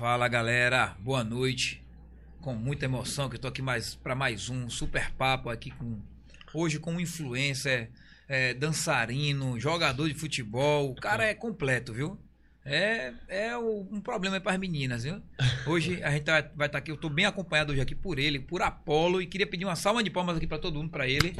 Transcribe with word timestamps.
Fala 0.00 0.28
galera, 0.28 0.96
boa 0.98 1.22
noite. 1.22 1.84
Com 2.40 2.54
muita 2.54 2.86
emoção 2.86 3.28
que 3.28 3.36
eu 3.36 3.40
tô 3.40 3.48
aqui 3.48 3.60
mais 3.60 3.94
para 3.94 4.14
mais 4.14 4.48
um 4.48 4.70
super 4.70 5.10
papo 5.12 5.50
aqui 5.50 5.70
com 5.72 6.00
hoje 6.54 6.78
com 6.78 6.94
um 6.94 7.00
influencer, 7.00 7.90
é, 8.26 8.54
dançarino, 8.54 9.60
jogador 9.60 10.08
de 10.08 10.14
futebol. 10.14 10.90
O 10.92 10.94
cara 10.94 11.24
é 11.24 11.34
completo, 11.34 11.92
viu? 11.92 12.18
É, 12.64 13.12
é 13.28 13.58
um 13.58 14.00
problema 14.00 14.40
para 14.40 14.52
as 14.52 14.58
meninas, 14.58 15.04
viu? 15.04 15.20
Hoje 15.66 16.02
a 16.02 16.10
gente 16.12 16.24
tá- 16.24 16.50
vai 16.56 16.66
estar 16.66 16.78
aqui, 16.78 16.90
eu 16.90 16.96
tô 16.96 17.10
bem 17.10 17.26
acompanhado 17.26 17.72
hoje 17.72 17.82
aqui 17.82 17.94
por 17.94 18.18
ele, 18.18 18.38
por 18.40 18.62
Apolo 18.62 19.20
e 19.20 19.26
queria 19.26 19.46
pedir 19.46 19.66
uma 19.66 19.76
salva 19.76 20.02
de 20.02 20.08
palmas 20.08 20.38
aqui 20.38 20.46
para 20.46 20.58
todo 20.58 20.78
mundo 20.78 20.90
para 20.90 21.06
ele. 21.06 21.36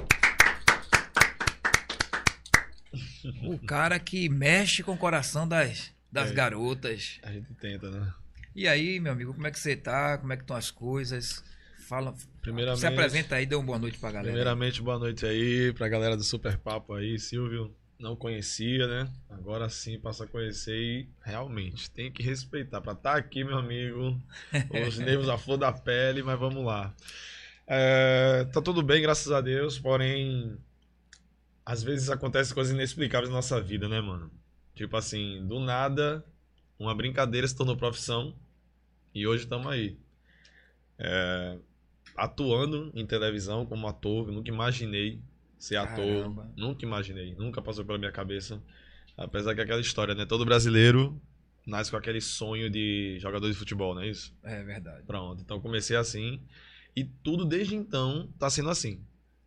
O 3.42 3.58
cara 3.58 3.98
que 3.98 4.28
mexe 4.28 4.82
com 4.82 4.92
o 4.92 4.98
coração 4.98 5.48
das, 5.48 5.94
das 6.12 6.30
É. 6.30 6.34
garotas. 6.34 7.18
A 7.22 7.32
gente 7.32 7.54
tenta, 7.54 7.90
né? 7.90 8.12
E 8.54 8.66
aí, 8.66 8.98
meu 8.98 9.12
amigo, 9.12 9.32
como 9.32 9.46
é 9.46 9.50
que 9.50 9.58
você 9.58 9.76
tá? 9.76 10.18
Como 10.18 10.32
é 10.32 10.36
que 10.36 10.42
estão 10.42 10.56
as 10.56 10.70
coisas? 10.70 11.42
Fala, 11.86 12.14
Primeiramente, 12.42 12.80
se 12.80 12.86
apresenta 12.86 13.36
aí, 13.36 13.46
dê 13.46 13.54
uma 13.54 13.64
boa 13.64 13.78
noite 13.78 13.98
pra 13.98 14.10
galera. 14.10 14.28
primeiramente, 14.28 14.82
boa 14.82 14.98
noite 14.98 15.24
aí 15.26 15.72
pra 15.72 15.88
galera 15.88 16.16
do 16.16 16.22
Super 16.22 16.56
Papo 16.58 16.94
aí. 16.94 17.18
Silvio 17.18 17.74
não 17.98 18.16
conhecia, 18.16 18.86
né? 18.86 19.08
Agora 19.28 19.68
sim 19.68 19.98
passa 19.98 20.24
a 20.24 20.26
conhecer 20.26 20.76
e 20.76 21.08
realmente 21.22 21.90
tem 21.90 22.10
que 22.10 22.22
respeitar. 22.22 22.80
Pra 22.80 22.92
estar 22.92 23.16
aqui, 23.16 23.44
meu 23.44 23.58
amigo, 23.58 24.20
os 24.86 24.98
nervos 24.98 25.28
à 25.28 25.36
flor 25.36 25.58
da 25.58 25.72
pele, 25.72 26.22
mas 26.22 26.38
vamos 26.38 26.64
lá. 26.64 26.94
É, 27.66 28.44
tá 28.52 28.60
tudo 28.60 28.82
bem, 28.82 29.02
graças 29.02 29.30
a 29.30 29.40
Deus, 29.40 29.78
porém, 29.78 30.56
às 31.64 31.82
vezes 31.82 32.10
acontecem 32.10 32.54
coisas 32.54 32.74
inexplicáveis 32.74 33.28
na 33.28 33.36
nossa 33.36 33.60
vida, 33.60 33.88
né, 33.88 34.00
mano? 34.00 34.30
Tipo 34.74 34.96
assim, 34.96 35.46
do 35.46 35.60
nada, 35.60 36.24
uma 36.80 36.94
brincadeira 36.94 37.46
se 37.46 37.54
tornou 37.54 37.76
profissão 37.76 38.34
e 39.14 39.26
hoje 39.26 39.44
estamos 39.44 39.66
aí. 39.66 39.98
É, 40.98 41.58
atuando 42.16 42.90
em 42.94 43.06
televisão 43.06 43.66
como 43.66 43.86
ator, 43.86 44.32
nunca 44.32 44.50
imaginei 44.50 45.20
ser 45.58 45.76
ator, 45.76 46.22
Caramba. 46.22 46.50
nunca 46.56 46.84
imaginei, 46.84 47.34
nunca 47.34 47.60
passou 47.60 47.84
pela 47.84 47.98
minha 47.98 48.10
cabeça. 48.10 48.62
Apesar 49.14 49.54
que 49.54 49.60
é 49.60 49.64
aquela 49.64 49.80
história, 49.80 50.14
né? 50.14 50.24
Todo 50.24 50.46
brasileiro 50.46 51.20
nasce 51.66 51.90
com 51.90 51.98
aquele 51.98 52.20
sonho 52.20 52.70
de 52.70 53.18
jogador 53.20 53.48
de 53.50 53.54
futebol, 53.54 53.94
não 53.94 54.00
é 54.00 54.08
isso? 54.08 54.34
É 54.42 54.62
verdade. 54.62 55.04
Pronto, 55.06 55.42
então 55.42 55.60
comecei 55.60 55.96
assim. 55.96 56.40
E 56.96 57.04
tudo 57.04 57.44
desde 57.44 57.74
então 57.76 58.32
tá 58.38 58.48
sendo 58.48 58.70
assim. 58.70 59.04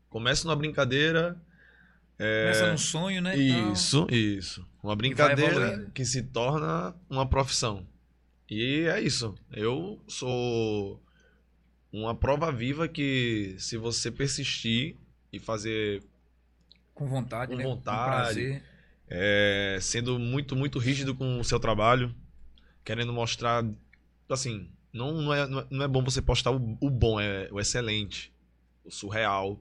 Começo 0.07 0.45
na 0.47 0.55
brincadeira. 0.55 1.35
É, 2.19 2.41
Começa 2.43 2.71
num 2.71 2.77
sonho, 2.77 3.21
né? 3.21 3.33
Então, 3.35 3.71
Isso, 3.73 4.07
isso. 4.09 4.67
Uma 4.81 4.95
brincadeira 4.95 5.89
que 5.93 6.05
se 6.05 6.21
torna 6.23 6.95
uma 7.09 7.27
profissão. 7.27 7.85
E 8.49 8.85
é 8.87 9.01
isso. 9.01 9.33
Eu 9.51 10.01
sou 10.07 11.01
uma 11.91 12.13
prova 12.15 12.51
viva 12.51 12.87
que 12.87 13.55
se 13.57 13.77
você 13.77 14.11
persistir 14.11 14.97
e 15.31 15.39
fazer 15.39 16.03
com 16.93 17.07
vontade, 17.07 17.51
Com 17.51 17.57
né? 17.57 17.63
vontade. 17.63 18.59
Com 18.59 18.73
é, 19.09 19.77
sendo 19.81 20.17
muito, 20.19 20.55
muito 20.55 20.79
rígido 20.79 21.13
com 21.15 21.39
o 21.39 21.43
seu 21.43 21.59
trabalho, 21.59 22.13
querendo 22.83 23.13
mostrar, 23.13 23.63
assim, 24.29 24.69
não, 24.91 25.11
não, 25.21 25.33
é, 25.33 25.47
não 25.47 25.59
é- 25.59 25.67
não 25.69 25.85
é 25.85 25.87
bom 25.87 26.03
você 26.03 26.21
postar 26.21 26.51
o, 26.51 26.77
o 26.79 26.89
bom, 26.89 27.19
é 27.19 27.47
o 27.51 27.59
excelente, 27.59 28.31
o 28.83 28.91
surreal, 28.91 29.59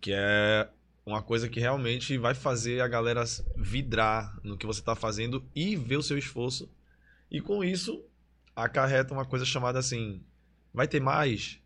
que 0.00 0.12
é 0.14 0.68
uma 1.08 1.22
coisa 1.22 1.48
que 1.48 1.58
realmente 1.58 2.18
vai 2.18 2.34
fazer 2.34 2.80
a 2.80 2.88
galera 2.88 3.24
vidrar 3.56 4.38
no 4.44 4.56
que 4.56 4.66
você 4.66 4.80
está 4.80 4.94
fazendo 4.94 5.42
e 5.54 5.74
ver 5.74 5.96
o 5.96 6.02
seu 6.02 6.18
esforço. 6.18 6.70
E 7.30 7.40
com 7.40 7.64
isso, 7.64 8.04
acarreta 8.54 9.14
uma 9.14 9.24
coisa 9.24 9.44
chamada 9.44 9.78
assim, 9.78 10.22
vai 10.72 10.86
ter 10.86 11.00
mais? 11.00 11.58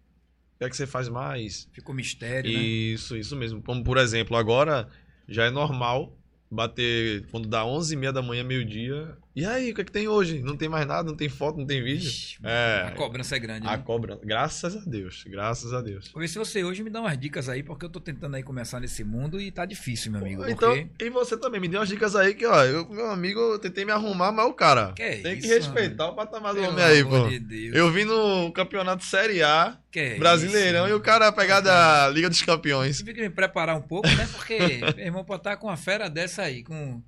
Quer 0.59 0.71
que 0.71 0.77
você 0.77 0.87
faz 0.87 1.09
mais? 1.09 1.69
Ficou 1.73 1.93
mistério, 1.93 2.53
né? 2.53 2.59
Isso, 2.59 3.17
isso 3.17 3.35
mesmo. 3.35 3.61
Como, 3.61 3.83
por 3.83 3.99
exemplo, 3.99 4.37
agora 4.37 4.89
já 5.29 5.45
é 5.45 5.51
normal 5.51 6.17
bater 6.49 7.27
quando 7.31 7.49
dá 7.49 7.65
11h30 7.65 8.13
da 8.13 8.23
manhã, 8.23 8.45
meio-dia. 8.45 9.17
E 9.35 9.47
aí, 9.47 9.71
o 9.71 9.75
que 9.75 9.81
é 9.81 9.85
que 9.85 9.93
tem 9.93 10.07
hoje? 10.09 10.43
Não 10.43 10.57
tem 10.57 10.69
mais 10.69 10.87
nada, 10.87 11.05
não 11.05 11.17
tem 11.17 11.29
foto, 11.29 11.59
não 11.59 11.67
tem 11.67 11.83
vídeo? 11.83 12.07
Ixi, 12.07 12.39
É. 12.45 12.85
A 12.89 12.91
cobrança 12.91 13.35
é 13.35 13.39
grande, 13.39 13.67
A 13.67 13.77
né? 13.79 13.83
cobra. 13.83 14.19
Graças 14.23 14.77
a 14.77 14.81
Deus, 14.81 15.25
graças 15.27 15.73
a 15.73 15.81
Deus. 15.81 16.11
Vou 16.13 16.21
ver 16.21 16.29
se 16.29 16.39
você 16.39 16.63
hoje 16.63 16.83
me 16.83 16.91
dá 16.91 17.01
umas 17.01 17.19
dicas 17.19 17.49
aí, 17.49 17.63
porque 17.63 17.87
eu 17.87 17.89
tô 17.89 17.99
tentando 17.99 18.37
aí 18.37 18.43
começar 18.43 18.79
nesse 18.79 19.03
mundo 19.03 19.41
e 19.41 19.51
tá 19.51 19.65
difícil, 19.65 20.13
meu 20.13 20.21
amigo. 20.21 20.47
Então, 20.47 20.77
Porque... 20.77 21.05
e 21.05 21.09
você 21.09 21.37
também, 21.37 21.61
me 21.61 21.69
deu 21.69 21.81
umas 21.81 21.89
dicas 21.89 22.15
aí 22.15 22.35
que, 22.35 22.45
ó, 22.45 22.63
eu, 22.65 22.87
meu 22.91 23.11
amigo, 23.11 23.41
eu 23.41 23.59
tentei 23.59 23.87
me 23.87 23.93
arrumar, 23.93 24.33
mas 24.33 24.47
o 24.47 24.53
cara. 24.53 24.93
Que 24.93 25.17
tem 25.17 25.39
que 25.39 25.47
isso, 25.47 25.55
respeitar 25.55 26.09
o 26.09 26.15
patamar 26.15 26.53
do 26.53 26.61
Pelo 26.61 26.73
homem 26.73 26.85
aí, 26.85 27.03
pô. 27.03 27.27
de 27.29 27.39
Deus. 27.39 27.75
Eu 27.75 27.91
vi 27.91 28.05
no 28.05 28.53
campeonato 28.53 29.03
Série 29.03 29.43
A, 29.43 29.79
Que 29.91 30.01
é 30.01 30.19
Brasileirão, 30.19 30.85
isso, 30.85 30.95
e 30.95 30.97
o 30.97 31.01
cara 31.01 31.33
pegar 31.33 31.61
da 31.61 32.07
Liga 32.11 32.29
dos 32.29 32.43
Campeões. 32.43 32.99
Tive 32.99 33.15
que 33.15 33.23
me 33.23 33.31
preparar 33.31 33.77
um 33.77 33.83
pouco, 33.83 34.09
né? 34.09 34.29
Porque 34.33 34.59
meu 34.95 35.07
irmão 35.07 35.25
pode 35.25 35.41
estar 35.41 35.57
com 35.57 35.69
uma 35.69 35.77
fera 35.77 36.11
dessa 36.11 36.43
aí, 36.43 36.63
com 36.63 37.03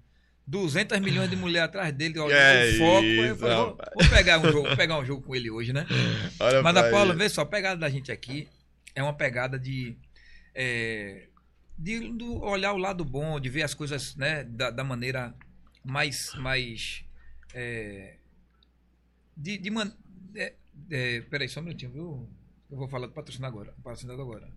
200 0.46 1.00
milhões 1.00 1.30
de 1.30 1.36
mulheres 1.36 1.68
atrás 1.68 1.92
dele, 1.92 2.18
olhando 2.18 2.38
É 2.38 2.74
o 2.74 2.78
foco. 2.78 3.04
eu 3.04 3.24
isso, 3.26 3.36
falei, 3.36 3.56
vou, 3.56 3.76
vou 3.76 4.10
pegar 4.10 4.38
um 4.38 4.44
jogo, 4.52 4.68
vou 4.68 4.76
pegar 4.76 4.98
um 4.98 5.04
jogo 5.04 5.22
com 5.22 5.34
ele 5.34 5.50
hoje, 5.50 5.72
né? 5.72 5.86
Olha 6.38 6.62
Mas, 6.62 6.74
da 6.74 6.90
Paula, 6.90 7.12
ele. 7.12 7.18
vê 7.18 7.28
só, 7.28 7.42
a 7.42 7.46
pegada 7.46 7.80
da 7.80 7.88
gente 7.88 8.12
aqui 8.12 8.48
é 8.94 9.02
uma 9.02 9.14
pegada 9.14 9.58
de. 9.58 9.96
é, 10.54 11.28
de 11.78 11.98
olhar 12.42 12.72
o 12.72 12.76
lado 12.76 13.04
bom, 13.04 13.40
de 13.40 13.48
ver 13.48 13.62
as 13.62 13.74
coisas 13.74 14.14
né, 14.16 14.44
da, 14.44 14.70
da 14.70 14.84
maneira 14.84 15.34
mais. 15.82 16.34
mais 16.34 17.04
é, 17.54 18.16
de, 19.36 19.58
de 19.58 19.70
man, 19.70 19.92
é, 20.36 20.52
é, 20.90 21.20
peraí, 21.22 21.48
só 21.48 21.60
um 21.60 21.64
minutinho, 21.64 21.90
viu? 21.90 22.28
Eu 22.70 22.76
vou 22.76 22.88
falar 22.88 23.06
do 23.06 23.12
patrocinador 23.12 23.62
agora. 23.62 23.76
Patrocinador 23.82 24.24
agora. 24.26 24.48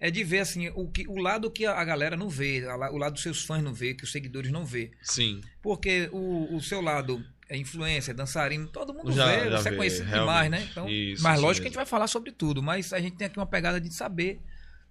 É 0.00 0.10
de 0.10 0.24
ver 0.24 0.38
assim, 0.38 0.68
o, 0.74 0.88
que, 0.90 1.06
o 1.06 1.18
lado 1.18 1.50
que 1.50 1.66
a 1.66 1.84
galera 1.84 2.16
não 2.16 2.28
vê, 2.30 2.64
o 2.90 2.96
lado 2.96 3.12
dos 3.12 3.22
seus 3.22 3.44
fãs 3.44 3.62
não 3.62 3.74
vê, 3.74 3.92
que 3.92 4.02
os 4.02 4.10
seguidores 4.10 4.50
não 4.50 4.64
vê. 4.64 4.92
Sim. 5.02 5.42
Porque 5.60 6.08
o, 6.10 6.56
o 6.56 6.60
seu 6.62 6.80
lado 6.80 7.22
é 7.50 7.56
influência, 7.56 8.14
dançarino, 8.14 8.66
todo 8.66 8.94
mundo 8.94 9.12
Já- 9.12 9.26
vê, 9.26 9.50
já 9.50 9.58
você 9.58 9.68
é 9.68 9.70
vê, 9.72 9.76
conhecido 9.76 10.04
realmente. 10.08 10.22
demais, 10.24 10.50
né? 10.50 10.68
Então, 10.70 10.88
Isso, 10.88 11.22
mas 11.22 11.38
lógico 11.38 11.62
que 11.62 11.68
a 11.68 11.70
gente 11.70 11.76
vai 11.76 11.84
falar 11.84 12.06
sobre 12.06 12.32
tudo, 12.32 12.62
mas 12.62 12.92
a 12.94 13.00
gente 13.00 13.16
tem 13.16 13.26
aqui 13.26 13.38
uma 13.38 13.46
pegada 13.46 13.78
de 13.80 13.92
saber 13.92 14.40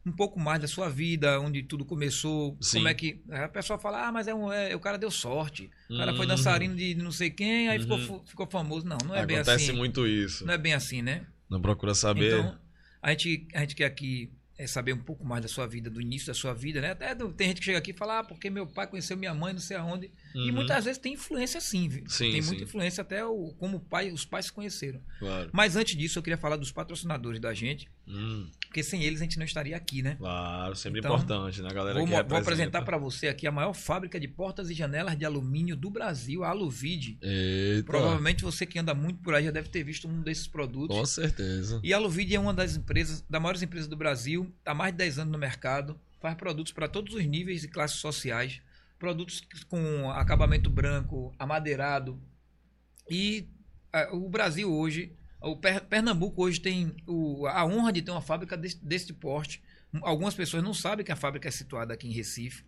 um 0.05 0.11
pouco 0.11 0.39
mais 0.39 0.61
da 0.61 0.67
sua 0.67 0.89
vida, 0.89 1.39
onde 1.41 1.63
tudo 1.63 1.83
começou, 1.83 2.55
Sim. 2.61 2.77
como 2.77 2.87
é 2.89 2.93
que. 2.93 3.21
A 3.31 3.47
pessoa 3.49 3.77
fala, 3.79 4.07
ah, 4.07 4.11
mas 4.11 4.27
é 4.27 4.33
um, 4.35 4.51
é, 4.51 4.75
o 4.75 4.79
cara 4.79 4.97
deu 4.97 5.09
sorte. 5.11 5.69
O 5.89 5.97
cara 5.97 6.11
foi 6.13 6.21
Uhum. 6.21 6.27
dançarino 6.27 6.75
de 6.75 6.93
não 6.95 7.11
sei 7.11 7.29
quem, 7.31 7.67
aí 7.67 7.79
ficou, 7.79 7.97
Uhum. 7.97 8.05
fu- 8.05 8.23
ficou 8.27 8.47
famoso. 8.47 8.85
Não, 8.85 8.97
não 9.05 9.15
é 9.15 9.25
bem 9.25 9.37
Acontece 9.37 9.69
assim. 9.71 9.73
muito 9.77 10.05
isso. 10.07 10.45
Não 10.45 10.53
é 10.53 10.57
bem 10.57 10.73
assim, 10.73 11.01
né? 11.01 11.25
Não 11.49 11.59
procura 11.61 11.93
saber. 11.95 12.27
Então, 12.39 12.59
a 13.01 13.09
gente, 13.11 13.47
a 13.53 13.59
gente 13.61 13.75
quer 13.75 13.85
aqui 13.85 14.31
é, 14.59 14.67
saber 14.67 14.91
um 14.91 14.99
pouco 14.99 15.25
mais 15.25 15.41
da 15.41 15.47
sua 15.47 15.65
vida, 15.65 15.89
do 15.89 16.01
início 16.01 16.27
da 16.27 16.33
sua 16.33 16.53
vida, 16.53 16.81
né? 16.81 16.91
Até 16.91 17.15
do- 17.15 17.31
tem 17.31 17.47
gente 17.47 17.59
que 17.59 17.65
chega 17.65 17.77
aqui 17.77 17.91
e 17.91 17.93
fala, 17.93 18.19
ah, 18.19 18.23
porque 18.25 18.49
meu 18.49 18.67
pai 18.67 18.85
conheceu 18.87 19.15
minha 19.15 19.33
mãe, 19.33 19.53
não 19.53 19.59
sei 19.61 19.77
aonde. 19.77 20.11
E 20.35 20.49
Uhum. 20.49 20.55
muitas 20.57 20.83
vezes 20.83 20.99
tem 20.99 21.13
influência 21.13 21.61
sim, 21.61 21.87
viu? 21.87 22.03
Sim, 22.09 22.31
tem 22.31 22.41
sim. 22.41 22.47
muita 22.49 22.63
influência 22.65 23.01
até 23.01 23.23
o, 23.25 23.53
como 23.57 23.77
o 23.77 23.79
pai, 23.79 24.11
os 24.11 24.25
pais 24.25 24.47
se 24.47 24.51
conheceram. 24.51 24.99
Claro. 25.17 25.49
Mas 25.53 25.77
antes 25.77 25.95
disso, 25.95 26.19
eu 26.19 26.23
queria 26.23 26.37
falar 26.37 26.57
dos 26.57 26.71
patrocinadores 26.73 27.39
da 27.39 27.53
gente, 27.53 27.87
Hum, 28.11 28.49
porque 28.65 28.81
sem 28.83 29.03
eles 29.03 29.21
a 29.21 29.23
gente 29.23 29.37
não 29.37 29.45
estaria 29.45 29.77
aqui, 29.77 30.01
né? 30.01 30.15
claro, 30.17 30.75
sempre 30.75 30.99
Então, 30.99 31.13
importante, 31.15 31.61
né, 31.61 31.69
galera? 31.71 31.97
Vou, 31.99 32.07
vou 32.07 32.37
apresentar 32.39 32.81
para 32.81 32.97
você 32.97 33.27
aqui 33.27 33.45
a 33.47 33.51
maior 33.51 33.71
fábrica 33.73 34.19
de 34.19 34.27
portas 34.27 34.69
e 34.69 34.73
janelas 34.73 35.15
de 35.17 35.23
alumínio 35.25 35.75
do 35.75 35.89
Brasil, 35.91 36.43
a 36.43 36.49
Aluvide. 36.49 37.17
Eita. 37.21 37.83
Provavelmente 37.85 38.43
você 38.43 38.65
que 38.65 38.79
anda 38.79 38.93
muito 38.95 39.21
por 39.21 39.35
aí 39.35 39.45
já 39.45 39.51
deve 39.51 39.69
ter 39.69 39.83
visto 39.83 40.07
um 40.07 40.21
desses 40.23 40.47
produtos. 40.47 40.97
Com 40.97 41.05
certeza. 41.05 41.79
E 41.83 41.93
a 41.93 41.97
Aluvide 41.97 42.35
é 42.35 42.39
uma 42.39 42.53
das 42.53 42.75
empresas, 42.75 43.23
das 43.29 43.39
maiores 43.41 43.61
empresas 43.61 43.87
do 43.87 43.95
Brasil, 43.95 44.48
há 44.65 44.73
mais 44.73 44.91
de 44.93 44.97
10 44.97 45.19
anos 45.19 45.31
no 45.31 45.37
mercado, 45.37 45.99
faz 46.21 46.35
produtos 46.35 46.71
para 46.73 46.87
todos 46.87 47.13
os 47.13 47.25
níveis 47.25 47.63
e 47.63 47.67
classes 47.67 47.97
sociais, 47.97 48.61
produtos 48.97 49.41
com 49.69 50.09
acabamento 50.11 50.69
branco, 50.69 51.33
amadeirado. 51.39 52.21
E 53.09 53.47
ah, 53.93 54.09
o 54.13 54.29
Brasil 54.29 54.71
hoje, 54.71 55.13
o 55.41 55.55
Per- 55.55 55.85
Pernambuco 55.85 56.43
hoje 56.43 56.59
tem 56.59 56.95
o- 57.07 57.47
a 57.47 57.65
honra 57.65 57.91
de 57.93 58.01
ter 58.01 58.11
uma 58.11 58.21
fábrica 58.21 58.55
desse, 58.57 58.83
desse 58.83 59.13
porte. 59.13 59.61
Algumas 60.01 60.35
pessoas 60.35 60.61
não 60.63 60.73
sabem 60.73 61.05
que 61.05 61.11
a 61.11 61.15
fábrica 61.15 61.47
é 61.47 61.51
situada 61.51 61.93
aqui 61.93 62.07
em 62.07 62.11
Recife, 62.11 62.63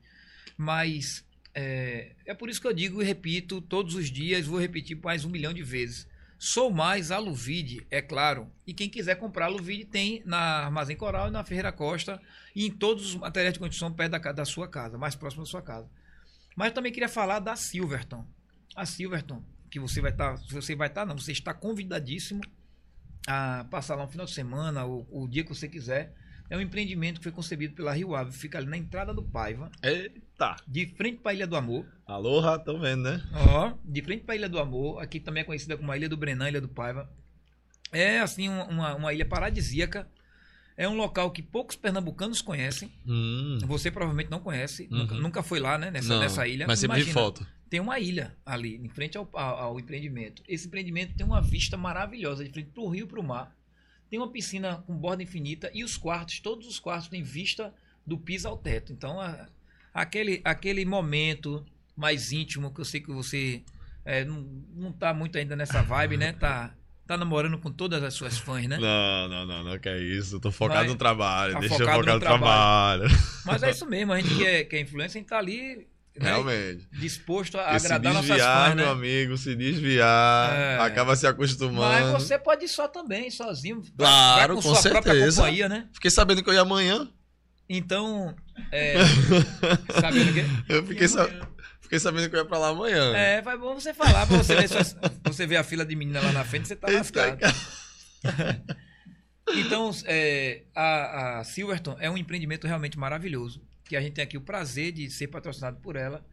mas 0.58 1.24
é, 1.54 2.16
é 2.26 2.34
por 2.34 2.50
isso 2.50 2.62
que 2.62 2.68
eu 2.68 2.74
digo 2.74 3.02
e 3.02 3.06
repito 3.06 3.62
todos 3.62 3.94
os 3.96 4.10
dias, 4.10 4.46
vou 4.48 4.60
repetir 4.60 4.98
mais 5.04 5.26
um 5.26 5.30
milhão 5.30 5.54
de 5.54 5.62
vezes. 5.62 6.08
Sou 6.44 6.72
mais 6.72 7.12
Aluvide, 7.12 7.86
é 7.92 8.02
claro. 8.02 8.52
E 8.66 8.74
quem 8.74 8.90
quiser 8.90 9.14
comprar 9.14 9.46
Aluvide 9.46 9.86
tem 9.86 10.24
na 10.26 10.40
Armazém 10.40 10.98
Coral 10.98 11.28
e 11.28 11.32
na 11.32 11.44
Ferreira 11.44 11.72
Costa 11.72 12.20
e 12.56 12.66
em 12.66 12.72
todos 12.72 13.06
os 13.06 13.16
materiais 13.16 13.54
de 13.54 13.60
construção 13.60 13.94
perto 13.94 14.14
da, 14.14 14.32
da 14.32 14.44
sua 14.44 14.68
casa, 14.68 14.98
mais 14.98 15.14
próximo 15.14 15.44
da 15.44 15.48
sua 15.48 15.62
casa. 15.62 15.88
Mas 16.56 16.72
também 16.72 16.92
queria 16.92 17.08
falar 17.08 17.38
da 17.38 17.56
Silverton. 17.56 18.26
A 18.76 18.88
Silverton, 18.88 19.44
que 19.70 19.80
você 19.80 20.02
vai 20.02 20.10
estar, 20.10 20.34
você 20.50 20.76
vai 20.76 20.88
estar, 20.88 21.06
não, 21.06 21.16
você 21.16 21.32
está 21.32 21.54
convidadíssimo 21.54 22.42
a 23.28 23.64
passar 23.70 23.94
lá 23.94 24.06
um 24.06 24.10
final 24.10 24.26
de 24.26 24.34
semana, 24.34 24.84
ou 24.84 25.08
o 25.12 25.28
dia 25.28 25.44
que 25.44 25.54
você 25.54 25.70
quiser. 25.70 26.12
É 26.52 26.58
um 26.58 26.62
empreendimento 26.62 27.18
que 27.20 27.24
foi 27.24 27.32
concebido 27.32 27.74
pela 27.74 27.94
Rio 27.94 28.14
Ave, 28.14 28.34
fica 28.34 28.58
ali 28.58 28.68
na 28.68 28.76
entrada 28.78 29.14
do 29.14 29.24
Paiva, 29.24 29.72
Eita! 29.82 30.58
de 30.68 30.86
frente 30.86 31.20
para 31.22 31.32
a 31.32 31.34
Ilha 31.34 31.48
do 31.48 31.56
Amor. 31.56 31.86
Aloha, 32.06 32.60
tô 32.60 32.78
vendo, 32.78 33.04
né? 33.04 33.24
Ó, 33.34 33.72
de 33.86 34.02
frente 34.02 34.26
para 34.26 34.34
a 34.34 34.38
Ilha 34.38 34.50
do 34.50 34.60
Amor, 34.60 35.02
aqui 35.02 35.18
também 35.22 35.42
é 35.42 35.46
conhecida 35.46 35.78
como 35.78 35.90
a 35.90 35.96
Ilha 35.96 36.10
do 36.10 36.18
Brenan, 36.18 36.50
Ilha 36.50 36.60
do 36.60 36.68
Paiva. 36.68 37.10
É 37.90 38.20
assim 38.20 38.50
um- 38.50 38.64
uma, 38.64 38.96
uma 38.96 39.14
ilha 39.14 39.26
paradisíaca. 39.26 40.06
É 40.76 40.88
um 40.90 40.96
local 40.96 41.32
que 41.32 41.42
poucos 41.42 41.78
pernambucanos 41.78 42.42
conhecem. 42.42 42.92
Hum. 43.08 43.58
Você 43.66 43.90
provavelmente 43.90 44.30
não 44.30 44.40
conhece, 44.42 44.88
nunca, 44.92 45.14
Uhum. 45.16 45.22
nunca 45.22 45.42
foi 45.44 45.60
lá, 45.62 45.78
né? 45.78 45.90
Nessa, 45.90 46.10
Não, 46.10 46.20
nessa 46.20 46.46
ilha. 46.48 46.68
Mas 46.68 46.80
sempre 46.80 46.98
Imagina, 46.98 47.14
foto. 47.14 47.48
Tem 47.70 47.80
uma 47.80 47.98
ilha 48.00 48.36
ali, 48.46 48.76
em 48.76 48.90
frente 48.90 49.18
ao, 49.18 49.30
ao, 49.34 49.58
ao 49.58 49.80
empreendimento. 49.80 50.44
Esse 50.50 50.68
empreendimento 50.68 51.16
tem 51.16 51.26
uma 51.26 51.42
vista 51.42 51.78
maravilhosa, 51.78 52.44
de 52.44 52.50
frente 52.52 52.72
para 52.74 52.84
o 52.84 52.90
rio 52.90 53.06
e 53.06 53.08
para 53.08 53.20
o 53.20 53.24
mar. 53.24 53.56
Tem 54.12 54.20
uma 54.20 54.30
piscina 54.30 54.84
com 54.86 54.94
borda 54.94 55.24
infinita 55.24 55.72
e 55.74 55.84
os 55.84 55.96
quartos, 55.98 56.40
todos 56.42 56.68
os 56.68 56.80
quartos 56.80 57.08
têm 57.08 57.24
vista 57.24 57.74
do 58.06 58.18
piso 58.18 58.48
ao 58.48 58.58
teto. 58.58 58.92
Então, 58.92 59.20
a- 59.22 59.48
aquele, 59.94 60.42
aquele 60.44 60.84
momento 60.86 61.66
mais 61.96 62.32
íntimo 62.34 62.74
que 62.74 62.82
eu 62.82 62.86
sei 62.86 63.00
que 63.00 63.10
você 63.12 63.64
é, 64.04 64.26
não, 64.26 64.42
não 64.76 64.92
tá 64.92 65.14
muito 65.14 65.38
ainda 65.38 65.56
nessa 65.56 65.82
vibe, 65.82 66.18
né? 66.18 66.34
Tá, 66.34 66.74
tá 67.08 67.16
namorando 67.16 67.58
com 67.58 67.72
todas 67.72 68.04
as 68.04 68.14
suas 68.14 68.38
fãs, 68.38 68.68
né? 68.68 68.78
Não, 68.80 69.30
não, 69.30 69.46
não, 69.46 69.64
não, 69.64 69.80
que 69.80 69.88
é 69.88 70.00
isso. 70.02 70.40
Tô 70.42 70.52
focado 70.52 70.80
Vai- 70.82 70.88
no 70.90 70.96
trabalho. 70.96 71.54
tá 71.54 71.60
Deixa 71.60 71.76
eu 71.76 71.80
focar 71.80 72.00
no 72.06 72.14
no 72.14 72.20
trabalho. 72.20 73.04
Mas 73.46 73.64
é 73.64 73.70
isso 73.72 73.86
mesmo, 73.86 74.12
a 74.12 74.20
gente 74.20 74.36
que 74.36 74.46
é, 74.46 74.64
que 74.66 74.76
é 74.76 74.82
influencer, 74.82 75.18
a 75.18 75.22
gente 75.22 75.30
tá 75.30 75.38
ali 75.38 75.88
né, 76.20 76.30
Realmente. 76.32 76.88
disposto 76.92 77.58
a 77.58 77.64
Porque 77.64 77.80
se 77.80 77.86
agradar 77.88 78.14
nossas 78.14 78.28
desviar, 78.30 78.66
fãs, 78.68 78.76
né? 78.76 78.84
meu 78.84 78.92
amigo, 78.92 79.38
se 79.38 79.56
desviar, 79.56 80.54
É. 80.54 80.78
acaba 80.80 81.16
se 81.16 81.26
acostumando. 81.26 82.06
Mas 82.14 82.24
você 82.24 82.38
pode 82.38 82.66
ir 82.66 82.68
só 82.68 82.88
também, 82.88 83.30
sozinho. 83.32 83.82
Claro, 83.98 84.56
vai 84.56 84.64
com 84.64 84.76
sua 84.76 84.92
própria 84.92 85.14
certeza. 85.14 85.42
companhia, 85.42 85.70
né? 85.70 85.88
Fiquei 85.94 86.12
sabendo 86.12 86.44
que 86.44 86.50
eu 86.50 86.54
ia 86.54 86.62
amanhã. 86.62 87.08
Então, 87.70 88.36
é, 88.72 88.96
sabendo 90.02 90.32
o 90.32 90.34
quê? 90.34 90.44
Eu 90.68 90.86
fiquei, 90.86 91.08
sa- 91.08 91.30
fiquei 91.80 92.00
sabendo 92.00 92.30
que 92.30 92.36
eu 92.36 92.40
ia 92.42 92.46
pra 92.46 92.58
lá 92.58 92.68
amanhã. 92.70 93.16
É, 93.16 93.42
vai 93.42 93.58
bom 93.58 93.74
você 93.74 93.94
falar, 93.94 94.28
pra 94.28 94.38
você 94.38 94.56
ver, 94.56 94.68
suas- 94.68 94.98
você 95.24 95.48
ver 95.48 95.56
a 95.56 95.64
fila 95.64 95.86
de 95.86 95.96
menina 95.96 96.20
lá 96.20 96.34
na 96.34 96.44
frente, 96.44 96.68
você 96.68 96.76
tá 96.76 96.88
Eita, 96.90 97.00
lascado. 97.00 97.40
Então, 99.54 99.92
é, 100.06 100.64
a, 100.76 101.40
a 101.40 101.44
Silverton 101.44 101.98
é 102.00 102.10
um 102.10 102.18
empreendimento 102.18 102.68
realmente 102.68 102.98
maravilhoso, 102.98 103.62
que 103.92 103.96
a 103.98 104.02
gente 104.02 104.14
tem 104.14 104.24
aqui 104.24 104.38
o 104.38 104.42
prazer 104.42 104.94
de 104.94 105.10
ser 105.10 105.28
patrocinado 105.28 105.78
por 105.82 105.98
ela. 105.98 106.26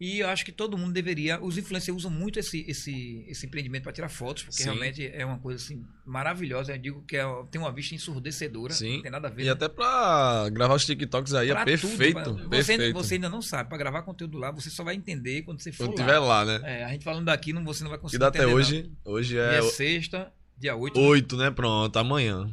E 0.00 0.18
eu 0.18 0.28
acho 0.28 0.44
que 0.44 0.50
todo 0.50 0.76
mundo 0.76 0.92
deveria. 0.92 1.40
Os 1.40 1.56
influencers 1.56 1.96
usam 1.96 2.10
muito 2.10 2.40
esse, 2.40 2.64
esse, 2.68 3.24
esse 3.28 3.46
empreendimento 3.46 3.84
para 3.84 3.92
tirar 3.92 4.08
fotos, 4.08 4.42
porque 4.42 4.56
Sim. 4.58 4.64
realmente 4.64 5.06
é 5.06 5.24
uma 5.24 5.38
coisa 5.38 5.62
assim 5.62 5.84
maravilhosa. 6.04 6.72
Eu 6.72 6.78
digo 6.78 7.04
que 7.06 7.16
é- 7.16 7.24
tem 7.52 7.60
uma 7.60 7.70
vista 7.70 7.94
ensurdecedora. 7.94 8.72
Sim. 8.74 8.96
Não 8.96 9.02
tem 9.02 9.10
nada 9.12 9.28
a 9.28 9.30
ver. 9.30 9.42
E 9.42 9.46
né? 9.46 9.52
até 9.52 9.68
pra 9.68 10.48
gravar 10.52 10.74
os 10.74 10.84
TikToks 10.84 11.32
aí 11.34 11.48
Pra 11.50 11.62
é 11.62 11.64
perfeito. 11.64 12.24
tudo, 12.24 12.40
pra- 12.40 12.48
perfeito. 12.48 12.82
Você, 12.82 12.92
você 12.92 13.14
ainda 13.14 13.28
não 13.28 13.40
sabe. 13.40 13.68
Para 13.68 13.78
gravar 13.78 14.02
conteúdo 14.02 14.36
lá, 14.36 14.50
você 14.50 14.68
só 14.68 14.82
vai 14.82 14.96
entender 14.96 15.42
quando 15.42 15.60
você 15.60 15.70
for 15.70 15.86
Quando 15.86 15.96
lá. 16.00 16.04
tiver 16.04 16.18
lá, 16.18 16.44
né? 16.44 16.60
É, 16.64 16.84
a 16.84 16.88
gente 16.88 17.04
falando 17.04 17.26
daqui, 17.26 17.52
não, 17.52 17.64
você 17.64 17.84
não 17.84 17.90
vai 17.90 17.98
conseguir 18.00 18.18
data 18.18 18.36
é 18.36 18.40
entender, 18.42 18.52
hoje? 18.56 18.90
Hoje 19.04 19.36
não. 19.36 19.42
é 19.44 19.60
Dia 19.60 19.70
sexta, 19.70 20.32
dia 20.58 20.74
8. 20.74 20.98
8, 20.98 21.36
né? 21.36 21.52
Pronto, 21.52 21.96
amanhã. 21.96 22.50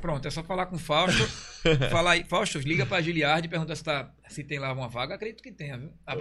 Pronto, 0.00 0.26
é 0.26 0.30
só 0.30 0.42
falar 0.42 0.66
com 0.66 0.76
o 0.76 0.78
Fausto. 0.78 1.22
falar 1.90 2.12
aí, 2.12 2.24
Fausto, 2.24 2.58
liga 2.58 2.86
pra 2.86 3.00
Giliard 3.00 3.46
e 3.46 3.50
pergunta 3.50 3.74
se, 3.76 3.84
tá, 3.84 4.10
se 4.28 4.42
tem 4.44 4.58
lá 4.58 4.72
uma 4.72 4.88
vaga. 4.88 5.14
Acredito 5.14 5.42
que 5.42 5.52
tenha, 5.52 5.76
viu? 5.78 5.92
A- 6.06 6.16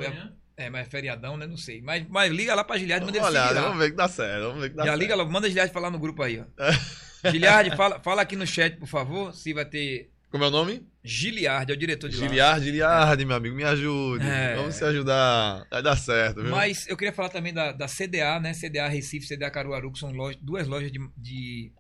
É, 0.58 0.70
mas 0.70 0.86
é 0.88 0.90
feriadão, 0.90 1.38
né? 1.38 1.48
Não 1.48 1.56
sei. 1.56 1.82
Mas, 1.82 2.06
mas 2.10 2.32
liga 2.32 2.54
lá 2.54 2.64
pra 2.64 2.78
Giliard 2.78 3.04
e 3.04 3.06
manda 3.06 3.20
Vamos 3.20 3.34
ele 3.36 3.40
olhar, 3.46 3.54
vamos 3.62 3.78
ver 3.80 3.92
que 3.92 3.96
dá 3.96 4.08
certo. 4.10 4.44
Vamos 4.44 4.62
ver 4.62 4.70
que 4.72 4.76
dá 4.76 4.84
Já 4.84 4.90
certo. 4.90 5.00
liga 5.02 5.16
logo, 5.16 5.32
manda 5.32 5.48
a 5.48 5.50
Giliard 5.50 5.72
falar 5.74 5.90
no 5.90 6.00
grupo 6.00 6.22
aí, 6.22 6.42
ó. 6.42 6.46
Giliard, 7.32 7.76
fala, 7.78 8.00
fala 8.02 8.22
aqui 8.22 8.36
no 8.36 8.46
chat, 8.48 8.76
por 8.78 8.88
favor, 8.88 9.34
se 9.34 9.54
vai 9.54 9.66
ter. 9.66 10.10
Como 10.30 10.44
é 10.44 10.48
o 10.48 10.52
nome? 10.52 10.86
Giliard, 11.04 11.72
é 11.72 11.74
o 11.74 11.78
diretor 11.78 12.10
de 12.10 12.18
lá. 12.18 12.28
Giliard, 12.28 12.64
Giliard, 12.64 13.26
meu 13.26 13.36
amigo, 13.38 13.56
me 13.56 13.64
ajude. 13.64 14.26
É. 14.28 14.56
Vamos 14.56 14.76
se 14.76 14.84
ajudar. 14.84 15.66
Vai 15.72 15.82
dar 15.82 15.96
certo, 15.96 16.42
viu? 16.42 16.52
Mas 16.52 16.88
eu 16.88 16.96
queria 16.98 17.14
falar 17.14 17.30
também 17.30 17.54
da, 17.54 17.72
da 17.72 17.88
CDA, 17.88 18.40
né? 18.40 18.54
CDA 18.54 18.88
Recife, 18.88 19.28
CDA 19.28 19.50
Caruaru, 19.50 19.92
que 19.92 19.98
são 20.00 20.12
loja- 20.12 20.38
duas 20.42 20.68
lojas 20.68 20.92
de, 20.92 21.00
de 21.18 21.72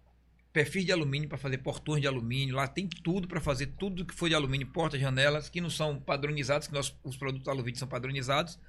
perfis 0.51 0.86
de 0.86 0.91
alumínio 0.91 1.29
para 1.29 1.38
fazer 1.38 1.60
portões 1.60 2.01
de 2.01 2.08
alumínio. 2.08 2.56
Lá 2.56 2.68
tem 2.68 2.88
tudo 2.88 3.27
para 3.27 3.39
fazer 3.39 3.68
tudo 3.77 4.06
que 4.06 4.13
for 4.13 4.27
de 4.29 4.36
alumínio, 4.36 4.68
portas, 4.68 5.00
janelas, 5.00 5.50
que 5.50 5.62
não 5.62 5.70
são 5.70 6.00
padronizados, 6.00 6.68
que 6.68 6.74
nós, 6.74 6.96
os 7.03 7.18
produtos 7.18 7.48
Aluvite 7.48 7.77
são 7.77 7.88
padronizados. 7.88 8.60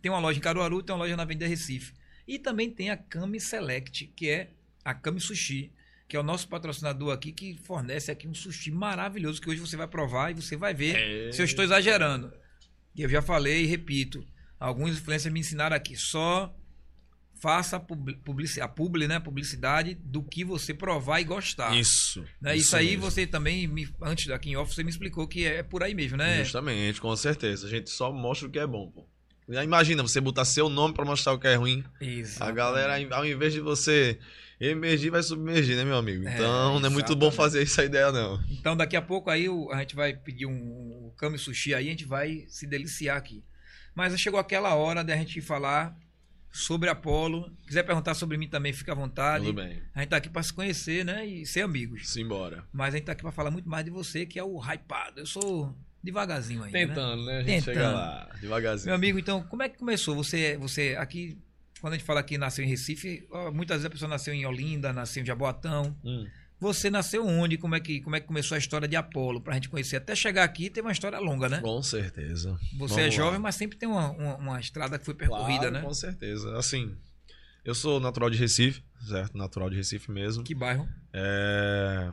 Tem 0.00 0.10
uma 0.10 0.20
loja 0.20 0.38
em 0.38 0.42
Caruaru, 0.42 0.82
tem 0.82 0.94
uma 0.94 1.02
loja 1.04 1.16
na 1.16 1.22
Avenida 1.22 1.46
Recife. 1.46 1.92
E 2.28 2.38
também 2.38 2.70
tem 2.70 2.90
a 2.90 2.96
Kami 2.96 3.40
Select, 3.40 4.06
que 4.14 4.28
é 4.28 4.50
a 4.84 4.94
Kami 4.94 5.20
Sushi, 5.20 5.72
que 6.06 6.16
é 6.16 6.20
o 6.20 6.22
nosso 6.22 6.48
patrocinador 6.48 7.12
aqui, 7.12 7.32
que 7.32 7.54
fornece 7.64 8.10
aqui 8.10 8.26
um 8.28 8.34
sushi 8.34 8.70
maravilhoso, 8.70 9.40
que 9.40 9.48
hoje 9.48 9.60
você 9.60 9.76
vai 9.76 9.86
provar 9.88 10.30
e 10.30 10.34
você 10.34 10.56
vai 10.56 10.74
ver 10.74 10.96
É. 11.28 11.32
se 11.32 11.40
eu 11.40 11.44
estou 11.44 11.64
exagerando. 11.64 12.32
E 12.94 13.02
eu 13.02 13.08
já 13.08 13.22
falei 13.22 13.62
e 13.62 13.66
repito. 13.66 14.24
Alguns 14.58 14.98
influencers 14.98 15.32
me 15.32 15.40
ensinaram 15.40 15.74
aqui. 15.76 15.96
Só 15.96 16.54
faça 17.40 17.76
a 17.76 17.80
publici- 17.80 18.60
a 18.60 18.68
publi, 18.68 19.08
né? 19.08 19.18
publicidade 19.18 19.94
do 19.94 20.22
que 20.22 20.44
você 20.44 20.72
provar 20.74 21.20
e 21.20 21.24
gostar. 21.24 21.74
Isso. 21.76 22.24
Né? 22.40 22.56
Isso, 22.56 22.76
aí 22.76 22.90
mesmo. 22.90 23.02
você 23.02 23.26
também, 23.26 23.66
me, 23.66 23.88
antes 24.02 24.26
daqui 24.26 24.50
em 24.50 24.56
off, 24.56 24.74
você 24.74 24.84
me 24.84 24.90
explicou 24.90 25.26
que 25.26 25.44
é 25.46 25.62
por 25.62 25.82
aí 25.82 25.94
mesmo, 25.94 26.16
né? 26.16 26.42
Justamente, 26.44 27.00
com 27.00 27.14
certeza. 27.16 27.66
A 27.66 27.70
gente 27.70 27.90
só 27.90 28.12
mostra 28.12 28.46
o 28.46 28.50
que 28.50 28.58
é 28.58 28.66
bom, 28.66 28.90
pô. 28.90 29.06
Imagina 29.48 30.02
você 30.02 30.20
botar 30.20 30.44
seu 30.44 30.68
nome 30.68 30.94
pra 30.94 31.04
mostrar 31.04 31.32
o 31.32 31.38
que 31.38 31.48
é 31.48 31.56
ruim. 31.56 31.82
Isso. 32.00 32.40
A 32.42 32.52
galera, 32.52 32.94
ao 33.16 33.26
invés 33.26 33.52
de 33.52 33.58
você 33.60 34.16
emergir, 34.60 35.10
vai 35.10 35.22
submergir, 35.24 35.74
né, 35.76 35.84
meu 35.84 35.96
amigo? 35.96 36.28
É, 36.28 36.34
Então, 36.34 36.78
não 36.78 36.86
é 36.86 36.92
muito 36.92 37.16
bom 37.16 37.32
fazer 37.32 37.62
essa 37.62 37.84
ideia, 37.84 38.12
não. 38.12 38.40
Então 38.48 38.76
daqui 38.76 38.94
a 38.96 39.02
pouco 39.02 39.28
aí 39.28 39.46
a 39.72 39.78
gente 39.80 39.96
vai 39.96 40.14
pedir 40.14 40.46
um, 40.46 40.52
um 40.52 41.12
Kami 41.16 41.36
Sushi 41.38 41.74
aí, 41.74 41.88
a 41.88 41.90
gente 41.90 42.04
vai 42.04 42.44
se 42.48 42.64
deliciar 42.66 43.16
aqui. 43.16 43.42
Mas 43.92 44.16
chegou 44.20 44.38
aquela 44.38 44.74
hora 44.76 45.02
da 45.02 45.16
gente 45.16 45.40
falar 45.40 45.96
sobre 46.50 46.88
Apolo. 46.88 47.50
Quiser 47.66 47.82
perguntar 47.84 48.14
sobre 48.14 48.36
mim 48.36 48.48
também, 48.48 48.72
fica 48.72 48.92
à 48.92 48.94
vontade. 48.94 49.44
Tudo 49.44 49.56
bem. 49.56 49.80
A 49.94 50.00
gente 50.00 50.08
tá 50.10 50.16
aqui 50.16 50.28
para 50.28 50.42
se 50.42 50.52
conhecer, 50.52 51.04
né? 51.04 51.24
E 51.26 51.46
ser 51.46 51.62
amigos. 51.62 52.08
Simbora. 52.08 52.64
Mas 52.72 52.94
a 52.94 52.96
gente 52.96 53.06
tá 53.06 53.12
aqui 53.12 53.22
para 53.22 53.32
falar 53.32 53.50
muito 53.50 53.68
mais 53.68 53.84
de 53.84 53.90
você, 53.90 54.26
que 54.26 54.38
é 54.38 54.44
o 54.44 54.58
hypado. 54.60 55.20
Eu 55.20 55.26
sou 55.26 55.74
devagarzinho 56.02 56.62
ainda. 56.64 56.78
né? 56.78 56.86
Tentando, 56.86 57.24
né? 57.24 57.38
A 57.38 57.42
gente 57.42 57.64
Tentando. 57.64 57.74
chega 57.74 57.90
lá, 57.90 58.28
devagarzinho. 58.40 58.86
Meu 58.86 58.94
amigo, 58.94 59.18
então, 59.18 59.42
como 59.44 59.62
é 59.62 59.68
que 59.68 59.78
começou? 59.78 60.14
Você, 60.16 60.56
você 60.56 60.96
aqui, 60.98 61.38
quando 61.80 61.92
a 61.94 61.96
gente 61.96 62.06
fala 62.06 62.22
que 62.22 62.36
nasceu 62.38 62.64
em 62.64 62.68
Recife, 62.68 63.26
muitas 63.52 63.76
vezes 63.76 63.86
a 63.86 63.90
pessoa 63.90 64.08
nasceu 64.08 64.32
em 64.34 64.44
Olinda, 64.46 64.92
nasceu 64.92 65.22
em 65.22 65.26
Jaboatão. 65.26 65.96
Hum. 66.04 66.26
Você 66.60 66.90
nasceu 66.90 67.26
onde? 67.26 67.56
Como 67.56 67.74
é 67.74 67.80
que, 67.80 68.00
como 68.02 68.14
é 68.16 68.20
que 68.20 68.26
começou 68.26 68.54
a 68.54 68.58
história 68.58 68.86
de 68.86 68.94
Apolo? 68.94 69.40
Pra 69.40 69.54
gente 69.54 69.68
conhecer. 69.70 69.96
Até 69.96 70.14
chegar 70.14 70.44
aqui 70.44 70.68
tem 70.68 70.82
uma 70.82 70.92
história 70.92 71.18
longa, 71.18 71.48
né? 71.48 71.60
Com 71.60 71.82
certeza. 71.82 72.52
Você 72.74 72.76
Vamos 72.76 72.98
é 72.98 73.04
lá. 73.04 73.10
jovem, 73.10 73.40
mas 73.40 73.54
sempre 73.54 73.78
tem 73.78 73.88
uma, 73.88 74.10
uma, 74.10 74.36
uma 74.36 74.60
estrada 74.60 74.98
que 74.98 75.04
foi 75.04 75.14
percorrida, 75.14 75.60
Claro, 75.60 75.74
né? 75.74 75.80
Com 75.80 75.94
certeza. 75.94 76.54
Assim, 76.58 76.94
eu 77.64 77.74
sou 77.74 77.98
natural 77.98 78.28
de 78.28 78.36
Recife, 78.36 78.84
certo? 79.08 79.38
Natural 79.38 79.70
de 79.70 79.76
Recife 79.76 80.10
mesmo. 80.10 80.44
Que 80.44 80.54
bairro? 80.54 80.86
É, 81.14 82.12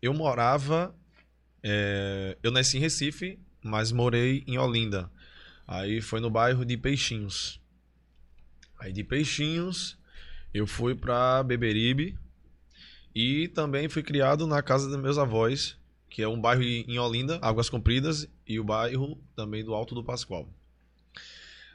eu 0.00 0.14
morava. 0.14 0.94
é, 1.62 2.38
eu 2.42 2.50
nasci 2.50 2.78
em 2.78 2.80
Recife, 2.80 3.38
mas 3.62 3.92
morei 3.92 4.42
em 4.46 4.56
Olinda. 4.56 5.10
Aí 5.68 6.00
foi 6.00 6.20
no 6.20 6.30
bairro 6.30 6.64
de 6.64 6.76
Peixinhos. 6.78 7.60
Aí 8.78 8.90
de 8.92 9.04
Peixinhos 9.04 9.98
eu 10.54 10.66
fui 10.66 10.94
pra 10.94 11.42
Beberibe 11.42 12.16
e 13.18 13.48
também 13.48 13.88
fui 13.88 14.02
criado 14.02 14.46
na 14.46 14.62
casa 14.62 14.90
dos 14.90 14.98
meus 14.98 15.16
avós, 15.16 15.74
que 16.10 16.20
é 16.20 16.28
um 16.28 16.38
bairro 16.38 16.62
em 16.62 16.98
Olinda, 16.98 17.38
Águas 17.40 17.70
Compridas, 17.70 18.28
e 18.46 18.60
o 18.60 18.64
bairro 18.64 19.18
também 19.34 19.64
do 19.64 19.72
Alto 19.72 19.94
do 19.94 20.04
Pascoal. 20.04 20.46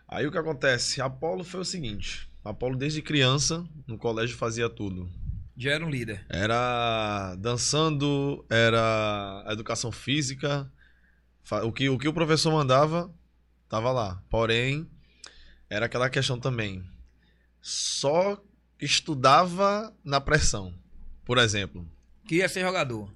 Aí 0.08 0.28
o 0.28 0.32
que 0.32 0.38
acontece? 0.38 1.02
Apolo 1.02 1.44
foi 1.44 1.62
o 1.62 1.66
seguinte: 1.66 2.30
Apolo 2.46 2.78
desde 2.78 3.02
criança 3.02 3.68
no 3.88 3.98
colégio 3.98 4.38
fazia 4.38 4.70
tudo. 4.70 5.10
Já 5.58 5.72
era 5.72 5.84
um 5.84 5.90
líder. 5.90 6.24
Era 6.30 7.36
dançando, 7.40 8.46
era 8.48 9.44
educação 9.50 9.92
física. 9.92 10.72
O 11.64 11.72
que, 11.72 11.90
o 11.90 11.98
que 11.98 12.08
o 12.08 12.14
professor 12.14 12.52
mandava, 12.52 13.12
tava 13.68 13.92
lá. 13.92 14.22
Porém, 14.30 14.88
era 15.68 15.88
aquela 15.88 16.08
questão 16.08 16.40
também. 16.40 16.86
Só 17.60 18.40
estudava 18.80 19.92
na 20.04 20.22
pressão. 20.22 20.80
Por 21.26 21.38
exemplo, 21.38 21.86
Queria 22.28 22.48
ser 22.48 22.62
jogador. 22.62 23.10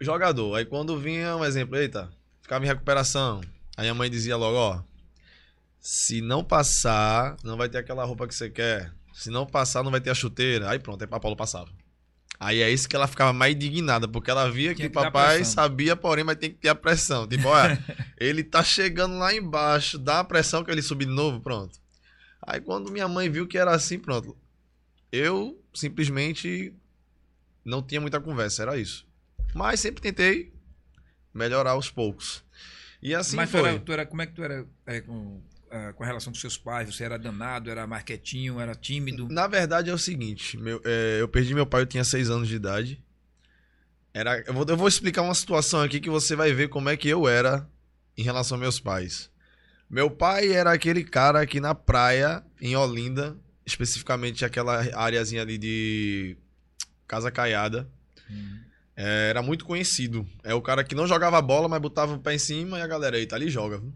jogador. 0.00 0.54
Aí 0.54 0.64
quando 0.64 0.98
vinha 0.98 1.36
um 1.36 1.44
exemplo, 1.44 1.76
eita, 1.76 2.10
ficava 2.40 2.64
em 2.64 2.68
recuperação. 2.68 3.40
Aí 3.76 3.88
a 3.88 3.94
mãe 3.94 4.10
dizia 4.10 4.36
logo, 4.36 4.56
ó, 4.56 4.82
se 5.80 6.20
não 6.20 6.42
passar, 6.42 7.36
não 7.44 7.56
vai 7.56 7.68
ter 7.68 7.78
aquela 7.78 8.04
roupa 8.04 8.26
que 8.26 8.34
você 8.34 8.50
quer. 8.50 8.92
Se 9.12 9.30
não 9.30 9.46
passar, 9.46 9.82
não 9.82 9.90
vai 9.90 10.00
ter 10.00 10.10
a 10.10 10.14
chuteira. 10.14 10.70
Aí 10.70 10.78
pronto, 10.78 11.02
aí 11.02 11.08
a 11.10 11.20
Paulo 11.20 11.36
passava. 11.36 11.70
Aí 12.38 12.60
é 12.60 12.70
isso 12.70 12.88
que 12.88 12.94
ela 12.94 13.06
ficava 13.06 13.32
mais 13.32 13.54
indignada, 13.54 14.06
porque 14.06 14.30
ela 14.30 14.50
via 14.50 14.74
que 14.74 14.86
o 14.86 14.88
que 14.90 14.94
dar 14.94 15.04
papai 15.04 15.42
sabia, 15.44 15.96
porém, 15.96 16.24
mas 16.24 16.36
tem 16.36 16.50
que 16.50 16.56
ter 16.56 16.68
a 16.68 16.74
pressão. 16.74 17.26
Tipo, 17.26 17.48
olha, 17.48 17.82
ele 18.20 18.44
tá 18.44 18.62
chegando 18.62 19.16
lá 19.16 19.34
embaixo, 19.34 19.98
dá 19.98 20.20
a 20.20 20.24
pressão 20.24 20.62
que 20.62 20.70
ele 20.70 20.82
subir 20.82 21.06
de 21.06 21.12
novo, 21.12 21.40
pronto. 21.40 21.78
Aí 22.42 22.60
quando 22.60 22.90
minha 22.90 23.08
mãe 23.08 23.30
viu 23.30 23.46
que 23.46 23.56
era 23.56 23.70
assim, 23.74 23.98
pronto. 23.98 24.36
Eu 25.10 25.58
simplesmente 25.72 26.74
não 27.66 27.82
tinha 27.82 28.00
muita 28.00 28.20
conversa, 28.20 28.62
era 28.62 28.78
isso. 28.78 29.06
Mas 29.54 29.80
sempre 29.80 30.00
tentei 30.00 30.52
melhorar 31.34 31.72
aos 31.72 31.90
poucos. 31.90 32.42
E 33.02 33.14
assim 33.14 33.36
Mas 33.36 33.50
tu 33.50 33.58
foi. 33.58 33.68
era, 33.68 33.78
tu 33.80 33.92
era- 33.92 34.06
como 34.06 34.22
é 34.22 34.26
que 34.26 34.32
tu 34.32 34.42
era 34.42 34.66
é, 34.86 35.00
com, 35.02 35.42
ah, 35.70 35.92
com 35.92 36.02
a 36.02 36.06
relação 36.06 36.32
com 36.32 36.38
seus 36.38 36.56
pais? 36.56 36.94
Você 36.94 37.04
era 37.04 37.18
danado, 37.18 37.70
era 37.70 37.86
mais 37.86 38.02
quietinho, 38.04 38.58
era 38.60 38.74
tímido? 38.74 39.28
Na 39.28 39.46
verdade 39.46 39.90
é 39.90 39.92
o 39.94 39.98
seguinte, 39.98 40.56
meu- 40.56 40.80
é, 40.84 41.18
eu 41.20 41.28
perdi 41.28 41.54
meu 41.54 41.66
pai, 41.66 41.82
eu 41.82 41.86
tinha 41.86 42.04
seis 42.04 42.30
anos 42.30 42.48
de 42.48 42.54
idade. 42.56 43.02
Era, 44.14 44.40
eu, 44.46 44.54
vou, 44.54 44.64
eu 44.66 44.76
vou 44.76 44.88
explicar 44.88 45.22
uma 45.22 45.34
situação 45.34 45.82
aqui 45.82 46.00
que 46.00 46.08
você 46.08 46.34
vai 46.34 46.52
ver 46.52 46.68
como 46.68 46.88
é 46.88 46.96
que 46.96 47.08
eu 47.08 47.28
era 47.28 47.68
em 48.16 48.22
relação 48.22 48.56
aos 48.56 48.60
meus 48.62 48.80
pais. 48.80 49.30
Meu 49.90 50.10
pai 50.10 50.50
era 50.52 50.72
aquele 50.72 51.04
cara 51.04 51.46
que 51.46 51.60
na 51.60 51.74
praia, 51.74 52.42
em 52.60 52.74
Olinda, 52.74 53.36
especificamente 53.64 54.44
aquela 54.44 54.78
areazinha 54.98 55.42
ali 55.42 55.58
de 55.58 56.36
Casa 57.06 57.30
Caiada, 57.30 57.88
Hum. 58.30 58.58
é, 58.96 59.28
era 59.30 59.42
muito 59.42 59.64
conhecido. 59.64 60.26
É 60.42 60.52
o 60.54 60.60
cara 60.62 60.82
que 60.82 60.94
não 60.94 61.06
jogava 61.06 61.40
bola, 61.40 61.68
mas 61.68 61.80
botava 61.80 62.14
o 62.14 62.18
pé 62.18 62.34
em 62.34 62.38
cima 62.38 62.78
e 62.78 62.82
a 62.82 62.86
galera, 62.86 63.18
eita, 63.18 63.36
ali 63.36 63.48
joga. 63.48 63.78
viu? 63.78 63.92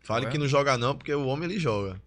Fale 0.00 0.24
Ué? 0.26 0.32
que 0.32 0.38
não 0.38 0.48
joga 0.48 0.76
não, 0.78 0.96
porque 0.96 1.14
o 1.14 1.26
homem 1.26 1.48
ele 1.50 1.58
joga. 1.60 2.00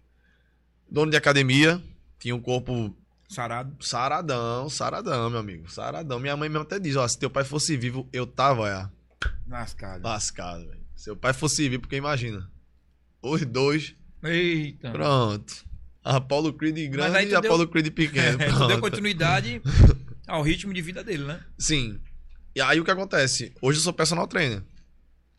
Dono 0.90 1.10
de 1.10 1.16
academia, 1.16 1.80
tinha 2.18 2.34
um 2.34 2.40
corpo 2.40 2.94
Sarado. 3.28 3.74
Saradão, 3.80 4.68
saradão, 4.68 5.30
meu 5.30 5.38
amigo. 5.40 5.70
Saradão. 5.70 6.20
Minha 6.20 6.36
mãe 6.36 6.50
mesmo 6.50 6.64
até 6.64 6.78
diz, 6.78 6.96
ó, 6.96 7.08
se 7.08 7.18
teu 7.18 7.30
pai 7.30 7.44
fosse 7.44 7.76
vivo, 7.78 8.06
eu 8.12 8.26
tava, 8.26 8.68
é, 8.68 9.28
Lascado. 9.48 10.04
lascado, 10.04 10.66
velho. 10.68 10.82
Se 10.94 11.06
teu 11.06 11.16
pai 11.16 11.32
fosse 11.32 11.66
vivo, 11.68 11.80
porque 11.82 11.96
imagina. 11.96 12.50
Os 13.22 13.42
dois, 13.46 13.94
Eita. 14.22 14.90
pronto. 14.90 15.64
Apolo 16.04 16.52
Creed 16.52 16.76
aí 16.76 16.88
grande 16.88 17.18
e 17.18 17.26
deu- 17.26 17.38
Apolo 17.38 17.66
Creed 17.68 17.90
pequeno. 17.92 18.36
tu 18.58 18.66
deu 18.66 18.80
continuidade 18.80 19.62
ao 20.26 20.42
ritmo 20.42 20.72
de 20.72 20.82
vida 20.82 21.02
dele, 21.02 21.24
né? 21.24 21.40
Sim. 21.58 22.00
E 22.54 22.60
aí 22.60 22.80
o 22.80 22.84
que 22.84 22.90
acontece? 22.90 23.52
Hoje 23.60 23.78
eu 23.78 23.82
sou 23.82 23.92
personal 23.92 24.26
trainer. 24.26 24.62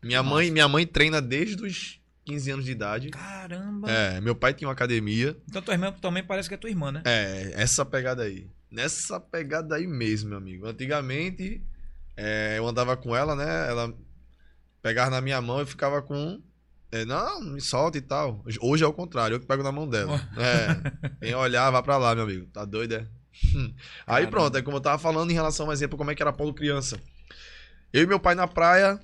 Minha 0.02 0.22
Nossa. 0.22 0.34
mãe, 0.34 0.50
minha 0.50 0.68
mãe 0.68 0.86
treina 0.86 1.20
desde 1.22 1.62
os 1.62 2.00
15 2.24 2.50
anos 2.50 2.64
de 2.64 2.72
idade. 2.72 3.10
Caramba. 3.10 3.90
É, 3.90 4.20
meu 4.20 4.34
pai 4.34 4.52
tinha 4.52 4.68
uma 4.68 4.74
academia. 4.74 5.36
Então 5.48 5.62
tua 5.62 5.74
irmã 5.74 5.92
também 5.92 6.22
parece 6.24 6.48
que 6.48 6.54
é 6.54 6.58
tua 6.58 6.70
irmã, 6.70 6.90
né? 6.92 7.02
É, 7.04 7.52
essa 7.54 7.84
pegada 7.84 8.22
aí. 8.24 8.48
Nessa 8.70 9.20
pegada 9.20 9.76
aí 9.76 9.86
mesmo, 9.86 10.30
meu 10.30 10.38
amigo. 10.38 10.66
Antigamente, 10.66 11.62
é, 12.16 12.56
eu 12.58 12.66
andava 12.66 12.96
com 12.96 13.14
ela, 13.14 13.36
né? 13.36 13.68
Ela 13.68 13.94
pegava 14.82 15.10
na 15.10 15.20
minha 15.20 15.40
mão 15.40 15.62
e 15.62 15.66
ficava 15.66 16.02
com. 16.02 16.42
é, 16.90 17.04
não, 17.04 17.40
me 17.40 17.60
solta 17.60 17.96
e 17.96 18.02
tal. 18.02 18.44
Hoje 18.60 18.82
é 18.82 18.86
o 18.86 18.92
contrário, 18.92 19.36
eu 19.36 19.40
que 19.40 19.46
pego 19.46 19.62
na 19.62 19.72
mão 19.72 19.88
dela. 19.88 20.20
É. 20.36 21.08
Quem 21.24 21.34
olhar, 21.34 21.70
vá 21.70 21.82
pra 21.82 21.96
lá, 21.96 22.14
meu 22.14 22.24
amigo. 22.24 22.46
Tá 22.46 22.64
doido, 22.64 22.94
é? 22.96 23.06
Aí 24.06 24.24
Caramba. 24.24 24.30
pronto, 24.30 24.58
é 24.58 24.62
como 24.62 24.76
eu 24.76 24.80
tava 24.80 24.98
falando 24.98 25.30
em 25.30 25.34
relação, 25.34 25.66
por 25.66 25.72
exemplo, 25.72 25.98
como 25.98 26.10
é 26.10 26.14
que 26.14 26.22
era 26.22 26.32
Paulo 26.32 26.54
criança. 26.54 27.00
Eu 27.92 28.02
e 28.02 28.06
meu 28.06 28.18
pai 28.18 28.34
na 28.34 28.46
praia, 28.46 29.00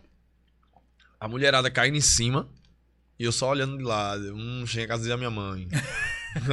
a 1.19 1.29
mulherada 1.29 1.71
caindo 1.71 1.97
em 1.97 2.01
cima 2.01 2.49
e 3.19 3.25
eu 3.25 3.33
só 3.33 3.51
olhando 3.51 3.77
de 3.77 3.85
lado. 3.85 4.35
Hum, 4.35 4.67
cheguei 4.67 4.87
a 4.87 4.89
casa 4.89 5.09
da 5.09 5.17
minha 5.17 5.31
mãe. 5.31 5.69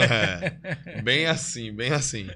É, 0.10 1.02
bem 1.04 1.28
assim, 1.28 1.72
bem 1.72 1.92
assim. 1.92 2.28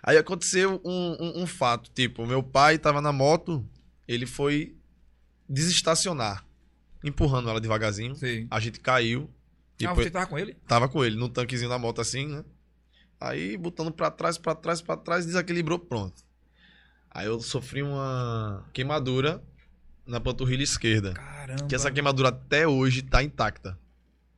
Aí 0.00 0.16
aconteceu 0.16 0.80
um, 0.84 1.16
um, 1.20 1.42
um 1.42 1.46
fato, 1.46 1.90
tipo, 1.92 2.24
meu 2.24 2.40
pai 2.40 2.78
tava 2.78 3.00
na 3.00 3.12
moto, 3.12 3.68
ele 4.06 4.26
foi 4.26 4.76
desestacionar, 5.48 6.46
empurrando 7.02 7.50
ela 7.50 7.60
devagarzinho. 7.60 8.14
Sei. 8.14 8.46
A 8.48 8.60
gente 8.60 8.78
caiu. 8.78 9.28
Ah, 9.84 9.92
você 9.92 10.08
tava 10.08 10.26
com 10.28 10.38
ele? 10.38 10.54
Tava 10.68 10.88
com 10.88 11.04
ele 11.04 11.16
no 11.16 11.28
tanquezinho 11.28 11.68
da 11.68 11.80
moto 11.80 12.00
assim, 12.00 12.28
né? 12.28 12.44
Aí 13.28 13.56
botando 13.56 13.90
pra 13.90 14.10
trás, 14.10 14.36
pra 14.38 14.54
trás, 14.54 14.80
pra 14.82 14.96
trás, 14.96 15.24
desequilibrou, 15.26 15.78
pronto. 15.78 16.22
Aí 17.10 17.26
eu 17.26 17.40
sofri 17.40 17.82
uma 17.82 18.64
queimadura 18.72 19.42
na 20.06 20.20
panturrilha 20.20 20.62
esquerda. 20.64 21.14
Caramba. 21.14 21.66
Que 21.66 21.74
essa 21.74 21.90
queimadura 21.90 22.28
até 22.28 22.66
hoje 22.66 23.02
tá 23.02 23.22
intacta. 23.22 23.78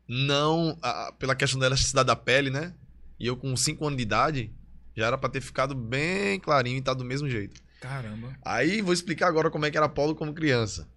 Não 0.08 0.78
a- 0.82 1.12
pela 1.18 1.34
questão 1.34 1.58
da 1.58 1.66
elasticidade 1.66 2.06
da 2.06 2.14
pele, 2.16 2.50
né? 2.50 2.74
E 3.18 3.26
eu 3.26 3.36
com 3.36 3.56
5 3.56 3.84
anos 3.86 3.96
de 3.96 4.02
idade, 4.02 4.52
já 4.94 5.06
era 5.06 5.18
pra 5.18 5.28
ter 5.28 5.40
ficado 5.40 5.74
bem 5.74 6.38
clarinho 6.38 6.78
e 6.78 6.82
tá 6.82 6.94
do 6.94 7.04
mesmo 7.04 7.28
jeito. 7.28 7.60
Caramba. 7.80 8.36
Aí 8.44 8.80
vou 8.82 8.92
explicar 8.92 9.26
agora 9.28 9.50
como 9.50 9.64
é 9.66 9.70
que 9.70 9.76
era 9.76 9.88
Paulo 9.88 10.14
como 10.14 10.32
criança. 10.34 10.88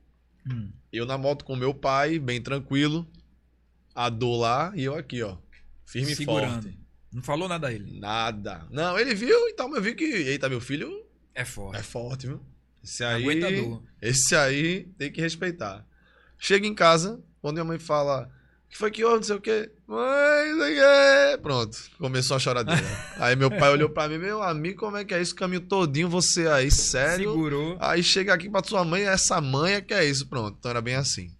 Hum. 0.49 0.69
Eu 0.91 1.05
na 1.05 1.17
moto 1.17 1.43
com 1.45 1.55
meu 1.55 1.73
pai, 1.73 2.19
bem 2.19 2.41
tranquilo. 2.41 3.07
A 3.95 4.09
dor 4.09 4.37
lá 4.37 4.71
e 4.75 4.83
eu 4.83 4.95
aqui, 4.95 5.21
ó. 5.23 5.37
Firme 5.85 6.11
e 6.11 6.15
Segurando. 6.15 6.63
forte. 6.63 6.79
Não 7.11 7.23
falou 7.23 7.47
nada 7.49 7.67
a 7.67 7.73
ele. 7.73 7.99
Nada. 7.99 8.65
Não, 8.69 8.97
ele 8.99 9.15
viu 9.15 9.47
e 9.49 9.53
tal, 9.53 9.67
mas 9.67 9.77
eu 9.77 9.83
vi 9.83 9.95
que. 9.95 10.03
Eita, 10.03 10.47
meu 10.49 10.61
filho 10.61 11.05
É 11.33 11.43
forte. 11.43 11.79
é 11.79 11.83
forte, 11.83 12.27
viu? 12.27 12.39
Esse 12.83 13.03
aí. 13.03 13.23
Aguenta 13.23 13.47
a 13.47 13.51
dor. 13.51 13.83
Esse 14.01 14.35
aí 14.35 14.83
tem 14.97 15.11
que 15.11 15.19
respeitar. 15.21 15.85
Chega 16.37 16.65
em 16.67 16.73
casa, 16.75 17.19
quando 17.41 17.55
minha 17.55 17.65
mãe 17.65 17.79
fala. 17.79 18.29
O 18.65 18.69
que 18.71 18.77
foi 18.77 18.91
que 18.91 19.03
houve? 19.03 19.17
Não 19.17 19.23
sei 19.23 19.35
o 19.35 19.41
quê. 19.41 19.71
Mãe, 19.87 20.51
não 20.51 20.59
sei 20.59 20.77
o 20.77 20.81
quê. 20.81 21.37
Pronto, 21.41 21.77
começou 21.97 22.37
a 22.37 22.39
choradeira. 22.39 22.81
aí 23.17 23.35
meu 23.35 23.49
pai 23.49 23.71
olhou 23.71 23.89
pra 23.89 24.07
mim, 24.07 24.19
meu 24.19 24.43
amigo, 24.43 24.79
como 24.79 24.95
é 24.95 25.03
que 25.03 25.11
é 25.15 25.19
isso? 25.21 25.33
Caminho 25.33 25.61
todinho, 25.61 26.07
você 26.07 26.47
aí, 26.47 26.69
sério? 26.69 27.31
Segurou. 27.31 27.77
Aí 27.81 28.03
chega 28.03 28.31
aqui 28.31 28.47
pra 28.47 28.63
sua 28.63 28.85
mãe, 28.85 29.01
essa 29.07 29.41
mãe 29.41 29.73
é 29.73 29.81
que 29.81 29.91
é 29.93 30.05
isso, 30.05 30.27
pronto. 30.27 30.55
Então 30.59 30.69
era 30.69 30.81
bem 30.81 30.93
assim. 30.93 31.35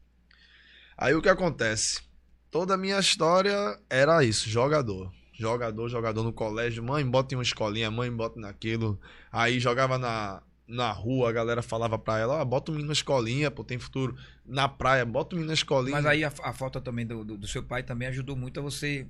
Aí 0.97 1.13
o 1.13 1.21
que 1.21 1.29
acontece? 1.29 2.01
Toda 2.49 2.73
a 2.73 2.77
minha 2.77 2.99
história 2.99 3.79
era 3.87 4.23
isso, 4.23 4.49
jogador. 4.49 5.13
Jogador, 5.39 5.87
jogador 5.87 6.21
no 6.21 6.33
colégio. 6.33 6.83
Mãe, 6.83 7.05
bota 7.05 7.33
em 7.33 7.37
uma 7.37 7.43
escolinha, 7.43 7.89
mãe, 7.89 8.11
bota 8.11 8.37
naquilo. 8.37 8.99
Aí 9.31 9.57
jogava 9.57 9.97
na, 9.97 10.43
na 10.67 10.91
rua, 10.91 11.29
a 11.29 11.31
galera 11.31 11.61
falava 11.61 11.97
pra 11.97 12.19
ela, 12.19 12.41
ó, 12.41 12.45
bota 12.45 12.71
o 12.71 12.73
menino 12.73 12.87
na 12.87 12.93
escolinha, 12.93 13.49
pô, 13.49 13.63
tem 13.63 13.79
futuro. 13.79 14.17
Na 14.45 14.67
praia, 14.67 15.05
bota 15.05 15.33
o 15.33 15.37
menino 15.37 15.47
na 15.47 15.53
escolinha. 15.53 15.95
Mas 15.95 16.05
aí 16.05 16.25
a, 16.25 16.33
a 16.43 16.51
falta 16.51 16.81
também 16.81 17.05
do, 17.05 17.23
do, 17.23 17.37
do 17.37 17.47
seu 17.47 17.63
pai 17.63 17.83
também 17.83 18.09
ajudou 18.09 18.35
muito 18.35 18.59
a 18.59 18.63
você. 18.63 19.07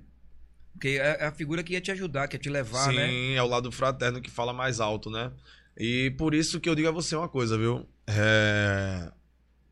Porque 0.73 0.89
é 0.89 1.17
é 1.19 1.25
a 1.25 1.31
figura 1.31 1.63
que 1.63 1.73
ia 1.73 1.81
te 1.81 1.91
ajudar, 1.91 2.27
que 2.27 2.35
ia 2.35 2.39
te 2.39 2.49
levar, 2.49 2.91
Sim, 2.91 2.95
né? 2.95 3.33
é 3.33 3.41
o 3.41 3.47
lado 3.47 3.71
fraterno 3.71 4.21
que 4.21 4.29
fala 4.29 4.53
mais 4.53 4.79
alto, 4.79 5.09
né? 5.09 5.31
E 5.75 6.11
por 6.11 6.35
isso 6.35 6.59
que 6.59 6.69
eu 6.69 6.75
digo 6.75 6.89
a 6.89 6.91
você 6.91 7.15
uma 7.15 7.27
coisa, 7.27 7.57
viu? 7.57 7.87
É... 8.05 9.11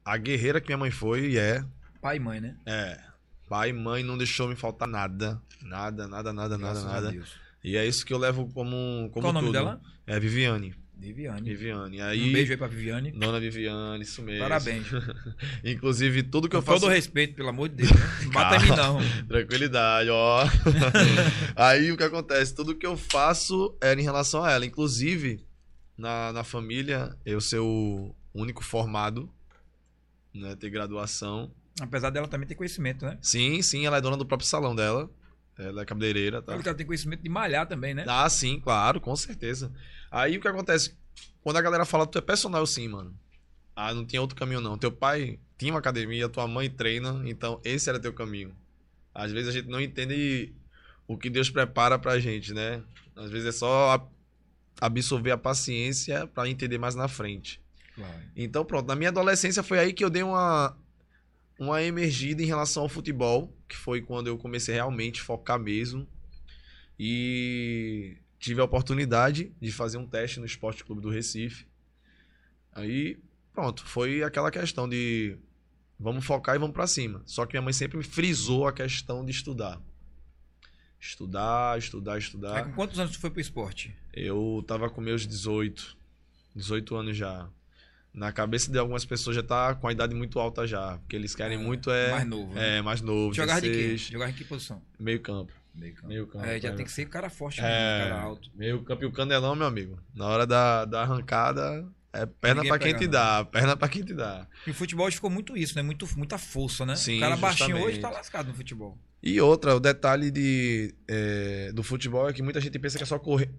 A 0.04 0.18
guerreira 0.18 0.60
que 0.60 0.68
minha 0.68 0.78
mãe 0.78 0.90
foi 0.90 1.32
e 1.32 1.38
é, 1.38 1.64
Pai 2.02 2.18
e 2.18 2.20
mãe, 2.20 2.40
né? 2.40 2.56
É. 2.66 3.07
Pai 3.48 3.70
e 3.70 3.74
mãe 3.74 4.04
não 4.04 4.18
deixou 4.18 4.48
me 4.48 4.56
faltar 4.56 4.88
nada. 4.88 5.42
Nada, 5.62 6.08
nada, 6.08 6.34
nada, 6.34 6.58
nada, 6.58 6.58
Graças 6.58 6.84
nada. 6.84 7.12
Deus. 7.12 7.30
E 7.64 7.76
é 7.76 7.86
isso 7.86 8.06
que 8.06 8.14
eu 8.14 8.18
levo 8.18 8.48
como, 8.54 9.10
como 9.12 9.22
Qual 9.26 9.30
o 9.30 9.34
nome 9.34 9.52
dela? 9.52 9.82
É 10.06 10.20
Viviane. 10.20 10.76
Viviane. 11.00 11.42
Viviane. 11.42 12.02
Aí, 12.02 12.30
Um 12.30 12.34
beijo 12.34 12.52
aí 12.52 12.58
pra 12.58 12.68
Viviane. 12.68 13.12
Dona 13.12 13.40
Viviane, 13.40 14.02
isso 14.02 14.22
mesmo. 14.22 14.42
Parabéns. 14.42 14.88
Inclusive, 15.64 16.24
tudo 16.24 16.48
que 16.50 16.56
Com 16.56 16.58
eu 16.58 16.62
faço. 16.62 16.82
todo 16.82 16.90
respeito, 16.92 17.36
pelo 17.36 17.50
amor 17.50 17.70
de 17.70 17.76
Deus. 17.76 17.92
Né? 17.92 17.98
Em 18.24 18.28
mim, 18.64 18.76
não. 18.76 19.00
Tranquilidade, 19.28 20.10
ó. 20.10 20.44
Aí 21.56 21.92
o 21.92 21.98
que 21.98 22.04
acontece? 22.04 22.56
Tudo 22.56 22.74
que 22.76 22.86
eu 22.86 22.98
faço 22.98 23.78
era 23.80 24.00
em 24.00 24.04
relação 24.04 24.44
a 24.44 24.52
ela. 24.52 24.66
Inclusive, 24.66 25.46
na, 25.98 26.34
na 26.34 26.44
família, 26.44 27.16
eu 27.26 27.40
ser 27.40 27.60
o 27.60 28.16
único 28.34 28.64
formado, 28.64 29.30
né? 30.34 30.56
Ter 30.56 30.70
graduação. 30.72 31.52
Apesar 31.82 32.10
dela 32.10 32.28
também 32.28 32.48
ter 32.48 32.56
conhecimento, 32.56 33.06
né? 33.06 33.18
Sim, 33.22 33.62
sim, 33.62 33.86
ela 33.86 33.98
é 33.98 34.02
dona 34.02 34.18
do 34.18 34.26
próprio 34.26 34.48
salão 34.48 34.76
dela. 34.76 35.10
Ela 35.58 35.82
é 35.82 35.86
cabeleireira, 35.86 36.42
tá? 36.42 36.54
Ela 36.54 36.62
que 36.62 36.70
ela 36.70 36.78
tem 36.78 36.86
conhecimento 36.86 37.24
de 37.24 37.30
malhar 37.30 37.68
também, 37.68 37.94
né? 37.94 38.06
Ah, 38.08 38.30
sim, 38.30 38.60
claro, 38.60 39.02
com 39.02 39.16
certeza. 39.16 39.72
Aí 40.12 40.38
o 40.38 40.42
que 40.42 40.48
acontece? 40.48 40.96
Quando 41.42 41.58
a 41.58 41.62
galera 41.62 41.86
fala, 41.86 42.06
tu 42.06 42.18
é 42.18 42.22
personal, 42.22 42.66
sim, 42.66 42.88
mano. 42.88 43.18
Ah, 43.76 43.94
não 43.94 44.06
tinha 44.06 44.22
outro 44.22 44.36
caminho, 44.36 44.62
não. 44.62 44.78
Teu 44.78 44.92
pai 44.92 45.40
tinha 45.58 45.74
uma 45.74 45.80
academia, 45.80 46.30
tua 46.30 46.48
mãe 46.48 46.70
treina, 46.70 47.22
então 47.26 47.60
esse 47.64 47.90
era 47.90 48.00
teu 48.00 48.14
caminho. 48.14 48.56
Às 49.14 49.32
vezes 49.32 49.50
a 49.50 49.52
gente 49.52 49.68
não 49.68 49.82
entende 49.82 50.54
o 51.08 51.18
que 51.18 51.30
Deus 51.30 51.50
prepara 51.50 51.98
pra 51.98 52.20
gente, 52.20 52.54
né? 52.54 52.84
Às 53.16 53.32
vezes 53.32 53.48
é 53.48 53.52
só 53.52 54.08
absorver 54.80 55.32
a 55.32 55.38
paciência 55.38 56.28
pra 56.28 56.48
entender 56.48 56.78
mais 56.78 56.94
na 56.94 57.08
frente. 57.08 57.62
Claro. 57.96 58.22
Então, 58.36 58.64
pronto, 58.64 58.88
na 58.88 58.96
minha 58.96 59.10
adolescência 59.10 59.64
foi 59.64 59.80
aí 59.80 59.94
que 59.94 60.04
eu 60.04 60.10
dei 60.10 60.22
uma, 60.22 60.78
uma 61.60 61.82
emergida 61.82 62.42
em 62.42 62.46
relação 62.46 62.84
ao 62.84 62.90
futebol, 62.90 63.54
que 63.68 63.76
foi 63.76 64.02
quando 64.02 64.28
eu 64.28 64.38
comecei 64.38 64.76
realmente 64.76 65.22
a 65.22 65.24
focar 65.24 65.60
mesmo. 65.60 66.08
E 67.00 68.18
tive 68.40 68.62
a 68.62 68.64
oportunidade 68.64 69.52
de 69.60 69.72
fazer 69.72 69.98
um 69.98 70.08
teste 70.08 70.40
no 70.40 70.46
Esporte 70.46 70.84
Clube 70.84 71.02
do 71.02 71.10
Recife. 71.10 71.68
Aí, 72.72 73.20
pronto, 73.54 73.86
foi 73.86 74.24
aquela 74.24 74.52
questão 74.52 74.88
de 74.88 75.38
vamos 76.00 76.26
focar 76.26 76.56
e 76.56 76.60
vamos 76.60 76.74
pra 76.74 76.88
cima. 76.88 77.22
Só 77.26 77.46
que 77.46 77.54
minha 77.54 77.62
mãe 77.62 77.74
sempre 77.74 77.98
me 77.98 78.04
frisou 78.04 78.68
a 78.68 78.74
questão 78.74 79.26
de 79.26 79.32
estudar. 79.32 79.82
Estudar, 81.00 81.78
estudar, 81.78 82.18
estudar. 82.18 82.66
com 82.66 82.74
quantos 82.74 83.00
anos 83.00 83.12
tu 83.12 83.20
foi 83.20 83.30
pro 83.30 83.42
esporte? 83.42 83.96
Eu 84.14 84.64
tava 84.68 84.90
com 84.90 85.00
meus 85.00 85.28
18. 85.28 85.96
18 86.56 86.96
anos 86.96 87.18
já. 87.18 87.50
Na 88.18 88.32
cabeça 88.32 88.72
de 88.72 88.80
algumas 88.80 89.06
pessoas 89.06 89.36
já 89.36 89.44
tá 89.44 89.76
com 89.76 89.88
a 89.88 89.92
idade 89.92 90.16
muito 90.16 90.40
alta 90.40 90.66
já. 90.66 90.98
Porque 90.98 91.16
eles 91.16 91.36
querem 91.36 91.58
Ah, 91.58 91.62
muito 91.62 91.92
é. 91.92 92.10
mais 92.12 92.26
novo, 92.28 92.54
né? 92.56 92.78
É, 92.78 92.82
mais 92.82 93.00
novo. 93.00 93.32
Jogava 93.34 93.62
de 93.62 93.68
quê? 93.70 93.76
16, 93.76 94.02
Jogava 94.12 94.32
em 94.32 94.34
que 94.34 94.44
posição? 94.44 94.82
Meio 95.00 95.20
campo. 95.22 95.54
Meio 95.76 95.94
campo. 95.94 96.08
Meio 96.08 96.26
campo. 96.28 96.44
É, 96.46 96.60
já 96.60 96.70
é. 96.70 96.72
tem 96.72 96.84
que 96.84 96.92
ser 96.92 97.06
cara 97.06 97.30
forte 97.30 97.62
mesmo, 97.62 97.76
É, 97.76 98.10
cara 98.10 98.22
alto. 98.22 98.50
meio 98.56 98.82
campo 98.84 99.04
e 99.04 99.06
o 99.06 99.12
canelão, 99.12 99.56
meu 99.56 99.68
amigo. 99.68 100.00
Na 100.16 100.26
hora 100.26 100.48
da, 100.48 100.86
da 100.86 101.04
arrancada, 101.04 101.88
É 102.12 102.26
perna 102.26 102.64
pra 102.66 102.80
quem 102.80 102.96
te 102.96 103.04
não. 103.04 103.12
dá, 103.12 103.46
perna 103.46 103.78
pra 103.78 103.88
quem 103.88 104.02
te 104.04 104.16
dá. 104.16 104.48
E 104.66 104.72
o 104.72 104.74
futebol 104.74 105.12
ficou 105.12 105.30
muito 105.30 105.56
isso, 105.56 105.76
né? 105.76 105.84
Muito, 105.84 106.08
muita 106.18 106.40
força, 106.40 106.84
né? 106.88 106.96
Sim, 106.96 107.18
o 107.18 107.20
cara 107.20 107.38
baixinho 107.38 107.68
justamente. 107.78 107.88
hoje 107.94 108.00
tá 108.00 108.10
lascado 108.10 108.48
no 108.48 108.56
futebol. 108.56 108.98
E 109.22 109.40
outra, 109.40 109.76
o 109.76 109.80
detalhe 109.80 110.32
de, 110.32 110.96
é, 111.08 111.72
do 111.72 111.84
futebol 111.84 112.28
é 112.28 112.34
que 112.34 112.42
muita 112.42 112.60
gente 112.60 112.80
pensa 112.80 112.98
que 112.98 113.04
é 113.04 113.06
só 113.06 113.20
correr, 113.20 113.52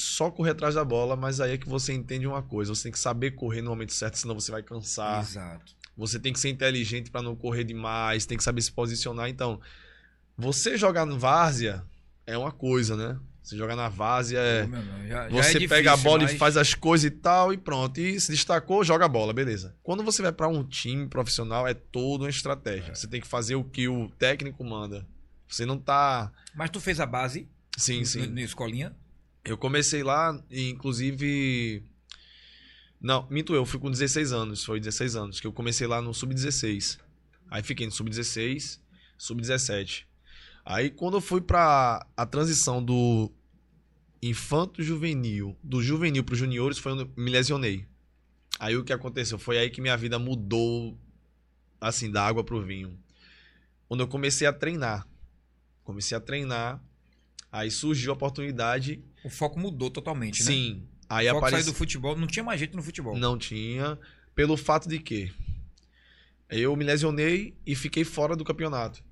só 0.00 0.30
correr 0.30 0.50
atrás 0.50 0.74
da 0.74 0.84
bola, 0.84 1.14
mas 1.16 1.40
aí 1.40 1.52
é 1.52 1.58
que 1.58 1.68
você 1.68 1.92
entende 1.92 2.26
uma 2.26 2.42
coisa: 2.42 2.74
você 2.74 2.84
tem 2.84 2.92
que 2.92 2.98
saber 2.98 3.32
correr 3.32 3.62
no 3.62 3.70
momento 3.70 3.92
certo, 3.92 4.16
senão 4.18 4.34
você 4.34 4.50
vai 4.50 4.62
cansar. 4.62 5.20
Exato. 5.22 5.74
Você 5.96 6.18
tem 6.18 6.32
que 6.32 6.40
ser 6.40 6.48
inteligente 6.48 7.10
pra 7.10 7.20
não 7.22 7.36
correr 7.36 7.64
demais, 7.64 8.24
tem 8.26 8.38
que 8.38 8.44
saber 8.44 8.62
se 8.62 8.72
posicionar. 8.72 9.28
Então, 9.28 9.60
você 10.36 10.76
jogar 10.76 11.04
no 11.04 11.18
várzea 11.18 11.84
é 12.26 12.36
uma 12.38 12.52
coisa, 12.52 12.96
né? 12.96 13.18
Você 13.42 13.56
jogar 13.56 13.74
na 13.74 13.88
várzea 13.88 14.38
é. 14.38 14.66
Já- 14.66 15.08
já 15.08 15.24
é 15.24 15.30
Você 15.30 15.52
difícil, 15.58 15.68
pega 15.68 15.92
a 15.92 15.96
bola 15.96 16.22
mas- 16.22 16.32
e 16.32 16.38
faz 16.38 16.56
as 16.56 16.74
coisas 16.74 17.04
e 17.06 17.10
tal, 17.10 17.52
e 17.52 17.56
pronto. 17.58 17.98
E 17.98 18.20
se 18.20 18.30
destacou, 18.30 18.84
joga 18.84 19.06
a 19.06 19.08
bola, 19.08 19.32
beleza. 19.32 19.74
Quando 19.82 20.02
você 20.04 20.22
vai 20.22 20.30
pra 20.32 20.46
um 20.46 20.62
time 20.62 21.08
profissional, 21.08 21.66
é 21.66 21.74
toda 21.74 22.24
uma 22.24 22.28
É. 22.28 22.30
estratégia. 22.30 22.94
Você 22.94 23.08
tem 23.08 23.20
que 23.20 23.26
fazer 23.26 23.54
o 23.56 23.64
que 23.64 23.88
o 23.88 24.08
técnico 24.18 24.62
manda. 24.64 25.06
Você 25.48 25.66
não 25.66 25.78
tá. 25.78 26.30
Mas 26.54 26.70
tu 26.70 26.78
fez 26.80 27.00
a 27.00 27.06
base 27.06 27.48
Sim, 27.76 28.04
sim. 28.04 28.26
na 28.28 28.42
escolinha? 28.42 28.94
Eu 29.44 29.56
comecei 29.56 30.02
lá, 30.02 30.38
inclusive. 30.50 31.82
Não, 33.00 33.26
minto 33.30 33.54
eu, 33.54 33.64
fui 33.64 33.80
com 33.80 33.90
16 33.90 34.32
anos. 34.32 34.64
Foi 34.64 34.78
16 34.78 35.16
anos, 35.16 35.40
que 35.40 35.46
eu 35.46 35.52
comecei 35.52 35.86
lá 35.86 36.02
no 36.02 36.12
Sub-16. 36.12 36.98
Aí 37.50 37.62
fiquei 37.62 37.86
no 37.86 37.92
Sub-16, 37.92 38.78
Sub-17. 39.18 40.04
Aí 40.64 40.90
quando 40.90 41.16
eu 41.16 41.20
fui 41.20 41.40
pra 41.40 42.06
a 42.16 42.26
transição 42.26 42.84
do 42.84 43.32
infanto 44.22 44.82
juvenil, 44.82 45.56
do 45.62 45.82
juvenil 45.82 46.22
pro 46.22 46.36
juniores, 46.36 46.78
foi 46.78 46.92
onde 46.92 47.10
me 47.16 47.30
lesionei. 47.30 47.86
Aí 48.58 48.76
o 48.76 48.84
que 48.84 48.92
aconteceu? 48.92 49.38
Foi 49.38 49.56
aí 49.58 49.70
que 49.70 49.80
minha 49.80 49.96
vida 49.96 50.18
mudou, 50.18 50.96
assim, 51.80 52.10
da 52.10 52.26
água 52.26 52.44
pro 52.44 52.62
vinho. 52.62 52.98
Quando 53.88 54.00
eu 54.00 54.08
comecei 54.08 54.46
a 54.46 54.52
treinar. 54.52 55.08
Comecei 55.82 56.16
a 56.16 56.20
treinar, 56.20 56.80
aí 57.52 57.70
surgiu 57.70 58.12
a 58.12 58.14
oportunidade 58.14 59.00
O 59.24 59.30
foco 59.30 59.58
mudou 59.58 59.90
totalmente, 59.90 60.40
né? 60.44 60.50
Sim. 60.52 60.82
Aí 61.08 61.26
o 61.26 61.30
foco 61.30 61.38
apareceu. 61.38 61.64
saiu 61.64 61.72
do 61.72 61.76
futebol, 61.78 62.16
não 62.16 62.26
tinha 62.26 62.44
mais 62.44 62.58
jeito 62.58 62.76
no 62.76 62.82
futebol. 62.82 63.16
Não 63.16 63.36
tinha. 63.36 63.98
Pelo 64.34 64.56
fato 64.56 64.88
de 64.88 64.98
que 64.98 65.32
eu 66.48 66.74
me 66.76 66.84
lesionei 66.84 67.54
e 67.66 67.74
fiquei 67.74 68.04
fora 68.04 68.34
do 68.36 68.44
campeonato. 68.44 69.02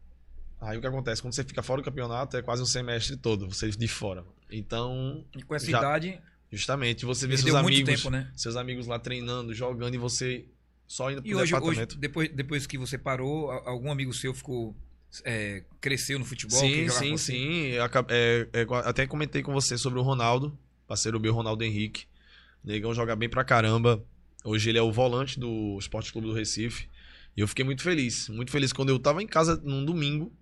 Aí 0.60 0.76
o 0.76 0.80
que 0.80 0.86
acontece? 0.86 1.22
Quando 1.22 1.34
você 1.34 1.44
fica 1.44 1.62
fora 1.62 1.80
do 1.80 1.84
campeonato, 1.84 2.36
é 2.36 2.42
quase 2.42 2.62
um 2.62 2.66
semestre 2.66 3.16
todo, 3.16 3.48
você 3.48 3.68
de 3.70 3.88
fora. 3.88 4.24
Então, 4.50 5.24
E 5.36 5.42
com 5.42 5.54
essa 5.54 5.70
Já- 5.70 5.78
idade, 5.78 6.20
justamente, 6.50 7.04
você 7.04 7.26
vê 7.26 7.36
seus 7.36 7.54
amigos, 7.54 7.84
tempo, 7.88 8.10
né? 8.10 8.30
seus 8.34 8.56
amigos 8.56 8.86
lá 8.86 8.98
treinando, 8.98 9.54
jogando 9.54 9.94
e 9.94 9.98
você 9.98 10.46
só 10.86 11.10
indo 11.12 11.20
pro 11.22 11.30
E 11.30 11.34
hoje, 11.34 11.54
hoje 11.54 11.86
depois, 11.96 12.28
depois 12.30 12.66
que 12.66 12.76
você 12.78 12.96
parou, 12.98 13.50
algum 13.50 13.90
amigo 13.92 14.12
seu 14.12 14.34
ficou. 14.34 14.74
É, 15.24 15.64
cresceu 15.80 16.18
no 16.18 16.24
futebol? 16.24 16.58
sim, 16.58 16.88
sim, 16.88 17.16
você? 17.16 17.32
sim. 17.32 17.72
É, 17.72 18.48
é, 18.52 18.66
até 18.84 19.06
comentei 19.06 19.42
com 19.42 19.52
você 19.52 19.78
sobre 19.78 19.98
o 19.98 20.02
Ronaldo, 20.02 20.58
parceiro 20.86 21.18
meu, 21.18 21.34
Ronaldo 21.34 21.64
Henrique. 21.64 22.06
O 22.64 22.68
Negão 22.68 22.94
joga 22.94 23.16
bem 23.16 23.28
pra 23.28 23.44
caramba. 23.44 24.04
Hoje 24.44 24.68
ele 24.68 24.78
é 24.78 24.82
o 24.82 24.92
volante 24.92 25.38
do 25.38 25.76
Esporte 25.78 26.12
Clube 26.12 26.28
do 26.28 26.34
Recife. 26.34 26.88
E 27.36 27.40
eu 27.40 27.48
fiquei 27.48 27.64
muito 27.64 27.82
feliz. 27.82 28.28
Muito 28.28 28.50
feliz 28.50 28.72
quando 28.72 28.90
eu 28.90 28.98
tava 28.98 29.22
em 29.22 29.26
casa 29.26 29.60
num 29.64 29.84
domingo. 29.84 30.32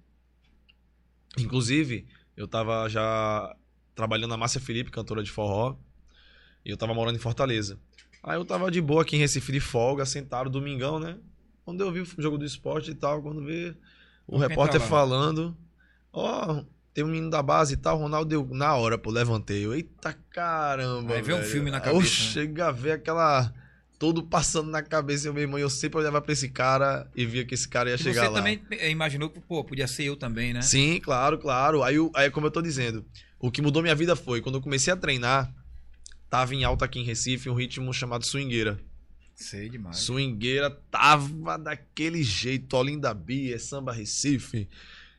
Inclusive, 1.38 2.07
eu 2.37 2.48
tava 2.48 2.88
já 2.88 3.55
trabalhando 3.94 4.31
na 4.31 4.37
Márcia 4.37 4.61
Felipe, 4.61 4.90
cantora 4.90 5.22
de 5.22 5.31
forró. 5.31 5.76
E 6.64 6.70
eu 6.70 6.76
tava 6.76 6.94
morando 6.94 7.16
em 7.16 7.20
Fortaleza. 7.20 7.79
Aí 8.22 8.37
eu 8.37 8.44
tava 8.44 8.70
de 8.70 8.81
boa 8.81 9.02
aqui 9.02 9.16
em 9.16 9.18
Recife 9.18 9.52
de 9.52 9.61
folga, 9.61 10.05
sentado, 10.05 10.50
domingão, 10.50 10.98
né? 10.98 11.18
Quando 11.64 11.81
eu 11.81 11.92
vi 11.92 12.00
o 12.00 12.07
jogo 12.18 12.38
do 12.38 12.44
esporte 12.44 12.90
e 12.90 12.94
tal, 12.94 13.22
quando 13.22 13.44
vê 13.44 13.76
o 14.26 14.38
repórter 14.38 14.80
lá? 14.80 14.86
falando, 14.86 15.56
ó, 16.12 16.62
tem 16.92 17.04
um 17.04 17.08
menino 17.08 17.30
da 17.30 17.42
base 17.42 17.74
e 17.74 17.76
tal, 17.76 17.98
Ronaldo 17.98 18.28
deu 18.28 18.48
na 18.54 18.74
hora, 18.74 18.96
pô, 18.96 19.10
levantei. 19.10 19.64
Eu, 19.64 19.74
eita 19.74 20.16
caramba. 20.30 21.14
Aí 21.14 21.22
vê 21.22 21.34
um 21.34 21.42
filme 21.42 21.70
na 21.70 21.80
cabeça, 21.80 21.96
Eu 21.96 22.00
né? 22.00 22.06
chega 22.06 22.68
a 22.68 22.72
ver 22.72 22.92
aquela. 22.92 23.52
Todo 23.98 24.22
passando 24.22 24.70
na 24.70 24.82
cabeça, 24.82 25.26
eu, 25.26 25.32
meu 25.32 25.42
irmão, 25.42 25.58
eu 25.58 25.70
sempre 25.70 25.98
olhava 25.98 26.20
pra 26.20 26.30
esse 26.32 26.50
cara 26.50 27.10
e 27.16 27.24
via 27.24 27.46
que 27.46 27.54
esse 27.54 27.66
cara 27.66 27.88
ia 27.88 27.94
E 27.94 27.98
chegar 27.98 28.24
você 28.24 28.28
lá. 28.28 28.34
também 28.34 28.60
é, 28.72 28.90
imaginou 28.90 29.30
que, 29.30 29.40
pô, 29.40 29.64
podia 29.64 29.86
ser 29.86 30.04
eu 30.04 30.16
também, 30.16 30.52
né? 30.52 30.60
Sim, 30.60 31.00
claro, 31.00 31.38
claro. 31.38 31.82
Aí, 31.82 31.96
aí, 32.14 32.30
como 32.30 32.46
eu 32.46 32.50
tô 32.50 32.60
dizendo, 32.60 33.06
o 33.40 33.50
que 33.50 33.62
mudou 33.62 33.80
minha 33.82 33.94
vida 33.94 34.14
foi 34.14 34.42
quando 34.42 34.56
eu 34.56 34.60
comecei 34.60 34.92
a 34.92 34.96
treinar, 34.96 35.50
tava 36.28 36.54
em 36.54 36.62
alta 36.62 36.84
aqui 36.84 36.98
em 37.00 37.04
Recife 37.04 37.48
um 37.48 37.54
ritmo 37.54 37.90
chamado 37.94 38.26
swingueira. 38.26 38.78
Sei 39.37 39.68
demais. 39.68 39.99
Swingueira 39.99 40.70
tava 40.90 41.59
daquele 41.59 42.22
jeito, 42.22 42.75
Olinda 42.75 43.12
Bia, 43.12 43.59
Samba 43.59 43.92
Recife, 43.92 44.66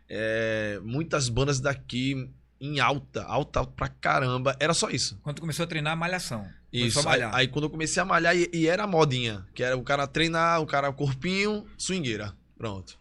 é, 0.10 0.80
muitas 0.84 1.30
bandas 1.30 1.60
daqui 1.60 2.28
em 2.60 2.80
alta, 2.80 3.24
alta 3.24 3.64
pra 3.64 3.88
caramba. 3.88 4.56
Era 4.60 4.74
só 4.74 4.90
isso. 4.90 5.20
Quando 5.22 5.40
começou 5.40 5.64
a 5.64 5.68
treinar, 5.68 5.96
malhação. 5.96 6.50
Isso. 6.74 6.98
Aí, 7.00 7.06
malhar. 7.06 7.36
aí 7.36 7.48
quando 7.48 7.66
eu 7.66 7.70
comecei 7.70 8.02
a 8.02 8.06
malhar, 8.06 8.36
e, 8.36 8.50
e 8.52 8.68
era 8.68 8.84
a 8.84 8.88
modinha, 8.88 9.46
que 9.54 9.62
era 9.62 9.78
o 9.78 9.84
cara 9.84 10.08
treinar, 10.08 10.62
o 10.62 10.66
cara 10.66 10.92
corpinho, 10.92 11.66
swingueira. 11.78 12.34
Pronto. 12.58 12.98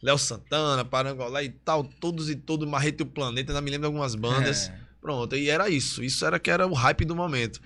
Léo 0.00 0.16
Santana, 0.16 0.84
Parangolé 0.84 1.44
e 1.44 1.50
tal, 1.50 1.84
todos 1.84 2.30
e 2.30 2.36
todos, 2.36 2.66
Marreta 2.66 3.02
e 3.02 3.06
o 3.06 3.08
Planeta, 3.08 3.50
ainda 3.50 3.60
me 3.60 3.70
lembro 3.70 3.82
de 3.82 3.86
algumas 3.86 4.14
bandas. 4.14 4.68
É. 4.68 4.78
Pronto, 5.00 5.34
e 5.34 5.50
era 5.50 5.68
isso. 5.68 6.02
Isso 6.02 6.24
era 6.24 6.38
que 6.38 6.50
era 6.50 6.66
o 6.66 6.72
hype 6.72 7.04
do 7.04 7.16
momento. 7.16 7.60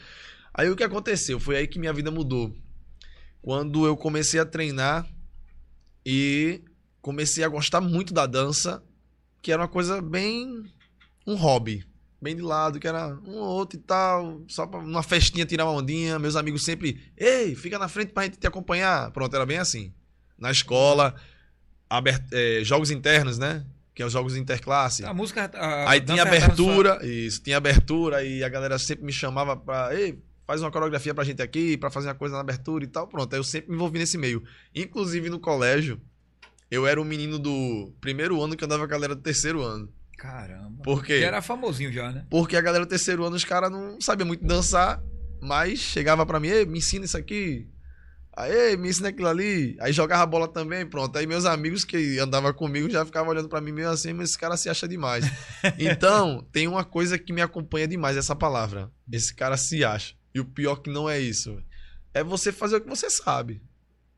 Aí 0.53 0.71
o 0.71 0.77
que 0.77 0.83
aconteceu? 0.83 1.39
Foi 1.39 1.57
aí 1.57 1.67
que 1.67 1.79
minha 1.79 1.93
vida 1.93 2.11
mudou. 2.11 2.55
Quando 3.45 3.85
eu 3.87 3.95
comecei 3.95 4.41
a 4.41 4.47
treinar 4.47 5.07
e 6.05 6.63
comecei 7.03 7.45
a 7.45 7.49
gostar 7.49 7.81
muito 7.83 8.15
da 8.15 8.25
dança, 8.25 8.83
que 9.43 9.53
era 9.53 9.61
uma 9.61 9.69
coisa 9.69 10.01
bem. 10.01 10.65
um 11.27 11.35
hobby. 11.35 11.85
Bem 12.23 12.35
de 12.37 12.41
lado, 12.41 12.81
que 12.81 12.89
era 12.89 13.09
um 13.27 13.35
ou 13.37 13.45
outro 13.49 13.79
e 13.79 13.83
tal, 13.83 14.41
só 14.49 14.67
pra 14.67 14.79
uma 14.81 15.03
festinha 15.03 15.45
tirar 15.45 15.67
uma 15.67 15.75
ondinha. 15.79 16.19
Meus 16.19 16.37
amigos 16.37 16.65
sempre, 16.65 17.03
ei, 17.19 17.55
fica 17.55 17.79
na 17.79 17.87
frente 17.87 18.13
pra 18.15 18.23
gente 18.25 18.39
te 18.39 18.47
acompanhar. 18.47 19.11
Pronto, 19.11 19.35
era 19.37 19.45
bem 19.45 19.59
assim. 19.59 19.93
Na 20.39 20.51
escola, 20.51 21.15
abert- 21.89 22.33
eh, 22.33 22.61
jogos 22.65 22.91
internos, 22.91 23.37
né? 23.39 23.67
Que 23.95 24.03
é 24.03 24.07
os 24.07 24.13
jogos 24.15 24.37
interclasse. 24.37 25.05
A 25.05 25.13
música. 25.13 25.51
a- 25.55 25.91
Aí 25.91 26.01
tinha 26.01 26.25
tava 26.25 26.35
abertura, 26.37 27.07
isso, 27.07 27.43
tinha 27.43 27.59
abertura 27.59 28.25
e 28.25 28.43
a 28.43 28.49
galera 28.49 28.79
sempre 28.79 29.05
me 29.05 29.13
chamava 29.13 29.55
pra, 29.55 29.95
ei, 29.95 30.19
faz 30.47 30.61
uma 30.61 30.71
coreografia 30.71 31.15
pra 31.15 31.25
gente 31.25 31.43
aqui, 31.43 31.77
pra 31.77 31.91
fazer 31.91 32.09
uma 32.09 32.15
coisa 32.15 32.35
na 32.35 32.41
abertura 32.41 32.85
e 32.85 32.87
tal, 32.87 33.07
pronto. 33.07 33.33
Aí 33.33 33.39
eu 33.39 33.45
sempre 33.45 33.71
me 33.71 33.77
envolvi 33.77 33.99
nesse 33.99 34.19
meio. 34.19 34.43
Inclusive 34.75 35.31
no 35.31 35.41
colégio, 35.41 36.01
eu 36.71 36.87
era 36.87 37.01
o 37.01 37.05
menino 37.05 37.39
do 37.39 37.93
primeiro 38.01 38.43
ano 38.43 38.57
que 38.57 38.65
andava 38.65 38.81
com 38.81 38.87
a 38.87 38.91
galera 38.91 39.15
do 39.15 39.23
terceiro 39.23 39.63
ano. 39.63 39.89
Caramba. 40.19 40.83
Por 40.83 41.05
quê? 41.05 41.19
Que 41.19 41.25
era 41.25 41.43
famosinho 41.43 41.93
já, 41.93 42.11
né? 42.11 42.27
Porque 42.31 42.57
a 42.57 42.61
galera 42.61 42.85
do 42.85 42.89
terceiro 42.89 43.25
ano, 43.25 43.37
os 43.37 43.45
caras 43.45 43.71
não 43.71 44.01
sabiam 44.01 44.27
muito 44.27 44.45
dançar, 44.45 45.03
mas 45.41 45.79
chegava 45.79 46.25
pra 46.25 46.41
mim, 46.41 46.49
ei, 46.49 46.65
me 46.65 46.79
ensina 46.79 47.05
isso 47.05 47.17
aqui. 47.17 47.69
Aí, 48.37 48.77
me 48.77 48.89
ensina 48.89 49.11
aquilo 49.11 49.29
ali. 49.29 49.77
Aí 49.81 49.93
jogava 49.93 50.27
bola 50.27 50.49
também, 50.49 50.85
pronto. 50.85 51.17
Aí 51.17 51.27
meus 51.27 51.45
amigos 51.45 51.85
que 51.85 52.19
andavam 52.19 52.53
comigo 52.53 52.91
já 52.91 53.05
ficavam 53.05 53.31
olhando 53.31 53.49
pra 53.49 53.61
mim 53.61 53.71
meio 53.71 53.89
assim, 53.91 54.13
mas 54.13 54.31
esse 54.31 54.39
cara 54.39 54.57
se 54.57 54.69
acha 54.69 54.89
demais. 54.89 55.25
Então, 55.79 56.47
tem 56.53 56.67
uma 56.67 56.85
coisa 56.85 57.19
que 57.19 57.33
me 57.33 57.41
acompanha 57.41 57.87
demais, 57.87 58.17
essa 58.17 58.35
palavra. 58.35 58.91
Esse 59.11 59.35
cara 59.35 59.57
se 59.57 59.85
acha. 59.85 60.15
E 60.35 60.41
o 60.41 60.45
pior 60.45 60.77
que 60.77 60.91
não 60.91 61.09
é 61.09 61.21
isso. 61.21 61.63
É 62.13 62.25
você 62.25 62.51
fazer 62.53 62.77
o 62.77 62.81
que 62.81 62.89
você 62.89 63.09
sabe. 63.09 63.63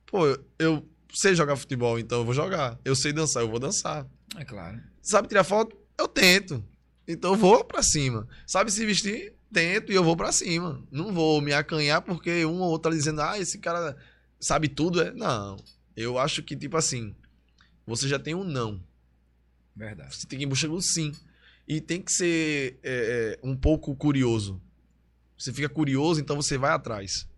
Pô, 0.07 0.26
eu, 0.26 0.44
eu 0.59 0.88
sei 1.12 1.35
jogar 1.35 1.57
futebol, 1.57 1.98
então 1.98 2.18
eu 2.18 2.24
vou 2.24 2.35
jogar. 2.35 2.79
Eu 2.85 2.96
sei 2.96 3.12
dançar, 3.12 3.42
eu 3.42 3.50
vou 3.50 3.59
dançar. 3.59 4.07
É 4.37 4.44
claro. 4.44 4.81
Sabe 5.02 5.29
tirar 5.29 5.44
foto? 5.44 5.76
Eu 5.98 6.09
tento. 6.09 6.64
Então 7.07 7.33
eu 7.33 7.38
vou 7.38 7.64
pra 7.64 7.83
cima. 7.83 8.26
Sabe 8.46 8.70
se 8.70 8.85
vestir? 8.85 9.35
Tento 9.52 9.92
e 9.92 9.94
eu 9.94 10.02
vou 10.02 10.16
pra 10.16 10.33
cima. 10.33 10.83
Não 10.90 11.12
vou 11.12 11.40
me 11.40 11.52
acanhar 11.52 12.02
porque 12.02 12.44
um 12.44 12.61
ou 12.61 12.70
outro 12.70 12.90
tá 12.90 12.96
dizendo, 12.96 13.20
ah, 13.22 13.38
esse 13.38 13.59
cara 13.59 13.96
sabe 14.40 14.68
tudo. 14.68 15.00
É? 15.00 15.12
Não. 15.12 15.57
Eu 15.96 16.18
acho 16.18 16.42
que, 16.42 16.57
tipo 16.57 16.76
assim, 16.76 17.14
você 17.87 18.09
já 18.09 18.18
tem 18.18 18.35
um 18.35 18.44
não. 18.44 18.83
Verdade. 19.74 20.14
Você 20.16 20.26
tem 20.26 20.38
que 20.38 20.44
ir 20.44 20.46
em 20.46 20.48
busca 20.48 20.68
do 20.68 20.81
sim. 20.83 21.12
E 21.68 21.81
tem 21.81 22.02
que 22.02 22.12
ser 22.12 22.79
é, 22.83 23.38
é, 23.42 23.46
um 23.46 23.57
pouco 23.57 23.94
curioso. 23.94 24.61
Você 25.37 25.53
fica 25.53 25.68
curioso, 25.68 26.20
então 26.20 26.37
você 26.37 26.57
vai 26.59 26.70
atrás. 26.72 27.29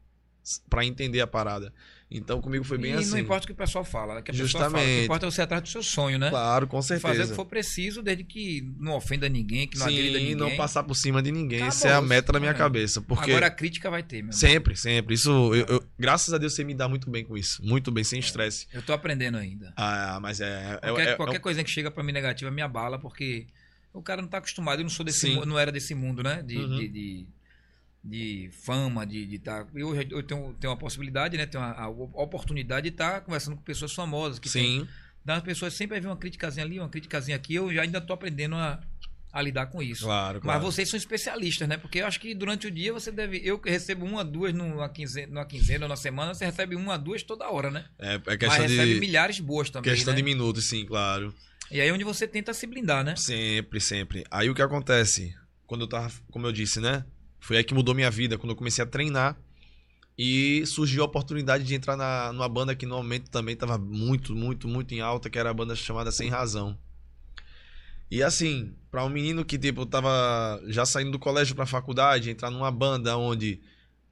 Pra 0.70 0.84
entender 0.84 1.20
a 1.20 1.26
parada. 1.26 1.72
Então 2.10 2.40
comigo 2.40 2.64
foi 2.64 2.78
bem 2.78 2.92
e 2.92 2.94
assim. 2.94 3.10
não 3.10 3.18
importa 3.18 3.44
o 3.44 3.46
que 3.48 3.52
o 3.52 3.56
pessoal 3.56 3.84
fala, 3.84 4.22
que 4.22 4.30
a 4.30 4.34
pessoa 4.34 4.48
fala. 4.48 4.64
O 4.64 4.70
Justamente. 4.70 4.98
que 5.00 5.04
importa 5.04 5.26
é 5.26 5.30
você 5.30 5.42
atrás 5.42 5.62
do 5.62 5.68
seu 5.68 5.82
sonho, 5.82 6.18
né? 6.18 6.30
Claro, 6.30 6.66
com 6.66 6.80
Fazer 6.80 6.94
o 6.96 7.00
certeza. 7.00 7.28
que 7.28 7.36
for 7.36 7.44
preciso, 7.44 8.02
desde 8.02 8.24
que 8.24 8.66
não 8.78 8.92
ofenda 8.96 9.28
ninguém, 9.28 9.68
que 9.68 9.76
não 9.76 9.84
agrida 9.84 10.16
Sim, 10.18 10.24
ninguém. 10.30 10.34
não 10.34 10.56
passar 10.56 10.84
por 10.84 10.94
cima 10.94 11.22
de 11.22 11.30
ninguém. 11.30 11.58
Acabou. 11.58 11.68
Essa 11.76 11.88
é 11.88 11.92
a 11.92 12.00
meta 12.00 12.32
da 12.32 12.40
minha 12.40 12.52
É. 12.52 12.54
cabeça. 12.54 13.02
Porque 13.02 13.30
Agora 13.30 13.48
a 13.48 13.50
crítica 13.50 13.90
vai 13.90 14.02
ter, 14.02 14.22
meu. 14.22 14.30
irmão. 14.30 14.32
sempre, 14.32 14.74
sempre. 14.74 15.14
Isso, 15.14 15.28
eu, 15.54 15.66
eu- 15.66 15.84
graças 15.98 16.32
a 16.32 16.38
Deus 16.38 16.54
você 16.54 16.64
me 16.64 16.72
dá 16.72 16.88
muito 16.88 17.10
bem 17.10 17.26
com 17.26 17.36
isso. 17.36 17.62
Muito 17.62 17.90
bem, 17.92 18.02
sem 18.02 18.18
estresse. 18.18 18.66
Eu 18.72 18.80
tô 18.80 18.94
aprendendo 18.94 19.36
ainda. 19.36 19.74
Ah, 19.76 20.18
mas 20.22 20.40
é. 20.40 20.78
é, 20.82 20.86
Qualquer, 20.86 21.08
é- 21.08 21.10
é 21.10 21.14
qualquer 21.14 21.38
coisinha 21.40 21.62
que 21.64 21.70
chega 21.70 21.90
pra 21.90 22.02
mim 22.02 22.12
negativa 22.12 22.50
me 22.50 22.62
abala, 22.62 22.98
porque 22.98 23.46
o 23.92 24.00
cara 24.00 24.22
não 24.22 24.28
tá 24.30 24.38
acostumado, 24.38 24.78
eu 24.80 24.84
não 24.84 24.90
sou 24.90 25.04
desse 25.04 25.20
Sim. 25.28 25.34
mu- 25.34 25.44
não 25.44 25.58
era 25.58 25.70
desse 25.70 25.94
mundo, 25.94 26.22
né? 26.22 26.42
De, 26.42 26.56
Uhum. 26.56 26.76
de, 26.78 26.88
de, 26.88 27.26
de 28.08 28.50
fama, 28.52 29.06
de 29.06 29.34
estar. 29.34 29.64
Tá, 29.64 29.70
eu, 29.74 29.94
eu 29.94 30.22
tenho, 30.22 30.54
tenho 30.54 30.72
uma 30.72 30.76
possibilidade, 30.78 31.36
né? 31.36 31.46
Tenho 31.46 31.62
a, 31.62 31.82
a 31.82 31.88
oportunidade 31.88 32.88
de 32.88 32.94
estar 32.94 33.12
tá 33.12 33.20
conversando 33.20 33.56
com 33.56 33.62
pessoas 33.62 33.92
famosas. 33.92 34.38
Que 34.38 34.48
Sim. 34.48 34.86
Tem, 35.24 35.34
as 35.36 35.42
pessoas 35.42 35.74
sempre 35.74 36.00
vêm 36.00 36.08
uma 36.08 36.16
criticazinha 36.16 36.64
ali, 36.64 36.78
uma 36.78 36.88
criticazinha 36.88 37.36
aqui. 37.36 37.54
Eu 37.54 37.72
já 37.72 37.82
ainda 37.82 37.98
estou 37.98 38.14
aprendendo 38.14 38.54
a, 38.56 38.80
a 39.30 39.42
lidar 39.42 39.66
com 39.66 39.82
isso. 39.82 40.04
Claro, 40.04 40.40
claro. 40.40 40.58
Mas 40.58 40.74
vocês 40.74 40.88
são 40.88 40.96
especialistas, 40.96 41.68
né? 41.68 41.76
Porque 41.76 41.98
eu 41.98 42.06
acho 42.06 42.18
que 42.18 42.34
durante 42.34 42.66
o 42.66 42.70
dia 42.70 42.92
você 42.92 43.12
deve. 43.12 43.40
Eu 43.44 43.60
recebo 43.62 44.06
uma, 44.06 44.24
duas 44.24 44.54
numa 44.54 44.88
quinzena, 44.88 45.32
numa 45.34 45.44
quinzena 45.44 45.84
ou 45.84 45.88
na 45.88 45.96
semana, 45.96 46.32
você 46.32 46.46
recebe 46.46 46.74
uma, 46.74 46.96
duas 46.96 47.22
toda 47.22 47.50
hora, 47.50 47.70
né? 47.70 47.84
É, 47.98 48.14
é 48.14 48.36
questão 48.36 48.58
Mas 48.58 48.70
de. 48.70 48.76
recebe 48.76 49.00
milhares 49.00 49.38
boas 49.38 49.68
também. 49.68 49.92
Questão 49.92 50.12
né? 50.12 50.16
de 50.16 50.22
minutos, 50.22 50.66
sim, 50.68 50.86
claro. 50.86 51.34
E 51.70 51.80
aí 51.80 51.88
é 51.88 51.92
onde 51.92 52.04
você 52.04 52.26
tenta 52.26 52.54
se 52.54 52.66
blindar, 52.66 53.04
né? 53.04 53.14
Sempre, 53.16 53.80
sempre. 53.80 54.24
Aí 54.30 54.48
o 54.48 54.54
que 54.54 54.62
acontece? 54.62 55.34
Quando 55.66 55.82
eu 55.82 55.88
tava, 55.88 56.10
como 56.30 56.46
eu 56.46 56.52
disse, 56.52 56.80
né? 56.80 57.04
Foi 57.40 57.56
aí 57.56 57.64
que 57.64 57.74
mudou 57.74 57.94
minha 57.94 58.10
vida, 58.10 58.36
quando 58.36 58.50
eu 58.50 58.56
comecei 58.56 58.82
a 58.82 58.86
treinar. 58.86 59.36
E 60.16 60.66
surgiu 60.66 61.02
a 61.02 61.06
oportunidade 61.06 61.62
de 61.62 61.74
entrar 61.74 61.96
na, 61.96 62.32
numa 62.32 62.48
banda 62.48 62.74
que 62.74 62.84
no 62.84 62.96
momento 62.96 63.30
também 63.30 63.54
estava 63.54 63.78
muito, 63.78 64.34
muito, 64.34 64.66
muito 64.66 64.92
em 64.92 65.00
alta, 65.00 65.30
que 65.30 65.38
era 65.38 65.50
a 65.50 65.54
banda 65.54 65.76
chamada 65.76 66.10
Sem 66.10 66.28
Razão. 66.28 66.76
E 68.10 68.22
assim, 68.22 68.74
para 68.90 69.04
um 69.04 69.08
menino 69.08 69.44
que 69.44 69.58
tipo 69.58 69.84
tava 69.86 70.60
já 70.66 70.84
saindo 70.84 71.12
do 71.12 71.18
colégio 71.18 71.54
para 71.54 71.66
faculdade, 71.66 72.30
entrar 72.30 72.50
numa 72.50 72.70
banda 72.70 73.16
onde 73.16 73.60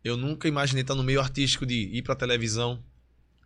eu 0.05 0.17
nunca 0.17 0.47
imaginei 0.47 0.83
estar 0.83 0.95
no 0.95 1.03
meio 1.03 1.21
artístico 1.21 1.67
de 1.67 1.75
ir 1.75 2.03
para 2.03 2.15
televisão, 2.15 2.83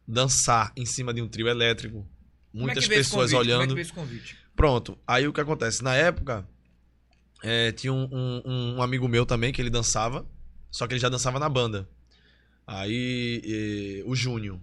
dançar 0.06 0.72
em 0.76 0.84
cima 0.84 1.14
de 1.14 1.22
um 1.22 1.28
trio 1.28 1.48
elétrico, 1.48 2.06
muitas 2.52 2.84
Como 2.84 2.94
é 2.94 2.98
pessoas 2.98 3.32
olhando. 3.32 3.78
É? 3.78 3.84
Pronto, 4.54 4.98
aí 5.06 5.26
o 5.26 5.32
que 5.32 5.40
acontece? 5.40 5.82
Na 5.82 5.94
época, 5.94 6.46
é, 7.42 7.72
tinha 7.72 7.92
um, 7.92 8.08
um- 8.12 8.76
um 8.76 8.82
amigo 8.82 9.08
meu 9.08 9.24
também 9.26 9.52
que 9.52 9.60
ele 9.60 9.70
dançava, 9.70 10.26
só 10.70 10.86
que 10.86 10.92
ele 10.94 11.00
já 11.00 11.08
dançava 11.08 11.38
na 11.38 11.48
banda. 11.48 11.88
Aí, 12.66 13.42
eh, 13.44 14.02
o 14.06 14.14
Júnior. 14.14 14.60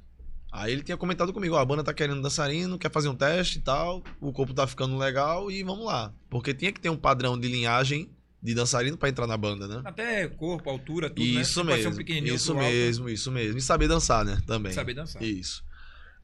Aí 0.52 0.72
ele 0.72 0.82
tinha 0.82 0.96
comentado 0.98 1.34
comigo: 1.34 1.56
ó, 1.56 1.60
a 1.60 1.66
banda 1.66 1.84
tá 1.84 1.94
querendo 1.94 2.22
dançarino, 2.22 2.80
quer 2.80 2.90
fazer 2.92 3.10
um 3.10 3.16
teste 3.16 3.58
e 3.60 3.62
tal, 3.62 4.02
o 4.22 4.32
corpo 4.32 4.54
tá 4.54 4.66
ficando 4.66 4.98
legal 4.98 5.52
e 5.52 5.62
vamos 5.64 5.86
lá. 5.86 6.14
Porque 6.30 6.54
tinha 6.54 6.72
que 6.72 6.80
ter 6.80 6.90
um 6.90 6.96
padrão 6.98 7.38
de 7.38 7.48
linhagem 7.48 8.10
de 8.42 8.54
dançarino 8.54 8.98
pra 8.98 9.10
entrar 9.10 9.28
na 9.28 9.36
banda, 9.36 9.68
né? 9.68 9.82
Até 9.84 10.28
corpo, 10.28 10.70
altura, 10.70 11.10
tudo, 11.10 11.20
né? 11.34 11.42
Isso 11.42 11.54
ser 11.56 11.64
mesmo, 11.66 11.90
um 12.00 12.26
isso 12.36 12.52
outro 12.54 12.66
alto, 12.66 12.76
mesmo, 12.76 13.10
isso 13.10 13.32
mesmo. 13.32 13.58
E 13.58 13.62
saber 13.62 13.88
dançar, 13.90 14.24
né? 14.24 14.38
Também. 14.48 14.72
Saber 14.72 14.94
dançar. 14.94 15.22
Isso. 15.22 15.64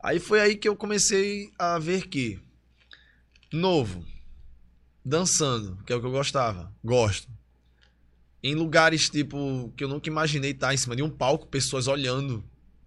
Aí 0.01 0.19
foi 0.19 0.39
aí 0.39 0.55
que 0.55 0.67
eu 0.69 0.75
comecei 0.75 1.49
a 1.59 1.77
ver 1.79 2.07
que, 2.07 2.39
novo, 3.51 4.05
dançando, 5.03 5.77
que 5.85 5.91
é 5.91 5.95
o 5.95 5.99
que 5.99 6.05
eu 6.05 6.11
gostava, 6.11 6.71
gosto. 6.83 7.27
Em 8.41 8.55
lugares, 8.55 9.09
tipo, 9.09 9.71
que 9.75 9.83
eu 9.83 9.87
nunca 9.87 10.09
imaginei 10.09 10.51
estar 10.51 10.73
em 10.73 10.77
cima 10.77 10.95
de 10.95 11.03
um 11.03 11.09
palco, 11.09 11.47
pessoas 11.47 11.87
olhando. 11.87 12.43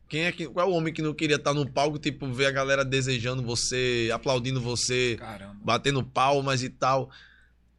Quem 0.08 0.24
é 0.24 0.32
que, 0.32 0.46
qual 0.46 0.68
é 0.68 0.70
o 0.70 0.74
homem 0.74 0.92
que 0.92 1.02
não 1.02 1.14
queria 1.14 1.36
estar 1.36 1.54
no 1.54 1.68
palco, 1.68 1.98
tipo, 1.98 2.30
ver 2.30 2.46
a 2.46 2.50
galera 2.50 2.84
desejando 2.84 3.42
você, 3.42 4.10
aplaudindo 4.12 4.60
você, 4.60 5.16
Caramba. 5.18 5.56
batendo 5.64 6.02
palmas 6.02 6.62
e 6.62 6.68
tal. 6.68 7.10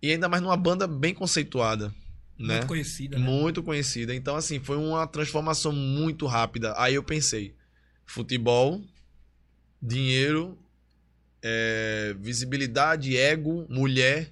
E 0.02 0.12
ainda 0.12 0.28
mais 0.28 0.42
numa 0.42 0.58
banda 0.58 0.88
bem 0.88 1.14
conceituada, 1.14 1.94
né? 2.38 2.56
Muito 2.56 2.68
conhecida, 2.68 3.18
né? 3.18 3.26
Muito 3.26 3.64
conhecida. 3.64 4.14
Então, 4.14 4.36
assim, 4.36 4.60
foi 4.60 4.78
uma 4.78 5.08
transformação 5.08 5.72
muito 5.72 6.26
rápida. 6.26 6.74
Aí 6.78 6.96
eu 6.96 7.04
pensei: 7.04 7.56
futebol, 8.06 8.82
dinheiro, 9.82 10.58
é, 11.42 12.16
visibilidade, 12.20 13.16
ego, 13.18 13.66
mulher. 13.70 14.32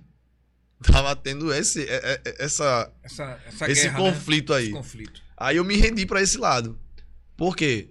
Tava 0.84 1.16
tendo 1.16 1.54
esse, 1.54 1.84
é- 1.84 2.22
é- 2.26 2.36
essa, 2.44 2.92
Essa, 3.04 3.40
essa 3.48 3.72
esse 3.72 3.84
guerra, 3.84 4.00
né? 4.04 4.12
conflito 4.12 4.54
aí. 4.54 4.64
Esse 4.66 4.74
conflito. 4.74 5.22
Aí 5.38 5.58
eu 5.58 5.64
me 5.64 5.76
rendi 5.78 6.06
pra 6.06 6.22
esse 6.22 6.38
lado. 6.38 6.80
Por 7.38 7.56
quê? 7.56 7.90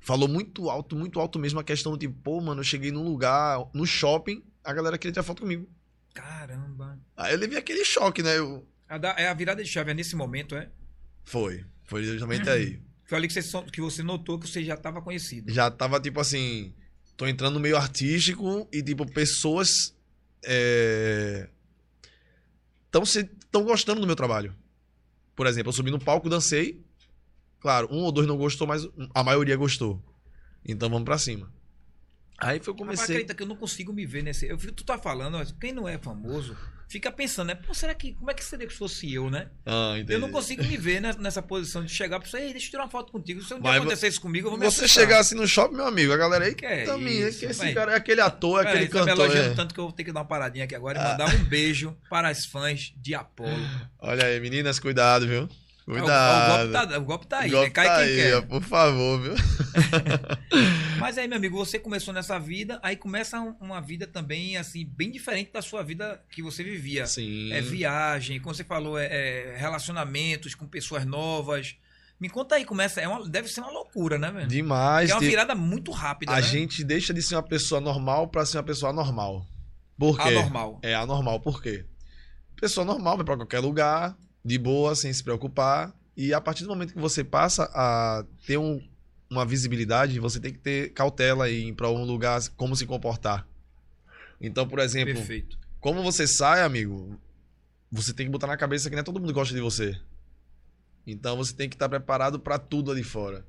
Falou 0.00 0.28
muito 0.28 0.68
alto, 0.68 0.96
muito 0.96 1.20
alto 1.20 1.38
mesmo 1.38 1.60
a 1.60 1.64
questão 1.64 1.96
de, 1.96 2.08
pô, 2.08 2.40
mano, 2.40 2.60
eu 2.60 2.64
cheguei 2.64 2.90
num 2.90 3.04
lugar, 3.04 3.58
no 3.72 3.86
shopping, 3.86 4.42
a 4.64 4.72
galera 4.72 4.98
queria 4.98 5.12
tirar 5.12 5.22
foto 5.22 5.42
comigo. 5.42 5.68
Caramba. 6.12 6.98
Aí 7.16 7.32
eu 7.34 7.38
levei 7.38 7.56
aquele 7.58 7.84
choque, 7.84 8.22
né? 8.22 8.36
Eu... 8.38 8.66
A 8.88 8.98
da- 8.98 9.14
é 9.16 9.28
a 9.28 9.34
virada 9.34 9.62
de 9.62 9.68
chave, 9.68 9.90
é 9.92 9.94
nesse 9.94 10.14
momento, 10.16 10.54
é? 10.56 10.68
Foi, 11.24 11.64
foi 11.84 12.02
justamente 12.04 12.48
aí. 12.48 12.80
Foi 13.04 13.18
ali 13.18 13.28
que 13.28 13.34
você, 13.42 13.62
que 13.70 13.80
você 13.80 14.02
notou 14.02 14.38
que 14.38 14.48
você 14.48 14.64
já 14.64 14.72
estava 14.72 15.02
conhecido. 15.02 15.52
já 15.52 15.70
tava 15.70 16.00
tipo 16.00 16.18
assim. 16.18 16.72
Tô 17.22 17.28
entrando 17.28 17.54
no 17.54 17.60
meio 17.60 17.76
artístico 17.76 18.66
e, 18.72 18.82
tipo, 18.82 19.06
pessoas. 19.06 19.94
É... 20.44 21.48
Tão, 22.90 23.06
se, 23.06 23.22
tão 23.48 23.62
gostando 23.62 24.00
do 24.00 24.06
meu 24.08 24.16
trabalho. 24.16 24.52
Por 25.36 25.46
exemplo, 25.46 25.68
eu 25.68 25.72
subi 25.72 25.88
no 25.92 26.00
palco, 26.00 26.28
dancei. 26.28 26.84
Claro, 27.60 27.86
um 27.92 27.98
ou 28.02 28.10
dois 28.10 28.26
não 28.26 28.36
gostou, 28.36 28.66
mas 28.66 28.88
a 29.14 29.22
maioria 29.22 29.54
gostou. 29.54 30.02
Então 30.66 30.90
vamos 30.90 31.04
pra 31.04 31.16
cima. 31.16 31.48
Aí 32.38 32.58
foi 32.58 32.72
eu 32.72 32.76
Rapaz, 32.76 32.98
comecei. 32.98 33.14
acredita 33.14 33.34
que 33.36 33.42
eu 33.44 33.46
não 33.46 33.54
consigo 33.54 33.92
me 33.92 34.04
ver 34.04 34.24
nesse. 34.24 34.48
Eu, 34.48 34.58
fico- 34.58 34.72
tu 34.72 34.82
tá 34.84 34.98
falando, 34.98 35.38
quem 35.60 35.70
não 35.72 35.88
é 35.88 35.96
famoso, 35.98 36.56
fica 36.92 37.10
pensando, 37.10 37.48
né? 37.48 37.54
Pô, 37.54 37.72
será 37.72 37.94
que. 37.94 38.12
Como 38.12 38.30
é 38.30 38.34
que 38.34 38.44
seria 38.44 38.66
que 38.66 38.72
fosse 38.74 39.12
eu, 39.12 39.30
né? 39.30 39.48
Ah. 39.64 39.94
Eu 40.06 40.20
não 40.20 40.30
consigo 40.30 40.62
me 40.62 40.76
ver 40.76 41.00
nessa 41.00 41.40
posição 41.40 41.82
de 41.82 41.90
chegar 41.90 42.20
pra 42.20 42.28
você, 42.28 42.36
ei, 42.36 42.52
deixa 42.52 42.66
eu 42.66 42.70
tirar 42.72 42.82
uma 42.84 42.90
foto 42.90 43.10
contigo. 43.10 43.42
Se 43.42 43.54
um 43.54 43.60
dia 43.60 43.72
acontecer 43.72 44.08
isso 44.08 44.20
comigo, 44.20 44.46
eu 44.46 44.50
vou 44.50 44.60
me 44.60 44.66
Você 44.66 44.84
assustar. 44.84 45.02
chegar 45.02 45.18
assim 45.20 45.34
no 45.34 45.48
shopping, 45.48 45.76
meu 45.76 45.86
amigo, 45.86 46.12
a 46.12 46.16
galera 46.16 46.44
aí 46.44 46.54
Que 46.54 46.66
é 46.66 46.84
também, 46.84 47.26
isso, 47.26 47.40
que 47.40 47.46
esse 47.46 47.72
cara 47.72 47.92
é 47.92 47.96
aquele 47.96 48.20
ator, 48.20 48.64
é 48.64 48.68
aquele 48.68 48.84
aí, 48.84 48.88
tá 48.88 49.00
me 49.00 49.06
cantor. 49.06 49.24
elogiando 49.24 49.52
é. 49.52 49.54
tanto 49.54 49.72
que 49.74 49.80
eu 49.80 49.84
vou 49.84 49.92
ter 49.92 50.04
que 50.04 50.12
dar 50.12 50.20
uma 50.20 50.26
paradinha 50.26 50.64
aqui 50.66 50.74
agora 50.74 50.98
e 50.98 51.02
mandar 51.02 51.34
um 51.34 51.44
beijo 51.44 51.96
para 52.10 52.28
as 52.28 52.44
fãs 52.44 52.92
de 52.96 53.14
Apolo. 53.14 53.50
Olha 53.98 54.26
aí, 54.26 54.38
meninas, 54.38 54.78
cuidado, 54.78 55.26
viu? 55.26 55.48
O, 55.86 55.90
o 55.92 55.98
Cuidado. 55.98 56.48
golpe 56.70 56.72
tá, 56.72 56.98
o 56.98 57.04
golpe 57.04 57.26
tá 57.26 57.38
aí, 57.40 57.48
O 57.48 57.52
golpe 57.52 57.66
né? 57.68 57.70
Cai 57.74 57.86
tá 57.86 57.96
quem 57.96 58.04
aí, 58.04 58.16
quer. 58.16 58.34
ó, 58.36 58.42
por 58.42 58.62
favor, 58.62 59.20
viu? 59.20 59.34
Mas 60.98 61.18
aí, 61.18 61.26
meu 61.26 61.36
amigo, 61.38 61.56
você 61.56 61.78
começou 61.78 62.14
nessa 62.14 62.38
vida, 62.38 62.78
aí 62.82 62.96
começa 62.96 63.40
um- 63.40 63.56
uma 63.60 63.80
vida 63.80 64.06
também, 64.06 64.56
assim, 64.56 64.84
bem 64.86 65.10
diferente 65.10 65.52
da 65.52 65.60
sua 65.62 65.82
vida 65.82 66.22
que 66.30 66.42
você 66.42 66.62
vivia. 66.62 67.06
Sim. 67.06 67.52
É 67.52 67.60
viagem, 67.60 68.40
como 68.40 68.54
você 68.54 68.64
falou, 68.64 68.98
é, 68.98 69.06
é 69.06 69.56
relacionamentos 69.56 70.54
com 70.54 70.66
pessoas 70.66 71.04
novas. 71.04 71.76
Me 72.20 72.28
conta 72.28 72.54
aí, 72.54 72.64
começa, 72.64 73.00
é 73.00 73.08
uma, 73.08 73.28
deve 73.28 73.48
ser 73.48 73.60
uma 73.60 73.70
loucura, 73.72 74.16
né, 74.16 74.30
velho? 74.30 74.46
Demais. 74.46 75.10
é 75.10 75.14
uma 75.14 75.20
virada 75.20 75.54
muito 75.56 75.90
rápida, 75.90 76.30
a 76.32 76.36
né? 76.36 76.42
gente 76.42 76.84
deixa 76.84 77.12
de 77.12 77.20
ser 77.20 77.34
uma 77.34 77.42
pessoa 77.42 77.80
normal 77.80 78.28
pra 78.28 78.46
ser 78.46 78.58
uma 78.58 78.62
pessoa 78.62 78.90
anormal. 78.90 79.44
Por 79.98 80.16
quê? 80.16 80.28
Anormal. 80.28 80.78
É 80.82 80.94
anormal, 80.94 81.40
por 81.40 81.60
quê? 81.60 81.84
Pessoa 82.60 82.84
normal 82.86 83.16
vai 83.16 83.26
pra 83.26 83.36
qualquer 83.36 83.58
lugar, 83.58 84.16
de 84.44 84.58
boa, 84.58 84.94
sem 84.94 85.12
se 85.12 85.22
preocupar. 85.22 85.94
E 86.16 86.34
a 86.34 86.40
partir 86.40 86.64
do 86.64 86.68
momento 86.70 86.92
que 86.92 87.00
você 87.00 87.22
passa 87.24 87.64
a 87.74 88.24
ter 88.46 88.58
um- 88.58 88.80
uma 89.30 89.46
visibilidade, 89.46 90.18
você 90.20 90.38
tem 90.38 90.52
que 90.52 90.58
ter 90.58 90.92
cautela 90.92 91.50
em 91.50 91.68
ir 91.68 91.72
pra 91.74 91.88
um 91.90 92.04
lugar, 92.04 92.40
como 92.56 92.76
se 92.76 92.84
comportar. 92.86 93.46
Então, 94.40 94.66
por 94.68 94.78
exemplo, 94.78 95.14
Perfeito. 95.14 95.58
como 95.80 96.02
você 96.02 96.26
sai, 96.26 96.62
amigo, 96.62 97.18
você 97.90 98.12
tem 98.12 98.26
que 98.26 98.32
botar 98.32 98.46
na 98.46 98.56
cabeça 98.56 98.90
que 98.90 98.96
não 98.96 99.00
é 99.00 99.04
todo 99.04 99.20
mundo 99.20 99.32
gosta 99.32 99.54
de 99.54 99.60
você. 99.60 99.98
Então 101.06 101.36
você 101.36 101.54
tem 101.54 101.68
que 101.68 101.74
estar 101.74 101.88
preparado 101.88 102.38
pra 102.38 102.58
tudo 102.58 102.90
ali 102.90 103.02
fora. 103.02 103.44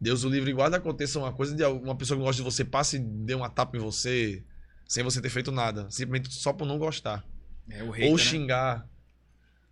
Deus 0.00 0.22
o 0.24 0.28
livre 0.28 0.50
e 0.50 0.54
guarda 0.54 0.76
aconteça 0.76 1.18
uma 1.18 1.32
coisa 1.32 1.54
de 1.54 1.64
uma 1.64 1.96
pessoa 1.96 2.16
que 2.16 2.20
não 2.20 2.26
gosta 2.26 2.40
de 2.42 2.48
você 2.50 2.64
passe 2.64 2.96
e 2.96 3.00
dê 3.00 3.34
uma 3.34 3.50
tapa 3.50 3.76
em 3.76 3.80
você 3.80 4.42
sem 4.86 5.02
você 5.04 5.20
ter 5.20 5.28
feito 5.28 5.50
nada, 5.52 5.90
simplesmente 5.90 6.32
só 6.34 6.52
por 6.52 6.66
não 6.66 6.78
gostar 6.78 7.24
É 7.68 7.82
o 7.82 7.90
rei, 7.90 8.08
ou 8.08 8.16
né? 8.16 8.22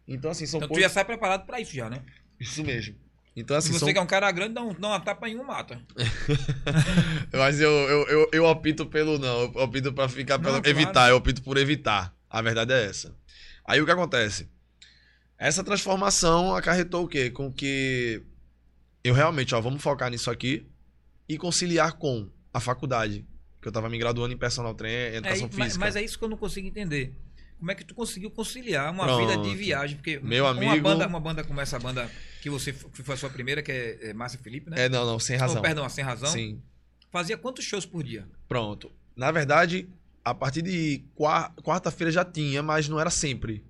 Então 0.07 0.31
assim, 0.31 0.47
são 0.47 0.59
Então 0.59 0.69
tu 0.69 0.73
coisas 0.73 0.90
já 0.90 0.95
sai 0.95 1.05
preparado 1.05 1.47
pra 1.47 1.61
isso 1.61 1.75
já, 1.75 1.88
né? 1.90 2.03
isso 2.38 2.62
mesmo. 2.64 2.95
Então 3.35 3.61
Se 3.61 3.69
assim, 3.69 3.73
você 3.79 3.85
são... 3.85 3.92
que 3.92 3.99
é 3.99 4.03
um 4.03 4.07
cara 4.07 4.31
grande, 4.33 4.55
dá, 4.55 4.62
um, 4.62 4.73
dá 4.73 4.88
uma 4.88 5.01
tapa 5.01 5.29
em 5.29 5.37
um, 5.38 5.45
mata. 5.45 5.81
mas 7.33 7.61
eu, 7.61 7.71
eu, 7.71 8.09
eu, 8.09 8.29
eu 8.33 8.45
opto 8.45 8.87
pelo 8.87 9.19
não, 9.19 9.42
eu 9.42 9.53
opto 9.62 9.92
pra 9.92 10.09
ficar 10.09 10.38
Não, 10.38 10.45
pelo 10.45 10.62
claro. 10.62 10.69
evitar, 10.79 11.11
eu 11.11 11.16
opto 11.16 11.42
por 11.42 11.57
evitar. 11.59 12.14
A 12.31 12.40
verdade 12.42 12.73
é 12.73 12.85
essa. 12.87 13.14
Aí 13.64 13.81
o 13.81 13.85
que 13.85 13.90
acontece? 13.90 14.49
Essa 15.38 15.62
transformação 15.62 16.55
acarretou 16.55 17.05
o 17.05 17.09
quê? 17.09 17.31
Com 17.31 17.53
que 17.53 18.23
eu 19.05 19.12
realmente, 19.12 19.55
ó, 19.55 19.61
vamos 19.61 19.83
focar 19.83 20.11
nisso 20.11 20.31
aqui 20.31 20.66
e 21.29 21.37
conciliar 21.37 21.92
com 21.95 22.31
a 22.53 22.61
faculdade, 22.61 23.27
que 23.61 23.69
eu 23.69 23.73
tava 23.73 23.88
me 23.90 23.99
graduando 23.99 24.33
em 24.33 24.38
personal 24.38 24.75
trainer, 24.75 25.12
É, 25.12 25.16
educação 25.19 25.49
mas, 25.53 25.64
física. 25.64 25.85
mas 25.85 25.97
é 25.97 26.03
isso 26.03 26.19
que 26.19 26.25
eu 26.25 26.29
não 26.29 26.37
consigo 26.38 26.66
entender. 26.66 27.14
Como 27.59 27.71
é 27.71 27.75
que 27.75 27.85
tu 27.85 27.95
conseguiu 27.95 28.31
conciliar 28.31 28.92
uma 28.92 29.05
Pronto. 29.05 29.27
vida 29.27 29.42
de 29.42 29.55
viagem? 29.57 29.97
Porque 29.97 30.19
Meu 30.21 30.45
uma 30.45 30.51
amigo- 30.51 30.83
banda, 30.83 31.07
uma 31.07 31.21
banda 31.21 31.42
como 31.45 31.61
essa 31.61 31.79
banda 31.79 32.11
que 32.42 32.51
você 32.51 32.73
que 32.73 33.03
foi 33.03 33.14
a 33.14 33.19
sua 33.19 33.31
primeira, 33.31 33.62
que 33.62 33.73
é, 33.73 34.11
é 34.11 34.12
Márcia 34.12 34.38
Felipe, 34.38 34.71
né? 34.71 34.85
É, 34.85 34.88
não, 34.88 35.07
não, 35.07 35.19
sem 35.19 35.37
razão. 35.37 35.59
Oh, 35.59 35.62
perdão, 35.62 35.88
sem 35.88 36.05
razão. 36.05 36.31
Sim. 36.31 36.61
Fazia 37.11 37.37
quantos 37.38 37.64
shows 37.64 37.87
por 37.87 38.03
dia? 38.03 38.27
Pronto. 38.47 38.92
Na 39.16 39.31
verdade, 39.31 39.88
a 40.25 40.35
partir 40.35 40.61
de 40.62 41.03
qua- 41.14 41.51
quarta-feira 41.62 42.11
já 42.11 42.25
tinha, 42.25 42.62
mas 42.62 42.88
não 42.88 43.01
era 43.01 43.09
sempre. 43.11 43.64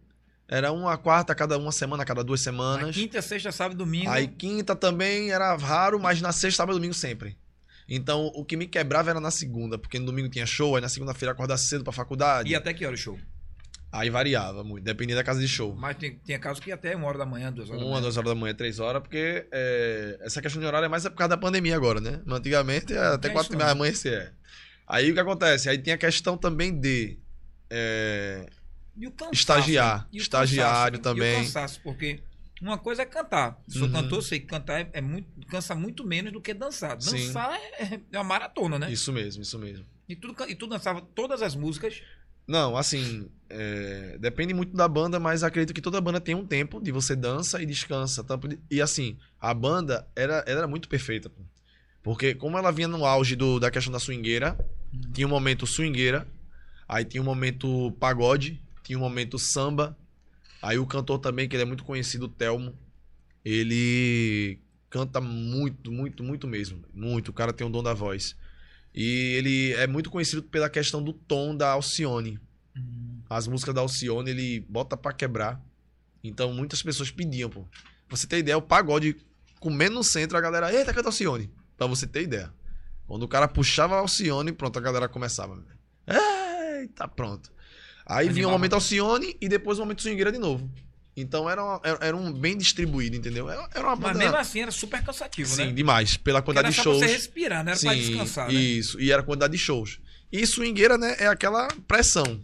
Era 0.48 0.72
uma 0.72 0.96
quarta 0.98 1.34
cada 1.34 1.56
uma 1.58 1.70
semana, 1.72 2.04
cada 2.04 2.22
duas 2.24 2.40
Na 2.40 2.44
semanas. 2.52 2.94
quinta, 2.96 3.20
sexta, 3.22 3.50
sábado, 3.52 3.78
domingo. 3.78 4.10
Aí 4.10 4.26
quinta 4.28 4.74
também 4.76 5.30
era 5.30 5.54
raro, 5.56 5.98
mas 6.00 6.20
na 6.20 6.32
sexta, 6.32 6.58
sábado 6.58 6.74
e 6.76 6.78
domingo 6.78 6.94
sempre. 6.94 7.36
Então 7.88 8.26
o 8.34 8.44
que 8.44 8.56
me 8.56 8.66
quebrava 8.66 9.10
era 9.10 9.20
na 9.20 9.30
segunda, 9.30 9.78
porque 9.78 9.98
no 9.98 10.06
domingo 10.06 10.28
tinha 10.28 10.44
show, 10.46 10.74
aí 10.74 10.82
na 10.82 10.88
segunda-feira 10.88 11.30
acordar 11.32 11.56
cedo 11.56 11.84
pra 11.84 11.92
faculdade. 11.92 12.50
E 12.50 12.54
até 12.54 12.74
que 12.74 12.84
hora 12.84 12.94
o 12.94 12.98
show? 12.98 13.16
Aí 13.92 14.10
variava 14.10 14.62
muito, 14.64 14.84
dependia 14.84 15.14
da 15.16 15.24
casa 15.24 15.40
de 15.40 15.48
show. 15.48 15.74
Mas 15.74 15.96
tem, 15.96 16.18
tinha 16.24 16.38
casos 16.38 16.60
que 16.62 16.68
ia 16.70 16.74
até 16.74 16.94
uma 16.94 17.06
hora 17.06 17.18
da 17.18 17.24
manhã, 17.26 17.50
duas 17.52 17.68
horas 17.70 17.80
da 17.80 17.86
Uma, 17.86 17.92
manhã. 17.92 18.02
duas 18.02 18.16
horas 18.16 18.28
da 18.28 18.34
manhã, 18.34 18.54
três 18.54 18.78
horas, 18.78 19.00
porque 19.00 19.46
é, 19.50 20.18
essa 20.20 20.42
questão 20.42 20.60
de 20.60 20.66
horário 20.66 20.86
é 20.86 20.88
mais 20.88 21.04
por 21.04 21.14
causa 21.14 21.30
da 21.30 21.36
pandemia 21.38 21.74
agora, 21.76 22.00
né? 22.00 22.20
Mas 22.26 22.38
Antigamente, 22.40 22.92
é 22.92 22.98
até 22.98 23.28
É 23.28 23.30
quatro 23.32 23.54
e 23.54 23.56
meia 23.56 23.68
da 23.68 23.74
manhã 23.74 23.92
se 23.94 24.08
é. 24.10 24.32
Aí 24.86 25.10
o 25.10 25.14
que 25.14 25.20
acontece? 25.20 25.68
Aí 25.68 25.78
tem 25.78 25.94
a 25.94 25.98
questão 25.98 26.36
também 26.36 26.78
de. 26.78 27.18
é, 27.70 28.46
E 28.96 29.06
o 29.06 29.10
cansaço, 29.12 29.34
Estagiar. 29.34 29.98
né? 30.02 30.06
Estagiário 30.12 30.98
cansaço, 30.98 31.16
né? 31.16 31.22
também. 31.22 31.38
E 31.38 31.40
o 31.40 31.44
cansaço, 31.44 31.80
porque 31.82 32.20
uma 32.60 32.78
coisa 32.78 33.02
é 33.02 33.06
cantar. 33.06 33.58
Sou 33.68 33.82
Uhum. 33.86 33.92
cantor, 33.92 34.22
sei 34.22 34.40
que 34.40 34.46
cantar 34.46 34.80
é, 34.80 34.90
é 34.94 35.00
muito, 35.00 35.28
cansa 35.48 35.74
muito 35.74 36.04
menos 36.06 36.32
do 36.32 36.40
que 36.40 36.52
dançar. 36.54 36.96
Dançar 36.96 37.54
é, 37.78 38.00
é 38.12 38.18
uma 38.18 38.24
maratona, 38.24 38.78
né? 38.78 38.90
Isso 38.92 39.12
mesmo, 39.12 39.42
isso 39.42 39.58
mesmo. 39.58 39.84
E, 40.08 40.14
tudo, 40.16 40.36
e 40.48 40.54
tu 40.54 40.66
dançava 40.66 41.00
todas 41.00 41.40
as 41.42 41.54
músicas. 41.54 42.02
Não, 42.46 42.76
assim, 42.76 43.28
é, 43.48 44.16
depende 44.18 44.52
muito 44.52 44.76
da 44.76 44.88
banda, 44.88 45.18
mas 45.20 45.42
acredito 45.42 45.74
que 45.74 45.80
toda 45.80 46.00
banda 46.00 46.20
tem 46.20 46.34
um 46.34 46.46
tempo 46.46 46.80
de 46.80 46.90
você 46.90 47.14
dança 47.14 47.62
e 47.62 47.66
descansa. 47.66 48.24
tá? 48.24 48.38
E 48.70 48.80
assim, 48.80 49.16
a 49.40 49.52
banda 49.54 50.06
era, 50.14 50.44
era 50.46 50.66
muito 50.66 50.88
perfeita. 50.88 51.28
pô. 51.30 51.42
Porque 52.02 52.34
como 52.34 52.56
ela 52.56 52.70
vinha 52.70 52.88
no 52.88 53.04
auge 53.04 53.34
do, 53.34 53.58
da 53.58 53.70
questão 53.70 53.92
da 53.92 53.98
swingueira, 53.98 54.56
tinha 55.12 55.26
um 55.26 55.30
momento 55.30 55.66
swingueira, 55.66 56.26
aí 56.88 57.04
tinha 57.04 57.22
um 57.22 57.26
momento 57.26 57.90
pagode, 57.98 58.62
tinha 58.82 58.98
um 58.98 59.02
momento 59.02 59.38
samba, 59.38 59.96
aí 60.62 60.78
o 60.78 60.86
cantor 60.86 61.18
também, 61.18 61.48
que 61.48 61.56
ele 61.56 61.64
é 61.64 61.66
muito 61.66 61.84
conhecido, 61.84 62.26
o 62.26 62.28
Telmo, 62.28 62.72
ele 63.44 64.60
canta 64.88 65.20
muito, 65.20 65.90
muito, 65.92 66.22
muito 66.22 66.46
mesmo. 66.46 66.84
Muito, 66.94 67.28
o 67.28 67.32
cara 67.32 67.52
tem 67.52 67.66
um 67.66 67.70
dom 67.70 67.82
da 67.82 67.92
voz. 67.92 68.36
E 68.94 69.34
ele 69.36 69.72
é 69.74 69.86
muito 69.86 70.10
conhecido 70.10 70.42
pela 70.42 70.70
questão 70.70 71.02
do 71.02 71.12
tom 71.12 71.54
da 71.54 71.70
Alcione. 71.70 72.40
As 73.28 73.46
músicas 73.48 73.74
da 73.74 73.80
Alcione 73.80 74.30
ele 74.30 74.60
bota 74.68 74.96
pra 74.96 75.12
quebrar. 75.12 75.60
Então 76.22 76.52
muitas 76.52 76.82
pessoas 76.82 77.10
pediam, 77.10 77.50
pô. 77.50 77.62
Pra 78.08 78.16
você 78.16 78.26
ter 78.26 78.38
ideia, 78.38 78.56
o 78.58 78.62
pagode 78.62 79.16
comendo 79.58 79.96
no 79.96 80.04
centro, 80.04 80.36
a 80.36 80.40
galera, 80.40 80.72
eita, 80.72 80.92
canta 80.94 81.08
Alcione. 81.08 81.50
Pra 81.76 81.86
você 81.86 82.06
ter 82.06 82.22
ideia. 82.22 82.52
Quando 83.06 83.22
o 83.24 83.28
cara 83.28 83.46
puxava 83.48 83.94
a 83.96 83.98
Alcione, 83.98 84.52
pronto, 84.52 84.78
a 84.78 84.82
galera 84.82 85.08
começava. 85.08 85.62
Eita, 86.80 87.08
pronto. 87.08 87.50
Aí 88.04 88.28
vinha 88.28 88.46
o 88.46 88.50
momento 88.50 88.74
Alcione 88.74 89.36
e 89.40 89.48
depois 89.48 89.78
o 89.78 89.82
momento 89.82 90.02
swingueira 90.02 90.30
de 90.30 90.38
novo. 90.38 90.70
Então 91.16 91.48
era, 91.48 91.64
uma- 91.64 91.80
era, 91.82 91.98
era 92.08 92.16
um 92.16 92.30
bem 92.32 92.56
distribuído, 92.56 93.16
entendeu? 93.16 93.48
Era, 93.50 93.66
era 93.74 93.84
uma 93.86 93.96
Mas 93.96 94.00
banda... 94.12 94.18
mesmo 94.18 94.36
assim 94.36 94.60
era 94.60 94.70
super 94.70 95.02
cansativo, 95.02 95.48
Sim, 95.48 95.66
né? 95.66 95.72
demais. 95.72 96.16
Pela 96.16 96.42
quantidade 96.42 96.66
era 96.68 96.76
de 96.76 96.82
shows. 96.82 96.98
pra 96.98 97.08
você 97.08 97.14
respirar, 97.14 97.64
né? 97.64 97.72
Era 97.72 97.80
pra 97.80 97.94
descansar, 97.94 98.48
né? 98.48 98.54
Isso, 98.54 99.00
e 99.00 99.10
era 99.10 99.22
a 99.22 99.24
quantidade 99.24 99.52
de 99.52 99.58
shows. 99.58 99.98
E 100.30 100.46
swingueira, 100.46 100.98
né, 100.98 101.16
é 101.18 101.26
aquela 101.26 101.68
pressão. 101.88 102.40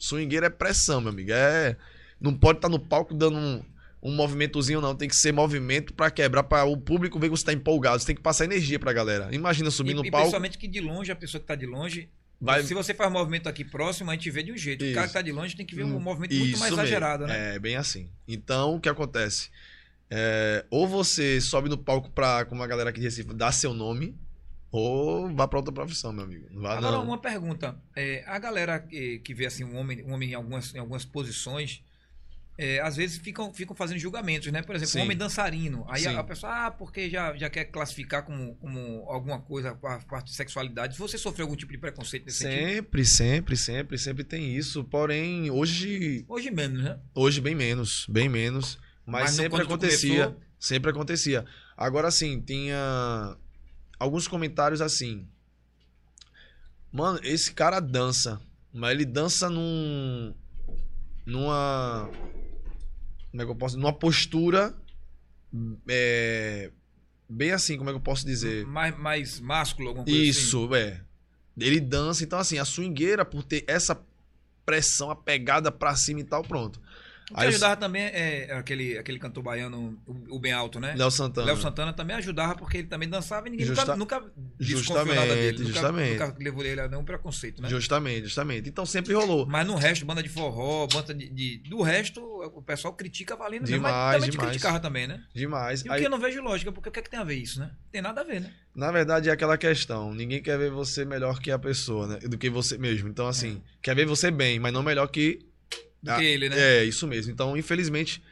Swingueira 0.00 0.46
é 0.46 0.50
pressão, 0.50 1.00
meu 1.00 1.10
amigo. 1.10 1.30
É, 1.32 1.76
não 2.20 2.34
pode 2.34 2.58
estar 2.58 2.68
no 2.68 2.78
palco 2.80 3.14
dando 3.14 3.36
um, 3.36 3.62
um 4.02 4.12
movimentozinho, 4.14 4.80
não. 4.80 4.94
Tem 4.96 5.08
que 5.08 5.14
ser 5.14 5.30
movimento 5.32 5.92
pra 5.94 6.10
quebrar, 6.10 6.42
pra 6.42 6.64
o 6.64 6.76
público 6.76 7.18
ver 7.20 7.26
que 7.28 7.36
você 7.36 7.44
tá 7.44 7.52
empolgado. 7.52 8.00
Você 8.00 8.06
tem 8.06 8.16
que 8.16 8.22
passar 8.22 8.46
energia 8.46 8.78
pra 8.78 8.92
galera. 8.92 9.28
Imagina 9.32 9.70
subir 9.70 9.92
E, 9.92 9.94
no 9.94 10.04
e 10.04 10.10
palco. 10.10 10.24
principalmente 10.24 10.58
que 10.58 10.66
de 10.66 10.80
longe, 10.80 11.12
a 11.12 11.16
pessoa 11.16 11.40
que 11.40 11.46
tá 11.46 11.54
de 11.54 11.66
longe. 11.66 12.08
Vai... 12.40 12.62
Se 12.62 12.72
você 12.72 12.94
faz 12.94 13.12
movimento 13.12 13.48
aqui 13.50 13.62
próximo, 13.62 14.10
a 14.10 14.14
gente 14.14 14.30
vê 14.30 14.42
de 14.42 14.50
um 14.50 14.56
jeito. 14.56 14.82
O 14.82 14.86
Isso. 14.86 14.94
cara 14.94 15.06
que 15.06 15.12
tá 15.12 15.20
de 15.20 15.30
longe 15.30 15.54
tem 15.54 15.66
que 15.66 15.74
ver 15.74 15.84
um 15.84 15.94
Hum, 15.96 16.00
movimento 16.00 16.34
muito 16.34 16.58
mais 16.58 16.70
mesmo. 16.72 16.80
exagerado, 16.82 17.26
né? 17.26 17.54
É, 17.54 17.58
bem 17.58 17.76
assim. 17.76 18.08
Então, 18.26 18.76
o 18.76 18.80
que 18.80 18.88
acontece? 18.88 19.50
É, 20.10 20.64
ou 20.70 20.88
você 20.88 21.38
sobe 21.40 21.68
no 21.68 21.76
palco 21.76 22.10
pra, 22.10 22.44
como 22.46 22.62
a 22.62 22.66
galera 22.66 22.88
aqui 22.90 22.98
de 22.98 23.04
Recife, 23.04 23.32
dar 23.34 23.52
seu 23.52 23.74
nome, 23.74 24.16
ou 24.70 25.28
vá 25.34 25.48
pra 25.48 25.58
outra 25.58 25.72
profissão, 25.72 26.12
meu 26.12 26.24
amigo. 26.24 26.46
Não 26.50 26.62
vá, 26.62 26.76
Agora, 26.78 26.96
não. 26.98 27.04
uma 27.04 27.18
pergunta. 27.18 27.76
É, 27.96 28.22
a 28.26 28.38
galera 28.38 28.78
que, 28.78 29.18
que 29.20 29.34
vê 29.34 29.46
assim, 29.46 29.64
um 29.64 29.76
homem, 29.76 30.02
um 30.04 30.12
homem 30.12 30.30
em, 30.30 30.34
algumas, 30.34 30.74
em 30.74 30.78
algumas 30.78 31.04
posições, 31.04 31.82
é, 32.56 32.78
às 32.80 32.94
vezes 32.94 33.16
ficam, 33.18 33.52
ficam 33.54 33.74
fazendo 33.74 33.98
julgamentos, 33.98 34.52
né? 34.52 34.62
Por 34.62 34.76
exemplo, 34.76 34.92
Sim. 34.92 34.98
um 35.00 35.02
homem 35.04 35.16
dançarino. 35.16 35.84
Aí 35.88 36.06
a, 36.06 36.20
a 36.20 36.22
pessoa, 36.24 36.66
ah, 36.66 36.70
porque 36.70 37.08
já, 37.08 37.34
já 37.36 37.48
quer 37.48 37.64
classificar 37.64 38.22
como, 38.24 38.54
como 38.56 39.04
alguma 39.08 39.40
coisa 39.40 39.70
a 39.70 39.74
parte 40.00 40.26
de 40.26 40.34
sexualidade. 40.34 40.96
Você 40.98 41.16
sofreu 41.16 41.46
algum 41.46 41.56
tipo 41.56 41.72
de 41.72 41.78
preconceito 41.78 42.26
nesse 42.26 42.38
sentido? 42.38 42.68
Sempre, 42.68 43.04
sempre, 43.06 43.56
sempre, 43.56 43.98
sempre 43.98 44.24
tem 44.24 44.54
isso. 44.54 44.84
Porém, 44.84 45.50
hoje, 45.50 46.24
Hoje 46.28 46.50
menos, 46.50 46.82
né? 46.84 46.98
hoje 47.14 47.40
bem 47.40 47.54
menos, 47.54 48.06
bem 48.08 48.28
menos. 48.28 48.78
Mas, 49.06 49.22
Mas 49.22 49.30
sempre 49.32 49.62
acontecia. 49.62 50.24
começou- 50.26 50.50
Sempre 50.60 50.90
acontecia. 50.90 51.46
Agora 51.74 52.10
sim, 52.10 52.38
tinha 52.42 53.34
alguns 54.00 54.26
comentários 54.26 54.80
assim. 54.80 55.28
Mano, 56.90 57.20
esse 57.22 57.52
cara 57.52 57.78
dança, 57.78 58.40
mas 58.72 58.92
ele 58.92 59.04
dança 59.04 59.48
num 59.48 60.34
numa 61.24 62.10
como 63.30 63.42
é 63.42 63.44
que 63.44 63.50
eu 63.50 63.54
posso, 63.54 63.78
numa 63.78 63.92
postura 63.92 64.74
é, 65.88 66.72
bem 67.28 67.52
assim, 67.52 67.76
como 67.76 67.90
é 67.90 67.92
que 67.92 67.98
eu 67.98 68.02
posso 68.02 68.26
dizer? 68.26 68.66
Mais, 68.66 68.98
mais 68.98 69.38
másculo, 69.38 69.88
alguma 69.88 70.04
coisa 70.04 70.18
assim. 70.18 70.28
Isso, 70.28 70.74
é. 70.74 71.00
Ele 71.56 71.78
dança, 71.78 72.24
então 72.24 72.38
assim, 72.38 72.58
a 72.58 72.64
swingueira 72.64 73.24
por 73.24 73.44
ter 73.44 73.64
essa 73.68 74.00
pressão, 74.64 75.10
a 75.10 75.16
pegada 75.16 75.70
pra 75.70 75.94
cima 75.94 76.20
e 76.20 76.24
tal, 76.24 76.42
pronto. 76.42 76.80
O 77.30 77.34
que 77.34 77.40
Aí 77.40 77.48
ajudava 77.48 77.76
também 77.76 78.02
é 78.02 78.52
aquele, 78.54 78.98
aquele 78.98 79.18
cantor 79.18 79.42
baiano, 79.42 79.96
o, 80.06 80.36
o 80.36 80.38
Bem 80.40 80.52
Alto, 80.52 80.80
né? 80.80 80.94
Léo 80.96 81.10
Santana. 81.10 81.46
Léo 81.46 81.56
Santana 81.56 81.92
também 81.92 82.16
ajudava 82.16 82.56
porque 82.56 82.78
ele 82.78 82.88
também 82.88 83.08
dançava 83.08 83.46
e 83.46 83.50
ninguém 83.52 83.66
Justa- 83.66 83.94
nunca, 83.96 84.18
nunca 84.20 84.32
desconfiou 84.58 85.14
nada 85.14 85.34
dele. 85.34 85.58
Justamente, 85.58 85.60
Nunca, 85.60 85.72
justamente. 85.72 86.12
nunca 86.12 86.36
levou 86.38 86.64
ele 86.64 86.80
a 86.80 86.88
nenhum 86.88 87.04
preconceito, 87.04 87.62
né? 87.62 87.68
Justamente, 87.68 88.24
justamente. 88.24 88.68
Então 88.68 88.84
sempre 88.84 89.14
rolou. 89.14 89.46
Mas 89.46 89.66
no 89.66 89.76
resto, 89.76 90.04
banda 90.04 90.22
de 90.22 90.28
forró, 90.28 90.86
banda 90.86 91.14
de. 91.14 91.28
de- 91.28 91.58
do 91.70 91.82
resto, 91.82 92.20
o 92.20 92.60
pessoal 92.62 92.94
critica 92.94 93.36
valendo 93.36 93.62
mesmo. 93.62 93.76
Demais, 93.76 93.94
Mas 93.94 94.14
também 94.14 94.28
te 94.28 94.32
demais. 94.32 94.50
criticava 94.50 94.80
também, 94.80 95.06
né? 95.06 95.22
Demais. 95.34 95.82
E 95.84 95.88
o 95.88 95.92
Aí, 95.92 96.00
que 96.00 96.06
eu 96.06 96.10
não 96.10 96.18
vejo 96.18 96.42
lógica, 96.42 96.72
porque 96.72 96.88
o 96.88 96.92
que 96.92 96.98
é 96.98 97.02
que 97.02 97.10
tem 97.10 97.20
a 97.20 97.24
ver 97.24 97.36
isso, 97.36 97.60
né? 97.60 97.70
Tem 97.92 98.02
nada 98.02 98.22
a 98.22 98.24
ver, 98.24 98.40
né? 98.40 98.52
Na 98.74 98.90
verdade, 98.90 99.28
é 99.28 99.32
aquela 99.32 99.56
questão. 99.56 100.12
Ninguém 100.14 100.42
quer 100.42 100.58
ver 100.58 100.70
você 100.70 101.04
melhor 101.04 101.38
que 101.40 101.50
a 101.50 101.58
pessoa, 101.58 102.06
né? 102.06 102.18
Do 102.18 102.38
que 102.38 102.48
você 102.50 102.76
mesmo. 102.78 103.08
Então, 103.08 103.26
assim, 103.28 103.62
quer 103.82 103.94
ver 103.94 104.06
você 104.06 104.30
bem, 104.30 104.58
mas 104.58 104.72
não 104.72 104.82
melhor 104.82 105.06
que. 105.08 105.48
Do 106.02 106.10
Ah, 106.10 106.16
que 106.18 106.24
ele, 106.24 106.48
né? 106.48 106.58
É, 106.58 106.84
isso 106.84 107.06
mesmo. 107.06 107.32
Então, 107.32 107.56
infelizmente, 107.56 108.22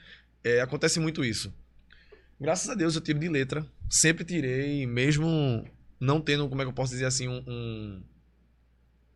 é, 0.42 0.60
acontece 0.60 0.98
muito 1.00 1.24
isso. 1.24 1.52
Graças 2.40 2.68
a 2.70 2.74
Deus 2.74 2.94
eu 2.94 3.00
tiro 3.00 3.18
de 3.18 3.28
letra. 3.28 3.66
Sempre 3.90 4.24
tirei, 4.24 4.86
mesmo 4.86 5.64
não 6.00 6.20
tendo, 6.20 6.48
como 6.48 6.62
é 6.62 6.64
que 6.64 6.68
eu 6.68 6.74
posso 6.74 6.92
dizer 6.92 7.06
assim, 7.06 7.26
um, 7.28 7.42
um, 7.46 8.02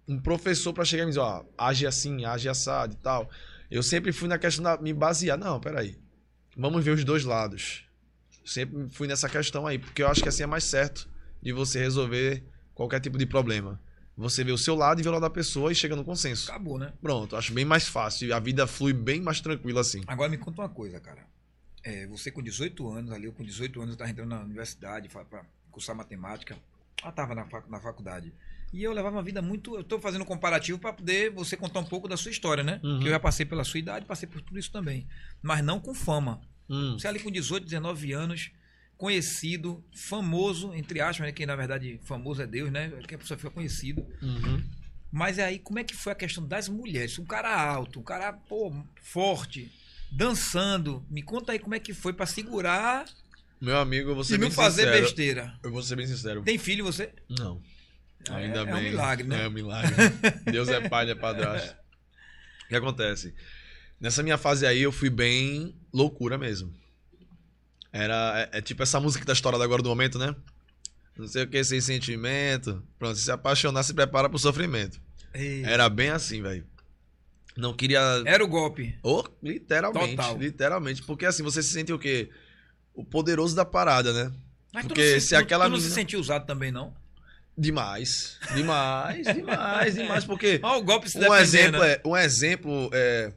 um 0.08 0.20
professor 0.20 0.72
pra 0.72 0.84
chegar 0.84 1.04
e 1.04 1.06
me 1.06 1.10
dizer, 1.12 1.20
ó, 1.20 1.44
age 1.56 1.86
assim, 1.86 2.24
age 2.24 2.48
assado 2.48 2.94
e 2.94 2.96
tal. 2.96 3.30
Eu 3.70 3.82
sempre 3.82 4.12
fui 4.12 4.28
na 4.28 4.38
questão 4.38 4.62
da 4.62 4.76
me 4.76 4.92
basear. 4.92 5.38
Não, 5.38 5.60
peraí. 5.60 5.96
Vamos 6.56 6.84
ver 6.84 6.90
os 6.90 7.04
dois 7.04 7.24
lados. 7.24 7.84
Sempre 8.44 8.88
fui 8.90 9.06
nessa 9.06 9.28
questão 9.28 9.66
aí, 9.66 9.78
porque 9.78 10.02
eu 10.02 10.08
acho 10.08 10.22
que 10.22 10.28
assim 10.28 10.42
é 10.42 10.46
mais 10.46 10.64
certo 10.64 11.08
de 11.40 11.52
você 11.52 11.78
resolver 11.78 12.42
qualquer 12.74 13.00
tipo 13.00 13.16
de 13.16 13.24
problema. 13.24 13.80
Você 14.16 14.44
vê 14.44 14.52
o 14.52 14.58
seu 14.58 14.74
lado 14.74 15.00
e 15.00 15.02
vê 15.02 15.08
o 15.08 15.12
lado 15.12 15.22
da 15.22 15.30
pessoa 15.30 15.72
e 15.72 15.74
chega 15.74 15.96
no 15.96 16.04
consenso. 16.04 16.50
Acabou, 16.50 16.78
né? 16.78 16.92
Pronto, 17.00 17.34
acho 17.34 17.52
bem 17.52 17.64
mais 17.64 17.88
fácil. 17.88 18.34
A 18.34 18.38
vida 18.38 18.66
flui 18.66 18.92
bem 18.92 19.20
mais 19.20 19.40
tranquila 19.40 19.80
assim. 19.80 20.02
Agora 20.06 20.28
me 20.28 20.36
conta 20.38 20.60
uma 20.62 20.68
coisa, 20.68 21.00
cara. 21.00 21.26
É, 21.82 22.06
você 22.06 22.30
com 22.30 22.42
18 22.42 22.88
anos, 22.92 23.10
ali, 23.10 23.24
eu 23.24 23.32
com 23.32 23.42
18 23.42 23.80
anos, 23.80 23.92
eu 23.94 23.98
tava 23.98 24.10
entrando 24.10 24.28
na 24.28 24.40
universidade 24.42 25.08
pra 25.08 25.24
cursar 25.70 25.96
matemática. 25.96 26.56
Eu 27.04 27.10
tava 27.12 27.34
na, 27.34 27.46
fac- 27.46 27.68
na 27.68 27.80
faculdade. 27.80 28.32
E 28.72 28.82
eu 28.84 28.92
levava 28.92 29.16
uma 29.16 29.22
vida 29.22 29.42
muito. 29.42 29.74
Eu 29.76 29.82
tô 29.82 29.98
fazendo 29.98 30.22
um 30.22 30.26
comparativo 30.26 30.78
para 30.78 30.92
poder 30.92 31.30
você 31.30 31.56
contar 31.56 31.80
um 31.80 31.84
pouco 31.84 32.06
da 32.06 32.16
sua 32.16 32.30
história, 32.30 32.62
né? 32.62 32.80
Uhum. 32.84 33.00
Que 33.00 33.06
eu 33.08 33.10
já 33.12 33.18
passei 33.20 33.44
pela 33.44 33.64
sua 33.64 33.78
idade, 33.80 34.06
passei 34.06 34.28
por 34.28 34.40
tudo 34.40 34.58
isso 34.58 34.70
também. 34.70 35.06
Mas 35.42 35.64
não 35.64 35.80
com 35.80 35.92
fama. 35.94 36.40
Hum, 36.70 36.92
Você 36.98 37.08
ali 37.08 37.18
com 37.18 37.30
18, 37.30 37.64
19 37.64 38.12
anos, 38.12 38.50
conhecido, 39.02 39.84
famoso, 39.92 40.72
entre 40.74 41.00
aspas, 41.00 41.26
né? 41.26 41.32
Que 41.32 41.44
na 41.44 41.56
verdade 41.56 41.98
famoso 42.04 42.40
é 42.40 42.46
Deus, 42.46 42.70
né? 42.70 42.88
Que 43.08 43.16
a 43.16 43.18
pessoa 43.18 43.36
fica 43.36 43.50
conhecido. 43.50 44.06
uhum. 44.22 44.62
Mas 45.10 45.40
aí, 45.40 45.58
como 45.58 45.80
é 45.80 45.84
que 45.84 45.92
foi 45.94 46.12
a 46.12 46.14
questão 46.14 46.46
das 46.46 46.68
mulheres? 46.68 47.18
Um 47.18 47.24
cara 47.24 47.52
alto, 47.52 47.98
um 47.98 48.02
cara, 48.04 48.32
pô, 48.32 48.72
forte, 49.02 49.70
dançando. 50.10 51.04
Me 51.10 51.20
conta 51.20 51.50
aí 51.50 51.58
como 51.58 51.74
é 51.74 51.80
que 51.80 51.92
foi 51.92 52.12
pra 52.12 52.26
segurar 52.26 53.04
Meu 53.60 53.76
amigo, 53.76 54.22
ser 54.24 54.36
e 54.36 54.38
bem 54.38 54.48
não 54.48 54.54
fazer 54.54 54.84
sincero. 54.84 55.02
besteira. 55.02 55.54
Eu 55.64 55.72
vou 55.72 55.82
ser 55.82 55.96
bem 55.96 56.06
sincero. 56.06 56.42
Tem 56.44 56.56
filho 56.56 56.84
você? 56.84 57.12
Não. 57.28 57.60
É- 58.30 58.32
Ainda 58.34 58.60
é 58.60 58.64
bem. 58.64 58.74
um 58.74 58.80
milagre, 58.82 59.26
né? 59.26 59.44
É 59.44 59.48
um 59.48 59.50
milagre. 59.50 59.92
Deus 60.50 60.68
é 60.68 60.88
pai, 60.88 61.10
é 61.10 61.14
padrasto. 61.16 61.76
O 62.64 62.68
que 62.68 62.76
acontece? 62.76 63.34
Nessa 64.00 64.22
minha 64.22 64.38
fase 64.38 64.64
aí, 64.64 64.80
eu 64.80 64.92
fui 64.92 65.10
bem 65.10 65.74
loucura 65.92 66.38
mesmo. 66.38 66.72
Era. 67.92 68.48
É, 68.52 68.58
é 68.58 68.60
tipo 68.62 68.82
essa 68.82 68.98
música 68.98 69.20
que 69.20 69.26
tá 69.26 69.32
estourada 69.32 69.62
agora 69.62 69.82
do 69.82 69.88
momento, 69.88 70.18
né? 70.18 70.34
Não 71.16 71.28
sei 71.28 71.42
o 71.42 71.46
que, 71.48 71.62
sem 71.62 71.80
sentimento. 71.80 72.82
Pronto, 72.98 73.16
se 73.16 73.30
apaixonar, 73.30 73.82
se 73.82 73.92
prepara 73.92 74.28
pro 74.28 74.38
sofrimento. 74.38 75.00
Ei, 75.34 75.62
Era 75.64 75.88
bem 75.88 76.10
assim, 76.10 76.42
velho. 76.42 76.66
Não 77.56 77.74
queria. 77.74 78.00
Era 78.24 78.42
o 78.42 78.48
golpe. 78.48 78.96
Oh, 79.02 79.22
literalmente. 79.42 80.16
Total. 80.16 80.38
Literalmente. 80.38 81.02
Porque 81.02 81.26
assim, 81.26 81.42
você 81.42 81.62
se 81.62 81.70
sente 81.70 81.92
o 81.92 81.98
quê? 81.98 82.30
O 82.94 83.04
poderoso 83.04 83.54
da 83.54 83.64
parada, 83.64 84.12
né? 84.12 84.32
Mas 84.72 84.86
Porque 84.86 85.02
tu 85.02 85.12
não, 85.12 85.20
se 85.20 85.26
se, 85.28 85.36
aquela 85.36 85.66
tu 85.66 85.72
não 85.72 85.80
se 85.80 85.90
sentiu 85.90 86.18
usado 86.18 86.46
também, 86.46 86.72
não? 86.72 86.94
Demais. 87.56 88.38
Demais, 88.54 89.26
demais, 89.26 89.94
demais. 89.94 90.24
Porque. 90.24 90.60
Olha 90.64 90.78
o 90.78 90.82
golpe 90.82 91.10
se 91.10 91.18
Um 91.18 91.34
exemplo, 91.34 91.80
né? 91.80 91.92
é, 91.92 92.02
um 92.06 92.16
exemplo 92.16 92.90
é. 92.92 93.32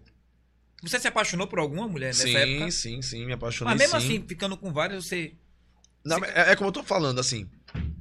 Você 0.88 1.00
se 1.00 1.08
apaixonou 1.08 1.48
por 1.48 1.58
alguma 1.60 1.88
mulher 1.88 2.08
nessa 2.08 2.24
Sim, 2.24 2.36
época? 2.38 2.72
sim, 2.72 3.02
sim, 3.02 3.26
me 3.26 3.34
apaixonei. 3.34 3.74
Mas 3.74 3.80
mesmo 3.92 4.00
sim. 4.00 4.18
assim, 4.18 4.28
ficando 4.28 4.56
com 4.56 4.72
várias, 4.72 5.06
você. 5.06 5.34
Não, 6.04 6.18
é, 6.24 6.52
é 6.52 6.56
como 6.56 6.68
eu 6.70 6.74
tô 6.74 6.84
falando, 6.84 7.20
assim. 7.20 7.50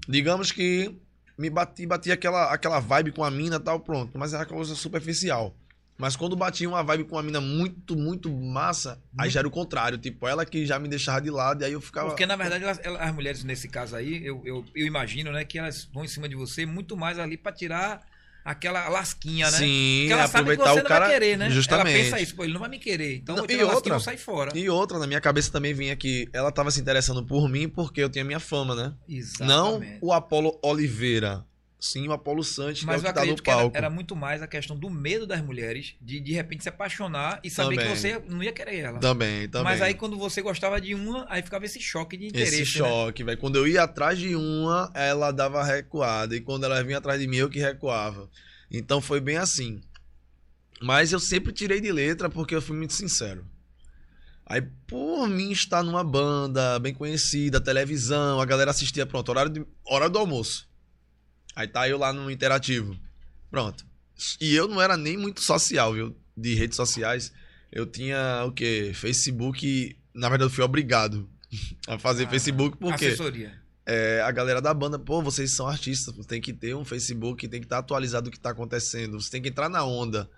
Digamos 0.09 0.53
que 0.53 0.95
me 1.39 1.49
bati, 1.49 1.87
bati 1.87 2.13
aquela, 2.13 2.53
aquela 2.53 2.79
vibe 2.81 3.13
com 3.13 3.25
a 3.25 3.31
mina 3.31 3.57
e 3.57 3.61
tal, 3.61 3.81
pronto. 3.81 4.19
Mas 4.19 4.35
era 4.35 4.45
coisa 4.45 4.75
superficial. 4.75 5.57
Mas 5.97 6.17
quando 6.17 6.35
batia 6.37 6.69
uma 6.69 6.83
vibe 6.83 7.05
com 7.05 7.15
uma 7.17 7.23
mina 7.23 7.41
muito, 7.41 7.97
muito 7.97 8.29
massa, 8.31 9.01
aí 9.17 9.23
Muito- 9.27 9.31
já 9.33 9.39
era 9.41 9.49
o 9.49 9.51
contrário. 9.51 9.97
Tipo, 9.97 10.27
ela 10.27 10.45
que 10.45 10.67
já 10.67 10.79
me 10.79 10.89
deixava 10.89 11.21
de 11.21 11.31
lado, 11.31 11.63
e 11.63 11.65
aí 11.65 11.73
eu 11.73 11.81
ficava. 11.81 12.09
Porque, 12.09 12.27
na 12.27 12.35
verdade, 12.37 12.65
elas- 12.65 12.81
elas- 12.83 13.01
as 13.01 13.15
mulheres 13.15 13.45
nesse 13.45 13.69
caso 13.69 13.95
aí, 13.97 14.27
eu, 14.27 14.43
eu, 14.45 14.65
eu 14.75 14.87
imagino, 14.87 15.31
né, 15.33 15.45
que 15.45 15.57
elas 15.59 15.85
vão 15.85 16.05
em 16.05 16.09
cima 16.09 16.29
de 16.29 16.35
você 16.35 16.67
muito 16.67 16.97
mais 16.97 17.19
ali 17.19 17.37
pra 17.37 17.53
tirar 17.53 18.05
aquela 18.45 18.89
lasquinha, 18.89 19.51
né? 19.51 19.59
Sim, 19.59 20.01
Porque 20.03 20.13
ela 20.13 20.29
sabe 20.29 20.51
que 20.51 20.57
você 20.63 20.71
o 20.71 20.77
não 20.77 20.83
cara. 20.85 21.07
vai 21.07 21.15
querer, 21.15 21.39
né? 21.39 21.51
Justamente. 21.51 21.95
Ela 21.97 22.05
pensa 22.05 22.21
isso, 22.21 22.35
pô, 22.37 22.45
ele 22.45 22.53
não 22.53 22.61
vai 22.61 22.69
me 22.69 22.79
querer. 22.79 23.17
Então, 23.17 23.37
Não, 23.37 23.47
eu 23.47 23.59
e 23.59 23.65
outra? 23.65 23.99
sair 23.99 24.19
fora. 24.19 24.57
E 24.57 24.69
outra, 24.69 24.99
na 24.99 25.07
minha 25.07 25.21
cabeça 25.21 25.51
também 25.51 25.73
vinha 25.73 25.97
que 25.97 26.29
ela 26.33 26.53
tava 26.53 26.71
se 26.71 26.81
interessando 26.81 27.25
por 27.25 27.49
mim 27.49 27.69
porque 27.69 28.03
eu 28.03 28.11
tinha 28.11 28.25
minha 28.25 28.41
fama, 28.41 28.75
né? 28.75 28.93
Não 29.41 29.77
Exatamente. 29.77 29.99
o 30.03 30.13
Apolo 30.13 30.59
Oliveira. 30.63 31.45
Sim, 31.85 32.09
o 32.09 32.13
Apolo 32.13 32.43
Santos, 32.43 32.83
Mas 32.83 33.03
que 33.03 33.07
é 33.07 33.11
o 33.11 33.13
que 33.13 33.21
tá 33.21 33.27
no 33.27 33.37
que 33.37 33.51
era, 33.51 33.59
palco. 33.61 33.77
era 33.77 33.91
muito 33.91 34.17
mais 34.17 34.41
a 34.41 34.47
questão 34.47 34.75
do 34.75 34.89
medo 34.89 35.27
das 35.27 35.43
mulheres 35.43 35.95
de 36.01 36.19
de 36.19 36.33
repente 36.33 36.63
se 36.63 36.69
apaixonar 36.71 37.39
e 37.45 37.51
saber 37.51 37.77
Também. 37.77 37.93
que 37.93 37.99
você 37.99 38.23
não 38.27 38.43
ia 38.43 38.55
querer 38.55 38.79
ela. 38.79 38.99
Também, 38.99 39.47
também. 39.51 39.65
Mas 39.65 39.83
aí 39.83 39.93
quando 39.93 40.17
você 40.17 40.41
gostava 40.41 40.81
de 40.81 40.95
uma, 40.95 41.27
aí 41.29 41.43
ficava 41.43 41.67
esse 41.67 41.79
choque 41.79 42.17
de 42.17 42.29
interesse. 42.29 42.63
Esse 42.63 42.81
né? 42.81 42.89
choque, 42.89 43.23
velho. 43.23 43.37
Quando 43.37 43.57
eu 43.57 43.69
ia 43.69 43.83
atrás 43.83 44.19
de 44.19 44.35
uma, 44.35 44.91
ela 44.95 45.31
dava 45.31 45.63
recuada. 45.63 46.35
E 46.35 46.41
quando 46.41 46.65
ela 46.65 46.83
vinha 46.83 46.97
atrás 46.97 47.21
de 47.21 47.27
mim, 47.27 47.37
eu 47.37 47.51
que 47.51 47.59
recuava. 47.59 48.31
Então 48.71 49.03
foi 49.03 49.21
bem 49.21 49.37
assim. 49.37 49.83
Mas 50.81 51.13
eu 51.13 51.21
sempre 51.21 51.53
tirei 51.53 51.83
de 51.83 51.93
letra 51.93 52.31
porque 52.31 52.55
eu 52.55 52.63
fui 52.63 52.75
muito 52.75 52.95
sincero. 52.95 53.45
Aí, 54.47 54.63
por 54.87 55.29
mim 55.29 55.51
estar 55.51 55.83
numa 55.83 56.03
banda 56.03 56.79
bem 56.79 56.95
conhecida, 56.95 57.61
televisão, 57.61 58.41
a 58.41 58.47
galera 58.47 58.71
assistia, 58.71 59.05
pronto, 59.05 59.29
horário, 59.29 59.53
de, 59.53 59.67
horário 59.85 60.15
do 60.15 60.19
almoço. 60.19 60.67
Aí 61.55 61.69
tá 61.69 61.89
eu 61.89 61.99
lá 61.99 62.13
no 62.13 62.31
interativo. 62.31 62.97
Pronto. 63.51 63.85
E 64.41 64.55
eu 64.55 64.67
não 64.69 64.81
era 64.81 64.97
nem 64.97 65.17
muito 65.17 65.41
social, 65.43 65.93
viu? 65.93 66.17
De 66.37 66.55
redes 66.55 66.77
sociais. 66.77 67.33
Eu 67.71 67.87
tinha 67.87 68.45
o 68.47 68.53
quê? 68.53 68.93
Facebook. 68.95 69.97
Na 70.15 70.29
verdade, 70.29 70.51
eu 70.51 70.55
fui 70.55 70.65
obrigado 70.65 71.29
a 71.89 71.99
fazer 71.99 72.25
Ah, 72.25 72.29
Facebook 72.31 72.77
porque 72.79 73.07
Assessoria. 73.07 73.53
é, 73.87 74.21
a 74.25 74.31
galera 74.31 74.61
da 74.63 74.73
banda, 74.73 74.99
pô, 74.99 75.21
vocês 75.23 75.55
são 75.55 75.67
artistas, 75.69 76.15
tem 76.27 76.41
que 76.41 76.53
ter 76.53 76.75
um 76.75 76.85
Facebook, 76.85 77.47
tem 77.49 77.61
que 77.61 77.67
estar 77.67 77.79
atualizado 77.79 78.25
do 78.25 78.31
que 78.31 78.39
tá 78.39 78.51
acontecendo, 78.51 79.21
você 79.21 79.31
tem 79.31 79.43
que 79.43 79.49
entrar 79.49 79.69
na 79.69 79.85
onda. 79.85 80.29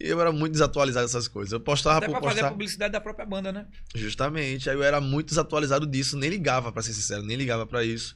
E 0.00 0.06
eu 0.08 0.20
era 0.20 0.30
muito 0.30 0.52
desatualizado 0.52 1.06
dessas 1.06 1.26
coisas. 1.26 1.52
Eu 1.52 1.60
postava 1.60 1.96
Até 1.98 2.06
por 2.06 2.12
pra 2.12 2.20
fazer 2.22 2.40
a 2.40 2.42
postar. 2.44 2.50
publicidade 2.52 2.92
da 2.92 3.00
própria 3.00 3.26
banda, 3.26 3.50
né? 3.50 3.66
Justamente. 3.94 4.70
Aí 4.70 4.76
eu 4.76 4.82
era 4.82 5.00
muito 5.00 5.28
desatualizado 5.30 5.86
disso, 5.86 6.16
nem 6.16 6.30
ligava, 6.30 6.70
pra 6.70 6.82
ser 6.82 6.92
sincero, 6.94 7.22
nem 7.22 7.36
ligava 7.36 7.66
pra 7.66 7.82
isso. 7.84 8.14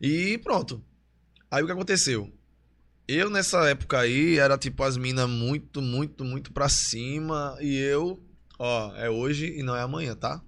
E 0.00 0.38
pronto. 0.38 0.82
Aí 1.50 1.62
o 1.62 1.66
que 1.66 1.72
aconteceu? 1.72 2.32
Eu 3.06 3.28
nessa 3.28 3.68
época 3.68 4.00
aí 4.00 4.38
era 4.38 4.56
tipo 4.56 4.82
as 4.82 4.96
minas 4.96 5.28
muito, 5.28 5.82
muito, 5.82 6.24
muito 6.24 6.52
pra 6.52 6.68
cima. 6.68 7.56
E 7.60 7.76
eu, 7.76 8.22
ó, 8.58 8.94
é 8.96 9.10
hoje 9.10 9.46
e 9.58 9.62
não 9.62 9.76
é 9.76 9.82
amanhã, 9.82 10.14
tá? 10.16 10.40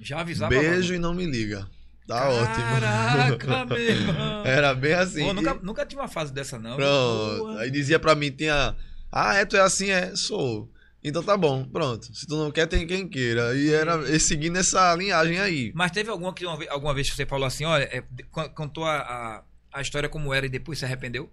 Já 0.00 0.20
avisava. 0.20 0.50
Beijo 0.50 0.94
e 0.94 0.98
não 0.98 1.12
me 1.12 1.26
liga. 1.26 1.68
Tá 2.06 2.28
ótimo. 2.30 2.64
Caraca, 2.80 3.66
meu 3.66 3.78
irmão. 3.78 4.46
Era 4.46 4.74
bem 4.74 4.94
assim. 4.94 5.24
Pô, 5.24 5.32
nunca, 5.34 5.50
E- 5.60 5.66
nunca 5.66 5.84
tive 5.84 6.00
uma 6.00 6.08
fase 6.08 6.32
dessa, 6.32 6.58
não. 6.58 6.76
Pronto. 6.76 7.58
Aí 7.58 7.70
dizia 7.70 7.98
pra 7.98 8.14
mim, 8.14 8.30
tinha. 8.30 8.74
Ah, 9.12 9.34
é, 9.34 9.44
tu 9.44 9.56
é 9.56 9.60
assim? 9.60 9.90
É, 9.90 10.14
sou. 10.16 10.70
Então 11.02 11.22
tá 11.22 11.36
bom, 11.36 11.64
pronto. 11.64 12.06
Se 12.16 12.26
tu 12.26 12.36
não 12.36 12.50
quer, 12.50 12.66
tem 12.66 12.86
quem 12.86 13.06
queira. 13.08 13.54
E 13.54 13.70
era 13.72 14.08
e 14.10 14.18
seguindo 14.18 14.56
essa 14.56 14.94
linhagem 14.94 15.38
aí. 15.38 15.72
Mas 15.74 15.90
teve 15.90 16.08
alguma, 16.10 16.32
que 16.32 16.46
uma 16.46 16.58
alguma 16.70 16.94
vez 16.94 17.10
que 17.10 17.16
você 17.16 17.26
falou 17.26 17.46
assim, 17.46 17.64
olha, 17.64 17.84
é, 17.84 18.02
contou 18.54 18.84
a, 18.84 18.96
a, 19.00 19.42
a 19.78 19.82
história 19.82 20.08
como 20.08 20.32
era 20.34 20.46
e 20.46 20.48
depois 20.48 20.78
se 20.78 20.84
arrependeu? 20.84 21.30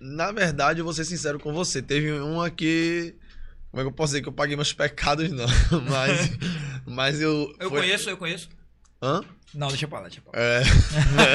Na 0.00 0.32
verdade, 0.32 0.80
eu 0.80 0.84
vou 0.84 0.92
ser 0.94 1.04
sincero 1.04 1.38
com 1.38 1.52
você. 1.52 1.80
Teve 1.82 2.10
uma 2.12 2.50
que. 2.50 3.14
Como 3.70 3.80
é 3.80 3.84
que 3.84 3.88
eu 3.88 3.92
posso 3.94 4.12
dizer 4.12 4.22
que 4.22 4.28
eu 4.28 4.32
paguei 4.32 4.56
meus 4.56 4.72
pecados, 4.72 5.30
não. 5.30 5.46
Mas. 5.88 6.30
Mas 6.86 7.20
eu. 7.20 7.54
Eu 7.60 7.68
foi- 7.70 7.80
conheço, 7.80 8.10
eu 8.10 8.16
conheço. 8.16 8.48
Hã? 9.02 9.20
Não, 9.54 9.68
deixa 9.68 9.86
pra 9.86 9.98
lá, 10.00 10.08
deixa 10.08 10.20
pra 10.22 10.32
lá. 10.38 10.44
É. 10.44 10.62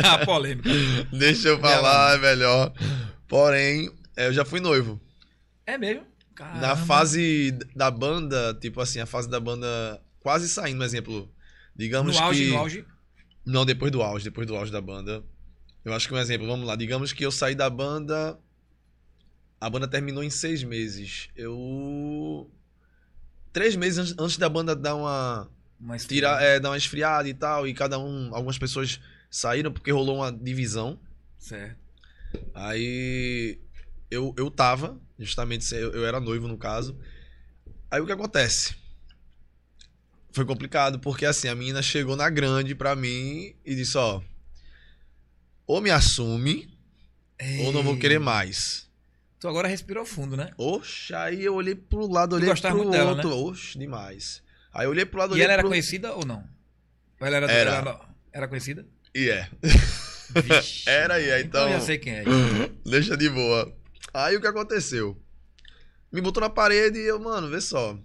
a 0.21 0.25
polêmica. 0.25 0.69
Deixa 1.11 1.49
eu 1.49 1.59
falar, 1.59 2.15
é 2.15 2.17
melhor. 2.17 2.73
Porém, 3.27 3.91
é, 4.15 4.27
eu 4.27 4.33
já 4.33 4.43
fui 4.45 4.59
noivo. 4.59 4.99
É 5.65 5.77
mesmo? 5.77 6.01
Na 6.39 6.45
Caramba. 6.45 6.75
fase 6.77 7.51
da 7.75 7.89
banda, 7.91 8.53
tipo 8.61 8.79
assim, 8.79 8.99
a 8.99 9.05
fase 9.05 9.29
da 9.29 9.39
banda 9.39 9.67
quase 10.19 10.47
saindo, 10.47 10.81
um 10.81 10.85
exemplo. 10.85 11.29
Digamos 11.75 12.15
No 12.15 12.23
auge, 12.23 12.43
que. 12.45 12.49
no 12.51 12.57
auge. 12.57 12.85
Não, 13.45 13.65
depois 13.65 13.91
do 13.91 14.01
auge, 14.01 14.23
depois 14.25 14.45
do 14.47 14.55
auge 14.55 14.71
da 14.71 14.81
banda. 14.81 15.23
Eu 15.88 15.93
acho 15.93 16.05
que 16.05 16.13
um 16.13 16.17
exemplo, 16.17 16.45
vamos 16.45 16.67
lá. 16.67 16.75
Digamos 16.75 17.13
que 17.13 17.25
eu 17.25 17.31
saí 17.31 17.55
da 17.55 17.69
banda. 17.69 18.38
A 19.59 19.69
banda 19.69 19.88
terminou 19.88 20.21
em 20.21 20.29
seis 20.29 20.61
meses. 20.61 21.29
Eu. 21.33 22.51
Três 23.53 23.73
meses 23.77 24.13
antes, 24.19 24.35
da 24.35 24.49
banda 24.49 24.75
dar 24.75 24.95
uma. 24.95 25.49
Mas 25.79 26.05
Tira, 26.05 26.41
é, 26.41 26.59
dar 26.59 26.71
uma 26.71 26.77
esfriada 26.77 27.29
e 27.29 27.33
tal. 27.33 27.65
E 27.65 27.73
cada 27.73 27.97
um. 27.97 28.35
Algumas 28.35 28.57
pessoas 28.57 28.99
saíram 29.31 29.71
porque 29.71 29.89
rolou 29.89 30.17
uma 30.17 30.29
divisão. 30.29 30.99
Certo. 31.39 31.79
Aí. 32.53 33.57
Eu, 34.11 34.33
eu 34.38 34.51
tava, 34.51 34.99
justamente, 35.17 35.73
eu, 35.73 35.93
eu 35.93 36.05
era 36.05 36.19
noivo 36.19 36.49
no 36.49 36.57
caso. 36.57 36.97
Aí 37.89 38.01
o 38.01 38.05
que 38.05 38.11
acontece? 38.11 38.75
Foi 40.31 40.45
complicado, 40.45 40.99
porque 40.99 41.25
assim, 41.25 41.47
a 41.47 41.55
menina 41.55 41.81
chegou 41.81 42.17
na 42.17 42.29
grande 42.29 42.75
pra 42.75 42.93
mim 42.93 43.55
e 43.65 43.73
disse, 43.73 43.97
ó. 43.97 44.21
Ou 45.68 45.82
me 45.82 45.91
assume, 45.91 46.68
ou 47.65 47.72
não 47.74 47.84
vou 47.84 47.93
Ei. 47.93 47.99
querer 47.99 48.20
mais. 48.20 48.89
Tu 49.39 49.47
agora 49.47 49.68
respirou 49.68 50.05
fundo, 50.05 50.36
né? 50.36 50.51
Oxe, 50.57 51.13
aí 51.13 51.43
eu 51.43 51.53
olhei 51.53 51.76
pro 51.76 52.07
lado, 52.11 52.36
olhei 52.36 52.51
pro 52.55 52.76
muito 52.76 52.89
dela, 52.91 53.11
outro. 53.11 53.30
Oxe, 53.36 53.78
demais. 53.78 54.41
Aí 54.74 54.86
eu 54.86 54.89
olhei 54.89 55.05
pro 55.05 55.20
lado, 55.20 55.32
E 55.32 55.34
olhei 55.34 55.43
ela 55.43 55.53
era 55.53 55.61
pro... 55.61 55.70
conhecida 55.70 56.13
ou 56.15 56.26
não? 56.26 56.47
Ou 57.20 57.28
ela 57.28 57.38
era, 57.38 57.51
Era. 57.51 57.72
Era, 57.76 57.99
era 58.32 58.47
conhecida? 58.47 58.88
E 59.13 59.30
é. 59.30 59.49
Vixe. 59.61 60.88
Era 60.89 61.20
e 61.20 61.30
é, 61.30 61.41
então- 61.41 61.68
eu 61.68 61.80
já 61.80 61.82
sei 61.82 61.97
quem 61.97 62.13
é. 62.13 62.24
Deixa 62.86 63.15
de 63.15 63.30
boa. 63.30 63.76
Aí 64.13 64.36
o 64.36 64.41
que 64.41 64.47
aconteceu? 64.47 65.20
Me 66.11 66.22
botou 66.22 66.41
na 66.41 66.49
parede 66.49 66.99
e 66.99 67.07
eu, 67.07 67.20
mano, 67.20 67.49
vê 67.49 67.59
só. 67.61 67.97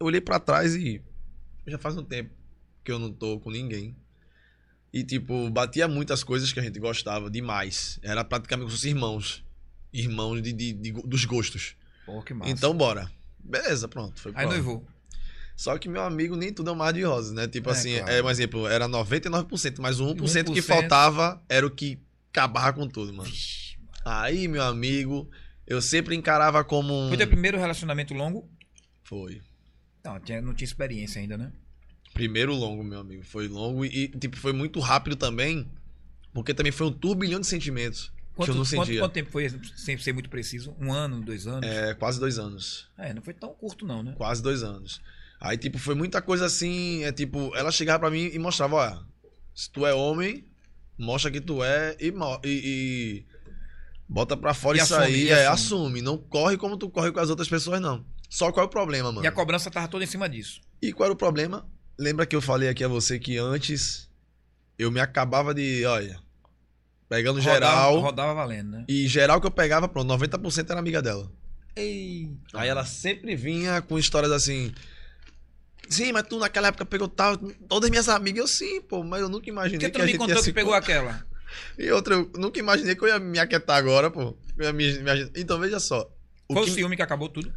Eu 0.00 0.06
olhei 0.06 0.20
pra 0.20 0.38
trás 0.40 0.74
e 0.74 1.02
já 1.66 1.78
faz 1.78 1.96
um 1.96 2.04
tempo 2.04 2.30
que 2.82 2.90
eu 2.92 2.98
não 2.98 3.12
tô 3.12 3.40
com 3.40 3.50
ninguém. 3.50 3.96
E, 4.96 5.02
tipo, 5.02 5.50
batia 5.50 5.88
muitas 5.88 6.22
coisas 6.22 6.52
que 6.52 6.60
a 6.60 6.62
gente 6.62 6.78
gostava 6.78 7.28
demais. 7.28 7.98
Era 8.00 8.22
praticamente 8.22 8.66
como 8.68 8.78
se 8.78 8.88
irmãos. 8.88 9.44
Irmãos 9.92 10.40
de, 10.40 10.52
de- 10.52 10.72
de- 10.72 10.92
dos 10.92 11.24
gostos. 11.24 11.74
Pô, 12.06 12.22
que 12.22 12.32
massa. 12.32 12.52
Então, 12.52 12.72
bora. 12.76 13.10
Beleza, 13.40 13.88
pronto. 13.88 14.20
Foi 14.20 14.30
Aí 14.36 14.46
noivou. 14.46 14.86
Só 15.56 15.76
que, 15.78 15.88
meu 15.88 16.02
amigo, 16.02 16.36
nem 16.36 16.52
tudo 16.52 16.70
é 16.70 16.72
um 16.72 16.76
mar 16.76 16.92
de 16.92 17.02
rosas, 17.02 17.32
né? 17.32 17.48
Tipo 17.48 17.70
É, 17.70 17.72
assim, 17.72 17.96
claro. 17.98 18.12
é 18.12 18.22
um 18.22 18.30
exemplo, 18.30 18.68
era 18.68 18.88
99%, 18.88 19.76
mas 19.80 19.98
o 19.98 20.04
1%, 20.14 20.52
que 20.52 20.60
1%. 20.60 20.62
faltava 20.62 21.42
era 21.48 21.66
o 21.66 21.70
que 21.70 21.98
acabava 22.30 22.72
com 22.72 22.86
tudo, 22.88 23.12
mano. 23.12 23.28
Vixe. 23.28 23.76
Aí, 24.04 24.46
meu 24.46 24.62
amigo, 24.62 25.28
eu 25.66 25.82
sempre 25.82 26.14
encarava 26.14 26.62
como 26.62 26.92
um. 26.94 27.08
Foi 27.08 27.16
teu 27.16 27.26
primeiro 27.26 27.58
relacionamento 27.58 28.14
longo? 28.14 28.48
Foi. 29.02 29.40
Não, 30.04 30.20
tinha, 30.20 30.40
não 30.40 30.54
tinha 30.54 30.66
experiência 30.66 31.20
ainda, 31.20 31.36
né? 31.36 31.50
Primeiro 32.14 32.54
longo, 32.54 32.82
meu 32.82 33.00
amigo. 33.00 33.22
Foi 33.24 33.48
longo 33.48 33.84
e, 33.84 34.08
tipo, 34.08 34.36
foi 34.36 34.52
muito 34.52 34.80
rápido 34.80 35.16
também. 35.16 35.68
Porque 36.32 36.54
também 36.54 36.72
foi 36.72 36.86
um 36.86 36.92
turbilhão 36.92 37.38
de 37.38 37.46
sentimentos 37.46 38.10
Quanto, 38.34 38.46
que 38.46 38.50
eu 38.50 38.54
não 38.56 38.64
quanto, 38.64 38.86
sentia. 38.86 39.00
quanto 39.00 39.12
tempo 39.12 39.30
foi, 39.30 39.48
sem 39.76 39.96
ser 39.98 40.12
muito 40.12 40.28
preciso? 40.28 40.74
Um 40.80 40.92
ano, 40.92 41.20
dois 41.20 41.46
anos? 41.46 41.64
É, 41.68 41.94
quase 41.94 42.18
dois 42.18 42.38
anos. 42.38 42.88
É, 42.98 43.14
não 43.14 43.22
foi 43.22 43.32
tão 43.34 43.50
curto 43.54 43.86
não, 43.86 44.02
né? 44.02 44.14
Quase 44.16 44.42
dois 44.42 44.62
anos. 44.64 45.00
Aí, 45.40 45.56
tipo, 45.58 45.78
foi 45.78 45.94
muita 45.94 46.20
coisa 46.22 46.46
assim. 46.46 47.04
É 47.04 47.12
tipo, 47.12 47.54
ela 47.54 47.70
chegava 47.70 48.00
pra 48.00 48.10
mim 48.10 48.30
e 48.32 48.38
mostrava: 48.38 48.74
olha, 48.76 48.98
se 49.54 49.70
tu 49.70 49.86
é 49.86 49.94
homem, 49.94 50.44
mostra 50.98 51.30
que 51.30 51.40
tu 51.40 51.62
é 51.62 51.96
e, 52.00 52.08
e- 52.08 52.14
e 52.44 53.24
bota 54.08 54.36
pra 54.36 54.52
fora 54.54 54.76
E 54.78 54.80
isso 54.80 54.94
assume, 54.94 55.14
aí. 55.14 55.28
é, 55.28 55.46
assume. 55.46 55.82
assume. 55.84 56.02
Não 56.02 56.18
corre 56.18 56.56
como 56.56 56.76
tu 56.76 56.88
corre 56.90 57.12
com 57.12 57.20
as 57.20 57.30
outras 57.30 57.48
pessoas, 57.48 57.80
não. 57.80 58.04
Só 58.28 58.50
qual 58.50 58.64
é 58.64 58.66
o 58.66 58.70
problema, 58.70 59.12
mano? 59.12 59.24
E 59.24 59.28
a 59.28 59.32
cobrança 59.32 59.70
tava 59.70 59.86
toda 59.86 60.02
em 60.02 60.08
cima 60.08 60.28
disso. 60.28 60.60
E 60.82 60.92
qual 60.92 61.06
era 61.06 61.12
o 61.14 61.16
problema? 61.16 61.64
Lembra 61.98 62.26
que 62.26 62.34
eu 62.34 62.40
falei 62.42 62.68
aqui 62.68 62.82
a 62.82 62.88
você 62.88 63.18
que 63.18 63.38
antes 63.38 64.08
eu 64.78 64.90
me 64.90 65.00
acabava 65.00 65.54
de, 65.54 65.84
olha, 65.84 66.18
pegando 67.08 67.40
geral. 67.40 67.94
Rodava, 67.94 68.06
rodava 68.06 68.34
valendo, 68.34 68.70
né? 68.72 68.84
E 68.88 69.06
geral 69.06 69.40
que 69.40 69.46
eu 69.46 69.50
pegava, 69.50 69.88
pronto, 69.88 70.08
90% 70.08 70.70
era 70.70 70.78
amiga 70.80 71.00
dela. 71.00 71.30
Ei. 71.76 72.30
Aí 72.52 72.68
ela 72.68 72.84
sempre 72.84 73.34
vinha 73.36 73.80
com 73.82 73.98
histórias 73.98 74.32
assim. 74.32 74.72
Sim, 75.88 76.12
mas 76.12 76.24
tu 76.26 76.38
naquela 76.38 76.68
época 76.68 76.84
pegou 76.86 77.08
tal. 77.08 77.36
Todas 77.68 77.90
minhas 77.90 78.08
amigas, 78.08 78.40
eu 78.40 78.48
sim, 78.48 78.80
pô, 78.80 79.04
mas 79.04 79.20
eu 79.20 79.28
nunca 79.28 79.48
imaginei 79.48 79.78
que 79.78 79.90
que, 79.90 79.98
tu 79.98 80.02
a 80.02 80.06
me 80.06 80.16
contou 80.16 80.36
que 80.36 80.42
se 80.42 80.52
pegou 80.52 80.74
aquela? 80.74 81.24
E 81.78 81.88
outra, 81.92 82.14
eu 82.16 82.28
nunca 82.36 82.58
imaginei 82.58 82.96
que 82.96 83.04
eu 83.04 83.06
ia 83.08 83.18
me 83.20 83.38
aquietar 83.38 83.76
agora, 83.76 84.10
pô. 84.10 84.36
Me- 84.56 85.30
Então, 85.36 85.60
veja 85.60 85.78
só. 85.78 86.10
O 86.48 86.54
Foi 86.54 86.62
o 86.62 86.64
que- 86.66 86.72
ciúme 86.72 86.96
que 86.96 87.02
acabou 87.02 87.28
tudo. 87.28 87.52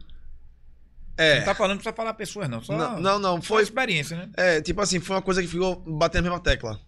É. 1.18 1.40
Não 1.40 1.46
tá 1.46 1.56
falando, 1.56 1.78
precisa 1.80 1.96
falar 1.96 2.14
pessoas, 2.14 2.48
não. 2.50 2.62
Só, 2.62 2.78
Não, 2.78 3.00
não, 3.00 3.18
não, 3.20 3.42
foi. 3.42 3.64
experiência, 3.64 4.16
né? 4.16 4.30
É, 4.38 4.62
tipo 4.62 4.80
assim, 4.82 5.00
foi 5.00 5.16
uma 5.16 5.22
coisa 5.22 5.42
que 5.42 5.48
ficou 5.48 5.76
batendo 5.78 6.20
a 6.28 6.30
mesma 6.30 6.40
tecla. 6.40 6.80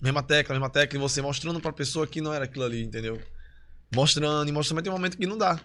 Mesma 0.00 0.22
tecla, 0.22 0.54
mesma 0.54 0.70
tecla, 0.70 0.98
e 0.98 1.00
você 1.00 1.20
mostrando 1.22 1.58
pra 1.60 1.72
pessoa 1.72 2.06
que 2.06 2.20
não 2.20 2.32
era 2.32 2.44
aquilo 2.44 2.64
ali, 2.64 2.82
entendeu? 2.82 3.20
Mostrando 3.94 4.48
e 4.48 4.52
mostrando, 4.52 4.76
mas 4.76 4.82
tem 4.84 4.92
um 4.92 4.96
momento 4.96 5.16
que 5.16 5.26
não 5.26 5.38
dá. 5.38 5.58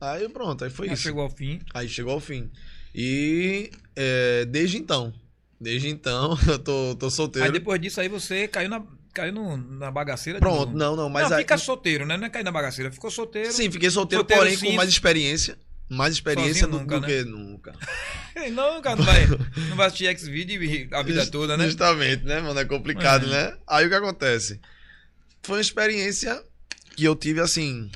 Aí 0.00 0.28
pronto, 0.28 0.64
aí 0.64 0.70
foi 0.70 0.88
Aí 0.88 0.94
isso. 0.94 1.02
chegou 1.02 1.22
ao 1.22 1.30
fim. 1.30 1.60
Aí 1.74 1.88
chegou 1.88 2.12
ao 2.14 2.20
fim. 2.20 2.50
E 2.94 3.70
é, 3.94 4.44
desde 4.46 4.78
então, 4.78 5.12
desde 5.60 5.88
então, 5.88 6.36
eu 6.48 6.58
tô, 6.58 6.96
tô 6.96 7.10
solteiro. 7.10 7.46
Aí 7.46 7.52
depois 7.52 7.80
disso 7.80 8.00
aí 8.00 8.08
você 8.08 8.48
caiu 8.48 8.68
na, 8.70 8.82
caiu 9.12 9.32
no- 9.32 9.56
na 9.56 9.90
bagaceira. 9.90 10.38
Pronto, 10.38 10.72
não, 10.76 10.96
não, 10.96 11.08
mas 11.10 11.28
não, 11.28 11.36
aí. 11.36 11.42
fica 11.42 11.58
solteiro, 11.58 12.06
né? 12.06 12.16
Não 12.16 12.26
é 12.26 12.30
cair 12.30 12.44
na 12.44 12.50
bagaceira. 12.52 12.90
Ficou 12.90 13.10
solteiro. 13.10 13.52
Sim, 13.52 13.70
fiquei 13.70 13.90
solteiro, 13.90 14.20
Solteiro 14.22 14.42
porém 14.42 14.56
sim. 14.56 14.66
com 14.66 14.72
mais 14.72 14.88
experiência. 14.88 15.58
Mais 15.88 16.14
experiência 16.14 16.66
Sozinho 16.66 16.70
do, 16.70 16.78
nunca, 16.80 17.00
do 17.00 17.06
né? 17.06 17.08
que 17.08 17.24
nunca. 17.24 17.72
Não, 18.52 18.80
cara, 18.80 18.94
não 18.96 19.04
vai, 19.04 19.26
não 19.68 19.76
vai 19.76 19.86
assistir 19.88 20.06
X-Video 20.06 20.60
a 20.96 21.02
vida 21.02 21.26
toda, 21.26 21.56
né? 21.56 21.64
Justamente, 21.66 22.24
né, 22.24 22.40
mano? 22.40 22.60
É 22.60 22.64
complicado, 22.64 23.26
É. 23.26 23.28
né? 23.30 23.56
Aí 23.66 23.84
o 23.86 23.88
que 23.88 23.94
acontece? 23.96 24.60
Foi 25.42 25.56
uma 25.56 25.60
experiência 25.60 26.40
que 26.94 27.04
eu 27.04 27.16
tive, 27.16 27.40
assim. 27.40 27.90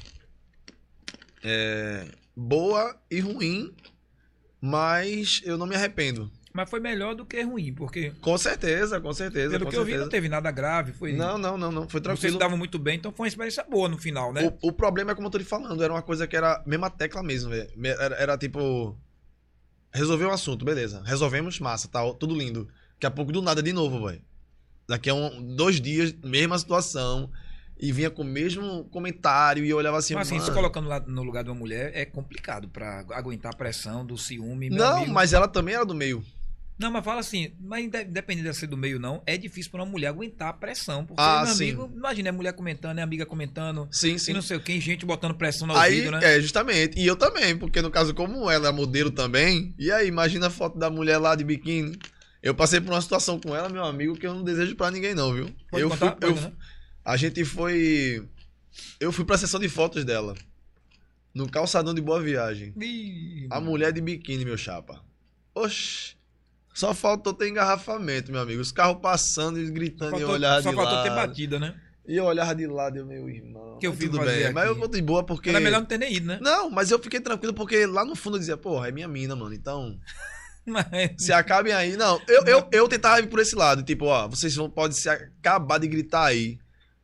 é, 1.45 2.07
boa 2.37 2.97
e 3.11 3.21
ruim, 3.21 3.73
mas 4.61 5.41
eu 5.45 5.57
não 5.57 5.67
me 5.67 5.77
arrependo. 5.77 6.31
Mas 6.53 6.69
foi 6.69 6.81
melhor 6.81 7.15
do 7.15 7.25
que 7.25 7.41
ruim, 7.43 7.73
porque 7.73 8.11
Com 8.21 8.37
certeza, 8.37 9.01
com 9.01 9.13
certeza. 9.13 9.51
pelo 9.53 9.65
com 9.65 9.71
que 9.71 9.77
eu 9.77 9.85
vi 9.85 9.93
certeza. 9.93 10.05
não 10.05 10.11
teve 10.11 10.29
nada 10.29 10.51
grave. 10.51 10.93
Foi, 10.93 11.13
Não, 11.13 11.39
não, 11.39 11.57
não, 11.57 11.73
não. 11.73 11.89
Foi 11.89 12.01
Vocês 12.01 12.03
tranquilo. 12.03 12.35
estavam 12.35 12.59
muito 12.59 12.79
bem, 12.79 12.97
então 12.97 13.11
foi 13.11 13.25
uma 13.25 13.29
experiência 13.29 13.65
boa 13.65 13.89
no 13.89 13.97
final, 13.97 14.33
né? 14.33 14.53
O, 14.61 14.69
o 14.69 14.73
problema 14.73 15.13
é 15.13 15.15
como 15.15 15.29
eu 15.29 15.31
tô 15.31 15.39
te 15.39 15.45
falando, 15.45 15.83
era 15.83 15.93
uma 15.93 16.03
coisa 16.03 16.27
que 16.27 16.37
era 16.37 16.63
mesma 16.67 16.91
tecla 16.91 17.23
mesmo, 17.23 17.51
velho. 17.51 17.71
Era, 17.85 18.15
era 18.17 18.39
tipo. 18.39 18.97
Resolveu 19.95 20.29
o 20.29 20.33
assunto, 20.33 20.65
beleza. 20.65 21.03
Resolvemos, 21.05 21.59
massa, 21.61 21.89
tá 21.89 22.01
tudo 22.15 22.35
lindo. 22.35 22.69
Daqui 22.95 23.07
a 23.07 23.11
pouco 23.11 23.33
do 23.33 23.43
nada 23.43 23.63
de 23.63 23.73
novo, 23.73 24.07
velho. 24.07 24.23
Daqui 24.89 25.09
a 25.11 25.15
um, 25.15 25.55
dois 25.55 25.81
dias, 25.81 26.15
mesma 26.23 26.59
situação. 26.59 27.31
E 27.79 27.91
vinha 27.91 28.11
com 28.11 28.23
o 28.23 28.25
mesmo 28.25 28.85
comentário 28.91 29.65
e 29.65 29.71
eu 29.71 29.77
olhava 29.77 29.99
assim. 29.99 30.15
Mas 30.15 30.29
assim, 30.29 30.39
se 30.39 30.53
colocando 30.53 30.89
lá 30.89 31.01
no 31.01 31.23
lugar 31.25 31.43
de 31.43 31.51
uma 31.51 31.57
mulher 31.59 31.91
é 31.95 32.05
complicado 32.05 32.69
pra 32.69 33.05
aguentar 33.11 33.53
a 33.53 33.57
pressão 33.57 34.07
do 34.07 34.17
ciúme. 34.17 34.71
Não, 34.71 34.99
amigo. 34.99 35.13
mas 35.13 35.33
ela 35.33 35.49
também 35.49 35.75
era 35.75 35.85
do 35.85 35.95
meio. 35.95 36.25
Não, 36.83 36.91
mas 36.91 37.05
fala 37.05 37.21
assim, 37.21 37.53
mas 37.61 37.85
independente 37.85 38.43
de 38.49 38.55
ser 38.55 38.67
do 38.67 38.77
meio 38.77 38.99
não, 38.99 39.23
é 39.25 39.37
difícil 39.39 39.71
pra 39.71 39.83
uma 39.83 39.91
mulher 39.91 40.09
aguentar 40.09 40.49
a 40.49 40.53
pressão. 40.53 41.07
Porque, 41.07 41.23
Ah, 41.23 41.43
meu 41.47 41.55
sim. 41.55 41.65
amigo, 41.71 41.91
imagina, 41.95 42.29
é 42.29 42.33
mulher 42.33 42.53
comentando, 42.53 42.99
é 42.99 43.03
amiga 43.03 43.25
comentando, 43.25 43.89
Sim, 43.91 44.15
e 44.15 44.19
sim. 44.19 44.33
não 44.33 44.43
sei 44.43 44.57
o 44.57 44.61
que, 44.61 44.79
gente 44.81 45.07
botando 45.07 45.35
pressão 45.35 45.67
no 45.67 45.77
Aí, 45.77 45.95
ouvido, 45.99 46.11
né? 46.11 46.21
é, 46.37 46.41
justamente. 46.41 46.99
E 46.99 47.07
eu 47.07 47.17
também, 47.17 47.57
porque 47.57 47.81
no 47.81 47.91
caso, 47.91 48.13
como 48.15 48.51
ela 48.51 48.69
é 48.69 48.73
modelo 48.73 49.11
também, 49.11 49.75
e 49.79 49.91
aí, 49.93 50.09
imagina 50.09 50.49
a 50.49 50.51
foto 50.51 50.79
da 50.79 50.91
mulher 50.91 51.19
lá 51.19 51.35
de 51.35 51.45
biquíni. 51.45 51.99
Eu 52.43 52.55
passei 52.55 52.81
por 52.81 52.93
uma 52.93 53.01
situação 53.01 53.39
com 53.39 53.55
ela, 53.55 53.69
meu 53.69 53.85
amigo, 53.85 54.17
que 54.17 54.27
eu 54.27 54.35
não 54.35 54.43
desejo 54.43 54.75
pra 54.75 54.91
ninguém, 54.91 55.15
não, 55.15 55.33
viu? 55.33 55.49
Pode 55.71 55.83
eu 55.85 55.89
contar? 55.89 56.17
fui, 56.21 56.29
eu, 56.29 56.35
Pode, 56.35 56.47
né? 56.47 56.53
A 57.05 57.17
gente 57.17 57.45
foi. 57.45 58.27
Eu 58.99 59.13
fui 59.13 59.25
pra 59.25 59.39
sessão 59.39 59.61
de 59.61 59.69
fotos 59.69 60.05
dela. 60.05 60.35
No 61.35 61.49
calçadão 61.49 61.95
de 61.95 62.01
Boa 62.01 62.21
Viagem. 62.21 62.75
Ih, 62.81 63.47
A 63.51 63.61
mulher 63.61 63.93
de 63.93 64.01
biquíni, 64.01 64.45
meu 64.45 64.57
chapa. 64.59 65.03
Oxi. 65.55 66.17
Só 66.73 66.95
faltou 66.95 67.35
ter 67.35 67.49
engarrafamento, 67.49 68.33
meu 68.33 68.41
amigo. 68.41 68.61
Os 68.61 68.73
carros 68.73 69.01
passando 69.01 69.61
e 69.61 69.71
gritando 69.71 70.13
e 70.17 70.23
eu 70.23 70.29
faltou, 70.29 70.35
olhava 70.35 70.63
só 70.63 70.71
de 70.71 70.77
faltou 70.77 70.95
lado. 70.95 71.05
ter 71.05 71.15
batida, 71.15 71.59
né? 71.59 71.75
E 72.07 72.17
eu 72.17 72.25
olhava 72.25 72.55
de 72.55 72.67
lado, 72.67 72.99
eu, 72.99 73.07
meu 73.07 73.29
irmão. 73.29 73.79
Que 73.79 73.87
eu 73.87 73.97
tudo 73.97 74.19
bem. 74.19 74.53
Mas 74.53 74.65
eu 74.65 74.73
aqui. 74.73 74.81
vou 74.81 74.89
de 74.89 75.03
boa 75.03 75.23
porque. 75.23 75.51
Era 75.51 75.61
melhor 75.61 75.81
não 75.81 75.87
ter 75.87 75.99
nem 75.99 76.15
ido, 76.15 76.27
né? 76.27 76.39
Não, 76.41 76.69
mas 76.69 76.91
eu 76.91 76.99
fiquei 76.99 77.21
tranquilo 77.21 77.55
porque 77.55 77.87
lá 77.87 78.05
no 78.05 78.17
fundo 78.17 78.37
eu 78.37 78.41
dizia, 78.41 78.57
porra, 78.57 78.89
é 78.89 78.93
minha 78.93 79.07
mina, 79.07 79.37
mano. 79.37 79.55
Então, 79.55 79.97
Mas, 80.67 80.85
se 81.19 81.33
acabem 81.33 81.73
aí. 81.73 81.97
Não, 81.97 82.21
eu, 82.29 82.45
eu, 82.45 82.69
eu 82.73 82.89
tentava 82.89 83.21
ir 83.21 83.29
por 83.29 83.39
esse 83.41 83.55
lado. 83.55 83.83
Tipo, 83.83 84.07
ó, 84.07 84.29
vocês 84.29 84.55
vão, 84.55 84.71
podem 84.71 84.97
se 84.97 85.09
acabar 85.09 85.79
de 85.79 85.89
gritar 85.89 86.25
aí. 86.27 86.59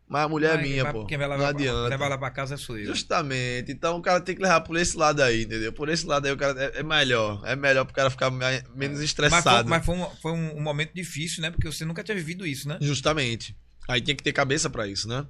Mas 0.09 0.25
a 0.25 0.29
mulher 0.29 0.55
é 0.55 0.57
mas 0.57 0.69
minha, 0.69 0.85
vai- 0.85 0.93
pô. 0.93 1.05
Quem 1.07 1.19
vai 1.19 1.29
não 1.29 1.37
levar, 1.37 1.53
pra, 1.55 1.61
adianta. 1.61 1.89
levar 1.89 2.09
lá 2.09 2.17
pra 2.19 2.31
casa 2.31 2.57
sou 2.57 2.79
eu. 2.79 2.87
Justamente. 2.87 3.71
Então 3.73 3.99
o 3.99 4.03
cara 4.03 4.21
tem 4.21 4.35
que 4.35 4.41
levar 4.43 4.63
por 4.63 4.77
esse 4.77 4.97
lado 4.97 5.21
aí, 5.23 5.43
entendeu? 5.43 5.73
Por 5.73 5.89
esse 5.91 6.07
lado 6.07 6.25
aí 6.27 6.33
o 6.33 6.37
cara 6.37 6.59
é, 6.65 6.81
é 6.81 6.83
melhor. 6.83 7.43
É 7.45 7.55
melhor 7.55 7.85
pro 7.85 7.95
cara 7.95 8.09
ficar 8.09 8.31
menos 8.31 8.67
Mas 8.75 8.97
foi, 8.97 9.05
estressado. 9.05 9.69
mas 9.69 9.85
foi 9.85 9.95
um, 9.97 10.07
foi 10.23 10.33
um- 10.33 10.57
um 10.57 10.63
momento 10.63 10.93
difícil, 10.95 11.43
né? 11.43 11.51
Porque 11.51 11.67
você 11.71 11.85
nunca 11.85 12.03
tinha 12.03 12.15
vivido 12.17 12.47
isso, 12.47 12.67
né? 12.69 12.79
Justamente. 12.81 13.55
Aí 13.87 14.01
tem 14.01 14.17
que 14.17 14.23
ter 14.23 14.33
cabeça 14.33 14.71
pra 14.71 14.87
isso, 14.87 15.07
né? 15.09 15.27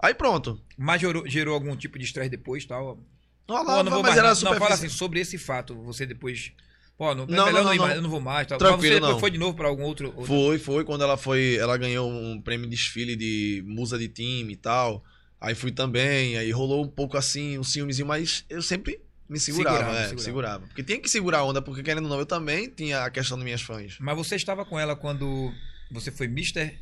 Aí 0.00 0.14
pronto. 0.14 0.60
Mas 0.78 1.00
gerou, 1.00 1.28
gerou 1.28 1.54
algum 1.54 1.76
tipo 1.76 1.98
de 1.98 2.04
estresse 2.06 2.30
depois 2.30 2.64
tal? 2.64 2.98
Olha 3.48 3.64
Pô, 3.64 3.70
lá, 3.70 3.82
não 3.82 3.90
vou 3.92 4.02
mas 4.02 4.10
mais. 4.12 4.18
era 4.18 4.28
Não, 4.28 4.34
super 4.34 4.50
não, 4.52 4.58
fala 4.58 4.74
assim, 4.74 4.88
sobre 4.88 5.20
esse 5.20 5.36
fato, 5.36 5.74
você 5.82 6.06
depois. 6.06 6.52
Pô, 6.96 7.14
não, 7.14 7.24
é 7.24 7.26
Não, 7.26 7.46
melhor 7.46 7.52
não, 7.52 7.64
não, 7.64 7.74
não, 7.76 7.86
não. 7.88 7.94
eu 7.94 8.02
não 8.02 8.10
vou 8.10 8.20
mais. 8.20 8.46
Tal. 8.46 8.58
Tranquilo, 8.58 8.80
mas 8.80 8.88
você 8.88 8.94
depois 8.94 9.12
não. 9.14 9.18
foi 9.20 9.30
de 9.30 9.38
novo 9.38 9.56
pra 9.56 9.68
algum 9.68 9.82
outro. 9.82 10.08
outro- 10.08 10.24
Foi, 10.24 10.58
foi 10.58 10.84
quando 10.84 11.02
ela 11.02 11.16
foi. 11.16 11.56
Ela 11.56 11.76
ganhou 11.76 12.08
um 12.10 12.40
prêmio 12.40 12.68
de 12.68 12.76
desfile 12.76 13.16
de 13.16 13.62
musa 13.66 13.98
de 13.98 14.08
time 14.08 14.52
e 14.52 14.56
tal. 14.56 15.02
Aí 15.40 15.54
fui 15.56 15.72
também, 15.72 16.36
aí 16.38 16.50
rolou 16.52 16.84
um 16.84 16.88
pouco 16.88 17.16
assim, 17.16 17.58
um 17.58 17.64
ciúmezinho, 17.64 18.06
mas 18.06 18.44
eu 18.48 18.62
sempre 18.62 19.00
me 19.28 19.40
segurava, 19.40 19.78
Segurava, 19.78 19.98
é, 19.98 20.02
segurava. 20.08 20.22
segurava. 20.22 20.66
Porque 20.68 20.84
tinha 20.84 21.00
que 21.00 21.08
segurar 21.10 21.38
a 21.38 21.44
onda, 21.44 21.60
porque 21.60 21.82
querendo 21.82 22.04
ou 22.04 22.10
não, 22.10 22.18
eu 22.20 22.26
também 22.26 22.68
tinha 22.68 23.00
a 23.04 23.10
questão 23.10 23.36
das 23.36 23.44
minhas 23.44 23.60
fãs. 23.62 23.96
Mas 23.98 24.16
você 24.16 24.36
estava 24.36 24.64
com 24.64 24.78
ela 24.78 24.94
quando 24.94 25.52
você 25.90 26.12
foi 26.12 26.28
Mister. 26.28 26.78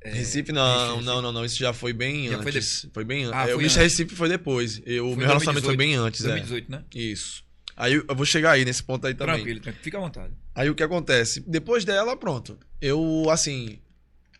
é, 0.00 0.10
Recife, 0.10 0.50
não, 0.50 0.88
Recife. 0.88 1.04
não, 1.04 1.22
não, 1.22 1.32
não, 1.32 1.44
isso 1.44 1.58
já 1.58 1.72
foi 1.72 1.92
bem 1.92 2.28
Já 2.30 2.42
foi 2.42 2.50
antes. 2.52 2.88
Foi, 2.92 3.04
bem 3.04 3.24
antes. 3.24 3.38
Ah, 3.38 3.42
É, 3.42 3.52
o 3.52 3.56
foi 3.56 3.64
Mr. 3.64 3.80
antes. 3.80 3.98
Recife 3.98 4.16
foi 4.16 4.28
depois. 4.28 4.82
Eu, 4.84 5.10
o 5.12 5.16
meu 5.16 5.26
relacionamento 5.28 5.64
foi 5.66 5.76
2018. 5.76 5.78
bem 5.78 5.94
antes, 5.94 6.24
é. 6.24 6.28
2018, 6.30 6.70
né? 6.72 6.84
Isso. 6.92 7.44
Aí 7.76 7.92
eu 7.94 8.14
vou 8.16 8.24
chegar 8.24 8.52
aí 8.52 8.64
nesse 8.64 8.82
ponto 8.82 9.06
aí 9.06 9.14
também. 9.14 9.34
Tranquilo, 9.36 9.60
tranquilo. 9.60 9.84
Fica 9.84 9.98
à 9.98 10.00
vontade. 10.00 10.32
Aí 10.54 10.70
o 10.70 10.74
que 10.74 10.82
acontece? 10.82 11.40
Depois 11.46 11.84
dela, 11.84 12.16
pronto. 12.16 12.58
Eu, 12.80 13.26
assim, 13.30 13.78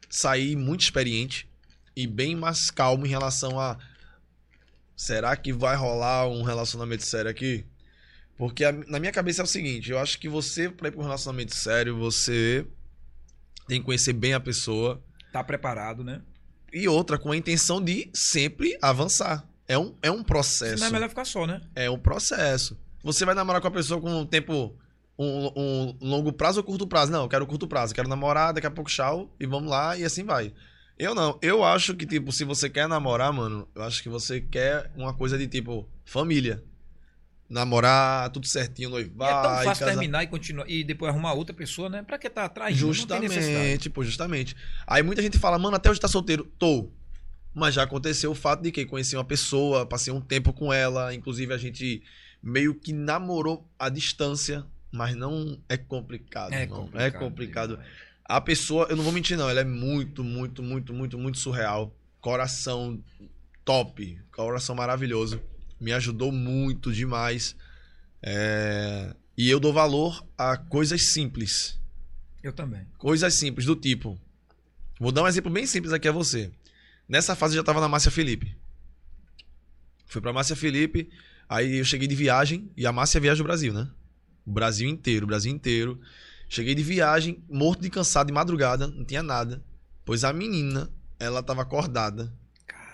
saí 0.08 0.56
muito 0.56 0.80
experiente 0.82 1.46
e 1.94 2.06
bem 2.06 2.34
mais 2.34 2.70
calmo 2.70 3.04
em 3.06 3.10
relação 3.10 3.60
a. 3.60 3.76
Será 4.96 5.36
que 5.36 5.52
vai 5.52 5.76
rolar 5.76 6.26
um 6.28 6.42
relacionamento 6.42 7.04
sério 7.04 7.30
aqui? 7.30 7.64
Porque 8.38 8.64
a- 8.64 8.72
na 8.72 8.98
minha 8.98 9.12
cabeça 9.12 9.42
é 9.42 9.44
o 9.44 9.46
seguinte: 9.46 9.90
eu 9.90 9.98
acho 9.98 10.18
que 10.18 10.28
você, 10.28 10.70
pra 10.70 10.88
ir 10.88 10.92
pra 10.92 11.00
um 11.00 11.04
relacionamento 11.04 11.54
sério, 11.54 11.96
você 11.96 12.66
tem 13.68 13.80
que 13.80 13.84
conhecer 13.84 14.12
bem 14.14 14.32
a 14.32 14.40
pessoa. 14.40 15.02
Tá 15.32 15.44
preparado, 15.44 16.02
né? 16.02 16.22
E 16.72 16.88
outra, 16.88 17.18
com 17.18 17.32
a 17.32 17.36
intenção 17.36 17.82
de 17.82 18.08
sempre 18.14 18.78
avançar. 18.80 19.46
É 19.68 19.76
um, 19.76 19.94
é 20.00 20.10
um 20.10 20.22
processo. 20.22 20.74
Senão 20.76 20.86
é 20.86 20.90
melhor 20.92 21.08
ficar 21.08 21.24
só, 21.24 21.46
né? 21.46 21.60
É 21.74 21.90
um 21.90 21.98
processo. 21.98 22.78
Você 23.06 23.24
vai 23.24 23.36
namorar 23.36 23.62
com 23.62 23.68
a 23.68 23.70
pessoa 23.70 24.00
com 24.00 24.10
um 24.10 24.26
tempo. 24.26 24.76
Um, 25.16 25.94
um 26.02 26.08
longo 26.10 26.32
prazo 26.32 26.58
ou 26.58 26.64
curto 26.64 26.88
prazo? 26.88 27.12
Não, 27.12 27.22
eu 27.22 27.28
quero 27.28 27.46
curto 27.46 27.68
prazo. 27.68 27.94
Quero 27.94 28.08
namorar, 28.08 28.52
daqui 28.52 28.66
a 28.66 28.70
pouco 28.70 28.90
tchau, 28.90 29.32
e 29.38 29.46
vamos 29.46 29.70
lá, 29.70 29.96
e 29.96 30.04
assim 30.04 30.24
vai. 30.24 30.52
Eu 30.98 31.14
não. 31.14 31.38
Eu 31.40 31.62
acho 31.62 31.94
que, 31.94 32.04
tipo, 32.04 32.32
se 32.32 32.42
você 32.42 32.68
quer 32.68 32.88
namorar, 32.88 33.32
mano, 33.32 33.68
eu 33.76 33.82
acho 33.84 34.02
que 34.02 34.08
você 34.08 34.40
quer 34.40 34.90
uma 34.96 35.14
coisa 35.14 35.38
de 35.38 35.46
tipo 35.46 35.88
família. 36.04 36.62
Namorar, 37.48 38.28
tudo 38.30 38.44
certinho, 38.44 38.88
E 38.88 38.90
noivar. 38.90 39.28
é 39.28 39.32
tão 39.32 39.50
fácil 39.64 39.68
casar. 39.86 39.86
terminar 39.86 40.24
e 40.24 40.26
continuar 40.26 40.68
e 40.68 40.82
depois 40.82 41.12
arrumar 41.12 41.32
outra 41.34 41.54
pessoa, 41.54 41.88
né? 41.88 42.02
Pra 42.02 42.18
que 42.18 42.28
tá 42.28 42.46
atraindo? 42.46 42.76
Justamente, 42.76 43.88
pô, 43.88 44.02
justamente. 44.02 44.56
Aí 44.84 45.00
muita 45.00 45.22
gente 45.22 45.38
fala, 45.38 45.56
mano, 45.56 45.76
até 45.76 45.88
hoje 45.88 46.00
tá 46.00 46.08
solteiro. 46.08 46.44
Tô. 46.58 46.90
Mas 47.54 47.72
já 47.74 47.84
aconteceu 47.84 48.32
o 48.32 48.34
fato 48.34 48.62
de 48.62 48.72
que 48.72 48.84
conheci 48.84 49.16
uma 49.16 49.24
pessoa, 49.24 49.86
passei 49.86 50.12
um 50.12 50.20
tempo 50.20 50.52
com 50.52 50.72
ela, 50.72 51.14
inclusive 51.14 51.54
a 51.54 51.56
gente 51.56 52.02
meio 52.46 52.74
que 52.74 52.92
namorou 52.92 53.68
à 53.78 53.88
distância, 53.88 54.64
mas 54.92 55.16
não 55.16 55.58
é 55.68 55.76
complicado, 55.76 56.52
É 56.52 56.62
irmão. 56.62 56.82
complicado. 56.84 57.02
É 57.06 57.10
complicado. 57.10 57.80
A 58.24 58.40
pessoa, 58.40 58.86
eu 58.88 58.96
não 58.96 59.04
vou 59.04 59.12
mentir 59.12 59.36
não, 59.36 59.48
ela 59.50 59.60
é 59.60 59.64
muito, 59.64 60.22
muito, 60.24 60.62
muito, 60.62 60.94
muito, 60.94 61.18
muito 61.18 61.38
surreal. 61.38 61.94
Coração 62.20 63.02
top, 63.64 64.18
coração 64.32 64.74
maravilhoso. 64.74 65.40
Me 65.80 65.92
ajudou 65.92 66.30
muito 66.32 66.92
demais. 66.92 67.54
É, 68.22 69.14
E 69.36 69.50
eu 69.50 69.60
dou 69.60 69.72
valor 69.72 70.24
a 70.38 70.56
coisas 70.56 71.12
simples. 71.12 71.78
Eu 72.42 72.52
também. 72.52 72.86
Coisas 72.96 73.34
simples, 73.34 73.66
do 73.66 73.76
tipo. 73.76 74.18
Vou 74.98 75.12
dar 75.12 75.22
um 75.24 75.28
exemplo 75.28 75.50
bem 75.52 75.66
simples 75.66 75.92
aqui 75.92 76.08
a 76.08 76.12
você. 76.12 76.50
Nessa 77.08 77.36
fase 77.36 77.54
eu 77.54 77.60
já 77.60 77.64
tava 77.64 77.80
na 77.80 77.88
Márcia 77.88 78.10
Felipe. 78.10 78.56
Fui 80.06 80.20
pra 80.20 80.32
Márcia 80.32 80.56
Felipe, 80.56 81.10
aí 81.48 81.78
eu 81.78 81.84
cheguei 81.84 82.08
de 82.08 82.14
viagem, 82.14 82.70
e 82.76 82.86
a 82.86 82.92
Márcia 82.92 83.20
viaja 83.20 83.42
o 83.42 83.46
Brasil, 83.46 83.72
né? 83.72 83.88
O 84.44 84.52
Brasil 84.52 84.88
inteiro, 84.88 85.24
o 85.24 85.26
Brasil 85.26 85.52
inteiro. 85.52 86.00
Cheguei 86.48 86.74
de 86.74 86.82
viagem, 86.82 87.44
morto 87.48 87.82
de 87.82 87.90
cansado, 87.90 88.28
de 88.28 88.32
madrugada, 88.32 88.86
não 88.86 89.04
tinha 89.04 89.22
nada. 89.22 89.64
Pois 90.04 90.22
a 90.22 90.32
menina, 90.32 90.90
ela 91.18 91.42
tava 91.42 91.62
acordada, 91.62 92.32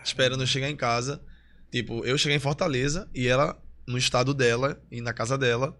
esperando 0.02 0.42
eu 0.42 0.46
chegar 0.46 0.70
em 0.70 0.76
casa. 0.76 1.22
Tipo, 1.70 2.04
eu 2.04 2.16
cheguei 2.16 2.36
em 2.36 2.40
Fortaleza 2.40 3.08
e 3.14 3.26
ela 3.26 3.60
no 3.86 3.98
estado 3.98 4.32
dela 4.32 4.82
e 4.90 5.00
na 5.00 5.12
casa 5.12 5.36
dela, 5.36 5.78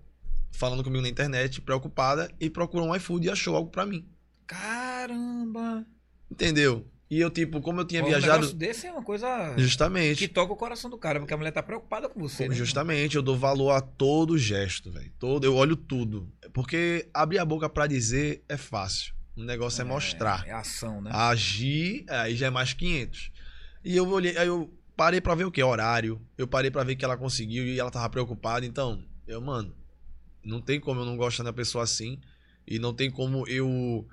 falando 0.50 0.84
comigo 0.84 1.02
na 1.02 1.08
internet, 1.08 1.60
preocupada, 1.60 2.30
e 2.38 2.50
procurou 2.50 2.88
um 2.88 2.96
iFood 2.96 3.26
e 3.26 3.30
achou 3.30 3.56
algo 3.56 3.70
pra 3.70 3.86
mim. 3.86 4.06
Caramba! 4.46 5.86
Entendeu? 6.30 6.86
E 7.12 7.20
eu, 7.20 7.28
tipo, 7.28 7.60
como 7.60 7.78
eu 7.78 7.84
tinha 7.84 8.00
Pô, 8.00 8.06
Um 8.06 8.10
viajado. 8.10 8.32
negócio 8.38 8.56
desse 8.56 8.86
é 8.86 8.90
uma 8.90 9.02
coisa 9.02 9.54
Justamente. 9.58 10.16
que 10.16 10.26
toca 10.26 10.50
o 10.50 10.56
coração 10.56 10.88
do 10.90 10.96
cara, 10.96 11.20
porque 11.20 11.34
a 11.34 11.36
mulher 11.36 11.50
tá 11.50 11.62
preocupada 11.62 12.08
com 12.08 12.18
você. 12.18 12.48
né? 12.48 12.54
Justamente, 12.54 13.16
eu 13.16 13.22
dou 13.22 13.36
valor 13.36 13.72
a 13.72 13.82
todo 13.82 14.38
gesto, 14.38 14.90
velho. 14.90 15.12
Todo, 15.18 15.44
eu 15.44 15.54
olho 15.54 15.76
tudo. 15.76 16.32
Porque 16.54 17.06
abrir 17.12 17.38
a 17.38 17.44
boca 17.44 17.68
pra 17.68 17.86
dizer 17.86 18.42
é 18.48 18.56
fácil. 18.56 19.12
O 19.36 19.42
negócio 19.44 19.82
é, 19.82 19.84
mostrar. 19.84 20.42
É 20.48 20.52
ação, 20.52 21.02
né? 21.02 21.10
Agir, 21.12 22.06
aí 22.08 22.34
já 22.34 22.46
é 22.46 22.50
mais 22.50 22.72
500. 22.72 23.30
E 23.84 23.94
eu 23.94 24.08
olhei, 24.08 24.34
aí 24.38 24.46
eu 24.48 24.72
parei 24.96 25.20
pra 25.20 25.34
ver 25.34 25.44
o 25.44 25.50
que? 25.50 25.62
Horário. 25.62 26.18
Eu 26.38 26.48
parei 26.48 26.70
pra 26.70 26.82
ver 26.82 26.96
que 26.96 27.04
ela 27.04 27.18
conseguiu 27.18 27.66
e 27.66 27.78
ela 27.78 27.90
tava 27.90 28.08
preocupada. 28.08 28.64
Então, 28.64 29.04
eu, 29.26 29.38
mano, 29.38 29.76
não 30.42 30.62
tem 30.62 30.80
como 30.80 31.02
eu 31.02 31.04
não 31.04 31.18
gostar 31.18 31.42
da 31.44 31.52
pessoa 31.52 31.84
assim. 31.84 32.18
E 32.66 32.78
não 32.78 32.94
tem 32.94 33.10
como 33.10 33.46
eu 33.46 34.08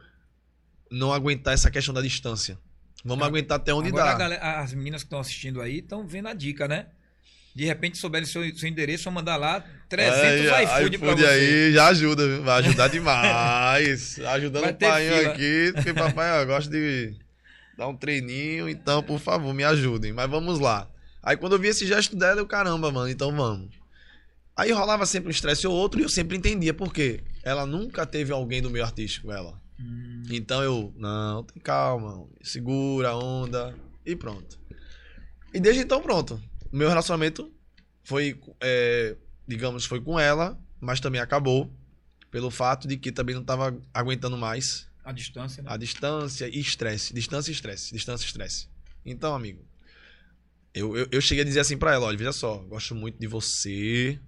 não 0.92 1.14
aguentar 1.14 1.54
essa 1.54 1.72
questão 1.72 1.94
da 1.94 2.02
distância. 2.02 2.60
Vamos 3.04 3.24
Ah, 3.24 3.28
aguentar 3.28 3.58
até 3.58 3.74
onde 3.74 3.92
dá. 3.92 4.12
a 4.12 4.16
galera- 4.18 4.60
as 4.62 4.74
meninas 4.74 5.02
que 5.04 5.08
estão 5.08 5.20
assistindo 5.20 5.62
aí 5.62 5.78
estão 5.80 6.06
vendo 6.06 6.28
a 6.28 6.34
dica, 6.34 6.68
né? 6.68 6.88
De 7.56 7.66
repente 7.66 7.98
souberem 7.98 8.26
seu, 8.28 8.56
seu 8.56 8.70
endereço, 8.70 9.06
vão 9.06 9.14
mandar 9.14 9.36
lá 9.36 9.64
300 9.90 10.52
Aí, 10.52 10.66
iFood 10.66 10.98
pra 10.98 11.08
iFood 11.08 11.22
você. 11.22 11.28
aí 11.28 11.74
já 11.74 11.88
ajuda, 11.88 12.28
viu? 12.28 12.44
vai 12.44 12.60
ajudar 12.60 12.88
demais. 12.90 14.20
Ajudando 14.26 14.70
o 14.70 14.74
pai 14.76 15.10
fila. 15.10 15.32
aqui, 15.34 15.72
porque 15.74 15.94
papai 15.94 16.42
ó, 16.42 16.46
gosta 16.46 16.70
de 16.70 17.16
dar 17.78 17.88
um 17.88 17.96
treininho, 17.96 18.70
então, 18.70 19.02
por 19.02 19.20
favor, 19.20 19.54
me 19.54 19.64
ajudem. 19.64 20.14
Mas 20.14 20.30
vamos 20.30 20.60
lá. 20.60 20.88
Aí 21.24 21.36
quando 21.36 21.54
eu 21.54 21.60
vi 21.60 21.70
esse 21.70 21.86
gesto 21.88 22.16
dela, 22.16 22.40
eu, 22.40 22.46
caramba, 22.48 22.92
mano, 22.92 23.10
então 23.10 23.36
vamos. 23.36 23.70
Aí 24.56 24.72
rolava 24.72 25.06
sempre 25.06 25.30
um 25.30 25.32
estresse 25.32 25.66
ou 25.66 25.74
outro 25.74 26.00
e 26.00 26.04
eu 26.04 26.10
sempre 26.10 26.38
entendia 26.38 26.74
por 26.74 26.94
quê. 26.94 27.22
Ela 27.44 27.66
nunca 27.66 28.06
teve 28.06 28.32
alguém 28.32 28.62
do 28.62 28.70
meio 28.70 28.84
artístico, 28.86 29.32
ela. 29.32 29.60
Hum, 29.80 30.24
Então 30.30 30.62
eu, 30.64 30.94
não, 30.98 31.44
tem 31.44 31.62
calma, 31.62 32.28
segura 32.42 33.10
a 33.10 33.18
onda 33.18 33.76
e 34.06 34.16
pronto. 34.16 34.60
E 35.54 35.60
desde 35.60 35.82
então, 35.82 36.02
pronto. 36.02 36.42
Meu 36.72 36.90
relacionamento 36.90 37.52
foi, 38.04 38.40
é, 38.62 39.16
digamos, 39.48 39.86
foi 39.86 40.00
com 40.02 40.20
ela, 40.20 40.60
mas 40.80 41.00
também 41.00 41.20
acabou 41.22 41.72
pelo 42.30 42.52
fato 42.52 42.88
de 42.88 42.98
que 42.98 43.12
também 43.12 43.34
não 43.34 43.44
tava 43.44 43.76
aguentando 43.94 44.38
mais 44.38 44.88
a 45.04 45.12
distância, 45.12 45.64
né? 45.64 45.72
a 45.72 45.78
distância 45.78 46.48
e 46.48 46.60
estresse. 46.60 47.14
Distância 47.14 47.50
e 47.50 47.54
estresse. 47.54 47.92
Distância 47.94 48.24
e 48.24 48.28
estresse. 48.28 48.68
Então, 49.04 49.34
amigo, 49.34 49.66
eu, 50.74 50.96
eu, 50.96 51.08
eu 51.12 51.22
cheguei 51.22 51.42
a 51.42 51.46
dizer 51.46 51.62
assim 51.62 51.78
pra 51.78 51.94
ela, 51.94 52.06
olha, 52.06 52.18
veja 52.18 52.32
só, 52.32 52.58
gosto 52.60 52.94
muito 52.94 53.18
de 53.20 53.26
você. 53.26 54.20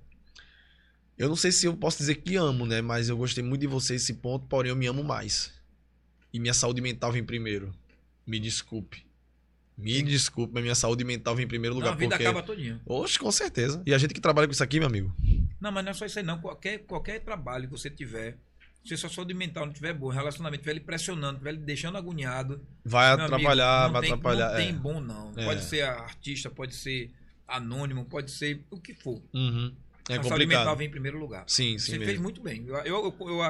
Eu 1.22 1.30
não 1.30 1.36
sei 1.36 1.52
se 1.52 1.68
eu 1.68 1.78
posso 1.78 2.00
dizer 2.00 2.16
que 2.16 2.36
amo, 2.36 2.66
né? 2.66 2.82
Mas 2.82 3.08
eu 3.08 3.16
gostei 3.16 3.44
muito 3.44 3.62
de 3.62 3.68
você 3.68 3.94
esse 3.94 4.16
ponto, 4.16 4.48
porém 4.48 4.72
eu 4.72 4.76
me 4.76 4.88
amo 4.88 5.04
mais. 5.04 5.54
E 6.34 6.40
minha 6.40 6.54
saúde 6.54 6.82
mental 6.82 7.12
vem 7.12 7.24
primeiro. 7.24 7.72
Me 8.26 8.40
desculpe. 8.40 9.06
Me 9.78 10.02
desculpe, 10.02 10.52
mas 10.52 10.64
minha 10.64 10.74
saúde 10.74 11.04
mental 11.04 11.36
vem 11.36 11.46
em 11.46 11.48
primeiro 11.48 11.76
Não, 11.76 11.82
lugar 11.82 11.94
a 11.94 11.96
vida 11.96 12.16
porque... 12.16 12.26
acaba 12.26 12.42
todinho. 12.42 12.82
Oxe, 12.88 13.20
com 13.20 13.32
certeza. 13.32 13.84
E 13.86 13.94
a 13.94 14.00
gente 14.00 14.16
que 14.16 14.20
trabalha 14.20 14.48
com 14.48 14.52
isso 14.52 14.64
aqui, 14.64 14.80
meu 14.80 14.88
amigo. 14.88 15.16
Não, 15.60 15.72
mas 15.72 15.86
não 15.86 15.92
é 15.92 15.94
só 15.94 16.08
isso 16.08 16.18
aí, 16.18 16.26
não. 16.26 16.40
Qualquer, 16.42 16.80
qualquer 16.80 17.20
trabalho 17.20 17.68
que 17.68 17.72
você 17.72 17.92
tiver, 17.92 18.40
se 18.84 18.98
sua 18.98 19.10
saúde 19.10 19.36
mental 19.36 19.66
não 19.66 19.74
estiver 19.74 19.94
boa, 19.94 20.12
relacionamento 20.12 20.62
estiver 20.62 20.74
lhe 20.74 20.80
pressionando, 20.80 21.34
estiver 21.34 21.52
lhe 21.52 21.60
deixando 21.60 22.00
agoniado, 22.00 22.60
Vai 22.84 23.10
amigo, 23.10 23.26
atrapalhar, 23.26 23.86
não 23.86 23.94
vai 23.94 24.02
tem, 24.02 24.12
atrapalhar. 24.12 24.50
Não 24.50 24.56
é. 24.56 24.66
tem 24.66 24.74
bom, 24.74 25.00
não. 25.00 25.34
É. 25.38 25.46
Pode 25.46 25.64
ser 25.66 25.84
artista, 25.84 26.50
pode 26.50 26.74
ser 26.74 27.12
anônimo, 27.48 28.06
pode 28.06 28.32
ser 28.32 28.66
o 28.72 28.80
que 28.80 28.96
for. 28.96 29.22
Uhum. 29.32 29.72
É 30.10 30.18
a 30.18 30.24
saúde 30.24 30.46
mental 30.46 30.76
vem 30.76 30.88
em 30.88 30.92
primeiro 30.92 31.18
lugar. 31.20 31.44
Sim, 31.48 31.78
sim 31.78 31.86
Você 31.86 31.92
mesmo. 31.94 32.06
fez 32.06 32.20
muito 32.20 32.42
bem. 32.42 32.66
Eu, 32.68 32.76
eu, 32.86 33.16
eu, 33.22 33.42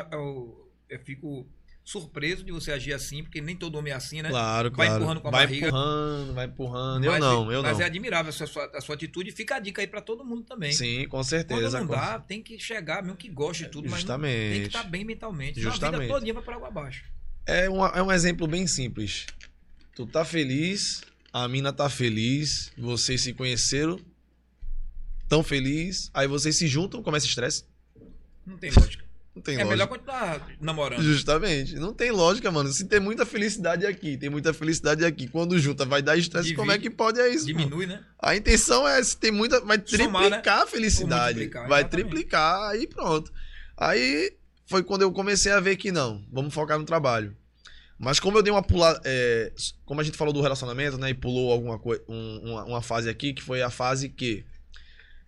eu- 0.89 0.99
fico 1.05 1.47
surpreso 1.83 2.43
de 2.43 2.51
você 2.51 2.71
agir 2.71 2.93
assim, 2.93 3.23
porque 3.23 3.41
nem 3.41 3.55
todo 3.55 3.75
homem 3.75 3.91
é 3.91 3.95
assim, 3.95 4.21
né? 4.21 4.29
Claro, 4.29 4.69
Vai 4.71 4.85
claro. 4.87 5.01
empurrando 5.03 5.21
com 5.21 5.27
a 5.27 5.31
vai 5.31 5.47
barriga. 5.47 5.67
empurrando, 5.67 6.33
vai 6.33 6.45
empurrando. 6.45 7.03
Eu 7.05 7.11
Mas- 7.11 7.19
não, 7.21 7.51
eu 7.51 7.63
mas 7.63 7.77
não. 7.77 7.81
é 7.83 7.85
admirável 7.87 8.29
a 8.29 8.33
sua, 8.47 8.65
a 8.75 8.81
sua 8.81 8.95
atitude 8.95 9.29
e 9.29 9.33
fica 9.33 9.55
a 9.55 9.59
dica 9.59 9.81
aí 9.81 9.87
pra 9.87 9.99
todo 10.01 10.23
mundo 10.23 10.43
também. 10.43 10.71
Sim, 10.71 11.03
com 11.05 11.17
Quando 11.17 11.23
certeza. 11.25 11.79
não 11.79 11.87
com- 11.87 11.93
dá, 11.93 12.19
tem 12.19 12.43
que 12.43 12.59
chegar, 12.59 13.01
mesmo 13.01 13.17
que 13.17 13.27
goste 13.29 13.63
de 13.63 13.69
tudo, 13.71 13.89
mas 13.89 14.03
não- 14.03 14.19
tem 14.19 14.29
que 14.29 14.29
Justamente. 14.29 14.67
estar 14.67 14.83
bem 14.83 15.03
mentalmente. 15.05 15.55
Senão 15.55 15.69
A 15.69 15.71
Justamente. 15.71 16.01
vida 16.01 16.13
todinha 16.13 16.33
vai 16.35 16.43
por 16.43 16.53
água 16.53 16.67
abaixo. 16.67 17.03
É, 17.47 17.67
um, 17.69 17.83
é 17.85 18.03
um 18.03 18.11
exemplo 18.11 18.45
bem 18.47 18.67
simples. 18.67 19.25
Tu 19.95 20.05
tá 20.05 20.23
feliz, 20.23 21.01
a 21.33 21.47
mina 21.47 21.73
tá 21.73 21.89
feliz, 21.89 22.71
vocês 22.77 23.21
se 23.21 23.33
conheceram, 23.33 23.99
tão 25.31 25.41
feliz, 25.41 26.11
aí 26.13 26.27
vocês 26.27 26.57
se 26.57 26.67
juntam, 26.67 27.01
começa 27.01 27.25
estresse. 27.25 27.63
Não 28.45 28.57
tem 28.57 28.69
lógica. 28.69 29.05
Não 29.33 29.41
tem 29.41 29.55
é 29.55 29.57
lógica. 29.59 29.71
melhor 29.71 29.87
continuar 29.87 30.45
namorando. 30.59 31.01
Justamente. 31.01 31.75
Não 31.75 31.93
tem 31.93 32.11
lógica, 32.11 32.51
mano. 32.51 32.69
Se 32.69 32.83
tem 32.83 32.99
muita 32.99 33.25
felicidade 33.25 33.85
aqui, 33.85 34.17
tem 34.17 34.29
muita 34.29 34.53
felicidade 34.53 35.05
aqui. 35.05 35.29
Quando 35.29 35.57
junta, 35.57 35.85
vai 35.85 36.01
dar 36.01 36.17
estresse. 36.17 36.47
Divide, 36.47 36.57
Como 36.57 36.73
é 36.73 36.77
que 36.77 36.89
pode 36.89 37.21
é 37.21 37.29
isso? 37.29 37.45
mano? 37.45 37.59
Diminui, 37.59 37.85
né? 37.85 38.03
A 38.19 38.35
intenção 38.35 38.85
é, 38.85 39.01
se 39.01 39.15
tem 39.15 39.31
muita, 39.31 39.61
vai 39.61 39.81
Somar, 39.85 40.23
né? 40.23 40.29
triplicar 40.31 40.63
a 40.63 40.67
felicidade. 40.67 41.39
Multiplicar, 41.39 41.69
vai 41.69 41.79
exatamente. 41.79 42.09
triplicar, 42.09 42.69
aí 42.69 42.85
pronto. 42.85 43.31
Aí 43.77 44.33
foi 44.65 44.83
quando 44.83 45.03
eu 45.03 45.13
comecei 45.13 45.53
a 45.53 45.61
ver 45.61 45.77
que 45.77 45.93
não, 45.93 46.25
vamos 46.29 46.53
focar 46.53 46.77
no 46.77 46.83
trabalho. 46.83 47.33
Mas 47.97 48.19
como 48.19 48.37
eu 48.37 48.43
dei 48.43 48.51
uma 48.51 48.63
pulada, 48.63 48.99
é, 49.05 49.53
como 49.85 50.01
a 50.01 50.03
gente 50.03 50.17
falou 50.17 50.33
do 50.33 50.41
relacionamento, 50.41 50.97
né, 50.97 51.11
e 51.11 51.13
pulou 51.13 51.53
alguma 51.53 51.79
coisa, 51.79 52.03
uma, 52.05 52.65
uma 52.65 52.81
fase 52.81 53.07
aqui, 53.07 53.31
que 53.31 53.41
foi 53.41 53.61
a 53.61 53.69
fase 53.69 54.09
que 54.09 54.43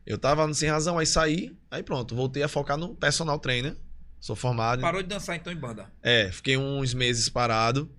eu 0.05 0.17
tava 0.17 0.51
sem 0.53 0.69
razão, 0.69 0.97
aí 0.97 1.05
saí, 1.05 1.55
aí 1.71 1.83
pronto, 1.83 2.15
voltei 2.15 2.43
a 2.43 2.47
focar 2.47 2.77
no 2.77 2.95
personal 2.95 3.39
trainer. 3.39 3.75
Sou 4.19 4.35
formado. 4.35 4.81
Parou 4.81 5.01
de 5.01 5.09
dançar 5.09 5.35
então 5.35 5.51
em 5.51 5.57
banda. 5.57 5.91
É, 6.01 6.31
fiquei 6.31 6.55
uns 6.57 6.93
meses 6.93 7.27
parado 7.27 7.91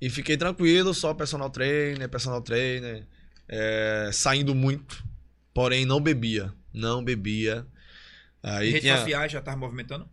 e 0.00 0.10
fiquei 0.10 0.36
tranquilo, 0.36 0.92
só 0.92 1.14
personal 1.14 1.48
trainer, 1.48 2.08
personal 2.08 2.42
trainer, 2.42 3.06
é, 3.48 4.10
saindo 4.12 4.54
muito, 4.54 5.02
porém 5.54 5.86
não 5.86 6.00
bebia, 6.00 6.52
não 6.74 7.02
bebia. 7.02 7.66
Aí 8.42 8.66
redes 8.66 8.82
tinha, 8.82 8.98
sociais 8.98 9.32
já 9.32 9.40
tava 9.40 9.56
movimentando? 9.56 10.06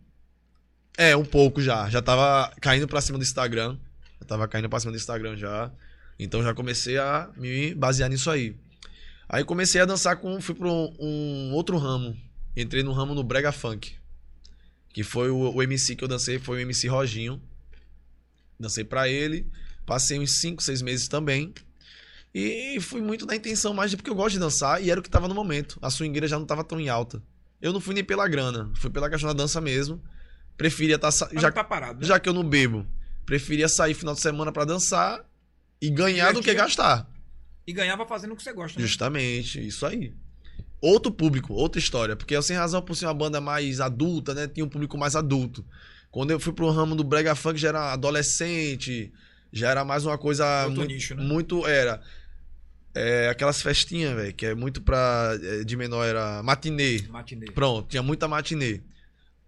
é, 1.00 1.16
um 1.16 1.24
pouco 1.24 1.62
já, 1.62 1.88
já 1.88 2.02
tava 2.02 2.52
caindo 2.60 2.86
pra 2.86 3.00
cima 3.00 3.18
do 3.18 3.22
Instagram, 3.22 3.78
já 4.20 4.26
tava 4.26 4.46
caindo 4.46 4.68
pra 4.68 4.80
cima 4.80 4.92
do 4.92 4.98
Instagram 4.98 5.34
já, 5.34 5.70
então 6.18 6.42
já 6.42 6.54
comecei 6.54 6.98
a 6.98 7.30
me 7.36 7.74
basear 7.74 8.10
nisso 8.10 8.30
aí. 8.30 8.54
Aí 9.32 9.44
comecei 9.44 9.80
a 9.80 9.84
dançar 9.84 10.16
com, 10.16 10.40
fui 10.40 10.56
pra 10.56 10.66
um, 10.66 10.92
um 10.98 11.52
outro 11.52 11.78
ramo, 11.78 12.16
entrei 12.56 12.82
no 12.82 12.92
ramo 12.92 13.14
no 13.14 13.22
brega 13.22 13.52
funk, 13.52 13.94
que 14.92 15.04
foi 15.04 15.30
o, 15.30 15.54
o 15.54 15.62
MC 15.62 15.94
que 15.94 16.02
eu 16.02 16.08
dancei, 16.08 16.40
foi 16.40 16.58
o 16.58 16.60
MC 16.60 16.88
Roginho, 16.88 17.40
dancei 18.58 18.82
pra 18.82 19.08
ele, 19.08 19.46
passei 19.86 20.18
uns 20.18 20.40
5, 20.40 20.60
6 20.60 20.82
meses 20.82 21.06
também. 21.06 21.54
E 22.34 22.78
fui 22.80 23.00
muito 23.00 23.24
na 23.24 23.36
intenção 23.36 23.72
mais 23.72 23.92
de 23.92 23.96
porque 23.96 24.10
eu 24.10 24.14
gosto 24.16 24.32
de 24.32 24.40
dançar 24.40 24.82
e 24.82 24.90
era 24.90 24.98
o 24.98 25.02
que 25.02 25.10
tava 25.10 25.28
no 25.28 25.34
momento. 25.34 25.78
A 25.80 25.90
swingueira 25.90 26.26
já 26.26 26.38
não 26.38 26.46
tava 26.46 26.64
tão 26.64 26.80
em 26.80 26.88
alta. 26.88 27.22
Eu 27.62 27.72
não 27.72 27.80
fui 27.80 27.94
nem 27.94 28.02
pela 28.04 28.26
grana, 28.26 28.70
fui 28.74 28.90
pela 28.90 29.08
questão 29.08 29.28
da 29.28 29.42
dança 29.42 29.60
mesmo. 29.60 30.02
Preferia 30.56 30.96
estar 30.96 31.10
Mas 31.32 31.40
já 31.42 31.52
tá 31.52 31.62
parado, 31.62 32.00
né? 32.00 32.06
já 32.06 32.18
que 32.18 32.28
eu 32.28 32.32
não 32.32 32.42
bebo, 32.44 32.84
preferia 33.24 33.68
sair 33.68 33.94
final 33.94 34.14
de 34.14 34.20
semana 34.20 34.50
pra 34.52 34.64
dançar 34.64 35.24
e 35.80 35.88
ganhar 35.88 36.32
do 36.32 36.40
que 36.40 36.50
Divertir. 36.50 36.76
gastar. 36.76 37.19
E 37.66 37.72
ganhava 37.72 38.06
fazendo 38.06 38.32
o 38.32 38.36
que 38.36 38.42
você 38.42 38.52
gosta, 38.52 38.78
né? 38.78 38.86
Justamente, 38.86 39.64
isso 39.64 39.86
aí. 39.86 40.14
Outro 40.80 41.12
público, 41.12 41.52
outra 41.52 41.78
história. 41.78 42.16
Porque 42.16 42.34
eu, 42.34 42.42
sem 42.42 42.56
razão, 42.56 42.80
por 42.80 42.96
ser 42.96 43.06
uma 43.06 43.14
banda 43.14 43.40
mais 43.40 43.80
adulta, 43.80 44.34
né? 44.34 44.48
Tinha 44.48 44.64
um 44.64 44.68
público 44.68 44.96
mais 44.96 45.14
adulto. 45.14 45.64
Quando 46.10 46.30
eu 46.30 46.40
fui 46.40 46.52
pro 46.52 46.70
ramo 46.70 46.96
do 46.96 47.04
Brega 47.04 47.34
Funk, 47.34 47.60
já 47.60 47.68
era 47.68 47.92
adolescente, 47.92 49.12
já 49.52 49.70
era 49.70 49.84
mais 49.84 50.04
uma 50.04 50.16
coisa. 50.16 50.64
Outro 50.64 50.80
muito, 50.80 50.92
nicho, 50.92 51.14
né? 51.14 51.22
muito 51.22 51.66
era. 51.66 52.02
É, 52.92 53.28
aquelas 53.28 53.62
festinhas, 53.62 54.14
velho, 54.16 54.34
que 54.34 54.46
é 54.46 54.54
muito 54.54 54.82
pra. 54.82 55.38
é, 55.40 55.62
de 55.62 55.76
menor, 55.76 56.04
era 56.04 56.42
matinê. 56.42 57.02
Matinê. 57.08 57.46
Pronto, 57.52 57.88
tinha 57.88 58.02
muita 58.02 58.26
matinê. 58.26 58.80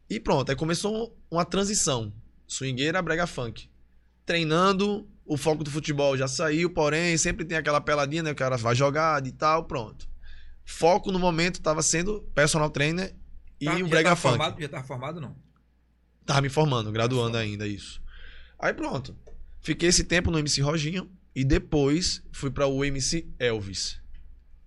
E 0.08 0.20
pronto, 0.20 0.50
aí 0.50 0.56
começou 0.56 1.16
uma 1.30 1.44
transição. 1.44 2.12
Swingueira, 2.46 3.00
brega 3.00 3.26
funk. 3.26 3.68
Treinando, 4.26 5.08
o 5.24 5.36
foco 5.36 5.62
do 5.64 5.70
futebol 5.70 6.16
já 6.16 6.26
saiu, 6.28 6.70
porém, 6.70 7.16
sempre 7.16 7.44
tem 7.44 7.56
aquela 7.56 7.80
peladinha, 7.80 8.22
né? 8.22 8.30
O 8.32 8.34
cara 8.34 8.56
vai 8.56 8.74
jogar 8.74 9.24
e 9.26 9.32
tal, 9.32 9.64
pronto. 9.64 10.08
Foco 10.64 11.10
no 11.12 11.18
momento 11.18 11.56
estava 11.56 11.82
sendo 11.82 12.22
personal 12.34 12.70
trainer 12.70 13.14
e 13.60 13.64
Tá- 13.66 13.74
o 13.76 13.88
brega 13.88 14.10
tava 14.10 14.16
funk. 14.16 14.32
formado, 14.36 14.60
já 14.60 14.68
tava 14.68 14.84
formado, 14.86 15.20
não. 15.20 15.36
Tava 16.24 16.40
me 16.42 16.48
formando, 16.48 16.92
graduando 16.92 17.36
ainda, 17.36 17.66
isso. 17.66 18.00
Aí 18.58 18.72
pronto. 18.72 19.16
Fiquei 19.60 19.88
esse 19.88 20.04
tempo 20.04 20.30
no 20.30 20.38
MC 20.38 20.60
Roginho 20.60 21.10
e 21.34 21.44
depois 21.44 22.22
fui 22.32 22.50
para 22.50 22.66
o 22.66 22.84
MC 22.84 23.26
Elvis. 23.38 24.00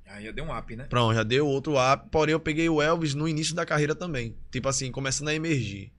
Aí 0.07 0.25
já 0.25 0.31
deu 0.31 0.45
um 0.45 0.57
up, 0.57 0.73
né? 0.75 0.85
Pronto, 0.85 1.13
já 1.15 1.23
deu 1.23 1.45
outro 1.47 1.73
up. 1.77 2.09
Porém, 2.09 2.31
eu 2.33 2.39
peguei 2.39 2.69
o 2.69 2.81
Elvis 2.81 3.13
no 3.13 3.27
início 3.27 3.53
da 3.55 3.65
carreira 3.65 3.93
também. 3.93 4.37
Tipo 4.51 4.69
assim, 4.69 4.89
começando 4.91 5.27
a 5.29 5.33
emergir. 5.35 5.91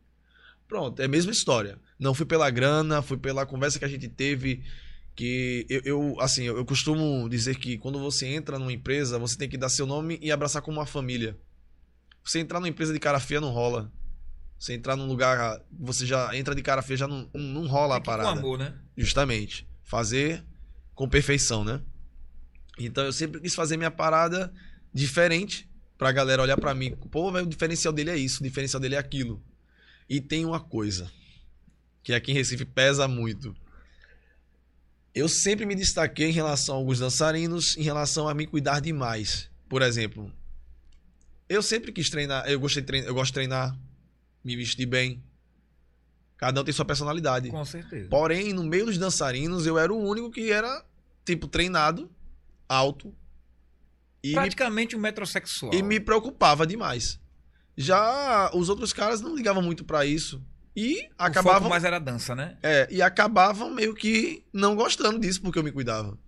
Pronto, 0.68 1.00
é 1.00 1.04
a 1.04 1.08
mesma 1.08 1.32
história. 1.32 1.78
Não 1.98 2.14
fui 2.14 2.26
pela 2.26 2.50
grana, 2.50 3.02
fui 3.02 3.16
pela 3.16 3.46
conversa 3.46 3.78
que 3.78 3.84
a 3.84 3.88
gente 3.88 4.08
teve. 4.08 4.62
Que 5.14 5.66
eu, 5.68 5.80
eu, 5.84 6.20
assim, 6.20 6.44
eu, 6.44 6.56
eu 6.56 6.64
costumo 6.64 7.28
dizer 7.28 7.56
que 7.56 7.78
quando 7.78 7.98
você 7.98 8.26
entra 8.26 8.58
numa 8.58 8.72
empresa, 8.72 9.18
você 9.18 9.36
tem 9.36 9.48
que 9.48 9.56
dar 9.56 9.68
seu 9.68 9.86
nome 9.86 10.18
e 10.20 10.30
abraçar 10.30 10.60
como 10.60 10.78
uma 10.78 10.86
família. 10.86 11.38
Você 12.22 12.40
entrar 12.40 12.60
numa 12.60 12.68
empresa 12.68 12.92
de 12.92 12.98
cara 12.98 13.20
feia 13.20 13.40
não 13.40 13.50
rola. 13.50 13.90
Você 14.58 14.74
entrar 14.74 14.96
num 14.96 15.06
lugar, 15.06 15.60
você 15.70 16.04
já 16.04 16.36
entra 16.36 16.54
de 16.54 16.62
cara 16.62 16.82
feia, 16.82 16.96
já 16.98 17.08
não, 17.08 17.28
não 17.32 17.66
rola 17.66 17.94
a 17.94 17.98
ir 17.98 18.00
com 18.00 18.06
parada. 18.06 18.30
amor, 18.30 18.58
né? 18.58 18.74
Justamente. 18.96 19.66
Fazer 19.84 20.44
com 20.94 21.08
perfeição, 21.08 21.64
né? 21.64 21.80
Então 22.78 23.04
eu 23.04 23.12
sempre 23.12 23.40
quis 23.40 23.54
fazer 23.54 23.76
minha 23.76 23.90
parada 23.90 24.52
diferente 24.92 25.68
pra 25.96 26.12
galera 26.12 26.42
olhar 26.42 26.58
pra 26.58 26.74
mim. 26.74 26.94
Pô, 27.10 27.30
o 27.30 27.46
diferencial 27.46 27.92
dele 27.92 28.10
é 28.10 28.16
isso, 28.16 28.40
o 28.40 28.44
diferencial 28.44 28.80
dele 28.80 28.96
é 28.96 28.98
aquilo. 28.98 29.42
E 30.08 30.20
tem 30.20 30.44
uma 30.44 30.60
coisa 30.60 31.10
que 32.02 32.12
aqui 32.12 32.30
em 32.30 32.34
Recife 32.34 32.64
pesa 32.64 33.08
muito. 33.08 33.54
Eu 35.14 35.28
sempre 35.28 35.64
me 35.66 35.74
destaquei 35.74 36.28
em 36.28 36.32
relação 36.32 36.74
a 36.74 36.78
alguns 36.78 36.98
dançarinos, 36.98 37.76
em 37.76 37.82
relação 37.82 38.28
a 38.28 38.34
me 38.34 38.46
cuidar 38.46 38.80
demais. 38.80 39.50
Por 39.68 39.82
exemplo, 39.82 40.32
eu 41.48 41.62
sempre 41.62 41.90
quis 41.90 42.10
treinar, 42.10 42.48
eu 42.48 42.60
gostei 42.60 42.82
de 42.82 42.86
treinar, 42.86 43.08
eu 43.08 43.14
gosto 43.14 43.28
de 43.28 43.34
treinar, 43.34 43.78
me 44.44 44.54
vestir 44.56 44.86
bem. 44.86 45.22
Cada 46.36 46.60
um 46.60 46.64
tem 46.64 46.72
sua 46.72 46.84
personalidade. 46.84 47.48
Com 47.48 47.64
certeza. 47.64 48.08
Porém, 48.10 48.52
no 48.52 48.62
meio 48.62 48.86
dos 48.86 48.98
dançarinos, 48.98 49.66
eu 49.66 49.78
era 49.78 49.92
o 49.92 49.98
único 49.98 50.30
que 50.30 50.52
era, 50.52 50.84
tipo, 51.24 51.48
treinado, 51.48 52.10
alto. 52.68 53.14
E 54.22 54.28
me, 54.28 54.34
Praticamente 54.34 54.94
um 54.94 55.00
metrosexual. 55.00 55.72
e 55.72 55.82
me 55.82 55.98
preocupava 55.98 56.66
demais. 56.66 57.18
Já 57.76 58.50
os 58.54 58.68
outros 58.68 58.92
caras 58.92 59.20
não 59.20 59.34
ligavam 59.36 59.62
muito 59.62 59.84
pra 59.84 60.06
isso. 60.06 60.42
E 60.74 60.94
O 60.98 61.00
foco 61.02 61.12
acabavam. 61.18 61.68
mais 61.68 61.84
era 61.84 61.98
dança, 61.98 62.34
né? 62.34 62.56
É, 62.62 62.86
e 62.90 63.00
acabavam 63.00 63.70
meio 63.72 63.94
que 63.94 64.44
não 64.52 64.74
gostando 64.76 65.18
disso 65.18 65.40
porque 65.40 65.58
eu 65.58 65.62
me 65.64 65.72
cuidava. 65.72 66.18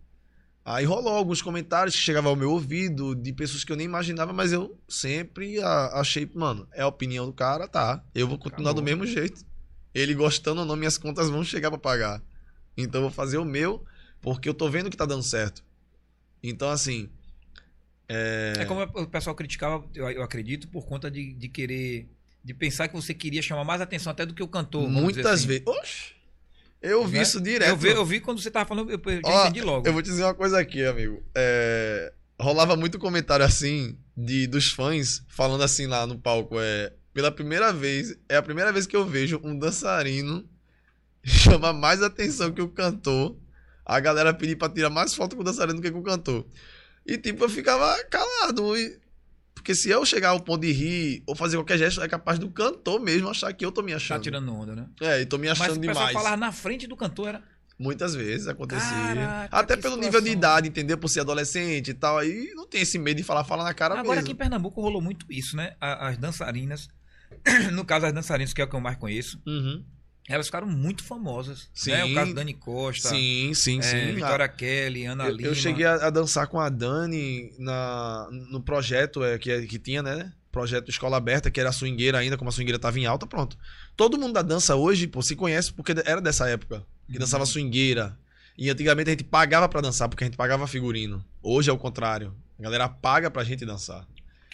Aí 0.65 0.85
rolou 0.85 1.15
alguns 1.15 1.41
comentários 1.41 1.95
que 1.97 2.03
chegavam 2.03 2.31
ao 2.31 2.37
meu 2.37 2.51
ouvido 2.51 3.15
de 3.15 3.33
pessoas 3.33 3.65
que 3.65 3.73
eu 3.73 3.77
nem 3.77 3.87
imaginava, 3.87 4.33
mas 4.35 4.53
eu 4.53 4.79
sempre 4.87 5.59
achei, 5.95 6.31
mano, 6.35 6.69
é 6.73 6.83
a 6.83 6.87
opinião 6.87 7.25
do 7.27 7.33
cara, 7.33 7.67
tá. 7.67 8.03
Eu 8.15 8.29
vou 8.29 8.39
continuar 8.39 8.73
do 8.75 8.81
Acabou. 8.81 8.85
mesmo 8.85 9.07
jeito. 9.07 9.47
Ele 9.95 10.15
gostando 10.15 10.61
ou 10.61 10.67
não, 10.67 10.77
minhas 10.77 10.99
contas 10.99 11.31
vão 11.31 11.43
chegar 11.43 11.71
pra 11.71 11.79
pagar. 11.79 12.23
Então 12.77 13.01
eu 13.01 13.09
vou 13.09 13.11
fazer 13.11 13.39
o 13.39 13.45
meu, 13.47 13.83
porque 14.21 14.47
eu 14.49 14.53
tô 14.55 14.69
vendo 14.69 14.91
que 14.91 14.97
tá 14.97 15.07
dando 15.07 15.23
certo. 15.23 15.65
Então, 16.43 16.69
assim. 16.69 17.09
É, 18.09 18.65
como 18.67 18.83
o 18.83 19.07
pessoal 19.07 19.37
criticava, 19.37 19.85
eu, 19.95 20.11
eu 20.11 20.23
acredito, 20.23 20.69
por 20.69 20.87
conta 20.87 21.11
de, 21.11 21.35
de 21.35 21.49
querer. 21.49 22.09
De 22.43 22.55
pensar 22.55 22.89
que 22.89 22.95
você 22.95 23.13
queria 23.13 23.43
chamar 23.43 23.65
mais 23.65 23.81
atenção 23.81 24.11
até 24.11 24.25
do 24.25 24.33
que 24.33 24.43
o 24.43 24.49
cantor. 24.49 24.89
muitas 24.89 25.27
assim. 25.27 25.47
vezes. 25.47 25.67
Oxe! 25.67 26.19
Eu 26.81 27.05
vi 27.07 27.17
Né? 27.17 27.23
isso 27.23 27.41
direto. 27.41 27.69
Eu 27.69 27.77
vi, 27.77 27.89
eu 27.89 28.07
vi 28.07 28.21
quando 28.21 28.41
você 28.41 28.51
tava 28.51 28.65
falando, 28.65 28.91
eu, 28.91 29.01
Ó, 29.25 29.45
entendi 29.45 29.61
logo. 29.61 29.87
Eu 29.87 29.93
vou 29.93 30.01
te 30.01 30.09
dizer 30.09 30.23
uma 30.23 30.35
coisa 30.35 30.59
aqui, 30.59 30.85
amigo. 30.85 31.23
É, 31.35 32.13
Rolava 32.41 32.77
muito 32.77 33.01
comentário 33.01 33.45
assim 33.45 33.99
de 34.17 34.47
dos 34.47 34.71
fãs 34.71 35.25
falando 35.29 35.65
assim 35.65 35.87
lá 35.87 36.07
no 36.07 36.17
palco. 36.17 36.55
É, 36.61 36.93
pela 37.13 37.33
primeira 37.33 37.73
vez, 37.73 38.17
é 38.29 38.37
a 38.37 38.43
primeira 38.43 38.73
vez 38.73 38.87
que 38.87 38.95
eu 38.95 39.05
vejo 39.05 39.41
um 39.43 39.59
dançarino 39.59 40.49
chamar 41.25 41.73
mais 41.73 42.01
atenção 42.01 42.53
que 42.53 42.63
o 42.63 42.69
cantor. 42.69 43.37
A 43.85 43.99
galera 43.99 44.33
pedir 44.35 44.55
pra 44.55 44.69
tirar 44.69 44.91
mais 44.91 45.15
foto 45.15 45.35
com 45.35 45.43
o 45.43 45.45
dançarino 45.45 45.81
do 45.81 45.83
que 45.83 45.91
com 45.91 45.99
o 45.99 46.03
cantor. 46.03 46.47
E 47.09 47.17
tipo, 47.19 47.43
eu 47.45 47.49
ficava 47.49 47.97
calado. 48.05 48.77
e- 48.77 48.99
Porque 49.55 49.75
se 49.75 49.89
eu 49.91 50.05
chegar 50.07 50.29
ao 50.31 50.41
ponto 50.41 50.61
de 50.61 50.73
rir 50.73 51.23
ou 51.27 51.35
fazer 51.35 51.57
qualquer 51.57 51.79
gesto, 51.79 52.01
é 52.03 52.09
capaz 52.09 52.39
do 52.39 52.49
cantor 52.51 53.01
mesmo 53.01 53.29
achar 53.29 53.53
que 53.53 53.65
eu 53.65 53.73
tô 53.73 53.83
me 53.83 53.91
Tá 53.91 53.97
achando. 53.97 54.23
tirando 54.23 54.55
onda, 54.55 54.77
né? 54.77 54.87
É, 55.01 55.21
e 55.23 55.27
tô 55.27 55.37
me 55.39 55.49
Mas 55.49 55.61
achando 55.61 55.81
pessoal 55.81 56.07
demais. 56.09 56.13
falar 56.13 56.37
na 56.37 56.53
frente 56.53 56.87
do 56.87 56.97
cantor 56.97 57.29
era. 57.29 57.43
Muitas 57.79 58.15
vezes 58.15 58.47
acontecia. 58.49 58.89
Caraca, 58.91 59.57
Até 59.57 59.77
pelo 59.77 59.95
nível 59.97 60.21
de 60.21 60.29
situação. 60.31 60.33
idade, 60.33 60.69
entendeu? 60.69 60.99
Por 60.99 61.09
ser 61.09 61.21
adolescente 61.21 61.89
e 61.93 61.95
tal. 61.95 62.19
Aí 62.19 62.53
não 62.55 62.67
tem 62.67 62.81
esse 62.83 62.99
medo 62.99 63.17
de 63.19 63.23
falar, 63.23 63.45
fala 63.45 63.63
na 63.65 63.73
cara 63.73 63.95
Agora 63.95 64.19
aqui 64.21 64.29
mesmo. 64.29 64.33
em 64.33 64.37
Pernambuco 64.37 64.81
rolou 64.81 65.01
muito 65.01 65.25
isso, 65.31 65.57
né? 65.57 65.75
As 65.81 66.19
dançarinas, 66.19 66.89
no 67.73 67.85
caso 67.85 68.07
as 68.07 68.13
dançarinas, 68.13 68.53
que 68.53 68.61
é 68.61 68.65
o 68.65 68.69
que 68.69 68.75
eu 68.77 68.81
mais 68.81 68.97
conheço, 68.97 69.41
Uhum. 69.47 69.85
Elas 70.35 70.47
ficaram 70.47 70.67
muito 70.67 71.03
famosas. 71.05 71.69
Sim. 71.75 71.91
Né? 71.93 72.05
O 72.05 72.15
caso 72.15 72.35
Dani 72.35 72.55
Costa, 72.55 73.09
Sim, 73.09 73.53
sim, 73.55 73.79
é, 73.79 73.83
sim. 73.83 74.15
Vitória 74.15 74.49
Kelly, 74.49 75.07
Ana 75.07 75.25
Ah, 75.25 75.29
eu, 75.29 75.35
Lima. 75.37 75.49
eu 75.49 75.55
cheguei 75.55 75.87
a, 75.87 75.95
a 76.07 76.11
dançar 76.11 76.47
com 76.47 76.61
a 76.61 76.69
Dani 76.69 77.53
na, 77.59 78.29
no 78.51 78.61
projeto 78.63 79.23
é, 79.25 79.39
que, 79.39 79.67
que 79.67 79.79
tinha, 79.79 80.03
né? 80.03 80.33
Projeto 80.53 80.89
Escola 80.91 81.17
Aberta, 81.19 81.51
que 81.51 81.61
era 81.61 81.69
a 81.69 81.73
swingueira 81.73 82.19
ainda, 82.19 82.37
como 82.37 82.49
a 82.49 82.53
swingueira 82.53 82.79
tava 82.79 82.99
em 82.99 83.07
alta, 83.07 83.27
pronto. 83.27 83.57
Todo 83.97 84.19
mundo 84.19 84.33
da 84.33 84.43
dança 84.43 84.75
hoje, 84.77 85.07
pô, 85.07 85.21
se 85.23 85.37
conhece 85.37 85.73
porque 85.73 85.93
era 86.05 86.21
dessa 86.21 86.49
época. 86.49 86.85
Que 87.07 87.15
Uhum. 87.15 87.21
dançava 87.21 87.47
swingueira. 87.47 88.19
E 88.57 88.69
antigamente 88.71 89.09
a 89.11 89.13
gente 89.13 89.25
pagava 89.25 89.69
pra 89.69 89.81
dançar, 89.81 90.09
porque 90.09 90.25
a 90.25 90.27
gente 90.27 90.37
pagava 90.37 90.67
figurino. 90.67 91.25
Hoje 91.43 91.71
é 91.71 91.73
o 91.73 91.79
contrário. 91.79 92.35
A 92.59 92.63
galera 92.63 92.89
paga 92.89 93.31
pra 93.31 93.45
gente 93.45 93.65
dançar. 93.65 94.05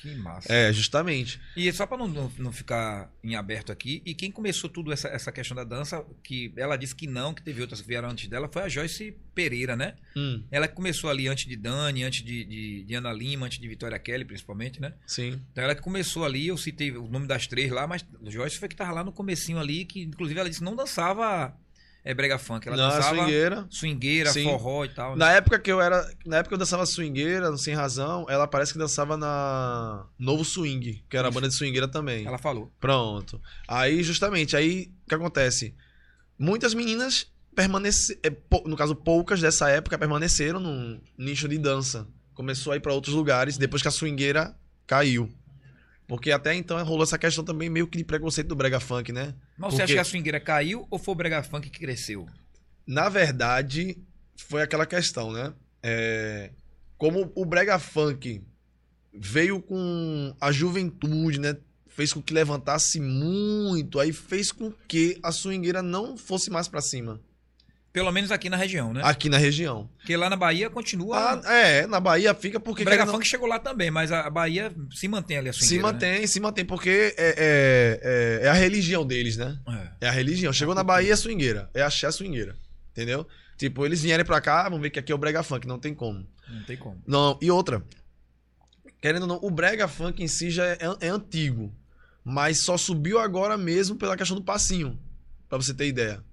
Que 0.05 0.15
massa. 0.17 0.53
É, 0.53 0.71
justamente. 0.71 1.41
E 1.57 1.73
só 1.73 1.87
para 1.87 1.97
não, 1.97 2.07
não, 2.07 2.31
não 2.39 2.53
ficar 2.53 3.11
em 3.23 3.37
aberto 3.37 3.73
aqui, 3.73 4.03
e 4.05 4.15
quem 4.15 4.31
começou 4.31 4.69
tudo 4.69 4.93
essa, 4.93 5.09
essa 5.09 5.33
questão 5.33 5.57
da 5.57 5.65
dança, 5.65 6.05
que 6.23 6.53
ela 6.59 6.77
disse 6.77 6.95
que 6.95 7.07
não, 7.07 7.33
que 7.33 7.41
teve 7.43 7.63
outras 7.63 7.81
que 7.81 7.89
vieram 7.89 8.11
antes 8.11 8.29
dela, 8.29 8.47
foi 8.53 8.63
a 8.63 8.69
Joyce 8.69 9.17
Pereira, 9.35 9.75
né? 9.75 9.95
Hum, 10.15 10.43
Ela 10.51 10.69
que 10.69 10.75
começou 10.75 11.09
ali 11.09 11.27
antes 11.27 11.47
de 11.47 11.57
Dani, 11.57 12.05
antes 12.05 12.23
de, 12.23 12.45
de, 12.45 12.85
de 12.85 12.95
Ana 12.95 13.13
Lima, 13.15 13.47
antes 13.47 13.59
de 13.59 13.67
Vitória 13.67 13.99
Kelly, 13.99 14.27
principalmente, 14.27 14.79
né? 14.79 14.93
sim. 15.07 15.41
Então 15.53 15.65
ela 15.65 15.75
que 15.75 15.81
começou 15.81 16.25
ali, 16.27 16.49
eu 16.49 16.57
citei 16.59 16.91
o 16.93 17.09
nome 17.09 17.27
das 17.27 17.47
três 17.47 17.71
lá, 17.73 17.87
mas 17.87 18.05
Joyce 18.27 18.59
foi 18.59 18.69
que 18.69 18.77
tava 18.77 18.93
lá 18.93 19.03
no 19.03 19.11
comecinho 19.11 19.59
ali, 19.59 19.87
que 19.87 20.03
inclusive 20.03 20.39
ela 20.39 20.49
disse 20.51 20.61
que 20.61 20.65
não 20.67 20.77
dançava 20.77 21.57
é, 22.05 22.13
brega 22.15 22.39
funk, 22.39 22.69
ela 22.69 22.77
Não, 22.77 22.85
a 22.85 22.97
dançava 22.97 23.17
swingueira. 23.17 23.67
swingueira, 23.71 24.31
Sim. 24.33 24.45
forró 24.45 24.85
e 24.85 24.89
tal. 24.91 25.11
né? 25.13 25.17
Na 25.25 25.33
época 25.33 25.59
que 25.59 25.73
eu 25.73 25.81
era. 25.81 26.07
Na 26.27 26.37
época 26.39 26.55
eu 26.55 26.59
dançava 26.59 26.85
swingueira, 26.85 27.51
no 27.51 27.57
sem 27.59 27.75
razão, 27.75 28.27
ela 28.29 28.47
parece 28.47 28.73
que 28.73 28.79
dançava 28.79 29.17
na 29.17 30.07
Novo 30.19 30.45
Swing, 30.45 31.03
que 31.09 31.17
era 31.17 31.29
a 31.29 31.31
banda 31.31 31.49
de 31.49 31.55
swingueira 31.55 31.89
também. 31.89 32.27
Ela 32.27 32.39
falou. 32.39 32.71
Pronto. 32.79 33.41
Aí, 33.67 34.03
justamente, 34.03 34.55
aí 34.57 34.93
o 35.05 35.09
que 35.09 35.15
acontece? 35.15 35.75
Muitas 36.39 36.75
meninas 36.75 37.27
permaneceram. 37.55 38.21
No 38.67 38.77
caso, 38.77 38.95
poucas 38.95 39.41
dessa 39.41 39.69
época 39.71 39.97
permaneceram 39.99 40.61
no 40.61 41.01
nicho 41.17 41.49
de 41.49 41.57
dança. 41.59 42.07
Começou 42.35 42.73
a 42.73 42.77
ir 42.77 42.81
pra 42.81 42.93
outros 42.93 43.15
lugares 43.15 43.57
depois 43.57 43.81
que 43.81 43.89
a 43.89 43.93
swingueira 43.93 44.55
caiu. 44.87 45.33
Porque 46.07 46.31
até 46.31 46.55
então 46.55 46.83
rolou 46.85 47.03
essa 47.05 47.19
questão 47.19 47.43
também 47.45 47.71
meio 47.71 47.87
que 47.87 47.97
de 47.97 48.05
preconceito 48.05 48.49
do 48.49 48.55
brega 48.57 48.79
funk, 48.79 49.11
né? 49.13 49.35
Mas 49.57 49.73
você 49.73 49.79
Porque- 49.79 49.83
acha 49.83 49.93
que 49.95 49.99
a 50.01 50.05
swingueira 50.05 50.41
caiu 50.41 50.87
ou 50.91 50.99
foi 50.99 51.13
o 51.13 51.17
brega 51.17 51.43
funk 51.43 51.71
que 51.71 51.79
cresceu? 51.81 52.27
Na 52.87 53.09
verdade, 53.09 53.97
foi 54.37 54.63
aquela 54.63 54.85
questão, 54.85 55.33
né? 55.33 55.55
É, 55.83 56.51
como 56.99 57.33
o 57.35 57.45
brega 57.47 57.79
funk 57.79 58.43
veio 59.13 59.63
com 59.63 60.35
a 60.41 60.53
juventude, 60.53 61.39
né? 61.41 61.57
Fez 61.89 62.13
com 62.13 62.21
que 62.21 62.35
levantasse 62.35 63.01
muito, 63.01 64.01
aí 64.01 64.13
fez 64.13 64.51
com 64.51 64.73
que 64.89 65.19
a 65.23 65.31
swingueira 65.31 65.81
não 65.83 66.17
fosse 66.19 66.51
mais 66.51 66.67
pra 66.69 66.81
cima, 66.81 67.21
Pelo 67.95 68.11
menos 68.11 68.33
aqui 68.33 68.51
na 68.51 68.57
região, 68.57 68.93
né? 68.93 69.03
aqui 69.05 69.29
na 69.29 69.39
região. 69.39 69.89
Porque 69.99 70.17
lá 70.17 70.29
na 70.29 70.35
Bahia 70.35 70.69
continua. 70.69 71.41
Ah, 71.47 71.53
é, 71.55 71.87
na 71.87 72.01
Bahia 72.01 72.35
fica 72.35 72.59
porque 72.59 72.83
o 72.83 72.85
brega 72.85 73.03
querendo- 73.05 73.15
funk 73.15 73.25
chegou 73.27 73.47
lá 73.47 73.61
também, 73.61 73.89
mas 73.89 74.11
a 74.11 74.29
Bahia 74.29 74.73
se 74.93 75.07
mantém 75.07 75.39
ali 75.39 75.49
a 75.49 75.53
se 75.53 75.61
swingueira. 75.61 75.83
mantém, 75.93 76.27
se 76.27 76.41
mantém, 76.41 76.65
porque 76.65 77.15
é, 77.17 77.29
é, 77.29 78.41
é, 78.43 78.47
é 78.47 78.49
a 78.49 78.53
religião 78.53 79.07
deles, 79.07 79.37
né? 79.37 79.57
Né? 79.65 79.93
É 80.01 80.09
a 80.09 80.11
religião. 80.11 80.53
Chegou 80.53 80.75
na 80.75 80.83
Bahia 80.83 81.13
é 81.13 81.17
swingueira, 81.17 81.71
é 81.73 81.83
axé 81.83 82.11
swingueira, 82.11 82.57
entendeu? 82.91 83.25
Tipo, 83.57 83.87
eles 83.87 84.03
vierem 84.03 84.25
pra 84.27 84.41
cá, 84.41 84.65
vamos 84.65 84.81
ver 84.81 84.91
que 84.91 84.99
aqui 84.99 85.13
é 85.13 85.15
o 85.15 85.19
brega 85.19 85.45
funk, 85.45 85.65
não 85.65 85.79
tem 85.79 85.95
como. 85.95 86.27
É, 86.49 86.53
não 86.53 86.65
tem 86.65 86.77
como. 86.77 87.01
Não, 87.07 87.39
e 87.41 87.49
outra. 87.49 87.81
Querendo 89.01 89.23
ou 89.23 89.29
não, 89.29 89.39
o 89.41 89.51
brega 89.53 89.87
funk 89.87 90.21
em 90.21 90.27
si 90.27 90.51
já 90.51 90.65
é, 90.67 90.79
é 91.01 91.09
antigo. 91.09 91.73
Mas 92.25 92.59
só 92.63 92.77
subiu 92.77 93.21
agora 93.21 93.57
mesmo 93.57 93.95
pela 93.95 94.17
questão 94.17 94.37
do 94.37 94.43
passinho. 94.43 94.99
Pra 95.49 95.59
você 95.59 95.73
ter 95.73 95.87
ideia. 95.87 96.25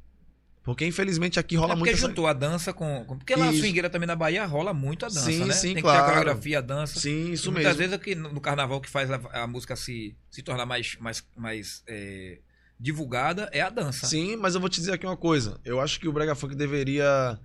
Porque 0.64 0.86
infelizmente 0.86 1.40
aqui 1.40 1.56
rola 1.56 1.74
é 1.74 1.76
porque 1.76 1.90
muito 1.90 1.98
essa... 2.00 2.08
juntou 2.08 2.28
a 2.28 2.34
dança 2.34 2.72
com. 2.72 3.04
com- 3.06 3.18
porque 3.18 3.36
lá 3.36 3.46
na 3.46 3.52
Isso. 3.52 3.62
swingueira 3.62 3.90
também 3.90 4.06
na 4.06 4.16
Bahia 4.16 4.46
rola 4.46 4.74
muito 4.74 5.06
a 5.06 5.10
dança, 5.10 5.22
Sim, 5.32 5.46
né? 5.46 5.54
sim, 5.54 5.62
Tem 5.74 5.76
que 5.78 5.82
ter 5.82 5.82
claro. 5.82 6.04
a 6.04 6.08
coreografia, 6.10 6.60
a 6.60 6.62
dança. 6.62 7.00
Sim, 7.00 7.32
isso 7.32 7.50
E 7.50 7.54
mesmo. 7.54 7.54
Muitas 7.54 7.78
vezes 7.78 8.18
no 8.32 8.40
carnaval 8.40 8.80
que 8.80 8.90
faz 8.90 9.10
a, 9.10 9.16
a 9.34 9.48
música 9.48 9.76
se, 9.76 10.16
se 10.30 10.44
tornar 10.44 10.68
mais, 10.68 10.96
mais, 11.00 11.26
mais 11.36 11.84
é, 11.88 12.38
divulgada 12.80 13.50
é 13.52 13.60
a 13.62 13.72
dança. 13.72 14.06
Sim, 14.06 14.36
mas 14.36 14.54
eu 14.54 14.62
vou 14.62 14.70
te 14.70 14.80
dizer 14.80 14.92
aqui 14.94 15.06
uma 15.06 15.18
coisa. 15.18 15.60
Eu 15.66 15.80
acho 15.82 16.00
que 16.00 16.08
o 16.08 16.14
brega 16.14 16.36
funk 16.36 16.54
deveria 16.56 17.40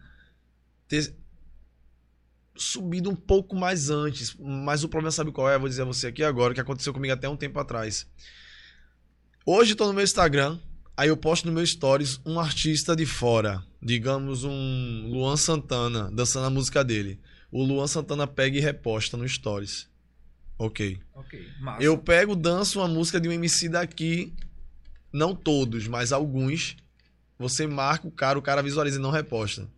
ter 0.86 1.14
subido 2.54 3.08
um 3.10 3.16
pouco 3.16 3.56
mais 3.56 3.88
antes. 3.88 4.36
Mas 4.38 4.84
o 4.84 4.88
problema 4.90 5.10
sabe 5.10 5.32
qual 5.32 5.48
é? 5.48 5.54
Eu 5.56 5.60
vou 5.60 5.68
dizer 5.70 5.82
a 5.82 5.86
você 5.86 6.08
aqui 6.08 6.22
agora, 6.22 6.52
que 6.52 6.60
aconteceu 6.60 6.92
comigo 6.92 7.14
até 7.14 7.26
um 7.28 7.36
tempo 7.36 7.58
atrás. 7.58 8.06
Hoje 9.46 9.74
tô 9.74 9.86
no 9.86 9.92
meu 9.94 10.04
Instagram, 10.04 10.58
aí 10.97 11.09
eu 11.09 11.16
posto 11.16 11.47
no 11.47 11.53
meu 11.53 11.64
stories 11.66 12.20
um 12.24 12.38
artista 12.40 12.94
de 12.97 13.05
fora, 13.07 13.62
digamos 13.82 14.44
um 14.44 15.09
Luan 15.11 15.36
Santana, 15.36 16.11
dançando 16.12 16.47
a 16.47 16.51
música 16.51 16.82
dele. 16.84 17.18
O 17.51 17.62
Luan 17.62 17.86
Santana 17.86 18.26
pega 18.26 18.57
e 18.57 18.61
reposta 18.61 19.16
no 19.16 19.28
stories. 19.28 19.88
OK. 20.59 20.99
Ok, 21.14 21.47
massa. 21.61 21.82
Eu 21.82 21.99
pego, 21.99 22.34
danço 22.34 22.80
uma 22.80 22.88
música 22.88 23.20
de 23.20 23.28
um 23.28 23.32
MC 23.32 23.68
daqui, 23.68 24.32
não 25.12 25.34
todos, 25.34 25.86
mas 25.86 26.12
alguns. 26.12 26.76
Você 27.38 27.66
marca 27.66 28.09
o 28.09 28.11
cara, 28.11 28.38
o 28.38 28.42
cara 28.42 28.62
visualiza 28.62 28.99
e 28.99 29.03
não 29.03 29.11
reposta. 29.11 29.68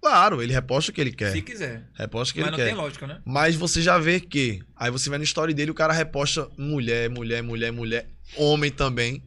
Claro, 0.00 0.40
ele 0.40 0.52
reposta 0.52 0.92
o 0.92 0.94
que 0.94 1.00
ele 1.00 1.10
quer. 1.10 1.32
Se 1.32 1.42
quiser. 1.42 1.88
Reposta 1.94 2.30
o 2.30 2.34
que 2.34 2.40
Mas 2.40 2.48
ele 2.48 2.56
não 2.56 2.64
quer. 2.64 2.66
tem 2.66 2.74
lógica, 2.74 3.06
né? 3.08 3.20
Mas 3.24 3.56
você 3.56 3.82
já 3.82 3.98
vê 3.98 4.20
que. 4.20 4.62
Aí 4.76 4.90
você 4.92 5.10
vai 5.10 5.18
no 5.18 5.24
story 5.24 5.52
dele, 5.52 5.72
o 5.72 5.74
cara 5.74 5.92
reposta 5.92 6.48
mulher, 6.56 7.10
mulher, 7.10 7.42
mulher, 7.42 7.72
mulher, 7.72 8.08
homem 8.36 8.70
também. 8.70 9.20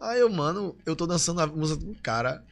Aí 0.00 0.20
eu, 0.20 0.30
mano, 0.30 0.76
eu 0.86 0.96
tô 0.96 1.06
dançando 1.06 1.40
a 1.40 1.46
música 1.46 1.84
do 1.84 1.94
cara. 1.96 2.42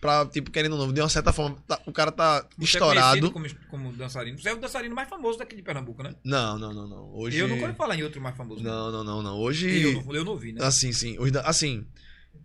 pra, 0.00 0.26
tipo, 0.26 0.50
querendo 0.50 0.76
não, 0.76 0.92
de 0.92 1.00
uma 1.00 1.08
certa 1.08 1.32
forma, 1.32 1.56
tá- 1.68 1.80
o 1.86 1.92
cara 1.92 2.10
tá 2.10 2.44
Você 2.58 2.62
é 2.62 2.80
estourado. 2.80 3.30
conhecido 3.32 3.56
como, 3.68 3.68
como 3.86 3.96
dançarino. 3.96 4.36
Você 4.36 4.48
é 4.48 4.52
o 4.52 4.58
dançarino 4.60 4.92
mais 4.96 5.08
famoso 5.08 5.38
daqui 5.38 5.54
de 5.54 5.62
Pernambuco, 5.62 6.02
né? 6.02 6.12
Não, 6.24 6.58
não, 6.58 6.74
não, 6.74 6.88
não. 6.88 7.14
Hoje. 7.14 7.38
Eu 7.38 7.46
nunca 7.46 7.66
ouvi 7.66 7.76
falar 7.76 7.94
em 7.96 8.02
outro 8.02 8.20
mais 8.20 8.36
famoso. 8.36 8.60
Não, 8.64 8.90
não, 8.90 9.04
não, 9.04 9.22
não. 9.22 9.38
Hoje. 9.38 9.68
Eu 9.80 10.02
não, 10.02 10.14
eu 10.16 10.24
não 10.24 10.32
ouvi, 10.32 10.52
né? 10.52 10.64
Assim, 10.64 10.92
sim. 10.92 11.16
Da- 11.30 11.42
Assim, 11.42 11.86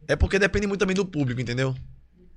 é 0.08 0.16
porque 0.16 0.38
depende 0.38 0.68
muito 0.68 0.80
também 0.80 0.95
do 0.95 1.04
público, 1.04 1.41
entendeu? 1.41 1.76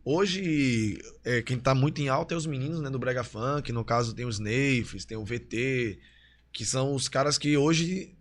Hoje, 0.03 0.99
é, 1.23 1.43
quem 1.43 1.59
tá 1.59 1.75
muito 1.75 2.01
em 2.01 2.09
alta 2.09 2.33
é 2.33 2.37
os 2.39 2.47
meninos, 2.47 2.81
né, 2.81 2.89
do 2.89 2.99
Brega 2.99 3.23
Funk. 3.23 3.71
No 3.73 3.85
caso, 3.85 4.15
tem 4.15 4.25
os 4.25 4.39
Neifs, 4.39 5.05
tem 5.05 5.19
o 5.19 5.25
VT, 5.27 5.99
que 6.51 6.65
são 6.65 6.95
os 6.95 7.11
caras 7.11 7.37
que 7.37 7.55
hoje 7.59 8.17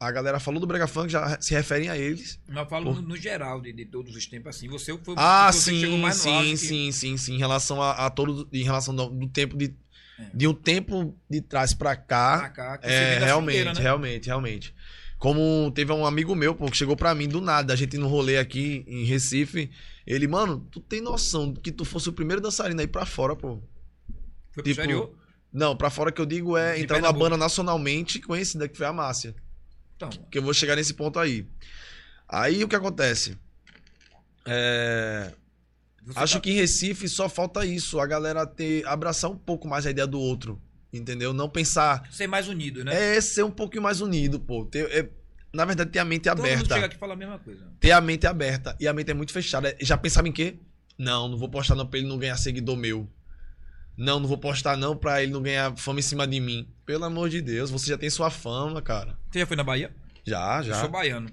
a 0.00 0.10
galera 0.10 0.40
falou 0.40 0.58
do 0.58 0.66
Brega 0.66 0.86
Funk, 0.86 1.12
já 1.12 1.38
se 1.40 1.52
referem 1.52 1.88
a 1.90 1.96
eles. 1.98 2.40
Eu 2.48 2.66
falo 2.66 2.94
Por- 2.94 3.02
no, 3.02 3.16
geral, 3.16 3.60
de, 3.60 3.72
de 3.72 3.84
todos 3.84 4.16
os 4.16 4.26
tempos, 4.26 4.56
assim. 4.56 4.66
Você 4.68 4.96
foi 4.98 5.14
Ah, 5.18 5.52
você 5.52 5.72
chegou 5.78 5.96
sim, 5.96 6.02
mais 6.02 6.16
no 6.16 6.22
sim, 6.22 6.50
que- 6.50 6.56
sim, 6.56 6.92
sim, 6.92 7.16
sim. 7.18 7.34
Em 7.34 7.38
relação 7.38 7.82
a, 7.82 8.06
a 8.06 8.10
todo. 8.10 8.48
Em 8.52 8.64
relação 8.64 8.94
do, 8.96 9.06
do 9.10 9.28
tempo 9.28 9.56
de. 9.56 9.74
É. 10.18 10.30
De 10.34 10.46
um 10.48 10.54
tempo 10.54 11.14
de 11.28 11.40
trás 11.40 11.72
pra 11.74 11.94
cá. 11.96 12.38
pra 12.38 12.48
cá, 12.50 12.80
É, 12.82 13.18
realmente, 13.18 13.56
fogueira, 13.58 13.74
né? 13.74 13.80
realmente, 13.80 14.26
realmente. 14.26 14.74
Como 15.18 15.70
teve 15.74 15.92
um 15.92 16.06
amigo 16.06 16.34
meu, 16.34 16.54
pô, 16.54 16.70
que 16.70 16.76
chegou 16.78 16.96
pra 16.96 17.14
mim 17.14 17.28
do 17.28 17.40
nada, 17.42 17.72
a 17.74 17.76
gente 17.76 17.98
no 17.98 18.08
rolê 18.08 18.38
aqui 18.38 18.84
em 18.88 19.04
Recife. 19.04 19.70
Ele, 20.06 20.26
mano, 20.26 20.66
tu 20.70 20.80
tem 20.80 21.00
noção 21.02 21.52
que 21.54 21.70
tu 21.70 21.84
fosse 21.84 22.08
o 22.08 22.12
primeiro 22.12 22.40
dançarino 22.40 22.80
aí 22.80 22.86
pra 22.86 23.04
fora, 23.04 23.36
pô. 23.36 23.62
Foi 24.50 24.54
pro 24.54 24.62
tipo, 24.62 24.70
exterior. 24.70 25.14
Não, 25.52 25.76
pra 25.76 25.90
fora 25.90 26.10
que 26.10 26.20
eu 26.20 26.26
digo 26.26 26.56
é 26.56 26.74
De 26.76 26.82
entrar 26.84 26.96
Pernambuco. 26.96 27.24
banda 27.24 27.36
nacionalmente 27.36 28.18
conhecida, 28.20 28.66
que 28.68 28.76
foi 28.76 28.86
a 28.86 28.92
Márcia. 28.92 29.34
Então, 30.08 30.08
Que 30.30 30.38
eu 30.38 30.42
vou 30.42 30.54
chegar 30.54 30.76
nesse 30.76 30.94
ponto 30.94 31.18
aí. 31.18 31.46
Aí 32.26 32.64
o 32.64 32.68
que 32.68 32.74
acontece? 32.76 33.36
É. 34.46 35.32
Acho 36.16 36.34
tá- 36.34 36.40
que 36.40 36.50
em 36.50 36.54
Recife 36.54 37.08
só 37.08 37.28
falta 37.28 37.64
isso, 37.66 38.00
a 38.00 38.06
galera 38.06 38.46
ter 38.46 38.86
abraçar 38.86 39.30
um 39.30 39.36
pouco 39.36 39.68
mais 39.68 39.86
a 39.86 39.90
ideia 39.90 40.06
do 40.06 40.18
outro, 40.18 40.60
entendeu? 40.92 41.32
Não 41.34 41.48
pensar 41.48 42.08
Ser 42.10 42.26
mais 42.26 42.48
unido, 42.48 42.82
né? 42.82 43.16
é 43.16 43.20
ser 43.20 43.44
um 43.44 43.50
pouquinho 43.50 43.82
mais 43.82 44.00
unido, 44.00 44.40
pô. 44.40 44.64
Ter- 44.64 44.90
é- 44.90 45.10
na 45.52 45.64
verdade, 45.64 45.90
ter 45.90 45.98
a 45.98 46.04
mente 46.04 46.22
Todo 46.24 46.38
mundo 46.38 46.46
aberta. 46.46 46.74
chega 46.74 46.86
aqui 46.86 46.96
e 46.96 46.98
fala 46.98 47.12
a 47.12 47.16
mesma 47.16 47.38
coisa. 47.38 47.66
Ter 47.78 47.90
a 47.92 48.00
mente 48.00 48.26
aberta 48.26 48.74
e 48.80 48.88
a 48.88 48.92
mente 48.94 49.10
é 49.10 49.14
muito 49.14 49.32
fechada. 49.32 49.76
Já 49.80 49.96
pensava 49.98 50.26
em 50.26 50.32
quê? 50.32 50.56
Não, 50.96 51.28
não 51.28 51.36
vou 51.36 51.48
postar 51.48 51.74
não 51.74 51.86
pra 51.86 51.98
ele 51.98 52.08
não 52.08 52.18
ganhar 52.18 52.36
seguidor 52.38 52.76
meu. 52.76 53.08
Não, 54.00 54.18
não 54.18 54.26
vou 54.26 54.38
postar 54.38 54.78
não 54.78 54.96
pra 54.96 55.22
ele 55.22 55.30
não 55.30 55.42
ganhar 55.42 55.76
fama 55.76 55.98
em 55.98 56.02
cima 56.02 56.26
de 56.26 56.40
mim. 56.40 56.66
Pelo 56.86 57.04
amor 57.04 57.28
de 57.28 57.42
Deus, 57.42 57.70
você 57.70 57.90
já 57.90 57.98
tem 57.98 58.08
sua 58.08 58.30
fama, 58.30 58.80
cara. 58.80 59.14
Você 59.30 59.40
já 59.40 59.46
foi 59.46 59.56
na 59.58 59.62
Bahia? 59.62 59.94
Já, 60.24 60.58
Eu 60.60 60.64
já. 60.64 60.80
sou 60.80 60.88
baiano. 60.88 61.30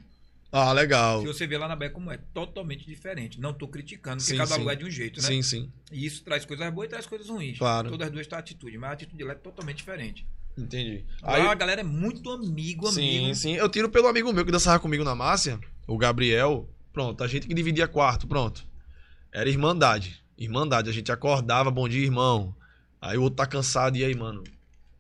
Ah, 0.51 0.74
legal. 0.74 1.22
Se 1.22 1.28
você 1.28 1.47
vê 1.47 1.57
lá 1.57 1.65
na 1.70 1.78
Bahia 1.78 1.91
como 1.93 2.11
é, 2.11 2.18
totalmente 2.34 2.86
diferente. 2.86 3.39
Não 3.39 3.53
tô 3.53 3.70
criticando, 3.70 4.18
porque 4.18 4.32
Sim, 4.32 4.38
cada 4.38 4.53
sim. 4.55 4.59
lugar 4.59 4.74
é 4.74 4.76
de 4.76 4.84
um 4.84 4.89
jeito, 4.89 5.22
né? 5.22 5.28
Sim, 5.28 5.41
sim. 5.41 5.72
E 5.93 6.05
isso 6.05 6.24
traz 6.26 6.43
coisas 6.43 6.70
boas 6.74 6.88
e 6.88 6.89
traz 6.89 7.05
coisas 7.05 7.30
ruins. 7.30 7.57
Claro. 7.57 7.89
Todas 7.89 8.07
as 8.07 8.13
duas 8.13 8.28
têm 8.28 8.38
atitude, 8.38 8.78
mas 8.78 8.89
a 8.89 8.93
atitude 8.93 9.24
lá 9.24 9.32
é 9.32 9.36
totalmente 9.36 9.78
diferente. 9.78 10.28
Entendi. 10.57 11.05
Lá 11.22 11.36
Aí, 11.36 11.41
a 11.43 11.53
galera 11.55 11.80
é 11.82 11.84
muito 11.86 12.30
amigo, 12.32 12.91
sim, 12.91 13.20
amigo. 13.20 13.36
sim. 13.36 13.53
Eu 13.55 13.70
tiro 13.70 13.88
pelo 13.89 14.07
amigo 14.07 14.34
meu 14.34 14.43
que 14.43 14.51
dançava 14.51 14.80
comigo 14.80 15.05
na 15.05 15.15
Márcia, 15.15 15.57
o 15.88 15.97
Gabriel. 15.97 16.70
Pronto, 16.91 17.24
a 17.24 17.28
gente 17.28 17.47
que 17.47 17.53
dividia 17.53 17.88
quarto, 17.88 18.28
pronto. 18.28 18.65
Era 19.32 19.49
irmandade. 19.49 20.22
Irmandade. 20.38 20.89
A 20.89 20.93
gente 20.93 21.11
acordava, 21.11 21.70
bom 21.72 21.88
dia, 21.88 22.03
irmão. 22.03 22.55
Aí 23.02 23.18
o 23.18 23.24
outro 23.24 23.38
tá 23.38 23.45
cansado, 23.45 23.98
e 23.98 24.04
aí, 24.04 24.16
mano? 24.16 24.43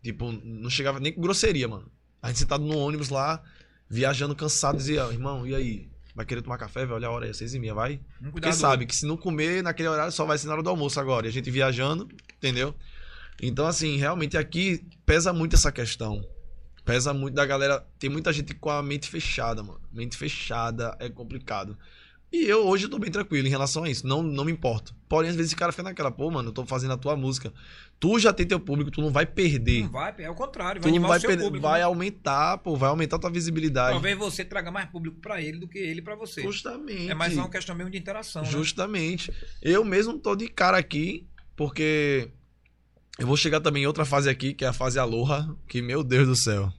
Tipo, 0.03 0.31
não 0.31 0.69
chegava 0.69 0.99
nem 0.99 1.11
com 1.11 1.21
grosseria, 1.21 1.67
mano. 1.67 1.91
A 2.21 2.27
gente 2.27 2.39
sentado 2.39 2.63
no 2.63 2.77
ônibus 2.77 3.09
lá, 3.09 3.41
viajando 3.89 4.35
cansado, 4.35 4.77
dizia, 4.77 5.01
irmão, 5.11 5.45
e 5.45 5.55
aí? 5.55 5.89
Vai 6.15 6.25
querer 6.25 6.41
tomar 6.41 6.57
café, 6.57 6.81
velho? 6.81 6.95
Olha 6.95 7.07
a 7.07 7.11
hora 7.11 7.25
aí, 7.25 7.31
é 7.31 7.33
seis 7.33 7.53
e 7.53 7.59
meia, 7.59 7.75
vai? 7.75 7.99
Porque 8.17 8.31
cuidado 8.31 8.55
sabe 8.55 8.85
que 8.87 8.95
se 8.95 9.05
não 9.05 9.15
comer 9.15 9.61
naquele 9.61 9.87
horário 9.87 10.11
só 10.11 10.25
vai 10.25 10.37
ser 10.37 10.47
na 10.47 10.53
hora 10.53 10.63
do 10.63 10.69
almoço 10.69 10.99
agora. 10.99 11.27
E 11.27 11.29
a 11.29 11.31
gente 11.31 11.51
viajando, 11.51 12.07
entendeu? 12.37 12.73
Então, 13.41 13.67
assim, 13.67 13.97
realmente 13.97 14.35
aqui 14.35 14.83
pesa 15.05 15.31
muito 15.31 15.55
essa 15.55 15.71
questão. 15.71 16.25
Pesa 16.83 17.13
muito 17.13 17.35
da 17.35 17.45
galera. 17.45 17.85
Tem 17.99 18.09
muita 18.09 18.33
gente 18.33 18.55
com 18.55 18.69
a 18.69 18.81
mente 18.81 19.07
fechada, 19.09 19.61
mano. 19.61 19.79
Mente 19.91 20.17
fechada 20.17 20.95
é 20.99 21.07
complicado. 21.07 21.77
E 22.31 22.45
eu 22.45 22.67
hoje 22.67 22.85
eu 22.85 22.89
tô 22.89 22.97
bem 22.97 23.11
tranquilo 23.11 23.47
em 23.47 23.51
relação 23.51 23.83
a 23.83 23.89
isso. 23.89 24.07
Não, 24.07 24.23
não 24.23 24.43
me 24.43 24.51
importo. 24.51 24.95
Porém, 25.07 25.29
às 25.29 25.35
vezes 25.35 25.51
o 25.51 25.55
cara 25.55 25.71
fica 25.71 25.83
naquela, 25.83 26.09
pô, 26.09 26.31
mano, 26.31 26.49
eu 26.49 26.53
tô 26.53 26.65
fazendo 26.65 26.93
a 26.93 26.97
tua 26.97 27.15
música. 27.15 27.53
Tu 27.99 28.19
já 28.19 28.31
tem 28.31 28.45
teu 28.45 28.59
público, 28.59 28.91
tu 28.91 29.01
não 29.01 29.11
vai 29.11 29.25
perder. 29.25 29.83
Não 29.83 29.89
vai, 29.89 30.13
é 30.19 30.29
o 30.29 30.35
contrário, 30.35 30.79
vai 30.79 30.99
vai 30.99 31.19
perder. 31.19 31.43
público. 31.43 31.67
vai 31.67 31.79
né? 31.79 31.85
aumentar, 31.85 32.59
pô, 32.59 32.75
vai 32.75 32.89
aumentar 32.89 33.15
a 33.15 33.19
tua 33.19 33.31
visibilidade. 33.31 33.93
Talvez 33.93 34.15
você 34.15 34.45
traga 34.45 34.69
mais 34.69 34.87
público 34.89 35.19
pra 35.19 35.41
ele 35.41 35.57
do 35.57 35.67
que 35.67 35.79
ele 35.79 36.01
pra 36.01 36.15
você. 36.15 36.43
Justamente. 36.43 37.09
É 37.09 37.15
mais 37.15 37.35
uma 37.35 37.49
questão 37.49 37.75
mesmo 37.75 37.89
de 37.89 37.97
interação, 37.97 38.43
né? 38.43 38.51
Justamente. 38.51 39.33
Eu 39.63 39.83
mesmo 39.83 40.19
tô 40.19 40.35
de 40.35 40.47
cara 40.47 40.77
aqui, 40.77 41.27
porque 41.55 42.29
eu 43.17 43.25
vou 43.25 43.35
chegar 43.35 43.61
também 43.61 43.83
em 43.83 43.87
outra 43.87 44.05
fase 44.05 44.29
aqui, 44.29 44.53
que 44.53 44.63
é 44.63 44.67
a 44.67 44.73
fase 44.73 44.99
Aloha, 44.99 45.55
que, 45.67 45.81
meu 45.81 46.03
Deus 46.03 46.27
do 46.27 46.35
céu. 46.35 46.71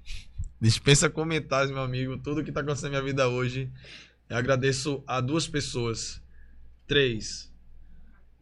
Dispensa 0.61 1.11
comentários, 1.11 1.73
meu 1.73 1.83
amigo. 1.83 2.16
Tudo 2.19 2.45
que 2.45 2.53
tá 2.53 2.61
acontecendo 2.61 2.93
na 2.93 3.01
minha 3.01 3.03
vida 3.03 3.29
hoje. 3.29 3.73
Eu 4.29 4.37
agradeço 4.37 5.03
a 5.05 5.21
duas 5.21 5.49
pessoas. 5.49 6.23
Três. 6.87 7.53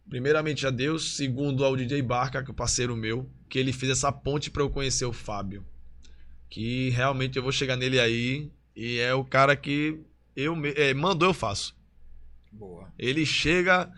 Primeiramente 0.09 0.65
a 0.65 0.69
Deus. 0.69 1.15
Segundo 1.15 1.63
ao 1.65 1.75
DJ 1.75 2.01
Barca, 2.01 2.43
que 2.43 2.49
é 2.49 2.51
o 2.51 2.55
parceiro 2.55 2.95
meu, 2.95 3.29
que 3.49 3.59
ele 3.59 3.73
fez 3.73 3.91
essa 3.91 4.11
ponte 4.11 4.49
pra 4.49 4.61
eu 4.63 4.69
conhecer 4.69 5.05
o 5.05 5.13
Fábio. 5.13 5.65
Que 6.49 6.89
realmente 6.91 7.37
eu 7.37 7.43
vou 7.43 7.51
chegar 7.51 7.75
nele 7.75 7.99
aí. 7.99 8.49
E 8.75 8.99
é 8.99 9.13
o 9.13 9.23
cara 9.25 9.55
que 9.55 9.99
eu 10.35 10.55
é, 10.75 10.93
mandou, 10.93 11.29
eu 11.29 11.33
faço. 11.33 11.75
Boa. 12.51 12.91
Ele 12.97 13.25
chega. 13.25 13.91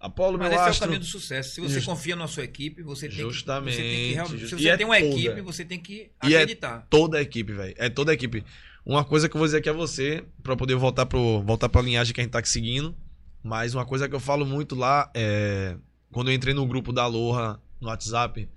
Apolo, 0.00 0.38
Mas 0.38 0.48
meu 0.50 0.54
esse 0.56 0.62
é 0.62 0.66
o 0.66 0.70
astro. 0.70 0.84
caminho 0.86 1.00
do 1.00 1.06
sucesso. 1.06 1.54
Se 1.54 1.60
você 1.60 1.74
Just- 1.74 1.86
confia 1.86 2.14
na 2.14 2.28
sua 2.28 2.44
equipe, 2.44 2.82
você 2.84 3.08
tem 3.08 3.18
Justamente, 3.18 3.76
que. 3.76 3.82
Você 3.82 3.88
tem 3.88 4.08
que 4.08 4.12
realmente, 4.14 4.38
just- 4.40 4.50
se 4.50 4.54
e 4.54 4.62
você 4.62 4.68
é 4.68 4.76
tem 4.76 4.86
uma 4.86 5.00
toda. 5.00 5.08
equipe, 5.10 5.40
você 5.40 5.64
tem 5.64 5.80
que 5.80 6.10
E 6.22 6.34
é 6.34 6.42
acreditar. 6.42 6.86
Toda 6.88 7.18
a 7.18 7.20
equipe, 7.22 7.52
velho. 7.52 7.74
É 7.76 7.88
toda 7.88 8.12
a 8.12 8.14
equipe. 8.14 8.44
Uma 8.86 9.04
coisa 9.04 9.28
que 9.28 9.34
eu 9.34 9.38
vou 9.40 9.46
dizer 9.48 9.58
aqui 9.58 9.68
a 9.68 9.72
você, 9.72 10.24
pra 10.42 10.54
poder 10.56 10.76
voltar, 10.76 11.04
pro, 11.06 11.42
voltar 11.42 11.68
pra 11.68 11.82
linhagem 11.82 12.14
que 12.14 12.20
a 12.20 12.22
gente 12.22 12.30
tá 12.30 12.38
aqui 12.38 12.48
seguindo. 12.48 12.94
Mas 13.42 13.74
uma 13.74 13.86
coisa 13.86 14.08
que 14.08 14.14
eu 14.14 14.20
falo 14.20 14.44
muito 14.44 14.74
lá 14.74 15.10
é. 15.14 15.76
Quando 16.10 16.30
eu 16.30 16.34
entrei 16.34 16.54
no 16.54 16.66
grupo 16.66 16.92
da 16.92 17.02
Aloha 17.02 17.60
no 17.80 17.88
WhatsApp, 17.88 18.48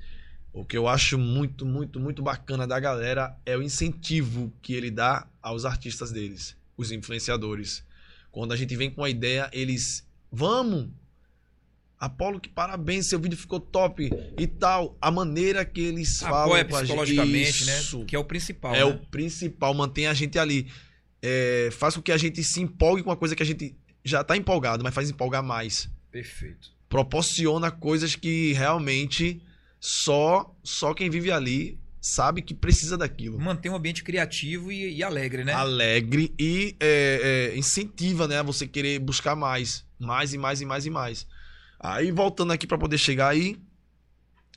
o 0.54 0.66
que 0.66 0.78
eu 0.78 0.88
acho 0.88 1.18
muito, 1.18 1.66
muito, 1.66 2.00
muito 2.00 2.22
bacana 2.22 2.68
da 2.68 2.80
galera 2.80 3.38
é 3.46 3.58
o 3.58 3.62
incentivo 3.62 4.52
que 4.62 4.74
ele 4.74 4.92
dá 4.92 5.28
aos 5.42 5.66
artistas 5.66 6.12
deles, 6.12 6.58
os 6.76 6.92
influenciadores. 6.92 7.84
Quando 8.32 8.54
a 8.54 8.56
gente 8.56 8.76
vem 8.76 8.90
com 8.90 9.04
a 9.04 9.10
ideia, 9.10 9.50
eles. 9.54 10.08
Vamos! 10.32 10.90
Apolo, 12.00 12.40
que 12.40 12.50
parabéns, 12.50 13.08
seu 13.08 13.20
vídeo 13.20 13.38
ficou 13.38 13.60
top 13.60 14.10
e 14.38 14.48
tal. 14.48 14.98
A 15.00 15.12
maneira 15.12 15.64
que 15.64 15.82
eles 15.82 16.20
falam 16.20 16.48
com 16.48 16.56
a 16.56 16.58
gente. 16.58 16.70
psicologicamente, 16.72 17.64
Isso. 17.64 18.00
né? 18.00 18.06
Que 18.06 18.16
é 18.16 18.20
o 18.20 18.24
principal. 18.24 18.74
É 18.74 18.80
né? 18.80 18.86
o 18.86 18.98
principal, 18.98 19.74
mantém 19.74 20.08
a 20.08 20.14
gente 20.14 20.40
ali. 20.40 20.68
É, 21.22 21.70
faz 21.72 21.96
com 21.96 22.02
que 22.02 22.12
a 22.12 22.18
gente 22.18 22.44
se 22.44 22.60
empolgue 22.60 23.04
com 23.04 23.12
uma 23.12 23.16
coisa 23.16 23.36
que 23.36 23.44
a 23.44 23.46
gente 23.46 23.76
já 24.04 24.24
tá 24.24 24.36
empolgado, 24.36 24.84
mas 24.84 24.94
faz 24.94 25.10
empolgar 25.10 25.44
mais. 25.44 25.90
Perfeito. 26.12 26.70
Proporciona 26.90 27.72
coisas 27.72 28.16
que 28.16 28.54
realmente 28.54 29.42
só 29.80 30.54
só 30.64 30.94
quem 30.94 31.10
vive 31.10 31.32
ali 31.32 31.80
sabe 32.02 32.42
que 32.42 32.54
precisa 32.54 32.98
daquilo. 32.98 33.40
Manter 33.40 33.70
um 33.70 33.76
ambiente 33.76 34.04
criativo 34.04 34.72
e, 34.72 34.98
e 34.98 35.04
alegre, 35.04 35.44
né? 35.44 35.54
Alegre 35.54 36.34
e 36.38 36.76
é, 36.80 37.52
é, 37.54 37.58
incentiva, 37.58 38.28
né, 38.28 38.40
a 38.40 38.44
você 38.44 38.68
querer 38.68 39.00
buscar 39.00 39.36
mais, 39.36 39.86
mais 40.00 40.34
e 40.34 40.38
mais 40.38 40.62
e 40.62 40.66
mais 40.66 40.86
e 40.86 40.90
mais. 40.90 41.28
Aí 41.80 42.12
voltando 42.12 42.52
aqui 42.52 42.66
para 42.66 42.78
poder 42.78 42.98
chegar 42.98 43.30
aí, 43.30 43.58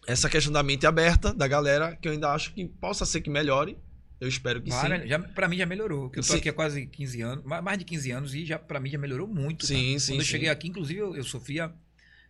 essa 0.06 0.28
questão 0.28 0.52
da 0.52 0.62
mente 0.62 0.86
aberta 0.86 1.32
da 1.32 1.46
galera, 1.46 1.96
que 1.96 2.08
eu 2.08 2.12
ainda 2.12 2.32
acho 2.32 2.52
que 2.52 2.64
possa 2.66 3.04
ser 3.04 3.20
que 3.20 3.30
melhore. 3.30 3.76
Eu 4.24 4.28
espero 4.28 4.62
que 4.62 4.70
sim. 4.70 4.76
Para, 4.76 5.06
já, 5.06 5.18
pra 5.18 5.48
mim 5.48 5.56
já 5.58 5.66
melhorou. 5.66 6.08
Que 6.10 6.18
eu 6.18 6.22
tô 6.24 6.32
Sim. 6.32 6.38
aqui 6.38 6.48
há 6.48 6.52
quase 6.52 6.86
15 6.86 7.20
anos, 7.20 7.44
ma- 7.44 7.60
mais 7.60 7.78
de 7.78 7.84
15 7.84 8.10
anos, 8.10 8.34
e 8.34 8.44
já 8.46 8.58
pra 8.58 8.80
mim 8.80 8.88
já 8.90 8.98
melhorou 8.98 9.28
muito. 9.28 9.66
Sim, 9.66 9.94
tá? 9.94 10.00
sim, 10.00 10.12
Quando 10.12 10.20
eu 10.20 10.24
sim. 10.24 10.30
cheguei 10.30 10.48
aqui, 10.48 10.68
inclusive, 10.68 10.98
eu, 11.00 11.14
eu 11.14 11.22
sofria, 11.24 11.72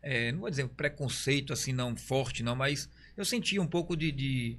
é, 0.02 0.32
não 0.32 0.40
vou 0.40 0.50
dizer 0.50 0.66
preconceito 0.68 1.52
assim, 1.52 1.72
não 1.72 1.94
forte, 1.96 2.42
não, 2.42 2.56
mas 2.56 2.88
eu 3.16 3.24
sentia 3.24 3.62
um 3.62 3.66
pouco 3.66 3.96
de. 3.96 4.10
de, 4.10 4.58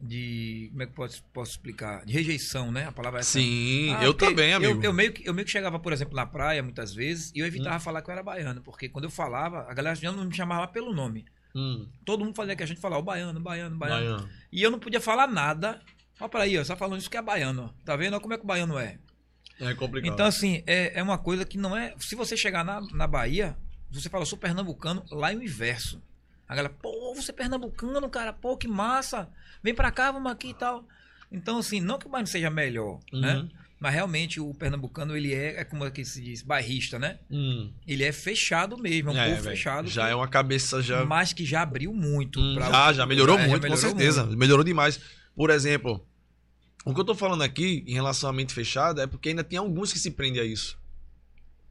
de- 0.00 0.68
como 0.70 0.82
é 0.82 0.86
que 0.86 0.92
posso, 0.92 1.22
posso 1.32 1.50
explicar? 1.52 2.04
De 2.04 2.12
rejeição, 2.12 2.70
né? 2.70 2.84
A 2.86 2.92
palavra 2.92 3.20
é 3.20 3.22
essa. 3.22 3.32
Sim, 3.38 3.90
Ah, 3.94 4.04
eu 4.04 4.14
também, 4.14 4.52
amigo. 4.52 4.74
Eu, 4.74 4.82
eu 4.82 4.92
meio 4.92 5.12
que, 5.12 5.28
eu 5.28 5.34
meio 5.34 5.44
que 5.44 5.50
chegava, 5.52 5.78
por 5.78 5.92
exemplo, 5.92 6.14
na 6.14 6.26
praia 6.26 6.62
muitas 6.62 6.94
vezes 6.94 7.32
e 7.34 7.38
eu 7.40 7.44
Hum. 7.44 7.48
evitava 7.48 7.80
falar 7.80 8.02
que 8.02 8.10
eu 8.10 8.12
era 8.12 8.22
baiano, 8.22 8.62
porque 8.62 8.88
quando 8.88 9.04
eu 9.06 9.10
falava, 9.10 9.60
a 9.68 9.74
galera 9.74 9.96
já 9.96 10.12
não 10.12 10.24
me 10.24 10.34
chamava 10.34 10.68
pelo 10.68 10.92
nome. 10.94 11.24
Hum, 11.56 11.88
Todo 12.04 12.24
mundo 12.24 12.34
fazia 12.34 12.54
que 12.56 12.62
a 12.62 12.66
gente 12.66 12.80
falava, 12.80 13.00
o 13.00 13.04
baiano, 13.04 13.40
baiano, 13.40 13.76
baiano. 13.76 14.16
Baiano. 14.16 14.30
E 14.52 14.62
eu 14.62 14.70
não 14.70 14.78
podia 14.78 15.00
falar 15.00 15.26
nada. 15.26 15.80
Olha 16.24 16.30
pra 16.30 16.42
aí, 16.42 16.58
ó, 16.58 16.62
você 16.64 16.68
tá 16.68 16.76
falando 16.76 16.98
isso 17.00 17.10
que 17.10 17.16
é 17.18 17.22
baiano. 17.22 17.70
ó. 17.74 17.84
Tá 17.84 17.94
vendo? 17.96 18.14
Olha 18.14 18.20
como 18.22 18.32
é 18.32 18.38
que 18.38 18.44
o 18.44 18.46
baiano 18.46 18.78
é. 18.78 18.98
É 19.60 19.74
complicado. 19.74 20.12
Então, 20.12 20.26
assim, 20.26 20.62
é, 20.66 20.98
é 20.98 21.02
uma 21.02 21.18
coisa 21.18 21.44
que 21.44 21.58
não 21.58 21.76
é. 21.76 21.94
Se 21.98 22.14
você 22.16 22.36
chegar 22.36 22.64
na, 22.64 22.80
na 22.92 23.06
Bahia, 23.06 23.56
você 23.90 24.08
fala, 24.08 24.22
eu 24.22 24.26
sou 24.26 24.38
pernambucano, 24.38 25.04
lá 25.10 25.32
é 25.32 25.36
o 25.36 25.42
inverso. 25.42 26.02
A 26.48 26.54
galera, 26.54 26.74
pô, 26.82 27.14
você 27.14 27.30
é 27.30 27.34
pernambucano, 27.34 28.08
cara, 28.08 28.32
pô, 28.32 28.56
que 28.56 28.66
massa. 28.66 29.28
Vem 29.62 29.74
pra 29.74 29.90
cá, 29.90 30.10
vamos 30.10 30.32
aqui 30.32 30.48
e 30.48 30.54
tal. 30.54 30.84
Então, 31.30 31.58
assim, 31.58 31.80
não 31.80 31.98
que 31.98 32.06
o 32.06 32.08
baiano 32.08 32.26
seja 32.26 32.48
melhor, 32.50 33.00
Uhum. 33.12 33.20
né? 33.20 33.48
Mas 33.78 33.92
realmente 33.92 34.40
o 34.40 34.54
pernambucano, 34.54 35.14
ele 35.14 35.34
é, 35.34 35.60
é 35.60 35.64
como 35.64 35.84
é 35.84 35.90
que 35.90 36.04
se 36.06 36.22
diz, 36.22 36.40
bairrista, 36.40 36.98
né? 36.98 37.18
Hum. 37.30 37.70
Ele 37.86 38.02
é 38.02 38.12
fechado 38.12 38.78
mesmo, 38.78 39.10
é 39.10 39.12
um 39.12 39.18
É, 39.18 39.30
povo 39.30 39.42
fechado. 39.42 39.88
Já 39.88 40.08
é 40.08 40.14
uma 40.14 40.26
cabeça 40.28 40.80
já. 40.80 41.04
Mas 41.04 41.34
que 41.34 41.44
já 41.44 41.60
abriu 41.60 41.92
muito. 41.92 42.40
Hum, 42.40 42.54
já, 42.58 42.92
já 42.94 43.04
melhorou 43.06 43.36
É, 43.36 43.42
já 43.42 43.48
muito, 43.48 43.62
melhorou 43.62 43.82
com 43.82 43.88
certeza. 43.90 44.24
muito. 44.24 44.38
Melhorou 44.38 44.64
demais. 44.64 44.98
Por 45.36 45.50
exemplo, 45.50 46.06
o 46.84 46.92
que 46.94 47.00
eu 47.00 47.04
tô 47.04 47.14
falando 47.14 47.42
aqui 47.42 47.84
em 47.86 47.94
relação 47.94 48.28
à 48.28 48.32
mente 48.32 48.52
fechada 48.54 49.02
é 49.02 49.06
porque 49.06 49.30
ainda 49.30 49.42
tem 49.44 49.58
alguns 49.58 49.92
que 49.92 49.98
se 49.98 50.10
prendem 50.10 50.40
a 50.42 50.44
isso. 50.44 50.78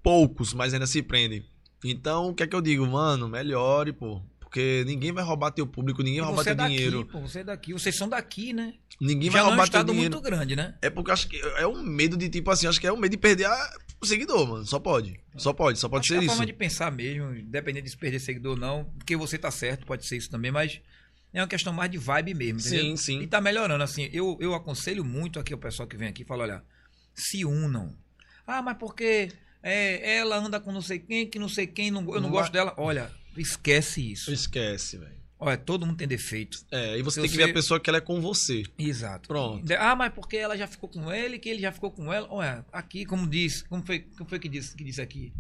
Poucos, 0.02 0.54
mas 0.54 0.74
ainda 0.74 0.88
se 0.88 1.02
prendem. 1.02 1.46
Então, 1.84 2.30
o 2.30 2.34
que 2.34 2.44
é 2.44 2.48
que 2.48 2.56
eu 2.56 2.62
digo? 2.62 2.86
Mano, 2.86 3.28
melhore, 3.30 3.94
pô. 3.94 4.22
Porque 4.40 4.84
ninguém 4.86 5.12
vai 5.12 5.24
roubar 5.24 5.52
teu 5.52 5.66
público, 5.66 6.04
ninguém 6.04 6.20
vai 6.20 6.28
roubar 6.28 6.42
é 6.42 6.46
teu 6.46 6.56
daqui, 6.56 6.76
dinheiro. 6.76 7.06
pô, 7.12 7.20
você 7.22 7.40
é 7.40 7.44
daqui. 7.44 7.74
Vocês 7.74 7.96
são 7.96 8.08
daqui, 8.08 8.54
né? 8.54 8.76
Ninguém 9.02 9.32
Já 9.32 9.32
vai 9.32 9.42
não 9.42 9.48
é 9.48 9.54
um 9.54 9.56
roubar 9.56 9.70
teu 9.72 9.84
dinheiro. 9.84 10.12
muito 10.16 10.22
grande, 10.24 10.56
né? 10.56 10.76
É 10.82 10.90
porque 10.90 11.10
eu 11.10 11.14
acho 11.14 11.28
que 11.28 11.38
é 11.40 11.66
um 11.68 11.82
medo 11.82 12.16
de, 12.16 12.30
tipo 12.30 12.52
assim, 12.52 12.68
acho 12.68 12.80
que 12.80 12.86
é 12.86 12.94
um 12.94 12.98
medo 12.98 13.12
de 13.12 13.18
perder 13.18 13.46
a- 13.46 13.74
o 14.00 14.06
seguidor, 14.06 14.48
mano. 14.48 14.66
Só 14.66 14.80
pode. 14.80 15.20
Só 15.38 15.54
pode, 15.54 15.80
só 15.80 15.90
pode 15.90 16.02
Acho 16.02 16.08
ser 16.10 16.14
que 16.16 16.20
é 16.20 16.26
isso. 16.26 16.36
forma 16.36 16.46
de 16.46 16.54
pensar 16.54 16.92
mesmo, 16.92 17.34
independente 17.36 17.86
de 17.86 17.90
se 17.92 17.98
perder 17.98 18.20
seguidor 18.20 18.54
ou 18.54 18.60
não, 18.60 18.86
porque 18.98 19.16
você 19.16 19.38
tá 19.38 19.50
certo, 19.50 19.86
pode 19.86 20.06
ser 20.06 20.18
isso 20.18 20.30
também, 20.30 20.52
mas 20.52 20.80
é 21.34 21.42
uma 21.42 21.48
questão 21.48 21.74
mais 21.74 21.90
de 21.92 21.98
vibe 21.98 22.34
mesmo, 22.34 22.60
entendeu? 22.60 22.84
Sim, 22.84 22.98
sim. 22.98 23.22
E 23.22 23.28
tá 23.28 23.42
melhorando, 23.42 23.84
assim, 23.84 24.10
eu, 24.14 24.38
eu 24.40 24.54
aconselho 24.54 25.04
muito 25.04 25.40
aqui 25.40 25.54
o 25.54 25.58
pessoal 25.58 25.88
que 25.88 25.98
vem 25.98 26.08
aqui, 26.08 26.24
fala, 26.24 26.44
olha, 26.44 26.64
se 27.14 27.44
unam. 27.46 27.96
Ah, 28.46 28.62
mas 28.62 28.78
porque 28.78 29.32
é, 29.62 30.18
ela 30.18 30.38
anda 30.38 30.60
com 30.60 30.72
não 30.72 30.82
sei 30.82 31.00
quem, 31.00 31.28
que 31.28 31.40
não 31.40 31.50
sei 31.50 31.66
quem, 31.68 31.90
não, 31.92 32.02
eu 32.14 32.22
não 32.22 32.30
gosto 32.30 32.52
dela. 32.52 32.74
Olha, 32.78 33.12
esquece 33.38 34.12
isso. 34.12 34.32
Esquece, 34.32 34.98
velho. 34.98 35.24
Olha, 35.40 35.58
todo 35.58 35.86
mundo 35.86 35.98
tem 35.98 36.08
defeito. 36.08 36.60
É, 36.72 36.98
e 36.98 37.02
você 37.02 37.16
Se 37.16 37.22
tem 37.22 37.30
que 37.30 37.36
você- 37.36 37.46
ver 37.46 37.52
a 37.52 37.54
pessoa 37.54 37.78
que 37.80 37.90
ela 37.90 37.98
é 37.98 38.02
com 38.02 38.22
você. 38.22 38.64
Exato. 38.78 39.28
Pronto. 39.28 39.66
Ah, 39.78 39.94
mas 39.94 40.14
porque 40.14 40.38
ela 40.38 40.58
já 40.58 40.68
ficou 40.68 40.88
com 40.88 41.12
ele, 41.12 41.38
que 41.38 41.50
ele 41.50 41.60
já 41.62 41.72
ficou 41.72 41.92
com 41.92 42.14
ela. 42.14 42.28
Olha, 42.32 42.66
aqui, 42.72 43.06
como 43.06 43.28
diz, 43.28 43.62
como 43.64 43.86
foi, 43.86 44.00
como 44.18 44.30
foi 44.30 44.40
que, 44.40 44.48
disse, 44.48 44.74
que 44.74 44.84
disse 44.86 45.02
aqui? 45.02 45.34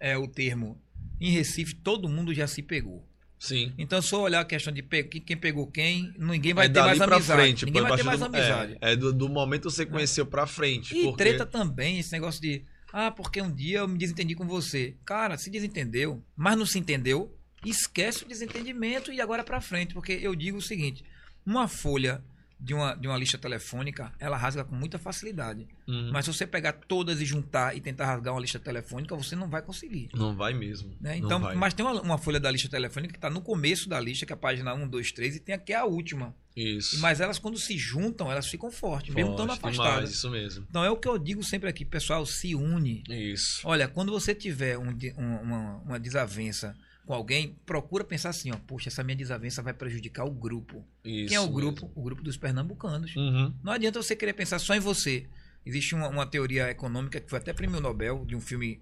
É 0.00 0.16
o 0.18 0.26
termo. 0.26 0.80
Em 1.20 1.30
Recife, 1.30 1.74
todo 1.76 2.08
mundo 2.08 2.34
já 2.34 2.46
se 2.48 2.60
pegou. 2.62 3.06
Sim. 3.40 3.72
Então, 3.78 4.02
se 4.02 4.12
eu 4.12 4.20
olhar 4.20 4.40
a 4.40 4.44
questão 4.44 4.70
de 4.70 4.82
pe- 4.82 5.02
quem 5.02 5.34
pegou 5.34 5.66
quem, 5.66 6.12
ninguém 6.18 6.52
vai 6.52 6.66
é 6.66 6.68
ter 6.68 6.80
mais 6.80 7.00
amizade. 7.00 7.40
frente. 7.40 7.64
ninguém 7.64 7.80
vai 7.80 7.96
ter 7.96 8.02
mais 8.02 8.18
do- 8.20 8.26
amizade. 8.26 8.76
É, 8.82 8.92
é 8.92 8.96
do, 8.96 9.14
do 9.14 9.30
momento 9.30 9.62
que 9.62 9.74
você 9.74 9.86
conheceu 9.86 10.26
pra 10.26 10.46
frente. 10.46 10.94
E 10.94 11.04
porque... 11.04 11.24
treta 11.24 11.46
também, 11.46 11.98
esse 11.98 12.12
negócio 12.12 12.40
de. 12.40 12.62
Ah, 12.92 13.10
porque 13.10 13.40
um 13.40 13.50
dia 13.50 13.78
eu 13.78 13.88
me 13.88 13.96
desentendi 13.96 14.34
com 14.34 14.46
você. 14.46 14.94
Cara, 15.06 15.38
se 15.38 15.48
desentendeu, 15.48 16.22
mas 16.36 16.54
não 16.58 16.66
se 16.66 16.78
entendeu, 16.78 17.34
esquece 17.64 18.24
o 18.24 18.28
desentendimento 18.28 19.10
e 19.10 19.22
agora 19.22 19.42
pra 19.42 19.60
frente. 19.62 19.94
Porque 19.94 20.12
eu 20.20 20.34
digo 20.34 20.58
o 20.58 20.62
seguinte: 20.62 21.02
uma 21.46 21.66
folha 21.66 22.22
de 22.60 22.74
uma, 22.74 22.94
de 22.94 23.08
uma 23.08 23.16
lista 23.16 23.38
telefônica, 23.38 24.12
ela 24.18 24.36
rasga 24.36 24.62
com 24.64 24.74
muita 24.74 24.98
facilidade. 24.98 25.66
Uhum. 25.88 26.10
Mas 26.12 26.26
se 26.26 26.32
você 26.32 26.46
pegar 26.46 26.72
todas 26.74 27.20
e 27.20 27.24
juntar 27.24 27.76
e 27.76 27.80
tentar 27.80 28.06
rasgar 28.06 28.34
uma 28.34 28.40
lista 28.40 28.58
telefônica, 28.58 29.16
você 29.16 29.34
não 29.34 29.48
vai 29.48 29.62
conseguir. 29.62 30.10
Não 30.14 30.36
vai 30.36 30.52
mesmo. 30.52 30.94
né? 31.00 31.16
Então, 31.16 31.40
vai. 31.40 31.54
mas 31.54 31.72
tem 31.72 31.84
uma, 31.84 32.00
uma 32.02 32.18
folha 32.18 32.38
da 32.38 32.50
lista 32.50 32.68
telefônica 32.68 33.12
que 33.12 33.18
está 33.18 33.30
no 33.30 33.40
começo 33.40 33.88
da 33.88 33.98
lista, 33.98 34.26
que 34.26 34.32
é 34.32 34.34
a 34.34 34.36
página 34.36 34.74
1, 34.74 34.88
2, 34.88 35.12
3, 35.12 35.36
e 35.36 35.40
tem 35.40 35.54
aqui 35.54 35.72
a 35.72 35.84
última. 35.84 36.34
Isso. 36.54 37.00
Mas 37.00 37.20
elas, 37.20 37.38
quando 37.38 37.58
se 37.58 37.78
juntam, 37.78 38.30
elas 38.30 38.46
ficam 38.46 38.70
fortes, 38.70 39.14
mesmo 39.14 39.30
estando 39.32 39.48
Forte 39.48 39.60
demais, 39.72 39.78
afastadas. 39.78 40.10
Isso 40.10 40.28
mesmo. 40.30 40.66
Então 40.68 40.84
é 40.84 40.90
o 40.90 40.96
que 40.96 41.08
eu 41.08 41.16
digo 41.16 41.42
sempre 41.42 41.68
aqui, 41.68 41.84
pessoal, 41.84 42.26
se 42.26 42.54
une. 42.54 43.02
Isso. 43.08 43.60
Olha, 43.64 43.88
quando 43.88 44.12
você 44.12 44.34
tiver 44.34 44.76
um 44.76 44.90
um- 45.16 45.36
uma, 45.42 45.76
uma 45.78 45.98
desavença 46.00 46.76
com 47.10 47.14
alguém, 47.14 47.56
procura 47.66 48.04
pensar 48.04 48.28
assim, 48.28 48.52
ó, 48.52 48.56
poxa, 48.68 48.88
essa 48.88 49.02
minha 49.02 49.16
desavença 49.16 49.60
vai 49.60 49.74
prejudicar 49.74 50.24
o 50.24 50.30
grupo. 50.30 50.86
Isso 51.04 51.26
Quem 51.26 51.36
é 51.36 51.40
o 51.40 51.46
mesmo. 51.46 51.56
grupo? 51.56 51.90
O 51.96 52.02
grupo 52.04 52.22
dos 52.22 52.36
pernambucanos. 52.36 53.16
Uhum. 53.16 53.52
Não 53.64 53.72
adianta 53.72 54.00
você 54.00 54.14
querer 54.14 54.32
pensar 54.32 54.60
só 54.60 54.76
em 54.76 54.78
você. 54.78 55.26
Existe 55.66 55.92
uma, 55.92 56.06
uma 56.06 56.24
teoria 56.24 56.70
econômica 56.70 57.20
que 57.20 57.28
foi 57.28 57.40
até 57.40 57.52
prêmio 57.52 57.80
Nobel 57.80 58.24
de 58.24 58.36
um 58.36 58.40
filme 58.40 58.80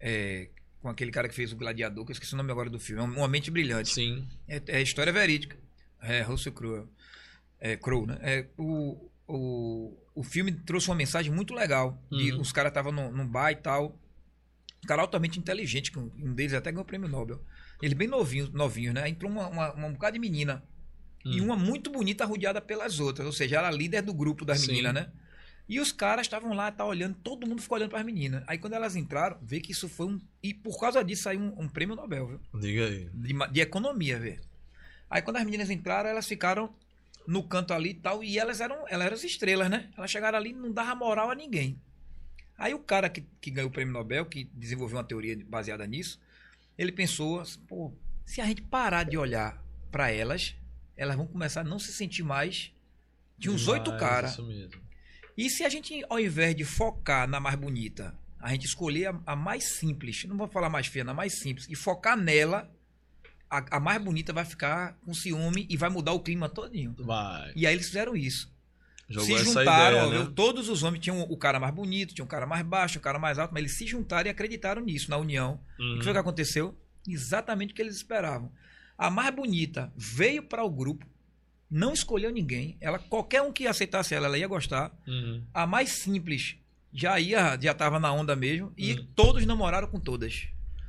é, 0.00 0.48
com 0.80 0.88
aquele 0.88 1.10
cara 1.10 1.28
que 1.28 1.34
fez 1.34 1.52
o 1.52 1.56
Gladiador, 1.56 2.06
que 2.06 2.10
eu 2.10 2.14
esqueci 2.14 2.32
o 2.32 2.38
nome 2.38 2.50
agora 2.50 2.70
do 2.70 2.80
filme. 2.80 3.02
É 3.02 3.04
Uma 3.04 3.28
Mente 3.28 3.50
Brilhante. 3.50 3.92
Sim. 3.92 4.26
É, 4.48 4.62
é 4.68 4.80
história 4.80 5.12
verídica. 5.12 5.54
É, 6.00 6.22
Russell 6.22 6.52
Crowe. 6.54 6.86
É, 7.60 7.76
Crowe, 7.76 8.06
né? 8.06 8.18
É, 8.22 8.46
o, 8.56 9.10
o, 9.26 9.94
o 10.14 10.22
filme 10.24 10.52
trouxe 10.52 10.88
uma 10.88 10.96
mensagem 10.96 11.30
muito 11.30 11.52
legal. 11.52 12.02
De, 12.10 12.32
Uhum. 12.32 12.40
Os 12.40 12.50
caras 12.50 12.70
estavam 12.70 12.92
num, 12.92 13.12
num 13.12 13.26
bar 13.28 13.50
e 13.52 13.56
tal. 13.56 13.94
Um 14.82 14.86
cara 14.86 15.02
altamente 15.02 15.38
inteligente, 15.40 15.90
um 15.98 16.10
um 16.16 16.32
deles 16.32 16.54
até 16.54 16.70
ganhou 16.70 16.82
o 16.82 16.86
prêmio 16.86 17.08
Nobel. 17.08 17.42
Ele 17.80 17.94
bem 17.94 18.08
novinho, 18.08 18.50
novinho, 18.52 18.92
né? 18.92 19.08
Entrou 19.08 19.30
uma, 19.30 19.48
uma, 19.48 19.72
uma 19.72 19.88
bocada 19.90 20.12
de 20.12 20.18
menina. 20.18 20.62
E 21.24 21.40
Hum. 21.40 21.46
uma 21.46 21.56
muito 21.56 21.90
bonita 21.90 22.24
rodeada 22.24 22.60
pelas 22.60 23.00
outras. 23.00 23.26
Ou 23.26 23.32
seja, 23.32 23.58
era 23.58 23.68
a 23.68 23.70
líder 23.70 24.02
do 24.02 24.14
grupo 24.14 24.44
das 24.44 24.60
Sim. 24.60 24.68
meninas, 24.68 24.94
né? 24.94 25.10
E 25.68 25.78
os 25.80 25.92
caras 25.92 26.26
estavam 26.26 26.54
lá, 26.54 26.72
tá 26.72 26.84
olhando, 26.84 27.14
todo 27.22 27.46
mundo 27.46 27.60
ficou 27.60 27.76
olhando 27.76 27.90
para 27.90 27.98
as 28.00 28.06
meninas. 28.06 28.42
Aí 28.46 28.56
quando 28.56 28.72
elas 28.72 28.96
entraram, 28.96 29.36
vê 29.42 29.60
que 29.60 29.72
isso 29.72 29.88
foi 29.88 30.06
um. 30.06 30.20
E 30.42 30.54
por 30.54 30.80
causa 30.80 31.04
disso 31.04 31.24
saiu 31.24 31.40
um, 31.40 31.62
um 31.64 31.68
prêmio 31.68 31.94
Nobel, 31.94 32.26
viu? 32.26 32.40
Diga 32.60 32.86
aí. 32.86 33.10
de, 33.12 33.34
de 33.52 33.60
economia, 33.60 34.18
vê. 34.18 34.38
Aí 35.10 35.20
quando 35.20 35.36
as 35.36 35.44
meninas 35.44 35.68
entraram, 35.68 36.08
elas 36.08 36.26
ficaram 36.26 36.72
no 37.26 37.42
canto 37.42 37.74
ali 37.74 37.90
e 37.90 37.94
tal, 37.94 38.24
e 38.24 38.38
elas 38.38 38.62
eram, 38.62 38.88
elas 38.88 39.06
eram 39.06 39.14
as 39.16 39.24
estrelas, 39.24 39.68
né? 39.68 39.90
Elas 39.98 40.10
chegaram 40.10 40.38
ali 40.38 40.50
e 40.50 40.54
não 40.54 40.72
dava 40.72 40.94
moral 40.94 41.30
a 41.30 41.34
ninguém. 41.34 41.78
Aí 42.56 42.72
o 42.72 42.78
cara 42.78 43.10
que, 43.10 43.22
que 43.38 43.50
ganhou 43.50 43.68
o 43.68 43.72
prêmio 43.72 43.92
Nobel, 43.92 44.24
que 44.24 44.44
desenvolveu 44.54 44.96
uma 44.96 45.04
teoria 45.04 45.38
baseada 45.46 45.86
nisso, 45.86 46.18
ele 46.78 46.92
pensou, 46.92 47.42
pô, 47.66 47.92
se 48.24 48.40
a 48.40 48.46
gente 48.46 48.62
parar 48.62 49.02
de 49.02 49.18
olhar 49.18 49.62
para 49.90 50.10
elas, 50.12 50.54
elas 50.96 51.16
vão 51.16 51.26
começar 51.26 51.62
a 51.62 51.64
não 51.64 51.78
se 51.78 51.92
sentir 51.92 52.22
mais 52.22 52.72
de 53.36 53.50
uns 53.50 53.66
oito 53.66 53.96
caras. 53.96 54.32
Isso 54.32 54.46
mesmo. 54.46 54.80
E 55.36 55.50
se 55.50 55.64
a 55.64 55.68
gente, 55.68 56.04
ao 56.08 56.18
invés 56.18 56.54
de 56.54 56.64
focar 56.64 57.28
na 57.28 57.40
mais 57.40 57.56
bonita, 57.56 58.16
a 58.40 58.50
gente 58.50 58.66
escolher 58.66 59.08
a, 59.08 59.20
a 59.26 59.36
mais 59.36 59.64
simples, 59.76 60.24
não 60.24 60.36
vou 60.36 60.48
falar 60.48 60.68
mais 60.68 60.86
feia, 60.86 61.04
na 61.04 61.14
mais 61.14 61.40
simples, 61.40 61.66
e 61.68 61.74
focar 61.74 62.16
nela, 62.16 62.72
a, 63.50 63.76
a 63.76 63.80
mais 63.80 64.02
bonita 64.02 64.32
vai 64.32 64.44
ficar 64.44 64.94
com 65.04 65.14
ciúme 65.14 65.66
e 65.68 65.76
vai 65.76 65.90
mudar 65.90 66.12
o 66.12 66.20
clima 66.20 66.48
todinho. 66.48 66.94
Vai. 66.98 67.52
E 67.56 67.66
aí 67.66 67.74
eles 67.74 67.86
fizeram 67.86 68.16
isso. 68.16 68.52
Jogou 69.08 69.38
se 69.38 69.44
juntaram, 69.44 70.08
ideia, 70.08 70.24
né? 70.24 70.32
todos 70.36 70.68
os 70.68 70.82
homens 70.82 71.00
tinham 71.02 71.22
o 71.22 71.36
cara 71.36 71.58
mais 71.58 71.74
bonito, 71.74 72.14
tinha 72.14 72.24
um 72.24 72.28
cara 72.28 72.46
mais 72.46 72.64
baixo, 72.64 72.98
um 72.98 73.02
cara 73.02 73.18
mais 73.18 73.38
alto, 73.38 73.52
mas 73.54 73.62
eles 73.62 73.76
se 73.78 73.86
juntaram 73.86 74.28
e 74.28 74.30
acreditaram 74.30 74.82
nisso, 74.82 75.10
na 75.10 75.16
união. 75.16 75.58
E 75.78 75.82
o 75.82 75.84
Uhum. 75.92 75.98
que 75.98 76.04
foi 76.04 76.12
que 76.12 76.18
aconteceu? 76.18 76.78
Exatamente 77.08 77.72
o 77.72 77.74
que 77.74 77.80
eles 77.80 77.96
esperavam. 77.96 78.52
A 78.98 79.08
mais 79.10 79.34
bonita 79.34 79.90
veio 79.96 80.42
para 80.42 80.62
o 80.62 80.70
grupo, 80.70 81.06
não 81.70 81.92
escolheu 81.94 82.30
ninguém. 82.30 82.76
Ela, 82.80 82.98
qualquer 82.98 83.40
um 83.42 83.52
que 83.52 83.66
aceitasse 83.66 84.14
ela, 84.14 84.26
ela 84.26 84.36
ia 84.38 84.46
gostar. 84.48 84.90
Uhum. 85.06 85.42
A 85.54 85.66
mais 85.66 85.90
simples 85.90 86.56
já 86.92 87.18
ia, 87.20 87.58
já 87.60 87.72
tava 87.72 87.98
na 87.98 88.12
onda 88.12 88.34
mesmo. 88.36 88.72
E 88.76 88.94
Hum. 88.94 89.06
todos 89.14 89.44
namoraram 89.46 89.88
com 89.88 90.00
todas. 90.00 90.48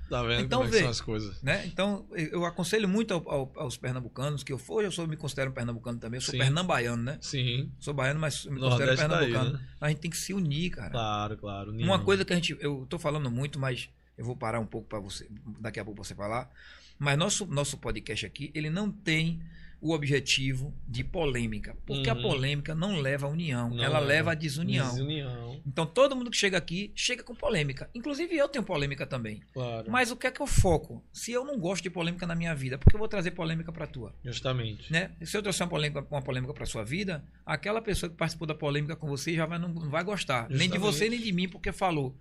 Tá 0.10 0.24
vendo 0.24 0.41
Então, 0.45 0.60
como 0.62 0.70
é 0.70 0.72
que 0.72 0.78
vê. 0.78 0.82
são 0.84 0.89
as 0.91 1.01
coisas? 1.01 1.41
Né? 1.43 1.66
Então, 1.68 2.05
eu 2.16 2.43
aconselho 2.45 2.88
muito 2.89 3.14
ao- 3.14 3.30
ao- 3.30 3.51
aos 3.55 3.78
pernambucanos, 3.78 4.43
que 4.43 4.51
eu 4.51 4.57
for, 4.57 4.84
eu 4.84 4.91
sou, 4.91 5.05
me 5.07 5.16
considero 5.16 5.51
um 5.51 5.53
pernambucano 5.53 5.99
também, 5.99 6.18
eu 6.18 6.22
sou 6.22 6.32
Sim. 6.32 6.39
pernambaiano, 6.39 7.03
né? 7.03 7.18
Sim. 7.22 7.72
Sou 7.80 7.93
baiano, 7.93 8.20
mas 8.20 8.45
me 8.45 8.60
considero 8.60 8.70
Nordeste 8.70 9.07
tá 9.07 9.20
aí, 9.20 9.26
pernambucano. 9.28 9.57
né? 9.60 9.68
A 9.80 9.89
gente 9.89 9.99
tem 9.99 10.10
que 10.12 10.18
se 10.18 10.34
unir, 10.34 10.72
cara. 10.72 10.89
Claro, 10.89 11.38
claro. 11.38 11.70
Uma 11.72 11.78
nenhum. 11.78 12.03
coisa 12.03 12.26
que 12.26 12.34
a 12.34 12.36
gente. 12.36 12.57
Eu 12.60 12.86
tô 12.89 12.97
falando 12.97 13.30
muito, 13.30 13.60
mas 13.60 13.89
eu 14.18 14.26
vou 14.26 14.36
parar 14.36 14.60
um 14.60 14.66
pouco 14.66 14.88
para 14.88 14.99
você. 14.99 15.28
Daqui 15.60 15.80
a 15.80 15.86
pouco 15.86 16.03
você 16.03 16.16
falar. 16.16 16.51
Mas 16.97 17.18
nosso, 17.18 17.45
nosso 17.45 17.78
podcast 17.78 18.26
aqui, 18.26 18.51
ele 18.53 18.70
não 18.70 18.91
tem 18.91 19.39
o 19.82 19.94
objetivo 19.94 20.74
de 20.88 21.04
polêmica. 21.04 21.76
Porque 21.86 22.10
Uhum. 22.10 22.18
a 22.20 22.22
polêmica 22.22 22.76
não 22.76 23.00
leva 23.00 23.28
à 23.28 23.30
união, 23.30 23.70
Não 23.70 23.84
ela 23.84 24.00
leva. 24.00 24.32
à 24.32 24.36
desunião. 24.36 24.90
Desunião. 24.90 25.62
Então 25.66 25.86
todo 25.86 26.16
mundo 26.16 26.30
que 26.30 26.38
chega 26.38 26.58
aqui 26.58 26.92
chega 26.96 27.24
com 27.24 27.34
polêmica. 27.34 27.90
Inclusive 27.96 28.36
eu 28.36 28.50
tenho 28.50 28.64
polêmica 28.66 29.06
também. 29.08 29.42
Claro. 29.54 29.90
Mas 29.90 30.12
o 30.12 30.16
que 30.18 30.28
é 30.28 30.32
que 30.32 30.42
eu 30.42 30.48
foco? 30.48 31.04
Se 31.14 31.32
eu 31.32 31.46
não 31.46 31.58
gosto 31.58 31.84
de 31.84 31.90
polêmica 31.90 32.28
na 32.28 32.36
minha 32.36 32.54
vida, 32.54 32.78
por 32.78 32.90
que 32.90 32.96
eu 32.96 33.00
vou 33.00 33.08
trazer 33.08 33.32
polêmica 33.32 33.72
para 33.72 33.88
tua? 33.88 34.14
Justamente. 34.24 34.92
Né? 34.92 35.12
Se 35.24 35.38
eu 35.38 35.42
trouxer 35.42 35.64
uma 35.66 35.70
polêmica, 35.70 36.06
uma 36.12 36.22
polêmica 36.22 36.54
para 36.54 36.66
sua 36.66 36.84
vida, 36.84 37.24
aquela 37.46 37.82
pessoa 37.82 38.10
que 38.10 38.16
participou 38.18 38.48
da 38.48 38.56
polêmica 38.56 38.96
com 38.96 39.08
você 39.08 39.34
já 39.34 39.46
vai, 39.46 39.58
não, 39.60 39.70
não 39.70 39.90
vai 39.90 40.04
gostar. 40.04 40.50
Nem 40.50 40.58
de 40.70 40.76
Justamente. 40.76 40.82
você, 40.82 41.10
nem 41.10 41.20
de 41.22 41.32
mim, 41.32 41.48
porque 41.48 41.72
falou. 41.72 42.16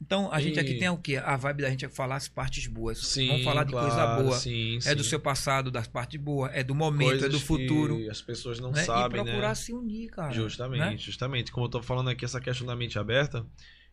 Então, 0.00 0.30
a 0.30 0.40
gente 0.40 0.56
E- 0.56 0.60
aqui 0.60 0.74
tem 0.74 0.88
o 0.88 0.98
quê? 0.98 1.16
A 1.16 1.36
vibe 1.36 1.62
da 1.62 1.70
gente 1.70 1.84
é 1.84 1.88
falar 1.88 2.16
as 2.16 2.28
partes 2.28 2.66
boas. 2.66 2.98
Sim, 2.98 3.28
Vamos 3.28 3.44
falar 3.44 3.64
de 3.64 3.72
claro, 3.72 3.88
coisa 3.88 4.06
boa. 4.22 4.38
Sim, 4.38 4.78
É 4.84 4.94
do 4.94 5.02
sim. 5.02 5.10
seu 5.10 5.20
passado, 5.20 5.70
das 5.70 5.86
partes 5.86 6.20
boas, 6.20 6.50
é 6.54 6.62
do 6.62 6.74
momento, 6.74 7.08
é 7.08 7.18
Coisas 7.20 7.32
do 7.32 7.40
futuro. 7.40 7.96
que 7.98 8.10
as 8.10 8.20
pessoas 8.20 8.60
não 8.60 8.70
né? 8.70 8.82
sabem, 8.84 9.20
e 9.20 9.24
procurar 9.24 9.48
né? 9.48 9.54
se 9.54 9.72
unir, 9.72 10.10
cara. 10.10 10.32
Justamente, 10.32 10.80
né? 10.80 10.98
justamente. 10.98 11.52
Como 11.52 11.66
eu 11.66 11.70
tô 11.70 11.82
falando 11.82 12.10
aqui, 12.10 12.24
essa 12.24 12.40
questão 12.40 12.66
da 12.66 12.76
mente 12.76 12.98
aberta, 12.98 13.46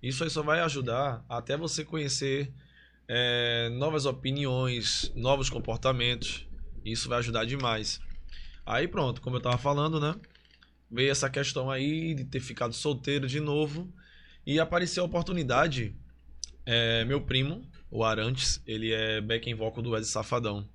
isso 0.04 0.24
aí 0.24 0.30
só 0.30 0.42
vai 0.44 0.60
ajudar 0.62 1.24
até 1.30 1.56
você 1.56 1.86
conhecer 1.86 2.52
é, 3.08 3.70
novas 3.70 4.06
opiniões, 4.06 5.12
novos 5.16 5.50
comportamentos. 5.50 6.48
Isso 6.84 7.08
vai 7.08 7.20
ajudar 7.20 7.46
demais. 7.46 8.02
Aí 8.66 8.88
pronto, 8.88 9.22
como 9.22 9.38
eu 9.38 9.42
tava 9.42 9.58
falando, 9.58 10.00
né? 10.00 10.16
Veio 10.90 11.10
essa 11.12 11.30
questão 11.30 11.72
aí 11.72 12.14
de 12.14 12.26
ter 12.26 12.40
ficado 12.42 12.74
solteiro 12.74 13.28
de 13.28 13.40
novo. 13.40 13.88
E 14.46 14.60
apareceu 14.60 15.04
a 15.04 15.06
oportunidade. 15.06 15.96
é, 16.66 17.04
meu 17.06 17.22
primo, 17.22 17.66
o 17.90 18.04
Arantes, 18.04 18.62
ele 18.66 18.92
é 18.92 19.20
back 19.20 19.54
vocal 19.54 19.84
do 19.84 19.96
Ed 19.96 20.06
Safadão. 20.06 20.68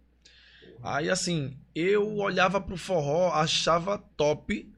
Aí 0.82 1.08
assim, 1.08 1.56
eu 1.74 2.16
olhava 2.16 2.60
pro 2.60 2.76
forró, 2.76 3.32
achava 3.32 3.98
top 4.16 4.70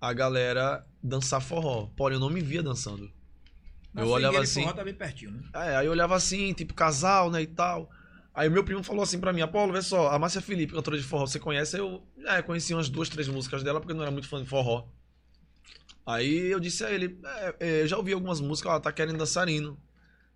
a 0.00 0.12
galera 0.12 0.86
dançar 1.02 1.40
forró. 1.40 1.88
Porém, 1.96 2.16
eu 2.16 2.20
não 2.20 2.30
me 2.30 2.40
via 2.40 2.62
dançando. 2.62 3.10
Na 3.92 4.02
eu 4.02 4.08
olhava 4.08 4.40
assim. 4.40 4.62
Forró 4.62 4.72
tá 4.72 4.84
bem 4.84 4.94
pertinho, 4.94 5.32
né? 5.32 5.42
É, 5.54 5.76
aí 5.76 5.86
eu 5.86 5.92
olhava 5.92 6.16
assim, 6.16 6.52
tipo, 6.52 6.74
casal, 6.74 7.30
né, 7.30 7.42
e 7.42 7.46
tal. 7.46 7.90
Aí 8.34 8.48
o 8.48 8.50
meu 8.50 8.64
primo 8.64 8.82
falou 8.82 9.02
assim 9.02 9.20
pra 9.20 9.32
mim, 9.32 9.42
Apolo, 9.42 9.72
vê 9.72 9.80
só, 9.80 10.08
a 10.10 10.18
Márcia 10.18 10.40
Felipe, 10.40 10.72
cantora 10.72 10.98
de 10.98 11.04
forró, 11.04 11.26
você 11.26 11.38
conhece? 11.38 11.78
Eu, 11.78 12.02
é, 12.26 12.42
conheci 12.42 12.74
umas 12.74 12.88
duas, 12.88 13.08
três 13.08 13.28
músicas 13.28 13.62
dela, 13.62 13.78
porque 13.78 13.92
eu 13.92 13.96
não 13.96 14.02
era 14.02 14.10
muito 14.10 14.26
fã 14.26 14.42
de 14.42 14.48
forró. 14.48 14.88
Aí 16.06 16.46
eu 16.52 16.60
disse 16.60 16.84
a 16.84 16.90
ele, 16.90 17.18
é, 17.24 17.56
é, 17.60 17.82
eu 17.82 17.86
já 17.88 17.96
ouvi 17.96 18.12
algumas 18.12 18.40
músicas, 18.40 18.70
ela 18.70 18.80
tá 18.80 18.92
querendo 18.92 19.16
dançarino. 19.18 19.78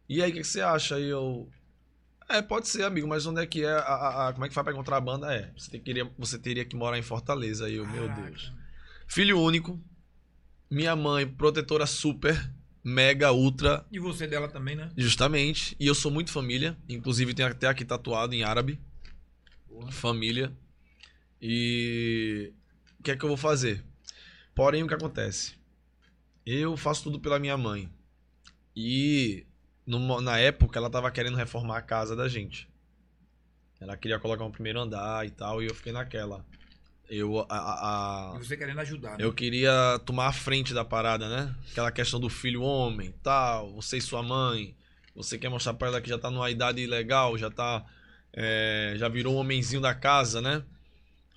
E 0.08 0.22
aí, 0.22 0.30
o 0.30 0.34
que, 0.34 0.40
que 0.40 0.46
você 0.46 0.62
acha? 0.62 0.96
Aí 0.96 1.04
eu, 1.08 1.48
é, 2.30 2.40
pode 2.40 2.68
ser, 2.68 2.82
amigo, 2.84 3.06
mas 3.06 3.26
onde 3.26 3.42
é 3.42 3.46
que 3.46 3.62
é, 3.64 3.70
a, 3.70 3.78
a- 3.80 4.28
a- 4.28 4.32
como 4.32 4.44
é 4.46 4.48
que 4.48 4.54
faz 4.54 4.64
pra 4.64 4.72
encontrar 4.72 4.96
a 4.96 5.00
banda? 5.00 5.32
É, 5.34 5.52
você, 5.56 5.70
tem, 5.70 5.80
queria, 5.80 6.10
você 6.18 6.38
teria 6.38 6.64
que 6.64 6.74
morar 6.76 6.98
em 6.98 7.02
Fortaleza. 7.02 7.66
Aí 7.66 7.74
eu, 7.74 7.86
meu. 7.86 8.08
Deus. 8.08 8.52
Filho 9.06 9.38
único, 9.40 9.78
minha 10.70 10.96
mãe, 10.96 11.26
protetora 11.26 11.86
super, 11.86 12.50
mega, 12.82 13.32
ultra, 13.32 13.84
E 13.92 13.98
você 13.98 14.26
dela 14.26 14.48
também, 14.48 14.74
né? 14.76 14.90
Justamente. 14.96 15.76
E 15.78 15.86
eu 15.86 15.94
sou 15.94 16.10
muito 16.10 16.30
família. 16.32 16.76
Inclusive, 16.88 17.34
tem 17.34 17.44
até 17.44 17.66
aqui 17.66 17.84
tatuado 17.84 18.34
em 18.34 18.42
árabe. 18.42 18.80
Família. 19.90 20.52
E. 21.40 22.52
O 22.98 23.02
que 23.02 23.10
é 23.12 23.16
que 23.16 23.24
eu 23.24 23.28
vou 23.28 23.36
fazer? 23.36 23.84
Porém, 24.58 24.82
o 24.82 24.88
que 24.88 24.94
acontece? 24.94 25.54
Eu 26.44 26.76
faço 26.76 27.04
tudo 27.04 27.20
pela 27.20 27.38
minha 27.38 27.56
mãe. 27.56 27.88
E. 28.74 29.46
numa- 29.86 30.20
na 30.20 30.36
época, 30.36 30.80
ela 30.80 30.90
tava 30.90 31.08
querendo 31.12 31.36
reformar 31.36 31.78
a 31.78 31.82
casa 31.82 32.16
da 32.16 32.26
gente. 32.26 32.68
Ela 33.80 33.96
queria 33.96 34.18
colocar 34.18 34.44
um 34.44 34.50
primeiro 34.50 34.80
andar 34.80 35.24
e 35.24 35.30
tal. 35.30 35.62
E 35.62 35.66
eu 35.66 35.74
fiquei 35.76 35.92
naquela. 35.92 36.44
Eu. 37.08 37.46
A, 37.48 38.32
a- 38.32 38.36
E 38.36 38.44
você 38.44 38.56
querendo 38.56 38.80
ajudar, 38.80 39.16
né? 39.16 39.24
eu 39.24 39.32
queria 39.32 40.00
tomar 40.04 40.26
a 40.26 40.32
frente 40.32 40.74
da 40.74 40.84
parada, 40.84 41.28
né? 41.28 41.54
Aquela 41.70 41.92
questão 41.92 42.18
do 42.18 42.28
filho 42.28 42.62
homem, 42.62 43.14
tal, 43.22 43.72
você 43.74 43.98
e 43.98 44.00
sua 44.02 44.24
mãe. 44.24 44.76
Você 45.14 45.38
quer 45.38 45.48
mostrar 45.50 45.74
pra 45.74 45.86
ela 45.86 46.00
que 46.00 46.08
já 46.08 46.18
tá 46.18 46.32
numa 46.32 46.50
idade 46.50 46.84
legal, 46.84 47.38
já 47.38 47.48
tá. 47.48 47.86
é, 48.32 48.94
já 48.96 49.08
virou 49.08 49.34
um 49.36 49.38
homenzinho 49.38 49.80
da 49.80 49.94
casa, 49.94 50.40
né? 50.42 50.64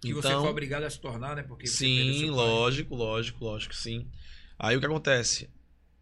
Que 0.01 0.13
você 0.13 0.29
foi 0.29 0.49
obrigado 0.49 0.83
a 0.83 0.89
se 0.89 0.99
tornar, 0.99 1.35
né? 1.35 1.43
Porque 1.43 1.67
Sim, 1.67 2.31
lógico, 2.31 2.95
lógico, 2.95 3.45
lógico, 3.45 3.75
sim. 3.75 4.07
Aí 4.57 4.75
o 4.75 4.79
que 4.79 4.85
acontece? 4.85 5.47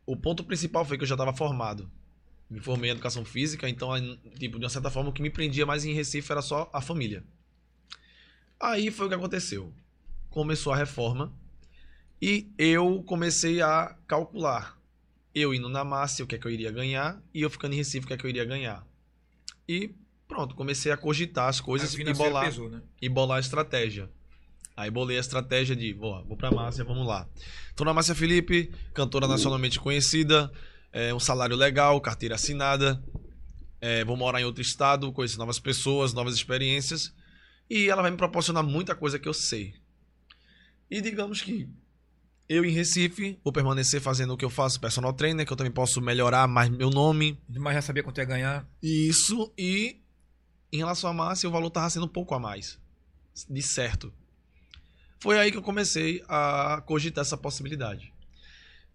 O 0.05 0.15
ponto 0.15 0.43
principal 0.43 0.85
foi 0.85 0.97
que 0.97 1.03
eu 1.03 1.07
já 1.07 1.15
estava 1.15 1.33
formado. 1.33 1.91
Me 2.49 2.59
formei 2.61 2.89
em 2.89 2.93
educação 2.93 3.25
física, 3.25 3.69
então, 3.69 3.91
tipo, 4.39 4.57
de 4.57 4.63
uma 4.63 4.69
certa 4.69 4.89
forma, 4.89 5.09
o 5.09 5.13
que 5.13 5.21
me 5.21 5.29
prendia 5.29 5.65
mais 5.65 5.85
em 5.85 5.93
Recife 5.93 6.31
era 6.31 6.41
só 6.41 6.69
a 6.73 6.81
família. 6.81 7.23
Aí 8.59 8.89
foi 8.89 9.05
o 9.05 9.09
que 9.09 9.15
aconteceu. 9.15 9.71
Começou 10.29 10.73
a 10.73 10.77
reforma 10.77 11.33
e 12.21 12.49
eu 12.57 13.03
comecei 13.03 13.61
a 13.61 13.95
calcular. 14.07 14.77
Eu 15.35 15.53
indo 15.53 15.69
na 15.69 15.83
Márcia, 15.83 16.25
o 16.25 16.27
que 16.27 16.35
é 16.35 16.37
que 16.37 16.47
eu 16.47 16.51
iria 16.51 16.71
ganhar, 16.71 17.21
e 17.33 17.41
eu 17.41 17.49
ficando 17.49 17.73
em 17.73 17.77
Recife, 17.77 18.05
o 18.05 18.07
que 18.07 18.13
é 18.13 18.17
que 18.17 18.25
eu 18.25 18.29
iria 18.29 18.45
ganhar. 18.45 18.85
E 19.67 19.93
pronto, 20.29 20.55
comecei 20.55 20.91
a 20.91 20.95
cogitar 20.95 21.49
as 21.49 21.59
coisas 21.59 21.93
e 21.93 22.13
bolar 22.13 22.45
pesou, 22.45 22.69
né? 22.69 22.81
e 23.01 23.09
bolar 23.09 23.37
a 23.37 23.39
estratégia. 23.41 24.09
Aí 24.77 24.89
bolei 24.89 25.17
a 25.17 25.19
estratégia 25.19 25.75
de, 25.75 25.91
vou, 25.91 26.23
vou 26.23 26.37
pra 26.37 26.51
Márcia, 26.51 26.85
vamos 26.85 27.05
lá. 27.05 27.27
Tô 27.75 27.83
na 27.83 27.93
Márcia 27.93 28.15
Felipe, 28.15 28.71
cantora 28.93 29.27
nacionalmente 29.27 29.77
conhecida, 29.77 30.49
é, 30.93 31.13
um 31.13 31.19
salário 31.19 31.57
legal, 31.57 31.99
carteira 31.99 32.35
assinada, 32.35 33.03
é, 33.81 34.05
vou 34.05 34.15
morar 34.15 34.39
em 34.39 34.45
outro 34.45 34.61
estado, 34.61 35.11
conhecer 35.11 35.37
novas 35.37 35.59
pessoas, 35.59 36.13
novas 36.13 36.33
experiências, 36.33 37.13
e 37.69 37.89
ela 37.89 38.01
vai 38.01 38.11
me 38.11 38.15
proporcionar 38.15 38.63
muita 38.63 38.95
coisa 38.95 39.19
que 39.19 39.27
eu 39.27 39.33
sei. 39.33 39.73
E 40.89 41.01
digamos 41.01 41.41
que 41.41 41.67
eu 42.47 42.63
em 42.63 42.71
Recife 42.71 43.37
vou 43.43 43.51
permanecer 43.51 43.99
fazendo 43.99 44.33
o 44.33 44.37
que 44.37 44.45
eu 44.45 44.49
faço, 44.49 44.79
personal 44.79 45.11
trainer, 45.11 45.45
que 45.45 45.51
eu 45.51 45.57
também 45.57 45.73
posso 45.73 45.99
melhorar 45.99 46.47
mais 46.47 46.69
meu 46.69 46.89
nome, 46.89 47.37
Mas 47.49 47.75
já 47.75 47.81
sabia 47.81 48.01
quanto 48.01 48.19
ia 48.19 48.25
ganhar. 48.25 48.65
isso, 48.81 49.53
e 49.57 49.98
em 50.71 50.77
relação 50.77 51.09
à 51.09 51.13
Márcia, 51.13 51.49
o 51.49 51.51
valor 51.51 51.69
tava 51.69 51.89
sendo 51.89 52.05
um 52.05 52.09
pouco 52.09 52.33
a 52.35 52.39
mais. 52.39 52.79
De 53.49 53.61
certo. 53.61 54.13
Foi 55.19 55.37
aí 55.37 55.51
que 55.51 55.57
eu 55.57 55.61
comecei 55.61 56.23
a 56.27 56.81
cogitar 56.85 57.23
essa 57.23 57.37
possibilidade. 57.37 58.13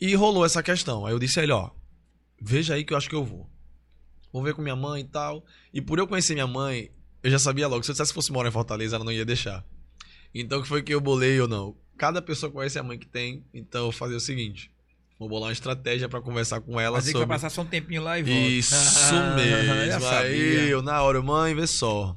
E 0.00 0.14
rolou 0.14 0.44
essa 0.44 0.62
questão. 0.62 1.06
Aí 1.06 1.12
eu 1.12 1.18
disse 1.18 1.40
a 1.40 1.42
ele, 1.42 1.52
ó, 1.52 1.70
veja 2.40 2.74
aí 2.74 2.84
que 2.84 2.92
eu 2.92 2.96
acho 2.96 3.08
que 3.08 3.14
eu 3.14 3.24
vou. 3.24 3.48
Vou 4.32 4.42
ver 4.42 4.54
com 4.54 4.62
minha 4.62 4.76
mãe 4.76 5.02
e 5.02 5.08
tal. 5.08 5.44
E 5.72 5.80
por 5.80 5.98
eu 5.98 6.06
conhecer 6.06 6.34
minha 6.34 6.46
mãe, 6.46 6.90
eu 7.22 7.30
já 7.30 7.38
sabia 7.38 7.68
logo, 7.68 7.82
se 7.82 7.90
eu 7.90 7.92
dissesse 7.92 8.10
que 8.10 8.14
fosse 8.14 8.32
morar 8.32 8.48
em 8.48 8.52
Fortaleza, 8.52 8.96
ela 8.96 9.04
não 9.04 9.12
ia 9.12 9.24
deixar. 9.24 9.64
Então 10.34 10.60
que 10.60 10.68
foi 10.68 10.82
que 10.82 10.92
eu 10.92 11.00
bolei 11.00 11.40
ou 11.40 11.46
não. 11.46 11.76
Cada 11.96 12.20
pessoa 12.20 12.50
conhece 12.50 12.78
a 12.78 12.82
mãe 12.82 12.98
que 12.98 13.06
tem, 13.06 13.44
então 13.54 13.86
eu 13.86 13.92
fazer 13.92 14.16
o 14.16 14.20
seguinte. 14.20 14.73
Vou 15.18 15.28
bolar 15.28 15.46
uma 15.48 15.52
estratégia 15.52 16.08
pra 16.08 16.20
conversar 16.20 16.60
com 16.60 16.80
ela 16.80 16.96
Mas 16.96 17.06
aí 17.06 17.12
que 17.12 17.18
vai 17.18 17.22
sobre 17.22 17.34
passar 17.34 17.50
só 17.50 17.62
um 17.62 17.66
tempinho 17.66 18.02
lá 18.02 18.18
e 18.18 18.22
volta. 18.22 18.38
isso 18.40 18.74
Ah, 19.14 19.34
mesmo. 19.36 20.06
Aí 20.08 20.68
eu, 20.70 20.82
na 20.82 21.00
hora, 21.02 21.22
mãe, 21.22 21.54
vê 21.54 21.66
só. 21.66 22.16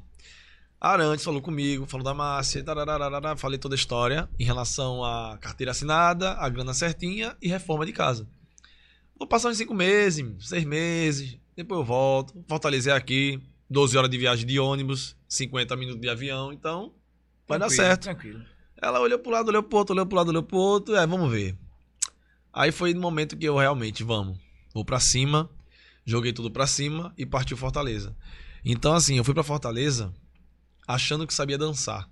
Arantes 0.80 1.26
falou 1.26 1.42
comigo, 1.42 1.88
falou 1.88 2.04
da 2.04 2.14
Márcia, 2.14 2.64
falei 3.38 3.58
toda 3.58 3.74
a 3.74 3.78
história 3.78 4.30
em 4.40 4.44
relação 4.44 5.04
à 5.04 5.38
carteira 5.42 5.72
assinada, 5.72 6.34
a 6.34 6.48
grana 6.50 6.74
certinha 6.74 7.36
e 7.42 7.48
reforma 7.48 7.86
de 7.86 7.92
casa. 7.92 8.28
Vou 9.18 9.28
passar 9.28 9.50
uns 9.50 9.58
cinco 9.58 9.74
meses, 9.74 10.24
seis 10.48 10.64
meses, 10.64 11.38
depois 11.56 11.80
eu 11.80 11.86
volto. 11.86 12.46
Fortalecer 12.48 12.94
aqui, 12.94 13.42
12 13.68 13.98
horas 13.98 14.10
de 14.10 14.18
viagem 14.20 14.46
de 14.46 14.60
ônibus, 14.60 15.16
50 15.28 15.76
minutos 15.76 16.00
de 16.00 16.10
avião, 16.10 16.54
então 16.54 16.94
vai 17.48 17.58
dar 17.58 17.68
Tranquilo, 17.68 17.88
certo. 17.88 18.04
Tranquilo. 18.04 18.42
Ela 18.80 19.00
olhou 19.00 19.18
pro 19.18 19.32
lado, 19.32 19.48
olhou 19.50 19.64
pro 19.64 19.78
outro, 19.80 19.94
olhou 19.96 20.06
pro 20.06 20.16
lado, 20.18 20.30
olhou 20.30 20.44
pro 20.44 20.58
outro. 20.58 20.96
É, 20.96 21.08
vamos 21.08 21.32
ver. 21.32 21.58
Aí 22.58 22.72
foi 22.72 22.92
no 22.92 23.00
momento 23.00 23.38
que 23.38 23.46
eu 23.46 23.56
realmente, 23.56 24.04
vamos, 24.04 24.36
vou 24.74 24.84
pra 24.84 25.00
cima, 25.00 25.48
joguei 26.04 26.34
tudo 26.34 26.50
pra 26.50 26.66
cima 26.66 27.14
e 27.16 27.24
partiu 27.24 27.56
Fortaleza. 27.56 28.18
Então, 28.66 28.94
assim, 28.94 29.16
eu 29.16 29.24
fui 29.24 29.36
pra 29.36 29.44
Fortaleza 29.44 30.12
achando 30.88 31.28
que 31.28 31.36
sabia 31.36 31.56
dançar. 31.56 32.10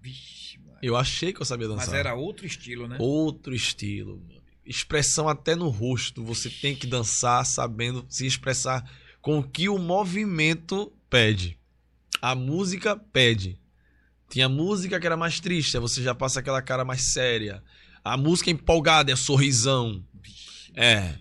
Vixe, 0.00 0.58
mano. 0.58 0.78
Eu 0.80 0.96
achei 0.96 1.34
que 1.34 1.42
eu 1.42 1.44
sabia 1.44 1.68
Mas 1.68 1.80
dançar. 1.80 1.96
era 1.96 2.14
outro 2.14 2.46
estilo, 2.46 2.88
né? 2.88 2.96
Outro 2.98 3.54
estilo. 3.54 4.22
Expressão 4.64 5.28
até 5.28 5.54
no 5.54 5.68
rosto. 5.68 6.24
Você 6.24 6.48
tem 6.48 6.74
que 6.74 6.86
dançar 6.86 7.44
sabendo 7.44 8.06
se 8.08 8.26
expressar 8.26 8.90
com 9.20 9.38
o 9.38 9.42
que 9.46 9.68
o 9.68 9.76
movimento 9.76 10.90
pede. 11.10 11.58
A 12.22 12.34
música 12.34 12.96
pede. 12.96 13.60
Tinha 14.30 14.48
música 14.48 14.98
que 14.98 15.04
era 15.04 15.16
mais 15.16 15.40
triste, 15.40 15.78
você 15.78 16.02
já 16.02 16.14
passa 16.14 16.40
aquela 16.40 16.62
cara 16.62 16.86
mais 16.86 17.12
séria. 17.12 17.62
A 18.04 18.16
música 18.18 18.50
empolgada 18.50 19.10
é 19.10 19.16
sorrisão. 19.16 20.04
É. 20.76 21.14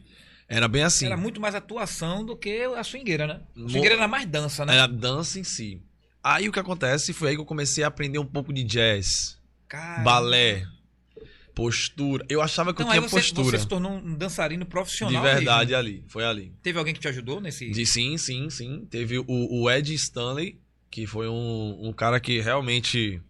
Era 0.49 0.67
bem 0.67 0.83
assim. 0.83 1.05
Era 1.05 1.15
muito 1.17 1.39
mais 1.39 1.55
atuação 1.55 2.25
do 2.25 2.35
que 2.35 2.61
a 2.63 2.83
swingueira, 2.83 3.25
né? 3.25 3.41
A 3.55 3.69
swingueira 3.69 3.95
era 3.95 4.07
mais 4.07 4.25
dança, 4.27 4.65
né? 4.65 4.73
Era 4.75 4.87
dança 4.87 5.39
em 5.39 5.43
si. 5.43 5.81
Aí 6.21 6.47
o 6.47 6.51
que 6.51 6.59
acontece 6.59 7.13
foi 7.13 7.29
aí 7.29 7.35
que 7.35 7.41
eu 7.41 7.45
comecei 7.45 7.83
a 7.83 7.87
aprender 7.87 8.19
um 8.19 8.25
pouco 8.25 8.53
de 8.53 8.63
jazz, 8.63 9.37
Cara, 9.67 10.03
balé, 10.03 10.65
postura. 11.55 12.25
Eu 12.29 12.41
achava 12.41 12.73
que 12.73 12.81
Então 12.81 12.93
eu 12.93 12.99
tinha 12.99 13.09
você, 13.09 13.15
postura. 13.17 13.57
você 13.57 13.59
se 13.63 13.67
tornou 13.67 13.93
um 13.93 14.15
dançarino 14.15 14.65
profissional. 14.65 15.21
De 15.21 15.27
verdade 15.27 15.71
mesmo. 15.71 15.79
ali, 15.79 16.03
foi 16.07 16.23
ali. 16.25 16.53
Teve 16.61 16.77
alguém 16.79 16.93
que 16.93 16.99
te 16.99 17.07
ajudou 17.07 17.39
nesse. 17.41 17.69
De, 17.71 17.85
sim, 17.85 18.17
sim, 18.17 18.49
sim. 18.49 18.85
Teve 18.89 19.19
o, 19.19 19.25
o 19.27 19.69
Ed 19.71 19.93
Stanley, 19.93 20.59
que 20.89 21.05
foi 21.05 21.27
um, 21.27 21.87
um 21.89 21.93
cara 21.93 22.19
que 22.19 22.39
realmente 22.39 23.21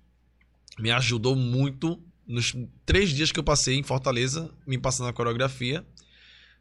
me 0.79 0.91
ajudou 0.91 1.35
muito 1.35 1.99
nos 2.27 2.55
três 2.85 3.09
dias 3.11 3.31
que 3.31 3.39
eu 3.39 3.43
passei 3.43 3.75
em 3.75 3.83
Fortaleza, 3.83 4.49
me 4.65 4.77
passando 4.77 5.09
a 5.09 5.13
coreografia. 5.13 5.85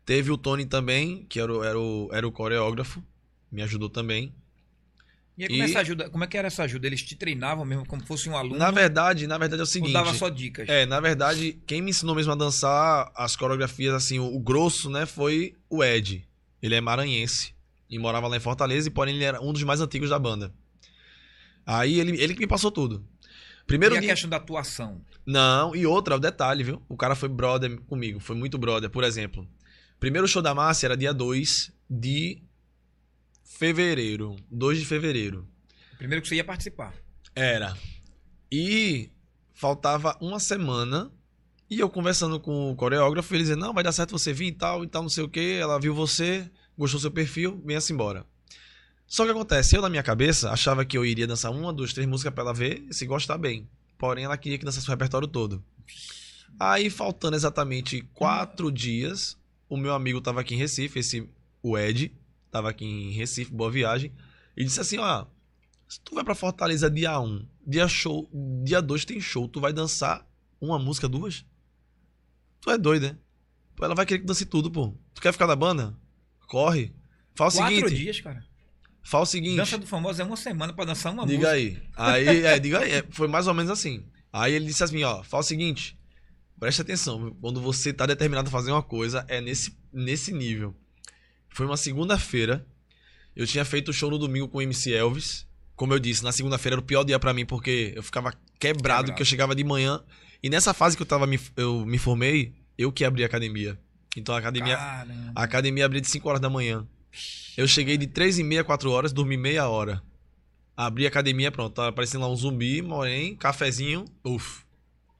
Teve 0.04 0.30
o 0.30 0.36
Tony 0.36 0.66
também, 0.66 1.24
que 1.28 1.38
era 1.38 1.52
o, 1.52 1.62
era 1.62 1.78
o, 1.78 2.08
era 2.12 2.26
o 2.26 2.32
coreógrafo, 2.32 3.02
me 3.50 3.62
ajudou 3.62 3.88
também. 3.88 4.34
E 5.38 5.44
aí, 5.44 5.48
como, 5.48 5.62
E- 5.62 5.64
essa 5.64 5.80
ajuda, 5.80 6.10
como 6.10 6.24
é 6.24 6.26
que 6.26 6.36
era 6.36 6.48
essa 6.48 6.64
ajuda? 6.64 6.86
Eles 6.86 7.02
te 7.02 7.16
treinavam 7.16 7.64
mesmo 7.64 7.86
como 7.86 8.04
fosse 8.04 8.28
um 8.28 8.36
aluno? 8.36 8.56
Na 8.58 8.70
verdade, 8.70 9.26
na 9.26 9.38
verdade 9.38 9.60
é 9.60 9.64
o 9.64 9.66
ou 9.66 9.72
seguinte. 9.72 9.92
dava 9.92 10.12
só 10.12 10.28
dicas? 10.28 10.68
É, 10.68 10.84
na 10.84 11.00
verdade, 11.00 11.58
quem 11.66 11.80
me 11.80 11.90
ensinou 11.90 12.14
mesmo 12.14 12.32
a 12.32 12.34
dançar 12.36 13.10
as 13.14 13.34
coreografias, 13.36 13.94
assim, 13.94 14.18
o, 14.18 14.24
o 14.34 14.38
grosso, 14.40 14.90
né, 14.90 15.06
foi 15.06 15.56
o 15.70 15.82
Ed. 15.82 16.26
Ele 16.60 16.74
é 16.74 16.80
maranhense 16.80 17.54
e 17.88 17.98
morava 17.98 18.28
lá 18.28 18.36
em 18.36 18.40
Fortaleza, 18.40 18.88
e 18.88 18.90
porém 18.90 19.14
ele 19.14 19.24
era 19.24 19.40
um 19.40 19.52
dos 19.52 19.62
mais 19.62 19.80
antigos 19.80 20.10
da 20.10 20.18
banda. 20.18 20.52
Aí 21.64 21.98
ele, 22.00 22.20
ele 22.20 22.34
que 22.34 22.40
me 22.40 22.46
passou 22.46 22.70
tudo. 22.70 23.06
Primeiro 23.66 23.94
e 23.94 23.98
a 23.98 24.00
questão 24.00 24.28
da 24.28 24.36
atuação? 24.36 25.00
Não, 25.24 25.74
e 25.74 25.86
outra, 25.86 26.16
o 26.16 26.20
detalhe, 26.20 26.64
viu? 26.64 26.82
O 26.88 26.96
cara 26.96 27.14
foi 27.14 27.28
brother 27.28 27.80
comigo, 27.82 28.20
foi 28.20 28.36
muito 28.36 28.58
brother. 28.58 28.90
Por 28.90 29.04
exemplo, 29.04 29.48
primeiro 30.00 30.26
show 30.26 30.42
da 30.42 30.54
Márcia 30.54 30.88
era 30.88 30.96
dia 30.96 31.14
2 31.14 31.72
de 31.88 32.42
fevereiro. 33.44 34.36
2 34.50 34.80
de 34.80 34.84
fevereiro. 34.84 35.48
Primeiro 35.98 36.22
que 36.22 36.28
você 36.28 36.36
ia 36.36 36.44
participar. 36.44 36.92
Era. 37.34 37.76
E 38.50 39.10
faltava 39.54 40.16
uma 40.20 40.40
semana. 40.40 41.10
E 41.70 41.80
eu 41.80 41.88
conversando 41.88 42.38
com 42.38 42.70
o 42.70 42.76
coreógrafo, 42.76 43.32
ele 43.32 43.44
dizendo: 43.44 43.60
Não, 43.60 43.72
vai 43.72 43.84
dar 43.84 43.92
certo 43.92 44.10
você 44.10 44.32
vir 44.32 44.48
e 44.48 44.52
tal, 44.52 44.84
e 44.84 44.88
tal, 44.88 45.02
não 45.02 45.08
sei 45.08 45.24
o 45.24 45.28
que. 45.28 45.54
Ela 45.54 45.78
viu 45.78 45.94
você, 45.94 46.50
gostou 46.76 46.98
do 46.98 47.02
seu 47.02 47.10
perfil, 47.10 47.62
venha-se 47.64 47.92
embora. 47.92 48.26
Só 49.12 49.26
que 49.26 49.30
acontece, 49.30 49.76
eu 49.76 49.82
na 49.82 49.90
minha 49.90 50.02
cabeça 50.02 50.50
achava 50.50 50.86
que 50.86 50.96
eu 50.96 51.04
iria 51.04 51.26
dançar 51.26 51.52
uma, 51.52 51.70
duas, 51.70 51.92
três 51.92 52.08
músicas 52.08 52.32
pra 52.32 52.44
ela 52.44 52.54
ver 52.54 52.82
e 52.88 52.94
se 52.94 53.04
gostar 53.04 53.36
bem. 53.36 53.68
Porém, 53.98 54.24
ela 54.24 54.38
queria 54.38 54.56
que 54.56 54.64
dançasse 54.64 54.88
o 54.88 54.90
repertório 54.90 55.28
todo. 55.28 55.62
Aí, 56.58 56.88
faltando 56.88 57.36
exatamente 57.36 58.00
quatro 58.14 58.72
dias, 58.72 59.38
o 59.68 59.76
meu 59.76 59.92
amigo 59.92 60.18
tava 60.18 60.40
aqui 60.40 60.54
em 60.54 60.56
Recife, 60.56 60.98
esse, 60.98 61.28
o 61.62 61.76
Ed, 61.76 62.10
tava 62.50 62.70
aqui 62.70 62.86
em 62.86 63.10
Recife, 63.10 63.52
boa 63.52 63.70
viagem, 63.70 64.10
e 64.56 64.64
disse 64.64 64.80
assim, 64.80 64.96
ó, 64.96 65.26
se 65.86 66.00
tu 66.00 66.14
vai 66.14 66.24
pra 66.24 66.34
Fortaleza 66.34 66.90
dia 66.90 67.20
1, 67.20 67.22
um, 67.22 67.46
dia 67.66 67.86
show, 67.88 68.30
dia 68.64 68.80
2 68.80 69.04
tem 69.04 69.20
show, 69.20 69.46
tu 69.46 69.60
vai 69.60 69.74
dançar 69.74 70.26
uma 70.58 70.78
música, 70.78 71.06
duas? 71.06 71.44
Tu 72.62 72.70
é 72.70 72.78
doido, 72.78 73.08
né? 73.08 73.18
Pô, 73.76 73.84
ela 73.84 73.94
vai 73.94 74.06
querer 74.06 74.20
que 74.20 74.26
dance 74.26 74.46
tudo, 74.46 74.70
pô. 74.70 74.94
Tu 75.12 75.20
quer 75.20 75.32
ficar 75.32 75.46
na 75.46 75.56
banda? 75.56 75.94
Corre. 76.48 76.94
Fala 77.34 77.50
o 77.50 77.52
Quatro 77.52 77.74
seguinte. 77.74 77.94
dias, 77.94 78.18
cara. 78.18 78.51
Fala 79.02 79.24
o 79.24 79.26
seguinte. 79.26 79.56
Dança 79.56 79.76
do 79.78 79.86
famoso 79.86 80.20
é 80.22 80.24
uma 80.24 80.36
semana 80.36 80.72
pra 80.72 80.84
dançar 80.84 81.12
uma 81.12 81.26
Diga 81.26 81.50
música. 81.52 81.52
aí. 81.52 82.26
Aí, 82.28 82.44
é, 82.46 82.58
diga 82.58 82.78
aí. 82.80 82.90
É, 82.92 83.04
foi 83.10 83.26
mais 83.28 83.46
ou 83.46 83.54
menos 83.54 83.70
assim. 83.70 84.04
Aí 84.32 84.52
ele 84.54 84.64
disse 84.66 84.82
assim, 84.82 85.02
ó, 85.02 85.22
fala 85.22 85.42
o 85.42 85.46
seguinte, 85.46 85.98
presta 86.58 86.82
atenção, 86.82 87.36
quando 87.40 87.60
você 87.60 87.92
tá 87.92 88.06
determinado 88.06 88.48
a 88.48 88.50
fazer 88.50 88.70
uma 88.70 88.82
coisa, 88.82 89.24
é 89.28 89.40
nesse, 89.40 89.76
nesse 89.92 90.32
nível. 90.32 90.74
Foi 91.50 91.66
uma 91.66 91.76
segunda-feira, 91.76 92.64
eu 93.36 93.46
tinha 93.46 93.64
feito 93.64 93.90
o 93.90 93.92
show 93.92 94.10
no 94.10 94.18
domingo 94.18 94.48
com 94.48 94.58
o 94.58 94.62
MC 94.62 94.92
Elvis. 94.92 95.46
Como 95.76 95.92
eu 95.92 95.98
disse, 95.98 96.22
na 96.22 96.32
segunda-feira 96.32 96.74
era 96.74 96.80
o 96.80 96.84
pior 96.84 97.02
dia 97.04 97.18
pra 97.18 97.34
mim, 97.34 97.44
porque 97.44 97.92
eu 97.96 98.02
ficava 98.02 98.30
quebrado, 98.30 98.48
Quebrado. 98.58 99.14
que 99.14 99.20
eu 99.20 99.26
chegava 99.26 99.54
de 99.54 99.64
manhã. 99.64 100.00
E 100.42 100.48
nessa 100.48 100.72
fase 100.72 100.96
que 100.96 101.02
eu 101.02 101.06
tava 101.06 101.26
me, 101.26 101.38
eu 101.56 101.84
me 101.84 101.98
formei, 101.98 102.54
eu 102.78 102.90
que 102.92 103.04
abri 103.04 103.22
a 103.24 103.26
academia. 103.26 103.78
Então 104.16 104.34
a 104.34 104.38
academia, 104.38 104.76
Caramba. 104.76 105.32
a 105.34 105.42
academia 105.42 105.84
abria 105.84 106.00
de 106.00 106.08
5 106.08 106.26
horas 106.28 106.40
da 106.40 106.48
manhã. 106.48 106.86
Eu 107.56 107.66
cheguei 107.68 107.96
de 107.96 108.06
3 108.06 108.38
e 108.38 108.42
meia, 108.44 108.64
4 108.64 108.90
horas, 108.90 109.12
dormi 109.12 109.36
meia 109.36 109.68
hora. 109.68 110.02
Abri 110.76 111.04
a 111.04 111.08
academia, 111.08 111.52
pronto. 111.52 111.74
Tava 111.74 111.92
parecendo 111.92 112.24
lá 112.24 112.30
um 112.30 112.36
zumbi, 112.36 112.80
morém, 112.80 113.36
cafezinho, 113.36 114.04
uf. 114.24 114.62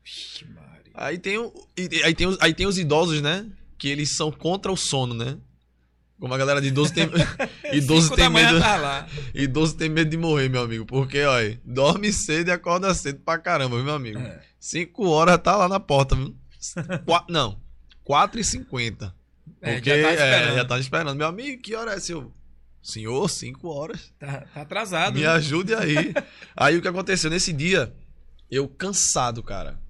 Vixe, 0.02 0.44
Maria. 0.46 0.90
Aí 0.94 1.18
tem, 1.18 1.38
o, 1.38 1.52
aí, 2.04 2.14
tem 2.14 2.26
os, 2.26 2.38
aí 2.40 2.54
tem 2.54 2.66
os 2.66 2.78
idosos, 2.78 3.20
né? 3.20 3.46
Que 3.78 3.88
eles 3.88 4.16
são 4.16 4.30
contra 4.32 4.72
o 4.72 4.76
sono, 4.76 5.14
né? 5.14 5.36
Como 6.18 6.32
a 6.32 6.38
galera 6.38 6.60
de 6.60 6.68
idoso 6.68 6.94
tem. 6.94 7.04
idoso 7.72 8.04
Cinco 8.04 8.16
tem 8.16 8.30
medo. 8.30 8.58
tá 8.60 8.76
lá. 8.76 9.08
Idoso 9.34 9.76
tem 9.76 9.88
medo 9.88 10.08
de 10.10 10.16
morrer, 10.16 10.48
meu 10.48 10.62
amigo. 10.62 10.86
Porque, 10.86 11.22
olha, 11.22 11.60
dorme 11.64 12.12
cedo 12.12 12.48
e 12.48 12.52
acorda 12.52 12.94
cedo 12.94 13.20
pra 13.20 13.38
caramba, 13.38 13.76
viu, 13.76 13.84
meu 13.84 13.94
amigo? 13.94 14.18
É. 14.18 14.40
5 14.58 15.04
horas 15.08 15.38
tá 15.42 15.56
lá 15.56 15.68
na 15.68 15.80
porta, 15.80 16.14
viu? 16.14 16.34
Qua- 17.04 17.26
não, 17.28 17.60
4 18.04 18.40
e 18.40 18.44
50 18.44 19.12
É, 19.62 19.74
Porque 19.74 19.90
já 19.90 20.02
tá 20.02 20.10
é, 20.10 20.14
esperando. 20.14 20.54
já 20.56 20.64
tá 20.64 20.78
esperando. 20.78 21.16
Meu 21.16 21.26
amigo, 21.28 21.62
que 21.62 21.74
hora 21.74 21.92
é 21.92 22.00
seu? 22.00 22.32
Senhor, 22.82 23.30
5 23.30 23.68
horas. 23.68 24.12
Tá, 24.18 24.40
tá 24.52 24.62
atrasado. 24.62 25.14
Me 25.14 25.20
né? 25.20 25.28
ajude 25.28 25.72
aí. 25.72 26.12
aí 26.56 26.76
o 26.76 26.82
que 26.82 26.88
aconteceu? 26.88 27.30
Nesse 27.30 27.52
dia, 27.52 27.94
eu 28.50 28.68
cansado, 28.68 29.40
cara. 29.42 29.80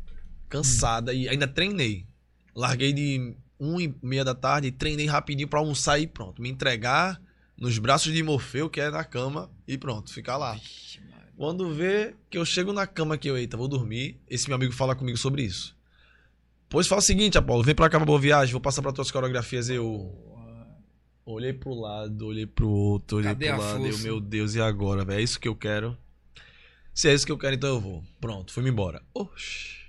Cansada 0.48 1.14
e 1.14 1.26
ainda 1.26 1.48
treinei. 1.48 2.06
Larguei 2.54 2.92
de 2.92 3.34
1 3.58 3.80
e 3.80 3.94
meia 4.02 4.24
da 4.24 4.34
tarde, 4.34 4.70
treinei 4.70 5.06
rapidinho 5.06 5.48
pra 5.48 5.60
almoçar 5.60 5.98
e 5.98 6.06
pronto. 6.06 6.42
Me 6.42 6.50
entregar 6.50 7.18
nos 7.56 7.78
braços 7.78 8.12
de 8.12 8.22
Morfeu, 8.22 8.68
que 8.68 8.80
é 8.80 8.90
na 8.90 9.04
cama, 9.04 9.50
e 9.66 9.78
pronto, 9.78 10.12
ficar 10.12 10.36
lá. 10.36 10.60
Quando 11.36 11.72
vê 11.74 12.14
que 12.28 12.36
eu 12.36 12.44
chego 12.44 12.72
na 12.72 12.86
cama 12.86 13.16
que 13.16 13.28
eu, 13.28 13.38
eita, 13.38 13.56
vou 13.56 13.68
dormir, 13.68 14.20
esse 14.28 14.48
meu 14.48 14.56
amigo 14.56 14.72
fala 14.72 14.94
comigo 14.94 15.16
sobre 15.16 15.42
isso. 15.42 15.74
Pois 16.72 16.86
fala 16.88 17.00
o 17.00 17.04
seguinte, 17.04 17.36
Apolo, 17.36 17.62
vem 17.62 17.74
pra 17.74 17.90
cá 17.90 17.98
pra 17.98 18.06
boa 18.06 18.18
viagem, 18.18 18.50
vou 18.50 18.60
passar 18.60 18.80
pra 18.80 18.92
tuas 18.94 19.10
coreografias. 19.10 19.68
Eu 19.68 20.10
olhei 21.26 21.52
pro 21.52 21.74
lado, 21.74 22.26
olhei 22.26 22.46
pro 22.46 22.66
outro, 22.66 23.18
olhei 23.18 23.28
Cadê 23.28 23.48
pro 23.50 23.58
lado. 23.60 23.86
Eu, 23.86 23.98
meu 23.98 24.18
Deus, 24.18 24.54
e 24.54 24.60
agora, 24.62 25.04
velho? 25.04 25.20
É 25.20 25.22
isso 25.22 25.38
que 25.38 25.46
eu 25.46 25.54
quero? 25.54 25.94
Se 26.94 27.10
é 27.10 27.12
isso 27.12 27.26
que 27.26 27.32
eu 27.32 27.36
quero, 27.36 27.54
então 27.54 27.68
eu 27.68 27.78
vou. 27.80 28.02
Pronto, 28.18 28.54
fui-me 28.54 28.70
embora. 28.70 29.02
Oxi. 29.12 29.82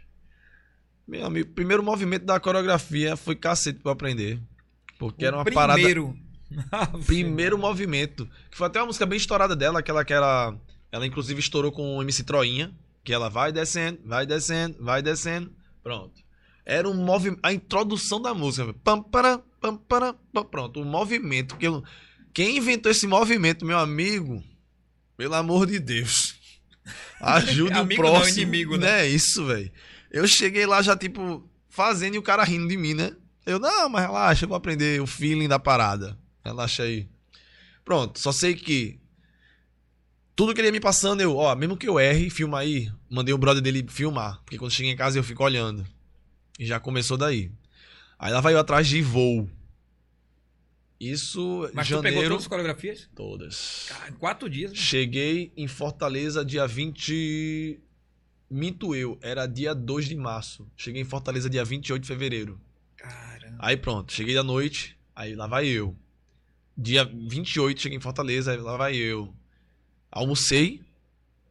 Meu 1.07 1.25
amigo, 1.25 1.53
primeiro 1.53 1.81
movimento 1.81 2.25
da 2.25 2.37
coreografia 2.37 3.15
foi 3.15 3.37
cacete 3.37 3.79
pra 3.79 3.91
eu 3.91 3.93
aprender. 3.93 4.41
Porque 4.99 5.25
era 5.25 5.37
O 5.37 5.39
uma 5.39 5.45
parada. 5.45 5.75
primeiro. 5.75 6.17
Primeiro 7.07 7.57
movimento. 7.57 8.29
Que 8.51 8.57
foi 8.57 8.67
até 8.67 8.79
uma 8.79 8.87
música 8.87 9.05
bem 9.05 9.17
estourada 9.17 9.55
dela, 9.55 9.79
aquela 9.79 10.03
que 10.03 10.13
era. 10.13 10.53
Ela 10.91 11.07
inclusive 11.07 11.39
estourou 11.39 11.71
com 11.71 11.97
o 11.97 12.01
MC 12.01 12.23
Troinha. 12.25 12.71
Que 13.05 13.13
ela 13.13 13.29
vai 13.29 13.51
descendo, 13.53 13.99
vai 14.05 14.25
descendo, 14.25 14.77
vai 14.83 15.01
descendo. 15.01 15.51
Pronto. 15.81 16.22
Era 16.65 16.89
um 16.89 16.93
movimento. 16.93 17.39
A 17.43 17.53
introdução 17.53 18.21
da 18.21 18.33
música. 18.33 18.73
Pam, 18.83 19.01
para, 19.01 19.39
pam, 19.59 19.75
para, 19.75 20.13
pam. 20.13 20.45
Pronto. 20.45 20.81
O 20.81 20.85
movimento. 20.85 21.57
Que 21.57 21.67
eu... 21.67 21.83
Quem 22.33 22.57
inventou 22.57 22.91
esse 22.91 23.05
movimento, 23.05 23.65
meu 23.65 23.77
amigo? 23.77 24.43
Pelo 25.17 25.35
amor 25.35 25.67
de 25.67 25.79
Deus. 25.79 26.35
Ajude 27.21 27.73
o 27.73 27.79
Amigo 27.79 28.03
não, 28.03 28.11
próximo. 28.11 28.41
inimigo, 28.41 28.77
né? 28.77 29.05
É 29.05 29.07
isso, 29.07 29.45
velho. 29.45 29.71
Eu 30.11 30.27
cheguei 30.27 30.65
lá 30.65 30.81
já, 30.81 30.95
tipo, 30.95 31.47
fazendo 31.69 32.15
e 32.15 32.17
o 32.17 32.23
cara 32.23 32.43
rindo 32.43 32.67
de 32.67 32.77
mim, 32.77 32.93
né? 32.93 33.15
Eu, 33.45 33.59
não, 33.59 33.89
mas 33.89 34.05
relaxa, 34.05 34.45
eu 34.45 34.49
vou 34.49 34.57
aprender 34.57 35.01
o 35.01 35.07
feeling 35.07 35.47
da 35.47 35.59
parada. 35.59 36.17
Relaxa 36.43 36.83
aí. 36.83 37.07
Pronto, 37.85 38.19
só 38.19 38.31
sei 38.31 38.55
que 38.55 38.99
tudo 40.35 40.53
que 40.53 40.61
ele 40.61 40.69
ia 40.69 40.71
me 40.71 40.79
passando, 40.79 41.21
eu, 41.21 41.35
ó, 41.35 41.55
mesmo 41.55 41.77
que 41.77 41.87
eu 41.87 41.99
erre, 41.99 42.29
filma 42.29 42.59
aí. 42.59 42.91
Mandei 43.09 43.33
o 43.33 43.37
brother 43.37 43.61
dele 43.61 43.85
filmar. 43.87 44.41
Porque 44.43 44.57
quando 44.57 44.71
chega 44.71 44.89
em 44.89 44.95
casa 44.95 45.17
eu 45.17 45.23
fico 45.23 45.43
olhando. 45.43 45.85
E 46.59 46.65
já 46.65 46.79
começou 46.79 47.17
daí. 47.17 47.51
Aí 48.19 48.31
lá 48.31 48.39
vai 48.41 48.53
eu 48.53 48.59
atrás 48.59 48.87
de 48.87 49.01
voo. 49.01 49.49
Isso, 50.99 51.69
Mas 51.73 51.87
tu 51.87 51.95
pegou 51.95 52.01
janeiro. 52.11 52.29
todas 52.29 52.43
as 52.43 52.47
coreografias? 52.47 53.09
Todas. 53.13 53.85
Cara, 53.89 54.09
em 54.09 54.13
quatro 54.13 54.49
dias. 54.49 54.71
né? 54.71 54.77
Cheguei 54.77 55.51
em 55.57 55.67
Fortaleza 55.67 56.45
dia 56.45 56.65
20. 56.65 57.79
Minto 58.49 58.95
eu, 58.95 59.17
era 59.21 59.45
dia 59.47 59.73
2 59.73 60.05
de 60.07 60.15
março. 60.15 60.65
Cheguei 60.77 61.01
em 61.01 61.05
Fortaleza 61.05 61.49
dia 61.49 61.65
28 61.65 62.01
de 62.03 62.07
fevereiro. 62.07 62.61
Caramba. 62.95 63.57
Aí 63.59 63.75
pronto, 63.75 64.13
cheguei 64.13 64.35
da 64.35 64.43
noite, 64.43 64.95
aí 65.15 65.35
lá 65.35 65.47
vai 65.47 65.67
eu. 65.67 65.95
Dia 66.77 67.03
28, 67.03 67.81
cheguei 67.81 67.97
em 67.97 68.01
Fortaleza, 68.01 68.51
aí 68.51 68.57
lá 68.59 68.77
vai 68.77 68.95
eu. 68.95 69.33
Almocei 70.11 70.81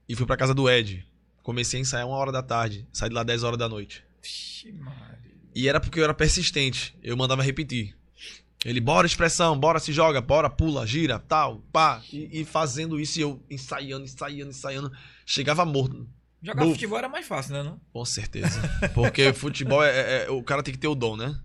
e 0.08 0.14
fui 0.14 0.24
pra 0.26 0.36
casa 0.36 0.54
do 0.54 0.70
Ed. 0.70 1.04
Comecei 1.42 1.78
a 1.78 1.82
ensaiar 1.82 2.06
uma 2.06 2.16
hora 2.16 2.30
da 2.32 2.42
tarde, 2.42 2.86
saí 2.92 3.08
de 3.08 3.14
lá 3.16 3.22
10 3.24 3.42
horas 3.42 3.58
da 3.58 3.68
noite. 3.68 4.04
E 5.54 5.68
era 5.68 5.80
porque 5.80 5.98
eu 6.00 6.04
era 6.04 6.14
persistente, 6.14 6.96
eu 7.02 7.16
mandava 7.16 7.42
repetir. 7.42 7.96
Ele, 8.64 8.80
bora 8.80 9.06
expressão, 9.06 9.58
bora 9.58 9.80
se 9.80 9.92
joga, 9.92 10.20
bora, 10.20 10.48
pula, 10.48 10.86
gira, 10.86 11.18
tal, 11.18 11.58
pá. 11.72 12.00
E, 12.12 12.40
e 12.40 12.44
fazendo 12.44 13.00
isso, 13.00 13.18
e 13.18 13.22
eu 13.22 13.42
ensaiando, 13.50 14.04
ensaiando, 14.04 14.50
ensaiando. 14.50 14.92
Chegava 15.26 15.64
morto. 15.64 16.08
Jogar 16.40 16.62
Buf. 16.64 16.74
futebol 16.74 16.98
era 16.98 17.08
mais 17.08 17.26
fácil, 17.26 17.54
né? 17.54 17.62
Não? 17.62 17.80
Com 17.92 18.04
certeza. 18.04 18.60
Porque 18.94 19.32
futebol 19.32 19.82
é, 19.82 19.90
é- 19.90 20.24
é- 20.26 20.30
O 20.30 20.42
cara 20.42 20.62
tem 20.62 20.72
que 20.72 20.78
ter 20.78 20.88
o 20.88 20.94
dom, 20.94 21.16
né? 21.16 21.36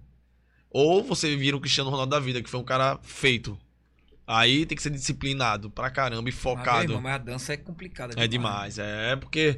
Ou 0.69 1.03
você 1.03 1.35
vira 1.35 1.57
o 1.57 1.59
Cristiano 1.59 1.89
Ronaldo 1.89 2.11
da 2.11 2.19
vida, 2.19 2.41
que 2.41 2.49
foi 2.49 2.59
um 2.59 2.63
cara 2.63 2.99
feito. 3.01 3.57
Aí 4.25 4.65
tem 4.65 4.75
que 4.75 4.83
ser 4.83 4.89
disciplinado 4.91 5.69
pra 5.71 5.89
caramba 5.89 6.21
e 6.29 6.31
meu 6.31 6.33
focado. 6.33 6.83
irmão, 6.83 7.01
mas 7.01 7.15
a 7.15 7.17
dança 7.19 7.53
é 7.53 7.57
complicada. 7.57 8.13
É 8.17 8.27
demais, 8.27 8.77
é 8.77 9.15
porque, 9.15 9.57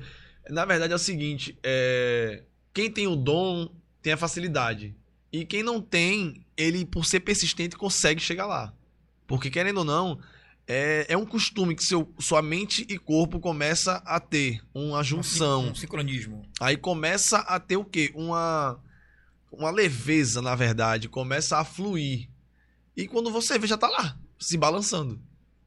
na 0.50 0.64
verdade, 0.64 0.94
é 0.94 0.96
o 0.96 1.00
seguinte: 1.00 1.58
é, 1.64 2.44
quem 2.74 2.92
tem 2.92 3.08
o 3.08 3.16
dom 3.16 3.70
tem 4.02 4.14
a 4.14 4.18
facilidade. 4.18 4.96
E 5.32 5.46
quem 5.46 5.62
não 5.62 5.82
tem, 5.82 6.46
ele, 6.58 6.86
por 6.86 7.06
ser 7.06 7.20
persistente, 7.20 7.76
consegue 7.76 8.22
chegar 8.22 8.46
lá. 8.46 8.74
Porque, 9.28 9.50
querendo 9.50 9.80
ou 9.80 9.84
não, 9.84 10.20
é, 10.68 11.06
é 11.10 11.18
um 11.18 11.26
costume 11.26 11.76
que 11.76 11.84
seu, 11.84 12.12
sua 12.20 12.42
mente 12.42 12.86
e 12.90 12.98
corpo 12.98 13.40
começa 13.40 13.98
a 14.06 14.20
ter 14.20 14.62
uma 14.74 15.04
junção. 15.04 15.70
Um 15.70 15.76
sincronismo. 15.76 16.44
Aí 16.60 16.78
começa 16.78 17.40
a 17.40 17.60
ter 17.60 17.78
o 17.78 17.86
quê? 17.86 18.12
Uma, 18.16 18.80
uma 19.52 19.70
leveza, 19.70 20.42
na 20.42 20.56
verdade. 20.56 21.10
Começa 21.10 21.58
a 21.58 21.64
fluir. 21.64 22.30
E 22.96 23.08
quando 23.08 23.32
você 23.32 23.58
vê, 23.60 23.68
já 23.68 23.78
tá 23.78 23.88
lá, 23.88 24.18
se 24.40 24.58
balançando. 24.58 25.22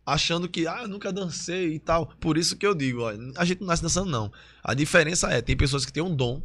Achando 0.04 0.48
que, 0.48 0.66
ah, 0.66 0.80
eu 0.82 0.88
nunca 0.88 1.12
dancei 1.12 1.74
e 1.74 1.78
tal. 1.78 2.06
Por 2.18 2.36
isso 2.36 2.56
que 2.56 2.66
eu 2.66 2.74
digo, 2.74 3.02
ó, 3.02 3.12
a 3.36 3.44
gente 3.44 3.60
não 3.60 3.68
nasce 3.68 3.82
dançando, 3.82 4.10
não. 4.10 4.32
A 4.62 4.74
diferença 4.74 5.30
é, 5.30 5.40
tem 5.40 5.56
pessoas 5.56 5.86
que 5.86 5.92
têm 5.92 6.02
um 6.02 6.14
dom. 6.14 6.42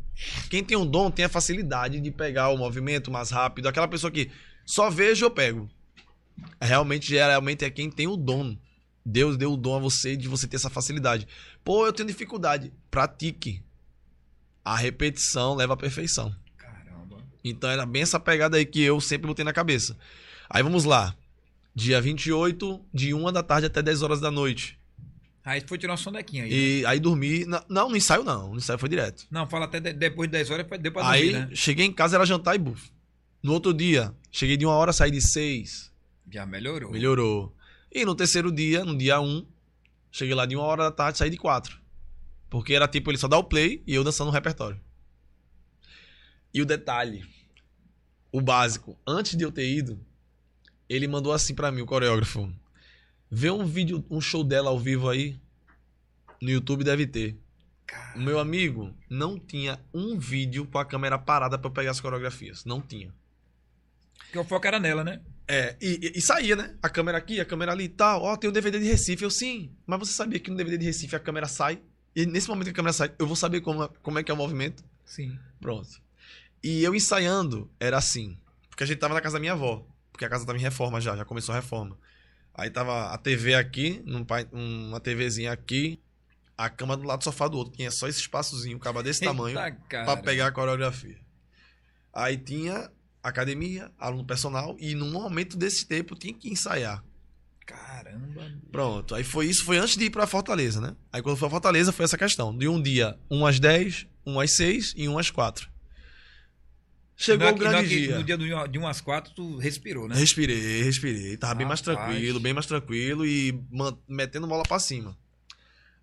Quem 0.49 0.63
tem 0.63 0.77
um 0.77 0.85
dom 0.85 1.09
tem 1.09 1.25
a 1.25 1.29
facilidade 1.29 1.99
de 1.99 2.11
pegar 2.11 2.49
o 2.49 2.57
movimento 2.57 3.09
mais 3.09 3.31
rápido. 3.31 3.67
Aquela 3.67 3.87
pessoa 3.87 4.11
que 4.11 4.29
só 4.63 4.89
vejo, 4.89 5.25
eu 5.25 5.31
pego. 5.31 5.67
Realmente, 6.61 7.07
geralmente 7.07 7.65
é 7.65 7.69
quem 7.69 7.89
tem 7.89 8.05
o 8.05 8.15
dom. 8.15 8.55
Deus 9.03 9.37
deu 9.37 9.53
o 9.53 9.57
dom 9.57 9.77
a 9.77 9.79
você 9.79 10.15
de 10.15 10.27
você 10.27 10.47
ter 10.47 10.57
essa 10.57 10.69
facilidade. 10.69 11.27
Pô, 11.63 11.85
eu 11.85 11.93
tenho 11.93 12.07
dificuldade. 12.07 12.73
Pratique. 12.91 13.63
A 14.63 14.75
repetição 14.75 15.55
leva 15.55 15.73
à 15.73 15.77
perfeição. 15.77 16.35
Caramba. 16.57 17.23
Então 17.43 17.69
era 17.69 17.85
bem 17.85 18.01
essa 18.01 18.19
pegada 18.19 18.57
aí 18.57 18.65
que 18.65 18.81
eu 18.81 18.99
sempre 18.99 19.27
botei 19.27 19.45
na 19.45 19.53
cabeça. 19.53 19.97
Aí 20.49 20.61
vamos 20.61 20.83
lá. 20.83 21.15
Dia 21.79 22.01
28, 22.01 22.83
de 22.91 23.13
1 23.13 23.31
da 23.31 23.43
tarde 23.43 23.67
até 23.67 23.83
10 23.83 24.01
horas 24.01 24.19
da 24.19 24.31
noite. 24.31 24.79
Aí 25.45 25.63
foi 25.67 25.77
tirar 25.77 25.91
uma 25.93 25.97
sonequinha 25.97 26.43
aí. 26.45 26.49
né? 26.49 26.55
E 26.55 26.85
aí 26.87 26.99
dormi. 26.99 27.45
Não, 27.69 27.87
no 27.89 27.95
ensaio 27.95 28.23
não. 28.23 28.49
No 28.49 28.57
ensaio 28.57 28.79
foi 28.79 28.89
direto. 28.89 29.27
Não, 29.29 29.47
fala 29.47 29.65
até 29.65 29.79
de- 29.79 29.93
depois 29.93 30.27
de 30.27 30.31
10 30.31 30.49
horas, 30.49 30.65
deu 30.81 30.91
pra 30.91 31.07
Aí 31.07 31.31
dormir, 31.31 31.47
né? 31.49 31.55
cheguei 31.55 31.85
em 31.85 31.93
casa, 31.93 32.15
era 32.17 32.25
jantar 32.25 32.55
e 32.55 32.57
buf. 32.57 32.89
No 33.43 33.53
outro 33.53 33.71
dia, 33.75 34.11
cheguei 34.31 34.57
de 34.57 34.65
uma 34.65 34.73
hora, 34.73 34.91
saí 34.91 35.11
de 35.11 35.21
6. 35.21 35.91
Já 36.31 36.47
melhorou. 36.47 36.91
Melhorou. 36.91 37.55
E 37.93 38.03
no 38.05 38.15
terceiro 38.15 38.51
dia, 38.51 38.83
no 38.83 38.97
dia 38.97 39.21
1, 39.21 39.45
cheguei 40.11 40.33
lá 40.33 40.47
de 40.47 40.55
uma 40.55 40.65
hora 40.65 40.85
da 40.85 40.91
tarde, 40.91 41.19
saí 41.19 41.29
de 41.29 41.37
4. 41.37 41.77
Porque 42.49 42.73
era 42.73 42.87
tipo, 42.87 43.11
ele 43.11 43.19
só 43.19 43.27
dá 43.27 43.37
o 43.37 43.43
play 43.43 43.83
e 43.85 43.93
eu 43.93 44.03
dançando 44.03 44.27
no 44.29 44.33
repertório. 44.33 44.81
E 46.51 46.59
o 46.59 46.65
detalhe, 46.65 47.23
o 48.31 48.41
básico, 48.41 48.97
antes 49.05 49.37
de 49.37 49.43
eu 49.43 49.51
ter 49.51 49.69
ido, 49.71 49.99
ele 50.89 51.07
mandou 51.07 51.33
assim 51.33 51.53
pra 51.55 51.71
mim, 51.71 51.81
o 51.81 51.85
coreógrafo. 51.85 52.51
Vê 53.29 53.51
um 53.51 53.65
vídeo, 53.65 54.05
um 54.09 54.21
show 54.21 54.43
dela 54.43 54.69
ao 54.69 54.79
vivo 54.79 55.09
aí. 55.09 55.35
No 56.41 56.49
YouTube 56.49 56.83
deve 56.83 57.05
ter. 57.07 57.37
O 58.15 58.19
meu 58.19 58.39
amigo 58.39 58.93
não 59.09 59.39
tinha 59.39 59.79
um 59.93 60.17
vídeo 60.17 60.65
com 60.65 60.77
a 60.77 60.85
câmera 60.85 61.17
parada 61.17 61.57
pra 61.57 61.67
eu 61.69 61.73
pegar 61.73 61.91
as 61.91 61.99
coreografias. 62.01 62.63
Não 62.65 62.81
tinha. 62.81 63.13
Porque 64.19 64.37
o 64.39 64.43
foco 64.43 64.67
era 64.67 64.79
nela, 64.79 65.03
né? 65.03 65.21
É, 65.47 65.75
e, 65.81 65.99
e- 66.07 66.17
e 66.17 66.21
saía, 66.21 66.55
né? 66.55 66.75
A 66.81 66.89
câmera 66.89 67.17
aqui, 67.17 67.39
a 67.39 67.45
câmera 67.45 67.71
ali 67.71 67.85
e 67.85 67.89
tal. 67.89 68.23
Ó, 68.23 68.35
tem 68.35 68.49
um 68.49 68.53
DVD 68.53 68.77
de 68.79 68.85
Recife. 68.85 69.23
Eu, 69.23 69.31
sim. 69.31 69.71
Mas 69.85 69.99
você 69.99 70.13
sabia 70.13 70.39
que 70.39 70.49
no 70.51 70.57
DVD 70.57 70.77
de 70.77 70.85
Recife 70.85 71.15
a 71.15 71.19
câmera 71.19 71.47
sai? 71.47 71.79
E 72.15 72.25
nesse 72.25 72.49
momento 72.49 72.65
que 72.65 72.71
a 72.71 72.73
câmera 72.73 72.93
sai, 72.93 73.13
eu 73.17 73.25
vou 73.27 73.35
saber 73.35 73.61
como, 73.61 73.87
como 74.01 74.19
é 74.19 74.23
que 74.23 74.31
é 74.31 74.33
o 74.33 74.37
movimento? 74.37 74.83
Sim. 75.05 75.37
Pronto. 75.61 75.89
E 76.63 76.83
eu 76.83 76.93
ensaiando, 76.93 77.69
era 77.79 77.97
assim. 77.97 78.37
Porque 78.69 78.83
a 78.83 78.87
gente 78.87 78.97
tava 78.99 79.13
na 79.13 79.21
casa 79.21 79.33
da 79.35 79.39
minha 79.39 79.53
avó. 79.53 79.85
Porque 80.17 80.25
a 80.25 80.29
casa 80.29 80.47
tava 80.47 80.57
em 80.57 80.61
reforma 80.61 80.99
já, 80.99 81.15
já 81.15 81.23
começou 81.23 81.53
a 81.53 81.57
reforma. 81.57 81.95
Aí 82.51 82.71
tava 82.71 83.13
a 83.13 83.17
TV 83.19 83.53
aqui, 83.53 84.01
num 84.03 84.25
uma 84.51 84.99
TVzinha 84.99 85.51
aqui, 85.51 86.01
a 86.57 86.71
cama 86.71 86.97
do 86.97 87.03
lado 87.03 87.19
do 87.19 87.23
sofá 87.23 87.47
do 87.47 87.55
outro. 87.55 87.71
Tinha 87.73 87.91
só 87.91 88.07
esse 88.07 88.19
espaçozinho, 88.19 88.79
caba 88.79 89.03
desse 89.03 89.23
tamanho, 89.23 89.55
Eita, 89.59 89.77
cara. 89.87 90.05
pra 90.05 90.17
pegar 90.17 90.47
a 90.47 90.51
coreografia. 90.51 91.19
Aí 92.11 92.35
tinha 92.35 92.89
academia, 93.21 93.91
aluno 93.95 94.25
personal, 94.25 94.75
e 94.79 94.95
num 94.95 95.11
momento 95.11 95.55
desse 95.55 95.85
tempo 95.85 96.15
tinha 96.15 96.33
que 96.33 96.49
ensaiar. 96.49 97.03
Caramba. 97.63 98.51
Pronto. 98.71 99.13
Aí 99.13 99.23
foi 99.23 99.45
isso, 99.45 99.63
foi 99.63 99.77
antes 99.77 99.97
de 99.97 100.05
ir 100.05 100.09
pra 100.09 100.25
Fortaleza, 100.25 100.81
né? 100.81 100.95
Aí 101.13 101.21
quando 101.21 101.37
foi 101.37 101.47
a 101.47 101.51
Fortaleza 101.51 101.91
foi 101.91 102.05
essa 102.05 102.17
questão. 102.17 102.57
De 102.57 102.67
um 102.67 102.81
dia, 102.81 103.19
um 103.29 103.45
às 103.45 103.59
10, 103.59 104.07
um 104.25 104.39
às 104.39 104.55
6 104.55 104.95
e 104.97 105.07
um 105.07 105.19
às 105.19 105.29
4. 105.29 105.69
Chegou 107.19 107.47
é 107.47 107.51
o 107.51 107.55
é 107.55 107.57
grande 107.57 107.89
que 107.89 107.95
dia. 108.01 108.17
No 108.17 108.23
dia 108.23 108.37
do- 108.37 108.67
de 108.67 108.77
1 108.77 108.87
às 108.87 109.01
4, 109.01 109.33
tu 109.33 109.57
respirou, 109.57 110.07
né? 110.07 110.15
Respirei, 110.15 110.83
respirei. 110.83 111.35
Tava 111.35 111.55
bem 111.55 111.65
mais 111.67 111.81
Rapaz. 111.81 112.07
tranquilo, 112.07 112.39
bem 112.39 112.53
mais 112.53 112.65
tranquilo 112.67 113.25
e 113.25 113.59
metendo 114.07 114.45
bola 114.45 114.61
pra 114.63 114.77
cima. 114.77 115.17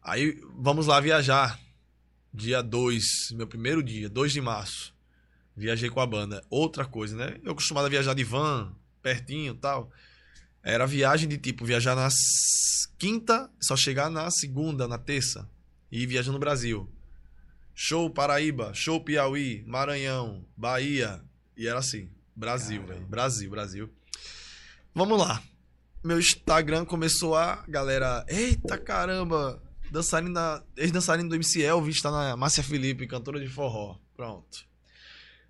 Aí 0.03 0.39
vamos 0.59 0.86
lá 0.89 1.01
viajar. 1.01 1.59
Dia 2.32 2.61
2, 2.62 3.05
meu 3.32 3.47
primeiro 3.47 3.81
dia, 3.81 4.09
2 4.09 4.32
de 4.32 4.41
março. 4.41 4.93
Viajei 5.57 5.89
com 5.89 6.01
a 6.01 6.07
banda. 6.07 6.43
Outra 6.51 6.85
coisa, 6.85 7.16
né? 7.16 7.39
Eu 7.45 7.53
acostumado 7.53 7.86
a 7.86 7.89
viajar 7.89 8.12
de 8.12 8.24
van, 8.24 8.74
pertinho 9.01 9.55
e 9.55 9.57
tal. 9.57 9.93
Era 10.65 10.85
viagem 10.85 11.28
de 11.28 11.39
tipo, 11.39 11.65
viajar 11.65 11.95
na 11.95 12.09
quinta, 12.99 13.49
só 13.61 13.77
chegar 13.77 14.11
na 14.11 14.28
segunda, 14.32 14.89
na 14.89 14.99
terça. 14.99 15.49
E 15.93 16.03
ir 16.03 16.07
viajando 16.07 16.32
no 16.32 16.41
Brasil. 16.41 16.91
Show 17.74 18.09
Paraíba, 18.09 18.72
show 18.72 19.01
Piauí, 19.01 19.64
Maranhão, 19.66 20.44
Bahia. 20.56 21.20
E 21.56 21.66
era 21.66 21.78
assim. 21.78 22.09
Brasil, 22.36 22.84
velho. 22.86 23.06
Brasil, 23.06 23.51
Brasil. 23.51 23.90
Vamos 24.94 25.18
lá. 25.18 25.42
Meu 26.02 26.18
Instagram 26.18 26.84
começou 26.84 27.34
a 27.34 27.64
galera. 27.68 28.24
Eita 28.28 28.78
caramba! 28.78 29.60
Dançarina. 29.90 30.62
Ex-dançarina 30.76 31.28
do 31.28 31.34
MC 31.34 31.62
Elvis 31.62 32.01
tá 32.01 32.10
na 32.10 32.36
Márcia 32.36 32.62
Felipe, 32.62 33.06
cantora 33.06 33.40
de 33.40 33.48
forró. 33.48 33.96
Pronto. 34.16 34.66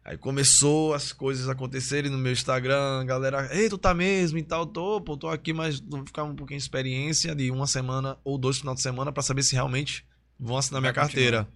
Aí 0.05 0.19
começou 0.19 0.93
as 0.93 1.13
coisas 1.13 1.49
acontecerem 1.49 2.11
no 2.11 2.19
meu 2.19 2.31
Instagram, 2.31 3.07
galera, 3.07 3.49
ei, 3.57 3.71
tu 3.71 3.79
tá 3.79 3.95
mesmo 3.95 4.37
e 4.37 4.43
tal, 4.43 4.67
tô, 4.67 5.01
pô, 5.01 5.17
tô 5.17 5.29
aqui, 5.29 5.55
mas 5.55 5.81
vou 5.81 6.05
ficar 6.05 6.25
um 6.25 6.37
pouquinho 6.37 6.59
de 6.59 6.63
experiência 6.63 7.35
de 7.35 7.51
uma 7.51 7.67
semana 7.67 8.19
ou 8.23 8.37
dois 8.37 8.59
final 8.59 8.75
de 8.75 8.83
semana 8.83 9.11
pra 9.11 9.23
saber 9.23 9.43
se 9.43 9.55
realmente 9.55 10.05
vão 10.39 10.59
assinar 10.59 10.83
Vai 10.83 10.91
minha 10.91 10.93
carteira. 10.93 11.49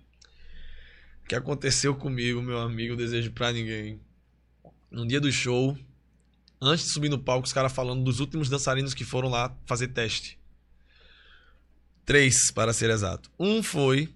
O 1.29 1.29
que 1.29 1.35
aconteceu 1.35 1.95
comigo, 1.95 2.41
meu 2.41 2.59
amigo, 2.59 2.97
desejo 2.97 3.31
pra 3.33 3.53
ninguém. 3.53 4.01
No 4.91 5.07
dia 5.07 5.21
do 5.21 5.31
show, 5.31 5.77
antes 6.59 6.87
de 6.87 6.91
subir 6.91 7.11
no 7.11 7.19
palco, 7.19 7.47
os 7.47 7.53
caras 7.53 7.71
falando 7.71 8.03
dos 8.03 8.19
últimos 8.19 8.49
dançarinos 8.49 8.95
que 8.95 9.05
foram 9.05 9.29
lá 9.29 9.55
fazer 9.67 9.89
teste. 9.89 10.39
Três, 12.07 12.51
para 12.51 12.73
ser 12.73 12.89
exato. 12.89 13.31
Um 13.39 13.63
foi, 13.63 14.09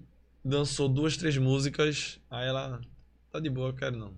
dançou 0.43 0.89
duas, 0.89 1.15
três 1.19 1.37
músicas, 1.37 2.19
aí 2.31 2.49
ela, 2.49 2.81
tá 3.31 3.39
de 3.39 3.51
boa, 3.51 3.69
eu 3.69 3.75
quero 3.75 3.95
não. 3.95 4.15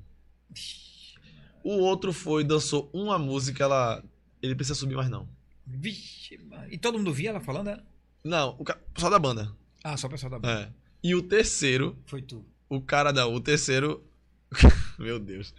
O 1.65 1.79
outro 1.79 2.12
foi, 2.12 2.45
dançou 2.45 2.89
uma 2.93 3.19
música, 3.19 3.65
ela, 3.65 4.05
ele 4.41 4.55
precisa 4.55 4.77
subir 4.79 4.95
mais 4.95 5.11
não. 5.11 5.29
Vixe. 5.66 6.39
E 6.71 6.79
todo 6.79 6.97
mundo 6.97 7.12
via 7.12 7.31
ela 7.31 7.41
falando, 7.41 7.71
era? 7.71 7.85
Não, 8.23 8.55
o 8.57 8.62
ca- 8.62 8.79
só 8.97 9.11
da 9.11 9.19
banda. 9.19 9.53
Ah, 9.83 9.97
só 9.97 10.07
o 10.07 10.11
pessoal 10.11 10.31
da 10.31 10.39
banda. 10.39 10.61
É. 10.61 10.85
E 11.03 11.12
o 11.16 11.23
terceiro, 11.23 11.99
Foi 12.07 12.23
tu. 12.23 12.47
O 12.69 12.81
cara 12.81 13.12
não, 13.12 13.35
o 13.35 13.41
terceiro, 13.41 14.05
meu 14.99 15.19
Deus. 15.19 15.55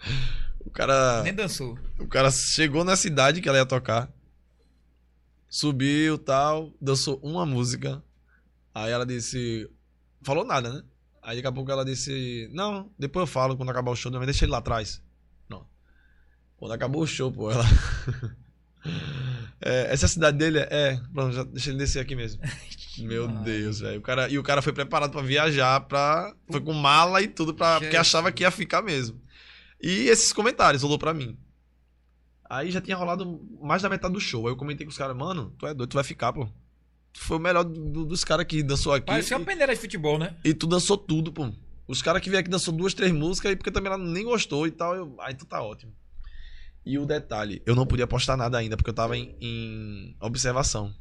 O 0.65 0.69
cara 0.69 1.21
Nem 1.23 1.33
dançou. 1.33 1.77
O 1.99 2.07
cara 2.07 2.31
chegou 2.31 2.83
na 2.83 2.95
cidade 2.95 3.41
que 3.41 3.47
ela 3.47 3.59
ia 3.59 3.65
tocar. 3.65 4.11
Subiu 5.47 6.17
tal, 6.17 6.73
dançou 6.81 7.19
uma 7.21 7.45
música. 7.45 8.03
Aí 8.73 8.91
ela 8.91 9.05
disse. 9.05 9.69
Falou 10.23 10.43
nada, 10.43 10.73
né? 10.73 10.83
Aí 11.21 11.37
daqui 11.37 11.47
a 11.47 11.51
pouco 11.51 11.71
ela 11.71 11.85
disse. 11.85 12.49
Não, 12.51 12.91
depois 12.97 13.21
eu 13.21 13.27
falo 13.27 13.55
quando 13.55 13.69
acabar 13.69 13.91
o 13.91 13.95
show, 13.95 14.11
mas 14.11 14.25
deixa 14.25 14.45
ele 14.45 14.51
lá 14.51 14.57
atrás. 14.57 15.01
Não. 15.47 15.65
Quando 16.57 16.73
acabou 16.73 17.03
o 17.03 17.07
show, 17.07 17.31
pô, 17.31 17.51
ela. 17.51 17.63
É, 19.61 19.91
essa 19.93 20.07
cidade 20.07 20.37
dele? 20.37 20.59
É. 20.59 20.99
Pronto, 21.13 21.33
já 21.33 21.43
deixa 21.43 21.69
ele 21.69 21.77
descer 21.79 21.99
aqui 21.99 22.15
mesmo. 22.15 22.41
Meu 22.99 23.27
Mano. 23.27 23.43
Deus, 23.43 23.79
velho. 23.79 24.01
Cara, 24.01 24.29
e 24.29 24.37
o 24.39 24.43
cara 24.43 24.61
foi 24.61 24.71
preparado 24.73 25.11
pra 25.11 25.21
viajar, 25.21 25.81
pra. 25.81 26.33
Foi 26.49 26.61
com 26.61 26.73
mala 26.73 27.21
e 27.21 27.27
tudo, 27.27 27.53
pra, 27.53 27.79
porque 27.79 27.95
achava 27.97 28.31
que 28.31 28.43
ia 28.43 28.51
ficar 28.51 28.81
mesmo. 28.81 29.19
E 29.81 30.07
esses 30.07 30.31
comentários 30.31 30.81
rolou 30.83 30.97
pra 30.97 31.13
mim. 31.13 31.37
Aí 32.49 32.71
já 32.71 32.79
tinha 32.79 32.95
rolado 32.95 33.41
mais 33.61 33.81
da 33.81 33.89
metade 33.89 34.13
do 34.13 34.19
show. 34.19 34.45
Aí 34.47 34.53
eu 34.53 34.57
comentei 34.57 34.85
com 34.85 34.91
os 34.91 34.97
caras, 34.97 35.15
mano, 35.15 35.53
tu 35.57 35.65
é 35.65 35.73
doido, 35.73 35.89
tu 35.89 35.95
vai 35.95 36.03
ficar, 36.03 36.31
pô. 36.31 36.45
Tu 37.11 37.19
foi 37.19 37.37
o 37.37 37.39
melhor 37.39 37.63
do- 37.63 38.05
dos 38.05 38.23
caras 38.23 38.45
que 38.45 38.61
dançou 38.61 38.93
aqui. 38.93 39.07
Parecia 39.07 39.35
uma 39.37 39.43
e, 39.43 39.45
peneira 39.45 39.73
de 39.73 39.79
futebol, 39.79 40.17
né? 40.19 40.35
e 40.43 40.53
tu 40.53 40.67
dançou 40.67 40.97
tudo, 40.97 41.31
pô. 41.33 41.51
Os 41.87 42.01
caras 42.01 42.21
que 42.21 42.29
vieram 42.29 42.41
aqui 42.41 42.49
dançou 42.49 42.73
duas, 42.73 42.93
três 42.93 43.11
músicas, 43.11 43.49
aí 43.49 43.55
porque 43.55 43.71
também 43.71 43.91
ela 43.91 44.01
nem 44.01 44.23
gostou 44.23 44.65
e 44.67 44.71
tal. 44.71 44.95
eu- 44.95 45.15
aí 45.19 45.33
tu 45.33 45.45
tá 45.45 45.61
ótimo. 45.61 45.91
E 46.85 46.99
o 46.99 47.05
detalhe, 47.05 47.61
eu 47.65 47.75
não 47.75 47.85
podia 47.85 48.05
postar 48.05 48.37
nada 48.37 48.57
ainda, 48.57 48.77
porque 48.77 48.89
eu 48.89 48.93
tava 48.93 49.17
em, 49.17 49.35
em 49.41 50.15
observação. 50.19 50.93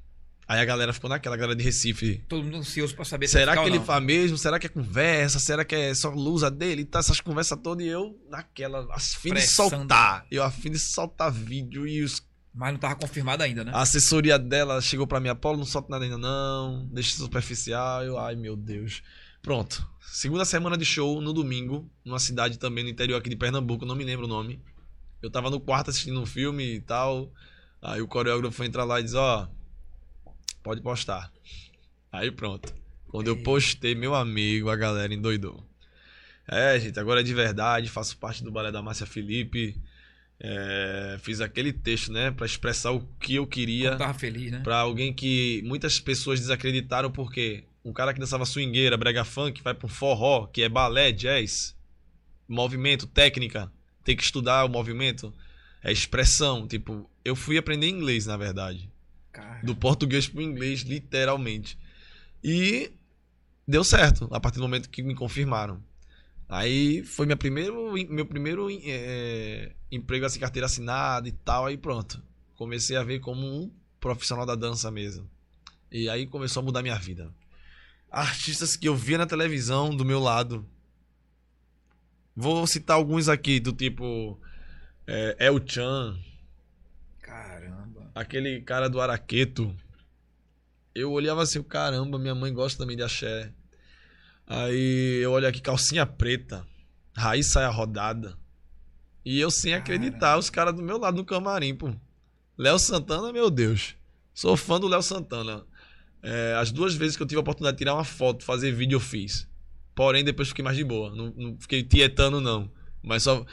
Aí 0.47 0.61
a 0.61 0.65
galera 0.65 0.93
ficou 0.93 1.09
naquela, 1.09 1.37
a 1.37 1.39
galera 1.39 1.57
de 1.57 1.65
Recife. 1.65 2.23
Todo 2.29 2.43
mundo 2.45 2.59
ansioso 2.59 2.95
pra 2.95 3.05
saber 3.05 3.27
se 3.27 3.33
Será 3.33 3.57
que 3.57 3.67
ele 3.67 3.81
faz 3.81 4.03
mesmo? 4.03 4.37
Será 4.37 4.59
que 4.59 4.67
é 4.67 4.69
conversa? 4.69 5.39
Será 5.39 5.65
que 5.65 5.75
é 5.75 5.95
só 5.95 6.11
lusa 6.11 6.51
dele? 6.51 6.85
Tá 6.85 6.99
essas 6.99 7.21
conversas 7.21 7.59
todas 7.63 7.85
e 7.85 7.89
eu 7.89 8.19
naquela, 8.29 8.87
a 8.91 8.99
fim 8.99 9.33
de 9.33 9.41
soltar. 9.41 10.27
Eu 10.31 10.43
a 10.43 10.51
fim 10.51 10.71
de 10.71 10.79
soltar 10.79 11.33
vídeo 11.33 11.87
e 11.87 12.03
os, 12.03 12.23
Mas 12.55 12.73
não 12.73 12.79
tava 12.79 12.95
confirmado 12.95 13.43
ainda, 13.43 13.65
né? 13.65 13.73
a 13.75 13.81
assessoria 13.81 14.39
dela 14.39 14.81
chegou 14.83 15.07
pra 15.07 15.19
mim, 15.19 15.31
Apolo, 15.31 15.57
não 15.57 15.65
solta 15.65 15.89
nada 15.91 16.05
ainda 16.05 16.19
não, 16.19 16.87
deixa 16.93 17.17
superficial. 17.17 18.05
Eu, 18.05 18.19
ai 18.19 18.37
meu 18.37 18.55
Deus. 18.55 19.03
Pronto. 19.41 19.87
Segunda 20.01 20.45
semana 20.45 20.77
de 20.77 20.85
show, 20.85 21.21
no 21.23 21.33
domingo, 21.33 21.91
numa 22.05 22.19
cidade 22.19 22.59
também 22.59 22.85
no 22.85 22.91
interior 22.91 23.17
aqui 23.17 23.31
de 23.31 23.37
Pernambuco, 23.37 23.87
não 23.87 23.97
me 23.97 24.05
lembro 24.05 24.27
o 24.27 24.29
nome. 24.29 24.61
Eu 25.25 25.31
tava 25.31 25.49
no 25.49 25.59
quarto 25.59 25.89
assistindo 25.89 26.21
um 26.21 26.27
filme 26.27 26.75
e 26.75 26.81
tal. 26.83 27.33
Aí 27.81 28.03
o 28.03 28.07
coreógrafo 28.07 28.63
entra 28.63 28.85
lá 28.85 29.01
e 29.01 29.05
diz, 29.05 29.15
ó, 29.15 29.49
pode 30.63 30.83
postar. 30.83 31.33
Aí 32.13 32.31
pronto. 32.31 32.75
Quando 33.09 33.29
eu 33.29 33.37
Ei. 33.37 33.43
postei, 33.43 33.95
meu 33.95 34.15
amigo, 34.15 34.69
a 34.69 34.77
galera 34.77 35.15
endoidou. 35.15 35.67
É, 36.47 36.79
gente, 36.79 37.01
agora 37.01 37.21
é 37.21 37.23
de 37.23 37.33
verdade, 37.33 37.89
faço 37.89 38.19
parte 38.19 38.45
do 38.45 38.51
balé 38.51 38.71
da 38.71 38.83
Márcia 38.83 39.07
Felipe. 39.07 39.81
É, 40.39 41.17
fiz 41.23 41.41
aquele 41.41 41.73
texto, 41.73 42.13
né, 42.13 42.31
Pra 42.33 42.45
expressar 42.45 42.91
o 42.91 43.07
que 43.21 43.37
eu 43.37 43.47
queria 43.47 43.91
Como 43.91 43.99
tava 44.01 44.19
feliz, 44.19 44.51
né? 44.51 44.61
Pra 44.61 44.79
alguém 44.79 45.15
que 45.15 45.63
muitas 45.65 46.01
pessoas 46.01 46.39
desacreditaram 46.41 47.11
porque 47.11 47.65
um 47.83 47.95
cara 47.95 48.13
que 48.13 48.21
dançava 48.21 48.45
swingueira, 48.45 48.97
brega 48.99 49.25
funk, 49.25 49.63
vai 49.63 49.73
pra 49.73 49.87
um 49.87 49.89
forró, 49.89 50.47
que 50.49 50.63
é 50.63 50.69
balé, 50.69 51.13
jazz, 51.13 51.75
movimento, 52.47 53.07
técnica, 53.07 53.73
tem 54.05 54.17
que 54.17 54.23
estudar 54.23 54.65
o 54.65 54.69
movimento, 54.69 55.33
é 55.83 55.91
expressão, 55.91 56.69
tipo, 56.69 57.11
eu 57.25 57.35
fui 57.35 57.59
aprender 57.59 57.89
inglês, 57.89 58.27
na 58.27 58.37
verdade, 58.37 58.91
Cara, 59.33 59.61
do 59.63 59.75
português 59.75 60.29
pro 60.29 60.43
inglês, 60.43 60.83
literalmente. 60.83 61.79
E 62.43 62.93
deu 63.67 63.83
certo, 63.83 64.29
a 64.31 64.39
partir 64.39 64.59
do 64.59 64.63
momento 64.63 64.91
que 64.91 65.03
me 65.03 65.15
confirmaram. 65.15 65.83
Aí 66.49 67.03
foi 67.03 67.27
minha 67.27 67.37
primeiro, 67.37 67.93
meu 68.11 68.27
primeiro 68.27 68.69
eh, 68.71 69.73
emprego 69.91 70.27
assim, 70.27 70.39
carteira 70.39 70.67
assinada 70.67 71.29
e 71.29 71.33
tal, 71.33 71.67
aí 71.67 71.77
pronto. 71.77 72.23
Comecei 72.55 72.97
a 72.97 73.03
ver 73.03 73.21
como 73.21 73.47
um 73.47 73.71
profissional 73.99 74.45
da 74.45 74.55
dança 74.55 74.91
mesmo. 74.91 75.29
E 75.91 76.09
aí 76.09 76.27
começou 76.27 76.61
a 76.61 76.65
mudar 76.65 76.83
minha 76.83 76.99
vida. 76.99 77.33
Artistas 78.11 78.77
que 78.77 78.87
eu 78.87 78.95
via 78.95 79.19
na 79.19 79.27
televisão 79.27 79.95
do 79.95 80.05
meu 80.05 80.21
lado. 80.21 80.67
Vou 82.37 82.67
citar 82.67 82.97
alguns 82.97 83.29
aqui, 83.29 83.61
do 83.61 83.73
tipo 83.73 84.41
eh, 85.07 85.37
El 85.39 85.61
Chan, 85.65 86.19
caramba. 87.23 88.11
aquele 88.15 88.61
cara 88.61 88.89
do 88.89 89.01
Araqueto. 89.01 89.75
Eu 90.95 91.13
olhava 91.13 91.43
assim, 91.43 91.63
caramba, 91.63 92.19
minha 92.19 92.35
mãe 92.35 92.53
gosta 92.53 92.79
também 92.79 92.97
de 92.97 93.03
axé. 93.03 93.53
Aí 94.47 95.21
eu 95.23 95.33
olho 95.33 95.47
aqui, 95.47 95.61
calcinha 95.61 96.05
preta, 96.05 96.67
raiz 97.17 97.47
saia 97.47 97.69
rodada. 97.69 98.37
E 99.25 99.41
eu 99.41 99.51
sem 99.51 99.75
acreditar, 99.75 100.37
os 100.37 100.51
caras 100.51 100.75
do 100.75 100.83
meu 100.83 100.99
lado 100.99 101.17
no 101.17 101.25
camarim, 101.25 101.75
pô. 101.75 101.95
Léo 102.59 102.79
Santana, 102.79 103.33
meu 103.33 103.51
Deus. 103.51 103.97
Sou 104.35 104.57
fã 104.57 104.79
do 104.79 104.87
Léo 104.87 105.03
Santana. 105.03 105.65
É, 106.23 106.55
as 106.59 106.71
duas 106.71 106.95
vezes 106.95 107.17
que 107.17 107.23
eu 107.23 107.27
tive 107.27 107.39
a 107.39 107.41
oportunidade 107.41 107.77
de 107.77 107.79
tirar 107.79 107.95
uma 107.95 108.05
foto, 108.05 108.45
fazer 108.45 108.73
vídeo, 108.73 108.97
eu 108.97 109.01
fiz. 109.01 109.49
Porém, 109.95 110.25
depois 110.25 110.49
fiquei 110.49 110.65
mais 110.65 110.77
de 110.77 110.85
boa. 110.85 111.15
Não, 111.15 111.33
não 111.37 111.57
fiquei 111.59 111.83
tietando, 111.83 112.41
não. 112.41 112.71
Mas 113.03 113.23
só. 113.23 113.45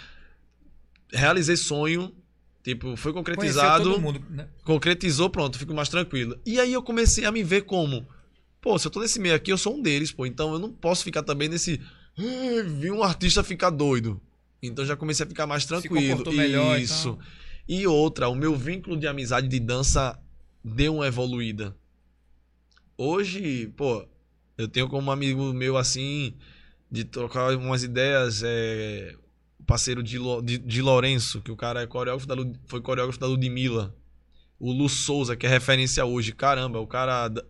Realizei 1.13 1.55
sonho. 1.57 2.13
Tipo, 2.63 2.95
foi 2.95 3.11
concretizado. 3.11 3.83
Conheceu 3.83 3.93
todo 3.93 4.01
mundo, 4.01 4.23
né? 4.29 4.47
Concretizou, 4.63 5.29
pronto, 5.29 5.57
fico 5.57 5.73
mais 5.73 5.89
tranquilo. 5.89 6.39
E 6.45 6.59
aí 6.59 6.71
eu 6.71 6.83
comecei 6.83 7.25
a 7.25 7.31
me 7.31 7.43
ver 7.43 7.61
como. 7.63 8.07
Pô, 8.61 8.77
se 8.77 8.85
eu 8.87 8.91
tô 8.91 8.99
nesse 9.01 9.19
meio 9.19 9.33
aqui, 9.33 9.51
eu 9.51 9.57
sou 9.57 9.75
um 9.75 9.81
deles, 9.81 10.11
pô. 10.11 10.25
Então 10.25 10.53
eu 10.53 10.59
não 10.59 10.71
posso 10.71 11.03
ficar 11.03 11.23
também 11.23 11.49
nesse. 11.49 11.81
"Ai, 12.17 12.63
Vi 12.63 12.91
um 12.91 13.01
artista 13.03 13.43
ficar 13.43 13.71
doido. 13.71 14.21
Então 14.61 14.85
já 14.85 14.95
comecei 14.95 15.25
a 15.25 15.29
ficar 15.29 15.47
mais 15.47 15.65
tranquilo. 15.65 16.09
comportou 16.09 16.33
melhor, 16.33 16.79
Isso. 16.79 17.09
então. 17.09 17.19
E 17.67 17.87
outra, 17.87 18.29
o 18.29 18.35
meu 18.35 18.55
vínculo 18.55 18.95
de 18.95 19.07
amizade 19.07 19.47
de 19.47 19.59
dança 19.59 20.19
deu 20.63 20.95
uma 20.95 21.07
evoluída. 21.07 21.75
Hoje, 22.97 23.73
pô, 23.75 24.07
eu 24.61 24.67
tenho 24.67 24.87
como 24.87 25.07
um 25.09 25.11
amigo 25.11 25.51
meu 25.53 25.77
assim, 25.77 26.35
de 26.89 27.03
trocar 27.03 27.55
umas 27.55 27.83
ideias, 27.83 28.41
é, 28.43 29.15
parceiro 29.65 30.01
de, 30.03 30.17
de, 30.43 30.57
de 30.57 30.81
Lourenço, 30.81 31.41
que 31.41 31.51
o 31.51 31.55
cara 31.55 31.81
é 31.81 31.87
coreógrafo 31.87 32.27
da, 32.27 32.35
foi 32.67 32.81
coreógrafo 32.81 33.19
da 33.19 33.27
Ludmilla. 33.27 33.95
O 34.59 34.71
Lu 34.71 34.87
Souza, 34.87 35.35
que 35.35 35.45
é 35.45 35.49
referência 35.49 36.05
hoje. 36.05 36.31
Caramba, 36.33 36.79
o 36.79 36.85
cara. 36.85 37.27
da- 37.27 37.43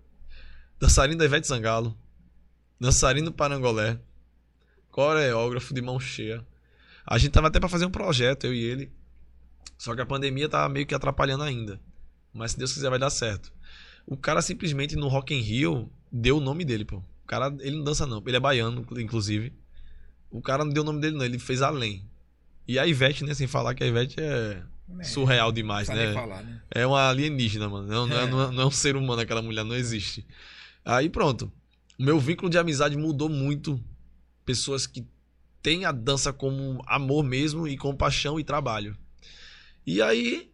Dançarino 0.80 1.18
da 1.20 1.26
Ivete 1.26 1.46
Sangalo. 1.46 1.98
Dançarino 2.80 3.32
Parangolé. 3.32 4.00
Coreógrafo 4.90 5.74
de 5.74 5.82
mão 5.82 6.00
cheia. 6.00 6.46
A 7.06 7.18
gente 7.18 7.32
tava 7.32 7.48
até 7.48 7.60
pra 7.60 7.70
fazer 7.70 7.86
um 7.86 7.92
projeto, 7.92 8.46
eu 8.46 8.54
e 8.54 8.64
ele. 8.64 8.92
Só 9.78 9.94
que 9.96 10.02
a 10.02 10.06
pandemia 10.06 10.48
tava 10.48 10.70
meio 10.70 10.86
que 10.86 10.96
atrapalhando 10.96 11.44
ainda. 11.44 11.80
Mas 12.34 12.52
se 12.52 12.58
Deus 12.58 12.72
quiser 12.74 12.90
vai 12.90 13.00
dar 13.00 13.10
certo. 13.10 13.52
O 14.06 14.16
cara 14.16 14.42
simplesmente 14.42 14.96
no 14.96 15.08
Rock 15.08 15.34
in 15.34 15.42
Rio 15.42 15.92
deu 16.12 16.38
o 16.38 16.42
nome 16.42 16.66
dele, 16.66 16.86
pô. 16.86 16.98
O 16.98 17.28
cara, 17.28 17.56
ele 17.62 17.78
não 17.78 17.84
dança 17.84 18.06
não. 18.06 18.22
Ele 18.26 18.36
é 18.38 18.40
baiano, 18.40 18.86
inclusive. 18.98 19.54
O 20.30 20.42
cara 20.42 20.64
não 20.66 20.72
deu 20.72 20.84
o 20.84 20.86
nome 20.86 21.00
dele 21.02 21.16
não, 21.18 21.26
ele 21.26 21.40
fez 21.40 21.62
além. 21.62 22.04
E 22.68 22.78
a 22.80 22.86
Ivete, 22.86 23.24
né, 23.24 23.34
sem 23.34 23.48
falar 23.48 23.74
que 23.76 23.84
a 23.84 23.88
Ivete 23.88 24.16
é 24.20 24.62
É, 25.00 25.04
surreal 25.04 25.52
demais, 25.52 25.88
né? 25.90 26.14
falar, 26.14 26.44
né? 26.44 26.62
É 26.70 26.86
uma 26.86 27.10
alienígena, 27.10 27.68
mano. 27.70 27.88
Não, 27.88 28.08
não 28.08 28.18
é, 28.18 28.24
É. 28.24 28.28
não 28.30 28.42
é- 28.44 28.52
não 28.52 28.64
é 28.64 28.66
um 28.66 28.72
ser 28.72 28.96
humano 28.96 29.22
aquela 29.22 29.42
mulher, 29.42 29.64
não 29.64 29.76
existe. 29.76 30.26
Aí 30.84 31.10
pronto. 31.10 31.52
O 32.00 32.04
meu 32.04 32.20
vínculo 32.20 32.50
de 32.50 32.58
amizade 32.58 32.98
mudou 32.98 33.30
muito. 33.30 33.82
Pessoas 34.46 34.86
que 34.88 35.06
têm 35.62 35.86
a 35.86 35.92
dança 35.92 36.34
como 36.34 36.84
amor 36.88 37.24
mesmo 37.24 37.68
e 37.68 37.78
com 37.78 37.96
paixão 37.96 38.40
e 38.40 38.44
trabalho. 38.44 38.98
E 39.86 40.02
aí 40.02 40.50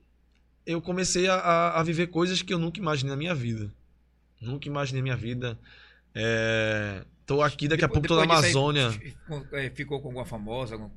eu 0.65 0.81
comecei 0.81 1.27
a, 1.27 1.35
a- 1.35 1.79
a 1.79 1.83
viver 1.83 2.07
coisas 2.07 2.41
que 2.41 2.53
eu 2.53 2.59
nunca 2.59 2.79
imaginei 2.79 3.11
na 3.11 3.17
minha 3.17 3.33
vida. 3.35 3.73
Nunca 4.41 4.67
imaginei 4.67 5.01
minha 5.01 5.15
vida. 5.17 5.57
É... 6.13 7.03
Tô 7.25 7.41
aqui, 7.41 7.67
daqui 7.67 7.83
a 7.83 7.89
pouco 7.89 8.07
tô 8.07 8.15
na 8.15 8.21
aí, 8.21 8.29
Amazônia. 8.29 8.89
ficou- 8.91 9.45
é, 9.51 9.69
Ficou 9.69 9.99
com 10.01 10.07
alguma 10.07 10.25
famosa? 10.25 10.75
alguma? 10.75 10.91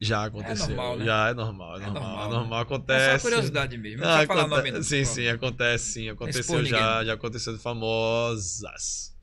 Já 0.00 0.24
aconteceu. 0.24 0.68
normal, 0.68 0.96
né? 0.96 1.04
Já 1.04 1.28
é 1.28 1.34
normal, 1.34 1.74
é 1.74 1.82
É 1.82 1.86
normal. 1.86 2.02
normal, 2.02 2.24
É 2.24 2.28
né? 2.30 2.34
normal, 2.34 2.60
É 2.60 2.62
só 2.62 2.74
acontece. 2.74 3.22
curiosidade 3.22 3.76
mesmo. 3.76 4.00
Não 4.02 4.08
Ah, 4.08 4.26
falar 4.26 4.40
aconte- 4.44 4.56
nome 4.56 4.70
não. 4.72 4.82
Sim, 4.82 5.04
sim, 5.04 5.28
acontece 5.28 5.92
sim. 5.92 6.08
Aconteceu 6.08 6.64
já, 6.64 6.92
ninguém. 6.94 7.06
já 7.08 7.12
aconteceu 7.12 7.54
de 7.54 7.62
famosas. 7.62 9.14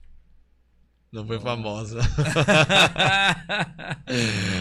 Não 1.11 1.25
foi 1.25 1.39
famosa. 1.39 1.99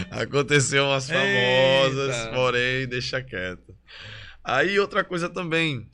aconteceu 0.09 0.85
umas 0.85 1.07
famosas, 1.07 2.15
Eita. 2.17 2.31
porém, 2.33 2.87
deixa 2.87 3.21
quieto. 3.21 3.75
Aí 4.43 4.79
outra 4.79 5.03
coisa 5.03 5.29
também, 5.29 5.87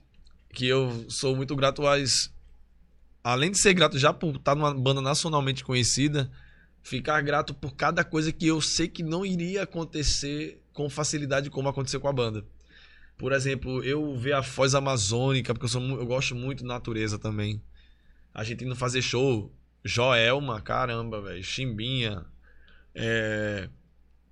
que 0.54 0.68
eu 0.68 1.06
sou 1.10 1.36
muito 1.36 1.56
grato 1.56 1.86
às. 1.86 2.32
Além 3.24 3.52
de 3.52 3.58
ser 3.58 3.74
grato 3.74 3.98
já 3.98 4.14
por 4.14 4.36
estar 4.36 4.56
numa 4.56 4.74
banda 4.74 5.02
nacionalmente 5.02 5.64
conhecida, 5.64 6.30
ficar 6.82 7.22
grato 7.22 7.54
por 7.54 7.74
cada 7.74 8.04
coisa 8.04 8.32
que 8.32 8.48
eu 8.48 8.62
sei 8.62 8.88
que 8.88 9.02
não 9.02 9.26
iria 9.26 9.64
acontecer 9.64 10.62
com 10.74 10.90
facilidade 10.90 11.50
como 11.50 11.70
aconteceu 11.70 12.00
com 12.00 12.08
a 12.08 12.14
banda. 12.14 12.46
Por 13.18 13.32
exemplo, 13.32 13.84
eu 13.84 14.16
ver 14.18 14.34
a 14.34 14.44
Foz 14.44 14.76
Amazônica, 14.76 15.54
porque 15.54 15.66
eu, 15.66 15.70
sou, 15.70 15.82
eu 15.82 16.06
gosto 16.06 16.36
muito 16.36 16.64
da 16.64 16.74
natureza 16.74 17.18
também. 17.18 17.62
A 18.34 18.44
gente 18.44 18.66
indo 18.66 18.76
fazer 18.76 19.02
show, 19.02 19.52
Joelma, 19.84 20.60
caramba, 20.60 21.22
velho, 21.22 21.44
Chimbinha. 21.44 22.26
É, 22.94 23.70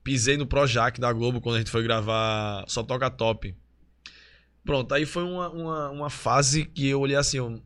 pisei 0.04 0.36
no 0.36 0.46
Projac 0.46 1.00
da 1.00 1.14
Globo 1.14 1.40
quando 1.40 1.56
a 1.56 1.60
gente 1.60 1.72
foi 1.72 1.84
gravar 1.84 2.66
Só 2.68 2.84
Toca 2.84 3.10
Top. 3.10 3.56
Pronto, 4.64 4.94
aí 4.94 5.06
foi 5.06 5.24
uma, 5.24 5.50
uma, 5.50 5.90
uma 5.90 6.10
fase 6.10 6.66
que 6.66 6.88
eu 6.88 7.00
olhei 7.00 7.16
assim, 7.16 7.38
eu, 7.38 7.62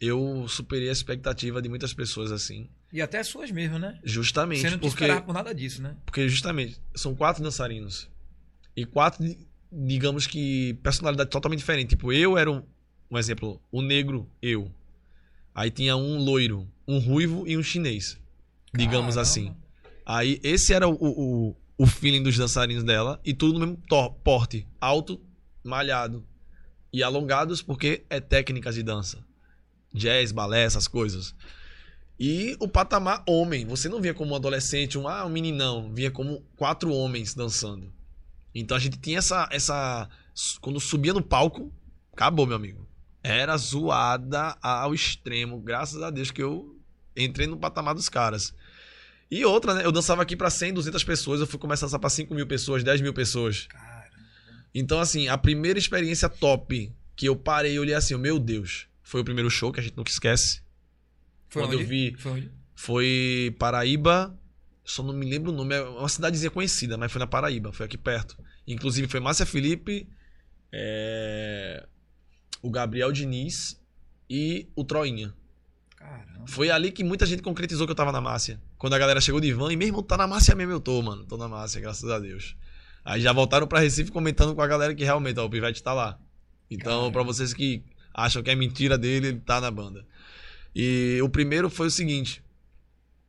eu 0.00 0.46
superei 0.48 0.88
a 0.88 0.92
expectativa 0.92 1.62
de 1.62 1.68
muitas 1.68 1.94
pessoas 1.94 2.32
assim. 2.32 2.68
E 2.92 3.00
até 3.00 3.18
as 3.18 3.26
suas 3.26 3.50
mesmo, 3.50 3.78
né? 3.78 3.98
Justamente 4.04 4.60
Você 4.60 4.70
não 4.70 4.78
porque 4.78 5.04
esperava 5.04 5.22
por 5.22 5.32
nada 5.32 5.54
disso, 5.54 5.82
né? 5.82 5.96
porque 6.04 6.28
justamente 6.28 6.80
são 6.94 7.14
quatro 7.14 7.42
dançarinos. 7.42 8.08
E 8.76 8.84
quatro, 8.84 9.24
digamos 9.72 10.26
que, 10.26 10.74
personalidade 10.82 11.30
totalmente 11.30 11.60
diferente. 11.60 11.90
Tipo, 11.90 12.12
eu 12.12 12.36
era 12.36 12.50
um, 12.50 12.62
um 13.10 13.18
exemplo, 13.18 13.60
o 13.70 13.80
negro, 13.80 14.28
eu. 14.42 14.70
Aí 15.54 15.70
tinha 15.70 15.96
um 15.96 16.18
loiro, 16.18 16.68
um 16.86 16.98
ruivo 16.98 17.46
e 17.46 17.56
um 17.56 17.62
chinês. 17.62 18.18
Digamos 18.74 19.14
Caramba. 19.14 19.20
assim. 19.22 19.54
Aí 20.04 20.38
esse 20.42 20.74
era 20.74 20.86
o, 20.86 20.94
o, 20.94 21.56
o 21.78 21.86
feeling 21.86 22.22
dos 22.22 22.36
dançarinos 22.36 22.84
dela. 22.84 23.18
E 23.24 23.32
tudo 23.32 23.58
no 23.58 23.66
mesmo 23.66 23.82
porte. 24.22 24.66
Alto, 24.80 25.20
malhado. 25.66 26.26
E 26.92 27.02
alongados 27.02 27.60
porque 27.60 28.04
é 28.08 28.20
técnicas 28.20 28.74
de 28.74 28.82
dança. 28.82 29.24
Jazz, 29.92 30.32
balé, 30.32 30.62
essas 30.64 30.88
coisas. 30.88 31.34
E 32.18 32.56
o 32.58 32.68
patamar 32.68 33.22
homem. 33.26 33.66
Você 33.66 33.88
não 33.88 34.00
via 34.00 34.14
como 34.14 34.32
um 34.32 34.36
adolescente, 34.36 34.96
um, 34.96 35.06
ah, 35.06 35.24
um 35.26 35.28
meninão. 35.28 35.92
Via 35.92 36.10
como 36.10 36.40
quatro 36.56 36.92
homens 36.92 37.34
dançando. 37.34 37.92
Então 38.54 38.76
a 38.76 38.80
gente 38.80 38.98
tinha 38.98 39.18
essa. 39.18 39.48
essa 39.50 40.08
quando 40.60 40.80
subia 40.80 41.12
no 41.12 41.22
palco, 41.22 41.72
acabou, 42.12 42.46
meu 42.46 42.56
amigo. 42.56 42.88
Era 43.22 43.56
zoada 43.56 44.56
ao 44.62 44.94
extremo. 44.94 45.60
Graças 45.60 46.02
a 46.02 46.10
Deus 46.10 46.30
que 46.30 46.42
eu 46.42 46.78
entrei 47.16 47.46
no 47.46 47.58
patamar 47.58 47.94
dos 47.94 48.08
caras. 48.08 48.54
E 49.30 49.44
outra, 49.44 49.74
né? 49.74 49.84
Eu 49.84 49.90
dançava 49.90 50.22
aqui 50.22 50.36
pra 50.36 50.48
100, 50.48 50.74
200 50.74 51.02
pessoas. 51.04 51.40
Eu 51.40 51.46
fui 51.46 51.58
começar 51.58 51.86
a 51.86 51.88
dançar 51.88 52.00
pra 52.00 52.08
5 52.08 52.32
mil 52.34 52.46
pessoas, 52.46 52.84
10 52.84 53.00
mil 53.00 53.12
pessoas. 53.12 53.66
Cara, 53.66 53.85
Então, 54.78 55.00
assim, 55.00 55.26
a 55.28 55.38
primeira 55.38 55.78
experiência 55.78 56.28
top 56.28 56.92
que 57.16 57.26
eu 57.26 57.34
parei 57.34 57.72
e 57.74 57.78
olhei 57.78 57.94
assim, 57.94 58.14
meu 58.18 58.38
Deus, 58.38 58.86
foi 59.02 59.22
o 59.22 59.24
primeiro 59.24 59.48
show 59.48 59.72
que 59.72 59.80
a 59.80 59.82
gente 59.82 59.96
nunca 59.96 60.10
esquece. 60.10 60.60
foi 61.48 61.62
Quando 61.62 61.72
onde? 61.74 61.82
eu 61.82 61.88
vi- 61.88 62.14
Foi 62.18 62.32
onde? 62.32 62.50
Foi 62.74 63.56
Paraíba, 63.58 64.38
só 64.84 65.02
não 65.02 65.14
me 65.14 65.24
lembro 65.30 65.50
o 65.50 65.54
nome, 65.54 65.74
é 65.74 65.82
uma 65.82 66.08
cidadezinha 66.10 66.50
conhecida, 66.50 66.98
mas 66.98 67.10
foi 67.10 67.18
na 67.18 67.26
Paraíba, 67.26 67.72
foi 67.72 67.86
aqui 67.86 67.96
perto. 67.96 68.36
Inclusive 68.66 69.08
foi 69.08 69.18
Márcia 69.18 69.46
Felipe, 69.46 70.06
é, 70.70 71.86
o 72.60 72.70
Gabriel 72.70 73.10
Diniz 73.12 73.80
e 74.28 74.68
o 74.76 74.84
Troinha. 74.84 75.32
Caramba. 75.96 76.46
Foi 76.46 76.70
ali 76.70 76.92
que 76.92 77.02
muita 77.02 77.24
gente 77.24 77.42
concretizou 77.42 77.86
que 77.86 77.92
eu 77.92 77.96
tava 77.96 78.12
na 78.12 78.20
Márcia. 78.20 78.60
Quando 78.76 78.92
a 78.92 78.98
galera 78.98 79.22
chegou 79.22 79.40
de 79.40 79.52
van, 79.54 79.72
e 79.72 79.76
mesmo 79.76 80.02
tá 80.02 80.18
na 80.18 80.26
Márcia 80.26 80.54
mesmo, 80.54 80.72
eu 80.72 80.80
tô, 80.80 81.00
mano. 81.00 81.24
Tô 81.24 81.38
na 81.38 81.48
Márcia, 81.48 81.80
graças 81.80 82.08
a 82.10 82.18
Deus. 82.18 82.54
Aí 83.06 83.20
já 83.20 83.32
voltaram 83.32 83.68
pra 83.68 83.78
Recife 83.78 84.10
comentando 84.10 84.52
com 84.52 84.60
a 84.60 84.66
galera 84.66 84.92
que 84.92 85.04
realmente, 85.04 85.38
ó, 85.38 85.46
o 85.46 85.48
Pivete 85.48 85.80
tá 85.80 85.92
lá. 85.92 86.18
Então, 86.68 87.12
pra 87.12 87.22
vocês 87.22 87.54
que 87.54 87.84
acham 88.12 88.42
que 88.42 88.50
é 88.50 88.54
mentira 88.56 88.98
dele, 88.98 89.28
ele 89.28 89.38
tá 89.38 89.60
na 89.60 89.70
banda. 89.70 90.04
E 90.74 91.20
o 91.22 91.28
primeiro 91.28 91.70
foi 91.70 91.86
o 91.86 91.90
seguinte: 91.90 92.42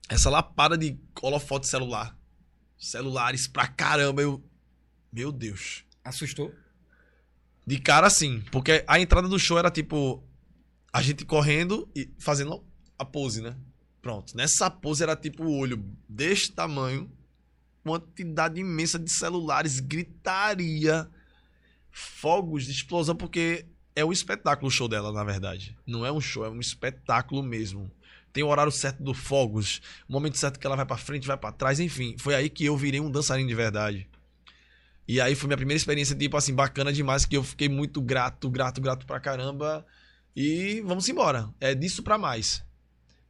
essa 0.09 0.31
lapada 0.31 0.75
de 0.75 0.97
holofote 1.21 1.67
celular. 1.67 2.17
Celulares 2.75 3.47
pra 3.47 3.67
caramba, 3.67 4.23
eu. 4.23 4.43
Meu 5.13 5.31
Deus. 5.31 5.83
Assustou? 6.03 6.51
De 7.65 7.77
cara, 7.77 8.09
sim. 8.09 8.43
Porque 8.51 8.83
a 8.87 8.99
entrada 8.99 9.27
do 9.27 9.37
show 9.37 9.59
era 9.59 9.69
tipo. 9.69 10.23
A 10.91 11.03
gente 11.03 11.23
correndo 11.23 11.87
e 11.95 12.09
fazendo 12.17 12.65
a 12.97 13.05
pose, 13.05 13.43
né? 13.43 13.55
Pronto. 14.01 14.35
Nessa 14.35 14.71
pose 14.71 15.03
era 15.03 15.15
tipo 15.15 15.43
o 15.43 15.55
olho 15.55 15.85
deste 16.09 16.51
tamanho. 16.51 17.11
Quantidade 17.87 18.59
imensa 18.59 18.99
de 18.99 19.11
celulares, 19.11 19.79
gritaria, 19.79 21.09
fogos 21.91 22.65
de 22.65 22.71
explosão, 22.71 23.15
porque 23.15 23.65
é 23.95 24.03
um 24.03 24.11
espetáculo 24.11 24.67
o 24.67 24.71
show 24.71 24.87
dela, 24.87 25.11
na 25.11 25.23
verdade. 25.23 25.77
Não 25.85 26.05
é 26.05 26.11
um 26.11 26.21
show, 26.21 26.45
é 26.45 26.49
um 26.49 26.59
espetáculo 26.59 27.41
mesmo. 27.41 27.91
Tem 28.31 28.43
o 28.43 28.47
horário 28.47 28.71
certo 28.71 29.01
do 29.01 29.13
fogos, 29.13 29.81
o 30.07 30.13
momento 30.13 30.37
certo 30.37 30.59
que 30.59 30.67
ela 30.67 30.75
vai 30.75 30.85
pra 30.85 30.97
frente, 30.97 31.25
vai 31.25 31.37
pra 31.37 31.51
trás, 31.51 31.79
enfim. 31.79 32.15
Foi 32.19 32.35
aí 32.35 32.49
que 32.49 32.65
eu 32.65 32.77
virei 32.77 32.99
um 32.99 33.09
dançarino 33.09 33.47
de 33.47 33.55
verdade. 33.55 34.07
E 35.07 35.21
aí 35.21 35.33
foi 35.33 35.47
minha 35.47 35.57
primeira 35.57 35.77
experiência, 35.77 36.15
tipo 36.15 36.35
assim, 36.35 36.53
bacana 36.53 36.91
demais, 36.91 37.25
que 37.25 37.37
eu 37.37 37.43
fiquei 37.43 37.69
muito 37.69 38.01
grato, 38.01 38.49
grato, 38.49 38.81
grato 38.81 39.05
pra 39.05 39.19
caramba. 39.19 39.85
E 40.35 40.81
vamos 40.81 41.07
embora. 41.07 41.49
É 41.59 41.73
disso 41.73 42.03
pra 42.03 42.17
mais. 42.17 42.63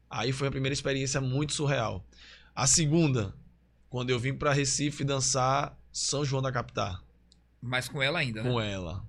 Aí 0.09 0.31
foi 0.31 0.47
a 0.47 0.51
primeira 0.51 0.73
experiência 0.73 1.21
muito 1.21 1.53
surreal. 1.53 2.03
A 2.55 2.65
segunda, 2.65 3.33
quando 3.89 4.09
eu 4.09 4.19
vim 4.19 4.33
pra 4.33 4.53
Recife 4.53 5.03
dançar 5.03 5.77
São 5.91 6.25
João 6.25 6.41
da 6.41 6.51
Capital. 6.51 6.99
Mas 7.61 7.87
com 7.87 8.01
ela 8.01 8.19
ainda, 8.19 8.43
né? 8.43 8.49
Com 8.49 8.59
ela. 8.61 9.03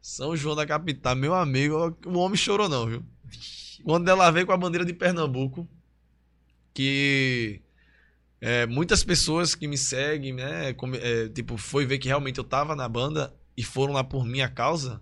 São 0.00 0.36
João 0.36 0.56
da 0.56 0.66
Capital, 0.66 1.14
meu 1.14 1.34
amigo, 1.34 1.96
o 2.06 2.18
homem 2.18 2.36
chorou 2.36 2.68
não, 2.68 2.86
viu? 2.86 3.04
Quando 3.84 4.08
ela 4.08 4.30
veio 4.30 4.46
com 4.46 4.52
a 4.52 4.56
bandeira 4.56 4.84
de 4.84 4.92
Pernambuco, 4.92 5.68
que 6.74 7.60
é, 8.40 8.66
muitas 8.66 9.04
pessoas 9.04 9.54
que 9.54 9.68
me 9.68 9.78
seguem, 9.78 10.32
né, 10.32 10.72
como, 10.74 10.96
é, 10.96 11.28
tipo, 11.28 11.56
foi 11.56 11.86
ver 11.86 11.98
que 11.98 12.08
realmente 12.08 12.38
eu 12.38 12.44
tava 12.44 12.74
na 12.74 12.88
banda 12.88 13.32
e 13.56 13.62
foram 13.62 13.92
lá 13.92 14.02
por 14.02 14.24
minha 14.24 14.48
causa, 14.48 15.00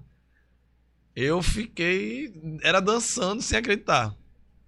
eu 1.17 1.43
fiquei, 1.43 2.33
era 2.63 2.81
dançando 2.81 3.43
sem 3.43 3.59
acreditar. 3.59 4.15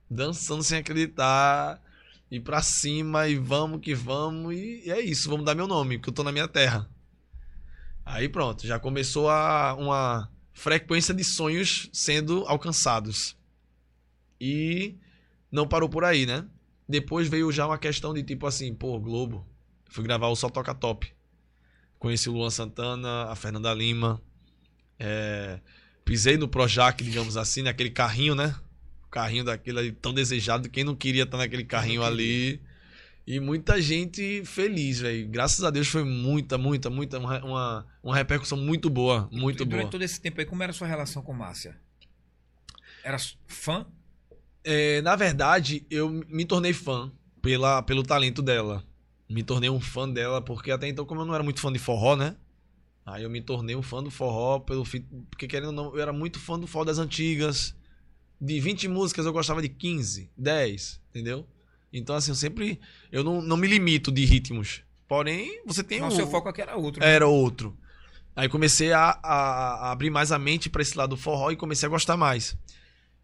Dançando 0.08 0.62
sem 0.62 0.78
acreditar, 0.78 1.80
e 2.32 2.40
pra 2.40 2.62
cima, 2.62 3.28
e 3.28 3.36
vamos 3.36 3.82
que 3.82 3.94
vamos, 3.94 4.56
e, 4.56 4.84
e 4.86 4.90
é 4.90 4.98
isso, 4.98 5.28
vamos 5.28 5.44
dar 5.44 5.54
meu 5.54 5.66
nome, 5.66 5.98
que 5.98 6.08
eu 6.08 6.14
tô 6.14 6.24
na 6.24 6.32
minha 6.32 6.48
terra. 6.48 6.88
Aí 8.06 8.26
pronto, 8.26 8.66
já 8.66 8.78
começou 8.78 9.28
a, 9.28 9.74
uma 9.74 10.30
frequência 10.54 11.12
de 11.12 11.22
sonhos 11.22 11.90
sendo 11.92 12.42
alcançados. 12.46 13.36
E 14.40 14.96
não 15.50 15.68
parou 15.68 15.90
por 15.90 16.06
aí, 16.06 16.24
né? 16.24 16.46
Depois 16.88 17.28
veio 17.28 17.52
já 17.52 17.66
uma 17.66 17.76
questão 17.76 18.14
de 18.14 18.22
tipo 18.22 18.46
assim, 18.46 18.74
pô, 18.74 18.98
Globo. 18.98 19.46
Fui 19.90 20.02
gravar 20.02 20.28
o 20.28 20.34
Só 20.34 20.48
Toca 20.48 20.74
Top. 20.74 21.06
Conheci 21.98 22.30
o 22.30 22.32
Luan 22.32 22.48
Santana, 22.48 23.24
a 23.24 23.36
Fernanda 23.36 23.74
Lima. 23.74 24.22
É, 24.98 25.60
pisei 26.02 26.38
no 26.38 26.48
Projac, 26.48 27.04
digamos 27.04 27.36
assim, 27.36 27.60
naquele 27.60 27.90
carrinho, 27.90 28.34
né? 28.34 28.54
Carrinho 29.12 29.44
daquele 29.44 29.78
ali 29.78 29.92
tão 29.92 30.14
desejado. 30.14 30.70
Quem 30.70 30.82
não 30.82 30.96
queria 30.96 31.24
estar 31.24 31.36
naquele 31.36 31.64
carrinho 31.64 32.02
ali. 32.02 32.58
E 33.26 33.38
muita 33.38 33.80
gente 33.80 34.42
feliz, 34.46 35.00
velho. 35.00 35.28
Graças 35.28 35.62
a 35.62 35.70
Deus 35.70 35.86
foi 35.86 36.02
muita, 36.02 36.56
muita, 36.56 36.88
muita. 36.88 37.18
Uma, 37.18 37.86
uma 38.02 38.16
repercussão 38.16 38.56
muito 38.56 38.88
boa. 38.88 39.28
Muito 39.30 39.62
e 39.62 39.66
durante 39.66 39.82
boa. 39.82 39.90
todo 39.92 40.02
esse 40.02 40.18
tempo 40.18 40.40
aí, 40.40 40.46
como 40.46 40.62
era 40.62 40.70
a 40.70 40.74
sua 40.74 40.86
relação 40.88 41.22
com 41.22 41.34
Márcia? 41.34 41.76
Era 43.04 43.18
fã? 43.46 43.86
É, 44.64 45.02
na 45.02 45.14
verdade, 45.14 45.86
eu 45.90 46.08
me 46.08 46.46
tornei 46.46 46.72
fã 46.72 47.12
pela, 47.42 47.82
pelo 47.82 48.02
talento 48.02 48.40
dela. 48.40 48.82
Me 49.28 49.42
tornei 49.42 49.68
um 49.68 49.80
fã 49.80 50.08
dela, 50.08 50.40
porque 50.40 50.70
até 50.70 50.88
então, 50.88 51.04
como 51.04 51.20
eu 51.20 51.26
não 51.26 51.34
era 51.34 51.44
muito 51.44 51.60
fã 51.60 51.70
de 51.70 51.78
forró, 51.78 52.16
né? 52.16 52.34
Aí 53.04 53.24
eu 53.24 53.30
me 53.30 53.42
tornei 53.42 53.76
um 53.76 53.82
fã 53.82 54.02
do 54.02 54.10
forró, 54.10 54.60
pelo 54.60 54.84
porque 55.28 55.46
querendo 55.46 55.66
ou 55.66 55.72
não, 55.72 55.94
eu 55.94 56.00
era 56.00 56.14
muito 56.14 56.38
fã 56.38 56.58
do 56.58 56.66
forró 56.66 56.84
das 56.84 56.98
antigas. 56.98 57.76
De 58.44 58.58
20 58.58 58.88
músicas 58.88 59.24
eu 59.24 59.32
gostava 59.32 59.62
de 59.62 59.68
15, 59.68 60.28
10, 60.36 61.00
entendeu? 61.10 61.46
Então, 61.92 62.16
assim, 62.16 62.32
eu 62.32 62.34
sempre. 62.34 62.80
Eu 63.12 63.22
não, 63.22 63.40
não 63.40 63.56
me 63.56 63.68
limito 63.68 64.10
de 64.10 64.24
ritmos. 64.24 64.82
Porém, 65.06 65.62
você 65.64 65.84
tem 65.84 66.00
Mas 66.00 66.12
um. 66.12 66.16
o 66.16 66.18
seu 66.18 66.26
foco 66.26 66.48
aqui 66.48 66.60
era 66.60 66.74
outro. 66.74 67.00
né? 67.00 67.08
Era 67.08 67.28
outro. 67.28 67.76
Aí 68.34 68.48
comecei 68.48 68.92
a, 68.92 69.10
a, 69.22 69.88
a 69.88 69.92
abrir 69.92 70.10
mais 70.10 70.32
a 70.32 70.40
mente 70.40 70.68
para 70.68 70.82
esse 70.82 70.98
lado 70.98 71.10
do 71.10 71.16
forró 71.16 71.52
e 71.52 71.56
comecei 71.56 71.86
a 71.86 71.90
gostar 71.90 72.16
mais. 72.16 72.56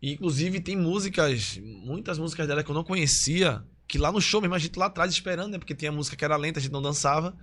E, 0.01 0.13
inclusive, 0.13 0.61
tem 0.61 0.77
músicas, 0.77 1.59
muitas 1.61 2.17
músicas 2.17 2.47
dela 2.47 2.63
que 2.63 2.71
eu 2.71 2.75
não 2.75 2.85
conhecia, 2.85 3.65
que 3.89 3.99
lá 3.99 4.13
no 4.13 4.21
show 4.21 4.41
mesmo, 4.41 4.55
a 4.55 4.59
gente 4.59 4.79
lá 4.79 4.87
atrás 4.87 5.11
esperando, 5.11 5.51
né? 5.51 5.59
Porque 5.59 5.75
tinha 5.75 5.91
música 5.91 6.17
que 6.17 6.25
era 6.25 6.37
lenta, 6.37 6.61
a 6.61 6.63
gente 6.63 6.71
não 6.71 6.83
dançava. 6.83 7.37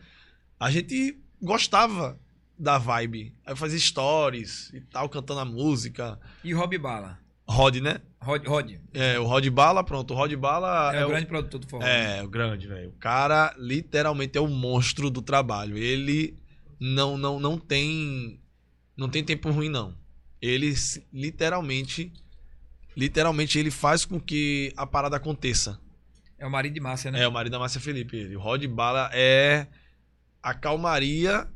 A 0.58 0.72
gente 0.72 1.20
gostava 1.42 2.18
da 2.58 2.78
vibe. 2.78 3.34
Aí 3.46 3.52
eu 3.52 3.58
fazia 3.58 3.80
stories 3.80 4.72
e 4.74 4.80
tal, 4.80 5.10
cantando 5.10 5.42
a 5.42 5.46
música. 5.46 6.18
E 6.42 6.54
Rob 6.54 6.78
Bala? 6.78 7.20
Rod, 7.48 7.76
né? 7.78 8.02
Rod, 8.22 8.46
Rod. 8.48 8.72
É, 8.94 9.20
o 9.20 9.26
Rod 9.26 9.48
Bala, 9.50 9.84
pronto. 9.84 10.14
O 10.14 10.18
Rod 10.18 10.34
Bala 10.34 10.96
É, 10.96 11.00
é, 11.00 11.04
o 11.04 11.08
o 11.08 11.10
grande 11.12 11.28
produtor 11.28 11.60
do 11.60 11.68
forró. 11.68 11.86
é, 11.86 12.24
o 12.24 12.28
grande, 12.28 12.68
velho. 12.68 12.90
O 12.90 12.94
cara 12.94 13.54
literalmente 13.58 14.38
é 14.38 14.42
o 14.42 14.48
monstro 14.48 15.10
do 15.12 15.22
trabalho. 15.22 15.78
Ele 15.78 16.36
não 16.80 17.18
não 17.18 17.40
não 17.40 17.58
tem 17.58 18.40
não 18.98 19.08
tem 19.10 19.24
tempo 19.24 19.52
ruim 19.52 19.70
não. 19.70 19.96
Ele 20.42 20.74
literalmente 21.14 22.12
literalmente 22.98 23.60
ele 23.60 23.70
faz 23.72 24.06
com 24.06 24.20
que 24.20 24.74
a 24.76 24.88
parada 24.88 25.18
aconteça. 25.18 25.80
É 26.38 26.46
o 26.46 26.52
marido 26.52 26.74
de 26.74 26.80
Márcia, 26.80 27.12
né? 27.12 27.22
É 27.22 27.28
o 27.28 27.32
marido 27.32 27.54
da 27.54 27.60
Márcia 27.60 27.80
Felipe, 27.80 28.18
ele. 28.18 28.36
O 28.36 28.40
Rod 28.40 28.66
Bala 28.66 29.10
é 29.14 29.68
a 30.42 30.54
calmaria 30.54 31.48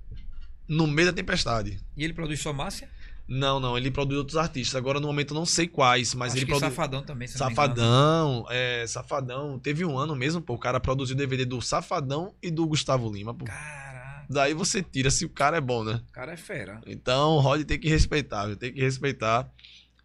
no 0.67 0.85
meio 0.85 1.07
da 1.07 1.13
tempestade. 1.13 1.79
E 1.97 2.03
ele 2.03 2.13
produz 2.13 2.39
só 2.39 2.53
Márcia? 2.53 2.89
Não, 3.29 3.59
não, 3.59 3.77
ele 3.77 3.91
produz 3.91 4.17
outros 4.17 4.37
artistas. 4.37 4.75
Agora 4.75 4.99
no 4.99 5.05
momento 5.05 5.35
eu 5.35 5.35
não 5.35 5.45
sei 5.45 5.67
quais, 5.67 6.15
mas 6.15 6.29
Acho 6.29 6.39
ele 6.39 6.45
que 6.47 6.51
produz 6.51 6.73
Safadão 6.73 7.03
também, 7.03 7.27
se. 7.27 7.37
Safadão, 7.37 8.45
é, 8.49 8.85
Safadão. 8.87 9.59
Teve 9.59 9.85
um 9.85 9.99
ano 9.99 10.15
mesmo, 10.15 10.41
pô, 10.41 10.55
o 10.55 10.59
cara 10.59 10.79
produziu 10.79 11.15
DVD 11.15 11.45
do 11.45 11.61
Safadão 11.61 12.33
e 12.41 12.49
do 12.49 12.65
Gustavo 12.65 13.07
Lima, 13.11 13.31
pô. 13.31 13.45
Caraca, 13.45 14.25
Daí 14.27 14.55
você 14.55 14.81
tira 14.81 15.11
se 15.11 15.25
o 15.25 15.29
cara 15.29 15.57
é 15.57 15.61
bom, 15.61 15.83
né? 15.83 16.01
o 16.09 16.11
cara 16.11 16.33
é 16.33 16.37
fera. 16.37 16.81
Então 16.87 17.33
o 17.33 17.39
Rod 17.39 17.63
tem 17.65 17.79
que 17.79 17.87
respeitar, 17.87 18.47
viu? 18.47 18.55
tem 18.55 18.73
que 18.73 18.81
respeitar. 18.81 19.47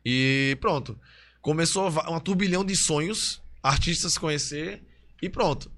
E 0.04 0.58
pronto. 0.60 0.98
Começou 1.40 1.88
uma 1.88 2.20
turbilhão 2.20 2.62
de 2.62 2.76
sonhos, 2.76 3.42
artistas 3.62 4.18
conhecer 4.18 4.82
e 5.22 5.30
pronto. 5.30 5.70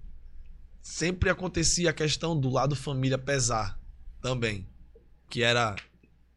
Sempre 0.83 1.31
acontecia 1.31 1.91
a 1.91 1.93
questão 1.93 2.39
do 2.39 2.51
lado 2.51 2.75
família 2.75 3.19
pesar 3.19 3.79
também. 4.21 4.67
Que 5.29 5.43
era 5.43 5.77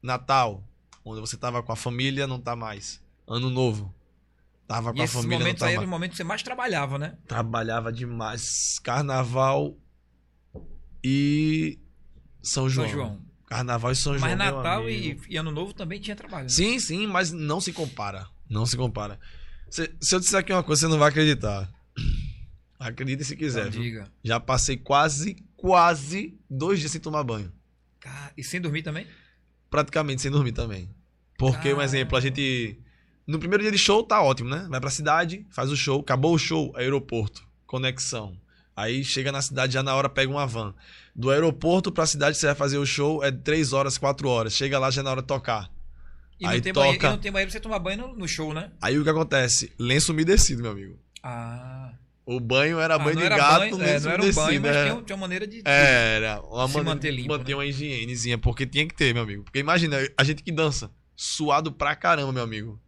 Natal, 0.02 0.64
onde 1.10 1.22
você 1.22 1.38
tava 1.38 1.62
com 1.64 1.72
a 1.72 1.76
família, 1.76 2.28
não 2.28 2.40
tá 2.40 2.56
mais. 2.56 3.02
Ano 3.28 3.50
novo. 3.50 3.94
Tava 4.68 4.94
com 4.94 5.00
E 5.00 5.02
a 5.02 5.08
família, 5.08 5.40
não 5.40 5.40
momentos 5.40 5.60
tá 5.60 5.66
aí 5.66 5.72
mais 5.72 5.78
eram 5.78 5.84
os 5.84 5.90
momentos 5.90 6.14
que 6.14 6.18
você 6.18 6.24
mais 6.24 6.44
trabalhava, 6.44 7.00
né? 7.00 7.18
trabalhava 7.28 7.92
demais. 7.92 8.80
Carnaval 8.84 9.76
e 11.04 11.80
São 12.42 12.70
João. 12.70 12.88
São 12.88 12.96
João. 12.96 13.22
Carnaval 13.48 13.92
e 13.92 13.96
São 13.96 14.18
João. 14.18 14.30
Mas 14.30 14.38
Natal 14.38 14.88
e, 14.88 15.20
e 15.28 15.38
Ano 15.38 15.52
Novo 15.52 15.74
também 15.74 16.00
tinha 16.00 16.16
trabalho. 16.16 16.44
Né? 16.44 16.50
Sim, 16.50 16.80
sim, 16.80 17.08
mas 17.08 17.32
não 17.32 17.60
se 17.60 17.74
compara. 17.74 18.28
Não 18.48 18.66
se 18.66 18.78
compara. 18.78 19.20
Se, 19.72 19.92
se 20.00 20.16
eu 20.16 20.20
disser 20.20 20.40
aqui 20.40 20.54
uma 20.54 20.64
coisa, 20.64 20.82
você 20.82 20.88
não 20.88 21.00
vai 21.00 21.10
acreditar. 21.10 21.68
Acredite 22.80 23.24
se 23.24 23.36
quiser. 23.36 23.72
Já 24.24 24.40
passei 24.40 24.78
quase, 24.78 25.36
quase 25.58 26.40
dois 26.50 26.80
dias 26.80 26.92
sem 26.92 27.02
tomar 27.02 27.24
banho. 27.24 27.52
Cara, 28.00 28.32
e 28.38 28.44
sem 28.44 28.62
dormir 28.62 28.84
também? 28.84 29.06
Praticamente 29.70 30.22
sem 30.22 30.32
dormir 30.32 30.52
também. 30.54 30.90
Porque, 31.40 31.70
um 31.70 31.78
Caramba. 31.78 31.84
exemplo, 31.86 32.18
a 32.18 32.22
gente. 32.22 32.78
No 33.26 33.40
primeiro 33.40 33.64
dia 33.64 33.72
de 33.72 33.78
show 33.78 34.04
tá 34.04 34.22
ótimo, 34.22 34.50
né? 34.50 34.68
Vai 34.70 34.80
pra 34.80 34.90
cidade, 34.90 35.46
faz 35.50 35.72
o 35.72 35.76
show, 35.76 36.02
acabou 36.02 36.34
o 36.36 36.38
show, 36.38 36.72
aeroporto, 36.76 37.44
conexão. 37.66 38.36
Aí 38.76 39.04
chega 39.04 39.32
na 39.32 39.42
cidade 39.42 39.74
já 39.74 39.82
na 39.84 39.96
hora 39.96 40.10
pega 40.10 40.32
uma 40.32 40.46
van. 40.46 40.74
Do 41.16 41.30
aeroporto 41.30 41.92
pra 41.92 42.06
cidade 42.06 42.38
você 42.38 42.46
vai 42.48 42.56
fazer 42.56 42.78
o 42.78 42.86
show 42.86 43.24
é 43.24 43.32
3 43.32 43.74
horas, 43.74 43.98
4 43.98 44.28
horas. 44.28 44.54
Chega 44.54 44.78
lá 44.80 44.90
já 44.92 45.02
na 45.04 45.12
hora 45.12 45.22
de 45.22 45.28
tocar. 45.28 45.70
E 46.40 46.46
Aí 46.46 46.56
não, 46.58 46.62
tem 46.64 46.74
banheiro, 46.74 46.96
e 46.96 47.00
toca. 47.00 47.12
não 47.12 47.18
tem 47.20 47.32
banheiro 47.32 47.52
pra 47.52 47.58
você 47.58 47.62
tomar 47.62 47.80
banho 47.80 47.98
no, 48.08 48.16
no 48.16 48.28
show, 48.28 48.54
né? 48.54 48.72
Aí 48.82 48.98
o 48.98 49.04
que 49.04 49.10
acontece? 49.10 49.74
Lenço 49.78 50.12
umedecido, 50.14 50.62
meu 50.62 50.72
amigo. 50.72 50.98
Ah. 51.22 51.92
O 52.26 52.40
banho 52.40 52.80
era 52.80 52.96
Ah, 52.96 53.00
banho 53.00 53.18
de 53.18 53.24
era 53.24 53.36
gato, 53.38 53.60
banho, 53.60 53.82
é, 53.82 53.86
lenço 53.94 54.06
não 54.06 54.14
era 54.14 54.24
um 54.24 54.32
banho, 54.34 54.60
umedecido. 54.60 54.62
mas 54.62 54.76
é. 54.76 54.84
tinha, 54.84 54.96
um- 54.96 55.04
tinha 55.04 55.16
uma 55.16 55.22
maneira 55.22 55.46
de. 55.48 55.62
Era 55.66 56.42
uma 56.42 56.68
Se 56.68 56.74
maneira 56.76 56.84
manter 56.96 57.12
de 57.12 57.18
limpo, 57.18 57.30
manter 57.30 57.50
né? 57.52 57.56
uma 57.56 57.66
higienezinha, 57.66 58.38
porque 58.38 58.66
tinha 58.66 58.88
que 58.88 58.96
ter, 58.96 59.14
meu 59.14 59.24
amigo. 59.24 59.44
Porque 59.44 59.60
imagina, 59.60 59.98
a 60.18 60.24
gente 60.24 60.42
que 60.44 60.52
dança, 60.52 60.90
suado 61.24 61.70
pra 61.72 61.96
caramba, 61.98 62.32
meu 62.32 62.44
amigo. 62.44 62.80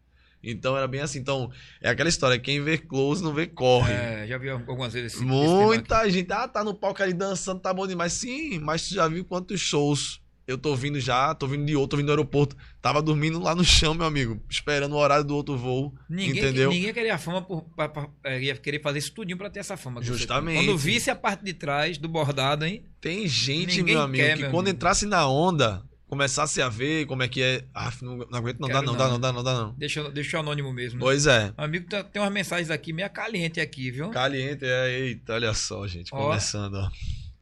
Então 0.44 0.76
era 0.76 0.88
bem 0.88 1.02
assim. 1.02 1.20
Então, 1.20 1.52
é 1.82 1.90
aquela 1.90 2.10
história, 2.10 2.40
quem 2.40 2.64
vê 2.64 2.78
close 2.78 3.22
não 3.22 3.34
vê 3.34 3.46
corre. 3.46 3.92
É, 3.94 4.26
já 4.28 4.38
vi 4.38 4.50
algumas 4.50 4.94
vezes 4.94 5.14
esse, 5.14 5.24
esse 5.24 5.26
Muita 5.26 6.10
gente, 6.10 6.32
ah, 6.32 6.48
tá 6.48 6.64
no 6.64 6.74
palco 6.74 7.04
ali 7.04 7.14
dançando, 7.14 7.60
tá 7.60 7.74
bom 7.74 7.86
demais. 7.86 8.14
Sim, 8.14 8.58
mas 8.60 8.88
tu 8.88 8.94
já 8.96 9.08
viu 9.08 9.26
quantos 9.26 9.60
shows 9.60 10.20
eu 10.48 10.58
tô 10.58 10.76
vindo 10.76 11.00
já, 11.00 11.36
tô 11.36 11.46
vindo 11.48 11.66
de 11.66 11.76
outro, 11.76 11.90
tô 11.92 11.98
vindo 11.98 12.08
do 12.08 12.12
aeroporto. 12.14 12.56
Tava 12.82 13.02
dormindo 13.02 13.40
lá 13.40 13.54
no 13.54 13.64
chão, 13.64 13.94
meu 13.94 14.06
amigo, 14.08 14.42
esperando 14.50 14.94
o 14.94 14.98
horário 14.98 15.24
do 15.24 15.36
outro 15.36 15.56
voo. 15.58 15.94
Ninguém, 16.10 16.40
entendeu? 16.42 16.70
ninguém 16.72 16.92
queria 16.94 17.14
a 17.16 17.18
fama 17.20 17.42
por, 17.44 17.62
pra- 17.76 17.88
pra- 17.90 18.10
é, 18.24 18.42
ia 18.42 18.56
querer 18.56 18.82
fazer 18.82 18.98
isso 19.00 19.14
tudinho 19.14 19.38
pra 19.38 19.50
ter 19.50 19.60
essa 19.60 19.78
fama. 19.78 20.02
Justamente. 20.02 20.66
Quando 20.66 20.78
visse 20.78 21.12
a 21.12 21.16
parte 21.16 21.44
de 21.44 21.54
trás 21.54 21.98
do 22.00 22.08
bordado, 22.10 22.66
hein? 22.66 22.84
Tem 23.00 23.28
gente, 23.28 23.78
Ninguém 23.78 23.94
meu 23.96 24.02
amigo, 24.04 24.24
quer, 24.24 24.36
que 24.38 24.42
meu 24.42 24.52
quando 24.52 24.66
amigo. 24.68 24.76
entrasse 24.78 25.06
na 25.06 25.28
onda, 25.28 25.84
começasse 26.16 26.62
a 26.62 26.68
ver 26.68 27.06
como 27.06 27.24
é 27.24 27.28
que 27.30 27.42
é. 27.42 27.64
Ah, 27.74 27.90
não, 28.02 28.18
não 28.18 28.38
aguento, 28.40 28.60
não 28.60 28.68
dá 28.68 28.82
não, 28.82 28.92
não. 28.92 28.98
dá 28.98 29.08
não, 29.08 29.20
dá 29.20 29.32
não, 29.32 29.44
dá 29.44 29.54
não. 29.54 29.74
Deixa, 29.78 30.12
deixa 30.12 30.36
o 30.36 30.40
anônimo 30.42 30.74
mesmo. 30.74 31.00
Né? 31.00 31.06
Pois 31.06 31.26
é. 31.26 31.54
Amigo, 31.56 31.88
tá- 31.90 32.04
tem 32.04 32.22
umas 32.22 32.34
mensagens 32.34 32.70
aqui 32.70 32.92
meia 32.92 33.08
caliente 33.08 33.62
aqui, 33.62 33.90
viu? 33.90 34.10
Caliente, 34.10 34.66
é, 34.66 35.00
eita, 35.00 35.34
olha 35.34 35.54
só, 35.54 35.88
gente, 35.88 36.10
Ó. 36.14 36.18
começando, 36.28 36.76
ó. 36.76 36.90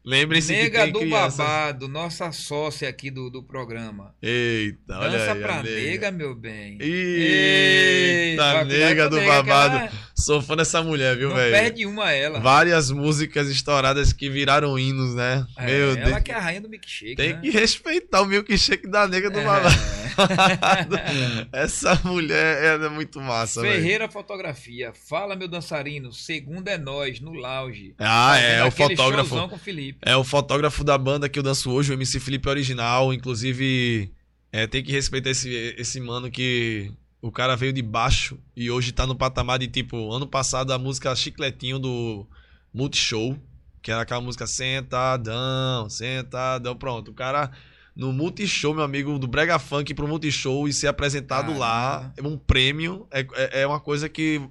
Lembrem-se 0.06 0.54
que 0.54 0.62
Nega 0.64 0.88
do 0.88 1.00
crianças... 1.00 1.38
babado, 1.38 1.88
nossa 1.88 2.32
sócia 2.32 2.88
aqui 2.88 3.10
do, 3.12 3.30
do 3.30 3.44
programa. 3.44 4.16
Eita, 4.22 4.98
olha 4.98 5.18
Dança 5.18 5.32
aí, 5.34 5.44
a 5.44 5.46
pra 5.48 5.64
nega. 5.64 5.76
nega, 5.82 6.12
meu 6.12 6.36
bem. 6.36 6.78
Eita, 6.80 8.54
vai- 8.54 8.66
nega 8.66 9.10
do 9.10 9.18
nega, 9.18 9.28
babado. 9.44 9.74
cara. 9.78 9.92
Sou 10.20 10.42
fã 10.42 10.56
dessa 10.56 10.84
mulher, 10.84 11.18
viu, 11.18 11.30
Não 11.30 11.36
velho? 11.36 11.52
perde 11.52 11.86
uma 11.86 12.12
ela. 12.12 12.40
Várias 12.40 12.92
músicas 12.92 13.50
estouradas 13.50 14.12
que 14.14 14.30
viraram 14.30 14.78
hinos, 14.78 15.16
né? 15.16 15.46
É, 15.58 15.66
Meu 15.66 15.92
ela 15.92 16.06
Deus. 16.12 16.24
que 16.24 16.32
é 16.32 16.36
a 16.36 16.40
rainha 16.40 16.62
do 16.62 16.70
milkshake. 16.70 17.16
Tem 17.16 17.34
né? 17.34 17.40
que 17.42 17.50
respeitar 17.50 18.22
o 18.22 18.26
milkshake 18.26 18.88
da 18.88 19.08
nega 19.08 19.30
do 19.30 19.40
É. 19.40 19.44
babado. 19.44 19.76
Essa 21.54 21.96
mulher 22.04 22.82
é 22.82 22.90
muito 22.90 23.20
massa, 23.22 23.62
velho. 23.62 23.76
Ferreira 23.76 24.10
Fotografia. 24.10 24.92
Fala, 25.08 25.36
meu 25.36 25.48
dançarino. 25.48 26.12
Segunda 26.12 26.72
é 26.72 26.78
nós, 26.78 27.20
no 27.20 27.32
lounge. 27.34 27.96
Ah, 27.98 28.38
é, 28.38 28.58
Fazendo 28.60 28.68
o 28.68 28.72
fotógrafo. 28.72 29.48
Com 29.50 29.56
o 29.56 29.60
Felipe. 29.60 30.00
É 30.02 30.16
o 30.16 30.24
fotógrafo 30.24 30.84
da 30.84 30.98
banda 30.98 31.30
que 31.30 31.40
eu 31.40 31.44
danço 31.44 31.72
hoje, 31.72 31.92
o 31.92 31.94
MC 31.94 32.20
Felipe 32.20 32.50
Original. 32.50 33.14
Inclusive, 33.14 34.12
é, 34.52 34.68
tem 34.68 34.84
que 34.84 34.92
respeitar 34.92 35.30
esse, 35.30 35.50
esse 35.78 36.00
mano 36.00 36.30
que 36.30 36.92
o 37.22 37.32
cara 37.32 37.56
veio 37.56 37.74
de 37.74 37.82
baixo 37.82 38.40
e 38.56 38.72
hoje 38.72 38.92
tá 38.92 39.06
no 39.06 39.16
patamar 39.16 39.60
de 39.60 39.68
tipo, 39.68 40.12
ano 40.12 40.26
passado 40.28 40.72
a 40.72 40.78
música 40.78 41.16
Chicletinho 41.16 41.78
do 41.78 42.26
Multishow, 42.74 43.38
que 43.82 43.92
era 43.92 44.02
aquela 44.02 44.22
música 44.22 44.48
Sentadão, 44.48 45.90
Sentadão. 45.90 46.76
Pronto, 46.76 47.12
o 47.12 47.14
cara 47.14 47.52
no 47.96 48.14
Multishow, 48.14 48.74
meu 48.74 48.84
amigo, 48.84 49.20
do 49.20 49.28
Brega 49.28 49.60
Funk 49.60 49.94
pro 49.94 50.08
Multishow 50.08 50.68
e 50.68 50.74
ser 50.74 50.88
apresentado 50.88 51.58
lá, 51.58 52.14
é 52.16 52.22
um 52.22 52.38
prêmio, 52.38 53.06
é, 53.12 53.28
é, 53.34 53.62
é 53.62 53.68
uma 53.68 53.80
coisa 53.80 54.08
que 54.08 54.42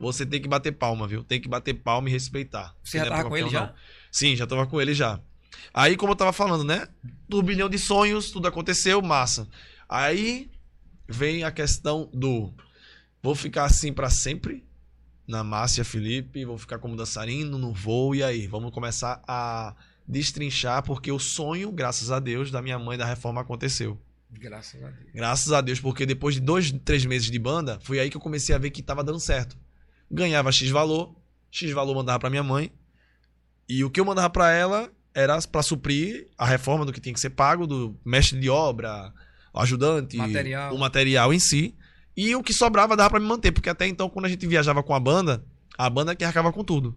você 0.00 0.24
tem 0.24 0.40
que 0.40 0.48
bater 0.48 0.72
palma, 0.72 1.06
viu? 1.06 1.22
Tem 1.22 1.38
que 1.38 1.48
bater 1.48 1.74
palma 1.74 2.08
e 2.08 2.12
respeitar. 2.12 2.74
Você 2.82 2.96
já 2.96 3.04
Não 3.04 3.10
tava 3.10 3.28
com 3.28 3.36
ele 3.36 3.46
um, 3.48 3.50
já? 3.50 3.60
não. 3.66 3.74
Sim, 4.10 4.34
já 4.34 4.46
tava 4.46 4.66
com 4.66 4.80
ele 4.80 4.94
já. 4.94 5.20
Aí, 5.74 5.94
como 5.96 6.12
eu 6.12 6.16
tava 6.16 6.32
falando, 6.32 6.64
né? 6.64 6.88
Turbilhão 7.28 7.68
de 7.68 7.78
sonhos, 7.78 8.30
tudo 8.30 8.48
aconteceu, 8.48 9.02
massa. 9.02 9.46
Aí 9.86 10.50
vem 11.10 11.44
a 11.44 11.50
questão 11.50 12.08
do 12.12 12.52
vou 13.22 13.34
ficar 13.34 13.64
assim 13.64 13.92
pra 13.92 14.08
sempre 14.08 14.64
na 15.26 15.44
Márcia 15.44 15.84
Felipe, 15.84 16.44
vou 16.44 16.58
ficar 16.58 16.78
como 16.78 16.96
dançarino, 16.96 17.58
não 17.58 17.72
vou, 17.72 18.14
e 18.14 18.22
aí? 18.22 18.46
Vamos 18.46 18.72
começar 18.72 19.22
a 19.28 19.74
destrinchar, 20.06 20.82
porque 20.82 21.12
o 21.12 21.18
sonho, 21.18 21.70
graças 21.70 22.10
a 22.10 22.18
Deus, 22.18 22.50
da 22.50 22.60
minha 22.60 22.78
mãe 22.78 22.98
da 22.98 23.04
reforma 23.04 23.40
aconteceu. 23.40 24.00
Graças 24.30 24.82
a 24.82 24.88
Deus. 24.88 25.10
Graças 25.14 25.52
a 25.52 25.60
Deus, 25.60 25.80
porque 25.80 26.04
depois 26.06 26.34
de 26.34 26.40
dois, 26.40 26.72
três 26.84 27.04
meses 27.04 27.30
de 27.30 27.38
banda, 27.38 27.78
foi 27.82 28.00
aí 28.00 28.10
que 28.10 28.16
eu 28.16 28.20
comecei 28.20 28.54
a 28.54 28.58
ver 28.58 28.70
que 28.70 28.82
tava 28.82 29.04
dando 29.04 29.20
certo. 29.20 29.56
Ganhava 30.10 30.50
X 30.50 30.68
valor, 30.70 31.14
X 31.50 31.70
valor 31.72 31.94
mandava 31.94 32.18
pra 32.18 32.30
minha 32.30 32.42
mãe, 32.42 32.72
e 33.68 33.84
o 33.84 33.90
que 33.90 34.00
eu 34.00 34.04
mandava 34.04 34.30
pra 34.30 34.50
ela 34.50 34.90
era 35.14 35.40
pra 35.42 35.62
suprir 35.62 36.28
a 36.36 36.46
reforma 36.46 36.84
do 36.84 36.92
que 36.92 37.00
tinha 37.00 37.12
que 37.12 37.20
ser 37.20 37.30
pago, 37.30 37.66
do 37.66 37.96
mestre 38.04 38.38
de 38.38 38.50
obra, 38.50 39.12
ajudante, 39.54 40.16
Material. 40.16 40.74
o 40.74 40.78
material 40.78 41.32
em 41.32 41.38
si, 41.40 41.74
e 42.16 42.34
o 42.34 42.42
que 42.42 42.52
sobrava 42.52 42.96
dava 42.96 43.10
pra 43.10 43.20
me 43.20 43.26
manter, 43.26 43.52
porque 43.52 43.68
até 43.68 43.86
então, 43.86 44.08
quando 44.08 44.26
a 44.26 44.28
gente 44.28 44.46
viajava 44.46 44.82
com 44.82 44.94
a 44.94 45.00
banda, 45.00 45.44
a 45.76 45.88
banda 45.88 46.14
que 46.14 46.24
arcava 46.24 46.52
com 46.52 46.62
tudo. 46.62 46.96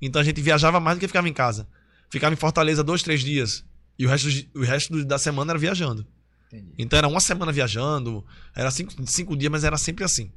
Então 0.00 0.20
a 0.20 0.24
gente 0.24 0.40
viajava 0.40 0.80
mais 0.80 0.96
do 0.96 1.00
que 1.00 1.06
ficava 1.06 1.28
em 1.28 1.32
casa. 1.32 1.68
Ficava 2.10 2.32
em 2.32 2.36
Fortaleza 2.36 2.82
dois, 2.82 3.02
três 3.02 3.22
dias, 3.22 3.64
e 3.98 4.06
o 4.06 4.08
resto, 4.08 4.28
o 4.54 4.62
resto 4.62 5.04
da 5.04 5.18
semana 5.18 5.52
era 5.52 5.58
viajando. 5.58 6.06
Entendi. 6.48 6.72
Então 6.78 6.98
era 6.98 7.08
uma 7.08 7.20
semana 7.20 7.50
viajando, 7.50 8.24
era 8.54 8.70
cinco, 8.70 8.92
cinco 9.06 9.36
dias, 9.36 9.50
mas 9.50 9.64
era 9.64 9.76
sempre 9.76 10.04
assim. 10.04 10.30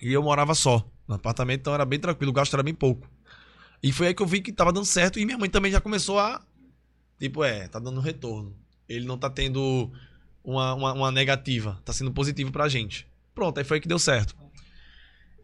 E 0.00 0.12
eu 0.12 0.22
morava 0.22 0.54
só 0.54 0.88
no 1.06 1.14
apartamento, 1.14 1.60
então 1.60 1.74
era 1.74 1.84
bem 1.84 1.98
tranquilo, 1.98 2.30
o 2.30 2.34
gasto 2.34 2.54
era 2.54 2.62
bem 2.62 2.74
pouco. 2.74 3.08
E 3.82 3.92
foi 3.92 4.08
aí 4.08 4.14
que 4.14 4.22
eu 4.22 4.26
vi 4.26 4.40
que 4.40 4.52
tava 4.52 4.72
dando 4.72 4.86
certo 4.86 5.18
e 5.18 5.24
minha 5.26 5.36
mãe 5.38 5.50
também 5.50 5.70
já 5.70 5.80
começou 5.80 6.18
a. 6.18 6.42
Tipo, 7.18 7.44
é, 7.44 7.68
tá 7.68 7.78
dando 7.78 8.00
retorno. 8.00 8.56
Ele 8.88 9.06
não 9.06 9.18
tá 9.18 9.28
tendo 9.30 9.92
uma, 10.44 10.74
uma, 10.74 10.92
uma 10.92 11.10
negativa, 11.10 11.80
tá 11.84 11.92
sendo 11.92 12.12
positivo 12.12 12.52
pra 12.52 12.68
gente. 12.68 13.06
Pronto, 13.34 13.58
aí 13.58 13.64
foi 13.64 13.80
que 13.80 13.88
deu 13.88 13.98
certo. 13.98 14.36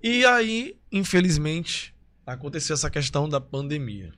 E 0.03 0.25
aí, 0.25 0.77
infelizmente, 0.93 1.95
aconteceu 2.27 2.75
essa 2.75 2.89
questão 2.91 3.29
da 3.29 3.41
pandemia. 3.41 4.13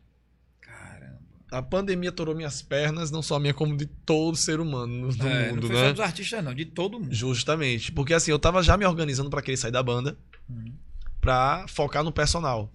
Caramba. 0.60 1.18
A 1.50 1.62
pandemia 1.62 2.12
torou 2.12 2.34
minhas 2.34 2.62
pernas, 2.62 3.10
não 3.10 3.22
só 3.22 3.36
a 3.36 3.40
minha, 3.40 3.54
como 3.54 3.76
de 3.76 3.86
todo 3.86 4.36
ser 4.36 4.60
humano 4.60 5.10
no 5.12 5.28
É, 5.28 5.48
mundo, 5.50 5.62
não 5.62 5.68
foi 5.68 5.76
né? 5.76 5.86
só 5.86 5.92
dos 5.92 6.00
artistas, 6.00 6.44
não, 6.44 6.54
de 6.54 6.64
todo 6.66 7.00
mundo. 7.00 7.14
Justamente. 7.14 7.90
Porque 7.92 8.14
assim, 8.14 8.30
eu 8.30 8.38
tava 8.38 8.62
já 8.62 8.76
me 8.76 8.84
organizando 8.86 9.30
pra 9.30 9.42
querer 9.42 9.56
sair 9.56 9.72
da 9.72 9.82
banda 9.82 10.16
Uhum. 10.48 10.72
pra 11.20 11.64
focar 11.68 12.02
no 12.04 12.12
personal. 12.12 12.70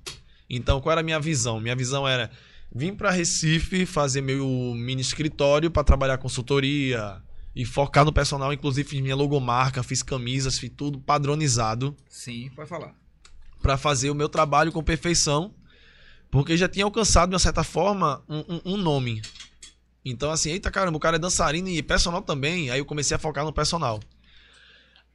Então, 0.50 0.80
qual 0.82 0.92
era 0.94 1.02
a 1.02 1.04
minha 1.04 1.20
visão? 1.20 1.60
Minha 1.60 1.76
visão 1.76 2.08
era 2.08 2.32
vir 2.74 2.94
pra 2.96 3.12
Recife, 3.12 3.86
fazer 3.86 4.22
meu 4.22 4.48
mini 4.76 5.02
escritório 5.02 5.70
pra 5.70 5.84
trabalhar 5.84 6.18
consultoria 6.18 7.22
e 7.60 7.66
focar 7.66 8.06
no 8.06 8.14
personal. 8.14 8.54
Inclusive, 8.54 8.88
fiz 8.88 9.02
minha 9.02 9.16
logomarca, 9.16 9.82
fiz 9.82 10.04
camisas, 10.04 10.60
fiz 10.60 10.72
tudo 10.78 11.00
padronizado 11.00 11.96
Sim, 12.08 12.50
pode 12.56 12.70
falar. 12.70 12.94
pra 13.62 13.78
fazer 13.78 14.10
o 14.12 14.16
meu 14.16 14.30
trabalho 14.30 14.72
com 14.72 14.84
perfeição. 14.84 15.54
Porque 16.30 16.56
já 16.58 16.68
tinha 16.68 16.86
alcançado, 16.86 17.30
de 17.30 17.34
uma 17.36 17.40
certa 17.40 17.64
forma, 17.64 18.22
um, 18.30 18.40
um- 18.56 18.62
um 18.74 18.78
nome. 18.78 19.22
Então, 20.06 20.30
assim, 20.30 20.52
eita 20.52 20.70
caramba, 20.70 20.98
o 20.98 21.00
cara 21.00 21.16
é 21.16 21.20
dançarino 21.20 21.68
e 21.70 21.82
personal 21.82 22.22
também. 22.22 22.70
Aí 22.70 22.80
eu 22.80 22.86
comecei 22.86 23.16
a 23.16 23.20
focar 23.20 23.44
no 23.46 23.52
personal. 23.54 24.00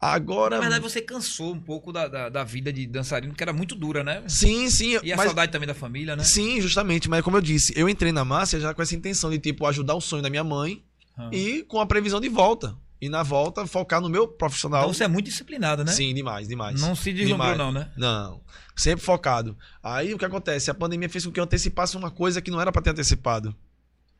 Agora. 0.01 0.57
Na 0.57 0.63
verdade, 0.63 0.83
você 0.83 1.01
cansou 1.01 1.53
um 1.55 1.61
pouco 1.61 1.93
da, 1.93 2.09
da, 2.09 2.29
da 2.29 2.43
vida 2.43 2.73
de 2.73 2.87
dançarino, 2.89 3.35
que 3.35 3.43
era 3.43 3.53
muito 3.53 3.77
dura, 3.77 4.03
né? 4.03 4.25
Sim, 4.27 4.69
sim. 4.69 4.99
E 5.03 5.13
a 5.13 5.17
mas- 5.17 5.27
saudade 5.27 5.53
também 5.53 5.67
da 5.69 5.75
família, 5.75 6.17
né? 6.17 6.25
Sim, 6.25 6.61
justamente. 6.61 7.09
Mas 7.09 7.23
como 7.23 7.37
eu 7.37 7.41
disse, 7.41 7.73
eu 7.77 7.89
entrei 7.89 8.11
na 8.11 8.25
Márcia 8.25 8.59
já 8.59 8.75
com 8.75 8.83
essa 8.83 8.97
intenção 8.97 9.31
de, 9.31 9.39
tipo, 9.39 9.65
ajudar 9.67 9.95
o 9.95 10.01
sonho 10.01 10.23
da 10.23 10.29
minha 10.29 10.43
mãe 10.43 10.83
Ah. 11.17 11.29
e 11.33 11.63
com 11.65 11.81
a 11.81 11.87
previsão 11.87 12.21
de 12.21 12.29
volta. 12.29 12.77
E 13.01 13.09
na 13.09 13.23
volta, 13.25 13.67
focar 13.67 14.01
no 14.01 14.09
meu 14.09 14.29
profissional. 14.29 14.83
Então 14.83 14.95
você 14.95 15.03
é 15.05 15.09
muito 15.09 15.27
disciplinado, 15.27 15.85
né? 15.85 15.91
Sim, 15.91 16.15
demais, 16.15 16.47
demais. 16.47 16.81
Não 16.81 16.95
se 16.95 17.13
deslumbrou, 17.13 17.57
não, 17.57 17.73
né? 17.73 17.91
Não. 17.97 18.41
Sempre 18.77 19.05
focado. 19.05 19.59
Aí 19.83 20.15
o 20.15 20.19
que 20.19 20.25
acontece? 20.25 20.71
A 20.71 20.75
pandemia 20.75 21.09
fez 21.09 21.27
com 21.27 21.33
que 21.33 21.41
eu 21.41 21.45
antecipasse 21.45 21.97
uma 21.97 22.13
coisa 22.13 22.41
que 22.41 22.49
não 22.51 22.61
era 22.61 22.71
pra 22.71 22.81
ter 22.81 22.91
antecipado. 22.91 23.55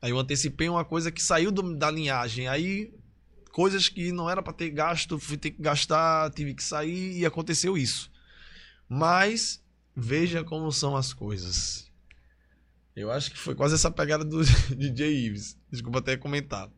Aí 0.01 0.11
eu 0.11 0.19
antecipei 0.19 0.67
uma 0.67 0.83
coisa 0.83 1.09
que 1.11 1.23
saiu 1.23 1.49
do- 1.49 1.75
da 1.77 1.89
linhagem. 1.89 2.49
Aí 2.49 2.93
coisas 3.53 3.87
que 3.87 4.11
não 4.11 4.29
era 4.29 4.43
pra 4.43 4.51
ter 4.51 4.69
gasto, 4.69 5.17
fui 5.17 5.37
ter 5.37 5.51
que 5.51 5.61
gastar, 5.61 6.29
tive 6.31 6.53
que 6.53 6.61
sair 6.63 7.17
e 7.19 7.25
aconteceu 7.25 7.77
isso. 7.77 8.11
Mas 8.89 9.61
veja 9.95 10.43
como 10.43 10.71
são 10.73 10.95
as 10.95 11.13
coisas. 11.13 11.89
Eu 12.95 13.09
acho 13.11 13.31
que 13.31 13.37
foi 13.37 13.55
quase 13.55 13.75
essa 13.75 13.89
pegada 13.89 14.23
do 14.25 14.41
DJ 14.75 15.25
Ives. 15.25 15.57
Desculpa 15.71 15.99
até 15.99 16.17
comentar. 16.17 16.69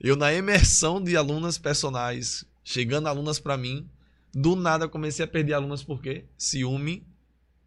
Eu 0.00 0.16
na 0.16 0.32
imersão 0.32 1.02
de 1.02 1.16
alunas 1.16 1.58
personagens, 1.58 2.44
chegando 2.64 3.08
alunas 3.08 3.38
pra 3.38 3.56
mim, 3.56 3.88
do 4.32 4.56
nada 4.56 4.88
comecei 4.88 5.24
a 5.24 5.28
perder 5.28 5.54
alunas 5.54 5.82
por 5.82 6.00
quê? 6.00 6.24
Ciúme 6.38 7.04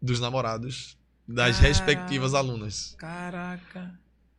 dos 0.00 0.20
namorados 0.20 0.96
das 1.26 1.56
Caraca. 1.56 1.68
respectivas 1.68 2.34
alunas. 2.34 2.94
Caraca. 2.98 3.98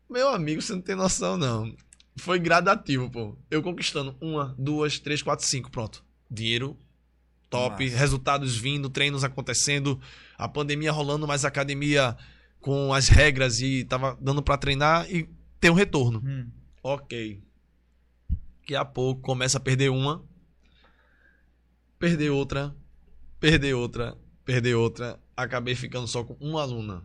Meu 0.10 0.30
amigo, 0.30 0.62
você 0.62 0.74
não 0.74 0.82
tem 0.82 0.96
noção, 0.96 1.38
não. 1.38 1.76
Foi 2.18 2.40
gradativo, 2.40 3.10
pô. 3.10 3.36
Eu 3.50 3.62
conquistando 3.62 4.16
uma, 4.22 4.56
duas, 4.58 5.00
três, 5.00 5.22
quatro, 5.22 5.46
cinco, 5.46 5.70
pronto. 5.72 6.04
Dinheiro 6.30 6.78
top, 7.50 7.86
Massa. 7.86 7.98
resultados 7.98 8.58
vindo, 8.58 8.90
treinos 8.90 9.24
acontecendo, 9.24 10.00
a 10.38 10.48
pandemia 10.48 10.92
rolando, 10.92 11.28
mas 11.28 11.46
a 11.46 11.48
academia 11.48 12.18
com 12.60 12.94
as 12.94 13.08
regras 13.08 13.62
e 13.62 13.84
tava 13.86 14.18
dando 14.20 14.42
pra 14.42 14.58
treinar 14.58 15.10
e 15.10 15.30
ter 15.60 15.70
um 15.70 15.76
retorno. 15.76 16.22
Hum. 16.26 16.48
Ok. 16.84 17.42
Daqui 18.66 18.76
a 18.76 18.84
pouco 18.84 19.22
começa 19.22 19.60
a 19.60 19.62
perder 19.62 19.92
uma, 19.92 20.26
perder 22.00 22.32
outra, 22.32 22.76
perder 23.40 23.76
outra, 23.76 24.18
perder 24.44 24.74
outra. 24.74 25.20
Acabei 25.38 25.76
ficando 25.76 26.08
só 26.08 26.24
com 26.24 26.34
uma 26.40 26.64
aluna. 26.64 27.04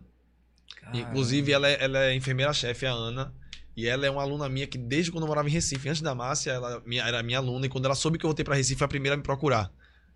Inclusive, 0.91 1.51
ela 1.51 1.69
é, 1.69 1.83
ela 1.83 1.99
é 2.05 2.15
enfermeira-chefe, 2.15 2.87
a 2.87 2.91
Ana. 2.91 3.31
E 3.77 3.85
ela 3.85 4.07
é 4.07 4.09
uma 4.09 4.23
aluna 4.23 4.49
minha 4.49 4.65
que, 4.65 4.75
desde 4.75 5.11
quando 5.11 5.25
eu 5.25 5.27
morava 5.27 5.47
em 5.47 5.51
Recife, 5.51 5.87
antes 5.87 6.01
da 6.01 6.15
Márcia, 6.15 6.49
ela 6.49 6.81
minha- 6.83 7.03
era 7.03 7.21
minha 7.21 7.37
aluna. 7.37 7.67
E 7.67 7.69
quando 7.69 7.85
ela 7.85 7.93
soube 7.93 8.17
que 8.17 8.25
eu 8.25 8.29
voltei 8.29 8.43
pra 8.43 8.55
Recife, 8.55 8.79
foi 8.79 8.85
a 8.85 8.87
primeira 8.87 9.13
a 9.13 9.17
me 9.17 9.21
procurar. 9.23 9.71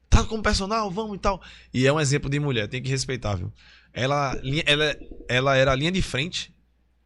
Tá 0.10 0.24
como 0.24 0.42
personal? 0.42 0.90
Vamos 0.90 1.16
e 1.16 1.20
tal. 1.20 1.40
E 1.72 1.86
é 1.86 1.94
um 1.94 2.00
exemplo 2.00 2.28
de 2.28 2.40
mulher, 2.40 2.68
tem 2.68 2.82
que 2.82 2.90
respeitar, 2.90 3.36
viu? 3.36 3.54
Ela, 3.94 4.36
ela, 4.66 4.98
ela 5.30 5.56
era 5.56 5.72
a 5.74 5.76
linha 5.76 5.92
de 5.92 6.02
frente 6.02 6.52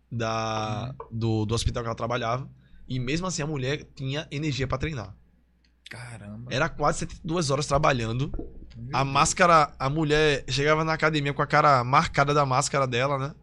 da, 0.09 0.95
do, 1.11 1.45
do 1.45 1.53
hospital 1.53 1.83
que 1.83 1.87
ela 1.89 1.95
trabalhava. 1.95 2.49
E 2.89 2.99
mesmo 2.99 3.27
assim, 3.27 3.41
a 3.43 3.47
mulher 3.47 3.83
tinha 3.95 4.27
energia 4.31 4.67
pra 4.67 4.77
treinar. 4.77 5.15
Caramba. 5.89 6.53
Era 6.53 6.67
quase 6.69 6.99
72 6.99 7.49
horas 7.49 7.65
trabalhando. 7.65 8.31
Meu 8.77 8.95
A 8.95 9.03
máscara, 9.03 9.73
a 9.77 9.89
mulher 9.89 10.43
chegava 10.49 10.83
na 10.83 10.93
academia 10.93 11.33
com 11.33 11.41
a 11.41 11.47
cara 11.47 11.83
marcada 11.83 12.33
da 12.33 12.45
máscara 12.45 12.85
dela, 12.87 13.17
né? 13.17 13.35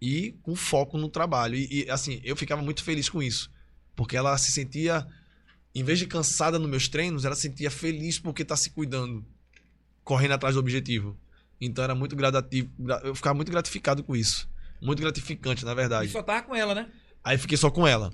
E 0.00 0.32
com 0.42 0.54
foco 0.54 0.98
no 0.98 1.08
trabalho. 1.08 1.54
E, 1.56 1.84
e, 1.84 1.90
assim, 1.90 2.20
eu 2.24 2.36
ficava 2.36 2.62
muito 2.62 2.82
feliz 2.84 3.08
com 3.08 3.22
isso. 3.22 3.50
Porque 3.96 4.16
ela 4.16 4.36
se 4.38 4.52
sentia, 4.52 5.06
em 5.74 5.82
vez 5.84 5.98
de 5.98 6.06
cansada 6.06 6.58
nos 6.58 6.68
meus 6.68 6.88
treinos, 6.88 7.24
ela 7.24 7.34
se 7.34 7.42
sentia 7.42 7.70
feliz 7.70 8.18
porque 8.18 8.44
tá 8.44 8.56
se 8.56 8.70
cuidando, 8.70 9.24
correndo 10.02 10.32
atrás 10.32 10.54
do 10.54 10.60
objetivo. 10.60 11.16
Então 11.60 11.82
era 11.84 11.94
muito 11.94 12.14
gradativo. 12.16 12.70
gra- 12.78 13.00
Eu 13.04 13.14
ficava 13.14 13.34
muito 13.34 13.50
gratificado 13.50 14.02
com 14.02 14.14
isso. 14.16 14.48
Muito 14.82 15.00
gratificante, 15.00 15.64
na 15.64 15.72
E 15.72 15.74
verdade. 15.76 16.08
só 16.10 16.22
tava 16.22 16.42
com 16.42 16.54
ela, 16.54 16.74
né? 16.74 16.88
Aí 17.22 17.38
fiquei 17.38 17.56
só 17.56 17.70
com 17.70 17.86
ela. 17.86 18.12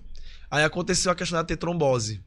Aí 0.50 0.64
aconteceu 0.64 1.12
a 1.12 1.14
questão 1.14 1.36
dela 1.36 1.46
ter 1.46 1.56
trombose. 1.56 2.22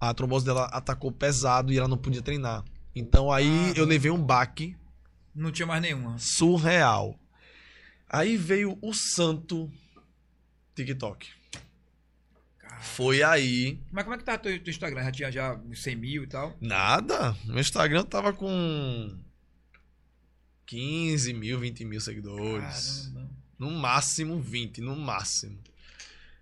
A 0.00 0.14
trombose 0.14 0.44
dela 0.46 0.64
atacou 0.66 1.10
pesado 1.12 1.72
e 1.72 1.78
ela 1.78 1.88
não 1.88 1.98
podia 1.98 2.22
treinar. 2.22 2.64
Então 2.94 3.30
aí 3.30 3.72
Ah, 3.74 3.78
eu 3.78 3.84
levei 3.84 4.10
um 4.10 4.22
baque 4.22 4.76
Não 5.34 5.50
tinha 5.52 5.66
mais 5.66 5.82
nenhuma. 5.82 6.16
surreal. 6.18 7.18
Aí 8.08 8.36
veio 8.36 8.78
o 8.80 8.94
santo 8.94 9.70
TikTok. 10.74 11.28
Foi 12.80 13.22
aí. 13.24 13.80
Mas 13.90 14.04
como 14.04 14.14
é 14.14 14.18
que 14.18 14.24
tá 14.24 14.34
o 14.34 14.38
teu, 14.38 14.58
teu 14.62 14.70
Instagram? 14.70 15.02
Já 15.02 15.12
tinha 15.12 15.32
já 15.32 15.54
uns 15.54 15.82
100 15.82 15.96
mil 15.96 16.22
e 16.22 16.26
tal? 16.28 16.56
Nada. 16.60 17.36
Meu 17.44 17.58
Instagram 17.58 18.04
tava 18.04 18.32
com 18.32 19.18
15 20.66 21.32
mil, 21.34 21.58
20 21.58 21.84
mil 21.84 22.00
seguidores. 22.00 23.10
Caramba. 23.12 23.30
No 23.58 23.70
máximo 23.72 24.40
20, 24.40 24.80
no 24.80 24.94
máximo. 24.96 25.58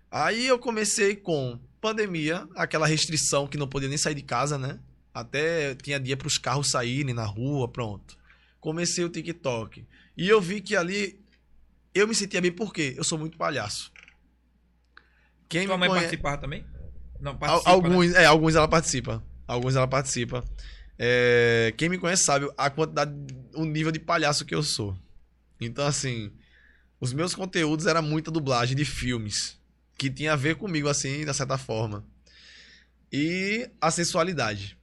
Aí 0.09 0.47
eu 0.47 0.57
comecei 0.57 1.15
com 1.15 1.59
pandemia, 1.81 2.47
aquela 2.55 2.87
restrição 2.87 3.47
que 3.47 3.57
não 3.57 3.67
podia 3.67 3.89
nem 3.89 3.97
sair 3.97 4.15
de 4.15 4.21
casa, 4.21 4.57
né? 4.57 4.79
Até 5.13 5.75
tinha 5.75 5.99
dia 5.99 6.15
para 6.15 6.27
os 6.27 6.37
carros 6.37 6.69
saírem 6.69 7.13
na 7.13 7.25
rua, 7.25 7.67
pronto. 7.67 8.17
Comecei 8.59 9.03
o 9.03 9.09
TikTok. 9.09 9.85
E 10.15 10.27
eu 10.27 10.39
vi 10.41 10.61
que 10.61 10.75
ali 10.75 11.19
eu 11.93 12.07
me 12.07 12.15
sentia 12.15 12.41
bem 12.41 12.51
porque 12.51 12.93
eu 12.97 13.03
sou 13.03 13.17
muito 13.17 13.37
palhaço. 13.37 13.91
Quem 15.49 15.65
Tua 15.65 15.75
me 15.75 15.81
mãe 15.81 15.89
conhe- 15.89 16.01
participava 16.01 16.37
também? 16.37 16.65
Não, 17.19 17.35
participa, 17.37 17.69
né? 17.69 17.73
alguns, 17.75 18.13
é, 18.13 18.25
alguns 18.25 18.55
ela 18.55 18.67
participa. 18.67 19.23
Alguns 19.47 19.75
ela 19.75 19.87
participa. 19.87 20.43
É, 20.99 21.73
quem 21.77 21.89
me 21.89 21.97
conhece 21.97 22.23
sabe 22.23 22.49
a 22.57 22.69
quantidade, 22.69 23.11
o 23.55 23.65
nível 23.65 23.91
de 23.91 23.99
palhaço 23.99 24.45
que 24.45 24.53
eu 24.53 24.61
sou. 24.63 24.97
Então, 25.59 25.85
assim, 25.85 26.31
os 26.99 27.13
meus 27.13 27.33
conteúdos 27.33 27.85
era 27.87 28.01
muita 28.01 28.29
dublagem 28.29 28.75
de 28.75 28.85
filmes 28.85 29.56
que 29.97 30.09
tinha 30.09 30.33
a 30.33 30.35
ver 30.35 30.55
comigo, 30.55 30.87
assim, 30.87 31.25
de 31.25 31.33
certa 31.33 31.57
forma. 31.57 32.05
E 33.11 33.69
a 33.81 33.89
sensualidade. 33.89 34.77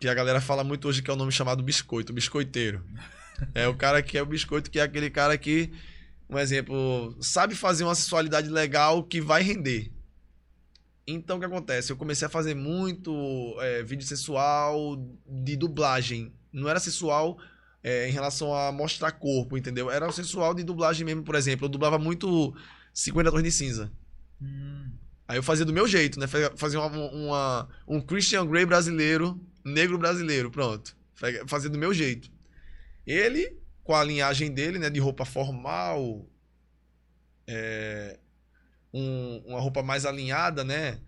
Que 0.00 0.08
a 0.08 0.14
galera 0.14 0.40
fala 0.40 0.62
muito 0.62 0.88
hoje 0.88 1.02
que 1.02 1.10
é 1.10 1.12
o 1.12 1.16
nome 1.16 1.32
chamado 1.32 1.62
biscoito, 1.62 2.12
biscoiteiro. 2.12 2.84
É 3.54 3.68
o 3.68 3.74
cara 3.76 4.02
que 4.02 4.16
é 4.16 4.22
o 4.22 4.26
biscoito, 4.26 4.70
que 4.70 4.78
é 4.78 4.82
aquele 4.82 5.10
cara 5.10 5.36
que, 5.36 5.70
um 6.28 6.38
exemplo, 6.38 7.16
sabe 7.20 7.54
fazer 7.54 7.84
uma 7.84 7.94
sensualidade 7.94 8.48
legal 8.48 9.02
que 9.02 9.20
vai 9.20 9.42
render. 9.42 9.92
Então 11.06 11.36
o 11.36 11.40
que 11.40 11.46
acontece? 11.46 11.90
Eu 11.90 11.96
comecei 11.96 12.26
a 12.26 12.30
fazer 12.30 12.54
muito 12.54 13.56
é, 13.60 13.82
vídeo 13.82 14.06
sensual 14.06 14.96
de 15.26 15.56
dublagem. 15.56 16.32
Não 16.52 16.68
era 16.68 16.78
sensual 16.78 17.38
é, 17.82 18.08
em 18.08 18.12
relação 18.12 18.54
a 18.54 18.70
mostrar 18.70 19.12
corpo, 19.12 19.56
entendeu? 19.56 19.90
Era 19.90 20.10
sensual 20.12 20.52
de 20.54 20.62
dublagem 20.62 21.06
mesmo, 21.06 21.22
por 21.22 21.34
exemplo. 21.34 21.64
Eu 21.64 21.70
dublava 21.70 21.98
muito 21.98 22.54
50 22.92 23.30
Tons 23.30 23.42
de 23.42 23.50
Cinza. 23.52 23.92
Hum. 24.40 24.90
Aí 25.26 25.36
eu 25.36 25.42
fazia 25.42 25.64
do 25.64 25.72
meu 25.72 25.86
jeito, 25.86 26.18
né? 26.18 26.26
Fazia- 26.26 26.80
uma, 26.80 27.10
uma- 27.10 27.68
um 27.86 28.00
Christian 28.00 28.46
Grey 28.46 28.64
brasileiro, 28.64 29.38
negro 29.64 29.98
brasileiro, 29.98 30.50
pronto. 30.50 30.96
Fa- 31.14 31.26
Fazia 31.46 31.68
do 31.68 31.78
meu 31.78 31.92
jeito. 31.92 32.30
Ele, 33.06 33.56
com 33.84 33.94
a 33.94 34.02
linhagem 34.04 34.50
dele, 34.52 34.78
né? 34.78 34.88
De 34.88 35.00
roupa 35.00 35.24
formal, 35.24 36.26
é, 37.46 38.18
um- 38.92 39.42
uma 39.46 39.60
roupa 39.60 39.82
mais 39.82 40.04
alinhada, 40.06 40.64
né? 40.64 40.98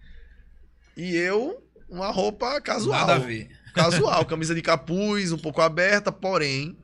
E 0.96 1.14
eu, 1.16 1.66
uma 1.88 2.10
roupa 2.10 2.60
casual. 2.60 3.00
Nada 3.06 3.14
a 3.14 3.18
ver. 3.18 3.50
Casual, 3.74 4.24
camisa 4.26 4.54
de 4.54 4.62
capuz, 4.62 5.32
um 5.32 5.38
pouco 5.38 5.60
aberta, 5.60 6.10
porém, 6.10 6.76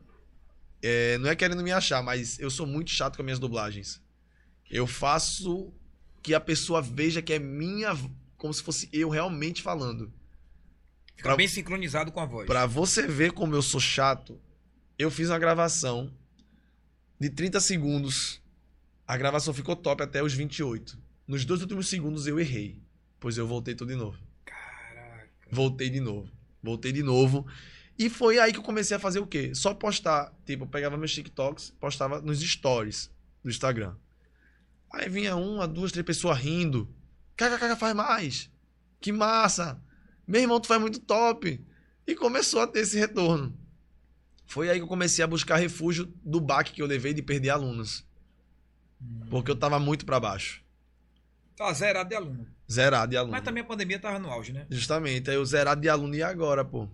é, 0.83 1.19
não 1.19 1.29
é 1.29 1.37
querendo 1.37 1.63
me 1.63 1.73
achar, 1.73 2.03
mas 2.03 2.39
eu 2.39 2.49
sou 2.51 2.67
muito 2.67 2.91
chato 2.91 3.17
com 3.17 3.23
as 3.23 3.25
minhas 3.25 3.39
dublagens. 3.39 4.01
Eu 4.71 4.87
faço 4.87 5.75
que 6.27 6.35
a 6.35 6.41
pessoa 6.41 6.83
veja 6.83 7.23
que 7.23 7.33
é 7.33 7.39
minha, 7.39 7.97
como 8.37 8.53
se 8.53 8.61
fosse 8.61 8.89
eu 8.93 9.09
realmente 9.09 9.63
falando. 9.63 10.13
Fica 11.15 11.29
Pra- 11.29 11.37
bem 11.37 11.47
sincronizado 11.47 12.11
com 12.11 12.19
a 12.19 12.27
voz. 12.27 12.49
Pra 12.49 12.67
você 12.67 13.07
ver 13.07 13.31
como 13.31 13.55
eu 13.55 13.63
sou 13.63 13.79
chato, 13.79 14.37
eu 14.99 15.09
fiz 15.09 15.31
uma 15.31 15.39
gravação 15.39 16.13
de 17.21 17.31
30 17.31 17.61
segundos. 17.61 18.43
A 19.07 19.17
gravação 19.17 19.55
ficou 19.55 19.77
top 19.77 20.03
até 20.03 20.21
os 20.21 20.35
28. 20.35 20.99
Nos 21.29 21.45
dois 21.45 21.61
últimos 21.63 21.87
segundos 21.87 22.27
eu 22.27 22.41
errei, 22.41 22.83
pois 23.21 23.39
eu 23.39 23.47
voltei 23.47 23.77
tudo 23.77 23.91
de 23.93 23.97
novo. 23.97 24.19
Caraca. 24.45 25.31
Voltei 25.49 25.89
de 25.89 26.01
novo. 26.01 26.29
Voltei 26.61 26.91
de 26.91 27.05
novo. 27.05 27.47
E 27.97 28.11
foi 28.11 28.41
aí 28.41 28.53
que 28.53 28.59
eu 28.59 28.65
comecei 28.65 28.97
a 28.97 29.01
fazer 29.01 29.21
o 29.21 29.27
quê? 29.29 29.55
Só 29.55 29.73
postar. 29.73 30.35
Tipo, 30.45 30.65
eu 30.65 30.69
pegava 30.69 30.97
meus 30.97 31.15
TikToks, 31.15 31.71
postava 31.79 32.21
nos 32.21 32.41
stories 32.41 33.13
do 33.45 33.49
Instagram. 33.49 33.95
Aí 34.93 35.09
vinha 35.09 35.37
uma, 35.37 35.67
duas, 35.67 35.93
três 35.93 36.07
pessoas 36.07 36.39
rindo. 36.39 36.89
KKK 37.37 37.77
faz 37.77 37.95
mais. 37.95 38.51
Que 39.01 39.13
massa. 39.13 39.81
Meu 40.27 40.41
irmão, 40.41 40.61
tu 40.61 40.67
faz 40.67 40.81
muito 40.81 41.01
top. 41.01 41.65
E 42.07 42.15
começou 42.15 42.61
a 42.61 42.67
ter 42.67 42.81
esse 42.81 42.99
retorno. 42.99 43.57
Foi 44.47 44.71
aí 44.71 44.79
que 44.79 44.83
eu 44.83 44.89
comecei 44.89 45.25
a 45.25 45.29
buscar 45.29 45.57
refúgio 45.57 46.07
do 46.25 46.41
baque 46.41 46.73
que 46.73 46.81
eu 46.81 46.87
levei 46.87 47.13
de 47.13 47.23
perder 47.23 47.51
alunos. 47.51 48.07
Porque 49.29 49.51
eu 49.51 49.57
tava 49.57 49.79
muito 49.79 50.07
pra 50.07 50.21
baixo. 50.21 50.63
Tá 51.57 51.73
zerado 51.73 52.09
de 52.09 52.15
aluno. 52.15 52.47
Zerado 52.71 53.11
de 53.11 53.17
aluno. 53.17 53.33
Mas 53.33 53.43
também 53.43 53.63
a 53.63 53.67
pandemia 53.67 53.99
tava 53.99 54.19
no 54.19 54.31
auge, 54.31 54.53
né? 54.53 54.67
Justamente, 54.71 55.31
aí 55.31 55.37
eu 55.37 55.45
zerado 55.45 55.81
de 55.81 55.89
aluno 55.89 56.15
e 56.15 56.23
agora, 56.23 56.65
pô? 56.65 56.89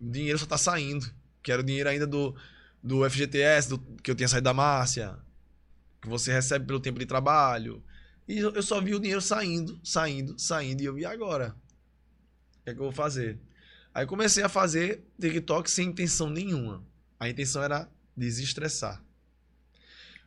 O 0.00 0.10
dinheiro 0.10 0.38
só 0.38 0.46
tá 0.46 0.58
saindo. 0.58 1.10
Que 1.42 1.50
era 1.50 1.62
o 1.62 1.64
dinheiro 1.64 1.88
ainda 1.88 2.06
do, 2.06 2.34
do 2.82 3.08
FGTS, 3.08 3.68
do, 3.68 3.78
que 3.78 4.10
eu 4.10 4.14
tinha 4.14 4.28
saído 4.28 4.44
da 4.44 4.54
Márcia, 4.54 5.18
que 6.06 6.10
você 6.10 6.32
recebe 6.32 6.64
pelo 6.64 6.78
tempo 6.78 7.00
de 7.00 7.04
trabalho. 7.06 7.82
E 8.28 8.38
eu 8.38 8.62
só 8.62 8.80
vi 8.80 8.94
o 8.94 9.00
dinheiro 9.00 9.20
saindo, 9.20 9.78
saindo, 9.82 10.38
saindo. 10.38 10.80
E 10.80 10.84
eu, 10.84 10.96
e 10.96 11.04
agora? 11.04 11.56
O 12.60 12.64
que 12.64 12.70
é 12.70 12.74
que 12.74 12.78
eu 12.78 12.84
vou 12.84 12.92
fazer? 12.92 13.38
Aí 13.92 14.06
comecei 14.06 14.42
a 14.44 14.48
fazer 14.48 15.04
TikTok 15.20 15.68
sem 15.68 15.88
intenção 15.88 16.30
nenhuma. 16.30 16.84
A 17.18 17.28
intenção 17.28 17.60
era 17.62 17.88
desestressar. 18.16 19.02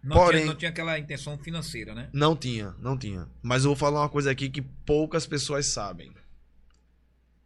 Não, 0.03 0.17
Porém- 0.17 0.41
tinha, 0.41 0.51
não 0.51 0.57
tinha 0.57 0.69
aquela 0.71 0.99
intenção 0.99 1.37
financeira, 1.37 1.93
né? 1.95 2.09
Não 2.11 2.35
tinha, 2.35 2.75
não 2.79 2.97
tinha. 2.97 3.27
Mas 3.41 3.63
eu 3.63 3.69
vou 3.69 3.77
falar 3.77 4.01
uma 4.01 4.09
coisa 4.09 4.31
aqui 4.31 4.49
que 4.49 4.61
poucas 4.61 5.25
pessoas 5.25 5.65
sabem. 5.67 6.11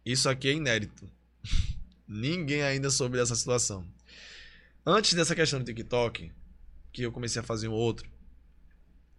Isso 0.04 0.28
aqui 0.28 0.48
é 0.48 0.52
inédito. 0.52 1.08
Ninguém 2.06 2.62
ainda 2.62 2.90
soube 2.90 3.16
dessa 3.16 3.34
situação. 3.36 3.86
Antes 4.84 5.14
dessa 5.14 5.34
questão 5.34 5.58
do 5.60 5.64
TikTok, 5.64 6.32
que 6.92 7.02
eu 7.02 7.10
comecei 7.12 7.40
a 7.40 7.44
fazer 7.44 7.68
um 7.68 7.72
outro, 7.72 8.08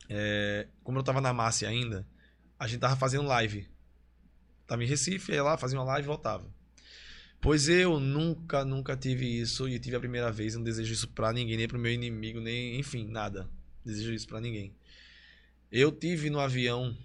é, 0.09 0.67
como 0.83 0.99
eu 0.99 1.03
tava 1.03 1.21
na 1.21 1.33
Márcia 1.33 1.69
ainda, 1.69 2.07
a 2.59 2.67
gente 2.67 2.79
tava 2.79 2.95
fazendo 2.95 3.27
live. 3.27 3.67
Tava 4.67 4.83
em 4.83 4.87
Recife, 4.87 5.31
ia 5.31 5.43
lá, 5.43 5.57
fazia 5.57 5.77
uma 5.77 5.85
live 5.85 6.05
e 6.05 6.07
voltava. 6.07 6.49
Pois 7.39 7.67
eu 7.67 7.99
nunca, 7.99 8.65
nunca 8.65 8.97
tive 8.97 9.25
isso 9.25 9.69
e 9.69 9.77
tive 9.77 9.95
a 9.95 9.99
primeira 9.99 10.31
vez, 10.31 10.55
não 10.55 10.63
desejo 10.63 10.93
isso 10.93 11.07
pra 11.09 11.31
ninguém, 11.31 11.57
nem 11.57 11.67
pro 11.67 11.77
meu 11.77 11.91
inimigo, 11.91 12.39
nem, 12.39 12.79
enfim, 12.79 13.07
nada. 13.07 13.47
Desejo 13.83 14.13
isso 14.13 14.27
pra 14.27 14.41
ninguém. 14.41 14.73
Eu 15.71 15.91
tive 15.91 16.29
no 16.29 16.39
avião, 16.39 16.97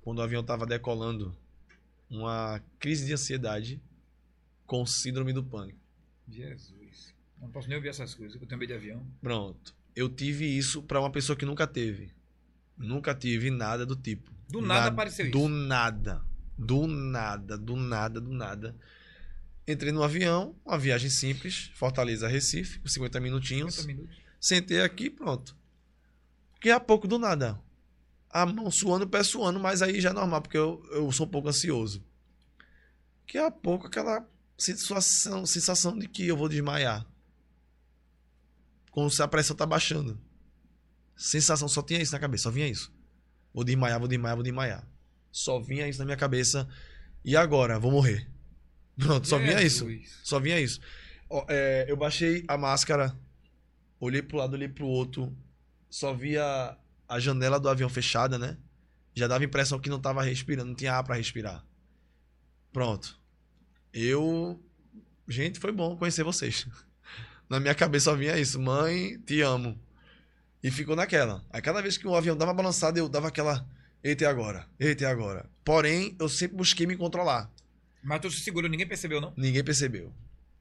quando 0.00 0.20
o 0.20 0.22
avião 0.22 0.42
tava 0.42 0.64
decolando, 0.64 1.36
uma 2.08 2.62
crise 2.78 3.04
de 3.04 3.12
ansiedade 3.12 3.82
com 4.66 4.86
síndrome 4.86 5.32
do 5.34 5.44
pânico. 5.44 5.78
Jesus. 6.26 7.14
Não 7.38 7.50
posso 7.50 7.68
nem 7.68 7.76
ouvir 7.76 7.88
essas 7.88 8.14
coisas, 8.14 8.40
eu 8.40 8.46
tenho 8.46 8.58
medo 8.58 8.70
de 8.70 8.74
avião. 8.74 9.06
Pronto. 9.20 9.74
Eu 9.94 10.08
tive 10.08 10.46
isso 10.46 10.82
pra 10.82 11.00
uma 11.00 11.12
pessoa 11.12 11.36
que 11.36 11.44
nunca 11.44 11.66
teve. 11.66 12.10
Nunca 12.78 13.14
tive 13.14 13.50
nada 13.50 13.84
do 13.84 13.96
tipo. 13.96 14.30
Do 14.48 14.60
nada 14.60 14.88
apareceu 14.88 15.30
Do 15.30 15.40
isso. 15.40 15.48
nada. 15.48 16.22
Do 16.56 16.86
nada, 16.86 17.56
do 17.58 17.76
nada, 17.76 18.20
do 18.20 18.32
nada. 18.32 18.74
Entrei 19.66 19.92
no 19.92 20.02
avião, 20.02 20.56
uma 20.64 20.78
viagem 20.78 21.10
simples, 21.10 21.70
Fortaleza 21.74 22.26
Recife, 22.26 22.78
com 22.80 22.88
50 22.88 23.20
minutinhos. 23.20 23.74
50 23.74 23.86
minutos. 23.94 24.16
Sentei 24.40 24.80
aqui, 24.80 25.10
pronto. 25.10 25.54
Daqui 26.54 26.70
a 26.70 26.80
pouco, 26.80 27.06
do 27.06 27.18
nada. 27.18 27.60
A 28.30 28.46
mão 28.46 28.70
suando, 28.70 29.04
o 29.04 29.08
pé 29.08 29.22
suando, 29.22 29.60
mas 29.60 29.82
aí 29.82 30.00
já 30.00 30.10
é 30.10 30.12
normal, 30.12 30.40
porque 30.42 30.56
eu, 30.56 30.82
eu 30.90 31.10
sou 31.12 31.26
um 31.26 31.30
pouco 31.30 31.48
ansioso. 31.48 32.02
Daqui 33.26 33.38
a 33.38 33.50
pouco, 33.50 33.86
aquela 33.86 34.26
sensação, 34.56 35.44
sensação 35.46 35.96
de 35.98 36.08
que 36.08 36.26
eu 36.26 36.36
vou 36.36 36.48
desmaiar. 36.48 37.06
Como 38.90 39.10
se 39.10 39.22
a 39.22 39.28
pressão 39.28 39.54
tá 39.54 39.66
baixando. 39.66 40.18
Sensação, 41.18 41.66
só 41.66 41.82
tinha 41.82 42.00
isso 42.00 42.12
na 42.12 42.20
cabeça, 42.20 42.44
só 42.44 42.50
vinha 42.50 42.68
isso. 42.68 42.92
Vou 43.52 43.64
desmaiar, 43.64 43.98
vou 43.98 44.06
desmaiar, 44.06 44.36
vou 44.36 44.44
desmaiar. 44.44 44.88
Só 45.32 45.58
vinha 45.58 45.88
isso 45.88 45.98
na 45.98 46.04
minha 46.04 46.16
cabeça. 46.16 46.68
E 47.24 47.36
agora? 47.36 47.76
Vou 47.76 47.90
morrer. 47.90 48.30
Pronto, 48.96 49.26
só 49.26 49.36
vinha 49.36 49.60
isso. 49.60 49.84
Só 50.22 50.38
vinha 50.38 50.60
isso. 50.60 50.80
Ó, 51.28 51.44
é, 51.48 51.86
eu 51.88 51.96
baixei 51.96 52.44
a 52.46 52.56
máscara, 52.56 53.18
olhei 53.98 54.22
pro 54.22 54.38
lado, 54.38 54.54
olhei 54.54 54.68
pro 54.68 54.86
outro, 54.86 55.36
só 55.90 56.14
via 56.14 56.78
a 57.08 57.18
janela 57.18 57.58
do 57.58 57.68
avião 57.68 57.88
fechada, 57.88 58.38
né? 58.38 58.56
Já 59.12 59.26
dava 59.26 59.42
a 59.42 59.46
impressão 59.46 59.80
que 59.80 59.90
não 59.90 60.00
tava 60.00 60.22
respirando, 60.22 60.68
não 60.68 60.76
tinha 60.76 60.94
ar 60.94 61.02
pra 61.02 61.16
respirar. 61.16 61.66
Pronto. 62.72 63.18
Eu. 63.92 64.62
Gente, 65.26 65.58
foi 65.58 65.72
bom 65.72 65.96
conhecer 65.96 66.22
vocês. 66.22 66.64
Na 67.50 67.58
minha 67.58 67.74
cabeça 67.74 68.04
só 68.04 68.16
vinha 68.16 68.38
isso. 68.38 68.60
Mãe, 68.60 69.18
te 69.18 69.40
amo. 69.40 69.76
E 70.62 70.70
ficou 70.70 70.96
naquela. 70.96 71.44
Aí 71.50 71.62
cada 71.62 71.80
vez 71.80 71.96
que 71.96 72.06
o 72.06 72.14
avião 72.14 72.36
dava 72.36 72.52
balançada, 72.52 72.98
eu 72.98 73.08
dava 73.08 73.28
aquela. 73.28 73.66
Eita, 74.02 74.24
e 74.24 74.26
agora? 74.26 74.66
Eita, 74.78 75.04
e 75.04 75.06
agora? 75.06 75.48
Porém, 75.64 76.16
eu 76.18 76.28
sempre 76.28 76.56
busquei 76.56 76.86
me 76.86 76.96
controlar. 76.96 77.50
Mas 78.02 78.20
tu 78.20 78.30
se 78.30 78.40
segurou, 78.40 78.70
ninguém 78.70 78.86
percebeu, 78.86 79.20
não? 79.20 79.32
Ninguém 79.36 79.62
percebeu. 79.62 80.12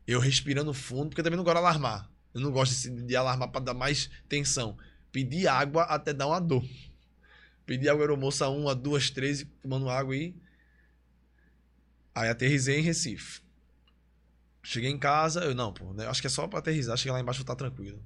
Eu 0.06 0.20
respirando 0.20 0.74
fundo, 0.74 1.10
porque 1.10 1.24
também 1.24 1.38
não 1.38 1.44
gosto 1.44 1.56
de 1.56 1.60
alarmar. 1.60 2.10
Eu 2.34 2.42
não 2.42 2.52
gosto 2.52 2.90
de, 2.90 3.16
alarmar 3.16 3.50
para 3.50 3.66
dar 3.66 3.74
mais 3.74 4.10
tensão. 4.30 4.78
Pedir 5.12 5.48
água 5.48 5.84
até 5.84 6.14
dar 6.14 6.28
uma 6.28 6.40
dor. 6.40 6.64
Pedi 7.66 7.90
água 7.90 8.04
aeromoça 8.04 8.48
uma, 8.48 8.74
duas, 8.74 9.10
três, 9.10 9.46
tomando 9.62 9.90
água 9.90 10.14
aí. 10.14 10.36
Aí 12.16 12.30
aterrisei 12.30 12.80
em 12.80 12.84
Recife. 12.84 13.42
Cheguei 14.64 14.90
em 14.90 14.98
casa, 14.98 15.42
eu 15.42 15.56
não, 15.56 15.74
pô, 15.74 15.94
né, 15.94 16.08
acho 16.08 16.20
que 16.20 16.28
é 16.28 16.30
só 16.30 16.48
pra 16.48 16.60
aterrizar, 16.60 16.98
cheguei 16.98 17.14
lá 17.14 17.22
embaixo 17.22 17.42
e 17.42 17.46
tá 17.46 17.56
tranquilo. 17.56 18.04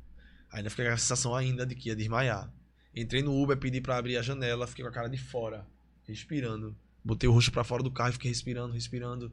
Ainda 0.52 0.70
fiquei 0.70 0.86
com 0.86 0.92
a 0.92 0.98
sensação 0.98 1.36
ainda 1.36 1.66
de 1.66 1.76
que 1.76 1.90
ia 1.90 1.96
desmaiar. 1.96 2.52
Entrei 2.94 3.22
no 3.22 3.42
Uber, 3.42 3.58
pedi 3.58 3.80
pra 3.80 3.98
abrir 3.98 4.18
a 4.18 4.22
janela, 4.22 4.68
fiquei 4.68 4.84
com 4.84 4.90
a 4.90 4.94
cara 4.94 5.08
de 5.08 5.18
fora, 5.18 5.66
respirando. 6.06 6.76
Botei 7.04 7.28
o 7.28 7.32
rosto 7.32 7.52
para 7.52 7.64
fora 7.64 7.82
do 7.82 7.90
carro 7.90 8.10
e 8.10 8.14
fiquei 8.14 8.30
respirando, 8.30 8.74
respirando. 8.74 9.32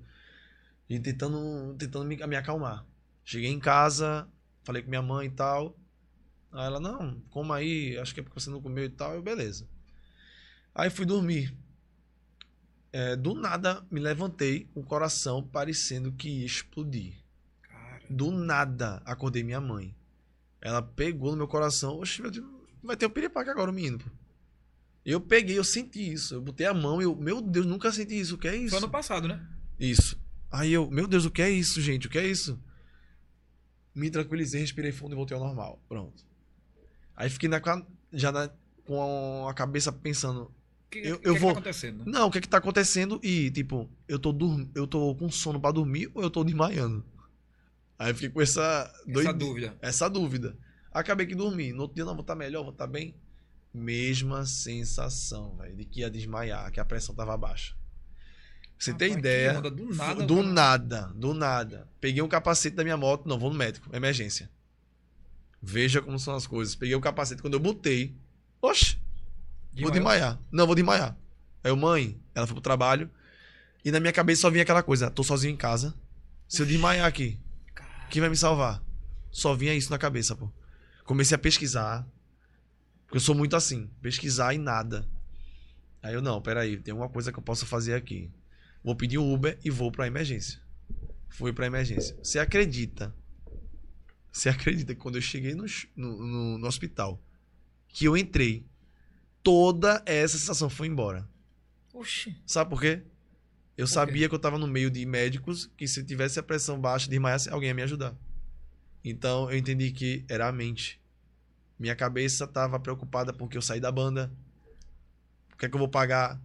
E 0.88 0.98
tentando, 1.00 1.74
tentando 1.76 2.04
me, 2.04 2.16
me 2.16 2.36
acalmar. 2.36 2.86
Cheguei 3.24 3.50
em 3.50 3.58
casa, 3.58 4.28
falei 4.62 4.82
com 4.82 4.88
minha 4.88 5.02
mãe 5.02 5.26
e 5.26 5.30
tal. 5.30 5.76
Aí 6.52 6.66
ela, 6.66 6.80
não, 6.80 7.20
coma 7.30 7.56
aí, 7.56 7.98
acho 7.98 8.14
que 8.14 8.20
é 8.20 8.22
porque 8.22 8.40
você 8.40 8.48
não 8.48 8.62
comeu 8.62 8.84
e 8.84 8.88
tal. 8.88 9.14
Eu, 9.14 9.22
beleza. 9.22 9.68
Aí 10.74 10.88
fui 10.88 11.04
dormir. 11.04 11.52
É, 12.90 13.16
do 13.16 13.34
nada 13.34 13.84
me 13.90 14.00
levantei 14.00 14.64
com 14.72 14.80
o 14.80 14.84
coração 14.84 15.42
parecendo 15.42 16.12
que 16.12 16.28
ia 16.28 16.46
explodir. 16.46 17.16
Cara, 17.62 18.00
Do 18.08 18.30
nada 18.30 19.02
acordei 19.04 19.42
minha 19.42 19.60
mãe. 19.60 19.94
Ela 20.60 20.82
pegou 20.82 21.30
no 21.32 21.36
meu 21.38 21.48
coração. 21.48 21.98
Oxe, 21.98 22.20
meu 22.20 22.30
Deus, 22.30 22.46
vai 22.82 22.96
ter 22.96 23.06
um 23.06 23.10
piripaque 23.10 23.50
agora, 23.50 23.70
o 23.70 23.74
menino. 23.74 23.98
pô. 23.98 24.04
Eu 25.04 25.20
peguei, 25.20 25.56
eu 25.58 25.64
senti 25.64 26.12
isso. 26.12 26.34
Eu 26.34 26.42
botei 26.42 26.66
a 26.66 26.74
mão 26.74 27.00
e 27.00 27.04
eu, 27.04 27.14
meu 27.16 27.40
Deus, 27.40 27.64
nunca 27.64 27.90
senti 27.92 28.18
isso. 28.18 28.34
O 28.34 28.38
que 28.38 28.48
é 28.48 28.56
isso? 28.56 28.70
foi 28.70 28.78
ano 28.78 28.90
passado, 28.90 29.26
né? 29.28 29.46
Isso. 29.78 30.18
Aí 30.50 30.72
eu, 30.72 30.90
meu 30.90 31.06
Deus, 31.06 31.24
o 31.24 31.30
que 31.30 31.40
é 31.42 31.50
isso, 31.50 31.80
gente? 31.80 32.06
O 32.06 32.10
que 32.10 32.18
é 32.18 32.26
isso? 32.26 32.58
Me 33.94 34.10
tranquilizei, 34.10 34.60
respirei 34.60 34.92
fundo 34.92 35.12
e 35.12 35.16
voltei 35.16 35.36
ao 35.36 35.42
normal. 35.42 35.82
Pronto. 35.88 36.24
Aí 37.16 37.28
fiquei 37.30 37.48
na, 37.48 37.60
já 38.12 38.30
na- 38.30 38.50
com 38.84 39.46
a 39.48 39.54
cabeça 39.54 39.90
pensando, 39.92 40.42
O 40.86 40.90
que, 40.90 40.98
Eu- 41.00 41.18
que 41.18 41.28
eu 41.28 41.34
que 41.34 41.40
vou- 41.40 41.52
tá 41.52 41.58
acontecendo? 41.58 42.04
não, 42.06 42.28
o 42.28 42.30
que 42.30 42.38
é 42.38 42.40
que 42.40 42.48
tá 42.48 42.56
acontecendo? 42.58 43.20
E, 43.22 43.50
tipo, 43.50 43.90
eu 44.08 44.18
tô, 44.18 44.32
dorm... 44.32 44.66
eu 44.74 44.86
tô 44.86 45.14
com 45.16 45.30
sono 45.30 45.60
pra 45.60 45.70
dormir 45.70 46.10
ou 46.14 46.22
eu 46.22 46.30
tô 46.30 46.42
desmaiando? 46.42 47.04
Aí 47.98 48.10
eu 48.10 48.14
fiquei 48.14 48.30
com 48.30 48.40
essa, 48.40 48.92
Essa 49.08 49.32
dúvida. 49.32 49.76
essa 49.80 50.08
dúvida. 50.08 50.56
Acabei 50.92 51.26
que 51.26 51.34
dormi. 51.34 51.72
No 51.72 51.82
outro 51.82 51.96
dia, 51.96 52.04
não, 52.04 52.14
vou 52.14 52.22
estar 52.22 52.34
melhor, 52.34 52.62
vou 52.62 52.72
estar 52.72 52.86
bem. 52.86 53.14
Mesma 53.74 54.46
sensação, 54.46 55.56
velho, 55.56 55.76
de 55.76 55.84
que 55.84 56.00
ia 56.00 56.10
desmaiar, 56.10 56.70
que 56.70 56.80
a 56.80 56.84
pressão 56.84 57.14
tava 57.14 57.36
baixa. 57.36 57.74
Você 58.78 58.94
tem 58.94 59.08
Rapaz, 59.08 59.18
ideia? 59.18 59.58
onda, 59.58 59.70
do 59.70 59.94
nada. 59.94 60.24
do 60.26 60.42
nada, 60.42 61.12
do 61.14 61.34
nada. 61.34 61.88
Peguei 62.00 62.22
um 62.22 62.28
capacete 62.28 62.76
da 62.76 62.84
minha 62.84 62.96
moto, 62.96 63.28
não, 63.28 63.38
vou 63.38 63.50
no 63.50 63.56
médico, 63.58 63.94
emergência. 63.94 64.48
Veja 65.60 66.00
como 66.00 66.18
são 66.18 66.34
as 66.36 66.46
coisas. 66.46 66.76
Peguei 66.76 66.94
o 66.94 67.00
capacete, 67.00 67.42
quando 67.42 67.54
eu 67.54 67.60
botei, 67.60 68.14
oxe, 68.62 68.94
vou 68.94 69.90
Desmaiou? 69.90 69.92
desmaiar. 69.92 70.40
Não, 70.52 70.66
vou 70.66 70.74
desmaiar. 70.76 71.16
Aí 71.64 71.70
eu, 71.72 71.76
mãe, 71.76 72.18
ela 72.34 72.46
foi 72.46 72.54
pro 72.54 72.62
trabalho, 72.62 73.10
e 73.84 73.90
na 73.90 73.98
minha 73.98 74.12
cabeça 74.12 74.42
só 74.42 74.50
vinha 74.50 74.62
aquela 74.62 74.82
coisa, 74.82 75.10
tô 75.10 75.24
sozinho 75.24 75.52
em 75.52 75.56
casa, 75.56 75.92
se 76.46 76.62
eu 76.62 76.66
desmaiar 76.66 77.06
aqui, 77.06 77.38
quem 78.10 78.20
vai 78.20 78.30
me 78.30 78.36
salvar? 78.36 78.82
Só 79.30 79.54
vinha 79.54 79.74
isso 79.74 79.90
na 79.90 79.98
cabeça, 79.98 80.34
pô. 80.34 80.50
Comecei 81.04 81.34
a 81.34 81.38
pesquisar, 81.38 82.06
porque 83.04 83.16
eu 83.16 83.20
sou 83.20 83.34
muito 83.34 83.56
assim, 83.56 83.88
pesquisar 84.02 84.54
e 84.54 84.58
nada. 84.58 85.08
Aí 86.02 86.14
eu, 86.14 86.22
não, 86.22 86.40
peraí, 86.40 86.78
tem 86.78 86.92
alguma 86.92 87.08
coisa 87.08 87.32
que 87.32 87.38
eu 87.38 87.42
possa 87.42 87.66
fazer 87.66 87.94
aqui. 87.94 88.30
Vou 88.84 88.94
pedir 88.94 89.18
um 89.18 89.32
Uber 89.32 89.58
e 89.64 89.70
vou 89.70 89.90
pra 89.90 90.06
emergência. 90.06 90.60
Fui 91.28 91.52
pra 91.52 91.66
emergência. 91.66 92.16
Você 92.22 92.38
acredita? 92.38 93.14
Você 94.30 94.48
acredita 94.48 94.94
que 94.94 95.00
quando 95.00 95.16
eu 95.16 95.22
cheguei 95.22 95.54
no, 95.54 95.64
no, 95.96 96.26
no- 96.26 96.58
no 96.58 96.66
hospital, 96.66 97.20
que 97.88 98.04
eu 98.04 98.16
entrei, 98.16 98.64
toda 99.42 100.02
essa 100.06 100.38
sensação 100.38 100.70
foi 100.70 100.86
embora. 100.86 101.28
Oxi. 101.92 102.36
Sabe 102.46 102.70
por 102.70 102.80
quê? 102.80 103.02
Eu 103.78 103.86
quê? 103.86 103.92
sabia 103.92 104.28
que 104.28 104.34
eu 104.34 104.40
tava 104.40 104.58
no 104.58 104.66
meio 104.66 104.90
de 104.90 105.06
médicos 105.06 105.70
que 105.76 105.86
se 105.86 106.04
tivesse 106.04 106.36
a 106.40 106.42
pressão 106.42 106.80
baixa, 106.80 107.08
desmaiasse, 107.08 107.48
alguém 107.48 107.68
ia 107.68 107.74
me 107.74 107.82
ajudar. 107.82 108.12
Então 109.04 109.48
eu 109.48 109.56
entendi 109.56 109.92
que 109.92 110.24
era 110.28 110.48
a 110.48 110.52
mente. 110.52 111.00
Minha 111.78 111.94
cabeça 111.94 112.44
tava 112.44 112.80
preocupada 112.80 113.32
porque 113.32 113.56
eu 113.56 113.62
saí 113.62 113.78
da 113.78 113.92
banda. 113.92 114.32
O 115.54 115.56
que 115.56 115.66
é 115.66 115.68
que 115.68 115.76
eu 115.76 115.78
vou 115.78 115.88
pagar? 115.88 116.42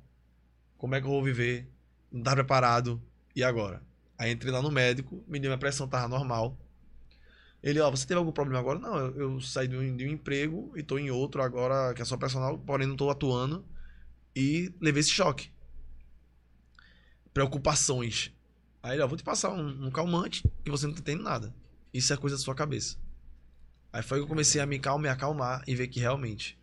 Como 0.78 0.94
é 0.94 1.02
que 1.02 1.08
eu 1.08 1.12
vou 1.12 1.24
viver? 1.24 1.68
Não 2.12 2.22
tava 2.22 2.36
preparado. 2.36 3.02
E 3.36 3.44
agora? 3.44 3.82
Aí 4.16 4.32
entrei 4.32 4.52
lá 4.52 4.62
no 4.62 4.70
médico, 4.70 5.24
me 5.28 5.40
deu 5.40 5.50
minha 5.50 5.58
pressão, 5.58 5.88
tava 5.88 6.08
normal. 6.08 6.56
Ele, 7.64 7.80
ó, 7.80 7.90
você 7.90 8.06
teve 8.06 8.20
algum 8.20 8.32
problema 8.32 8.60
agora? 8.60 8.78
Não, 8.78 8.96
eu, 8.96 9.20
eu 9.20 9.42
saí 9.42 9.68
de 9.68 9.76
um, 9.76 9.98
de 9.98 10.06
um 10.06 10.12
emprego 10.12 10.72
e 10.76 10.84
tô 10.84 11.00
em 11.00 11.10
outro 11.10 11.42
agora, 11.42 11.96
que 11.96 12.02
é 12.04 12.06
só 12.06 12.16
personal, 12.16 12.60
porém 12.60 12.86
não 12.86 12.96
tô 12.96 13.10
atuando. 13.10 13.66
E 14.36 14.72
levei 14.80 15.00
esse 15.00 15.10
choque 15.10 15.52
preocupações. 17.34 18.32
Aí 18.82 18.96
ele, 18.96 19.02
ó, 19.02 19.08
vou 19.08 19.18
te 19.18 19.24
passar 19.24 19.52
um, 19.52 19.88
um 19.88 19.92
calmante 19.92 20.44
que 20.64 20.70
você 20.70 20.86
não 20.86 20.94
tá 20.94 21.16
nada. 21.16 21.54
Isso 21.94 22.12
é 22.14 22.18
coisa 22.18 22.36
da 22.36 22.42
sua 22.42 22.56
cabeça. 22.56 22.98
Aí 23.92 24.02
foi 24.02 24.18
que 24.18 24.24
eu 24.24 24.28
comecei 24.28 24.60
a 24.60 24.66
me 24.66 24.80
calmar, 24.80 25.12
acalmar 25.12 25.64
e 25.68 25.76
ver 25.76 25.88
que 25.88 26.00
realmente 26.00 26.60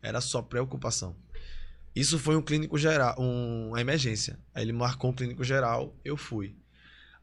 era 0.00 0.20
só 0.20 0.40
preocupação. 0.40 1.16
Isso 1.94 2.18
foi 2.18 2.36
um 2.36 2.42
clínico 2.42 2.78
geral, 2.78 3.16
um, 3.18 3.70
uma 3.70 3.80
emergência. 3.80 4.38
Aí 4.54 4.62
ele 4.62 4.72
marcou 4.72 5.10
um 5.10 5.12
clínico 5.12 5.42
geral, 5.42 5.96
eu 6.04 6.16
fui. 6.16 6.54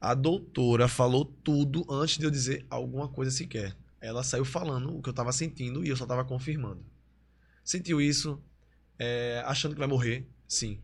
A 0.01 0.13
doutora 0.13 0.87
falou 0.87 1.25
tudo 1.25 1.85
antes 1.89 2.17
de 2.17 2.25
eu 2.25 2.29
dizer 2.29 2.65
alguma 2.69 3.07
coisa 3.07 3.31
sequer. 3.31 3.75
Ela 4.01 4.23
saiu 4.23 4.43
falando 4.43 4.95
o 4.95 5.01
que 5.01 5.09
eu 5.09 5.13
tava 5.13 5.31
sentindo 5.31 5.83
e 5.83 5.89
eu 5.89 5.95
só 5.95 6.05
tava 6.05 6.25
confirmando. 6.25 6.85
Sentiu 7.63 8.01
isso? 8.01 8.39
É, 8.99 9.41
achando 9.45 9.73
que 9.73 9.79
vai 9.79 9.87
morrer? 9.87 10.27
Sim. 10.47 10.79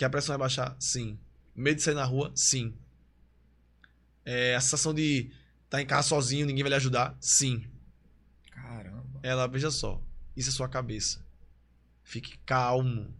Que 0.00 0.04
a 0.06 0.08
pressão 0.08 0.32
vai 0.32 0.38
baixar? 0.38 0.74
Sim. 0.80 1.18
Medo 1.54 1.76
de 1.76 1.82
sair 1.82 1.92
na 1.92 2.06
rua? 2.06 2.32
Sim. 2.34 2.72
É, 4.24 4.54
a 4.54 4.60
sensação 4.62 4.94
de 4.94 5.30
estar 5.66 5.82
em 5.82 5.84
casa 5.84 6.08
sozinho, 6.08 6.46
ninguém 6.46 6.62
vai 6.62 6.70
lhe 6.70 6.76
ajudar? 6.76 7.14
Sim. 7.20 7.66
Caramba. 8.50 9.20
Ela, 9.22 9.46
veja 9.46 9.70
só, 9.70 10.02
isso 10.34 10.48
é 10.48 10.52
sua 10.52 10.70
cabeça. 10.70 11.22
Fique 12.02 12.38
calmo. 12.46 13.14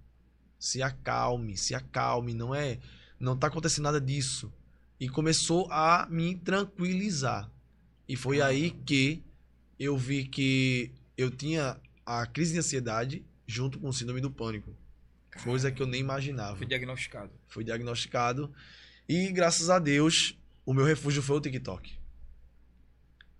Se 0.58 0.82
acalme, 0.82 1.54
se 1.54 1.74
acalme. 1.74 2.32
Não 2.32 2.54
é. 2.54 2.78
Não 3.18 3.36
tá 3.36 3.48
acontecendo 3.48 3.84
nada 3.84 4.00
disso. 4.00 4.50
E 4.98 5.06
começou 5.06 5.70
a 5.70 6.08
me 6.10 6.34
tranquilizar. 6.34 7.50
E 8.08 8.16
foi 8.16 8.40
aí 8.40 8.70
que 8.70 9.22
eu 9.78 9.98
vi 9.98 10.24
que 10.24 10.90
eu 11.14 11.30
tinha 11.30 11.78
a 12.06 12.24
crise 12.24 12.54
de 12.54 12.60
ansiedade 12.60 13.22
junto 13.46 13.78
com 13.78 13.90
o 13.90 13.92
síndrome 13.92 14.22
do 14.22 14.30
pânico. 14.30 14.74
Coisa 15.42 15.70
que 15.70 15.82
eu 15.82 15.86
nem 15.86 16.00
imaginava. 16.00 16.56
Foi 16.56 16.66
diagnosticado. 16.66 17.32
Fui 17.48 17.64
diagnosticado. 17.64 18.52
E 19.08 19.32
graças 19.32 19.70
a 19.70 19.78
Deus, 19.78 20.38
o 20.64 20.74
meu 20.74 20.84
refúgio 20.84 21.22
foi 21.22 21.36
o 21.36 21.40
TikTok. 21.40 21.98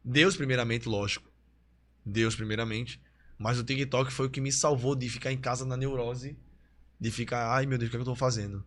Deus, 0.04 0.36
primeiramente, 0.36 0.88
lógico. 0.88 1.30
Deus, 2.04 2.34
primeiramente. 2.34 3.00
Mas 3.38 3.58
o 3.58 3.64
TikTok 3.64 4.12
foi 4.12 4.26
o 4.26 4.30
que 4.30 4.40
me 4.40 4.50
salvou 4.50 4.94
de 4.94 5.08
ficar 5.08 5.32
em 5.32 5.38
casa 5.38 5.64
na 5.64 5.76
neurose. 5.76 6.36
De 6.98 7.10
ficar, 7.10 7.54
ai 7.54 7.66
meu 7.66 7.78
Deus, 7.78 7.88
o 7.88 7.90
que, 7.90 7.96
é 7.96 7.98
que 7.98 8.02
eu 8.02 8.12
tô 8.12 8.14
fazendo? 8.14 8.64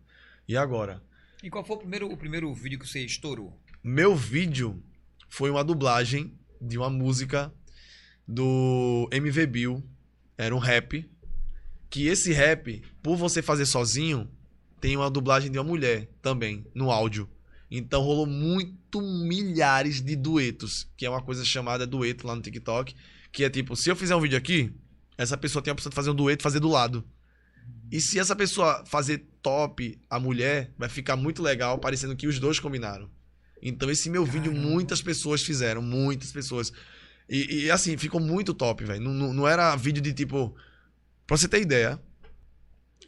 E 0.48 0.56
agora? 0.56 1.02
E 1.42 1.50
qual 1.50 1.64
foi 1.64 1.76
o 1.76 1.78
primeiro, 1.78 2.10
o 2.10 2.16
primeiro 2.16 2.52
vídeo 2.54 2.78
que 2.78 2.88
você 2.88 3.04
estourou? 3.04 3.56
Meu 3.82 4.16
vídeo 4.16 4.82
foi 5.28 5.50
uma 5.50 5.62
dublagem 5.62 6.36
de 6.60 6.78
uma 6.78 6.88
música 6.88 7.52
do 8.26 9.08
MV 9.12 9.46
Bill. 9.46 9.84
Era 10.36 10.54
um 10.54 10.58
rap. 10.58 11.08
Que 11.94 12.08
esse 12.08 12.32
rap, 12.32 12.82
por 13.00 13.16
você 13.16 13.40
fazer 13.40 13.66
sozinho, 13.66 14.28
tem 14.80 14.96
uma 14.96 15.08
dublagem 15.08 15.48
de 15.48 15.56
uma 15.56 15.62
mulher 15.62 16.08
também, 16.20 16.66
no 16.74 16.90
áudio. 16.90 17.30
Então 17.70 18.02
rolou 18.02 18.26
muito 18.26 19.00
milhares 19.00 20.00
de 20.00 20.16
duetos, 20.16 20.90
que 20.96 21.06
é 21.06 21.08
uma 21.08 21.22
coisa 21.22 21.44
chamada 21.44 21.86
dueto 21.86 22.26
lá 22.26 22.34
no 22.34 22.42
TikTok. 22.42 22.96
Que 23.30 23.44
é 23.44 23.48
tipo, 23.48 23.76
se 23.76 23.88
eu 23.88 23.94
fizer 23.94 24.16
um 24.16 24.20
vídeo 24.20 24.36
aqui, 24.36 24.72
essa 25.16 25.36
pessoa 25.36 25.62
tem 25.62 25.70
a 25.70 25.72
opção 25.72 25.88
de 25.88 25.94
fazer 25.94 26.10
um 26.10 26.16
dueto 26.16 26.42
e 26.42 26.42
fazer 26.42 26.58
do 26.58 26.68
lado. 26.68 27.04
E 27.92 28.00
se 28.00 28.18
essa 28.18 28.34
pessoa 28.34 28.82
fazer 28.84 29.28
top 29.40 29.96
a 30.10 30.18
mulher, 30.18 30.72
vai 30.76 30.88
ficar 30.88 31.14
muito 31.14 31.44
legal, 31.44 31.78
parecendo 31.78 32.16
que 32.16 32.26
os 32.26 32.40
dois 32.40 32.58
combinaram. 32.58 33.08
Então 33.62 33.88
esse 33.88 34.10
meu 34.10 34.24
vídeo 34.24 34.50
Caramba. 34.50 34.68
muitas 34.68 35.00
pessoas 35.00 35.44
fizeram, 35.44 35.80
muitas 35.80 36.32
pessoas. 36.32 36.72
E, 37.28 37.66
e, 37.66 37.70
assim, 37.70 37.96
ficou 37.96 38.20
muito 38.20 38.52
top, 38.52 38.84
velho. 38.84 39.00
Não, 39.00 39.14
não, 39.14 39.32
não 39.32 39.46
era 39.46 39.76
vídeo 39.76 40.02
de 40.02 40.12
tipo. 40.12 40.56
Pra 41.26 41.36
você 41.36 41.48
ter 41.48 41.60
ideia, 41.60 42.00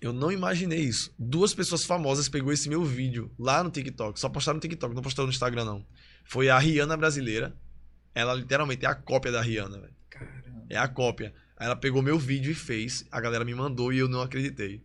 eu 0.01 0.13
não 0.13 0.31
imaginei 0.31 0.81
isso. 0.81 1.15
Duas 1.19 1.55
pessoas 1.55 1.85
famosas 1.85 2.29
pegou 2.29 2.53
esse 2.53 2.69
meu 2.69 2.85
vídeo 2.85 3.31
lá 3.39 3.63
no 3.63 3.71
TikTok. 3.71 4.19
Só 4.19 4.29
postaram 4.29 4.57
no 4.57 4.61
TikTok, 4.61 4.95
não 4.95 5.03
postaram 5.03 5.27
no 5.27 5.33
Instagram, 5.33 5.65
não. 5.65 5.87
Foi 6.25 6.49
a 6.49 6.59
Rihanna 6.59 6.97
brasileira. 6.97 7.57
Ela 8.15 8.35
literalmente 8.35 8.85
é 8.85 8.89
a 8.89 8.95
cópia 8.95 9.31
da 9.31 9.43
Rihanna, 9.43 9.79
velho. 9.81 9.95
É 10.69 10.77
a 10.77 10.89
cópia. 10.89 11.35
Aí 11.57 11.67
ela 11.67 11.77
pegou 11.77 12.03
meu 12.03 12.19
vídeo 12.19 12.51
e 12.51 12.55
fez. 12.55 13.07
A 13.11 13.21
galera 13.21 13.45
me 13.45 13.55
mandou 13.55 13.93
e 13.93 13.99
eu 13.99 14.09
não 14.09 14.21
acreditei. 14.21 14.83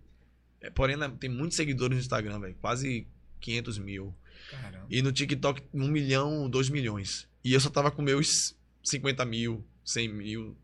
É, 0.59 0.69
porém, 0.69 0.97
tem 1.17 1.29
muitos 1.29 1.57
seguidores 1.57 1.95
no 1.95 2.01
Instagram, 2.01 2.39
velho. 2.39 2.55
Quase 2.61 3.07
500 3.39 3.79
mil. 3.79 4.13
Caramba. 4.49 4.85
E 4.89 5.01
no 5.01 5.11
TikTok, 5.11 5.63
1 5.73 5.87
milhão, 5.87 6.49
2 6.49 6.69
milhões. 6.69 7.27
E 7.43 7.53
eu 7.53 7.59
só 7.59 7.69
tava 7.69 7.89
com 7.89 8.01
meus 8.01 8.55
50 8.83 9.25
mil, 9.25 9.65
100 9.83 10.09
mil, 10.09 10.57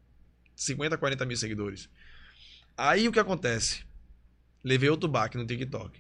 50, 0.56 0.98
40 0.98 1.26
mil 1.26 1.38
seguidores. 1.38 1.90
Aí 2.78 3.08
o 3.08 3.12
que 3.12 3.20
acontece? 3.20 3.84
Levei 4.64 4.88
outro 4.88 5.10
baque 5.10 5.36
no 5.36 5.48
TikTok. 5.48 6.00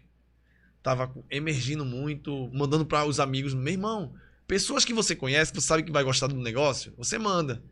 Tava 0.83 1.11
emergindo 1.29 1.83
muito, 1.83 2.51
mandando 2.53 2.85
para 2.85 3.03
os 3.03 3.19
amigos. 3.19 3.55
Meu 3.55 3.73
irmão, 3.73 4.13
pessoas 4.47 4.85
que 4.85 4.93
você 4.93 5.15
conhece, 5.15 5.51
que 5.51 5.59
você 5.59 5.67
sabe 5.67 5.81
que 5.81 5.91
vai 5.91 6.03
gostar 6.03 6.27
do 6.27 6.35
negócio, 6.35 6.93
você 6.95 7.17
manda. 7.17 7.63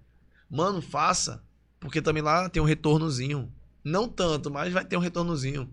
Mano, 0.50 0.82
faça. 0.82 1.44
Porque 1.80 2.02
também 2.02 2.24
lá 2.24 2.50
tem 2.50 2.62
um 2.62 2.66
retornozinho. 2.66 3.54
Não 3.84 4.08
tanto, 4.08 4.50
mas 4.50 4.74
vai 4.74 4.84
ter 4.84 4.98
um 4.98 5.02
retornozinho. 5.02 5.72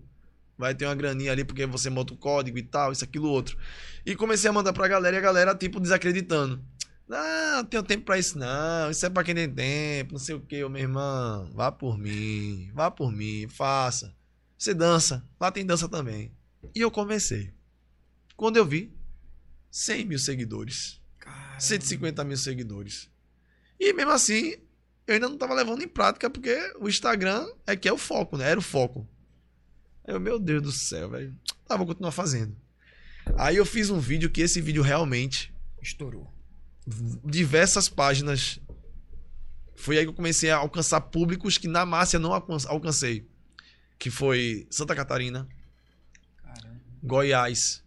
Vai 0.55 0.75
ter 0.75 0.85
uma 0.85 0.93
graninha 0.93 1.31
ali 1.31 1.43
porque 1.43 1.65
você 1.65 1.89
bota 1.89 2.13
o 2.13 2.17
código 2.17 2.59
e 2.59 2.63
tal, 2.63 2.91
isso, 2.91 3.03
aquilo, 3.03 3.27
outro. 3.27 3.57
E 4.05 4.15
comecei 4.15 4.47
a 4.47 4.53
mandar 4.53 4.73
pra 4.73 4.87
galera 4.87 5.15
e 5.15 5.19
a 5.19 5.21
galera, 5.21 5.55
tipo, 5.55 5.79
desacreditando. 5.79 6.63
Não, 7.07 7.57
não 7.57 7.65
tenho 7.65 7.83
tempo 7.83 8.05
pra 8.05 8.17
isso, 8.17 8.37
não. 8.37 8.89
Isso 8.89 9.05
é 9.05 9.09
pra 9.09 9.23
quem 9.23 9.35
tem 9.35 9.49
tempo, 9.49 10.13
não 10.13 10.19
sei 10.19 10.35
o 10.35 10.39
que, 10.39 10.67
meu 10.67 10.81
irmão. 10.81 11.49
Vá 11.53 11.71
por 11.71 11.97
mim, 11.97 12.71
vá 12.73 12.89
por 12.89 13.11
mim, 13.11 13.47
faça. 13.47 14.15
Você 14.57 14.73
dança, 14.73 15.23
lá 15.39 15.51
tem 15.51 15.65
dança 15.65 15.89
também. 15.89 16.31
E 16.73 16.79
eu 16.79 16.89
comecei. 16.89 17.53
Quando 18.35 18.57
eu 18.57 18.65
vi, 18.65 18.93
100 19.69 20.05
mil 20.05 20.19
seguidores. 20.19 21.01
Caramba. 21.19 21.59
150 21.59 22.23
mil 22.23 22.37
seguidores. 22.37 23.09
E 23.79 23.91
mesmo 23.91 24.11
assim, 24.11 24.55
eu 25.05 25.15
ainda 25.15 25.27
não 25.27 25.37
tava 25.37 25.53
levando 25.53 25.83
em 25.83 25.87
prática, 25.87 26.29
porque 26.29 26.55
o 26.79 26.87
Instagram 26.87 27.47
é 27.67 27.75
que 27.75 27.87
é 27.87 27.93
o 27.93 27.97
foco, 27.97 28.37
né? 28.37 28.49
Era 28.49 28.59
o 28.59 28.63
foco. 28.63 29.07
Aí 30.05 30.13
eu, 30.13 30.19
meu 30.19 30.39
Deus 30.39 30.61
do 30.61 30.71
céu, 30.71 31.09
velho. 31.09 31.35
Tá, 31.67 31.75
vou 31.75 31.85
continuar 31.85 32.11
fazendo. 32.11 32.55
Aí 33.37 33.57
eu 33.57 33.65
fiz 33.65 33.89
um 33.89 33.99
vídeo 33.99 34.29
que 34.29 34.41
esse 34.41 34.61
vídeo 34.61 34.81
realmente, 34.81 35.53
Estourou. 35.81 36.32
Diversas 37.25 37.87
páginas. 37.89 38.59
Foi 39.75 39.97
aí 39.97 40.03
que 40.03 40.09
eu 40.09 40.13
comecei 40.13 40.49
a 40.49 40.57
alcançar 40.57 41.01
públicos 41.01 41.57
que 41.57 41.67
na 41.67 41.85
Márcia 41.85 42.19
não 42.19 42.33
alcan- 42.33 42.57
alcancei. 42.67 43.27
Que 43.99 44.09
foi 44.09 44.67
Santa 44.69 44.93
Catarina, 44.95 45.47
Caramba. 46.43 46.79
Goiás, 47.01 47.83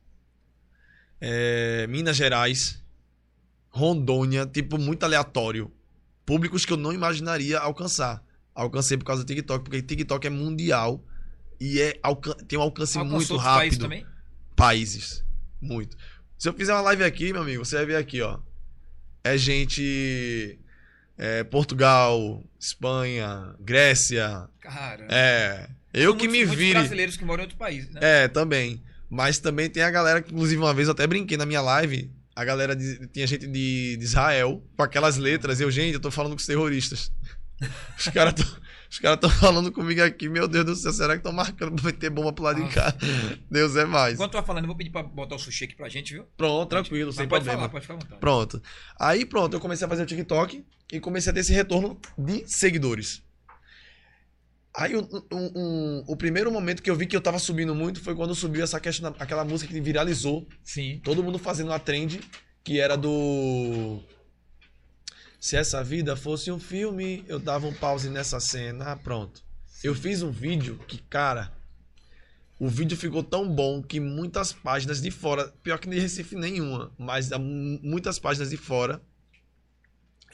é, 1.20 1.86
Minas 1.88 2.16
Gerais, 2.16 2.82
Rondônia, 3.68 4.46
tipo, 4.46 4.78
muito 4.78 5.04
aleatório. 5.04 5.70
Públicos 6.24 6.64
que 6.64 6.72
eu 6.72 6.76
não 6.76 6.92
imaginaria 6.92 7.58
alcançar. 7.58 8.22
Alcancei 8.54 8.96
por 8.96 9.04
causa 9.04 9.22
do 9.22 9.26
TikTok, 9.26 9.64
porque 9.64 9.82
TikTok 9.82 10.26
é 10.26 10.30
mundial 10.30 11.04
e 11.60 11.80
é, 11.80 12.00
tem 12.48 12.58
um 12.58 12.62
alcance 12.62 12.96
Alcançou 12.98 13.04
muito 13.18 13.36
rápido. 13.36 13.80
também? 13.80 14.06
Países. 14.56 15.22
Muito. 15.60 15.96
Se 16.38 16.48
eu 16.48 16.54
fizer 16.54 16.72
uma 16.72 16.80
live 16.80 17.04
aqui, 17.04 17.32
meu 17.32 17.42
amigo, 17.42 17.64
você 17.64 17.76
vai 17.76 17.86
ver 17.86 17.96
aqui, 17.96 18.20
ó. 18.22 18.38
É 19.32 19.38
gente. 19.38 20.58
é, 21.18 21.42
Portugal, 21.44 22.42
Espanha, 22.60 23.54
Grécia. 23.60 24.48
Caramba. 24.60 25.08
É. 25.12 25.68
Eu 25.94 26.14
que 26.14 26.28
muitos- 26.28 26.50
me 26.50 26.56
vire. 26.56 26.72
brasileiros 26.74 27.16
que 27.16 27.24
moram 27.24 27.42
em 27.42 27.46
outro 27.46 27.56
país, 27.58 27.88
né? 27.90 28.00
É, 28.02 28.28
também. 28.28 28.82
Mas 29.08 29.38
também 29.38 29.70
tem 29.70 29.82
a 29.82 29.90
galera 29.90 30.20
que, 30.20 30.32
inclusive, 30.32 30.60
uma 30.60 30.74
vez 30.74 30.88
eu 30.88 30.92
até 30.92 31.06
brinquei 31.06 31.36
na 31.36 31.46
minha 31.46 31.60
live. 31.62 32.10
A 32.34 32.44
galera 32.44 32.76
de- 32.76 33.06
tinha 33.08 33.26
gente 33.26 33.46
de, 33.46 33.96
de 33.96 34.04
Israel 34.04 34.62
com 34.76 34.82
aquelas 34.82 35.16
letras. 35.16 35.58
Eu, 35.60 35.70
gente, 35.70 35.94
eu 35.94 36.00
tô 36.00 36.10
falando 36.10 36.32
com 36.32 36.38
os 36.38 36.46
terroristas. 36.46 37.10
Os 37.98 38.08
caras 38.08 38.34
os 38.90 38.98
cara 38.98 39.14
estão 39.14 39.28
falando 39.40 39.70
comigo 39.72 40.02
aqui. 40.02 40.28
Meu 40.28 40.46
Deus 40.48 40.64
do 40.64 40.74
céu, 40.76 40.92
será 40.92 41.14
que 41.14 41.18
estão 41.20 41.32
marcando 41.32 41.74
pra 41.74 41.84
meter 41.92 42.10
bomba 42.10 42.32
pro 42.32 42.44
lado 42.44 42.62
de 42.62 42.72
cá? 42.74 42.94
Deus 43.50 43.76
é 43.76 43.84
mais. 43.84 44.14
Enquanto 44.14 44.32
tu 44.32 44.34
vai 44.34 44.44
falando, 44.44 44.64
eu 44.64 44.68
vou 44.68 44.76
pedir 44.76 44.90
pra 44.90 45.02
botar 45.02 45.34
o 45.36 45.38
sushi 45.38 45.64
aqui 45.64 45.74
pra 45.76 45.88
gente, 45.88 46.14
viu? 46.14 46.24
Pronto, 46.36 46.68
tranquilo, 46.68 47.06
Mas 47.08 47.16
sem 47.16 47.28
pode 47.28 47.44
problema. 47.44 47.58
falar, 47.68 47.68
pode 47.70 47.82
ficar 47.82 47.94
à 47.94 47.96
vontade. 47.98 48.20
Pronto. 48.20 48.62
Aí, 48.98 49.24
pronto, 49.24 49.54
eu 49.54 49.60
comecei 49.60 49.84
a 49.86 49.88
fazer 49.88 50.02
o 50.02 50.06
TikTok 50.06 50.64
e 50.92 51.00
comecei 51.00 51.30
a 51.30 51.34
ter 51.34 51.40
esse 51.40 51.52
retorno 51.52 51.98
de 52.18 52.44
seguidores. 52.46 53.22
Aí, 54.78 54.94
um, 54.94 55.08
um- 55.32 55.52
um- 55.56 56.04
o 56.06 56.16
primeiro 56.16 56.52
momento 56.52 56.82
que 56.82 56.90
eu 56.90 56.94
vi 56.96 57.06
que 57.06 57.16
eu 57.16 57.20
tava 57.20 57.38
subindo 57.38 57.74
muito 57.74 58.02
foi 58.02 58.14
quando 58.14 58.34
subiu 58.34 58.62
essa 58.62 58.78
questão, 58.78 59.14
aquela 59.18 59.42
música 59.42 59.72
que 59.72 59.80
viralizou. 59.80 60.46
Sim. 60.62 61.00
Todo 61.02 61.22
mundo 61.24 61.38
fazendo 61.38 61.68
uma 61.68 61.78
trend 61.78 62.20
que 62.62 62.78
era 62.78 62.94
do. 62.94 64.02
Se 65.40 65.56
essa 65.56 65.82
vida 65.82 66.16
fosse 66.16 66.50
um 66.50 66.58
filme, 66.58 67.24
eu 67.28 67.38
dava 67.38 67.66
um 67.66 67.74
pause 67.74 68.08
nessa 68.08 68.40
cena. 68.40 68.92
Ah, 68.92 68.96
pronto. 68.96 69.42
Eu 69.82 69.94
fiz 69.94 70.22
um 70.22 70.30
vídeo 70.30 70.78
que, 70.88 70.98
cara. 70.98 71.52
O 72.58 72.68
vídeo 72.68 72.96
ficou 72.96 73.22
tão 73.22 73.46
bom 73.46 73.82
que 73.82 74.00
muitas 74.00 74.52
páginas 74.52 75.02
de 75.02 75.10
fora, 75.10 75.52
pior 75.62 75.78
que 75.78 75.90
de 75.90 76.00
Recife 76.00 76.34
nenhuma, 76.34 76.90
mas 76.96 77.28
muitas 77.82 78.18
páginas 78.18 78.48
de 78.48 78.56
fora 78.56 79.00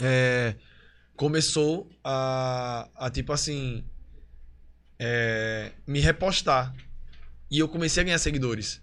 é, 0.01 0.55
começou 1.17 1.91
a, 2.05 2.89
a 2.95 3.11
tipo 3.11 3.33
assim 3.33 3.85
é, 5.01 5.73
me 5.85 5.99
repostar 5.99 6.73
e 7.51 7.59
eu 7.59 7.69
comecei 7.69 8.03
a 8.03 8.05
ganhar 8.05 8.19
seguidores. 8.19 8.81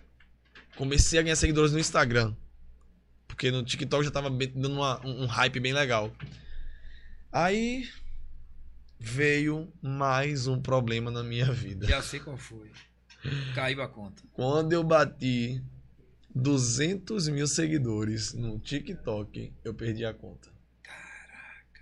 Comecei 0.75 1.17
a 1.17 1.21
ganhar 1.21 1.35
seguidores 1.37 1.71
no 1.71 1.79
Instagram. 1.79 2.35
Porque 3.29 3.51
no 3.51 3.63
TikTok 3.63 4.03
já 4.03 4.11
tava 4.11 4.29
dando 4.29 4.73
uma- 4.73 4.99
um, 5.07 5.25
hype 5.27 5.59
bem 5.61 5.71
legal. 5.71 6.11
Aí 7.31 7.87
veio 8.99 9.71
mais 9.81 10.47
um 10.47 10.59
problema 10.61 11.09
na 11.09 11.23
minha 11.23 11.49
vida. 11.53 11.87
Já 11.87 12.01
sei 12.01 12.19
qual 12.19 12.35
foi. 12.35 12.69
Caiu 13.55 13.81
a 13.81 13.87
conta. 13.87 14.23
Quando 14.33 14.73
eu 14.73 14.83
bati 14.83 15.63
200 16.35 17.27
mil 17.29 17.47
seguidores 17.47 18.33
no 18.33 18.59
TikTok, 18.59 19.53
eu 19.63 19.73
perdi 19.73 20.03
a 20.05 20.13
conta. 20.13 20.49
Caraca. 20.83 21.81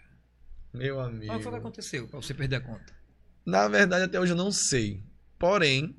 Meu 0.73 0.99
amigo. 0.99 1.27
Qual 1.27 1.39
foi 1.39 1.47
o 1.49 1.53
que 1.55 1.59
aconteceu 1.59 2.07
pra 2.07 2.21
você 2.21 2.33
perder 2.33 2.57
a 2.57 2.61
conta? 2.61 2.93
Na 3.45 3.67
verdade, 3.67 4.03
até 4.03 4.19
hoje 4.19 4.33
eu 4.33 4.37
não 4.37 4.51
sei. 4.51 5.01
Porém, 5.39 5.95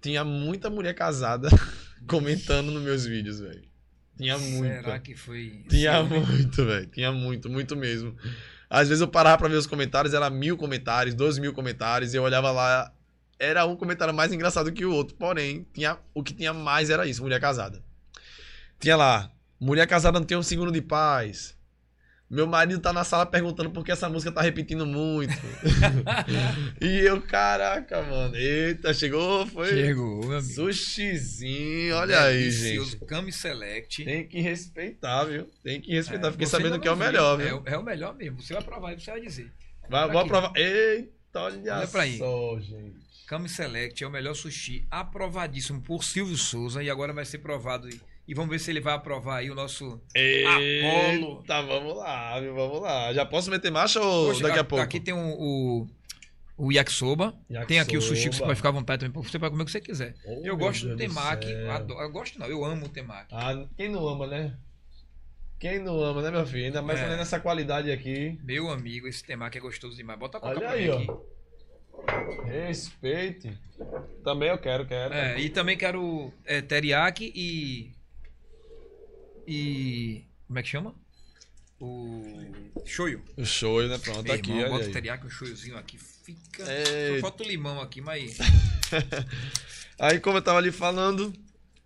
tinha 0.00 0.24
muita 0.24 0.68
mulher 0.68 0.94
casada 0.94 1.48
comentando 2.06 2.70
nos 2.70 2.82
meus 2.82 3.06
vídeos, 3.06 3.40
velho. 3.40 3.69
Tinha 4.20 4.38
muita. 4.38 4.82
Será 4.82 4.98
que 4.98 5.14
foi. 5.16 5.64
Tinha 5.68 6.06
ciúme? 6.06 6.26
muito, 6.26 6.64
velho. 6.64 6.86
Tinha 6.86 7.10
muito, 7.10 7.48
muito 7.48 7.76
mesmo. 7.76 8.14
Às 8.68 8.88
vezes 8.88 9.00
eu 9.00 9.08
parava 9.08 9.38
pra 9.38 9.48
ver 9.48 9.56
os 9.56 9.66
comentários, 9.66 10.14
era 10.14 10.28
mil 10.30 10.56
comentários, 10.56 11.14
dois 11.14 11.38
mil 11.38 11.52
comentários, 11.52 12.14
e 12.14 12.16
eu 12.16 12.22
olhava 12.22 12.52
lá, 12.52 12.92
era 13.38 13.64
um 13.64 13.74
comentário 13.74 14.14
mais 14.14 14.32
engraçado 14.32 14.70
que 14.70 14.84
o 14.84 14.92
outro. 14.92 15.16
Porém, 15.16 15.66
tinha, 15.72 15.98
o 16.14 16.22
que 16.22 16.34
tinha 16.34 16.52
mais 16.52 16.90
era 16.90 17.06
isso, 17.06 17.22
mulher 17.22 17.40
casada. 17.40 17.82
Tinha 18.78 18.96
lá, 18.96 19.30
mulher 19.58 19.86
casada 19.86 20.20
não 20.20 20.26
tem 20.26 20.36
um 20.36 20.42
segundo 20.42 20.70
de 20.70 20.82
paz. 20.82 21.56
Meu 22.30 22.46
marido 22.46 22.80
tá 22.80 22.92
na 22.92 23.02
sala 23.02 23.26
perguntando 23.26 23.70
por 23.70 23.84
que 23.84 23.90
essa 23.90 24.08
música 24.08 24.30
tá 24.30 24.40
repetindo 24.40 24.86
muito. 24.86 25.34
e 26.80 27.00
eu, 27.00 27.20
caraca, 27.22 28.02
mano. 28.02 28.36
Eita, 28.36 28.94
chegou, 28.94 29.44
foi. 29.48 29.68
Chegou, 29.68 30.20
meu 30.26 30.38
amigo. 30.38 30.52
Sushizinho, 30.54 31.96
olha 31.96 32.22
aí, 32.22 32.38
Delicioso. 32.38 32.90
gente. 32.92 33.04
Cami 33.06 33.32
Select. 33.32 34.04
Tem 34.04 34.26
que 34.28 34.40
respeitar, 34.40 35.24
viu? 35.24 35.48
Tem 35.64 35.80
que 35.80 35.92
respeitar. 35.92 36.28
É, 36.28 36.32
Fiquei 36.32 36.46
sabendo 36.46 36.78
que 36.78 36.86
é 36.86 36.92
o 36.92 36.96
viu. 36.96 37.04
melhor, 37.06 37.40
É, 37.40 37.44
viu? 37.44 37.56
o- 37.58 37.62
é 37.66 37.76
o 37.78 37.82
melhor 37.82 38.14
mesmo. 38.14 38.40
Você 38.40 38.52
vai 38.54 38.62
provar 38.62 38.92
e 38.92 39.00
você 39.00 39.10
vai 39.10 39.20
dizer. 39.20 39.50
Vai, 39.88 40.08
vou 40.08 40.20
aqui. 40.20 40.28
aprovar. 40.30 40.52
Eita, 40.56 41.40
olha, 41.40 41.76
Olha 41.78 41.86
pra 41.88 42.02
aí. 42.02 42.16
só, 42.18 42.58
gente. 42.60 43.10
Cami 43.26 43.48
Select 43.48 44.02
é 44.02 44.06
o 44.06 44.10
melhor 44.10 44.34
sushi 44.34 44.86
aprovadíssimo 44.90 45.80
por 45.82 46.02
Silvio 46.04 46.36
Souza 46.36 46.82
e 46.82 46.90
agora 46.90 47.12
vai 47.12 47.24
ser 47.24 47.38
provado. 47.38 47.88
E, 47.88 48.00
e 48.30 48.34
vamos 48.34 48.50
ver 48.50 48.58
se 48.60 48.70
ele 48.70 48.80
vai 48.80 48.94
aprovar 48.94 49.38
aí 49.38 49.50
o 49.50 49.54
nosso. 49.56 50.00
Apolo. 50.14 51.40
Eita, 51.40 51.62
vamos 51.62 51.96
lá, 51.96 52.38
viu? 52.40 52.54
Vamos 52.54 52.80
lá. 52.80 53.12
Já 53.12 53.26
posso 53.26 53.50
meter 53.50 53.70
marcha 53.72 54.00
ou 54.00 54.28
Poxa, 54.28 54.42
daqui 54.44 54.58
a 54.58 54.62
a- 54.62 54.64
pouco? 54.64 54.84
Aqui 54.84 55.00
tem 55.00 55.12
o, 55.12 55.18
o, 55.18 55.86
o 56.56 56.70
yakisoba. 56.72 57.34
Tem 57.66 57.80
aqui 57.80 57.96
o 57.96 58.00
sushi 58.00 58.14
que 58.14 58.36
você 58.36 58.42
Yakisoba. 58.42 58.46
pode 58.46 58.56
ficar 58.56 58.68
à 58.68 58.72
vontade 58.72 59.04
também. 59.04 59.22
Você 59.22 59.38
pode 59.38 59.50
comer 59.50 59.62
o 59.62 59.66
que 59.66 59.72
você 59.72 59.80
quiser. 59.80 60.14
Oh, 60.24 60.42
eu 60.44 60.56
gosto 60.56 60.82
do 60.86 60.94
Deus 60.96 61.12
do 61.12 61.14
temaki. 61.16 61.52
adoro- 61.68 62.00
Eu 62.00 62.10
gosto 62.12 62.38
não, 62.38 62.46
eu 62.46 62.64
amo 62.64 62.86
o 62.86 62.88
temaki. 62.88 63.34
Ah, 63.34 63.66
quem 63.76 63.88
não 63.88 64.06
ama, 64.08 64.26
né? 64.28 64.56
Quem 65.58 65.78
não 65.80 66.00
ama, 66.00 66.22
né, 66.22 66.30
meu 66.30 66.46
filho? 66.46 66.66
Ainda 66.66 66.80
mais 66.80 67.00
É. 67.00 67.16
nessa 67.16 67.38
qualidade 67.40 67.90
aqui. 67.90 68.38
Meu 68.44 68.70
amigo, 68.70 69.06
esse 69.08 69.22
temaki 69.24 69.58
é 69.58 69.60
gostoso 69.60 69.96
demais. 69.96 70.18
Bota 70.18 70.38
a 70.38 70.40
coca 70.40 70.56
Olha 70.56 70.70
aí, 70.70 70.84
mim 70.88 70.90
ó. 70.90 70.96
aqui. 70.98 72.50
Respeite. 72.50 73.58
Também 74.24 74.48
eu 74.48 74.56
quero, 74.58 74.86
quero. 74.86 75.12
É, 75.12 75.38
e 75.38 75.50
também 75.50 75.76
quero 75.76 76.32
é, 76.46 76.62
teriyaki 76.62 77.32
e. 77.34 77.92
E. 79.52 80.24
Como 80.46 80.58
é 80.58 80.62
que 80.62 80.68
chama? 80.68 80.94
O. 81.80 82.22
Shoyu. 82.84 83.22
O 83.36 83.44
show, 83.44 83.82
né? 83.86 83.98
Pronto, 83.98 84.22
Meu 84.22 84.34
aqui, 84.34 84.50
irmão, 84.50 84.62
olha 84.64 84.70
bota 84.70 84.84
o 84.84 84.86
aí. 84.86 84.92
teriyaki, 84.92 85.26
o 85.26 85.30
shoyuzinho 85.30 85.76
aqui. 85.76 85.98
Fica. 85.98 86.62
Eita. 86.72 87.14
Só 87.16 87.20
falta 87.22 87.42
o 87.42 87.46
limão 87.46 87.80
aqui, 87.80 88.00
mas. 88.00 88.38
Aí, 89.98 90.18
como 90.20 90.38
eu 90.38 90.42
tava 90.42 90.58
ali 90.58 90.72
falando, 90.72 91.32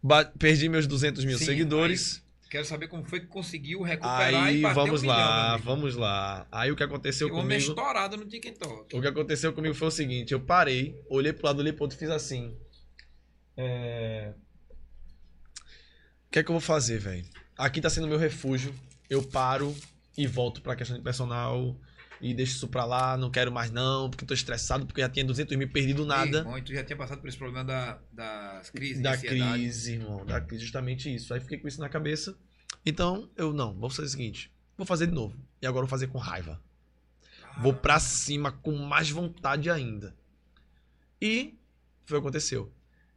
ba- 0.03 0.25
perdi 0.25 0.69
meus 0.69 0.87
200 0.87 1.25
mil 1.25 1.39
Sim, 1.39 1.45
seguidores. 1.47 2.23
Quero 2.49 2.65
saber 2.65 2.87
como 2.87 3.05
foi 3.05 3.19
que 3.19 3.27
conseguiu 3.27 3.83
recuperar 3.83 4.31
e 4.33 4.37
Aí, 4.37 4.61
bater 4.61 4.75
vamos 4.77 5.01
um 5.01 5.03
milhão, 5.03 5.17
lá, 5.19 5.53
amigo. 5.55 5.65
vamos 5.65 5.95
lá. 5.97 6.47
Aí 6.53 6.71
o 6.71 6.77
que 6.77 6.85
aconteceu 6.85 7.27
O 7.27 7.31
homem 7.33 7.57
é 7.57 7.61
comigo? 7.61 7.71
estourado 7.71 8.17
no 8.17 8.25
TikTok. 8.27 8.95
O 8.97 9.01
que 9.01 9.09
aconteceu 9.09 9.53
comigo 9.53 9.75
foi 9.75 9.89
o 9.89 9.91
seguinte: 9.91 10.33
eu 10.33 10.39
parei, 10.41 10.95
olhei 11.09 11.33
pro 11.33 11.47
lado, 11.47 11.59
olhei 11.59 11.73
pro 11.73 11.83
outro 11.83 11.97
e 11.97 11.99
fiz 11.99 12.11
assim. 12.11 12.57
É... 13.57 14.33
O 16.27 16.31
que 16.31 16.39
é 16.39 16.43
que 16.45 16.51
eu 16.51 16.55
vou 16.55 16.61
fazer, 16.61 16.99
velho? 16.99 17.25
Aqui 17.57 17.81
tá 17.81 17.89
sendo 17.89 18.09
meu 18.09 18.19
refúgio. 18.19 18.75
Eu 19.09 19.23
paro 19.23 19.75
e 20.17 20.27
volto 20.27 20.63
pra 20.63 20.77
questão 20.77 20.97
de 20.97 21.03
personal 21.03 21.77
e 22.21 22.33
deixo 22.33 22.57
isso 22.57 22.69
pra 22.69 22.85
lá, 22.85 23.17
não 23.17 23.31
quero 23.31 23.53
mais 23.53 23.71
não, 23.71 24.09
porque 24.09 24.25
tô 24.25 24.33
estressado, 24.33 24.87
porque 24.87 25.01
já 25.01 25.09
tinha 25.09 25.25
200 25.25 25.57
mil 25.57 25.69
perdido 25.69 26.07
nada. 26.07 26.39
Irmão, 26.39 26.57
e 26.57 26.63
tu 26.63 26.73
já 26.73 26.83
tinha 26.83 26.97
passado 26.97 27.21
por 27.21 27.29
esse 27.29 27.37
problema 27.37 27.65
da, 27.65 27.99
das 28.13 28.71
crises, 28.71 29.03
da 29.03 29.17
crise, 29.17 29.95
irmão, 29.95 30.25
da 30.25 30.41
crise, 30.41 30.63
justamente 30.63 31.15
isso. 31.15 31.35
Aí 31.35 31.41
fiquei 31.41 31.59
com 31.59 31.69
isso 31.69 31.81
na 31.81 31.89
cabeça. 31.89 32.37
Então, 32.87 33.29
eu 33.37 33.53
não, 33.53 33.75
vou 33.75 33.91
fazer 33.91 34.07
o 34.07 34.11
seguinte, 34.11 34.51
vou 34.77 34.87
fazer 34.87 35.07
de 35.07 35.13
novo. 35.13 35.37
E 35.61 35.67
agora 35.67 35.83
vou 35.83 35.91
fazer 35.91 36.07
com 36.07 36.19
raiva. 36.19 36.61
Vou 37.59 37.75
pra 37.75 38.01
cima 38.01 38.51
com 38.51 38.77
mais 38.77 39.11
vontade 39.11 39.71
ainda. 39.71 40.15
E 41.21 41.59
foi 42.05 42.19
o 42.19 42.21
que 42.21 42.27
aconteceu. 42.27 42.73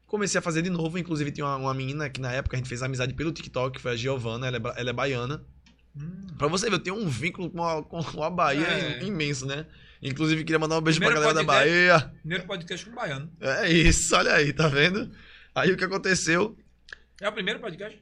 Comecei 0.07 0.39
a 0.39 0.41
fazer 0.41 0.61
de 0.61 0.69
novo, 0.69 0.97
inclusive 0.97 1.31
tinha 1.31 1.45
uma, 1.45 1.57
uma 1.57 1.73
menina 1.73 2.09
que 2.09 2.21
na 2.21 2.31
época 2.31 2.55
a 2.55 2.57
gente 2.57 2.69
fez 2.69 2.81
amizade 2.81 3.13
pelo 3.13 3.31
TikTok, 3.31 3.79
foi 3.79 3.91
a 3.91 3.95
Giovana, 3.95 4.47
ela 4.47 4.57
é, 4.57 4.79
ela 4.81 4.89
é 4.89 4.93
baiana. 4.93 5.43
Hum. 5.95 6.27
Pra 6.38 6.47
você 6.47 6.69
ver, 6.69 6.77
eu 6.77 6.79
tenho 6.79 6.95
um 6.95 7.07
vínculo 7.09 7.49
com 7.49 7.61
a, 7.63 7.84
com 7.84 8.23
a 8.23 8.29
Bahia 8.29 8.65
É. 8.67 9.03
imenso, 9.03 9.45
né? 9.45 9.65
Inclusive, 10.01 10.43
queria 10.43 10.59
mandar 10.59 10.77
um 10.77 10.81
beijo 10.81 10.99
Primeiro 10.99 11.19
pra 11.21 11.34
galera 11.34 11.45
da 11.45 11.53
Bahia. 11.53 12.11
Primeiro 12.21 12.45
podcast 12.45 12.85
com 12.85 12.91
o 12.91 12.95
baiano. 12.95 13.31
É 13.41 13.69
isso, 13.69 14.15
olha 14.15 14.34
aí, 14.34 14.53
tá 14.53 14.67
vendo? 14.67 15.11
Aí 15.53 15.71
o 15.71 15.77
que 15.77 15.84
aconteceu? 15.84 16.57
É 17.19 17.27
o 17.27 17.31
primeiro 17.34 17.59
podcast? 17.59 18.01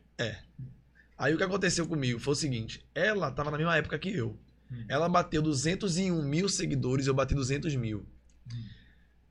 Aí 1.18 1.34
o 1.34 1.38
que 1.38 1.44
aconteceu 1.44 1.88
comigo 1.88 2.20
foi 2.20 2.34
o 2.34 2.36
seguinte: 2.36 2.86
ela 2.94 3.32
tava 3.32 3.50
na 3.50 3.58
mesma 3.58 3.78
época 3.78 3.98
que 3.98 4.14
eu. 4.14 4.38
Hum. 4.72 4.86
Ela 4.90 5.08
bateu 5.08 5.42
201 5.42 6.22
mil 6.22 6.50
seguidores, 6.50 7.08
eu 7.08 7.14
bati 7.14 7.34
200 7.34 7.74
mil. 7.76 8.06
Hum. 8.54 8.64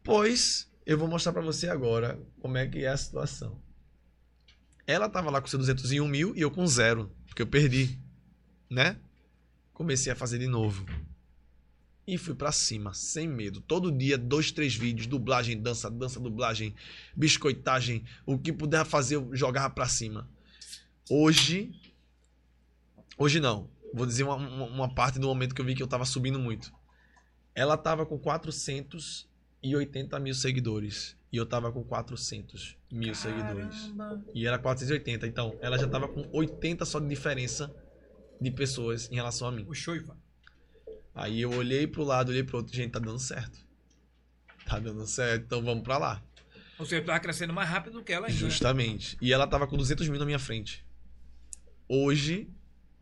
Pois 0.03 0.71
eu 0.87 0.99
vou 0.99 1.09
mostrar 1.09 1.33
pra 1.33 1.43
você 1.43 1.69
agora 1.69 2.21
como 2.41 2.59
é 2.59 2.67
que 2.67 2.85
é 2.85 2.89
a 2.89 2.97
situação. 2.97 3.61
Ela 4.87 5.09
tava 5.09 5.31
lá 5.31 5.41
com 5.41 5.47
seus 5.47 5.67
201 5.67 6.07
mil 6.07 6.37
e 6.37 6.43
eu 6.43 6.51
com 6.51 6.67
zero, 6.67 7.11
porque 7.27 7.41
eu 7.41 7.47
perdi, 7.47 7.99
né? 8.69 8.99
Comecei 9.73 10.13
a 10.13 10.17
fazer 10.17 10.39
de 10.39 10.47
novo. 10.47 10.85
E 12.07 12.19
fui 12.19 12.35
pra 12.35 12.53
cima, 12.53 12.93
sem 12.93 13.27
medo. 13.27 13.63
Todo 13.63 13.91
dia, 13.91 14.19
dois, 14.19 14.53
três 14.53 14.75
vídeos, 14.75 15.07
dublagem, 15.07 15.61
dança, 15.61 15.91
dança, 15.91 16.21
dublagem, 16.21 16.75
biscoitagem, 17.17 18.05
o 18.27 18.39
que 18.39 18.53
puder 18.53 18.85
fazer, 18.85 19.17
eu 19.17 19.35
jogava 19.35 19.71
pra 19.71 19.89
cima. 19.89 20.29
Hoje. 21.09 21.73
Hoje 23.17 23.41
não. 23.41 23.71
Vou 23.95 24.05
dizer 24.05 24.25
uma, 24.25 24.35
uma, 24.35 24.67
uma 24.67 24.95
parte 24.95 25.19
do 25.19 25.27
momento 25.27 25.55
que 25.55 25.61
eu 25.63 25.65
vi 25.65 25.75
que 25.75 25.83
eu 25.83 25.87
tava 25.87 26.05
subindo 26.05 26.39
muito. 26.39 26.71
Ela 27.55 27.77
tava 27.79 28.05
com 28.05 28.19
480 29.65 30.19
mil 30.21 30.35
seguidores. 30.35 31.17
E 31.33 31.37
eu 31.37 31.47
tava 31.47 31.73
com 31.73 31.83
400 31.83 32.77
mil 32.93 33.15
seguidores. 33.15 33.93
Caramba. 33.97 34.25
E 34.35 34.47
era 34.47 34.59
480. 34.59 35.27
Então, 35.27 35.57
ela 35.61 35.77
já 35.79 35.89
tava 35.89 36.07
com 36.07 36.29
80 36.33 36.85
só 36.85 37.01
de 37.01 37.09
diferença 37.09 37.75
de 38.41 38.51
pessoas 38.51 39.11
em 39.11 39.17
relação 39.17 39.49
a 39.49 39.53
mim. 39.53 39.65
O 39.69 39.75
Shoiva. 39.75 40.17
Aí 41.15 41.41
eu 41.41 41.51
olhei 41.53 41.87
pro 41.87 42.05
lado, 42.05 42.29
olhei 42.31 42.45
pro 42.45 42.59
outro. 42.59 42.75
Gente, 42.75 42.93
tá 42.93 42.99
dando 42.99 43.19
certo. 43.19 43.59
Tá 44.67 44.79
dando 44.79 45.07
certo, 45.07 45.45
então 45.45 45.63
vamos 45.63 45.83
pra 45.83 45.99
lá. 45.99 46.23
Ou 46.79 46.87
seja, 46.87 47.03
tu 47.03 47.07
tava 47.07 47.21
crescendo 47.21 47.53
mais 47.53 47.69
rápido 47.69 47.95
do 47.95 48.03
que 48.05 48.13
ela 48.13 48.27
ainda. 48.27 48.35
né? 48.41 48.51
Justamente. 48.51 49.17
E 49.21 49.33
ela 49.33 49.47
tava 49.47 49.67
com 49.67 49.77
200 49.77 50.09
mil 50.09 50.19
na 50.19 50.25
minha 50.27 50.39
frente. 50.39 50.85
Hoje, 51.89 52.49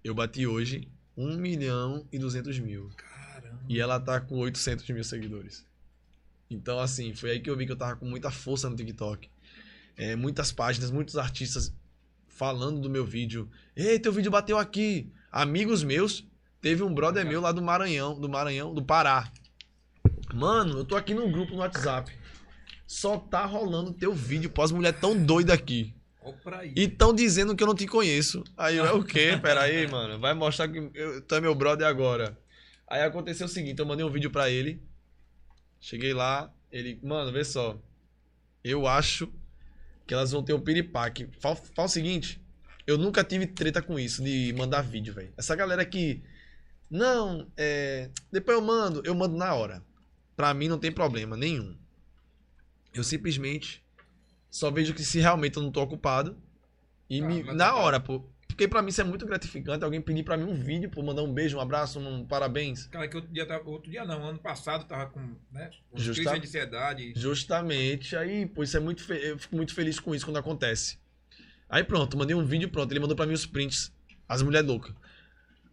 eu 0.03 0.15
bati 0.15 0.47
hoje 0.47 0.89
1 1.17 1.37
milhão 1.37 2.07
e 2.13 2.19
200 2.19 2.59
mil. 2.59 2.91
Caramba. 2.97 3.61
E 3.69 3.81
ela 3.81 3.99
tá 4.01 4.21
com 4.21 4.39
800 4.39 4.89
mil 4.91 5.05
seguidores. 5.05 5.67
Então, 6.55 6.79
assim, 6.79 7.15
foi 7.15 7.33
aí 7.33 7.41
que 7.41 7.49
eu 7.49 7.57
vi 7.57 7.67
que 7.67 7.73
eu 7.73 7.77
tava 7.77 7.97
com 7.97 8.07
muita 8.07 8.31
força 8.31 8.69
no 8.69 8.77
TikTok. 8.77 9.29
É, 9.97 10.17
muitas 10.17 10.53
páginas, 10.53 10.91
muitos 10.91 11.17
artistas 11.17 11.73
falando 12.29 12.81
do 12.81 12.91
meu 12.91 13.05
vídeo. 13.05 13.49
Ei, 13.77 13.99
teu 13.99 14.13
vídeo 14.13 14.31
bateu 14.31 14.59
aqui. 14.59 15.11
Amigos 15.31 15.83
meus, 15.83 16.27
teve 16.61 16.83
um 16.83 16.93
brother 16.93 17.27
meu 17.27 17.41
lá 17.41 17.53
do 17.53 17.63
Maranhão, 17.63 18.19
do 18.19 18.29
Maranhão, 18.29 18.75
do 18.75 18.83
Pará. 18.83 19.31
Mano, 20.35 20.79
eu 20.79 20.85
tô 20.85 20.97
aqui 20.97 21.15
num 21.15 21.31
grupo 21.31 21.53
no 21.53 21.59
WhatsApp. 21.59 22.13
Só 22.87 23.19
tá 23.19 23.45
rolando 23.45 23.93
teu 23.93 24.13
vídeo 24.13 24.51
pós 24.51 24.71
mulher 24.71 24.93
tão 24.93 25.17
doida 25.17 25.53
aqui. 25.53 25.95
E 26.77 26.87
tão 26.87 27.13
dizendo 27.13 27.57
que 27.57 27.63
eu 27.63 27.67
não 27.67 27.75
te 27.75 27.87
conheço. 27.87 28.45
Aí 28.57 28.77
eu, 28.77 28.85
é 28.85 28.93
o 28.93 29.03
quê? 29.03 29.39
Pera 29.43 29.63
aí, 29.63 29.87
mano. 29.89 30.19
Vai 30.21 30.35
mostrar 30.35 30.69
que 30.69 30.91
eu, 30.95 31.21
tu 31.23 31.35
é 31.35 31.41
meu 31.41 31.55
brother 31.55 31.87
agora. 31.87 32.39
Aí 32.87 33.03
aconteceu 33.03 33.47
o 33.47 33.49
seguinte, 33.49 33.79
eu 33.79 33.87
mandei 33.87 34.05
um 34.05 34.11
vídeo 34.11 34.31
pra 34.31 34.51
ele. 34.51 34.81
Cheguei 35.83 36.15
lá, 36.15 36.49
ele, 36.71 36.97
mano, 37.03 37.33
vê 37.33 37.45
só. 37.45 37.77
Eu 38.63 38.87
acho 38.87 39.33
que 40.07 40.15
elas 40.15 40.31
vão 40.31 40.41
ter 40.43 40.53
um 40.55 40.61
piripaque. 40.61 41.29
Fala, 41.41 41.57
fala 41.57 41.87
o 41.87 41.91
seguinte, 41.91 42.41
eu 42.87 42.97
nunca 42.97 43.25
tive 43.25 43.49
treta 43.49 43.83
com 43.83 43.99
isso, 43.99 44.23
de 44.23 44.55
mandar 44.57 44.83
vídeo, 44.83 45.13
velho. 45.13 45.35
Essa 45.37 45.57
galera 45.57 45.85
que, 45.85 46.23
não, 46.89 47.51
é, 47.57 48.11
depois 48.31 48.57
eu 48.57 48.65
mando, 48.65 49.03
eu 49.05 49.13
mando 49.13 49.37
na 49.37 49.53
hora. 49.55 49.83
Pra 50.37 50.55
mim 50.55 50.69
não 50.69 50.79
tem 50.79 50.93
problema 50.93 51.37
nenhum. 51.37 51.77
Eu 52.95 53.03
simplesmente 53.03 53.83
só 54.49 54.71
vejo 54.71 54.95
que 54.95 55.03
se 55.05 55.19
realmente 55.19 55.57
eu 55.57 55.63
não 55.65 55.73
tô 55.73 55.83
ocupado. 55.83 56.37
E 57.11 57.21
Ah, 57.21 57.27
me- 57.27 57.43
na 57.43 57.71
tá. 57.71 57.75
hora, 57.77 57.99
pô. 57.99 58.25
Porque 58.53 58.69
pra 58.69 58.83
mim 58.83 58.89
isso 58.91 59.01
é 59.01 59.05
muito 59.05 59.25
gratificante. 59.27 59.85
Alguém 59.85 60.01
pedir 60.01 60.23
pra 60.23 60.37
mim 60.37 60.45
um 60.45 60.55
vídeo, 60.55 60.91
pô, 60.91 61.03
mandar 61.03 61.23
um 61.23 61.33
beijo, 61.33 61.57
um 61.57 61.61
abraço, 61.61 61.99
um 61.99 62.25
parabéns. 62.27 62.87
Cara, 62.87 63.09
que 63.09 63.17
outro 63.17 63.33
dia, 63.33 63.47
tava, 63.47 63.69
outro 63.69 63.91
dia 63.91 64.05
não, 64.05 64.23
ano 64.25 64.39
passado 64.39 64.85
tava 64.87 65.07
com, 65.07 65.21
né, 65.51 65.71
com 65.91 65.99
Justa- 65.99 66.23
crise 66.23 66.41
de 66.41 66.47
ansiedade. 66.47 67.13
Justamente. 67.17 68.15
Aí, 68.17 68.47
pô, 68.47 68.63
isso 68.63 68.77
é 68.77 68.81
muito 68.81 69.03
fe- 69.03 69.21
eu 69.31 69.39
fico 69.39 69.57
muito 69.57 69.75
feliz 69.75 69.99
com 69.99 70.15
isso 70.15 70.25
quando 70.25 70.37
acontece. 70.39 70.99
Aí 71.69 71.83
pronto, 71.83 72.17
mandei 72.19 72.37
um 72.37 72.45
vídeo 72.45 72.69
pronto. 72.69 72.93
Ele 72.93 73.01
mandou 73.01 73.17
pra 73.17 73.27
mim 73.27 73.33
os 73.33 73.47
prints. 73.47 73.91
As 74.29 74.43
mulheres 74.43 74.69
loucas. 74.69 74.95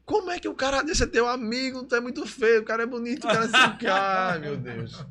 Como 0.06 0.32
é 0.32 0.40
que 0.40 0.48
o 0.48 0.56
cara 0.56 0.82
desse 0.82 1.04
é 1.04 1.08
teu 1.08 1.28
amigo? 1.28 1.84
Tu 1.84 1.96
é 1.96 2.00
muito 2.02 2.26
feio, 2.26 2.62
o 2.62 2.66
cara 2.66 2.84
é 2.84 2.86
bonito, 2.86 3.26
o 3.26 3.28
cara 3.28 3.42
é 3.42 3.46
assim. 3.46 3.86
Ai, 3.88 4.40
meu 4.40 4.58
Deus. 4.58 5.06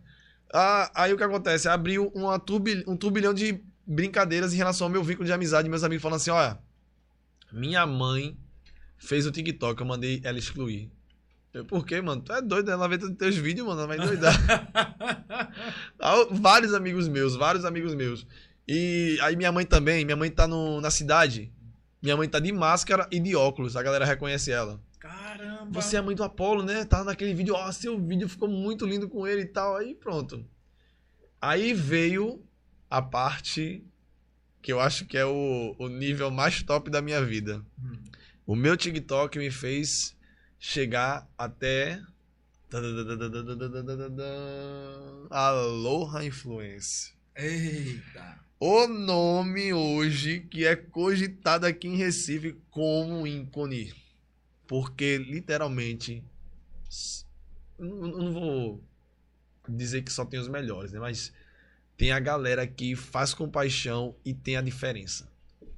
Ah, 0.53 0.91
aí 0.95 1.13
o 1.13 1.17
que 1.17 1.23
acontece? 1.23 1.69
Abriu 1.69 2.11
uma 2.15 2.39
turbil- 2.39 2.83
um 2.87 2.97
turbilhão 2.97 3.33
de 3.35 3.63
brincadeiras 3.87 4.53
em 4.53 4.57
relação 4.57 4.87
ao 4.87 4.91
meu 4.91 5.05
vínculo 5.05 5.27
de 5.27 5.33
amizade. 5.33 5.69
Meus 5.69 5.85
amigos 5.85 6.03
falando 6.03 6.17
assim: 6.17 6.31
olha, 6.31 6.59
minha 7.53 7.87
mãe 7.87 8.37
fez 8.97 9.27
o 9.27 9.33
TikTok, 9.33 9.81
eu 9.81 9.87
mandei 9.87 10.21
ela 10.25 10.39
excluir. 10.39 10.91
Eu, 11.53 11.65
por 11.65 11.85
quê, 11.87 12.01
mano? 12.01 12.21
Tu 12.21 12.33
é 12.33 12.43
doido, 12.43 12.71
ela 12.71 12.87
vê 12.89 12.99
teus 12.99 13.37
vídeos, 13.37 13.67
mano, 13.67 13.81
ela 13.81 13.89
vai 13.89 13.99
doidar. 13.99 14.35
Vários 16.31 16.75
amigos 16.75 17.09
meus, 17.09 17.35
vários 17.35 17.65
amigos 17.65 17.95
meus. 17.95 18.27
E 18.67 19.19
aí 19.23 19.35
minha 19.35 19.51
mãe 19.51 19.65
também, 19.65 20.05
minha 20.05 20.17
mãe 20.17 20.31
tá 20.31 20.47
no, 20.47 20.81
na 20.81 20.91
cidade. 20.91 21.51
Minha 22.03 22.17
mãe 22.17 22.29
tá 22.29 22.39
de 22.39 22.53
máscara 22.53 23.09
e 23.11 23.19
de 23.19 23.35
óculos, 23.35 23.77
a 23.77 23.83
galera 23.83 24.05
reconhece 24.05 24.53
ela. 24.53 24.81
Caramba. 25.01 25.71
Você 25.73 25.97
é 25.97 25.99
a 25.99 26.03
mãe 26.03 26.15
do 26.15 26.23
Apolo, 26.23 26.63
né? 26.63 26.85
Tá 26.85 27.03
naquele 27.03 27.33
vídeo, 27.33 27.55
ó, 27.55 27.73
seu 27.73 27.99
vídeo 27.99 28.29
ficou 28.29 28.49
muito 28.49 28.87
lindo 28.87 29.09
com 29.09 29.27
ele 29.27 29.43
e 29.43 29.47
tal. 29.47 29.77
Aí 29.77 29.95
pronto. 29.95 30.45
Aí 31.41 31.73
veio 31.73 32.45
a 32.91 33.01
parte 33.01 33.85
que 34.69 34.73
eu 34.73 34.81
acho 34.81 35.07
que 35.07 35.17
é 35.17 35.25
o, 35.25 35.75
o 35.79 35.89
nível 35.89 36.31
mais 36.31 36.63
top 36.63 36.91
da 36.91 37.01
minha 37.01 37.25
vida. 37.25 37.65
Hum. 37.83 37.97
O 38.47 38.55
meu 38.55 38.77
TikTok 38.77 39.39
me 39.39 39.51
fez 39.51 40.15
chegar 40.59 41.27
até. 41.39 42.03
Aloha 45.31 46.23
Influência. 46.23 47.15
Eita. 47.35 48.41
O 48.61 48.87
nome 48.87 49.73
hoje 49.73 50.41
que 50.41 50.67
é 50.67 50.77
cogitado 50.77 51.65
aqui 51.65 51.89
em 51.89 51.97
Recife 51.97 52.55
como 52.71 53.27
ícone. 53.27 53.95
Porque 54.67 55.17
literalmente. 55.17 56.23
eu 57.79 57.87
não 57.87 58.33
vou 58.35 58.85
dizer 59.67 60.03
que 60.03 60.13
só 60.13 60.27
tem 60.27 60.39
os 60.39 60.49
melhores, 60.49 60.93
né? 60.93 61.01
Mas 61.01 61.33
tem 61.99 62.13
a 62.13 62.19
galera 62.19 62.67
que 62.67 62.97
faz 62.97 63.35
com 63.35 63.47
paixão 63.51 64.17
e 64.25 64.33
tem 64.33 64.57
a 64.57 64.63
diferença. 64.63 65.29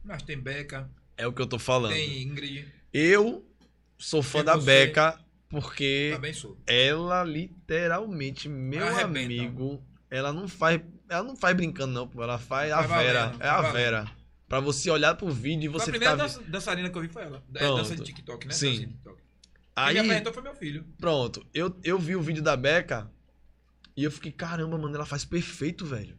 Mas 0.04 0.22
tem 0.22 0.38
Beca, 0.38 0.88
É 1.16 1.26
o 1.26 1.32
que 1.32 1.42
eu 1.42 1.46
tô 1.46 1.58
falando. 1.58 1.92
tem 1.94 2.22
Ingrid, 2.22 2.66
Eu 2.92 3.44
sou 3.98 4.22
fã 4.22 4.38
Tem 4.38 4.44
da 4.46 4.54
você. 4.56 4.66
Beca 4.66 5.18
porque 5.48 6.16
sou. 6.34 6.56
ela 6.66 7.24
literalmente, 7.24 8.48
meu 8.48 8.86
Arrebenta. 8.86 9.26
amigo, 9.26 9.82
ela 10.10 10.32
não 10.32 10.46
faz, 10.46 10.80
ela 11.08 11.22
não 11.24 11.34
faz 11.36 11.56
brincando 11.56 11.92
não, 11.92 12.06
pô, 12.06 12.22
ela 12.22 12.38
faz 12.38 12.70
a 12.72 12.76
Faz 12.76 12.88
valendo, 12.88 13.06
Vera, 13.06 13.18
é 13.18 13.30
faz 13.38 13.40
a 13.50 13.56
valendo. 13.56 13.72
Vera. 13.72 14.10
Pra 14.48 14.60
você 14.60 14.90
olhar 14.90 15.14
pro 15.14 15.28
vídeo 15.30 15.68
e 15.68 15.72
Foi 15.72 15.80
a 15.80 15.84
você 15.84 15.90
primeira 15.90 16.14
ficar 16.14 16.22
dança- 16.26 16.42
dançarina 16.48 16.90
que 16.90 16.98
eu 16.98 17.02
vi 17.02 17.08
foi 17.08 17.22
ela. 17.22 17.42
É, 17.54 17.58
Pronto. 17.58 17.76
dança 17.78 17.96
de 17.96 18.02
TikTok, 18.02 18.46
né? 18.48 18.52
Sim. 18.52 18.66
Dança 18.70 18.80
de 18.80 18.86
TikTok. 18.92 19.20
Aí, 19.76 19.94
Quem 19.94 20.02
me 20.02 20.08
apresentou 20.08 20.32
foi 20.32 20.42
meu 20.42 20.54
filho. 20.54 20.84
pronto, 20.98 21.46
eu, 21.54 21.76
eu 21.84 21.98
vi 21.98 22.16
o 22.16 22.20
vídeo 22.22 22.42
da 22.42 22.56
Beca 22.56 23.10
e 24.00 24.04
eu 24.04 24.10
fiquei, 24.10 24.32
caramba, 24.32 24.78
mano, 24.78 24.94
ela 24.94 25.06
faz 25.06 25.24
perfeito, 25.24 25.84
velho. 25.84 26.18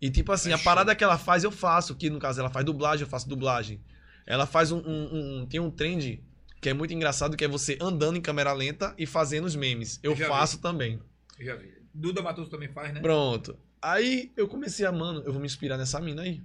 E 0.00 0.10
tipo 0.10 0.32
assim, 0.32 0.50
É 0.50 0.54
a 0.54 0.56
show. 0.56 0.64
parada 0.64 0.94
que 0.96 1.04
ela 1.04 1.16
faz, 1.16 1.44
eu 1.44 1.50
faço, 1.52 1.94
que 1.94 2.10
no 2.10 2.18
caso 2.18 2.40
ela 2.40 2.50
faz 2.50 2.64
dublagem, 2.66 3.04
eu 3.04 3.08
faço 3.08 3.28
dublagem. 3.28 3.80
Ela 4.26 4.46
faz 4.46 4.72
um, 4.72 4.78
um- 4.78 5.40
um- 5.42 5.46
tem 5.46 5.60
um 5.60 5.70
trend 5.70 6.22
que 6.60 6.68
é 6.68 6.72
muito 6.74 6.92
engraçado, 6.92 7.36
que 7.36 7.44
é 7.44 7.48
você 7.48 7.76
andando 7.80 8.16
em 8.16 8.20
câmera 8.20 8.52
lenta 8.52 8.94
e 8.98 9.06
fazendo 9.06 9.44
os 9.44 9.54
memes. 9.56 9.98
Eu 10.02 10.12
Eu 10.12 10.16
já 10.16 10.24
vi. 10.26 10.30
faço 10.30 10.58
também. 10.60 11.00
Eu 11.38 11.46
já 11.46 11.54
vi. 11.56 11.72
Duda 11.94 12.20
Matoso 12.22 12.50
também 12.50 12.68
faz, 12.68 12.92
né? 12.94 13.00
Pronto. 13.00 13.56
Aí 13.80 14.32
eu 14.36 14.48
comecei 14.48 14.86
a, 14.86 14.92
mano, 14.92 15.22
eu 15.24 15.32
vou 15.32 15.40
me 15.40 15.46
inspirar 15.46 15.76
nessa 15.76 16.00
mina 16.00 16.22
aí. 16.22 16.40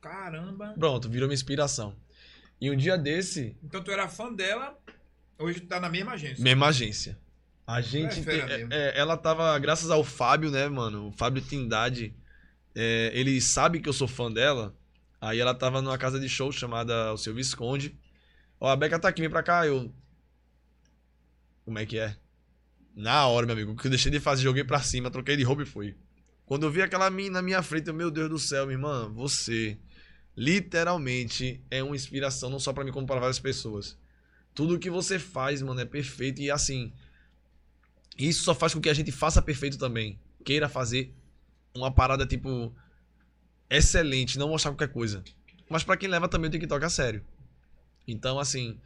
Caramba. 0.00 0.74
Pronto, 0.78 1.08
virou 1.08 1.26
minha 1.28 1.34
inspiração. 1.34 1.96
E 2.60 2.70
um 2.70 2.76
dia 2.76 2.96
desse, 2.96 3.56
Então 3.62 3.82
tu 3.82 3.90
era 3.90 4.08
fã 4.08 4.32
dela 4.32 4.78
Hoje 5.38 5.60
tá 5.60 5.80
na 5.80 5.88
mesma 5.88 6.12
agência. 6.12 6.42
Mesma 6.44 6.68
agência. 6.68 7.18
A 7.66 7.80
gente. 7.80 8.20
É 8.20 8.22
tem- 8.24 8.46
mesmo. 8.46 8.72
é, 8.72 8.98
ela 8.98 9.16
tava, 9.16 9.58
graças 9.58 9.90
ao 9.90 10.04
Fábio, 10.04 10.50
né, 10.50 10.68
mano? 10.68 11.08
O 11.08 11.12
Fábio 11.12 11.42
Trindade. 11.42 12.14
é, 12.74 13.10
ele 13.14 13.40
sabe 13.40 13.80
que 13.80 13.88
eu 13.88 13.92
sou 13.92 14.08
fã 14.08 14.30
dela. 14.30 14.76
Aí 15.20 15.38
ela 15.38 15.54
tava 15.54 15.80
numa 15.80 15.96
casa 15.96 16.18
de 16.20 16.28
show 16.28 16.50
chamada 16.52 17.12
O 17.12 17.16
Seu 17.16 17.32
Visconde. 17.34 17.96
Ó, 18.60 18.68
a 18.68 18.76
Beca 18.76 18.98
tá 18.98 19.08
aqui, 19.08 19.20
vem 19.22 19.30
pra 19.30 19.42
cá. 19.42 19.66
Eu. 19.66 19.94
Como 21.64 21.78
é 21.78 21.86
que 21.86 21.98
é? 21.98 22.16
Na 22.94 23.26
hora, 23.26 23.46
meu 23.46 23.54
amigo. 23.54 23.74
Que 23.76 23.86
eu 23.86 23.90
deixei 23.90 24.10
de 24.12 24.20
fazer, 24.20 24.42
joguei 24.42 24.64
pra 24.64 24.80
cima, 24.80 25.10
troquei 25.10 25.36
de 25.36 25.42
roupa 25.42 25.62
e 25.62 25.66
fui. 25.66 25.96
Quando 26.44 26.64
eu 26.66 26.70
vi 26.70 26.82
aquela 26.82 27.08
mina 27.10 27.34
na 27.34 27.42
minha 27.42 27.62
frente, 27.62 27.88
eu, 27.88 27.94
meu 27.94 28.10
Deus 28.10 28.28
do 28.28 28.38
céu, 28.38 28.66
minha 28.66 28.76
irmã, 28.76 29.08
você 29.14 29.78
literalmente 30.36 31.64
é 31.70 31.82
uma 31.82 31.96
inspiração, 31.96 32.50
não 32.50 32.58
só 32.60 32.72
pra 32.72 32.84
mim, 32.84 32.92
como 32.92 33.06
pra 33.06 33.18
várias 33.20 33.38
pessoas. 33.38 33.96
Tudo 34.54 34.78
que 34.78 34.90
você 34.90 35.18
faz, 35.18 35.62
mano, 35.62 35.80
é 35.80 35.84
perfeito. 35.84 36.40
E 36.42 36.50
assim, 36.50 36.92
isso 38.18 38.44
só 38.44 38.54
faz 38.54 38.74
com 38.74 38.80
que 38.80 38.88
a 38.88 38.94
gente 38.94 39.10
faça 39.12 39.42
perfeito 39.42 39.78
também. 39.78 40.18
Queira 40.44 40.68
fazer 40.68 41.12
uma 41.74 41.90
parada, 41.90 42.26
tipo, 42.26 42.72
excelente, 43.68 44.38
não 44.38 44.48
mostrar 44.48 44.70
qualquer 44.70 44.92
coisa. 44.92 45.22
Mas 45.68 45.82
pra 45.82 45.96
quem 45.96 46.08
leva 46.08 46.28
também 46.28 46.48
o 46.48 46.52
TikTok 46.52 46.84
a 46.84 46.90
sério. 46.90 47.24
Então, 48.06 48.38
assim, 48.38 48.78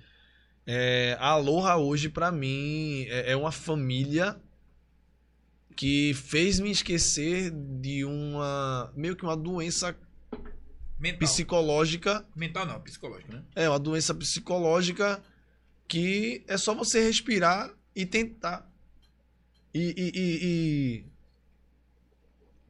é, 0.66 1.16
a 1.18 1.30
Aloha 1.30 1.76
hoje, 1.76 2.08
pra 2.08 2.30
mim, 2.30 3.04
é, 3.08 3.32
é 3.32 3.36
uma 3.36 3.50
família 3.52 4.40
que 5.74 6.12
fez 6.12 6.58
me 6.58 6.70
esquecer 6.70 7.50
de 7.52 8.04
uma. 8.04 8.92
meio 8.96 9.14
que 9.14 9.22
uma 9.22 9.36
doença 9.36 9.96
Mental. 10.98 11.18
psicológica 11.20 12.26
Mental 12.34 12.66
não, 12.66 12.80
psicológico, 12.80 13.32
né? 13.32 13.44
é 13.54 13.68
uma 13.68 13.78
doença 13.78 14.12
psicológica 14.12 15.22
que 15.86 16.44
é 16.48 16.56
só 16.56 16.74
você 16.74 17.00
respirar 17.04 17.72
e 17.94 18.04
tentar. 18.04 18.67
E. 19.74 19.94
e, 19.96 20.12
e- 20.14 21.04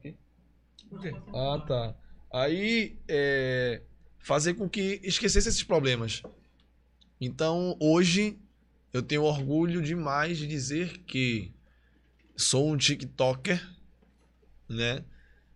e- 0.09 0.15
Por 0.89 1.01
quê? 1.01 1.13
Ah, 1.33 1.63
tá. 1.67 1.95
Aí 2.33 2.97
é, 3.07 3.81
fazer 4.19 4.53
com 4.55 4.69
que 4.69 4.99
esquecesse 5.03 5.49
esses 5.49 5.63
problemas. 5.63 6.21
Então, 7.19 7.75
hoje, 7.79 8.37
eu 8.93 9.01
tenho 9.01 9.23
orgulho 9.23 9.81
demais 9.81 10.37
de 10.37 10.47
dizer 10.47 10.99
que 10.99 11.51
sou 12.37 12.71
um 12.71 12.77
TikToker, 12.77 13.61
né? 14.67 15.03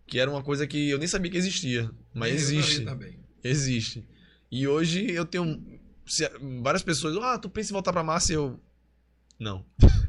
Que 0.06 0.20
era 0.20 0.30
uma 0.30 0.44
coisa 0.44 0.68
que 0.68 0.90
eu 0.90 0.98
nem 0.98 1.07
sabia 1.07 1.32
que 1.32 1.38
existia, 1.38 1.90
mas 2.14 2.32
Eu 2.32 2.36
existe. 2.38 2.84
também. 2.86 3.20
Existe. 3.44 4.06
E 4.52 4.68
hoje 4.68 5.10
eu 5.11 5.26
tenho 5.26 5.64
várias 6.61 6.84
pessoas, 6.84 7.15
ah, 7.24 7.38
tu 7.40 7.49
pensa 7.49 7.72
em 7.72 7.74
voltar 7.74 7.94
pra 7.94 8.03
massa? 8.03 8.32
E 8.34 8.36
eu 8.36 8.60
não. 9.40 9.65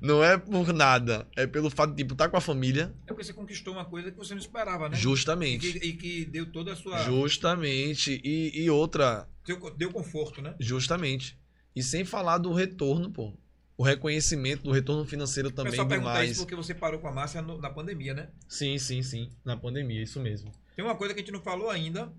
não 0.00 0.22
é 0.22 0.36
por 0.36 0.72
nada, 0.72 1.26
é 1.36 1.46
pelo 1.46 1.70
fato 1.70 1.90
de 1.90 1.96
tipo, 1.98 2.14
estar 2.14 2.28
com 2.28 2.36
a 2.36 2.40
família, 2.40 2.94
É 3.04 3.08
porque 3.08 3.24
você 3.24 3.32
conquistou 3.32 3.74
uma 3.74 3.84
coisa 3.84 4.10
que 4.10 4.16
você 4.16 4.34
não 4.34 4.40
esperava, 4.40 4.88
né? 4.88 4.96
E 4.96 5.00
justamente. 5.00 5.72
que, 5.78 5.86
e 5.86 5.92
que 5.94 6.24
deu 6.24 6.46
toda 6.50 6.72
a 6.72 6.76
sua. 6.76 6.98
Justamente. 7.04 8.20
E, 8.24 8.62
e 8.64 8.70
outra, 8.70 9.28
Deu, 9.46 9.58
deu 9.76 9.92
conforto, 9.92 10.40
né? 10.42 10.54
justamente. 10.58 11.38
E 11.74 11.82
sem 11.82 12.04
falar 12.04 12.38
do 12.38 12.52
retorno, 12.52 13.10
pô. 13.10 13.32
O 13.76 13.82
reconhecimento 13.82 14.62
do 14.62 14.70
retorno 14.70 15.04
financeiro 15.04 15.50
também 15.50 15.72
pessoal 15.72 15.88
pergunta 15.88 16.12
demais. 16.12 16.30
isso 16.30 16.40
porque 16.42 16.54
você 16.54 16.72
parou 16.72 17.00
com 17.00 17.08
a 17.08 17.12
massa 17.12 17.42
no- 17.42 17.60
na 17.60 17.68
pandemia, 17.68 18.14
né? 18.14 18.28
Sim, 18.48 18.78
sim, 18.78 19.02
sim. 19.02 19.30
Na 19.44 19.56
pandemia, 19.56 20.00
isso 20.00 20.20
mesmo. 20.20 20.52
Tem 20.76 20.84
uma 20.84 20.94
coisa 20.94 21.12
que 21.12 21.18
a 21.20 21.22
gente 21.24 21.32
não 21.32 21.42
falou 21.42 21.68
ainda, 21.70 22.12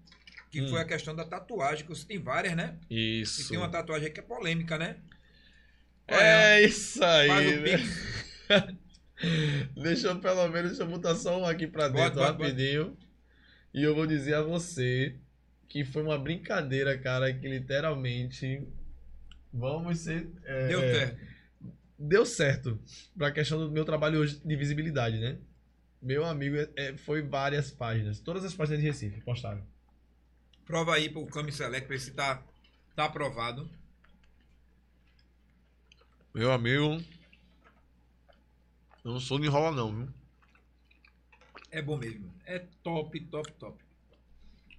que 0.51 0.61
Hum. 0.61 0.67
foi 0.69 0.81
a 0.81 0.85
questão 0.85 1.15
da 1.15 1.23
tatuagem, 1.23 1.85
que 1.85 1.89
você 1.89 2.05
tem 2.05 2.19
várias, 2.21 2.55
né? 2.57 2.77
E 2.89 3.21
Isso. 3.21 3.47
tem 3.47 3.57
uma 3.57 3.69
tatuagem 3.69 4.11
que 4.11 4.19
é 4.19 4.23
polêmica, 4.23 4.77
né? 4.77 4.97
É? 6.07 6.61
É 6.61 6.65
isso 6.65 7.03
aí. 7.03 7.57
O 7.57 7.61
né? 7.61 8.77
Deixa 9.81 10.07
eu 10.07 10.19
pelo 10.19 10.47
menos, 10.49 10.71
deixa 10.71 10.83
eu 10.83 10.87
botar 10.87 11.15
só 11.15 11.39
um 11.39 11.45
aqui 11.45 11.65
pra 11.67 11.87
Bota, 11.89 12.03
dentro 12.03 12.19
bota, 12.19 12.31
rapidinho. 12.31 12.97
E 13.73 13.81
eu 13.81 13.95
vou 13.95 14.05
dizer 14.05 14.35
a 14.35 14.41
você 14.41 15.15
que 15.69 15.83
foi 15.83 16.03
uma 16.03 16.17
brincadeira, 16.17 16.97
cara, 16.97 17.33
que 17.33 17.47
literalmente 17.47 18.67
vamos 19.53 19.99
ser. 19.99 20.29
é, 20.43 20.67
Deu 20.67 20.79
certo. 20.81 21.17
Deu 21.97 22.25
certo. 22.25 22.79
Pra 23.17 23.31
questão 23.31 23.57
do 23.57 23.71
meu 23.71 23.85
trabalho 23.85 24.19
hoje 24.19 24.39
de 24.43 24.55
visibilidade, 24.55 25.17
né? 25.17 25.37
Meu 26.01 26.25
amigo, 26.25 26.57
é- 26.57 26.69
é, 26.75 26.97
foi 26.97 27.21
várias 27.21 27.71
páginas. 27.71 28.19
Todas 28.19 28.43
as 28.45 28.53
páginas 28.53 28.79
de 28.81 28.85
Recife 28.85 29.21
postaram. 29.21 29.65
Prova 30.65 30.95
aí 30.95 31.09
pro 31.09 31.25
Cami 31.25 31.51
Select 31.51 31.87
pra 31.87 31.95
ver 31.95 32.01
se 32.01 32.11
tá, 32.11 32.43
tá 32.95 33.05
aprovado. 33.05 33.69
Meu 36.35 36.51
amigo. 36.51 37.01
Eu 39.05 39.11
não 39.13 39.21
sou 39.21 39.39
de 39.39 39.47
enrola, 39.47 39.71
não, 39.71 39.95
viu? 39.95 40.13
É 41.71 41.81
bom 41.81 41.95
mesmo. 41.95 42.29
É 42.45 42.59
top, 42.83 43.17
top, 43.21 43.53
top. 43.53 43.81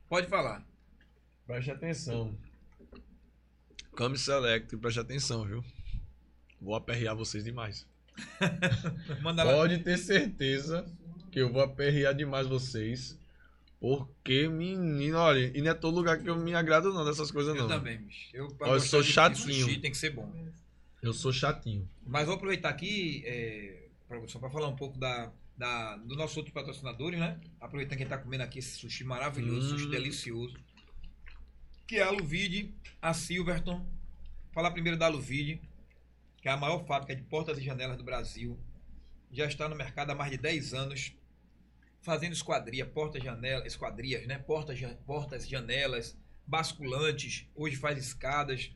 Pode 0.06 0.26
falar. 0.26 0.62
Preste 1.46 1.70
atenção. 1.70 2.36
Cami 3.96 4.18
Select, 4.18 4.76
preste 4.76 5.00
atenção, 5.00 5.46
viu? 5.46 5.64
Vou 6.60 6.74
aperrear 6.74 7.16
vocês 7.16 7.42
demais. 7.42 7.86
Manda 9.22 9.42
lá. 9.42 9.54
Pode 9.54 9.78
ter 9.78 9.96
certeza 9.96 10.84
que 11.32 11.40
eu 11.40 11.50
vou 11.50 11.62
aperrear 11.62 12.14
demais 12.14 12.46
vocês. 12.46 13.18
Porque, 13.80 14.46
menino, 14.46 15.16
olha, 15.16 15.56
e 15.56 15.62
não 15.62 15.70
é 15.70 15.74
todo 15.74 15.94
lugar 15.94 16.18
que 16.18 16.28
eu 16.28 16.36
me 16.36 16.54
agrado 16.54 16.92
não 16.92 17.02
dessas 17.02 17.30
coisas 17.30 17.56
Eu 17.56 17.62
não. 17.62 17.68
também, 17.68 17.96
bicho. 17.96 18.28
Eu, 18.34 18.54
eu 18.60 18.78
sou 18.78 19.02
chatinho. 19.02 19.64
sushi, 19.64 19.80
tem 19.80 19.90
que 19.90 19.96
ser 19.96 20.10
bom. 20.10 20.30
Eu 21.06 21.14
sou 21.14 21.32
chatinho. 21.32 21.88
Mas 22.04 22.26
vou 22.26 22.34
aproveitar 22.34 22.68
aqui, 22.68 23.22
é, 23.24 23.88
só 24.26 24.40
para 24.40 24.50
falar 24.50 24.66
um 24.66 24.74
pouco 24.74 24.98
da, 24.98 25.32
da, 25.56 25.96
do 25.98 26.16
nosso 26.16 26.36
outro 26.38 26.52
patrocinadores, 26.52 27.18
né? 27.20 27.40
Aproveitando 27.60 27.98
que 27.98 28.02
a 28.02 28.06
gente 28.06 28.16
tá 28.16 28.18
comendo 28.18 28.42
aqui 28.42 28.58
esse 28.58 28.76
sushi 28.76 29.04
maravilhoso, 29.04 29.74
Hum. 29.74 29.78
sushi 29.78 29.90
delicioso. 29.90 30.58
Que 31.86 31.96
é 31.98 32.02
a 32.02 32.10
Luvide, 32.10 32.74
a 33.00 33.14
Silverton. 33.14 33.86
Falar 34.52 34.72
primeiro 34.72 34.98
da 34.98 35.06
Luvide, 35.06 35.60
que 36.42 36.48
é 36.48 36.50
a 36.50 36.56
maior 36.56 36.84
fábrica 36.86 37.14
de 37.14 37.22
portas 37.22 37.56
e 37.58 37.62
janelas 37.62 37.96
do 37.96 38.02
Brasil. 38.02 38.58
Já 39.30 39.46
está 39.46 39.68
no 39.68 39.76
mercado 39.76 40.10
há 40.10 40.14
mais 40.14 40.32
de 40.32 40.38
10 40.38 40.74
anos, 40.74 41.12
fazendo 42.00 42.32
esquadria, 42.32 42.84
portas, 42.84 43.22
janelas, 43.22 43.64
esquadrias, 43.66 44.26
né? 44.26 44.38
Portas, 44.38 44.80
portas, 45.06 45.48
janelas, 45.48 46.18
basculantes. 46.44 47.46
Hoje 47.54 47.76
faz 47.76 47.96
escadas. 47.98 48.72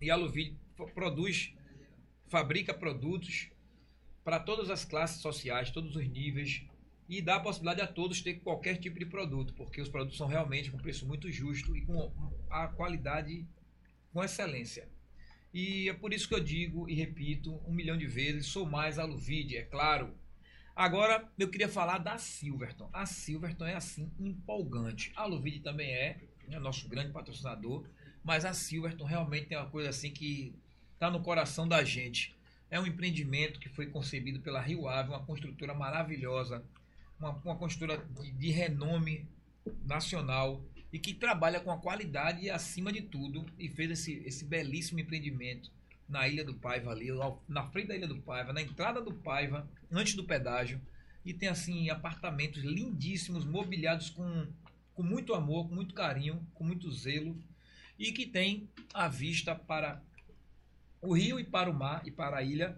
E 0.00 0.10
a 0.10 0.16
Luvide 0.16 0.58
produz 0.94 1.54
fabrica 2.26 2.74
produtos 2.74 3.50
para 4.24 4.40
todas 4.40 4.70
as 4.70 4.84
classes 4.84 5.20
sociais, 5.20 5.70
todos 5.70 5.94
os 5.94 6.08
níveis 6.08 6.64
e 7.08 7.20
dá 7.20 7.36
a 7.36 7.40
possibilidade 7.40 7.82
a 7.82 7.86
todos 7.86 8.22
ter 8.22 8.34
qualquer 8.40 8.78
tipo 8.78 8.98
de 8.98 9.06
produto, 9.06 9.52
porque 9.54 9.80
os 9.80 9.88
produtos 9.88 10.16
são 10.16 10.26
realmente 10.26 10.70
com 10.70 10.78
preço 10.78 11.06
muito 11.06 11.30
justo 11.30 11.76
e 11.76 11.82
com 11.82 12.10
a 12.48 12.68
qualidade 12.68 13.46
com 14.12 14.24
excelência. 14.24 14.88
E 15.52 15.88
é 15.88 15.92
por 15.92 16.12
isso 16.12 16.26
que 16.26 16.34
eu 16.34 16.40
digo 16.40 16.88
e 16.88 16.94
repito 16.94 17.60
um 17.66 17.72
milhão 17.72 17.96
de 17.96 18.06
vezes, 18.06 18.46
sou 18.46 18.66
mais 18.66 18.98
a 18.98 19.04
Luvide, 19.04 19.56
é 19.56 19.62
claro. 19.62 20.14
Agora 20.74 21.30
eu 21.38 21.48
queria 21.48 21.68
falar 21.68 21.98
da 21.98 22.18
Silverton. 22.18 22.90
A 22.92 23.06
Silverton 23.06 23.66
é 23.66 23.74
assim 23.74 24.10
empolgante. 24.18 25.12
A 25.14 25.24
Luvide 25.26 25.60
também 25.60 25.92
é, 25.92 26.18
é 26.50 26.58
nosso 26.58 26.88
grande 26.88 27.12
patrocinador, 27.12 27.86
mas 28.24 28.44
a 28.44 28.52
Silverton 28.52 29.04
realmente 29.04 29.46
tem 29.46 29.58
uma 29.58 29.70
coisa 29.70 29.90
assim 29.90 30.10
que 30.10 30.52
está 31.04 31.10
no 31.10 31.20
coração 31.20 31.68
da 31.68 31.84
gente. 31.84 32.34
É 32.70 32.80
um 32.80 32.86
empreendimento 32.86 33.60
que 33.60 33.68
foi 33.68 33.86
concebido 33.86 34.40
pela 34.40 34.60
Rio 34.60 34.88
Ave, 34.88 35.10
uma 35.10 35.22
construtora 35.22 35.74
maravilhosa, 35.74 36.64
uma, 37.20 37.30
uma 37.44 37.56
construtora 37.56 37.98
de, 37.98 38.30
de 38.32 38.50
renome 38.50 39.28
nacional 39.84 40.64
e 40.90 40.98
que 40.98 41.12
trabalha 41.12 41.60
com 41.60 41.70
a 41.70 41.78
qualidade 41.78 42.48
acima 42.48 42.90
de 42.90 43.02
tudo 43.02 43.44
e 43.58 43.68
fez 43.68 43.90
esse, 43.90 44.22
esse 44.24 44.46
belíssimo 44.46 44.98
empreendimento 44.98 45.70
na 46.08 46.26
Ilha 46.26 46.42
do 46.44 46.54
Paiva 46.54 46.90
ali, 46.90 47.08
na 47.46 47.66
frente 47.66 47.88
da 47.88 47.96
Ilha 47.96 48.08
do 48.08 48.22
Paiva, 48.22 48.54
na 48.54 48.62
entrada 48.62 49.00
do 49.02 49.12
Paiva, 49.12 49.68
antes 49.92 50.14
do 50.14 50.24
pedágio. 50.24 50.80
E 51.22 51.34
tem 51.34 51.50
assim 51.50 51.90
apartamentos 51.90 52.62
lindíssimos, 52.62 53.44
mobiliados 53.44 54.08
com, 54.08 54.46
com 54.94 55.02
muito 55.02 55.34
amor, 55.34 55.68
com 55.68 55.74
muito 55.74 55.94
carinho, 55.94 56.46
com 56.54 56.64
muito 56.64 56.90
zelo 56.90 57.36
e 57.98 58.10
que 58.10 58.26
tem 58.26 58.68
a 58.92 59.06
vista 59.06 59.54
para 59.54 60.02
o 61.04 61.12
rio 61.14 61.38
e 61.38 61.44
para 61.44 61.70
o 61.70 61.74
mar 61.74 62.02
e 62.04 62.10
para 62.10 62.36
a 62.38 62.42
ilha, 62.42 62.76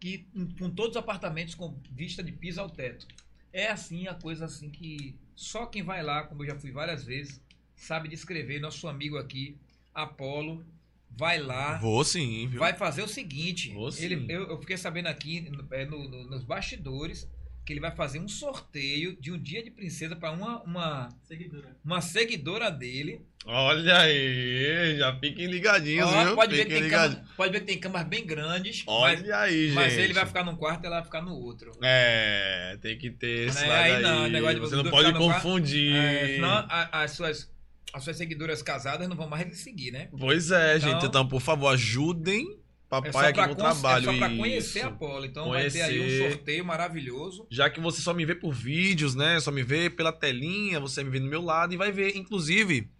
que 0.00 0.26
com 0.58 0.70
todos 0.70 0.92
os 0.92 0.96
apartamentos 0.96 1.54
com 1.54 1.74
vista 1.90 2.22
de 2.22 2.32
piso 2.32 2.60
ao 2.60 2.70
teto. 2.70 3.06
É 3.52 3.68
assim 3.68 4.06
a 4.06 4.14
coisa 4.14 4.44
assim 4.44 4.70
que 4.70 5.14
só 5.34 5.66
quem 5.66 5.82
vai 5.82 6.02
lá, 6.02 6.22
como 6.24 6.42
eu 6.42 6.46
já 6.48 6.56
fui 6.58 6.70
várias 6.70 7.04
vezes, 7.04 7.40
sabe 7.74 8.08
descrever. 8.08 8.60
Nosso 8.60 8.86
amigo 8.86 9.16
aqui, 9.16 9.56
Apolo, 9.94 10.64
vai 11.10 11.38
lá, 11.38 11.78
Vou 11.78 12.04
sim, 12.04 12.46
viu? 12.48 12.60
vai 12.60 12.74
fazer 12.76 13.02
o 13.02 13.08
seguinte. 13.08 13.70
Vou 13.72 13.90
sim. 13.90 14.04
Ele, 14.04 14.32
eu, 14.32 14.48
eu 14.48 14.60
fiquei 14.60 14.76
sabendo 14.76 15.06
aqui 15.06 15.50
é, 15.70 15.84
no- 15.84 16.08
no- 16.08 16.24
nos 16.24 16.44
bastidores 16.44 17.26
que 17.68 17.74
ele 17.74 17.80
vai 17.80 17.94
fazer 17.94 18.18
um 18.18 18.26
sorteio 18.26 19.14
de 19.20 19.30
um 19.30 19.38
dia 19.38 19.62
de 19.62 19.70
princesa 19.70 20.16
para 20.16 20.30
uma, 20.32 20.62
uma, 20.62 21.08
Seguidora. 21.24 21.76
uma 21.84 22.00
seguidora 22.00 22.70
dele. 22.70 23.20
Olha 23.44 23.98
aí, 23.98 24.96
já 24.96 25.14
fiquem 25.20 25.46
ligadinhos, 25.48 26.08
Ó, 26.08 26.24
viu? 26.24 26.34
pode, 26.34 26.56
ver 26.56 26.62
que 26.64 26.64
Fiquem 26.64 26.76
tem 26.78 26.82
ligadinhos. 26.84 27.20
cama, 27.24 27.34
pode 27.36 27.52
ver 27.52 27.60
que 27.60 27.66
tem 27.66 27.78
camas 27.78 28.04
bem 28.06 28.24
grandes. 28.24 28.84
mas, 28.86 29.20
Olha 29.20 29.38
aí, 29.40 29.66
gente. 29.66 29.74
mas 29.74 29.98
ele 29.98 30.14
vai 30.14 30.24
ficar 30.24 30.44
num 30.44 30.56
quarto 30.56 30.82
e 30.82 30.86
ela 30.86 30.96
vai 30.96 31.04
ficar 31.04 31.20
no 31.20 31.34
outro. 31.34 31.70
É, 31.82 32.78
tem 32.80 32.96
que 32.96 33.10
ter 33.10 33.48
esse 33.48 33.60
Né, 33.60 33.68
lado 33.68 33.82
aí 33.82 33.92
aí. 33.96 34.02
não, 34.02 34.28
negócio 34.30 34.54
de 34.54 34.60
Você 34.62 34.74
você 34.76 34.82
não 34.82 34.90
pode 34.90 35.12
no 35.12 35.18
quarto. 35.18 35.42
confundir. 35.42 35.94
É, 35.94 36.26
senão 36.36 36.48
a- 36.70 37.02
as, 37.02 37.10
suas, 37.10 37.52
as 37.92 38.02
suas 38.02 38.16
seguidoras 38.16 38.62
casadas 38.62 39.06
não 39.06 39.14
vão 39.14 39.28
mais 39.28 39.46
lhe 39.46 39.54
seguir, 39.54 39.90
né? 39.90 40.08
Pois 40.18 40.50
é, 40.50 40.78
Então- 40.78 40.90
gente. 40.92 41.04
Então, 41.04 41.28
por 41.28 41.42
favor, 41.42 41.68
ajudem 41.74 42.46
É 42.50 42.67
papai 42.88 43.12
só 43.12 43.18
aqui 43.42 43.46
no 43.46 43.54
trabalho. 43.54 44.08
é 44.10 44.12
só 44.12 44.18
pra 44.18 44.28
isso. 44.28 44.38
conhecer 44.38 44.80
a 44.80 44.90
Polo. 44.90 45.24
Então 45.26 45.50
vai 45.50 45.68
ter 45.70 45.82
aí 45.82 45.98
um 46.00 46.02
Conhecer. 46.04 46.30
sorteio 46.32 46.64
maravilhoso. 46.64 47.46
Já 47.50 47.68
que 47.68 47.80
você 47.80 48.00
só 48.00 48.14
me 48.14 48.24
vê 48.24 48.34
por 48.34 48.52
vídeos, 48.52 49.14
né? 49.14 49.38
Só 49.40 49.50
me 49.50 49.62
vê 49.62 49.90
pela 49.90 50.12
telinha, 50.12 50.80
você 50.80 51.04
me 51.04 51.10
vê 51.10 51.20
no 51.20 51.28
meu 51.28 51.42
lado 51.42 51.74
e 51.74 51.76
vai 51.76 51.92
ver, 51.92 52.16
inclusive, 52.16 52.90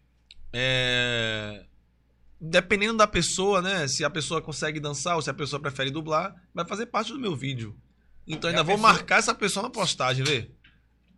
é, 0.52 1.64
dependendo 2.40 2.96
da 2.98 3.06
pessoa, 3.06 3.60
né? 3.62 3.88
Se 3.88 4.04
a 4.04 4.10
pessoa 4.10 4.40
consegue 4.42 4.78
dançar 4.80 5.16
ou 5.16 5.22
se 5.22 5.30
a 5.30 5.34
pessoa 5.34 5.60
prefere 5.60 5.90
dublar, 5.90 6.34
vai 6.54 6.64
fazer 6.66 6.86
parte 6.86 7.12
do 7.12 7.18
meu 7.18 7.34
vídeo. 7.34 7.76
Então 8.26 8.48
ainda 8.50 8.60
a 8.60 8.64
vou 8.64 8.76
pessoa- 8.76 8.92
marcar 8.92 9.18
essa 9.18 9.34
pessoa 9.34 9.62
na 9.62 9.70
postagem, 9.70 10.24
vê? 10.24 10.50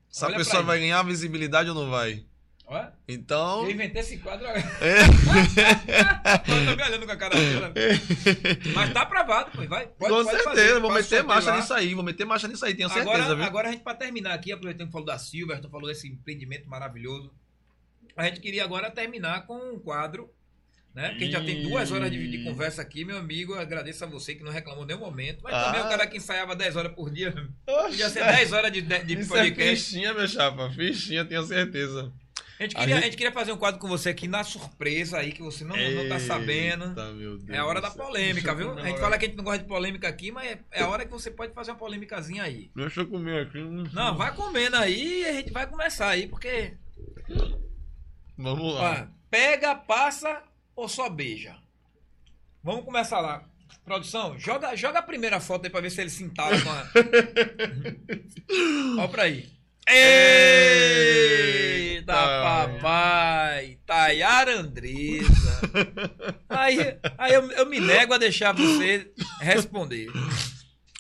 Se 0.09 0.25
a 0.25 0.29
Olha 0.29 0.37
pessoa 0.39 0.57
pra 0.59 0.67
vai 0.73 0.81
ganhar 0.81 1.03
visibilidade 1.05 1.69
ou 1.69 1.75
não 1.75 1.91
vai. 1.91 2.25
Olha, 2.73 2.93
Então. 3.09 3.65
eu 3.65 3.71
inventei 3.73 4.01
esse 4.01 4.19
quadro 4.19 4.47
agora. 4.47 4.63
É. 4.81 6.39
Tô 6.39 6.77
me 6.77 6.83
olhando 6.83 7.05
com 7.05 7.13
a 7.13 7.17
cara 7.17 7.35
dela. 7.35 7.73
Mas 8.75 8.93
tá 8.93 9.03
aprovado, 9.03 9.51
pô. 9.51 9.67
Vai, 9.67 9.87
pode, 9.89 9.99
Com 9.99 10.09
pode 10.25 10.29
certeza, 10.31 10.45
fazer. 10.51 10.81
vou 10.81 10.93
meter 10.93 11.25
marcha 11.25 11.51
lá. 11.51 11.57
nisso 11.57 11.75
aí, 11.75 11.95
vou 11.95 12.05
meter 12.05 12.25
marcha 12.25 12.47
nisso 12.49 12.65
aí, 12.65 12.75
tenho 12.75 12.89
certeza, 12.89 13.11
Agora, 13.11 13.35
viu? 13.35 13.45
agora 13.45 13.69
a 13.69 13.73
gente, 13.73 13.83
pra 13.83 13.95
terminar 13.95 14.35
aqui, 14.35 14.53
aproveitando 14.53 14.87
que 14.87 14.93
falou 14.93 15.07
da 15.07 15.19
Silverton, 15.19 15.69
falou 15.69 15.89
desse 15.89 16.07
empreendimento 16.09 16.69
maravilhoso. 16.69 17.33
A 18.17 18.25
gente 18.27 18.41
queria 18.41 18.63
agora 18.65 18.89
terminar 18.91 19.47
com 19.47 19.57
um 19.75 19.79
quadro, 19.81 20.31
né? 20.95 21.09
Porque 21.11 21.25
a 21.25 21.27
gente 21.27 21.33
já 21.37 21.45
tem 21.45 21.63
duas 21.63 21.91
horas 21.91 22.11
de, 22.11 22.31
de 22.31 22.45
conversa 22.45 22.83
aqui, 22.83 23.05
meu 23.05 23.17
amigo. 23.19 23.55
Agradeço 23.55 24.05
a 24.05 24.07
você 24.07 24.35
que 24.35 24.43
não 24.45 24.53
reclamou 24.53 24.85
nenhum 24.87 25.01
momento. 25.01 25.41
Mas 25.43 25.53
também 25.65 25.81
Ah. 25.81 25.87
o 25.87 25.89
cara 25.89 26.07
que 26.07 26.17
ensaiava 26.19 26.55
10 26.55 26.77
horas 26.77 26.93
por 26.95 27.11
dia, 27.11 27.31
Oxe, 27.67 27.89
podia 27.91 28.09
ser 28.11 28.25
10 28.25 28.53
horas 28.53 28.73
de, 28.73 28.81
de, 28.83 28.99
de 29.05 29.21
Isso 29.21 29.35
é 29.37 29.45
podcast. 29.45 29.85
fichinha, 29.85 30.15
meu 30.15 30.29
chapa, 30.29 30.71
fichinha, 30.71 31.25
tenho 31.25 31.43
certeza. 31.45 32.13
A, 32.61 32.63
gente 32.65 32.77
A 32.77 32.81
queria, 32.81 32.95
a 32.95 32.99
gente- 32.99 33.05
gente 33.07 33.17
queria 33.17 33.33
fazer 33.33 33.53
um 33.53 33.57
quadro 33.57 33.81
com 33.81 33.89
você 33.89 34.11
aqui 34.11 34.29
na 34.29 34.45
surpresa 34.45 35.19
aí, 35.19 35.33
que 35.33 35.43
você 35.43 35.65
não, 35.65 35.77
não 35.77 36.09
tá 36.09 36.21
sabendo. 36.21 36.87
Eita, 36.89 37.53
É 37.55 37.59
a 37.59 37.67
hora 37.67 37.81
da 37.81 37.91
polêmica, 37.91 38.55
viu? 38.55 38.79
A 38.79 38.87
gente 38.87 39.01
fala 39.01 39.19
que 39.19 39.25
a 39.25 39.29
gente 39.29 39.37
não 39.37 39.45
gosta 39.45 39.63
de 39.63 39.69
polêmica 39.69 40.09
aqui, 40.09 40.31
mas 40.31 40.51
é- 40.51 40.59
é 40.73 40.83
a 40.83 40.89
hora 40.89 41.05
que 41.05 41.11
você 41.13 41.31
pode 41.31 41.53
fazer 41.55 41.71
uma 41.73 41.79
polêmicazinha 41.79 42.43
aí. 42.43 42.71
Deixa 42.77 43.01
eu 43.01 43.07
comer 43.09 43.47
aqui. 43.47 43.59
Não, 43.93 44.17
vai 44.17 44.35
comendo 44.35 44.77
aí 44.77 45.23
e 45.23 45.27
a 45.27 45.33
gente 45.33 45.53
vai 45.53 45.67
começar 45.67 46.09
aí, 46.11 46.29
porque. 46.29 46.75
Vamos 48.37 48.75
lá. 48.75 49.09
Ó, 49.11 49.15
pega, 49.31 49.75
passa 49.75 50.43
ou 50.77 50.89
só 50.89 51.09
beija? 51.09 51.57
Vamos 52.63 52.85
começar 52.85 53.21
lá. 53.21 53.45
Produção, 53.85 54.39
joga, 54.39 54.75
joga 54.77 54.99
a 54.99 55.03
primeira 55.03 55.41
foto 55.41 55.65
aí 55.65 55.71
pra 55.71 55.81
ver 55.81 55.91
se 55.91 56.01
ele 56.01 56.11
se 56.11 56.23
entala 56.23 56.61
com 56.61 56.71
a. 56.71 56.85
Olha 59.01 59.09
pra 59.09 59.23
aí. 59.25 59.49
Eita, 59.89 61.70
Eita. 62.01 62.13
papai! 62.13 63.79
Tayara 63.87 64.59
Andresa. 64.59 65.61
Aí, 66.49 66.79
aí 67.19 67.35
eu, 67.35 67.51
eu 67.53 67.67
me 67.67 67.81
nego 67.81 68.15
a 68.15 68.19
deixar 68.19 68.53
você 68.53 69.13
responder. 69.41 70.09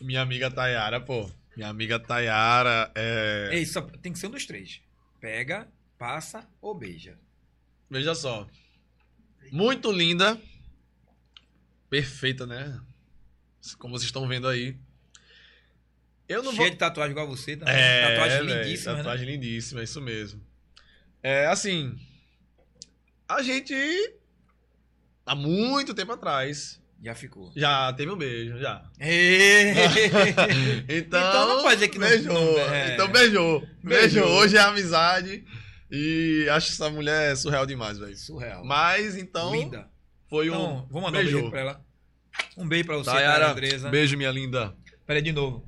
Minha 0.01 0.23
amiga 0.23 0.51
Tayara, 0.51 1.01
pô. 1.01 1.31
Minha 1.57 1.69
amiga 1.69 1.99
Tayara 1.99 2.91
é. 2.95 3.51
Ei, 3.53 3.67
só, 3.67 3.83
tem 3.83 4.13
que 4.13 4.19
ser 4.19 4.29
um 4.29 4.31
dos 4.31 4.47
três. 4.47 4.81
Pega, 5.21 5.69
passa 5.99 6.49
ou 6.61 6.75
beija. 6.75 7.19
Veja 7.91 8.15
só. 8.15 8.47
Muito 9.51 9.91
linda. 9.91 10.41
Perfeita, 11.89 12.47
né? 12.47 12.81
Como 13.79 13.99
vocês 13.99 14.07
estão 14.07 14.27
vendo 14.29 14.47
aí. 14.49 14.77
Eu 16.29 16.43
não 16.45 16.53
Cheia 16.53 16.63
vou. 16.63 16.71
de 16.71 16.77
tatuagem 16.77 17.11
igual 17.11 17.27
você 17.27 17.57
também. 17.57 17.75
É, 17.75 18.15
tatuagem 18.15 18.47
lindíssima, 18.47 18.93
né? 18.93 18.99
Tatuagem 18.99 19.27
lindíssima, 19.27 19.81
é 19.81 19.85
isso 19.85 20.01
mesmo. 20.01 20.41
É 21.23 21.47
assim. 21.47 21.95
A 23.29 23.43
gente. 23.43 23.75
Há 25.27 25.35
muito 25.35 25.95
tempo 25.95 26.13
atrás. 26.13 26.81
Já 27.03 27.15
ficou. 27.15 27.51
Já 27.57 27.91
teve 27.95 28.11
um 28.11 28.17
beijo, 28.17 28.59
já. 28.59 28.85
Ei! 29.01 29.73
Então, 30.89 31.21
Então 31.21 31.49
não 31.49 31.63
pode 31.63 31.77
dizer 31.77 31.89
que 31.89 31.99
beijou. 31.99 32.35
não- 32.35 32.59
é. 32.75 32.93
Então 32.95 33.09
beijou. 33.09 33.61
beijou. 33.83 34.01
Beijou. 34.23 34.29
Hoje 34.33 34.57
é 34.57 34.61
amizade. 34.61 35.45
E 35.91 36.47
acho 36.51 36.73
essa 36.73 36.91
mulher 36.91 37.37
surreal 37.37 37.65
demais, 37.67 37.99
velho. 37.99 38.17
Surreal. 38.17 38.65
Mas 38.65 39.17
então 39.17 39.53
Linda. 39.53 39.89
foi 40.29 40.51
um. 40.51 40.55
Então, 40.55 40.87
vou 40.91 41.01
mandar 41.03 41.19
um 41.21 41.23
beijou. 41.23 41.41
beijo 41.41 41.51
pra 41.51 41.61
ela. 41.61 41.85
Um 42.57 42.69
beijo 42.69 42.85
pra 42.85 42.97
você, 42.99 43.11
Tayara, 43.11 43.51
Andresa. 43.53 43.89
beijo, 43.89 44.17
minha 44.17 44.31
linda. 44.31 44.75
Peraí, 45.07 45.23
de 45.23 45.33
novo. 45.33 45.67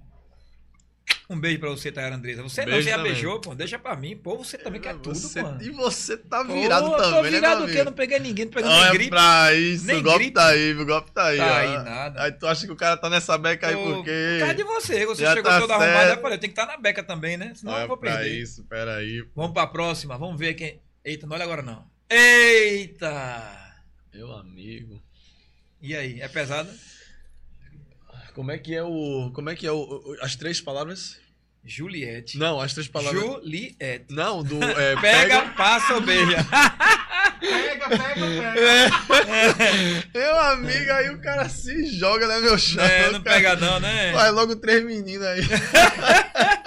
Um 1.33 1.41
beijo 1.41 1.59
pra 1.61 1.71
você, 1.71 1.91
Tayara 1.91 2.15
Andresa. 2.15 2.43
Você 2.43 2.61
não, 2.61 2.67
Beijo 2.73 2.83
você 2.85 2.91
já 2.91 2.97
também. 2.97 3.13
beijou, 3.13 3.41
pô. 3.41 3.55
Deixa 3.55 3.79
pra 3.79 3.97
mim. 3.97 4.17
Pô, 4.17 4.37
você 4.37 4.59
também 4.59 4.81
quer 4.81 4.95
tudo, 4.99 5.15
Você- 5.19 5.41
mano. 5.43 5.63
E 5.63 5.71
você 5.71 6.17
tá 6.17 6.45
Pô, 6.45 6.53
virado 6.53 6.87
eu 6.89 6.97
também, 6.97 7.11
tô 7.11 7.23
né, 7.23 7.31
virado 7.31 7.65
o 7.65 7.67
quê? 7.69 7.81
Eu 7.81 7.85
não 7.87 7.93
peguei 7.93 8.19
ninguém, 8.19 8.45
não 8.45 8.53
peguei 8.53 8.71
nem 8.71 8.81
Olha 8.81 8.93
gripe. 8.93 9.11
pra 9.11 9.55
isso, 9.55 9.87
Nem 9.87 9.97
o 9.97 10.03
golpe 10.03 10.19
gripe. 10.19 10.35
tá 10.35 10.47
aí, 10.49 10.73
o 10.75 10.85
golpe 10.87 11.11
tá 11.13 11.25
aí. 11.27 11.39
Tá 11.39 11.47
ó. 11.47 11.57
aí, 11.57 11.85
nada. 11.85 12.23
Aí 12.23 12.33
tu 12.33 12.47
acha 12.47 12.67
que 12.67 12.73
o 12.73 12.77
cara 12.77 12.97
tá 12.99 13.09
nessa 13.09 13.39
beca 13.39 13.69
aí 13.69 13.75
Pô, 13.75 13.83
porque. 13.95 14.11
Por 14.35 14.39
causa 14.41 14.55
de 14.55 14.65
você. 14.65 15.07
Você 15.07 15.23
Já 15.23 15.33
chegou 15.35 15.51
tá 15.51 15.61
todo 15.61 15.71
arrumado. 15.71 15.91
certo. 15.93 16.11
Aí 16.11 16.17
eu 16.17 16.21
falei, 16.23 16.39
tem 16.39 16.51
que 16.51 16.61
estar 16.61 16.67
na 16.71 16.77
beca 16.77 17.03
também, 17.03 17.37
né? 17.39 17.53
Senão 17.55 17.79
eu 17.79 17.89
vou 17.89 17.97
pra 17.97 18.17
perder. 18.19 18.39
isso, 18.43 18.63
peraí. 18.65 19.25
Vamos 19.35 19.53
pra 19.55 19.67
próxima. 19.67 20.19
Vamos 20.19 20.39
ver 20.39 20.55
quem... 20.55 20.81
Eita, 21.05 21.27
não 21.27 21.35
olha 21.35 21.45
agora 21.45 21.63
não. 21.63 21.85
Eita! 22.11 23.73
Meu 24.15 24.31
amigo. 24.37 25.03
E 25.81 25.97
aí, 25.97 26.21
é 26.21 26.29
pesada? 26.29 26.73
Como 28.35 28.51
é 28.51 28.57
que 28.59 28.75
é 28.75 28.83
o. 28.83 29.31
Como 29.35 29.51
é 29.51 29.55
que 29.55 29.67
é 29.67 29.73
o. 29.73 29.77
o- 29.77 30.17
as 30.23 30.37
três 30.37 30.59
palavras? 30.61 31.19
Juliette. 31.65 32.39
Não, 32.39 32.61
as 32.61 32.73
três 32.75 32.89
palavras. 32.89 33.23
Juliette. 33.23 34.07
Não, 34.11 34.43
do. 34.43 34.63
é, 34.65 34.97
Pega, 35.01 35.43
passa 35.57 35.95
ou 35.95 36.01
beija. 36.01 36.45
Pega, 37.41 37.89
pega, 37.89 38.53
pega. 39.09 40.09
Meu 40.15 40.39
amigo, 40.41 40.93
aí 40.93 41.11
o 41.11 41.21
cara 41.21 41.49
se 41.49 41.87
joga, 41.99 42.27
né, 42.27 42.39
meu 42.41 42.59
chão? 42.59 42.83
É, 42.85 43.11
não 43.11 43.23
cara- 43.23 43.37
pega 43.37 43.57
não, 43.57 43.81
né? 43.81 44.13
Vai 44.13 44.31
logo 44.31 44.57
três 44.57 44.85
meninas 44.85 45.27
aí. 45.29 45.43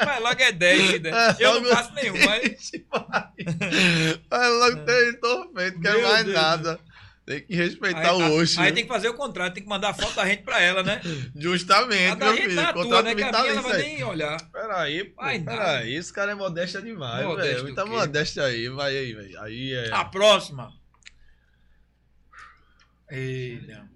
Vai 0.06 0.20
logo 0.20 0.42
é 0.42 0.52
10, 0.52 1.02
né? 1.02 1.10
É, 1.10 1.36
Eu 1.46 1.62
não 1.62 1.70
faço 1.74 1.94
nenhum, 1.94 2.16
mas... 2.26 2.72
Vai, 2.92 4.20
vai 4.30 4.50
logo 4.50 4.78
três, 4.86 5.16
tô 5.20 5.52
feito, 5.56 5.76
não 5.76 5.82
quero 5.82 6.00
Meu 6.00 6.10
mais 6.10 6.26
Deus. 6.26 6.36
nada. 6.38 6.80
Tem 7.26 7.42
que 7.44 7.56
respeitar 7.56 8.12
Aí, 8.12 8.22
o 8.22 8.40
Oxi. 8.40 8.60
aí 8.60 8.72
tem 8.72 8.84
que 8.84 8.88
fazer 8.90 9.10
o 9.10 9.16
contrário, 9.16 9.52
tem 9.52 9.64
que 9.64 9.68
mandar 9.70 9.90
a 9.90 9.94
foto 9.96 10.14
da 10.16 10.28
gente 10.28 10.44
pra 10.44 10.62
ela, 10.62 10.84
né? 10.84 11.02
Justamente, 11.36 12.12
A 12.12 12.16
meu 12.18 12.36
gente 12.36 12.44
filho. 12.50 12.56
tá 12.56 12.72
Contrato 12.74 13.04
né? 13.06 13.12
A 13.12 13.16
minha 13.16 13.28
ela 13.28 13.42
vitalício 13.42 13.62
vai 13.64 13.82
aí. 13.82 13.82
nem 13.96 14.04
olhar. 14.04 14.52
Peraí, 14.52 15.04
pô. 15.06 15.22
Vai 15.24 15.40
nada. 15.40 15.58
Peraí, 15.58 15.96
esse 15.96 16.14
cara 16.14 16.34
é 16.34 16.36
modéstia 16.36 16.82
demais, 16.84 17.26
Modesto 17.26 17.52
velho. 17.52 17.64
Muita 17.64 17.84
quê? 17.84 17.90
modéstia 17.90 18.44
aí, 18.44 18.70
vai 18.70 18.96
aí, 18.96 19.14
velho. 19.14 19.42
Aí 19.42 19.74
é. 19.74 19.92
A 19.92 20.06
próxima. 20.06 20.72
Eita. 23.10 23.88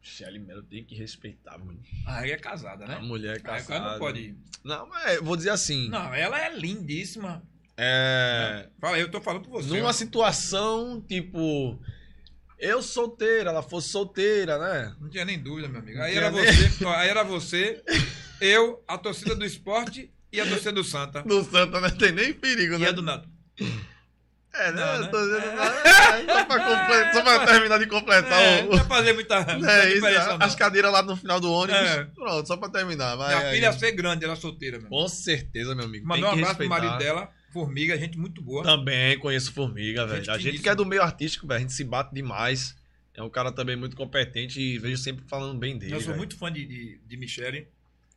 Shelly 0.00 0.38
Mello 0.38 0.62
tem 0.62 0.84
que 0.84 0.94
respeitar, 0.94 1.58
mano. 1.58 1.80
Aí 2.06 2.30
é 2.32 2.36
casada, 2.36 2.84
A 2.84 2.88
né? 2.88 2.98
mulher 3.00 3.32
é 3.32 3.32
Aí 3.34 3.38
o 3.38 3.42
casada. 3.42 3.66
cara 3.80 3.92
não 3.92 3.98
pode 3.98 4.20
ir. 4.20 4.36
Não, 4.64 4.86
mas 4.88 5.20
vou 5.20 5.36
dizer 5.36 5.50
assim. 5.50 5.88
Não, 5.88 6.12
ela 6.14 6.40
é 6.40 6.54
lindíssima. 6.54 7.42
É. 7.76 8.68
Fala, 8.80 8.98
eu 8.98 9.10
tô 9.10 9.20
falando 9.20 9.44
por 9.44 9.62
você. 9.62 9.68
Numa 9.68 9.88
ó. 9.88 9.92
situação, 9.92 11.00
tipo. 11.00 11.80
Eu 12.64 12.80
solteira, 12.80 13.50
ela 13.50 13.60
fosse 13.62 13.88
solteira, 13.88 14.56
né? 14.56 14.94
Não 15.00 15.10
tinha 15.10 15.24
nem 15.24 15.36
dúvida, 15.36 15.66
meu 15.68 15.80
amigo. 15.80 16.00
Aí 16.00 16.14
era 16.16 16.30
nem- 16.30 16.44
você, 16.44 16.86
aí 16.86 17.08
era 17.08 17.24
você, 17.24 17.82
eu, 18.40 18.82
a 18.86 18.96
torcida 18.96 19.34
do 19.34 19.44
esporte 19.44 20.12
e 20.32 20.40
a 20.40 20.46
torcida 20.46 20.70
do 20.72 20.84
Santa. 20.84 21.24
No 21.26 21.42
Santa 21.42 21.80
não 21.80 21.90
tem 21.90 22.12
nem 22.12 22.32
perigo, 22.32 22.74
E 22.74 22.78
né? 22.78 22.88
a 22.88 22.92
do 22.92 23.02
Nado. 23.02 23.28
É, 24.54 24.70
né? 24.70 24.80
Não, 24.84 25.00
né? 25.00 25.08
tô 25.08 25.18
dizendo, 25.18 25.44
É. 25.46 26.20
é, 26.20 26.24
só, 26.26 26.44
pra 26.44 26.58
comple- 26.60 27.12
só 27.14 27.22
pra 27.22 27.46
terminar 27.46 27.78
de 27.78 27.86
completar 27.86 28.42
É, 28.42 28.62
o. 28.64 28.76
não 28.76 28.84
fazer 28.84 29.12
muita, 29.14 29.40
muita 29.56 29.72
É 29.72 29.92
isso, 29.94 30.00
não. 30.02 30.38
as 30.46 30.54
cadeiras 30.54 30.92
lá 30.92 31.02
no 31.02 31.16
final 31.16 31.40
do 31.40 31.50
ônibus. 31.50 31.80
É. 31.80 32.04
Pronto, 32.14 32.46
só 32.46 32.56
pra 32.58 32.68
terminar. 32.68 33.16
Vai, 33.16 33.34
Minha 33.34 33.48
aí. 33.48 33.54
filha 33.54 33.66
ia 33.66 33.72
ser 33.72 33.92
grande, 33.92 34.24
ela 34.24 34.34
é 34.34 34.36
solteira, 34.36 34.78
meu. 34.78 34.90
Com 34.90 35.08
certeza, 35.08 35.74
meu 35.74 35.86
amigo. 35.86 36.06
Mandou 36.06 36.28
um 36.28 36.32
abraço 36.32 36.54
pro 36.56 36.64
respeitar. 36.68 36.82
marido 36.86 36.98
dela, 37.02 37.30
Formiga, 37.52 37.96
gente 37.98 38.18
muito 38.18 38.40
boa. 38.40 38.62
Também 38.62 39.18
conheço 39.18 39.52
Formiga, 39.52 40.06
velho. 40.06 40.30
A 40.30 40.38
gente 40.38 40.60
que 40.60 40.68
é 40.68 40.74
do 40.74 40.86
meio 40.86 41.02
artístico, 41.02 41.46
velho, 41.46 41.58
a 41.58 41.60
gente 41.60 41.72
se 41.72 41.84
bate 41.84 42.14
demais. 42.14 42.76
É 43.14 43.22
um 43.22 43.28
cara 43.28 43.52
também 43.52 43.76
muito 43.76 43.94
competente 43.94 44.60
e 44.60 44.78
vejo 44.78 44.96
sempre 44.96 45.24
falando 45.26 45.58
bem 45.58 45.76
dele. 45.76 45.92
Eu 45.94 46.00
sou 46.00 46.08
velho. 46.08 46.18
muito 46.18 46.36
fã 46.36 46.50
de, 46.50 46.64
de, 46.64 46.98
de 47.06 47.16
Michele. 47.16 47.68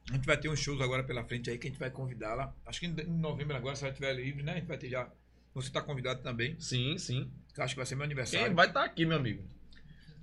A 0.10 0.14
gente 0.16 0.26
vai 0.26 0.38
ter 0.38 0.48
uns 0.50 0.60
shows 0.60 0.80
agora 0.80 1.04
pela 1.04 1.24
frente 1.26 1.50
aí 1.50 1.58
que 1.58 1.68
a 1.68 1.70
gente 1.70 1.80
vai 1.80 1.90
convidá-la. 1.90 2.54
Acho 2.66 2.80
que 2.80 2.86
em 2.86 2.96
em 3.02 3.20
novembro 3.20 3.56
agora, 3.58 3.76
se 3.76 3.84
ela 3.84 3.92
estiver 3.92 4.14
livre, 4.14 4.42
né? 4.44 4.54
A 4.54 4.56
gente 4.56 4.68
vai 4.68 4.78
ter 4.78 4.90
já. 4.90 5.10
Você 5.54 5.70
tá 5.70 5.82
convidado 5.82 6.22
também. 6.22 6.56
Sim, 6.60 6.98
sim. 6.98 7.30
eu 7.58 7.64
Acho 7.64 7.74
que 7.74 7.78
vai 7.80 7.86
ser 7.86 7.96
meu 7.96 8.06
aniversário. 8.06 8.46
Quem 8.46 8.56
vai 8.56 8.68
estar 8.68 8.84
aqui, 8.84 9.06
meu 9.06 9.18
amigo? 9.18 9.44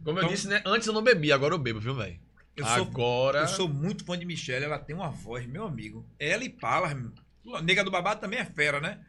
Como 0.05 0.19
eu 0.19 0.23
Então- 0.23 0.35
disse, 0.35 0.49
né? 0.49 0.63
Antes 0.65 0.87
eu 0.87 0.95
não 0.95 1.03
bebia, 1.03 1.35
agora 1.35 1.55
eu 1.55 1.59
bebo, 1.59 1.81
viu, 1.81 1.95
velho? 1.95 2.19
Eu 2.55 2.67
sou, 2.67 2.83
Agora. 2.83 3.41
eu 3.41 3.49
sou 3.49 3.67
muito 3.67 4.05
fã 4.05 4.19
de 4.19 4.27
Michelle, 4.27 4.65
ela 4.67 4.79
tem 4.79 4.95
uma 4.95 5.09
voz, 5.09 5.47
meu 5.47 5.65
amigo. 5.65 6.07
Ela 6.19 6.45
e 6.45 6.51
Palas, 6.51 6.95
nega 7.63 7.85
do 7.85 7.91
babado 7.91 8.21
também 8.21 8.39
é 8.39 8.45
fera, 8.45 8.81
né? 8.81 9.05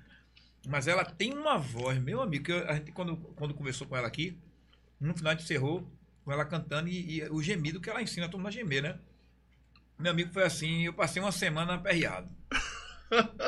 Mas 0.68 0.88
ela 0.88 1.04
tem 1.04 1.34
uma 1.34 1.58
voz, 1.58 1.98
meu 2.00 2.22
amigo, 2.22 2.46
que 2.46 2.52
a 2.52 2.76
gente 2.76 2.92
quando, 2.92 3.18
quando 3.36 3.54
conversou 3.54 3.86
com 3.86 3.96
ela 3.96 4.08
aqui, 4.08 4.38
no 5.00 5.16
final 5.16 5.32
a 5.32 5.36
gente 5.36 5.44
encerrou 5.44 5.88
com 6.24 6.32
ela 6.32 6.46
cantando 6.46 6.88
e, 6.88 7.20
e 7.20 7.30
o 7.30 7.42
gemido 7.42 7.82
que 7.82 7.90
ela 7.90 8.02
ensina 8.02 8.28
todo 8.28 8.40
mundo 8.40 8.48
a 8.48 8.52
gemer, 8.52 8.82
né? 8.82 9.00
Meu 10.00 10.12
amigo 10.12 10.32
foi 10.32 10.44
assim, 10.44 10.86
eu 10.86 10.94
passei 10.94 11.22
uma 11.22 11.32
semana 11.32 11.76
aperreado. 11.76 12.30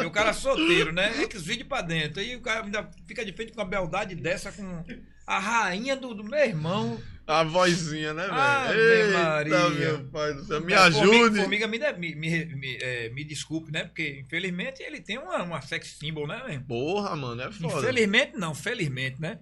O 0.06 0.12
cara 0.12 0.30
é 0.30 0.34
solteiro, 0.34 0.92
né? 0.92 1.24
É 1.24 1.28
que 1.28 1.38
os 1.38 1.44
vídeos 1.44 1.68
pra 1.68 1.82
dentro. 1.82 2.20
Aí 2.20 2.36
o 2.36 2.42
cara 2.42 2.64
ainda 2.64 2.88
fica 3.08 3.26
de 3.26 3.34
frente 3.34 3.52
com 3.52 3.60
uma 3.60 3.68
beldade 3.68 4.14
dessa, 4.14 4.52
com 4.52 4.84
a 5.26 5.40
rainha 5.40 5.96
do, 5.96 6.14
do 6.14 6.24
meu 6.24 6.40
irmão. 6.40 7.02
A 7.28 7.44
vozinha, 7.44 8.14
né, 8.14 8.28
velho? 8.28 8.80
Eita, 8.80 9.24
Maria. 9.24 9.70
meu 9.70 10.06
pai 10.10 10.34
do 10.36 10.44
céu. 10.46 10.62
Me 10.62 10.74
É, 10.74 10.78
ajude. 10.78 11.08
Formiga, 11.08 11.42
Formiga, 11.42 11.68
me, 11.68 11.80
me, 11.80 12.16
me, 12.16 12.46
me, 12.56 12.78
é, 12.78 13.10
me 13.10 13.24
desculpe, 13.24 13.72
né? 13.72 13.86
Porque, 13.86 14.20
infelizmente, 14.20 14.84
ele 14.84 15.02
tem 15.02 15.18
uma, 15.18 15.42
uma 15.42 15.62
sex 15.62 15.88
symbol, 15.98 16.28
né, 16.28 16.44
velho? 16.46 16.62
Porra, 16.66 17.16
mano, 17.16 17.42
é 17.42 17.52
foda. 17.52 17.80
Infelizmente, 17.80 18.38
não, 18.38 18.54
felizmente, 18.54 19.20
né? 19.20 19.40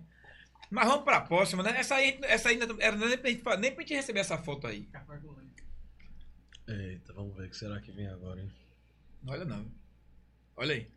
Mas 0.71 0.87
vamos 0.87 1.03
pra 1.03 1.19
próxima, 1.21 1.61
né? 1.61 1.75
Essa 1.77 1.95
aí, 1.95 2.17
essa 2.23 2.47
aí 2.49 2.59
ainda 2.59 2.73
era 2.79 2.95
nem 2.95 3.17
pra, 3.17 3.29
gente, 3.29 3.43
nem 3.59 3.71
pra 3.71 3.81
gente 3.81 3.93
receber 3.95 4.21
essa 4.21 4.37
foto 4.37 4.65
aí. 4.65 4.87
Eita, 6.67 7.13
vamos 7.13 7.35
ver 7.35 7.47
o 7.47 7.49
que 7.49 7.57
será 7.57 7.81
que 7.81 7.91
vem 7.91 8.07
agora, 8.07 8.39
hein? 8.39 8.49
Olha 9.27 9.43
não. 9.43 9.69
Olha 10.55 10.73
aí. 10.75 10.87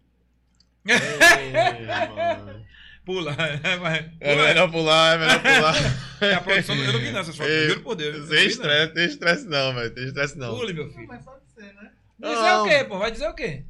Ei, 0.86 1.86
mano. 2.14 2.64
Pula. 3.06 3.32
Vai. 3.80 4.12
É 4.20 4.34
Pula. 4.34 4.48
melhor 4.48 4.70
pular, 4.70 5.14
é 5.14 5.18
melhor 5.18 5.40
pular. 5.42 5.74
É, 6.18 6.32
a 6.32 6.40
produção, 6.40 6.74
eu 6.74 6.92
não 6.94 6.98
vi 7.00 7.10
não 7.10 7.20
essas 7.20 7.36
fotos, 7.36 7.52
Ei, 7.52 7.68
juro 7.68 7.82
por 7.82 7.94
Deus. 7.94 8.14
eu 8.14 8.20
não 8.22 8.26
Sem 8.28 8.38
não. 8.38 8.46
estresse, 8.46 8.94
tem 8.94 9.04
estresse 9.06 9.46
não, 9.46 9.74
velho. 9.74 9.90
Tem 9.94 10.04
estresse 10.06 10.38
não. 10.38 10.56
Pule, 10.56 10.72
meu 10.72 10.86
Não, 10.86 10.92
filho. 10.94 11.06
mas 11.08 11.22
só 11.24 11.36
de 11.38 11.52
ser, 11.52 11.74
né? 11.74 11.90
Dizer 12.18 12.34
Não. 12.34 12.64
o 12.64 12.68
quê, 12.68 12.84
pô? 12.84 12.98
Vai 12.98 13.10
dizer 13.12 13.28
o 13.28 13.34
quê? 13.34 13.64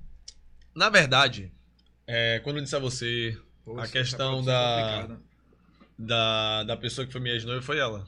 Na 0.75 0.89
verdade, 0.89 1.53
é, 2.07 2.39
quando 2.45 2.57
eu 2.59 2.63
disse 2.63 2.77
a 2.77 2.79
você 2.79 3.37
Pô, 3.65 3.81
A 3.81 3.89
questão 3.89 4.45
da- 4.45 4.53
é 4.53 4.83
complicada. 5.03 5.21
da, 5.99 6.63
da 6.63 6.77
pessoa 6.77 7.05
que 7.05 7.11
foi 7.13 7.21
minha 7.21 7.35
ex-noiva, 7.35 7.61
foi 7.63 7.79
ela. 7.79 8.07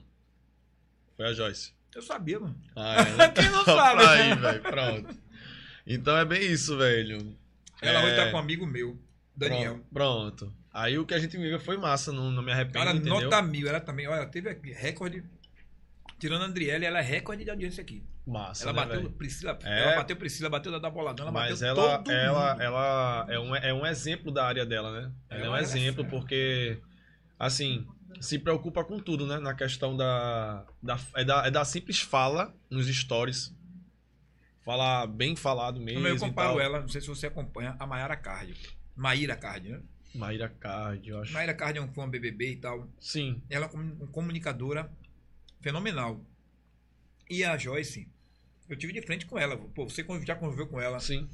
Foi 1.17 1.27
a 1.27 1.33
Joyce. 1.33 1.73
Eu 1.97 2.01
sabia, 2.03 2.39
mano. 2.39 2.55
Ah, 2.77 2.95
é, 3.03 3.17
né? 3.17 3.29
Quem 3.31 3.51
não 3.51 3.65
sabe? 3.65 4.05
Aí, 4.07 4.35
velho, 4.37 4.63
pronto. 4.63 5.17
Então 5.85 6.17
é 6.17 6.25
bem 6.25 6.41
isso, 6.53 6.79
velho. 6.79 7.37
Ela 7.83 8.03
É, 8.03 8.07
hoje 8.07 8.15
tá 8.17 8.31
com 8.31 8.37
um 8.37 8.41
amigo 8.41 8.65
meu, 8.65 8.97
Daniel. 9.37 9.81
Pronto. 9.93 10.47
pronto. 10.47 10.58
Aí 10.73 10.99
o 10.99 11.07
que 11.07 11.15
a 11.15 11.19
gente 11.19 11.37
viu 11.37 11.59
foi 11.59 11.77
massa, 11.77 12.13
não, 12.13 12.31
não 12.31 12.43
me 12.43 12.53
arrependo, 12.53 12.85
Cara, 12.85 12.93
entendeu? 12.97 13.21
nota 13.21 13.43
mil. 13.43 13.67
Ela 13.69 13.81
também, 13.81 14.07
olha, 14.07 14.27
teve 14.27 14.53
recorde. 14.73 15.25
Tirando 16.19 16.43
a 16.43 16.47
Andriele, 16.47 16.85
ela 16.85 16.99
é 16.99 17.03
recorde 17.03 17.45
de 17.45 17.51
audiência 17.51 17.81
aqui. 17.81 18.03
Massa, 18.27 18.65
Ela 18.65 18.73
né, 18.73 18.81
bateu 18.81 18.97
velho? 19.03 19.13
Priscila, 19.15 19.59
É. 19.65 19.83
ela 19.85 19.97
bateu 19.97 20.17
Priscila, 20.17 20.51
bateu 20.51 20.79
da 20.81 20.91
boladão, 20.91 21.25
ela 21.27 21.33
Mas 21.33 21.61
bateu 21.61 21.69
ela, 21.69 21.99
todo 21.99 22.11
ela, 22.13 22.51
mundo. 22.53 22.63
ela 22.63 23.27
é, 23.29 23.39
um, 23.39 23.57
é 23.57 23.73
um 23.75 23.87
exemplo 23.87 24.31
da 24.33 24.45
área 24.45 24.67
dela, 24.67 24.91
né? 25.01 25.13
Ela 25.31 25.41
é 25.41 25.43
um 25.45 25.47
Ela 25.47 25.59
é 25.61 25.63
exemplo 25.63 26.05
fera. 26.05 26.09
porque, 26.19 26.79
assim, 27.39 27.87
se 28.21 28.39
preocupa 28.39 28.85
com 28.85 28.99
tudo, 28.99 29.27
né? 29.27 29.39
Na 29.39 29.55
questão 29.55 29.97
da, 29.97 30.67
da, 30.83 30.99
é 31.15 31.25
da. 31.25 31.47
É 31.47 31.51
da 31.51 31.65
simples 31.65 32.01
fala 32.01 32.53
nos 32.69 32.87
stories. 32.89 33.55
Falar 34.65 35.07
bem 35.07 35.35
falado 35.35 35.81
mesmo. 35.81 36.07
eu 36.07 36.19
comparo 36.19 36.61
ela, 36.61 36.81
não 36.81 36.89
sei 36.89 37.01
se 37.01 37.07
você 37.07 37.29
acompanha, 37.29 37.75
a 37.79 37.87
Mayara 37.87 38.17
Cardio. 38.17 38.55
Maíra 38.95 39.37
Cardio, 39.37 39.77
né? 39.79 39.83
Maíra 40.15 40.49
Card, 40.49 41.09
eu 41.09 41.21
acho. 41.21 41.33
Maíra 41.33 41.55
Cardio 41.55 41.83
é 41.83 41.85
um 41.85 41.93
fã 41.93 42.09
BBB 42.09 42.53
e 42.53 42.57
tal. 42.57 42.89
Sim. 43.01 43.43
Ela 43.49 43.67
é 43.67 43.77
uma 43.77 44.07
comunicadora 44.09 44.91
fenomenal. 45.61 46.21
E 47.29 47.45
a 47.45 47.57
Joyce, 47.57 48.09
eu 48.69 48.77
tive 48.77 48.93
de 48.93 49.03
frente 49.03 49.27
com 49.27 49.39
ela. 49.39 49.57
Pô, 49.57 49.85
você 49.89 50.05
já 50.25 50.35
conviveu 50.35 50.67
com 50.67 50.81
ela. 50.81 50.99
Sim. 51.01 51.29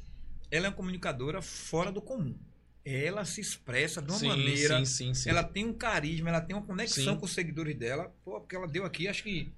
Ela 0.50 0.66
é 0.66 0.68
uma 0.68 0.74
comunicadora 0.76 1.40
fora 1.40 1.90
do 1.90 2.02
comum. 2.02 2.36
Ela 2.84 3.24
se 3.24 3.40
expressa 3.40 4.02
de 4.02 4.10
uma 4.10 4.18
sim, 4.18 4.28
maneira. 4.28 4.78
sim, 4.78 4.84
sim, 4.84 5.14
sim. 5.14 5.30
Ela 5.30 5.42
tem 5.42 5.64
um 5.64 5.72
carisma, 5.72 6.28
ela 6.28 6.40
tem 6.40 6.54
uma 6.54 6.66
conexão 6.66 7.14
Sim. 7.14 7.18
com 7.18 7.24
os 7.24 7.32
seguidores 7.32 7.74
dela. 7.76 8.14
Pô, 8.22 8.38
porque 8.38 8.54
ela 8.54 8.68
deu 8.68 8.84
aqui, 8.84 9.08
acho 9.08 9.22
que 9.22 9.50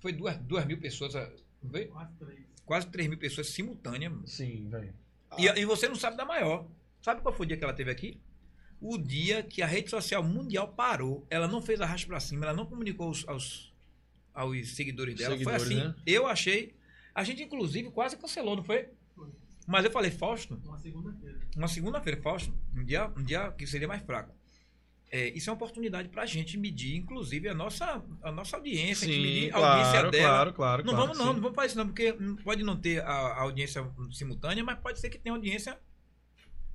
foi 0.00 0.12
duas, 0.12 0.36
duas 0.36 0.66
mil 0.66 0.78
pessoas, 0.78 1.14
não 1.62 1.70
foi? 1.70 1.86
Quase 1.86 2.12
três. 2.18 2.40
quase 2.66 2.86
três 2.88 3.08
mil 3.08 3.16
pessoas 3.16 3.48
simultâneas. 3.48 4.12
Sim, 4.26 4.68
velho. 4.68 4.92
E, 5.38 5.46
e 5.46 5.64
você 5.64 5.88
não 5.88 5.94
sabe 5.94 6.18
da 6.18 6.26
maior. 6.26 6.66
Sabe 7.04 7.20
qual 7.20 7.34
foi 7.34 7.44
o 7.44 7.46
dia 7.46 7.58
que 7.58 7.62
ela 7.62 7.74
teve 7.74 7.90
aqui? 7.90 8.18
O 8.80 8.96
dia 8.96 9.42
que 9.42 9.60
a 9.60 9.66
rede 9.66 9.90
social 9.90 10.22
mundial 10.22 10.68
parou. 10.68 11.26
Ela 11.28 11.46
não 11.46 11.60
fez 11.60 11.78
arrasto 11.78 12.06
pra 12.06 12.18
cima, 12.18 12.46
ela 12.46 12.54
não 12.54 12.64
comunicou 12.64 13.08
aos, 13.08 13.28
aos, 13.28 13.74
aos 14.32 14.68
seguidores 14.74 15.14
dela. 15.14 15.32
Seguidores, 15.36 15.62
foi 15.64 15.74
assim. 15.76 15.86
né? 15.86 15.94
Eu 16.06 16.26
achei. 16.26 16.74
A 17.14 17.22
gente, 17.22 17.42
inclusive, 17.42 17.90
quase 17.90 18.16
cancelou, 18.16 18.56
não 18.56 18.64
foi? 18.64 18.88
Foi. 19.14 19.28
Mas 19.66 19.84
eu 19.84 19.90
falei, 19.90 20.10
Fausto, 20.10 20.58
Uma 20.64 20.78
segunda-feira. 20.78 21.40
uma 21.54 21.68
segunda-feira, 21.68 22.22
Fausto, 22.22 22.54
um 22.74 22.82
dia, 22.82 23.12
um 23.14 23.22
dia 23.22 23.52
que 23.52 23.66
seria 23.66 23.86
mais 23.86 24.02
fraco. 24.02 24.34
É, 25.12 25.28
isso 25.28 25.50
é 25.50 25.52
uma 25.52 25.56
oportunidade 25.56 26.08
pra 26.08 26.24
gente 26.24 26.56
medir, 26.56 26.96
inclusive, 26.96 27.50
a 27.50 27.54
nossa, 27.54 28.02
a 28.22 28.32
nossa 28.32 28.56
audiência, 28.56 29.06
a 29.06 29.12
gente 29.12 29.22
Sim, 29.22 29.34
medir 29.34 29.54
a 29.54 29.58
audiência 29.58 29.92
claro, 29.92 30.10
dela. 30.10 30.28
claro, 30.28 30.52
claro. 30.54 30.84
Não 30.84 30.94
claro 30.94 31.06
vamos 31.06 31.18
não, 31.18 31.26
sim. 31.26 31.32
não 31.34 31.42
vamos 31.42 31.54
fazer 31.54 31.66
isso 31.68 31.76
não, 31.78 31.86
porque 31.86 32.14
pode 32.42 32.62
não 32.62 32.80
ter 32.80 33.02
a, 33.02 33.10
a 33.10 33.42
audiência 33.42 33.86
simultânea, 34.10 34.64
mas 34.64 34.78
pode 34.78 34.98
ser 34.98 35.10
que 35.10 35.18
tenha 35.18 35.34
audiência 35.34 35.78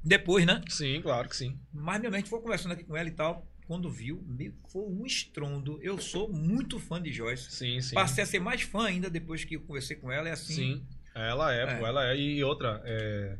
depois, 0.03 0.45
né? 0.45 0.61
Sim, 0.69 1.01
claro 1.01 1.27
que 1.29 1.35
sim. 1.35 1.57
Mas 1.73 1.99
minha 1.99 2.11
mente 2.11 2.29
foi 2.29 2.39
conversando 2.41 2.71
aqui 2.73 2.83
com 2.83 2.95
ela 2.95 3.07
e 3.09 3.11
tal, 3.11 3.45
quando 3.67 3.89
viu, 3.89 4.23
meio 4.25 4.53
que 4.53 4.71
foi 4.71 4.81
um 4.83 5.05
estrondo. 5.05 5.79
Eu 5.81 5.97
sou 5.99 6.31
muito 6.31 6.79
fã 6.79 7.01
de 7.01 7.11
Joyce. 7.11 7.51
Sim, 7.51 7.81
sim. 7.81 7.93
Passei 7.95 8.23
a 8.23 8.27
ser 8.27 8.39
mais 8.39 8.61
fã 8.61 8.85
ainda 8.87 9.09
depois 9.09 9.43
que 9.43 9.55
eu 9.55 9.61
conversei 9.61 9.95
com 9.95 10.11
ela, 10.11 10.27
é 10.29 10.31
assim. 10.31 10.53
Sim, 10.53 10.83
ela 11.13 11.53
é, 11.53 11.63
É. 11.63 11.75
pô, 11.77 11.85
ela 11.85 12.11
é. 12.11 12.17
E 12.17 12.43
outra, 12.43 12.81
é, 12.85 13.37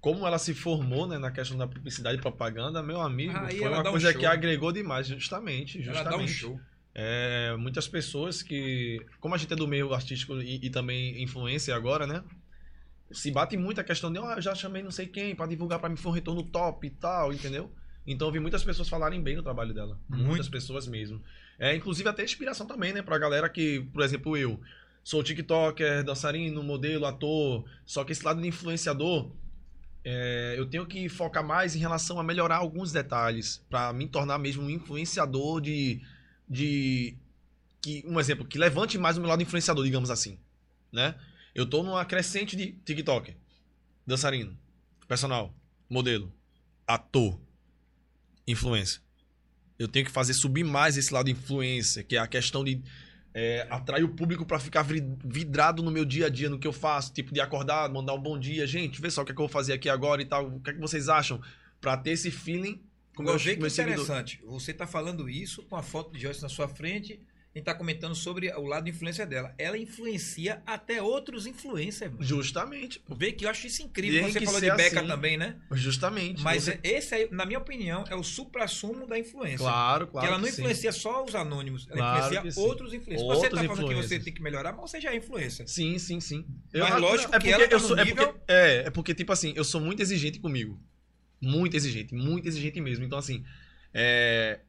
como 0.00 0.26
ela 0.26 0.38
se 0.38 0.52
formou 0.54 1.06
né, 1.06 1.18
na 1.18 1.30
questão 1.30 1.56
da 1.56 1.66
publicidade 1.66 2.18
e 2.18 2.20
propaganda, 2.20 2.82
meu 2.82 3.00
amigo, 3.00 3.32
foi 3.32 3.62
ela 3.62 3.80
uma 3.80 3.88
um 3.88 3.92
coisa 3.92 4.12
show. 4.12 4.20
que 4.20 4.26
agregou 4.26 4.70
demais, 4.70 5.06
justamente. 5.06 5.82
Ela 5.82 5.94
justamente. 5.94 6.10
dá 6.18 6.22
um 6.22 6.28
show. 6.28 6.60
É, 6.94 7.56
muitas 7.58 7.88
pessoas 7.88 8.40
que, 8.40 9.04
como 9.18 9.34
a 9.34 9.38
gente 9.38 9.52
é 9.52 9.56
do 9.56 9.66
meio 9.66 9.92
artístico 9.92 10.40
e, 10.40 10.64
e 10.64 10.70
também 10.70 11.20
influência 11.22 11.74
agora, 11.74 12.06
né? 12.06 12.22
Se 13.10 13.30
bate 13.30 13.56
muito 13.56 13.80
a 13.80 13.84
questão 13.84 14.12
de, 14.12 14.18
ó, 14.18 14.34
eu 14.34 14.42
já 14.42 14.54
chamei 14.54 14.82
não 14.82 14.90
sei 14.90 15.06
quem 15.06 15.34
pra 15.34 15.46
divulgar 15.46 15.78
pra 15.78 15.88
mim 15.88 15.96
foi 15.96 16.12
um 16.12 16.14
retorno 16.14 16.42
top 16.42 16.86
e 16.86 16.90
tal, 16.90 17.32
entendeu? 17.32 17.70
Então 18.06 18.28
eu 18.28 18.32
vi 18.32 18.40
muitas 18.40 18.64
pessoas 18.64 18.88
falarem 18.88 19.22
bem 19.22 19.36
do 19.36 19.42
trabalho 19.42 19.72
dela. 19.72 19.98
Muito. 20.08 20.26
Muitas 20.26 20.48
pessoas 20.48 20.86
mesmo. 20.86 21.22
É, 21.58 21.74
inclusive 21.74 22.08
até 22.08 22.24
inspiração 22.24 22.66
também, 22.66 22.92
né? 22.92 23.02
Pra 23.02 23.18
galera 23.18 23.48
que, 23.48 23.80
por 23.92 24.02
exemplo, 24.02 24.36
eu 24.36 24.60
sou 25.02 25.22
tiktoker, 25.22 26.02
dançarino, 26.02 26.62
modelo, 26.62 27.06
ator, 27.06 27.64
só 27.84 28.04
que 28.04 28.12
esse 28.12 28.24
lado 28.24 28.40
de 28.40 28.48
influenciador, 28.48 29.30
é, 30.04 30.54
eu 30.56 30.66
tenho 30.66 30.86
que 30.86 31.08
focar 31.08 31.44
mais 31.44 31.76
em 31.76 31.78
relação 31.78 32.18
a 32.18 32.22
melhorar 32.22 32.56
alguns 32.56 32.90
detalhes 32.90 33.62
pra 33.70 33.92
me 33.92 34.08
tornar 34.08 34.38
mesmo 34.38 34.62
um 34.62 34.70
influenciador 34.70 35.60
de 35.60 36.02
de 36.46 37.16
que 37.80 38.04
um 38.06 38.20
exemplo 38.20 38.44
que 38.44 38.58
levante 38.58 38.98
mais 38.98 39.16
o 39.16 39.20
meu 39.20 39.30
lado 39.30 39.42
influenciador, 39.42 39.84
digamos 39.84 40.10
assim, 40.10 40.38
né? 40.92 41.14
Eu 41.54 41.66
tô 41.66 41.82
numa 41.82 42.04
crescente 42.04 42.56
de 42.56 42.72
TikTok, 42.84 43.36
dançarino, 44.06 44.56
personal, 45.06 45.54
modelo, 45.88 46.32
ator, 46.86 47.38
influência. 48.46 49.00
Eu 49.78 49.88
tenho 49.88 50.04
que 50.04 50.10
fazer 50.12 50.34
subir 50.34 50.64
mais 50.64 50.96
esse 50.96 51.12
lado 51.12 51.30
influência, 51.30 52.02
que 52.02 52.16
é 52.16 52.18
a 52.18 52.26
questão 52.26 52.64
de 52.64 52.82
é, 53.32 53.66
atrair 53.70 54.04
o 54.04 54.08
público 54.08 54.46
pra 54.46 54.58
ficar 54.60 54.82
vi- 54.82 55.02
vidrado 55.24 55.82
no 55.82 55.90
meu 55.90 56.04
dia 56.04 56.26
a 56.26 56.28
dia, 56.28 56.48
no 56.48 56.58
que 56.58 56.66
eu 56.66 56.72
faço, 56.72 57.12
tipo 57.12 57.32
de 57.34 57.40
acordar, 57.40 57.88
mandar 57.90 58.14
um 58.14 58.20
bom 58.20 58.38
dia, 58.38 58.66
gente, 58.66 59.00
vê 59.00 59.10
só 59.10 59.22
o 59.22 59.24
que, 59.24 59.32
é 59.32 59.34
que 59.34 59.40
eu 59.40 59.46
vou 59.46 59.52
fazer 59.52 59.72
aqui 59.72 59.88
agora 59.88 60.22
e 60.22 60.24
tal, 60.24 60.46
o 60.46 60.60
que 60.60 60.70
é 60.70 60.72
que 60.74 60.80
vocês 60.80 61.08
acham? 61.08 61.40
Pra 61.80 61.96
ter 61.96 62.12
esse 62.12 62.30
feeling 62.30 62.80
com 63.14 63.22
Agora, 63.22 63.34
meus, 63.36 63.44
vê 63.44 63.54
que 63.54 63.60
meus 63.60 63.72
seguidores. 63.72 64.04
interessante. 64.04 64.40
Você 64.44 64.70
está 64.70 64.86
falando 64.86 65.28
isso 65.28 65.62
com 65.64 65.76
a 65.76 65.82
foto 65.82 66.12
de 66.12 66.20
Joyce 66.20 66.42
na 66.42 66.48
sua 66.48 66.68
frente 66.68 67.20
e 67.54 67.60
está 67.60 67.72
comentando 67.72 68.14
sobre 68.16 68.50
o 68.52 68.66
lado 68.66 68.84
de 68.84 68.90
influência 68.90 69.24
dela. 69.24 69.54
Ela 69.56 69.78
influencia 69.78 70.60
até 70.66 71.00
outros 71.00 71.46
influencers. 71.46 72.10
mano. 72.10 72.22
Justamente. 72.24 73.00
Vê 73.16 73.30
que 73.30 73.44
eu 73.44 73.48
acho 73.48 73.68
isso 73.68 73.80
incrível. 73.82 74.24
Tem 74.24 74.32
Você 74.32 74.40
falou 74.40 74.60
de 74.60 74.70
Beca 74.72 74.98
assim. 74.98 75.08
também, 75.08 75.36
né? 75.36 75.56
Justamente. 75.72 76.42
Mas 76.42 76.64
Você- 76.64 76.80
esse 76.82 77.14
aí, 77.14 77.28
na 77.30 77.46
minha 77.46 77.60
opinião, 77.60 78.04
é 78.10 78.16
o 78.16 78.24
supra-sumo 78.24 79.06
da 79.06 79.16
influência. 79.16 79.58
Claro, 79.58 80.08
claro. 80.08 80.26
que 80.26 80.32
ela 80.32 80.38
não 80.38 80.48
que 80.48 80.52
sim. 80.54 80.62
influencia 80.62 80.90
só 80.90 81.24
os 81.24 81.34
anônimos, 81.34 81.86
ela 81.88 81.96
Claro 81.96 82.34
influencia 82.36 82.62
outros 82.62 82.92
influencers. 82.92 83.22
Outros 83.22 83.42
você 83.42 83.50
tá 83.50 83.64
falando 83.74 83.88
que 83.88 83.94
você 83.94 84.18
tem 84.18 84.32
que 84.34 84.42
melhorar, 84.42 84.72
mas 84.72 84.90
você 84.90 85.00
já 85.00 85.12
é 85.12 85.16
influência. 85.16 85.64
Sim, 85.66 85.96
sim, 85.98 86.20
sim. 86.20 86.44
Mas 86.72 87.00
lógico 87.00 87.34
é 87.34 87.38
que 87.38 87.52
ela 87.52 87.68
tá 87.68 87.76
eu 87.76 87.80
sou, 87.80 87.96
é, 87.96 88.04
porque, 88.04 88.34
é, 88.48 88.76
é 88.86 88.90
porque, 88.90 89.14
tipo 89.14 89.32
assim, 89.32 89.52
eu 89.54 89.62
sou 89.64 89.80
muito 89.80 90.02
exigente 90.02 90.40
comigo. 90.40 90.80
Muito 91.40 91.76
exigente, 91.76 92.14
muito 92.14 92.48
exigente 92.48 92.80
mesmo. 92.80 93.04
Então, 93.04 93.18
assim, 93.18 93.44
é, 93.92 94.60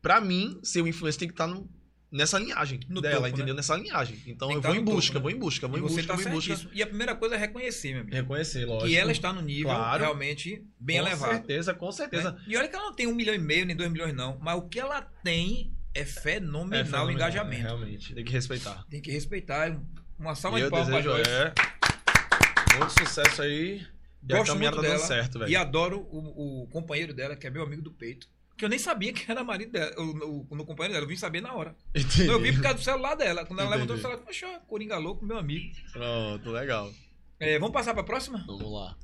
pra 0.00 0.20
mim, 0.20 0.60
ser 0.62 0.82
um 0.82 0.86
influencer 0.86 1.18
tem 1.18 1.28
que 1.28 1.34
estar 1.34 1.46
no, 1.46 1.68
nessa 2.14 2.38
linhagem 2.38 2.80
No 2.88 3.00
dela, 3.00 3.16
topo, 3.16 3.28
entendeu? 3.28 3.54
né? 3.54 3.58
Nessa 3.58 3.76
linhagem. 3.76 4.22
Então, 4.26 4.48
eu 4.50 4.54
vou 4.54 4.62
tá 4.62 4.70
em 4.70 4.78
no 4.80 4.84
topo, 4.84 4.96
busca, 4.96 5.14
né? 5.18 5.20
vou 5.22 5.30
em 5.30 5.38
busca, 5.38 5.68
vou 5.68 5.78
em 5.78 5.82
busca, 5.82 6.02
tá 6.04 6.14
vou 6.14 6.26
em 6.26 6.30
busca. 6.30 6.70
E 6.72 6.82
a 6.82 6.86
primeira 6.86 7.14
coisa 7.14 7.34
é 7.34 7.38
reconhecer, 7.38 7.92
meu 7.92 8.00
amigo. 8.02 8.16
Reconhecer, 8.16 8.64
lógico. 8.64 8.88
Que 8.88 8.96
ela 8.96 9.12
está 9.12 9.32
no 9.32 9.42
nível 9.42 9.70
Claro. 9.70 10.02
realmente 10.04 10.64
bem 10.80 11.00
com 11.00 11.06
elevado. 11.06 11.30
certeza, 11.32 11.74
com 11.74 11.92
certeza. 11.92 12.32
né? 12.32 12.38
E 12.46 12.56
olha 12.56 12.68
que 12.68 12.74
ela 12.76 12.84
não 12.86 12.94
tem 12.94 13.06
um 13.06 13.14
milhão 13.14 13.34
e 13.34 13.38
meio, 13.38 13.66
nem 13.66 13.76
dois 13.76 13.90
milhões, 13.90 14.14
não. 14.14 14.38
Mas 14.40 14.56
o 14.56 14.62
que 14.68 14.78
ela 14.80 15.02
tem 15.22 15.74
é 15.94 16.04
fenomenal 16.04 16.78
É 16.78 16.82
o 16.82 16.86
fenomenal, 16.86 17.10
engajamento. 17.12 17.60
é, 17.62 17.66
realmente. 17.66 18.14
Tem 18.14 18.24
que 18.24 18.32
respeitar. 18.32 18.84
Tem 18.88 19.02
que 19.02 19.10
respeitar. 19.10 19.80
Uma 20.18 20.34
salva 20.36 20.60
de 20.60 20.70
palmas 20.70 20.88
desejo 20.88 21.10
Joyce. 21.10 21.28
é, 21.30 21.52
muito 22.78 22.92
sucesso 22.98 23.42
aí. 23.42 23.84
A 24.30 24.36
Gosto 24.38 24.52
caminhada 24.52 24.76
muito 24.76 24.86
dela. 24.88 24.98
dando 24.98 25.06
certo, 25.06 25.38
velho. 25.38 25.50
E 25.50 25.56
adoro 25.56 26.00
o, 26.10 26.62
o 26.62 26.66
companheiro 26.68 27.12
dela, 27.12 27.36
que 27.36 27.46
é 27.46 27.50
meu 27.50 27.62
amigo 27.62 27.82
do 27.82 27.90
peito. 27.92 28.26
Que 28.56 28.64
eu 28.64 28.68
nem 28.68 28.78
sabia 28.78 29.12
que 29.12 29.30
era 29.30 29.42
marido 29.42 29.72
dela, 29.72 29.92
o, 29.98 30.02
o, 30.02 30.46
o 30.50 30.64
companheiro 30.64 30.94
dela. 30.94 31.04
Eu 31.04 31.08
vim 31.08 31.16
saber 31.16 31.40
na 31.40 31.52
hora. 31.54 31.76
Entendi. 31.94 32.26
Eu 32.26 32.40
vi 32.40 32.52
por 32.52 32.62
causa 32.62 32.78
do 32.78 32.84
celular 32.84 33.14
dela. 33.16 33.44
Quando 33.44 33.60
ela 33.60 33.70
levantou 33.70 33.96
o 33.96 33.98
Entendi. 33.98 34.02
celular, 34.02 34.24
poxa, 34.24 34.60
Coringa 34.68 34.96
louco, 34.96 35.24
meu 35.24 35.36
amigo. 35.38 35.74
Pronto, 35.92 36.50
legal. 36.50 36.92
É, 37.40 37.58
vamos 37.58 37.72
passar 37.72 37.94
pra 37.94 38.04
próxima? 38.04 38.44
Vamos 38.46 38.72
lá. 38.72 38.96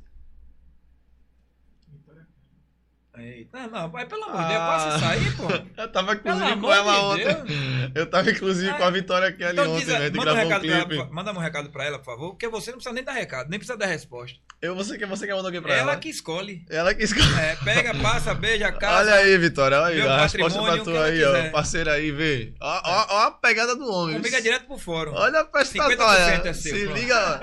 Eita, 3.21 3.67
não, 3.69 3.89
mas 3.89 4.09
pelo 4.09 4.25
amor 4.25 4.43
de 4.43 4.49
Deus, 4.49 4.61
Ah. 4.61 4.67
passa 4.67 4.97
isso 4.97 5.05
aí, 5.07 5.31
pô. 5.33 5.45
Eu 5.81 5.93
tava 5.93 6.17
Pelo 6.17 6.37
inclusive 6.37 6.61
com 6.61 6.73
ela 6.73 6.93
de 6.93 7.01
ontem. 7.01 7.25
Deus. 7.25 7.91
Eu 7.95 8.07
tava 8.11 8.31
inclusive 8.31 8.71
Ah, 8.71 8.75
com 8.75 8.85
a 8.85 8.91
Vitória 8.91 9.33
Kelly 9.33 9.53
Então 9.53 9.71
ontem, 9.73 9.79
diz, 9.85 9.89
né? 9.89 10.01
Gente 10.07 10.17
manda, 10.17 10.31
um 10.33 10.35
gravou 10.35 10.45
um 10.45 10.49
recado 10.49 10.61
pra 10.67 10.75
ela, 10.77 10.87
clipe. 10.87 11.05
por- 11.05 11.13
manda 11.15 11.33
um 11.33 11.39
recado 11.39 11.71
pra 11.71 11.85
ela, 11.85 11.99
por 11.99 12.05
favor, 12.05 12.31
porque 12.31 12.49
você 12.49 12.71
não 12.71 12.79
precisa 12.79 12.95
nem 12.95 13.05
dar 13.05 13.13
recado, 13.13 13.49
nem 13.51 13.59
precisa 13.59 13.77
dar 13.79 13.87
resposta. 13.87 14.39
Eu, 14.63 14.75
você, 14.75 14.97
quer, 14.99 15.07
você 15.07 15.27
quer 15.27 15.35
mandar 15.35 15.49
alguém 15.49 15.61
pra 15.63 15.73
ela, 15.75 15.93
ela? 15.93 16.01
que 16.01 16.09
escolhe. 16.09 16.65
Ela 16.71 16.95
que 16.95 17.03
escolhe. 17.05 17.35
É, 17.41 17.57
pega, 17.65 17.95
passa, 17.97 18.35
beija, 18.35 18.71
casa. 18.79 18.99
Olha 19.11 19.15
aí, 19.15 19.39
Vitória, 19.39 19.81
olha 19.81 19.95
aí. 20.05 20.09
A 20.09 20.23
resposta 20.23 20.63
pra 20.63 20.79
tu 20.79 20.85
que 20.93 20.97
aí, 20.97 21.23
ela 21.23 21.33
ó. 21.33 21.37
quiser. 21.41 21.51
Parceiro 21.53 21.91
aí, 21.91 22.11
vê. 22.13 22.55
Ó, 22.61 22.81
ó, 22.85 23.07
ó 23.11 23.19
a 23.27 23.31
pegada 23.31 23.75
do 23.77 23.91
homem. 23.91 24.17
Comigo 24.17 24.37
é 24.37 24.41
direto 24.41 24.67
pro 24.67 24.79
fórum. 24.79 25.13
Olha 25.15 25.41
a 25.41 25.45
prestação. 25.45 25.91
50% 25.91 26.01
olha. 26.01 26.49
é 26.49 26.53
seu, 26.53 26.75
Se 26.77 26.85
pronto. 26.85 26.99
liga. 26.99 27.41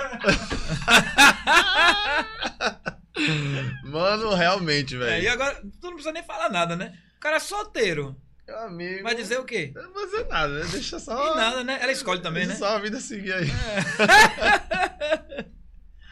Mano, 3.84 4.34
realmente, 4.34 4.96
É, 4.96 5.00
velho. 5.00 5.24
e 5.24 5.28
agora, 5.28 5.56
tu 5.56 5.88
não 5.88 5.94
precisa 5.94 6.12
nem 6.12 6.24
falar 6.24 6.50
nada, 6.50 6.76
né? 6.76 6.94
O 7.18 7.20
cara 7.20 7.38
é 7.38 7.40
solteiro. 7.40 8.16
Meu 8.48 8.60
amigo. 8.60 9.04
Vai 9.04 9.16
dizer 9.16 9.40
o 9.40 9.44
quê? 9.44 9.72
Não 9.76 9.94
vai 9.94 10.06
dizer 10.06 10.28
nada, 10.28 10.54
né? 10.60 10.66
Deixa 10.72 11.00
só. 11.00 11.34
E 11.34 11.36
nada, 11.36 11.64
né? 11.64 11.80
Ela 11.82 11.92
escolhe 11.92 12.22
também, 12.22 12.48
deixa 12.48 12.62
né? 12.64 12.68
Só 12.68 12.76
a 12.78 12.80
vida 12.80 13.00
seguir 13.00 13.34
aí. 13.34 13.48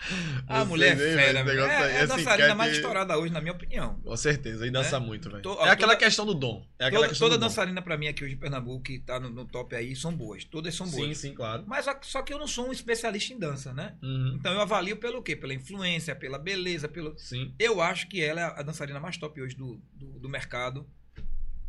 A 0.47 0.59
Você 0.59 0.65
mulher 0.69 0.93
é 0.93 0.95
fera, 0.95 1.43
velho, 1.43 1.63
aí, 1.63 1.69
É, 1.69 1.73
é 1.73 1.77
a 1.77 1.89
essa 1.89 2.15
dançarina 2.17 2.33
enquete- 2.33 2.57
mais 2.57 2.73
estourada 2.73 3.17
hoje, 3.17 3.33
na 3.33 3.41
minha 3.41 3.53
opinião. 3.53 3.99
Com 4.03 4.15
certeza, 4.17 4.65
e 4.67 4.71
dança 4.71 4.99
muito, 4.99 5.29
velho. 5.29 5.37
É 5.39 5.69
aquela 5.69 5.93
toda- 5.93 5.95
questão 5.97 6.25
do 6.25 6.33
dom. 6.33 6.65
É 6.79 6.85
aquela 6.85 7.01
Toda, 7.03 7.09
questão 7.09 7.29
toda 7.29 7.39
dançarina 7.39 7.81
pra 7.81 7.97
mim 7.97 8.07
aqui 8.07 8.23
hoje 8.23 8.33
em 8.35 8.37
Pernambuco, 8.37 8.83
que 8.83 8.99
tá 8.99 9.19
no, 9.19 9.29
no 9.29 9.45
top 9.45 9.75
aí, 9.75 9.95
são 9.95 10.15
boas. 10.15 10.43
Todas 10.45 10.73
são 10.75 10.87
boas. 10.87 11.17
Sim, 11.17 11.29
sim, 11.29 11.33
claro. 11.33 11.63
Mas 11.67 11.85
só, 11.85 11.95
só 12.01 12.21
que 12.21 12.33
eu 12.33 12.37
não 12.39 12.47
sou 12.47 12.67
um 12.67 12.71
especialista 12.71 13.33
em 13.33 13.39
dança, 13.39 13.73
né? 13.73 13.95
Uhum. 14.03 14.35
Então 14.39 14.53
eu 14.53 14.61
avalio 14.61 14.97
pelo 14.97 15.21
quê? 15.23 15.35
Pela 15.35 15.53
influência, 15.53 16.15
pela 16.15 16.37
beleza, 16.37 16.87
pelo. 16.87 17.17
Sim. 17.17 17.53
Eu 17.57 17.81
acho 17.81 18.07
que 18.07 18.21
ela 18.21 18.41
é 18.41 18.43
a 18.43 18.61
dançarina 18.61 18.99
mais 18.99 19.17
top 19.17 19.41
hoje 19.41 19.55
do, 19.55 19.81
do, 19.93 20.19
do 20.19 20.29
mercado 20.29 20.87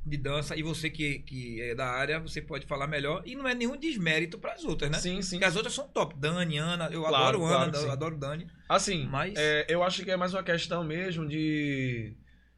de 0.06 0.16
dança. 0.16 0.56
E 0.56 0.62
você 0.62 0.88
que, 0.88 1.18
que 1.20 1.60
é 1.60 1.74
da 1.74 1.86
área, 1.88 2.20
você 2.20 2.40
pode 2.40 2.64
falar 2.66 2.86
melhor. 2.86 3.22
E 3.26 3.34
não 3.34 3.46
é 3.48 3.54
nenhum 3.54 3.76
desmérito 3.76 4.38
para 4.38 4.52
as 4.52 4.64
outras, 4.64 4.90
né? 4.90 4.98
Sim, 4.98 5.20
sim. 5.20 5.36
Porque 5.36 5.44
as 5.44 5.56
outras 5.56 5.74
são 5.74 5.88
top. 5.88 6.14
Dani, 6.16 6.58
Ana, 6.58 6.86
eu 6.92 7.00
Claro, 7.02 7.16
adoro 7.16 7.38
claro 7.40 7.62
Ana, 7.70 7.74
sim. 7.78 7.84
eu 7.84 7.90
adoro 7.90 8.16
Dani. 8.16 8.46
Assim, 8.68 9.06
Mas- 9.06 9.34
é, 9.36 9.66
eu 9.68 9.82
acho 9.82 10.04
que 10.04 10.10
é 10.10 10.16
mais 10.16 10.32
uma 10.32 10.42
questão 10.42 10.84
mesmo 10.84 11.26
de. 11.26 12.14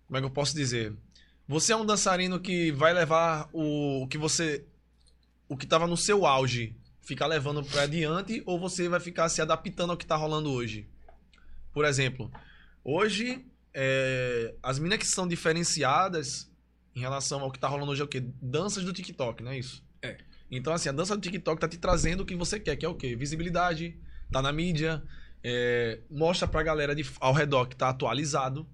Como 0.07 0.17
é 0.17 0.21
que 0.21 0.27
eu 0.27 0.31
posso 0.31 0.55
dizer? 0.55 0.95
Você 1.47 1.73
é 1.73 1.77
um 1.77 1.87
dançarino 1.87 2.39
que 2.39 2.71
vai 2.73 2.93
levar 2.93 3.49
o, 3.53 4.03
o 4.03 4.09
que 4.09 4.19
você. 4.19 4.65
O 5.49 5.57
que 5.57 5.67
tava 5.67 5.87
no 5.87 5.97
seu 5.97 6.27
auge, 6.27 6.77
ficar 7.01 7.27
levando 7.27 7.65
pra 7.65 7.83
adiante, 7.85 8.43
ou 8.45 8.59
você 8.61 8.87
vai 8.89 9.01
ficar 9.01 9.29
se 9.31 9.41
adaptando 9.41 9.91
ao 9.93 9.97
que 9.97 10.05
tá 10.05 10.15
rolando 10.15 10.51
hoje? 10.53 10.87
Por 11.73 11.87
exemplo, 11.87 12.31
hoje, 12.85 13.47
é, 13.73 14.55
as 14.63 14.79
minas 14.79 14.99
que 14.99 15.07
são 15.07 15.27
diferenciadas 15.27 16.51
em 16.99 17.01
relação 17.01 17.41
ao 17.41 17.53
que 17.53 17.61
tá 17.61 17.69
rolando 17.69 17.93
hoje 17.93 18.03
é 18.03 18.05
o 18.05 18.09
quê? 18.09 18.21
Danças 18.43 18.85
do 18.85 18.93
TikTok, 18.93 19.41
não 19.41 19.53
é 19.53 19.59
isso? 19.59 19.85
É. 20.03 20.19
Então, 20.51 20.73
assim, 20.73 20.89
a 20.89 20.93
dança 20.93 21.15
do 21.15 21.23
TikTok 21.23 21.61
tá 21.61 21.69
te 21.69 21.79
trazendo 21.79 22.23
o 22.23 22.27
que 22.27 22.35
você 22.35 22.59
quer, 22.59 22.75
que 22.75 22.85
é 22.85 22.89
o 22.89 22.95
quê? 22.95 23.15
Visibilidade, 23.15 23.97
tá 24.33 24.43
na 24.43 24.53
mídia, 24.53 25.01
é, 25.45 26.01
mostra 26.11 26.49
pra 26.49 26.61
galera 26.61 26.97
de, 26.97 27.09
ao 27.21 27.33
redor 27.33 27.67
que 27.67 27.77
tá 27.77 27.89
atualizado. 27.89 28.67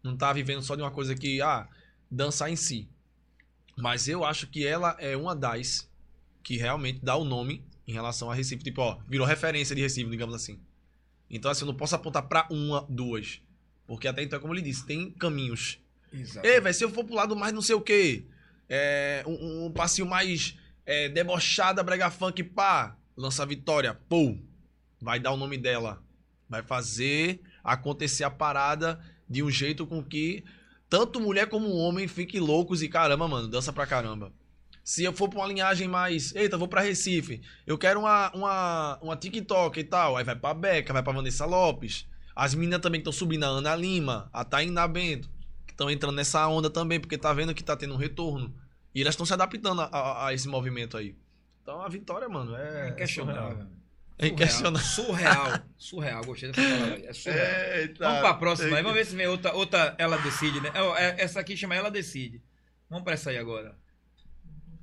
Não 0.00 0.16
tá 0.16 0.32
vivendo 0.32 0.62
só 0.62 0.76
de 0.76 0.82
uma 0.82 0.92
coisa 0.92 1.12
que, 1.14 1.42
ah, 1.42 1.68
dançar 2.08 2.50
em 2.50 2.56
si. 2.56 2.88
Mas 3.76 4.06
eu 4.06 4.24
acho 4.24 4.46
que 4.46 4.64
ela 4.64 4.96
é 5.00 5.16
uma 5.16 5.34
das 5.34 5.90
que 6.44 6.56
realmente 6.56 7.00
dá 7.02 7.16
o 7.16 7.24
nome 7.24 7.64
em 7.84 7.92
relação 7.92 8.30
a 8.30 8.34
Recife. 8.34 8.62
Tipo, 8.62 8.82
ó, 8.82 8.98
virou 9.08 9.26
referência 9.26 9.74
de 9.74 9.82
Recife, 9.82 10.08
digamos 10.08 10.36
assim. 10.36 10.60
Então, 11.28 11.50
assim, 11.50 11.64
eu 11.64 11.66
não 11.66 11.74
posso 11.74 11.96
apontar 11.96 12.28
pra 12.28 12.46
uma, 12.48 12.86
duas. 12.88 13.42
Porque 13.88 14.06
até 14.06 14.22
então, 14.22 14.38
como 14.38 14.54
ele 14.54 14.62
disse, 14.62 14.86
tem 14.86 15.10
caminhos. 15.10 15.80
Exato. 16.12 16.46
Ei, 16.46 16.60
velho, 16.60 16.74
se 16.74 16.84
eu 16.84 16.90
for 16.90 17.04
pro 17.04 17.14
lado 17.14 17.36
mais 17.36 17.52
não 17.52 17.62
sei 17.62 17.74
o 17.74 17.80
quê, 17.80 18.24
é, 18.68 19.22
um, 19.26 19.66
um 19.66 19.72
passinho 19.72 20.08
mais 20.08 20.56
é, 20.84 21.08
debochada, 21.08 21.82
brega 21.82 22.10
funk, 22.10 22.42
pá, 22.42 22.96
lança 23.16 23.42
a 23.42 23.46
vitória, 23.46 23.94
pô, 24.08 24.36
vai 25.00 25.18
dar 25.20 25.32
o 25.32 25.36
nome 25.36 25.56
dela. 25.56 26.02
Vai 26.48 26.62
fazer 26.62 27.40
acontecer 27.62 28.24
a 28.24 28.30
parada 28.30 29.00
de 29.28 29.42
um 29.42 29.50
jeito 29.50 29.86
com 29.86 30.02
que 30.02 30.44
tanto 30.88 31.20
mulher 31.20 31.48
como 31.48 31.70
homem 31.76 32.08
fiquem 32.08 32.40
loucos 32.40 32.82
e 32.82 32.88
caramba, 32.88 33.28
mano, 33.28 33.46
dança 33.46 33.72
pra 33.72 33.86
caramba. 33.86 34.32
Se 34.82 35.04
eu 35.04 35.12
for 35.12 35.28
pra 35.28 35.38
uma 35.38 35.46
linhagem 35.46 35.86
mais, 35.86 36.34
eita, 36.34 36.58
vou 36.58 36.66
pra 36.66 36.80
Recife, 36.80 37.40
eu 37.64 37.78
quero 37.78 38.00
uma, 38.00 38.32
uma, 38.34 38.98
uma 39.00 39.16
TikTok 39.16 39.78
e 39.78 39.84
tal, 39.84 40.16
aí 40.16 40.24
vai 40.24 40.34
pra 40.34 40.52
Beca, 40.52 40.92
vai 40.92 41.02
pra 41.02 41.12
Vanessa 41.12 41.46
Lopes. 41.46 42.08
As 42.34 42.54
meninas 42.54 42.80
também 42.80 42.98
estão 42.98 43.12
subindo, 43.12 43.44
a 43.44 43.48
Ana 43.48 43.76
Lima, 43.76 44.28
a 44.32 44.44
Tainá 44.44 44.88
Bento 44.88 45.28
estão 45.80 45.90
entrando 45.90 46.14
nessa 46.16 46.46
onda 46.46 46.68
também, 46.68 47.00
porque 47.00 47.16
tá 47.16 47.32
vendo 47.32 47.54
que 47.54 47.64
tá 47.64 47.74
tendo 47.74 47.94
um 47.94 47.96
retorno. 47.96 48.54
E 48.94 49.00
elas 49.00 49.14
estão 49.14 49.24
se 49.24 49.32
adaptando 49.32 49.80
a, 49.80 49.84
a- 49.86 50.26
a 50.28 50.34
esse 50.34 50.46
movimento 50.46 50.96
aí. 50.96 51.16
Então 51.62 51.80
a 51.80 51.88
vitória, 51.88 52.28
mano, 52.28 52.54
é. 52.54 52.86
É 52.86 52.90
inquestionável. 52.90 53.50
surreal. 53.50 53.68
É 54.18 54.26
inquestionável. 54.26 54.86
Surreal. 54.88 55.60
Surreal, 55.78 56.24
gostei 56.24 56.52
dessa 56.52 56.68
palavra. 56.68 57.06
É 57.06 57.12
surreal. 57.14 57.76
Eita. 57.78 58.04
Vamos 58.04 58.20
pra 58.20 58.34
próxima 58.34 58.76
aí, 58.76 58.82
vamos 58.82 58.98
ver 58.98 59.06
se 59.06 59.16
vem 59.16 59.26
outra, 59.26 59.54
outra 59.54 59.94
ela 59.98 60.18
decide, 60.18 60.60
né? 60.60 60.70
Ó, 60.74 60.96
é- 60.96 61.16
Essa 61.18 61.40
aqui 61.40 61.56
chama 61.56 61.74
Ela 61.74 61.90
Decide. 61.90 62.42
Vamos 62.90 63.04
pra 63.04 63.14
essa 63.14 63.30
aí 63.30 63.38
agora. 63.38 63.74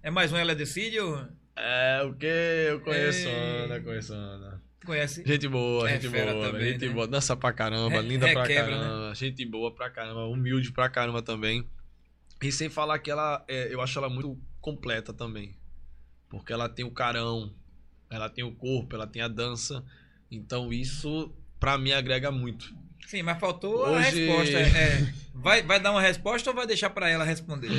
É 0.02 0.10
mais 0.10 0.32
um 0.32 0.38
Ela 0.38 0.56
Decide 0.56 1.00
ou 1.00 1.28
É, 1.56 2.02
o 2.04 2.14
que? 2.16 2.26
Eu 2.26 2.80
conheço 2.82 3.28
Ei. 3.28 3.66
Ana, 3.66 3.80
conheço 3.82 4.14
Ana. 4.14 4.62
Conhece? 4.88 5.24
Gente 5.26 5.48
boa, 5.48 5.88
É 5.90 5.94
gente 6.00 6.10
boa, 6.10 6.48
também, 6.52 6.72
gente 6.74 6.88
né? 6.88 6.94
boa. 6.94 7.08
Dança 7.08 7.36
pra 7.36 7.54
caramba, 7.54 8.02
Re- 8.02 8.08
linda 8.08 8.32
pra 8.32 8.42
requebra, 8.44 8.72
caramba. 8.78 9.14
Gente 9.16 9.46
boa 9.46 9.72
pra 9.72 9.90
caramba, 9.90 10.26
humilde 10.26 10.72
pra 10.72 10.90
caramba 10.90 11.22
também. 11.22 11.64
E 12.42 12.52
sem 12.52 12.70
falar 12.70 12.98
que 13.00 13.12
ela, 13.12 13.44
é, 13.48 13.74
eu 13.74 13.82
acho 13.82 13.98
ela 14.00 14.10
muito 14.10 14.38
completa 14.60 15.14
também. 15.14 15.56
Porque 16.30 16.52
ela 16.52 16.68
tem 16.68 16.84
o 16.86 16.92
carão, 16.92 17.54
ela 18.10 18.30
tem 18.30 18.44
o 18.44 18.52
corpo, 18.52 18.96
ela 18.96 19.06
tem 19.08 19.22
a 19.22 19.28
dança. 19.28 19.84
Então 20.32 20.74
isso, 20.74 21.32
pra 21.60 21.78
mim, 21.78 21.92
agrega 21.92 22.32
muito. 22.32 22.74
Sim, 23.08 23.24
mas 23.24 23.40
faltou 23.40 23.86
a 23.86 23.92
Hoje- 23.92 24.26
resposta. 24.26 24.58
É, 24.60 25.14
vai, 25.34 25.62
vai 25.64 25.80
dar 25.80 25.92
uma 25.92 26.02
resposta 26.02 26.50
ou 26.50 26.56
vai 26.56 26.68
deixar 26.68 26.90
pra 26.90 27.10
ela 27.10 27.24
responder? 27.24 27.70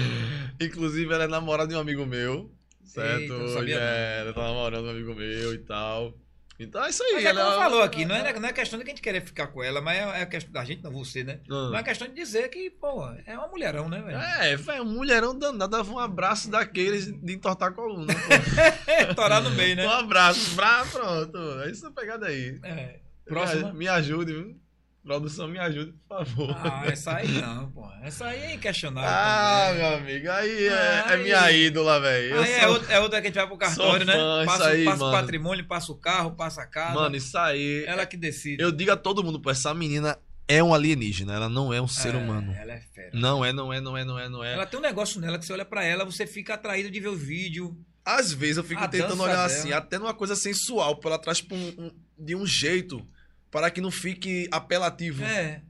Inclusive, 0.60 1.12
ela 1.12 1.24
é 1.24 1.28
namorada 1.28 1.68
de 1.68 1.74
um 1.76 1.78
amigo 1.80 2.06
meu, 2.06 2.50
certo? 2.82 3.20
Eita, 3.34 3.48
sabia 3.48 3.78
é, 3.78 4.20
ela 4.22 4.32
tá 4.32 4.40
namorando 4.42 4.86
um 4.86 4.90
amigo 4.90 5.14
meu 5.14 5.54
e 5.54 5.58
tal. 5.58 6.14
Então 6.58 6.84
é 6.84 6.90
isso 6.90 7.02
aí. 7.04 7.12
Mas 7.14 7.24
é 7.24 7.28
ela 7.28 7.40
como 7.44 7.54
é- 7.54 7.58
falou 7.64 7.82
aqui, 7.82 8.04
não 8.04 8.14
é, 8.16 8.32
não 8.40 8.48
é 8.48 8.52
questão 8.52 8.78
de 8.78 8.84
que 8.84 8.90
a 8.90 8.94
gente 8.94 9.02
querer 9.02 9.20
ficar 9.20 9.46
com 9.48 9.62
ela, 9.62 9.80
mas 9.80 9.96
é, 9.98 10.22
é 10.22 10.26
questão 10.26 10.52
da 10.52 10.64
gente, 10.64 10.82
não 10.82 10.90
você, 10.90 11.22
né? 11.22 11.40
Ah. 11.50 11.68
Mas 11.70 11.80
é 11.80 11.84
questão 11.84 12.08
de 12.08 12.14
dizer 12.14 12.48
que, 12.48 12.68
pô, 12.70 13.08
é 13.26 13.38
uma 13.38 13.46
mulherão, 13.48 13.88
né, 13.88 14.00
velho? 14.00 14.18
É, 14.18 14.56
velho, 14.56 14.82
um 14.82 14.86
mulherão 14.92 15.38
danado, 15.38 15.70
dava 15.70 15.90
um 15.92 15.98
abraço 15.98 16.50
daqueles 16.50 17.06
de 17.06 17.32
entortar 17.32 17.68
a 17.68 17.72
coluna. 17.72 18.12
pô. 18.12 18.18
Torar 19.14 19.40
no 19.42 19.50
meio, 19.50 19.76
né? 19.76 19.86
Um 19.86 19.90
abraço, 19.90 20.54
pra, 20.56 20.84
pronto. 20.86 21.38
É 21.62 21.70
essa 21.70 21.90
pegada 21.90 22.26
aí. 22.26 22.58
É. 22.64 22.96
Próxima. 23.26 23.72
Me 23.72 23.86
ajude, 23.86 24.32
viu? 24.32 24.60
Produção, 25.02 25.48
me 25.48 25.58
ajude, 25.58 25.94
por 26.06 26.18
favor. 26.26 26.50
Ah, 26.58 26.82
essa 26.86 27.16
aí 27.16 27.28
não, 27.28 27.70
pô. 27.70 27.88
Essa 28.02 28.26
aí 28.26 28.40
é 28.42 28.54
inquestionável. 28.54 29.08
Ah, 29.10 29.68
também. 29.68 29.78
meu 29.82 29.96
amigo, 29.96 30.30
aí 30.30 30.66
é, 30.66 30.70
é 30.70 31.04
Aí- 31.14 31.22
minha 31.22 31.52
ídola, 31.52 31.98
velho. 32.00 32.40
Aí 32.40 32.52
é 32.52 32.60
sou- 32.60 32.70
outra, 32.72 32.92
é 32.92 33.00
outra 33.00 33.20
que 33.20 33.26
a 33.26 33.30
gente 33.30 33.36
vai 33.38 33.46
pro 33.46 33.56
cartório, 33.56 34.04
né? 34.04 34.12
fã, 34.12 34.44
Passa, 34.44 34.68
aí, 34.68 34.84
passa 34.84 35.04
o 35.06 35.10
patrimônio, 35.12 35.66
passa 35.66 35.92
o 35.92 35.94
carro, 35.94 36.32
passa 36.32 36.62
a 36.62 36.66
casa. 36.66 36.94
Mano, 36.94 37.16
isso 37.16 37.38
aí. 37.38 37.84
ela 37.86 38.04
que 38.04 38.16
decide. 38.18 38.62
Eu 38.62 38.70
digo 38.70 38.90
a 38.92 38.96
todo 38.96 39.24
mundo, 39.24 39.40
pô, 39.40 39.50
essa 39.50 39.72
menina 39.72 40.18
é 40.46 40.62
um 40.62 40.74
alienígena, 40.74 41.32
ela 41.34 41.48
não 41.48 41.72
é 41.72 41.80
um 41.80 41.88
ser 41.88 42.14
É, 42.14 42.18
humano. 42.18 42.52
Ela 42.52 42.72
é 42.74 42.80
fera. 42.80 43.10
Não 43.14 43.42
é, 43.42 43.50
não 43.52 43.72
é, 43.72 43.80
não 43.80 43.96
é, 43.96 44.04
não 44.04 44.18
é, 44.18 44.28
não 44.28 44.44
é. 44.44 44.52
Ela 44.54 44.66
tem 44.66 44.78
um 44.78 44.82
negócio 44.82 45.20
nela 45.22 45.38
que 45.38 45.46
você 45.46 45.52
olha 45.54 45.64
pra 45.64 45.82
ela, 45.84 46.04
você 46.04 46.26
fica 46.26 46.52
atraído 46.54 46.90
de 46.90 47.00
ver 47.00 47.08
o 47.08 47.16
vídeo. 47.16 47.74
Às 48.04 48.32
vezes 48.32 48.58
eu 48.58 48.64
fico 48.64 48.82
A 48.82 48.88
tentando 48.88 49.22
olhar 49.22 49.32
dela. 49.34 49.46
assim, 49.46 49.72
até 49.72 49.98
numa 49.98 50.12
coisa 50.14 50.34
sensual, 50.36 50.96
pra 50.96 51.10
ela 51.12 51.18
traz 51.18 51.42
um- 51.50 51.84
um- 51.86 51.90
de 52.18 52.34
um 52.34 52.44
jeito 52.46 53.06
para 53.50 53.70
que 53.70 53.80
não 53.80 53.90
fique 53.90 54.48
apelativo. 54.50 55.22
É. 55.24 55.62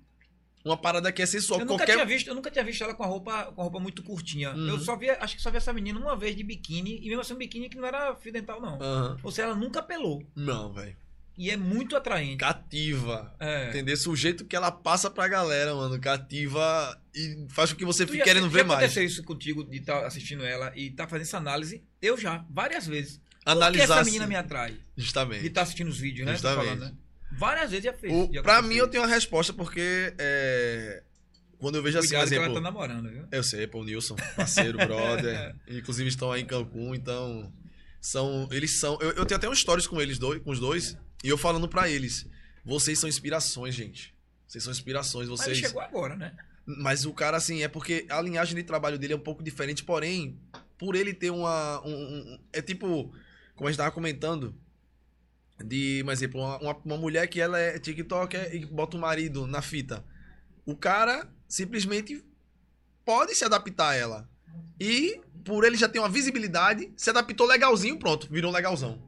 Uma 0.65 0.77
parada 0.77 1.11
que 1.13 1.23
é 1.23 1.27
sensual. 1.27 1.61
Eu 1.61 1.65
nunca, 1.67 1.79
Qualquer 1.79 1.95
tinha 1.95 2.05
visto, 2.05 2.29
eu 2.29 2.35
nunca 2.35 2.51
tinha 2.51 2.65
visto 2.65 2.83
ela 2.85 2.93
com 2.95 3.03
a 3.03 3.07
roupa, 3.07 3.45
com 3.55 3.61
a 3.61 3.65
roupa 3.65 3.79
muito 3.81 4.03
curtinha. 4.03 4.51
Uhum. 4.53 4.69
Eu 4.69 4.79
só 4.81 4.97
vi, 4.97 5.09
acho 5.09 5.37
que 5.37 5.41
só 5.41 5.51
vi 5.51 5.57
essa 5.57 5.73
menina 5.73 5.99
uma 5.99 6.17
vez 6.17 6.37
de 6.37 6.43
biquíni, 6.43 6.99
e 7.03 7.09
mesmo 7.09 7.21
assim 7.23 7.33
um 7.33 7.39
biquíni 7.39 7.71
que 7.71 7.77
não 7.79 7.87
era 7.87 8.15
fio 8.17 8.33
dental, 8.33 8.61
não. 8.61 8.75
Aham. 8.83 9.17
Ou 9.23 9.31
seja, 9.31 9.47
ela 9.49 9.55
nunca 9.57 9.83
pelou. 9.83 10.23
Não, 10.35 10.71
velho. 10.73 10.95
e 11.39 11.51
é 11.51 11.57
muito 11.57 11.97
atraente. 11.97 12.37
Cativa. 12.39 13.33
É. 13.39 13.69
Entendeu? 13.69 13.97
O 14.09 14.17
jeito 14.17 14.45
que 14.45 14.57
ela 14.57 14.71
passa 14.73 15.09
pra 15.09 15.27
galera, 15.29 15.75
mano. 15.75 15.99
Cativa 16.01 17.01
e 17.15 17.47
faz 17.49 17.73
com 17.73 17.79
que 17.79 17.85
você 17.85 18.05
Tu 18.05 18.13
fique 18.13 18.25
querendo 18.25 18.51
ver 18.51 18.65
mais. 18.65 18.81
aconteceu 18.81 19.05
isso 19.05 19.23
contigo 19.23 19.65
de 19.65 19.79
estar 19.79 20.05
assistindo 20.05 20.45
ela 20.45 20.73
e 20.77 20.89
estar 20.89 21.07
fazendo 21.09 21.27
essa 21.29 21.39
análise? 21.39 21.83
Eu 22.03 22.19
já, 22.19 22.45
várias 22.51 22.87
vezes. 22.87 23.19
Por 23.19 23.45
que 23.45 23.51
Analisar. 23.51 23.85
essa 24.01 24.05
menina 24.05 24.27
me 24.27 24.35
atrai? 24.35 24.73
De 24.73 25.03
Justamente. 25.05 25.47
estar 25.47 25.63
assistindo 25.63 25.89
os 25.89 25.99
vídeos, 25.99 26.27
né? 26.27 26.33
Justamente. 26.33 26.67
falando, 26.67 26.81
né? 26.81 26.93
Várias 27.33 27.71
vezes 27.71 27.85
já 27.85 27.93
fez. 27.93 28.13
O, 28.13 28.31
já 28.33 28.43
pra 28.43 28.61
mim, 28.63 28.77
eu 28.77 28.89
tenho 28.89 29.03
uma 29.05 29.09
resposta 29.13 29.53
porque 29.53 30.15
é, 30.19 31.03
quando 31.59 31.77
eu 31.77 31.83
vejo 31.83 31.99
assim, 31.99 32.09
Cuidado 32.09 32.29
que 32.29 32.35
ela 32.35 32.45
exemplo. 32.47 32.55
tá 32.55 32.61
namorando, 32.61 33.11
viu? 33.11 33.27
Eu 33.31 33.43
sei, 33.43 33.67
pô, 33.67 33.81
o 33.81 33.85
Nilson, 33.85 34.17
parceiro, 34.37 34.79
brother. 34.79 35.55
Inclusive 35.69 36.09
estão 36.09 36.33
aí 36.33 36.43
em 36.43 36.47
Cancún, 36.47 36.95
então. 36.95 37.53
São. 38.01 38.49
Eles 38.51 38.79
são. 38.79 38.99
Eu, 39.01 39.11
eu 39.13 39.27
tenho 39.27 39.37
até 39.39 39.49
um 39.49 39.55
stories 39.55 39.87
com 39.87 40.01
eles 40.01 40.19
dois, 40.19 40.41
com 40.43 40.51
os 40.51 40.61
dois, 40.61 40.97
e 41.23 41.29
eu 41.29 41.37
falando 41.37 41.69
pra 41.69 41.89
eles. 41.89 42.27
Vocês 42.65 42.99
são 42.99 43.09
inspirações, 43.09 43.75
gente. 43.75 44.15
Vocês 44.47 44.63
são 44.65 44.71
inspirações, 44.73 45.29
Mas 45.29 45.41
vocês. 45.41 45.59
ele 45.59 45.67
chegou 45.67 45.83
agora, 45.83 46.17
né? 46.17 46.35
Mas 46.65 47.05
o 47.05 47.13
cara, 47.13 47.37
assim, 47.37 47.63
é 47.63 47.69
porque 47.69 48.07
a 48.09 48.21
linhagem 48.23 48.55
de 48.55 48.63
trabalho 48.63 48.99
dele 48.99 49.15
é 49.15 49.17
um 49.17 49.21
pouco 49.21 49.43
diferente, 49.43 49.83
porém, 49.85 50.39
por 50.79 50.95
ele 50.95 51.13
ter 51.13 51.31
uma. 51.31 51.81
um- 51.85 51.91
um- 52.35 52.39
é 52.53 52.63
tipo, 52.63 53.13
como 53.57 53.69
a 53.69 53.71
gente 53.71 53.79
tava 53.79 53.91
comentando, 53.91 54.55
de, 55.65 56.03
por 56.05 56.13
exemplo, 56.13 56.41
uma, 56.41 56.77
uma, 56.85 56.97
mulher 56.97 57.27
que 57.27 57.41
ela 57.41 57.59
é 57.59 57.79
TikToker 57.79 58.55
e 58.55 58.65
bota 58.67 58.97
o 58.97 59.01
marido 59.01 59.47
na 59.47 59.61
fita. 59.61 60.05
O 60.65 60.77
cara 60.77 61.29
simplesmente 61.49 62.25
pode 63.05 63.35
se 63.35 63.45
adaptar 63.45 63.91
a 63.91 63.95
ela. 63.95 64.31
E, 64.81 65.21
por 65.45 65.65
ele 65.65 65.77
já 65.77 65.89
ter 65.89 65.99
uma 65.99 66.09
visibilidade, 66.09 66.93
se 66.97 67.11
adaptou 67.11 67.47
legalzinho, 67.47 67.99
pronto, 67.99 68.29
virou 68.31 68.53
legalzão. 68.53 69.03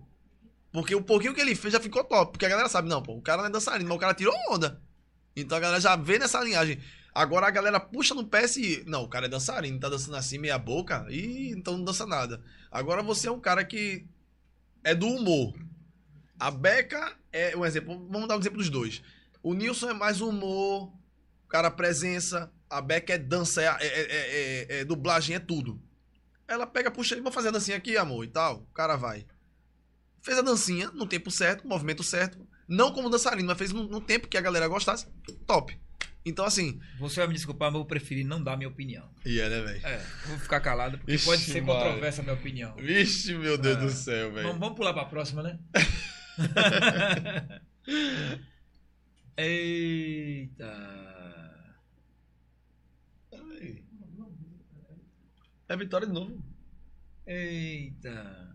Porque 0.73 0.95
o 0.95 1.03
pouquinho 1.03 1.35
que 1.35 1.41
ele 1.41 1.55
fez 1.55 1.73
já 1.73 1.81
ficou 1.81 2.05
top. 2.05 2.33
Porque 2.33 2.47
a 2.47 2.49
galera 2.49 2.69
sabe, 2.69 2.89
não, 2.89 3.03
pô, 3.03 3.15
o 3.15 3.23
cara 3.23 3.43
não 3.43 3.49
é 3.49 3.53
dançarino, 3.53 3.89
mas 3.89 3.97
o 3.97 4.01
cara 4.01 4.15
tirou 4.15 4.35
onda. 4.51 4.81
Então 5.35 5.59
a 5.59 5.61
galera 5.61 5.81
já 5.81 5.97
vê 5.97 6.19
nessa 6.19 6.43
linhagem. 6.43 6.81
Agora 7.15 7.47
a 7.47 7.51
galera 7.51 7.81
puxa 7.81 8.15
no 8.15 8.27
pé 8.27 8.47
se. 8.47 8.85
Não, 8.87 9.03
o 9.03 9.09
cara 9.09 9.27
é 9.27 9.29
dançarino, 9.29 9.81
tá 9.81 9.89
dançando 9.89 10.17
assim, 10.17 10.39
meia 10.39 10.59
boca, 10.59 11.07
e 11.11 11.51
então 11.51 11.77
não 11.77 11.85
dança 11.85 12.07
nada. 12.07 12.43
Agora 12.71 13.03
você 13.03 13.29
é 13.29 13.33
um 13.33 13.41
cara 13.41 13.65
que 13.65 14.07
é 14.85 14.95
do 14.95 15.09
humor. 15.09 15.55
A 16.41 16.51
Beca 16.51 17.17
é 17.33 17.55
um 17.57 17.65
exemplo. 17.67 18.09
Vamos 18.11 18.27
dar 18.27 18.37
um 18.37 18.41
exemplo 18.41 18.59
dos 18.59 18.71
dois. 18.71 19.03
O 19.43 19.55
Nilson 19.55 19.91
é 19.91 19.95
mais 19.95 20.21
humor, 20.21 20.93
cara 21.49 21.71
presença. 21.71 22.51
A 22.69 22.81
Beca 22.81 23.13
é 23.15 23.19
dança, 23.19 23.63
é, 23.63 23.67
é- 23.67 23.87
é- 23.87 24.07
é- 24.79 24.81
é 24.81 24.85
dublagem, 24.85 25.37
é 25.37 25.39
tudo. 25.39 25.81
Ela 26.49 26.67
pega, 26.67 26.91
puxa 26.91 27.15
ele, 27.15 27.23
vou 27.23 27.31
fazer 27.33 27.49
a 27.49 27.53
dancinha 27.53 27.77
aqui, 27.77 27.97
amor, 27.97 28.25
e 28.25 28.29
tal. 28.29 28.61
O 28.63 28.67
cara 28.75 28.97
vai. 28.97 29.27
Fez 30.23 30.39
a 30.39 30.43
dancinha 30.43 30.91
no 30.91 31.07
tempo 31.07 31.31
certo, 31.31 31.63
no 31.63 31.69
movimento 31.71 32.03
certo. 32.03 32.47
Não 32.69 32.93
como 32.93 33.11
dançarino, 33.11 33.49
mas 33.49 33.59
fez 33.59 33.73
no, 33.73 33.85
no 33.85 34.01
tempo 34.01 34.29
que 34.29 34.37
a 34.37 34.41
galera 34.41 34.67
gostasse. 34.69 35.07
Top. 35.47 35.77
Então, 36.25 36.45
assim. 36.45 36.79
Você 36.99 37.17
vai 37.21 37.29
me 37.29 37.35
desculpar, 37.35 37.69
mas 37.69 37.75
eu 37.75 37.81
vou 37.81 37.87
preferir 37.87 38.27
não 38.27 38.43
dar 38.43 38.57
minha 38.57 38.69
opinião. 38.69 39.09
E 39.25 39.41
é, 39.41 39.49
né, 39.49 39.61
velho? 39.63 39.87
É, 39.87 40.07
vou 40.27 40.39
ficar 40.39 40.61
calado, 40.61 40.99
porque 40.99 41.15
Ixi, 41.15 41.25
pode 41.25 41.43
ser 41.43 41.65
controversa 41.65 42.21
a 42.21 42.25
minha 42.25 42.35
opinião. 42.35 42.75
Vixe, 42.77 43.33
meu 43.35 43.57
Deus 43.57 43.77
É. 43.79 43.81
do 43.81 43.91
céu, 43.91 44.33
velho. 44.33 44.47
Vamos, 44.47 44.61
vamos 44.61 44.77
pular 44.77 44.93
pra 44.93 45.05
próxima, 45.07 45.43
né? 45.43 45.59
Eita. 49.37 50.91
É 55.69 55.77
vitória 55.77 56.07
de 56.07 56.13
novo. 56.13 56.37
Eita. 57.27 58.51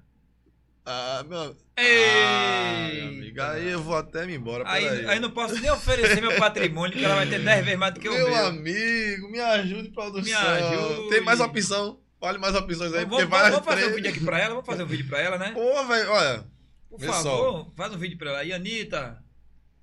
Ah, 0.85 1.23
meu. 1.27 1.55
Ah, 1.77 2.89
meu 2.93 3.07
amigo, 3.07 3.41
aí 3.41 3.69
eu 3.69 3.81
vou 3.81 3.95
até 3.97 4.25
me 4.25 4.35
embora. 4.35 4.63
Aí, 4.67 4.83
peraí. 4.83 5.07
aí 5.07 5.19
não 5.19 5.31
posso 5.31 5.59
nem 5.59 5.71
oferecer 5.71 6.21
meu 6.21 6.37
patrimônio, 6.37 6.95
que 6.95 7.03
ela 7.03 7.15
vai 7.15 7.27
ter 7.27 7.39
10 7.39 7.65
vezes 7.65 7.79
mais 7.79 7.93
do 7.93 7.99
que 7.99 8.07
o 8.09 8.13
meu 8.13 8.29
meu. 8.29 8.45
amigo, 8.47 9.29
me 9.31 9.39
ajude, 9.39 9.89
produção. 9.89 10.23
Me 10.23 10.33
ajude. 10.33 11.09
Tem 11.09 11.21
mais 11.21 11.39
opção? 11.39 11.99
Olha 12.21 12.37
mais 12.37 12.53
opções 12.55 12.93
aí, 12.93 13.05
vamos- 13.05 13.25
vai. 13.25 13.49
vamos 13.51 13.65
fazer 13.65 13.87
um 13.87 13.95
vídeo 13.95 14.09
aqui 14.11 14.19
pra 14.23 14.37
ela? 14.39 14.49
Vamos 14.55 14.65
fazer 14.65 14.83
um 14.83 14.87
vídeo 14.87 15.07
pra 15.07 15.19
ela, 15.19 15.37
né? 15.37 15.51
Pô, 15.51 15.83
velho, 15.87 16.11
olha. 16.11 16.45
Por 16.89 16.99
vê 16.99 17.07
favor, 17.07 17.71
faz 17.75 17.93
um 17.93 17.97
vídeo 17.97 18.17
pra 18.17 18.29
ela. 18.31 18.43
E 18.43 18.53
Anitta? 18.53 19.23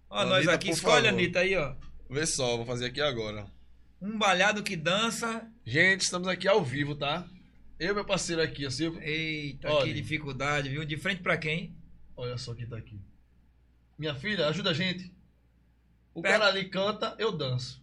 Ó, 0.08 0.18
Anitta, 0.20 0.36
nós 0.36 0.48
aqui. 0.48 0.70
Escolhe 0.70 1.04
favor. 1.06 1.18
Anitta 1.18 1.40
aí, 1.40 1.56
ó. 1.56 1.74
Vê 2.08 2.26
só, 2.26 2.56
vou 2.56 2.66
fazer 2.66 2.86
aqui 2.86 3.00
agora. 3.00 3.46
Um 4.00 4.18
balhado 4.18 4.62
que 4.62 4.76
dança. 4.76 5.46
Gente, 5.64 6.02
estamos 6.02 6.28
aqui 6.28 6.48
ao 6.48 6.62
vivo, 6.62 6.94
tá? 6.94 7.26
Eu 7.78 7.92
e 7.92 7.94
meu 7.94 8.04
parceiro 8.04 8.42
aqui, 8.42 8.68
Silvio. 8.70 9.00
Eita, 9.02 9.70
Olha. 9.70 9.86
que 9.86 9.94
dificuldade, 9.94 10.68
viu? 10.68 10.84
De 10.84 10.96
frente 10.96 11.22
pra 11.22 11.36
quem? 11.36 11.74
Olha 12.16 12.36
só 12.38 12.54
quem 12.54 12.66
tá 12.66 12.76
aqui. 12.76 13.00
Minha 13.98 14.14
filha, 14.14 14.46
ajuda 14.48 14.70
a 14.70 14.74
gente. 14.74 15.12
O 16.14 16.20
Pega. 16.22 16.38
cara 16.38 16.50
ali 16.50 16.68
canta, 16.68 17.14
eu 17.18 17.32
danço. 17.32 17.82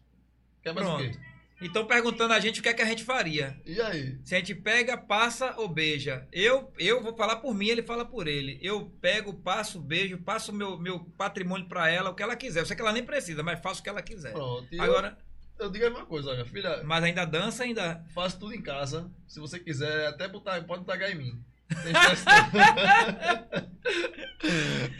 Quer 0.61 0.73
mais 0.73 0.85
o 0.87 0.95
Pronto. 0.95 1.11
quê? 1.11 1.19
Então 1.61 1.85
perguntando 1.85 2.33
a 2.33 2.39
gente 2.39 2.59
o 2.59 2.63
que 2.63 2.69
é 2.69 2.73
que 2.73 2.81
a 2.81 2.85
gente 2.85 3.03
faria. 3.03 3.59
E 3.65 3.81
aí? 3.81 4.17
Se 4.23 4.33
a 4.33 4.37
gente 4.39 4.55
pega, 4.55 4.97
passa 4.97 5.53
ou 5.57 5.67
beija. 5.67 6.27
Eu, 6.31 6.71
eu 6.79 7.01
vou 7.03 7.15
falar 7.15 7.37
por 7.37 7.53
mim, 7.53 7.67
ele 7.67 7.83
fala 7.83 8.05
por 8.05 8.27
ele. 8.27 8.57
Eu 8.61 8.85
pego, 9.01 9.33
passo, 9.33 9.79
beijo, 9.79 10.17
passo 10.19 10.53
meu, 10.53 10.77
meu 10.79 10.99
patrimônio 11.17 11.67
pra 11.67 11.89
ela, 11.89 12.09
o 12.09 12.15
que 12.15 12.23
ela 12.23 12.35
quiser. 12.35 12.61
Eu 12.61 12.65
sei 12.65 12.75
que 12.75 12.81
ela 12.81 12.93
nem 12.93 13.03
precisa, 13.03 13.43
mas 13.43 13.59
faço 13.59 13.81
o 13.81 13.83
que 13.83 13.89
ela 13.89 14.01
quiser. 14.01 14.31
Pronto. 14.31 14.67
Agora, 14.79 15.17
eu, 15.59 15.65
eu 15.65 15.71
digo 15.71 15.85
a 15.85 15.89
mesma 15.89 16.05
coisa, 16.05 16.29
olha, 16.29 16.45
filha. 16.45 16.81
mas 16.83 17.03
ainda 17.03 17.25
dança, 17.25 17.63
ainda. 17.63 18.05
Faço 18.13 18.39
tudo 18.39 18.53
em 18.55 18.61
casa. 18.61 19.11
Se 19.27 19.39
você 19.39 19.59
quiser, 19.59 20.07
até 20.07 20.27
botar, 20.27 20.61
pode 20.63 20.85
tagar 20.85 21.11
em 21.11 21.15
mim. 21.15 21.43
Tem. 21.83 21.93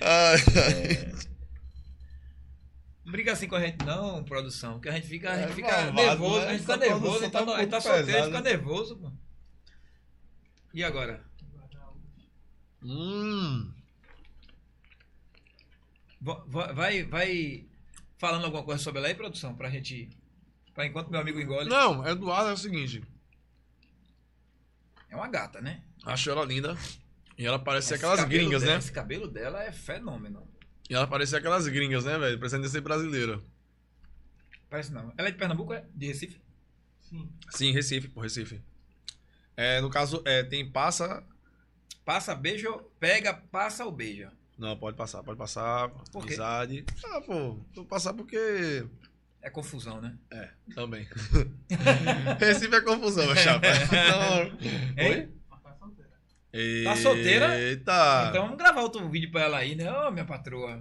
Ai, 0.02 0.38
ai. 0.56 1.29
Briga 3.10 3.34
assim 3.34 3.48
com 3.48 3.56
a 3.56 3.60
gente, 3.62 3.84
não, 3.86 4.24
produção. 4.24 4.80
Que 4.80 4.88
a 4.90 4.92
gente 4.92 5.08
fica, 5.08 5.32
a 5.32 5.36
É 5.38 5.44
gente 5.48 5.56
fica 5.56 5.68
malvado, 5.92 5.96
nervoso, 5.96 6.40
né? 6.42 6.46
a 6.48 6.52
gente 6.52 6.62
fica 6.62 6.78
nervoso, 6.78 7.02
produção 7.02 7.28
então 7.28 7.46
tá 7.46 7.52
um 7.52 7.56
a 7.56 7.60
gente 7.62 7.70
tá 7.72 7.82
solteiro, 7.82 8.08
fica 8.08 8.24
pesada. 8.26 8.42
nervoso, 8.42 8.98
pô. 8.98 9.12
E 10.74 10.84
agora? 10.84 11.26
Hum. 12.84 13.74
Va- 16.22 16.44
va- 16.48 16.72
Vai, 16.74 17.04
vai 17.04 17.66
falando 18.18 18.46
alguma 18.46 18.64
coisa 18.64 18.82
sobre 18.84 19.00
ela 19.00 19.08
aí, 19.08 19.16
produção, 19.16 19.56
pra 19.56 19.70
gente. 19.70 20.10
Pra 20.74 20.86
enquanto 20.86 21.10
meu 21.10 21.20
amigo 21.20 21.40
engole. 21.40 21.70
Não, 21.70 22.08
Eduardo 22.08 22.50
é 22.50 22.54
o 22.54 22.58
seguinte. 22.58 23.04
É 25.10 25.16
uma 25.16 25.28
gata, 25.28 25.60
né? 25.60 25.84
Acho 26.06 26.30
ela 26.30 26.46
linda. 26.46 26.78
E 27.38 27.46
ela 27.46 27.58
parece 27.58 27.94
Esse 27.94 28.06
aquelas 28.06 28.24
gringas, 28.26 28.62
dela- 28.62 28.74
né? 28.74 28.80
Esse 28.80 28.92
cabelo 28.92 29.28
dela 29.28 29.64
é 29.64 29.72
fenômeno. 29.72 30.48
E 30.90 30.96
ela 30.96 31.06
parece 31.06 31.36
aquelas 31.36 31.68
gringas, 31.68 32.06
né, 32.06 32.18
velho? 32.18 32.40
Parecendo 32.40 32.68
ser 32.68 32.82
brasileira. 32.82 33.40
Parece 34.70 34.92
não. 34.92 35.14
Ela 35.18 35.28
é 35.28 35.32
de 35.32 35.38
Pernambuco, 35.38 35.72
é? 35.72 35.86
De 35.94 36.08
Recife? 36.08 36.42
Sim. 37.02 37.30
Sim, 37.52 37.72
Recife, 37.72 38.08
pô, 38.08 38.22
Recife. 38.22 38.62
É, 39.56 39.82
no 39.82 39.90
caso, 39.90 40.22
é, 40.26 40.42
tem 40.44 40.70
passa. 40.70 41.24
Passa, 42.04 42.34
beijo, 42.34 42.74
pega, 43.00 43.34
passa 43.34 43.86
ou 43.86 43.92
beija. 43.92 44.32
Não, 44.58 44.76
pode 44.78 44.98
passar, 44.98 45.24
pode 45.24 45.38
passar. 45.38 45.90
Por 46.12 46.26
quê? 46.26 46.34
amizade. 46.34 46.86
Ah, 47.06 47.22
pô, 47.22 47.60
vou 47.74 47.86
passar 47.86 48.14
porque. 48.14 48.86
É 49.42 49.50
confusão, 49.50 50.02
né? 50.02 50.18
É, 50.32 50.50
também. 50.74 51.08
Recife 52.40 52.76
é 52.76 52.82
confusão, 52.82 53.26
meu 53.26 53.36
chapa. 53.36 53.68
Então... 53.88 54.58
Hein? 54.98 55.12
Oi? 55.12 55.39
Tá 56.84 56.96
solteira. 56.96 57.60
Eita! 57.60 58.28
Então 58.30 58.44
vamos 58.44 58.58
gravar 58.58 58.82
outro 58.82 59.08
vídeo 59.10 59.32
pra 59.32 59.42
ela 59.42 59.58
aí, 59.60 59.76
né? 59.76 59.92
Ô, 59.92 60.12
minha 60.12 60.26
patroa. 60.26 60.80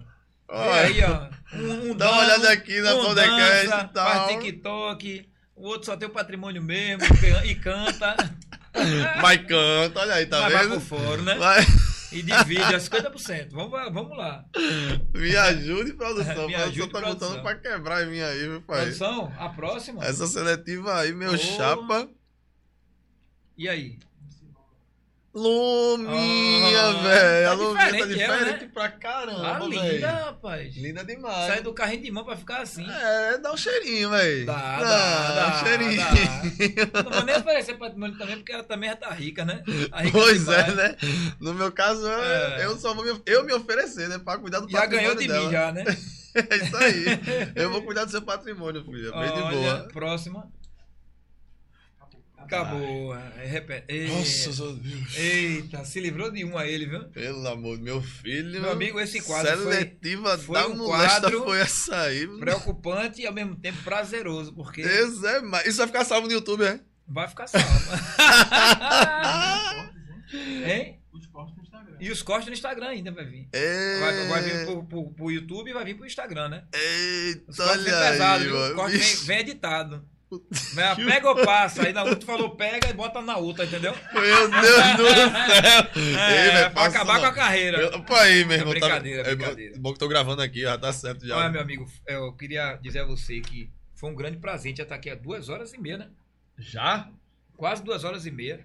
Olha, 0.49 0.81
aí, 0.83 0.99
ó. 1.05 1.29
Um, 1.57 1.91
um 1.91 1.95
Dá 1.97 2.11
uma 2.11 2.23
olhada 2.23 2.51
aqui 2.51 2.81
na 2.81 2.95
um 2.95 3.05
podcast 3.05 3.67
dança, 3.69 3.85
e 3.85 3.89
tal. 3.93 4.07
Faz 4.27 4.29
TikTok. 4.43 5.29
O 5.55 5.67
outro 5.67 5.87
só 5.87 5.97
tem 5.97 6.09
o 6.09 6.13
patrimônio 6.13 6.63
mesmo 6.63 7.03
e 7.45 7.55
canta. 7.57 8.17
Mas 9.21 9.39
canta, 9.47 10.01
olha 10.01 10.15
aí, 10.15 10.27
tá 10.27 10.41
mas 10.43 10.53
vai 10.53 10.63
vendo? 10.69 10.71
pro 10.73 10.81
foro, 10.99 11.23
né? 11.23 11.35
Vai, 11.35 11.61
E 12.13 12.23
divide 12.23 12.75
a 12.75 12.79
50%. 12.79 13.49
Vamos, 13.51 13.73
lá- 13.73 13.89
vamos 13.91 14.17
lá. 14.17 14.45
me 15.13 15.37
ajude, 15.37 15.95
produção. 15.95 16.47
Me 16.47 16.55
a 16.55 16.59
produção 16.61 16.85
ajude, 16.85 16.93
tá 16.93 17.01
produção. 17.01 17.29
botando 17.31 17.43
pra 17.43 17.55
quebrar 17.57 18.05
em 18.07 18.11
mim 18.11 18.21
aí, 18.21 18.39
viu, 18.49 18.63
pai? 18.63 18.83
Produção, 18.83 19.33
a 19.37 19.49
próxima. 19.49 20.05
Essa 20.05 20.27
seletiva 20.29 21.01
aí, 21.01 21.13
meu 21.13 21.33
Ô. 21.33 21.37
chapa. 21.37 22.09
E 23.57 23.69
aí? 23.69 23.99
Luminha, 25.39 26.81
Ah, 26.81 26.93
velho. 26.93 27.47
tá 27.47 27.53
a 27.53 27.57
tá 27.57 27.85
diferente 27.89 28.21
ela, 28.23 28.37
diferente 28.37 28.65
né? 28.65 28.71
pra 28.75 28.89
caramba, 28.89 29.49
Ah, 29.49 29.59
velho. 29.61 29.71
linda, 29.93 30.11
rapaz. 30.11 30.77
Linda 30.77 31.05
demais. 31.05 31.47
Sai 31.47 31.63
do 31.63 31.73
carrinho 31.73 32.03
de 32.03 32.11
mão 32.11 32.25
pra 32.25 32.37
ficar 32.37 32.63
assim. 32.63 32.85
É, 32.91 33.39
dá 33.39 33.53
um 33.53 33.57
cheirinho, 33.57 34.11
velho. 34.11 34.47
Dá, 34.47 34.81
dá, 34.81 35.35
dá, 35.35 35.49
um 35.55 35.65
cheirinho. 35.67 35.97
dá. 35.97 37.03
Não 37.05 37.11
vou 37.13 37.25
nem 37.25 37.37
oferecer 37.37 37.75
patrimônio 37.79 38.19
também, 38.19 38.37
porque 38.37 38.53
ela 38.53 38.65
também 38.65 38.91
já 38.91 38.97
tá 38.97 39.11
rica, 39.11 39.45
né? 39.45 39.63
Tá 39.91 39.99
rica 40.01 40.19
Pois 40.19 40.49
é, 40.49 40.71
né? 40.75 40.97
No 41.41 41.55
meu 41.55 41.71
caso, 41.73 42.07
eu- 42.07 42.23
É. 42.25 42.65
eu 42.65 42.77
só 42.79 42.93
vou 42.95 43.05
me, 43.05 43.21
eu 43.27 43.45
me 43.45 43.53
oferecer, 43.53 44.09
né? 44.09 44.19
Pra 44.19 44.39
cuidar 44.39 44.61
do 44.61 44.69
Já 44.71 44.81
patrimônio 44.81 45.15
ganhou 45.15 45.21
de 45.23 45.29
dela. 45.29 45.47
mim, 45.47 45.53
já, 45.53 45.73
né? 45.73 45.85
É 46.35 46.57
isso 46.57 46.77
aí. 46.77 47.05
Eu 47.57 47.71
vou 47.71 47.83
cuidar 47.83 48.05
do 48.05 48.11
seu 48.13 48.23
patrimônio, 48.23 48.85
filha. 48.85 49.11
Bem 49.13 49.35
de 49.35 49.41
boa. 49.57 49.89
Próxima. 49.93 50.47
Acabou. 52.49 53.15
É, 53.15 53.47
repete. 53.47 54.09
Nossa, 54.09 54.65
meu 54.65 54.73
Deus. 54.77 55.17
Eita, 55.17 55.85
se 55.85 56.01
livrou 56.01 56.31
de 56.31 56.45
um 56.45 56.57
a 56.57 56.67
ele, 56.67 56.87
viu? 56.87 57.05
Pelo 57.11 57.47
amor 57.47 57.77
do 57.77 57.85
meu 57.85 58.01
filho. 58.01 58.61
Meu 58.61 58.73
amigo, 58.73 58.99
esse 58.99 59.21
quadro 59.21 59.63
foi- 59.63 59.73
Seletiva 59.75 60.39
foi 60.39 60.55
da 60.55 60.67
um 60.67 60.79
quadro 60.79 61.45
foi 61.45 61.61
essa 61.61 62.01
aí. 62.03 62.27
Preocupante 62.39 63.23
e 63.23 63.27
ao 63.27 63.35
mesmo 63.35 63.55
tempo 63.57 63.83
prazeroso, 63.83 64.53
porque 64.55 64.83
Deus 64.83 65.23
é 65.25 65.41
mais. 65.41 65.67
Isso 65.67 65.79
vai 65.79 65.87
ficar 65.87 66.05
salvo 66.05 66.27
no 66.27 66.33
YouTube, 66.33 66.65
é? 66.65 66.81
vai 67.07 67.29
ficar 67.29 67.47
salvo. 67.47 67.67
hein? 70.67 70.99
Os 71.13 71.27
cortes 71.27 71.57
no 71.57 71.63
Instagram. 71.63 71.97
E 72.01 72.11
os 72.11 72.23
cortes 72.23 72.47
no 72.49 72.53
Instagram 72.53 72.87
ainda 72.89 73.11
vai 73.13 73.25
vir. 73.25 73.49
É... 73.53 74.01
Vai, 74.01 74.29
vai 74.29 74.43
vir 74.43 74.65
pro, 74.67 74.85
pro, 74.85 75.11
pro 75.11 75.31
YouTube 75.31 75.71
e 75.71 75.75
vai 75.75 75.85
vir 75.85 75.95
pro 75.97 76.07
Instagram, 76.07 76.49
né? 76.49 76.65
Eita, 76.73 77.51
Os 77.51 77.57
cortes 77.57 77.85
vem 77.85 77.95
olha 77.95 78.11
pesado, 78.11 78.45
aí, 78.45 78.51
viu? 78.51 78.73
O 78.73 78.75
corte 78.75 78.97
vem, 78.99 79.17
vem 79.27 79.39
editado. 79.41 80.09
A 80.31 80.95
pega 80.97 81.29
ou 81.31 81.37
passa. 81.45 81.87
Aí 81.87 81.93
na 81.93 82.03
outra 82.05 82.27
falou 82.27 82.51
pega 82.51 82.89
e 82.91 82.93
bota 82.93 83.23
na 83.23 83.37
outra, 83.39 83.65
entendeu? 83.65 83.95
Meu 84.13 84.51
Deus 84.51 84.51
do 84.51 84.67
céu. 84.67 85.39
É, 86.19 86.47
Ei, 86.47 86.53
velho, 86.53 86.71
pra 86.73 86.85
acabar 86.85 87.15
não. 87.15 87.21
com 87.21 87.27
a 87.27 87.33
carreira. 87.33 87.79
Eu, 87.79 88.03
pô, 88.05 88.15
aí, 88.15 88.45
meu 88.45 88.57
É 88.57 88.59
irmão. 88.61 88.71
brincadeira, 88.71 89.25
tá, 89.25 89.31
é 89.31 89.35
brincadeira. 89.35 89.75
bom 89.79 89.93
que 89.93 89.99
tô 89.99 90.09
gravando 90.09 90.43
aqui, 90.43 90.61
já 90.63 90.77
tá 90.77 90.93
certo 90.93 91.27
já. 91.27 91.37
Olha, 91.37 91.49
meu 91.51 91.61
amigo, 91.61 91.87
eu 92.07 92.33
queria 92.35 92.77
dizer 92.77 93.01
a 93.01 93.05
você 93.05 93.41
que 93.41 93.71
foi 93.95 94.11
um 94.11 94.15
grande 94.15 94.37
prazer 94.39 94.77
já 94.77 94.83
estar 94.83 94.95
aqui 94.97 95.09
há 95.11 95.15
duas 95.15 95.49
horas 95.49 95.73
e 95.73 95.79
meia, 95.81 95.99
né? 95.99 96.09
Já? 96.59 97.09
Quase 97.57 97.83
duas 97.83 98.05
horas 98.05 98.27
e 98.27 98.31
meia. 98.31 98.65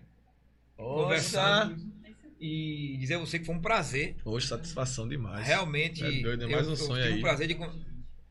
Conversando. 0.77 1.77
E 2.39 2.97
dizer 2.99 3.15
a 3.15 3.19
você 3.19 3.39
que 3.39 3.45
foi 3.45 3.55
um 3.55 3.61
prazer. 3.61 4.17
Hoje, 4.25 4.47
satisfação 4.47 5.07
demais. 5.07 5.45
Realmente. 5.47 6.03
É 6.03 6.11
doido, 6.21 6.43
é 6.43 6.47
mais 6.47 6.67
um 6.67 6.75
sonho 6.75 7.01
tive 7.01 7.13
aí. 7.13 7.19
Um 7.19 7.21
prazer, 7.21 7.47
de, 7.47 7.57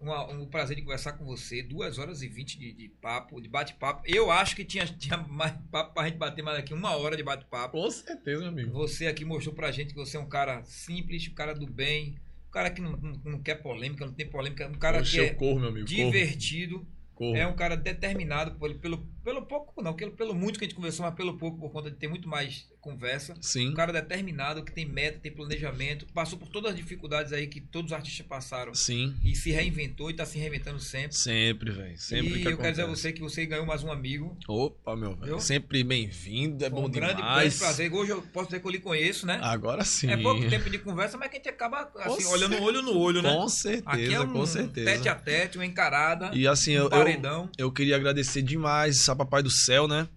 uma- 0.02 0.26
um 0.32 0.46
prazer 0.46 0.76
de 0.76 0.82
conversar 0.82 1.12
com 1.12 1.24
você. 1.24 1.62
Duas 1.62 1.98
horas 1.98 2.22
e 2.22 2.28
vinte 2.28 2.58
de, 2.58 2.72
de 2.72 2.88
papo, 2.88 3.40
de 3.40 3.48
bate-papo. 3.48 4.02
Eu 4.06 4.30
acho 4.30 4.54
que 4.56 4.64
tinha, 4.64 4.84
tinha 4.86 5.16
mais 5.16 5.52
papo 5.70 5.94
pra 5.94 6.04
gente 6.08 6.18
bater 6.18 6.42
mais 6.42 6.58
aqui, 6.58 6.74
uma 6.74 6.96
hora 6.96 7.16
de 7.16 7.22
bate-papo. 7.22 7.80
Com 7.80 7.90
certeza, 7.90 8.40
meu 8.40 8.48
amigo. 8.48 8.72
Você 8.72 9.06
aqui 9.06 9.24
mostrou 9.24 9.54
pra 9.54 9.70
gente 9.70 9.90
que 9.94 9.96
você 10.00 10.16
é 10.16 10.20
um 10.20 10.28
cara 10.28 10.62
simples, 10.64 11.28
um 11.28 11.34
cara 11.34 11.54
do 11.54 11.66
bem, 11.66 12.16
um 12.48 12.50
cara 12.50 12.70
que 12.70 12.80
não, 12.82 12.92
não, 12.92 13.12
não 13.24 13.42
quer 13.42 13.56
polêmica, 13.56 14.04
não 14.04 14.12
tem 14.12 14.28
polêmica, 14.28 14.68
um 14.68 14.74
cara 14.74 15.00
Oxe, 15.00 15.12
que 15.12 15.20
é 15.20 15.34
corro, 15.34 15.60
meu 15.60 15.68
amigo. 15.68 15.86
divertido. 15.86 16.78
corro. 16.80 17.01
É 17.36 17.46
um 17.46 17.54
cara 17.54 17.76
determinado 17.76 18.52
pelo, 18.58 18.74
pelo, 18.78 18.98
pelo 19.24 19.42
pouco, 19.46 19.82
não, 19.82 19.94
pelo, 19.94 20.12
pelo 20.12 20.34
muito 20.34 20.58
que 20.58 20.64
a 20.64 20.68
gente 20.68 20.74
conversou, 20.76 21.04
mas 21.06 21.14
pelo 21.14 21.36
pouco, 21.38 21.58
por 21.58 21.70
conta 21.70 21.90
de 21.90 21.96
ter 21.96 22.08
muito 22.08 22.28
mais 22.28 22.66
conversa. 22.80 23.34
Sim. 23.40 23.70
Um 23.70 23.74
cara 23.74 23.92
determinado, 23.92 24.64
que 24.64 24.72
tem 24.72 24.84
meta, 24.84 25.18
tem 25.20 25.30
planejamento, 25.30 26.06
passou 26.12 26.38
por 26.38 26.48
todas 26.48 26.72
as 26.72 26.76
dificuldades 26.76 27.32
aí 27.32 27.46
que 27.46 27.60
todos 27.60 27.92
os 27.92 27.96
artistas 27.96 28.26
passaram 28.26 28.74
Sim. 28.74 29.14
e 29.24 29.36
se 29.36 29.50
reinventou 29.52 30.10
e 30.10 30.14
tá 30.14 30.26
se 30.26 30.38
reinventando 30.38 30.80
sempre. 30.80 31.16
Sempre, 31.16 31.70
velho. 31.70 31.98
Sempre 31.98 32.38
e 32.40 32.42
que 32.42 32.48
eu 32.48 32.56
quero 32.56 32.70
dizer 32.72 32.82
a 32.82 32.84
acontece. 32.86 33.02
você 33.02 33.12
que 33.12 33.20
você 33.20 33.46
ganhou 33.46 33.64
mais 33.64 33.84
um 33.84 33.92
amigo. 33.92 34.36
Opa, 34.48 34.96
meu 34.96 35.14
velho. 35.14 35.38
Sempre 35.40 35.84
bem-vindo, 35.84 36.64
é 36.64 36.70
Foi 36.70 36.80
bom 36.80 36.86
um 36.86 36.90
grande, 36.90 37.14
grande 37.14 37.22
demais. 37.28 37.58
prazer. 37.58 37.92
Hoje 37.92 38.10
eu 38.10 38.22
posso 38.22 38.46
dizer 38.46 38.60
que 38.60 38.66
eu 38.66 38.70
lhe 38.70 38.80
conheço, 38.80 39.26
né? 39.26 39.38
Agora 39.42 39.84
sim. 39.84 40.10
É 40.10 40.16
pouco 40.16 40.48
tempo 40.48 40.68
de 40.68 40.78
conversa, 40.78 41.16
mas 41.16 41.28
que 41.28 41.36
a 41.36 41.38
gente 41.38 41.48
acaba 41.48 41.90
assim, 41.96 42.24
olhando 42.26 42.60
olho 42.62 42.82
no 42.82 42.98
olho, 42.98 43.22
né? 43.22 43.30
Com 43.32 43.42
Aqui 43.42 43.50
certeza, 43.52 44.12
é 44.14 44.20
um 44.20 44.32
com 44.32 44.46
certeza. 44.46 44.90
tete 44.90 45.08
a 45.08 45.14
tete, 45.14 45.58
uma 45.58 45.66
encarada, 45.66 46.30
E 46.34 46.46
assim, 46.48 46.72
um 46.72 46.82
eu, 46.82 46.90
eu, 47.14 47.20
paredão. 47.20 47.50
eu 47.58 47.72
queria 47.72 47.96
agradecer 47.96 48.42
demais 48.42 49.08
a 49.08 49.16
Papai 49.16 49.42
do 49.42 49.50
Céu, 49.50 49.86
né? 49.88 50.08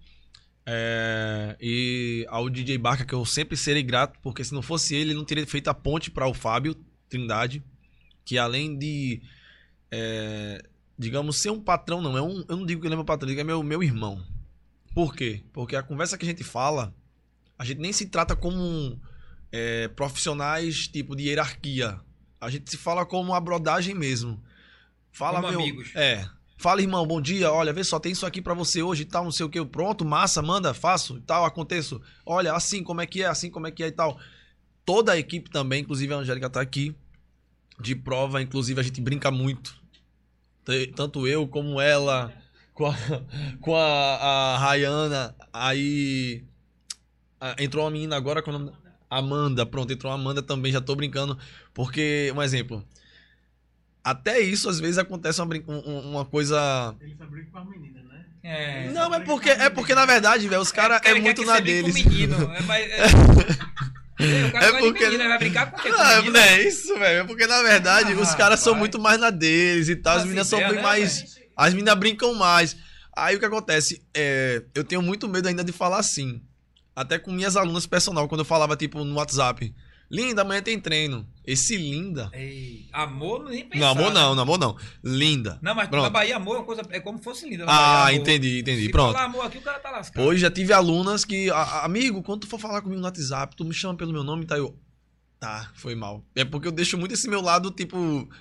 É, 0.68 1.56
e 1.60 2.26
ao 2.28 2.50
DJ 2.50 2.76
Barca, 2.76 3.04
que 3.04 3.14
eu 3.14 3.24
sempre 3.24 3.56
serei 3.56 3.82
grato, 3.82 4.18
porque 4.20 4.42
se 4.42 4.52
não 4.52 4.62
fosse 4.62 4.94
ele, 4.94 5.10
ele 5.10 5.18
não 5.18 5.24
teria 5.24 5.46
feito 5.46 5.68
a 5.68 5.74
ponte 5.74 6.10
para 6.10 6.26
o 6.26 6.34
Fábio 6.34 6.74
Trindade, 7.08 7.62
que 8.24 8.36
além 8.36 8.76
de, 8.76 9.22
é, 9.90 10.60
digamos, 10.98 11.40
ser 11.40 11.50
um 11.50 11.60
patrão, 11.60 12.02
não, 12.02 12.16
é 12.18 12.22
um, 12.22 12.44
eu 12.48 12.56
não 12.56 12.66
digo 12.66 12.80
que 12.80 12.86
ele 12.88 12.94
é 12.94 12.96
meu 12.96 13.04
patrão, 13.04 13.32
que 13.32 13.40
é 13.40 13.44
meu, 13.44 13.62
meu 13.62 13.82
irmão. 13.82 14.20
Por 14.92 15.14
quê? 15.14 15.44
Porque 15.52 15.76
a 15.76 15.82
conversa 15.82 16.18
que 16.18 16.24
a 16.24 16.28
gente 16.28 16.42
fala, 16.42 16.92
a 17.58 17.64
gente 17.64 17.80
nem 17.80 17.92
se 17.92 18.06
trata 18.06 18.34
como 18.34 19.00
é, 19.52 19.88
profissionais 19.88 20.88
tipo 20.88 21.14
de 21.14 21.24
hierarquia. 21.24 22.00
A 22.40 22.50
gente 22.50 22.70
se 22.70 22.76
fala 22.76 23.06
como 23.06 23.30
uma 23.30 23.40
brodagem 23.40 23.94
mesmo. 23.94 24.42
Fala, 25.12 25.40
Como 25.40 25.52
meu. 25.52 25.60
amigos. 25.60 25.94
É. 25.94 26.28
Fala, 26.66 26.82
irmão, 26.82 27.06
bom 27.06 27.20
dia. 27.20 27.52
Olha, 27.52 27.72
vê 27.72 27.84
só, 27.84 28.00
tem 28.00 28.10
isso 28.10 28.26
aqui 28.26 28.42
pra 28.42 28.52
você 28.52 28.82
hoje 28.82 29.02
e 29.02 29.04
tal, 29.04 29.22
não 29.22 29.30
sei 29.30 29.46
o 29.46 29.48
que. 29.48 29.64
Pronto, 29.64 30.04
massa, 30.04 30.42
manda, 30.42 30.74
faço 30.74 31.16
e 31.16 31.20
tal, 31.20 31.44
aconteço. 31.44 32.02
Olha, 32.26 32.52
assim 32.54 32.82
como 32.82 33.00
é 33.00 33.06
que 33.06 33.22
é, 33.22 33.26
assim 33.26 33.48
como 33.48 33.68
é 33.68 33.70
que 33.70 33.84
é 33.84 33.86
e 33.86 33.92
tal. 33.92 34.18
Toda 34.84 35.12
a 35.12 35.16
equipe 35.16 35.48
também, 35.48 35.82
inclusive 35.82 36.12
a 36.12 36.16
Angélica 36.16 36.50
tá 36.50 36.60
aqui, 36.60 36.92
de 37.80 37.94
prova, 37.94 38.42
inclusive 38.42 38.80
a 38.80 38.82
gente 38.82 39.00
brinca 39.00 39.30
muito. 39.30 39.80
Tanto 40.96 41.28
eu 41.28 41.46
como 41.46 41.80
ela, 41.80 42.32
com 42.74 42.86
a, 42.86 42.94
com 43.62 43.76
a, 43.76 44.16
a 44.16 44.58
Rayana, 44.58 45.36
aí 45.52 46.42
ah, 47.40 47.54
entrou 47.60 47.84
uma 47.84 47.92
menina 47.92 48.16
agora 48.16 48.42
com 48.42 48.50
o 48.50 48.58
nome. 48.58 48.72
Amanda, 49.08 49.64
pronto, 49.64 49.92
entrou 49.92 50.10
uma 50.12 50.18
Amanda 50.18 50.42
também, 50.42 50.72
já 50.72 50.80
tô 50.80 50.96
brincando. 50.96 51.38
Porque, 51.72 52.32
um 52.34 52.42
exemplo. 52.42 52.84
Até 54.08 54.38
isso, 54.38 54.68
às 54.68 54.78
vezes, 54.78 54.98
acontece 54.98 55.42
uma, 55.42 55.52
um- 55.66 55.82
um- 55.90 56.10
uma 56.12 56.24
coisa. 56.24 56.94
Ele 57.00 57.16
só 57.18 57.26
brinca 57.26 57.50
com 57.50 57.58
as 57.58 57.68
meninas, 57.68 58.04
né? 58.04 58.24
É. 58.44 58.88
Não, 58.92 59.12
é 59.12 59.18
porque, 59.18 59.50
é 59.50 59.68
porque 59.68 59.96
na 59.96 60.06
verdade, 60.06 60.46
velho, 60.48 60.60
os 60.62 60.70
caras 60.70 61.00
é, 61.04 61.10
Ele 61.10 61.16
quer 61.20 61.24
muito 61.24 61.44
na 61.44 61.58
deles. 61.58 61.92
menino. 61.92 62.36
É, 62.54 62.60
mas, 62.62 62.86
é... 62.88 63.02
É, 64.18 64.46
o 64.46 64.52
cara 64.52 64.66
É 64.66 64.78
porque- 64.78 65.04
ele 65.04 65.18
vai 65.28 65.38
brincar 65.38 65.70
com 65.72 65.78
o? 65.78 65.82
Com 65.82 65.88
Não, 65.90 66.00
é- 66.10 66.16
menino? 66.16 66.32
não 66.32 66.40
é 66.40 66.62
isso, 66.62 66.98
velho. 66.98 67.20
É 67.20 67.24
porque 67.24 67.46
na 67.46 67.62
verdade 67.62 68.12
Ah, 68.14 68.16
os 68.20 68.34
caras 68.34 68.60
são 68.60 68.74
muito 68.74 68.98
mais 68.98 69.20
na 69.20 69.28
deles 69.28 69.88
e 69.90 69.96
tal. 69.96 70.12
As 70.12 70.18
Nossa 70.20 70.26
meninas 70.28 70.46
são 70.46 70.58
bem 70.58 70.72
né, 70.76 70.80
mais. 70.82 71.36
As 71.54 71.74
meninas 71.74 71.94
brincam 71.98 72.32
mais. 72.34 72.76
Aí 73.14 73.36
o 73.36 73.38
que 73.38 73.44
acontece? 73.44 74.02
É, 74.14 74.62
eu 74.74 74.84
tenho 74.84 75.02
muito 75.02 75.28
medo 75.28 75.48
ainda 75.48 75.62
de 75.62 75.70
falar 75.72 75.98
assim. 75.98 76.40
Até 76.94 77.18
com 77.18 77.30
minhas 77.30 77.56
alunas 77.56 77.84
personal, 77.86 78.26
quando 78.26 78.40
eu 78.40 78.44
falava, 78.46 78.74
tipo, 78.74 79.04
no 79.04 79.16
WhatsApp. 79.16 79.74
Linda, 80.10 80.42
amanhã 80.42 80.62
tem 80.62 80.78
treino. 80.78 81.26
Esse 81.44 81.76
linda. 81.76 82.30
Ei, 82.32 82.86
amor 82.92 83.44
nem 83.44 83.64
pensar. 83.64 83.84
Não, 83.84 83.90
amor 83.92 84.08
né? 84.14 84.20
não, 84.20 84.34
não, 84.34 84.42
amor 84.42 84.58
não. 84.58 84.76
Linda. 85.02 85.58
Não, 85.62 85.74
mas 85.74 85.88
Pronto. 85.88 86.04
na 86.04 86.10
Bahia 86.10 86.36
amor 86.36 86.54
é, 86.56 86.58
uma 86.58 86.64
coisa, 86.64 86.82
é 86.90 87.00
como 87.00 87.18
se 87.18 87.24
fosse 87.24 87.48
linda. 87.48 87.64
Ah, 87.66 88.04
Bahia, 88.04 88.16
entendi, 88.18 88.60
entendi. 88.60 88.82
Se 88.86 88.90
Pronto. 88.90 89.12
falar 89.12 89.24
amor 89.26 89.46
aqui, 89.46 89.58
o 89.58 89.62
cara 89.62 89.78
tá 89.80 89.90
lascado. 89.90 90.22
Pois 90.24 90.40
já 90.40 90.50
tive 90.50 90.72
alunas 90.72 91.24
que, 91.24 91.50
"A- 91.50 91.56
a- 91.56 91.84
amigo, 91.84 92.22
quando 92.22 92.42
tu 92.42 92.46
for 92.48 92.58
falar 92.60 92.80
comigo 92.82 93.00
no 93.00 93.06
WhatsApp, 93.06 93.54
tu 93.56 93.64
me 93.64 93.74
chama 93.74 93.94
pelo 93.96 94.12
meu 94.12 94.22
nome, 94.24 94.44
tá? 94.46 94.56
Eu, 94.56 94.76
tá, 95.40 95.70
foi 95.74 95.94
mal. 95.94 96.24
É 96.34 96.44
porque 96.44 96.66
eu 96.68 96.72
deixo 96.72 96.96
muito 96.98 97.14
esse 97.14 97.28
meu 97.28 97.40
lado, 97.40 97.70
tipo, 97.70 97.96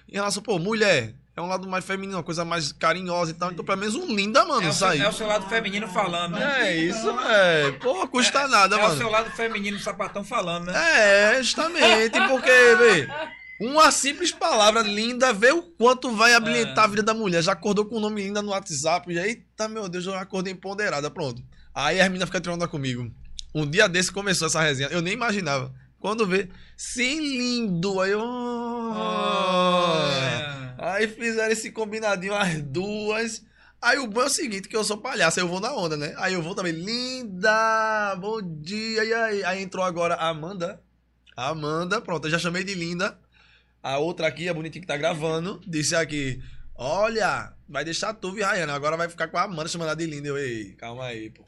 em 0.08 0.14
relação, 0.14 0.42
pô, 0.42 0.58
mulher, 0.60 1.16
é 1.36 1.42
um 1.42 1.48
lado 1.48 1.68
mais 1.68 1.84
feminino, 1.84 2.18
uma 2.18 2.24
coisa 2.24 2.46
mais 2.46 2.72
carinhosa 2.72 3.32
e 3.32 3.34
tal. 3.34 3.52
Então, 3.52 3.66
pelo 3.66 3.78
menos 3.78 3.94
um 3.96 4.08
linda, 4.16 4.46
mano, 4.46 4.68
é, 4.68 4.72
sair. 4.72 5.02
é 5.02 5.10
o 5.10 5.12
seu 5.12 5.28
lado 5.28 5.50
feminino 5.50 5.86
falando, 5.88 6.34
né? 6.34 6.70
É 6.70 6.78
isso, 6.78 7.10
é. 7.10 7.72
Pô, 7.74 8.08
custa 8.08 8.48
nada, 8.48 8.78
é 8.78 8.82
mano. 8.82 8.94
o 8.94 8.98
seu 8.98 9.10
lado 9.10 9.30
feminino 9.32 9.78
sapatão 9.78 10.24
falando, 10.24 10.68
né? 10.68 11.34
É, 11.36 11.44
justamente, 11.44 12.18
porque, 12.30 12.50
vê, 12.50 13.10
uma 13.60 13.92
simples 13.92 14.32
palavra 14.32 14.82
linda, 14.82 15.34
vê 15.34 15.52
o 15.52 15.62
quanto 15.62 16.10
vai 16.12 16.34
habilitar 16.34 16.86
É. 16.86 16.88
a 16.88 16.88
vida 16.88 17.04
da 17.04 17.14
mulher. 17.14 17.42
Já 17.44 17.52
acordou 17.52 17.86
com 17.86 17.98
o 17.98 18.00
nome 18.00 18.24
linda 18.24 18.42
no 18.42 18.52
WhatsApp, 18.52 19.12
e 19.12 19.20
eita, 19.20 19.68
meu 19.68 19.90
Deus, 19.90 20.06
eu 20.06 20.16
acordei 20.16 20.54
empoderada, 20.54 21.12
pronto. 21.12 21.44
Aí 21.74 22.00
a 22.00 22.06
menina 22.08 22.26
fica 22.26 22.40
tirando 22.40 22.66
comigo. 22.70 23.12
Um 23.54 23.70
dia 23.70 23.90
desse 23.90 24.10
começou 24.10 24.48
essa 24.48 24.62
resenha, 24.62 24.88
eu 24.90 25.02
nem 25.02 25.12
imaginava. 25.14 25.74
Quando 26.00 26.26
vê, 26.26 26.48
sim, 26.78 27.20
lindo, 27.20 28.00
aí 28.00 28.12
eu... 28.12 28.22
Olha. 29.62 30.65
Aí 30.78 31.08
fizeram 31.08 31.52
esse 31.52 31.72
combinadinho, 31.72 32.34
as 32.34 32.62
duas. 32.62 33.44
Aí 33.82 34.00
o 34.00 34.08
bom 34.08 34.22
é 34.22 34.26
o 34.26 34.30
seguinte, 34.30 34.68
que 34.68 34.76
eu 34.76 34.84
sou 34.84 34.98
palhaço, 34.98 35.40
eu 35.40 35.48
vou 35.48 35.60
na 35.60 35.74
onda, 35.74 35.96
né? 35.96 36.14
Aí 36.18 36.34
eu 36.34 36.42
vou 36.42 36.56
também, 36.56 36.72
linda, 36.72 38.16
bom 38.16 38.42
dia, 38.42 39.04
e 39.04 39.14
aí? 39.14 39.44
Aí 39.44 39.62
entrou 39.62 39.84
agora 39.84 40.16
a 40.16 40.30
Amanda. 40.30 40.82
A 41.36 41.50
Amanda, 41.50 42.02
pronto, 42.02 42.26
eu 42.26 42.32
já 42.32 42.40
chamei 42.40 42.64
de 42.64 42.74
linda. 42.74 43.20
A 43.84 44.00
outra 44.00 44.28
aqui, 44.28 44.50
a 44.50 44.54
bonitinha 44.54 44.82
que 44.82 44.88
tá 44.88 44.98
gravando, 44.98 45.62
disse 45.68 45.96
aqui, 45.96 46.42
olha, 46.74 47.54
vai 47.70 47.86
deixar 47.86 48.14
tu, 48.14 48.36
e 48.38 48.42
Rayana, 48.42 48.74
agora 48.74 48.98
vai 48.98 49.08
ficar 49.08 49.28
com 49.28 49.38
a 49.38 49.44
Amanda 49.44 49.70
chamando 49.70 49.90
ela 49.90 49.96
de 49.96 50.08
linda. 50.08 50.30
Eu, 50.30 50.38
ei, 50.38 50.74
calma 50.74 51.06
aí, 51.06 51.30
pô. 51.30 51.46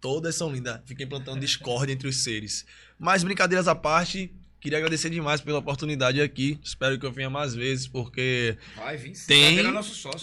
Todas 0.00 0.34
são 0.34 0.52
lindas. 0.52 0.80
Fiquei 0.86 1.06
plantando 1.06 1.40
discórdia 1.40 1.92
entre 1.92 2.08
os 2.08 2.24
seres. 2.24 2.66
Mas 2.98 3.22
brincadeiras 3.22 3.68
à 3.68 3.74
parte, 3.74 4.34
queria 4.66 4.78
agradecer 4.78 5.08
demais 5.10 5.40
pela 5.40 5.60
oportunidade 5.60 6.20
aqui. 6.20 6.58
Espero 6.60 6.98
que 6.98 7.06
eu 7.06 7.12
venha 7.12 7.30
mais 7.30 7.54
vezes, 7.54 7.86
porque 7.86 8.58
Vai 8.74 8.96
vir 8.96 9.14
sim. 9.14 9.26
Tem- 9.28 9.62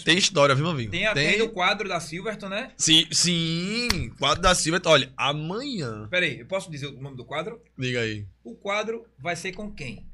tem 0.04 0.18
história, 0.18 0.54
viu, 0.54 0.64
meu 0.64 0.72
amigo? 0.72 0.90
Tem 0.90 1.06
até 1.06 1.42
o 1.42 1.48
quadro 1.48 1.88
da 1.88 1.98
Silverton, 1.98 2.50
né? 2.50 2.72
Sim, 2.76 3.06
sim, 3.10 4.10
quadro 4.18 4.42
da 4.42 4.54
Silva. 4.54 4.82
Olha, 4.84 5.10
amanhã. 5.16 6.06
Pera 6.10 6.26
aí, 6.26 6.40
eu 6.40 6.46
posso 6.46 6.70
dizer 6.70 6.88
o 6.88 7.00
nome 7.00 7.16
do 7.16 7.24
quadro? 7.24 7.58
Diga 7.78 8.00
aí. 8.00 8.26
O 8.44 8.54
quadro 8.54 9.06
vai 9.18 9.34
ser 9.34 9.52
com 9.52 9.72
quem? 9.72 10.06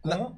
Com 0.00 0.10
Na- 0.10 0.32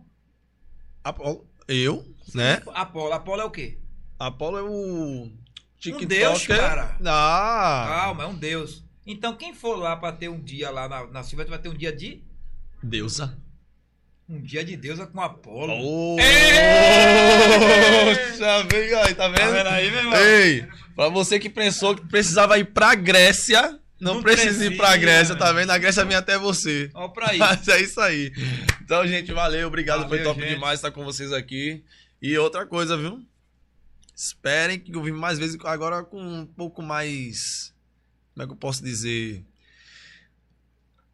Apolo, 1.04 1.46
eu, 1.68 2.02
né? 2.34 2.62
Apolo. 2.74 3.12
Apolo 3.12 3.40
é 3.42 3.44
o 3.44 3.50
quê? 3.50 3.78
Apolo 4.18 4.56
é 4.58 4.62
o. 4.62 5.30
TikToker. 5.78 6.08
Deus, 6.08 6.46
cara. 6.46 6.96
Ah, 7.04 7.84
Calma, 7.88 8.22
é 8.22 8.26
um 8.26 8.34
deus. 8.34 8.82
Então, 9.06 9.36
quem 9.36 9.52
for 9.52 9.74
lá 9.76 9.94
pra 9.96 10.12
ter 10.12 10.30
um 10.30 10.40
dia 10.40 10.70
lá 10.70 10.88
na, 10.88 11.06
na 11.08 11.22
Silverton 11.22 11.50
vai 11.50 11.58
ter 11.60 11.68
um 11.68 11.74
dia 11.74 11.92
de. 11.94 12.24
Deusa. 12.82 13.36
Um 14.28 14.40
dia 14.40 14.64
de 14.64 14.76
deusa 14.76 15.06
com 15.06 15.20
Apolo. 15.20 15.72
Oh! 15.74 16.16
Poxa, 18.04 18.62
vem 18.70 18.94
aí, 18.94 19.14
tá 19.14 19.28
Tá 19.28 19.28
vendo? 19.28 19.52
vendo 19.52 19.66
aí, 19.68 19.90
meu 19.90 20.00
irmão? 20.00 20.18
Ei, 20.18 20.66
Pra 20.94 21.08
você 21.08 21.38
que 21.38 21.48
pensou 21.48 21.94
que 21.94 22.06
precisava 22.06 22.58
ir 22.58 22.66
pra 22.66 22.94
Grécia, 22.94 23.78
não, 24.00 24.14
Não 24.16 24.22
precisa 24.22 24.66
ir 24.66 24.76
pra 24.76 24.96
Grécia, 24.96 25.34
tá 25.34 25.52
vendo? 25.52 25.70
A 25.70 25.78
Grécia 25.78 26.04
vem 26.04 26.16
até 26.16 26.36
você. 26.38 26.90
Ó, 26.94 27.08
pra 27.08 27.30
aí. 27.30 27.38
Mas 27.38 27.66
é 27.68 27.80
isso 27.80 28.00
aí. 28.00 28.32
Então, 28.82 29.06
gente, 29.06 29.32
valeu. 29.32 29.68
Obrigado. 29.68 30.00
Foi 30.08 30.18
Valeu, 30.18 30.24
top 30.24 30.40
gente. 30.40 30.54
demais 30.54 30.78
estar 30.80 30.90
com 30.90 31.04
vocês 31.04 31.32
aqui. 31.32 31.82
E 32.20 32.36
outra 32.36 32.66
coisa, 32.66 32.96
viu? 32.96 33.24
Esperem 34.14 34.78
que 34.78 34.94
eu 34.94 35.02
vim 35.02 35.12
mais 35.12 35.38
vezes 35.38 35.56
agora 35.64 36.02
com 36.04 36.20
um 36.22 36.44
pouco 36.46 36.82
mais. 36.82 37.72
Como 38.34 38.42
é 38.44 38.46
que 38.46 38.52
eu 38.52 38.56
posso 38.56 38.82
dizer? 38.84 39.44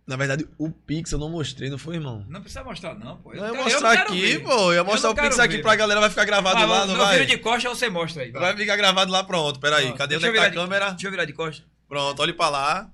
Na 0.08 0.16
verdade, 0.16 0.48
o 0.56 0.70
Pix 0.70 1.12
eu 1.12 1.18
não 1.18 1.28
mostrei, 1.28 1.68
não 1.68 1.76
foi, 1.76 1.96
irmão? 1.96 2.24
Não 2.28 2.40
precisa 2.40 2.64
mostrar, 2.64 2.94
não, 2.94 3.18
pô. 3.18 3.34
Eu 3.34 3.44
ia 3.44 3.50
quero- 3.50 3.62
mostrar 3.62 3.90
quero 3.96 4.08
aqui, 4.08 4.20
ver. 4.22 4.42
pô. 4.42 4.72
Eu 4.72 4.72
ia 4.76 4.84
mostrar 4.84 5.08
não 5.10 5.12
o 5.12 5.16
Pix 5.16 5.28
quero 5.36 5.42
aqui 5.42 5.56
ver, 5.56 5.62
pra 5.62 5.70
velho. 5.72 5.78
galera, 5.80 6.00
vai 6.00 6.08
ficar 6.08 6.24
gravado 6.24 6.56
Mas, 6.60 6.68
lá, 6.70 6.86
não 6.86 6.96
vai? 6.96 7.26
de 7.26 7.36
costa 7.38 7.68
você 7.68 7.90
mostra 7.90 8.22
aí. 8.22 8.30
vai. 8.30 8.40
Vai 8.40 8.56
ficar 8.56 8.76
gravado 8.76 9.12
lá, 9.12 9.22
pronto. 9.22 9.60
Peraí, 9.60 9.90
Ó, 9.90 9.92
cadê 9.94 10.16
onde 10.16 10.24
eu 10.24 10.30
é 10.30 10.32
que 10.32 10.38
tá 10.40 10.46
a 10.46 10.48
de- 10.48 10.56
câmera? 10.56 10.90
Deixa 10.92 11.06
eu 11.06 11.10
virar 11.10 11.24
de 11.26 11.34
costa. 11.34 11.62
Pronto, 11.86 12.22
olhe 12.22 12.32
pra 12.32 12.48
lá. 12.48 12.90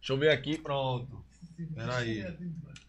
Deixa 0.00 0.12
eu 0.12 0.18
ver 0.18 0.30
aqui, 0.32 0.58
pronto. 0.58 1.24
Peraí. 1.72 2.26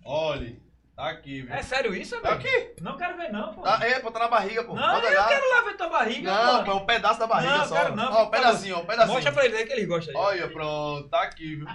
Olhe. 0.03 0.59
Tá 0.95 1.09
aqui, 1.09 1.41
viu? 1.41 1.53
É 1.53 1.61
sério 1.61 1.93
isso, 1.93 2.15
Tá 2.21 2.35
velho? 2.35 2.39
aqui. 2.39 2.81
Não 2.81 2.95
quero 2.97 3.17
ver, 3.17 3.29
não, 3.29 3.53
pô. 3.53 3.61
Tá, 3.63 3.79
é, 3.85 3.99
pô, 3.99 4.09
tá 4.11 4.17
na 4.19 4.27
barriga, 4.29 4.63
pô. 4.63 4.73
não, 4.75 4.93
Pode 4.93 5.05
eu 5.07 5.11
olhar. 5.11 5.27
quero 5.27 5.49
lá 5.49 5.61
ver 5.63 5.73
tua 5.75 5.89
barriga. 5.89 6.31
Não, 6.33 6.63
pô. 6.63 6.71
é 6.71 6.73
um 6.75 6.85
pedaço 6.85 7.19
da 7.19 7.27
barriga 7.27 7.57
Não, 7.57 7.65
só. 7.67 7.75
quero 7.75 7.95
não, 7.97 8.13
Ó, 8.13 8.23
um 8.23 8.29
pedacinho, 8.29 8.77
ó, 8.77 8.79
um 8.81 8.85
pedacinho. 8.85 9.13
Mostra 9.13 9.31
pra 9.33 9.45
eles 9.45 9.57
aí 9.59 9.65
que 9.65 9.73
eles 9.73 9.87
gostam 9.89 10.15
aí. 10.15 10.21
Olha, 10.25 10.47
pronto, 10.49 11.09
tá 11.09 11.23
aqui, 11.23 11.57
viu? 11.57 11.67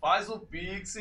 Faz 0.00 0.28
o 0.28 0.38
Pix, 0.38 0.94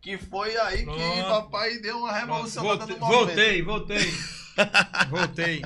que 0.00 0.16
foi 0.16 0.56
aí 0.56 0.78
que 0.78 0.84
Pronto. 0.84 1.28
papai 1.28 1.78
deu 1.78 1.98
uma 1.98 2.08
Pronto, 2.08 2.20
revolucionada 2.20 2.86
voltei, 2.86 2.96
no 2.96 3.00
momento. 3.00 3.26
voltei, 3.26 3.62
voltei. 3.62 4.12
voltei. 5.10 5.62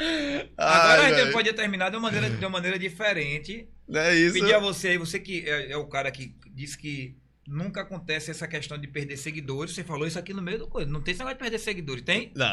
Ai, 0.00 0.48
Agora 0.56 1.06
a 1.06 1.24
gente 1.24 1.32
podia 1.32 1.52
terminar 1.52 1.90
de 1.90 1.96
uma 1.96 2.10
maneira, 2.10 2.30
de 2.30 2.44
uma 2.44 2.50
maneira 2.50 2.78
diferente. 2.78 3.68
Não 3.86 4.00
é 4.00 4.14
isso? 4.14 4.34
Pedir 4.34 4.54
a 4.54 4.58
você, 4.58 4.88
aí, 4.88 4.98
você 4.98 5.18
que 5.18 5.48
é, 5.48 5.72
é 5.72 5.76
o 5.76 5.86
cara 5.86 6.10
que 6.10 6.34
disse 6.54 6.78
que 6.78 7.16
nunca 7.46 7.80
acontece 7.80 8.30
essa 8.30 8.46
questão 8.46 8.78
de 8.78 8.86
perder 8.86 9.16
seguidores. 9.16 9.74
Você 9.74 9.82
falou 9.82 10.06
isso 10.06 10.18
aqui 10.18 10.32
no 10.32 10.42
meio 10.42 10.58
do 10.58 10.68
coisa. 10.68 10.90
Não 10.90 11.00
tem 11.00 11.12
esse 11.12 11.18
negócio 11.18 11.36
de 11.36 11.42
perder 11.42 11.58
seguidores, 11.58 12.02
tem? 12.02 12.32
Não. 12.34 12.46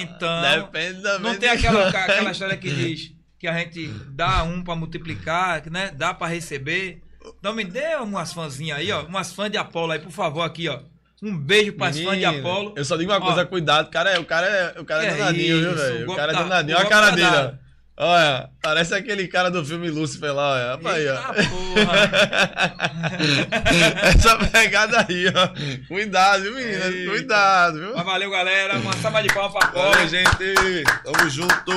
Então, 0.00 0.62
Depende 0.64 1.02
da 1.02 1.18
Não 1.18 1.38
tem 1.38 1.48
aquela, 1.48 1.88
aquela 1.88 2.30
história 2.30 2.56
que 2.56 2.70
diz 2.70 3.12
que 3.38 3.46
a 3.46 3.58
gente 3.58 3.86
dá 4.10 4.42
um 4.42 4.62
pra 4.62 4.74
multiplicar, 4.74 5.70
né? 5.70 5.90
Dá 5.90 6.12
pra 6.14 6.26
receber. 6.26 7.02
Então 7.38 7.54
me 7.54 7.64
dê 7.64 7.96
umas 7.96 8.32
fãzinhas 8.32 8.78
aí, 8.78 8.92
ó. 8.92 9.02
Umas 9.04 9.32
fãs 9.32 9.50
de 9.50 9.56
Apolo 9.56 9.92
aí, 9.92 9.98
por 9.98 10.12
favor, 10.12 10.42
aqui, 10.42 10.68
ó. 10.68 10.80
Um 11.22 11.36
beijo 11.36 11.72
pras 11.72 11.98
fãs 11.98 12.18
de 12.18 12.24
Apolo. 12.24 12.74
Eu 12.76 12.84
só 12.84 12.96
digo 12.96 13.10
uma 13.10 13.18
Ó. 13.18 13.20
coisa, 13.20 13.46
cuidado. 13.46 13.86
O 13.86 13.90
cara 13.90 14.10
é, 14.10 14.18
o 14.18 14.24
cara 14.26 14.46
é, 14.46 14.80
o 14.80 14.84
cara 14.84 15.04
é 15.04 15.08
é 15.08 15.14
danadinho, 15.14 15.60
viu, 15.60 15.74
velho? 15.74 16.10
o 16.10 16.14
cara 16.16 16.32
é 16.32 16.34
danadinho. 16.34 16.76
Olha 16.76 16.86
a 16.86 16.88
cara 16.88 17.08
tá 17.08 17.14
dele, 17.14 17.28
ó. 17.28 17.52
Olha, 17.96 18.50
parece 18.60 18.92
aquele 18.92 19.28
cara 19.28 19.52
do 19.52 19.64
filme 19.64 19.88
Lúcifer 19.88 20.34
lá, 20.34 20.76
olha. 20.76 20.90
Aí, 20.90 21.06
ó. 21.08 21.14
Essa 24.08 24.36
pegada 24.50 25.06
aí, 25.08 25.28
ó. 25.28 25.86
Cuidado, 25.86 26.42
viu, 26.42 26.54
menina? 26.56 26.86
Eita. 26.86 27.10
Cuidado, 27.10 27.78
viu? 27.78 27.94
Mas 27.94 28.04
valeu, 28.04 28.28
galera. 28.30 28.76
Uma 28.78 28.92
salva 28.94 29.22
de 29.22 29.32
palmas 29.32 29.52
pra 29.52 29.68
Apolo. 29.68 29.90
Valeu, 29.92 30.08
gente. 30.08 30.84
Tamo 31.04 31.30
junto. 31.30 31.72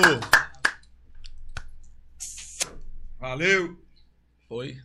Valeu. 3.20 3.78
Foi. 4.50 4.76